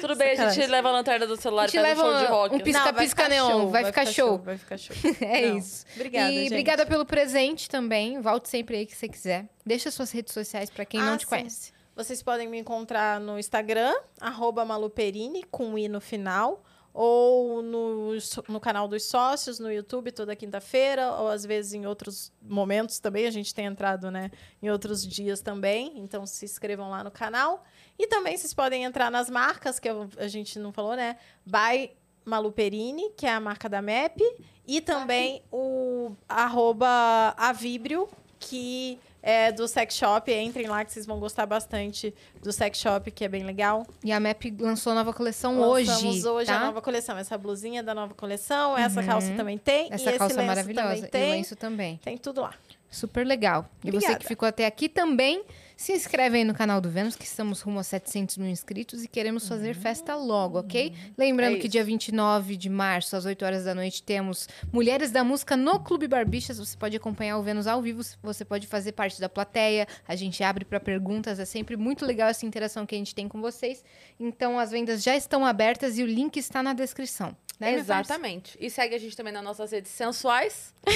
Tudo 0.00 0.16
bem, 0.16 0.30
a 0.38 0.50
gente 0.50 0.66
leva 0.66 0.88
a 0.88 0.92
lanterna 0.92 1.26
do 1.26 1.36
celular 1.36 1.62
A 1.62 1.66
e 1.66 1.68
gente 1.68 1.82
faz 1.82 1.98
um 1.98 2.02
show 2.02 2.18
de 2.18 2.24
rock. 2.26 2.54
um 2.54 2.60
pisca- 2.60 2.78
Não, 2.84 2.92
vai 2.92 3.04
pisca 3.04 3.22
ficar 3.22 3.28
neon, 3.28 3.50
show, 3.50 3.68
vai 3.70 3.84
ficar 3.84 4.06
show. 4.06 4.38
Vai 4.38 4.58
ficar 4.58 4.78
show. 4.78 4.96
É 5.20 5.46
Não. 5.48 5.58
isso. 5.58 5.84
Obrigada, 5.94 6.30
e 6.32 6.36
gente. 6.38 6.46
obrigada 6.48 6.86
pelo 6.86 7.04
presente 7.04 7.68
também. 7.68 8.20
Volte 8.20 8.48
sempre 8.48 8.76
aí 8.76 8.86
que 8.86 8.96
você 8.96 9.08
quiser. 9.08 9.46
Deixa 9.64 9.90
suas 9.90 10.10
redes 10.10 10.32
sociais 10.32 10.70
pra 10.70 10.84
quem 10.84 11.00
Ah, 11.00 11.04
não 11.04 11.16
te 11.16 11.24
sim. 11.24 11.28
conhece. 11.30 11.72
Vocês 11.94 12.22
podem 12.22 12.46
me 12.48 12.58
encontrar 12.58 13.18
no 13.20 13.38
Instagram, 13.38 13.92
arroba 14.20 14.64
maluperini, 14.64 15.42
com 15.50 15.76
i 15.76 15.88
no 15.88 16.00
final, 16.00 16.62
ou 17.00 17.62
no, 17.62 18.10
no 18.48 18.58
canal 18.58 18.88
dos 18.88 19.04
sócios, 19.04 19.60
no 19.60 19.70
YouTube, 19.72 20.10
toda 20.10 20.34
quinta-feira, 20.34 21.12
ou 21.12 21.28
às 21.28 21.44
vezes 21.46 21.72
em 21.74 21.86
outros 21.86 22.32
momentos 22.42 22.98
também. 22.98 23.24
A 23.24 23.30
gente 23.30 23.54
tem 23.54 23.66
entrado 23.66 24.10
né, 24.10 24.32
em 24.60 24.68
outros 24.68 25.06
dias 25.06 25.40
também, 25.40 25.92
então 25.96 26.26
se 26.26 26.44
inscrevam 26.44 26.90
lá 26.90 27.04
no 27.04 27.10
canal. 27.12 27.64
E 27.96 28.08
também 28.08 28.36
vocês 28.36 28.52
podem 28.52 28.82
entrar 28.82 29.12
nas 29.12 29.30
marcas, 29.30 29.78
que 29.78 29.88
eu- 29.88 30.08
a 30.16 30.26
gente 30.26 30.58
não 30.58 30.72
falou, 30.72 30.96
né? 30.96 31.16
By 31.46 31.92
Maluperini, 32.24 33.10
que 33.16 33.26
é 33.26 33.32
a 33.32 33.38
marca 33.38 33.68
da 33.68 33.80
MEP, 33.80 34.20
e 34.66 34.80
também 34.80 35.40
o 35.52 36.16
arroba 36.28 37.32
Avibrio, 37.36 38.08
que 38.40 38.98
é 39.28 39.52
do 39.52 39.68
sex 39.68 39.94
shop. 39.94 40.32
Entrem 40.32 40.66
lá 40.66 40.82
que 40.84 40.90
vocês 40.90 41.04
vão 41.04 41.20
gostar 41.20 41.44
bastante 41.44 42.14
do 42.42 42.50
sex 42.50 42.78
shop, 42.78 43.10
que 43.10 43.24
é 43.24 43.28
bem 43.28 43.44
legal. 43.44 43.86
E 44.02 44.10
a 44.10 44.18
MAP 44.18 44.46
lançou 44.58 44.94
nova 44.94 45.12
coleção 45.12 45.60
Lançamos 45.60 46.24
hoje. 46.24 46.28
hoje 46.28 46.46
tá? 46.46 46.56
a 46.56 46.60
nova 46.66 46.80
coleção. 46.80 47.18
Essa 47.18 47.36
blusinha 47.36 47.82
da 47.82 47.94
nova 47.94 48.14
coleção, 48.14 48.76
essa 48.78 49.02
calça 49.02 49.30
também 49.36 49.58
tem. 49.58 49.88
Essa 49.92 50.12
e 50.14 50.18
calça 50.18 50.34
lenço 50.36 50.46
maravilhosa. 50.46 50.88
também 50.88 51.02
E 51.02 51.06
o 51.06 51.10
tem. 51.10 51.30
lenço 51.32 51.56
também. 51.56 52.00
Tem 52.02 52.16
tudo 52.16 52.40
lá. 52.40 52.54
Super 52.90 53.26
legal. 53.26 53.68
E 53.84 53.90
você 53.90 54.14
que 54.16 54.26
ficou 54.26 54.48
até 54.48 54.64
aqui 54.64 54.88
também, 54.88 55.44
se 55.78 55.92
inscreve 55.92 56.38
aí 56.38 56.44
no 56.44 56.54
canal 56.54 56.80
do 56.80 56.90
Vênus, 56.90 57.14
que 57.14 57.24
estamos 57.24 57.60
rumo 57.60 57.78
a 57.78 57.84
700 57.84 58.36
mil 58.36 58.48
inscritos 58.48 59.04
e 59.04 59.06
queremos 59.06 59.46
fazer 59.46 59.74
festa 59.74 60.16
logo, 60.16 60.58
ok? 60.58 60.92
Lembrando 61.16 61.54
É 61.54 61.60
que 61.60 61.68
dia 61.68 61.84
29 61.84 62.56
de 62.56 62.68
março, 62.68 63.14
às 63.14 63.24
8 63.24 63.44
horas 63.44 63.64
da 63.64 63.76
noite, 63.76 64.02
temos 64.02 64.48
Mulheres 64.72 65.12
da 65.12 65.22
Música 65.22 65.56
no 65.56 65.78
Clube 65.78 66.08
Barbixas. 66.08 66.58
Você 66.58 66.76
pode 66.76 66.96
acompanhar 66.96 67.38
o 67.38 67.44
Vênus 67.44 67.68
ao 67.68 67.80
vivo, 67.80 68.02
você 68.20 68.44
pode 68.44 68.66
fazer 68.66 68.90
parte 68.90 69.20
da 69.20 69.28
plateia. 69.28 69.86
A 70.08 70.16
gente 70.16 70.42
abre 70.42 70.64
para 70.64 70.80
perguntas, 70.80 71.38
é 71.38 71.44
sempre 71.44 71.76
muito 71.76 72.04
legal 72.04 72.28
essa 72.28 72.44
interação 72.44 72.84
que 72.84 72.96
a 72.96 72.98
gente 72.98 73.14
tem 73.14 73.28
com 73.28 73.40
vocês. 73.40 73.84
Então, 74.18 74.58
as 74.58 74.72
vendas 74.72 75.00
já 75.00 75.16
estão 75.16 75.46
abertas 75.46 75.96
e 75.96 76.02
o 76.02 76.06
link 76.06 76.38
está 76.38 76.60
na 76.60 76.72
descrição. 76.72 77.36
Né? 77.58 77.74
Exatamente. 77.74 78.56
E 78.60 78.70
segue 78.70 78.94
a 78.94 78.98
gente 78.98 79.16
também 79.16 79.32
nas 79.32 79.42
nossas 79.42 79.72
redes 79.72 79.90
sensuais. 79.90 80.72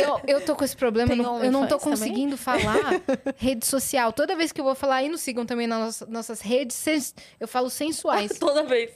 Eu, 0.00 0.20
eu 0.26 0.40
tô 0.44 0.54
com 0.56 0.64
esse 0.64 0.76
problema, 0.76 1.12
eu 1.12 1.16
não, 1.16 1.44
eu 1.44 1.52
não 1.52 1.66
tô 1.66 1.74
OnlyFans 1.74 1.82
também? 1.98 2.08
conseguindo 2.08 2.36
falar 2.36 3.00
rede 3.36 3.66
social. 3.66 4.12
Toda 4.12 4.34
vez 4.36 4.52
que 4.52 4.60
eu 4.60 4.64
vou 4.64 4.74
falar, 4.74 5.02
e 5.02 5.08
nos 5.08 5.20
sigam 5.20 5.44
também 5.44 5.66
nas 5.66 6.00
nossas, 6.02 6.40
redes, 6.40 6.76
sens- 6.76 7.14
eu 7.38 7.46
falo 7.46 7.68
sensuais. 7.68 8.32
Toda 8.38 8.62
vez. 8.64 8.90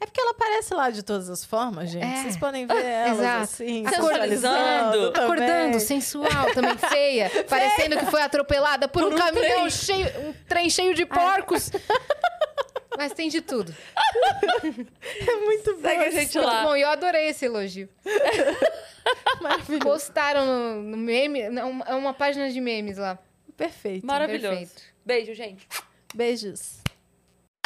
É 0.00 0.04
porque 0.04 0.20
ela 0.20 0.32
aparece 0.32 0.74
lá 0.74 0.90
de 0.90 1.02
todas 1.02 1.30
as 1.30 1.42
formas, 1.42 1.90
gente. 1.90 2.04
É. 2.04 2.22
Vocês 2.22 2.36
podem 2.36 2.66
ver 2.66 2.84
elas 2.84 3.18
Exato. 3.18 3.42
assim, 3.44 3.88
Sensualizando. 3.88 5.08
Acordando, 5.08 5.80
sensual, 5.80 6.52
também 6.52 6.76
feia, 6.76 7.30
parecendo 7.48 7.96
que 7.98 8.04
foi 8.06 8.20
atropelada 8.20 8.88
por, 8.88 9.04
um, 9.04 9.16
caminhão 9.16 9.68
cheio, 9.70 10.06
um 10.28 10.34
trem 10.46 10.68
cheio 10.68 10.94
de 10.94 11.06
porcos. 11.06 11.70
Mas 12.96 13.12
tem 13.12 13.28
de 13.28 13.40
tudo. 13.40 13.74
É 14.62 15.36
muito 15.44 15.74
bom. 15.76 15.82
Segue 15.82 16.04
a 16.04 16.10
gente 16.10 16.34
Muito 16.36 16.48
lá. 16.48 16.62
bom, 16.62 16.76
e 16.76 16.82
eu 16.82 16.88
adorei 16.88 17.28
esse 17.28 17.44
elogio. 17.44 17.88
Maravilhoso. 19.40 19.80
Postaram 19.84 20.46
no, 20.46 20.82
no 20.82 20.96
meme, 20.96 21.40
é 21.40 21.94
uma 21.94 22.14
página 22.14 22.50
de 22.50 22.60
memes 22.60 22.98
lá. 22.98 23.18
Perfeito. 23.56 24.06
Maravilhoso. 24.06 24.48
Perfeito. 24.56 24.82
Beijo, 25.04 25.34
gente. 25.34 25.66
Beijos. 26.14 26.78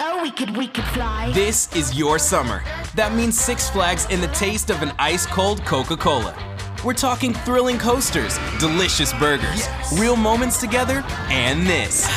Oh, 0.03 0.23
we 0.23 0.31
could, 0.33 0.57
we 0.57 0.67
could 0.67 0.87
fly. 0.95 1.31
This 1.33 1.69
is 1.75 1.95
your 1.97 2.19
summer. 2.19 2.63
That 2.97 3.13
means 3.13 3.39
Six 3.39 3.69
Flags 3.71 4.07
and 4.11 4.23
the 4.23 4.29
taste 4.29 4.71
of 4.71 4.83
an 4.83 4.93
ice 4.99 5.27
cold 5.27 5.63
Coca 5.67 5.97
Cola. 5.97 6.35
We're 6.83 6.95
talking 6.95 7.35
thrilling 7.45 7.79
coasters, 7.79 8.39
delicious 8.59 9.13
burgers, 9.15 9.69
real 9.99 10.17
moments 10.17 10.59
together, 10.59 11.05
and 11.29 11.67
this. 11.67 12.09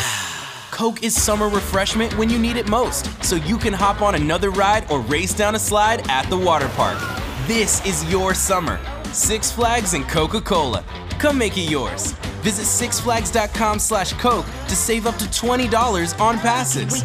Coke 0.74 1.04
is 1.04 1.16
summer 1.16 1.50
refreshment 1.50 2.18
when 2.18 2.32
you 2.32 2.40
need 2.40 2.58
it 2.58 2.68
most, 2.68 3.06
so 3.24 3.36
you 3.36 3.60
can 3.60 3.74
hop 3.74 4.02
on 4.02 4.16
another 4.16 4.50
ride 4.50 4.90
or 4.90 5.02
race 5.02 5.32
down 5.32 5.54
a 5.54 5.60
slide 5.60 6.10
at 6.10 6.28
the 6.32 6.38
water 6.38 6.68
park. 6.70 6.98
This 7.46 7.86
is 7.86 8.04
your 8.12 8.34
summer. 8.34 8.80
Six 9.14 9.52
Flags 9.52 9.94
and 9.94 10.10
Coca-Cola. 10.10 10.84
Come 11.20 11.38
make 11.38 11.56
it 11.60 11.70
yours. 11.70 12.14
Visit 12.42 12.66
sixflags.com 12.66 13.78
slash 13.78 14.14
Coke 14.14 14.48
to 14.68 14.76
save 14.76 15.06
up 15.06 15.18
to 15.18 15.26
$20 15.26 16.20
on 16.20 16.40
passes. 16.40 17.04